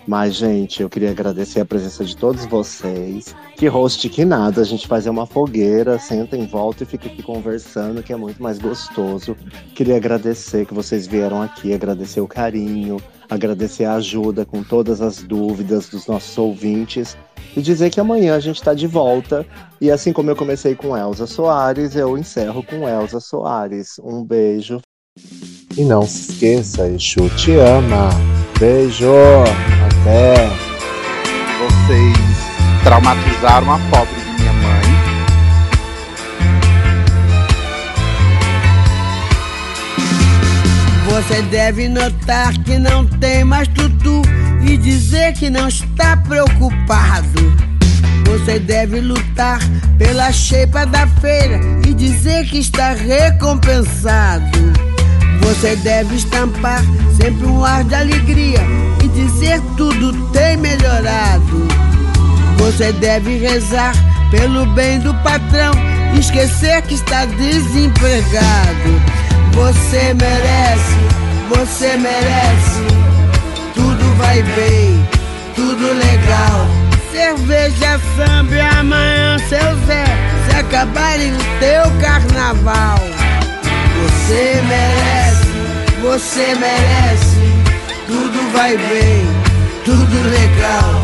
Mas, 0.08 0.36
gente, 0.36 0.80
eu 0.80 0.88
queria 0.88 1.10
agradecer 1.10 1.60
a 1.60 1.66
presença 1.66 2.02
de 2.02 2.16
todos 2.16 2.46
vocês. 2.46 3.36
Que 3.56 3.66
host 3.66 4.08
que 4.08 4.24
nada, 4.24 4.62
a 4.62 4.64
gente 4.64 4.88
fazer 4.88 5.10
uma 5.10 5.26
fogueira, 5.26 5.98
senta 5.98 6.34
em 6.34 6.46
volta 6.46 6.82
e 6.82 6.86
fica 6.86 7.08
aqui 7.08 7.22
conversando, 7.22 8.02
que 8.02 8.10
é 8.10 8.16
muito 8.16 8.42
mais 8.42 8.58
gostoso. 8.58 9.36
Queria 9.74 9.98
agradecer 9.98 10.64
que 10.64 10.72
vocês 10.72 11.06
vieram 11.06 11.42
aqui, 11.42 11.74
agradecer 11.74 12.22
o 12.22 12.26
carinho, 12.26 12.96
agradecer 13.28 13.84
a 13.84 13.96
ajuda 13.96 14.46
com 14.46 14.62
todas 14.62 15.02
as 15.02 15.18
dúvidas 15.18 15.90
dos 15.90 16.06
nossos 16.06 16.38
ouvintes 16.38 17.14
e 17.54 17.60
dizer 17.60 17.90
que 17.90 18.00
amanhã 18.00 18.34
a 18.34 18.40
gente 18.40 18.56
está 18.56 18.72
de 18.72 18.86
volta. 18.86 19.44
E 19.78 19.90
assim 19.90 20.10
como 20.10 20.30
eu 20.30 20.36
comecei 20.36 20.74
com 20.74 20.96
Elza 20.96 21.26
Soares, 21.26 21.94
eu 21.94 22.16
encerro 22.16 22.62
com 22.62 22.88
Elza 22.88 23.20
Soares. 23.20 23.98
Um 24.02 24.24
beijo. 24.24 24.80
E 25.76 25.84
não 25.84 26.06
se 26.06 26.32
esqueça, 26.32 26.88
Exu 26.88 27.28
te 27.36 27.52
ama. 27.56 28.08
Beijo, 28.58 29.12
até. 30.00 30.50
Vocês 31.58 32.16
traumatizaram 32.84 33.72
a 33.72 33.78
pobre 33.90 34.14
de 34.14 34.42
minha 34.42 34.52
mãe. 34.52 34.82
Você 41.10 41.42
deve 41.42 41.88
notar 41.88 42.52
que 42.58 42.78
não 42.78 43.04
tem 43.06 43.44
mais 43.44 43.66
tutu 43.68 44.22
e 44.62 44.76
dizer 44.76 45.32
que 45.34 45.50
não 45.50 45.68
está 45.68 46.16
preocupado. 46.16 47.68
Você 48.26 48.58
deve 48.58 49.00
lutar 49.00 49.58
pela 49.96 50.30
cheipa 50.30 50.84
da 50.86 51.06
feira 51.06 51.60
e 51.86 51.94
dizer 51.94 52.46
que 52.46 52.58
está 52.58 52.92
recompensado. 52.92 54.58
Você 55.40 55.76
deve 55.76 56.16
estampar 56.16 56.82
sempre 57.20 57.46
um 57.46 57.64
ar 57.64 57.82
de 57.84 57.94
alegria 57.94 58.60
dizer 59.18 59.60
tudo 59.76 60.12
tem 60.30 60.56
melhorado. 60.56 61.66
Você 62.58 62.92
deve 62.92 63.38
rezar 63.38 63.92
pelo 64.30 64.64
bem 64.66 65.00
do 65.00 65.12
patrão, 65.22 65.72
esquecer 66.16 66.82
que 66.82 66.94
está 66.94 67.24
desempregado. 67.24 69.02
Você 69.54 70.14
merece, 70.14 70.96
você 71.48 71.96
merece. 71.96 72.80
Tudo 73.74 74.16
vai 74.16 74.42
bem, 74.42 75.08
tudo 75.56 75.94
legal. 75.94 76.68
Cerveja, 77.10 78.00
samba 78.16 78.78
amanhã, 78.78 79.38
seu 79.48 79.86
Zé, 79.86 80.04
se 80.48 80.56
acabarem 80.56 81.32
o 81.32 81.38
teu 81.58 81.90
carnaval. 82.00 82.98
Você 84.00 84.62
merece, 84.68 85.48
você 86.00 86.54
merece. 86.54 87.27
Tudo 88.08 88.52
vai 88.52 88.74
bem, 88.74 89.26
tudo 89.84 90.30
legal. 90.30 90.94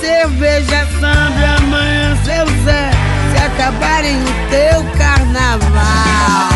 Cerveja, 0.00 0.86
samba 1.00 1.56
amanhã, 1.56 2.16
seu 2.24 2.46
Zé, 2.62 2.90
se 3.32 3.44
acabarem 3.44 4.16
o 4.22 4.48
teu 4.48 4.84
carnaval. 4.96 6.52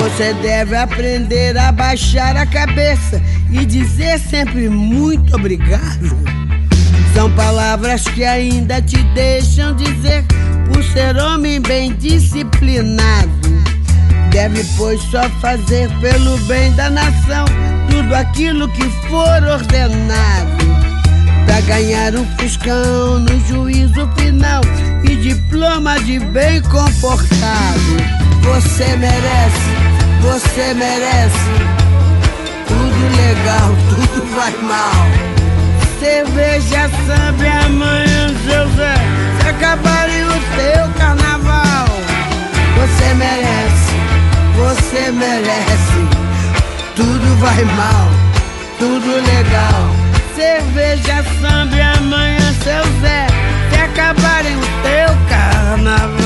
Você 0.00 0.32
deve 0.34 0.76
aprender 0.76 1.58
a 1.58 1.72
baixar 1.72 2.36
a 2.36 2.46
cabeça 2.46 3.20
e 3.54 3.64
dizer 3.64 4.18
sempre 4.18 4.68
muito 4.68 5.34
obrigado. 5.36 6.16
São 7.14 7.30
palavras 7.30 8.02
que 8.02 8.24
ainda 8.24 8.82
te 8.82 9.00
deixam 9.14 9.74
dizer 9.76 10.24
por 10.66 10.82
ser 10.82 11.16
homem 11.16 11.60
bem 11.60 11.94
disciplinado. 11.94 13.30
Deve, 14.30 14.64
pois, 14.76 15.00
só 15.02 15.22
fazer 15.40 15.88
pelo 16.00 16.36
bem 16.46 16.72
da 16.72 16.90
nação 16.90 17.44
tudo 17.88 18.14
aquilo 18.16 18.68
que 18.70 18.82
for 19.08 19.42
ordenado. 19.44 20.64
Pra 21.46 21.60
ganhar 21.60 22.16
um 22.16 22.26
fiscão 22.36 23.20
no 23.20 23.40
juízo 23.46 24.10
final 24.16 24.62
e 25.04 25.14
diploma 25.16 26.00
de 26.00 26.18
bem 26.18 26.60
comportado. 26.62 27.96
Você 28.42 28.96
merece, 28.96 29.70
você 30.20 30.74
merece. 30.74 31.83
Legal, 33.16 33.70
tudo 33.88 34.26
vai 34.34 34.52
mal. 34.62 35.06
Cerveja, 36.00 36.90
samba 37.06 37.66
amanhã, 37.66 38.28
José. 38.44 38.94
Se 39.40 39.48
acabarem 39.48 40.24
o 40.24 40.32
teu 40.56 40.88
carnaval. 40.98 41.86
Você 42.76 43.14
merece, 43.14 43.92
você 44.56 45.10
merece. 45.12 46.24
Tudo 46.96 47.40
vai 47.40 47.64
mal, 47.64 48.08
tudo 48.78 49.16
legal. 49.16 50.04
Cerveja, 50.34 51.24
samba 51.40 51.98
amanhã, 51.98 52.52
seu 52.62 52.84
Zé. 53.00 53.26
Se 53.70 53.80
acabarem 53.80 54.56
o 54.56 54.60
teu 54.82 55.16
carnaval. 55.28 56.23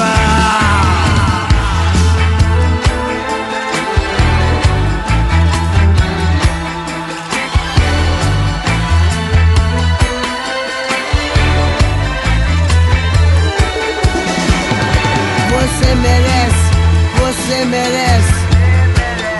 Você 17.48 17.64
merece. 17.64 18.34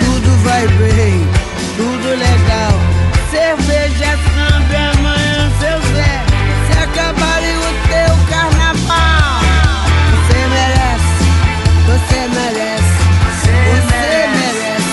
Tudo 0.00 0.30
vai 0.42 0.66
bem, 0.66 1.28
tudo 1.76 2.08
legal. 2.08 2.72
Cerveja, 3.30 4.16
samba, 4.24 4.72
e 4.72 4.76
amanhã, 4.76 5.50
seu 5.60 5.78
Zé. 5.94 6.24
Se 6.66 6.78
acabarem 6.84 7.56
o 7.58 7.70
teu 7.86 8.12
carnaval. 8.30 9.40
Você 10.10 10.38
merece, 10.56 11.16
você 11.84 12.20
merece. 12.34 12.96
Você 13.42 13.96
merece, 14.32 14.92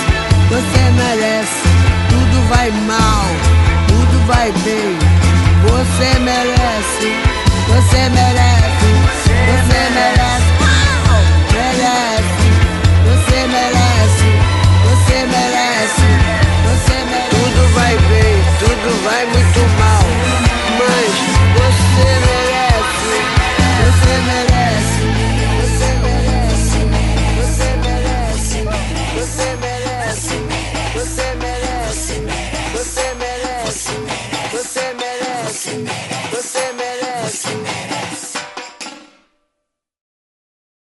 você 0.50 0.84
merece. 0.92 1.62
Tudo 2.10 2.50
vai 2.50 2.70
mal, 2.72 3.25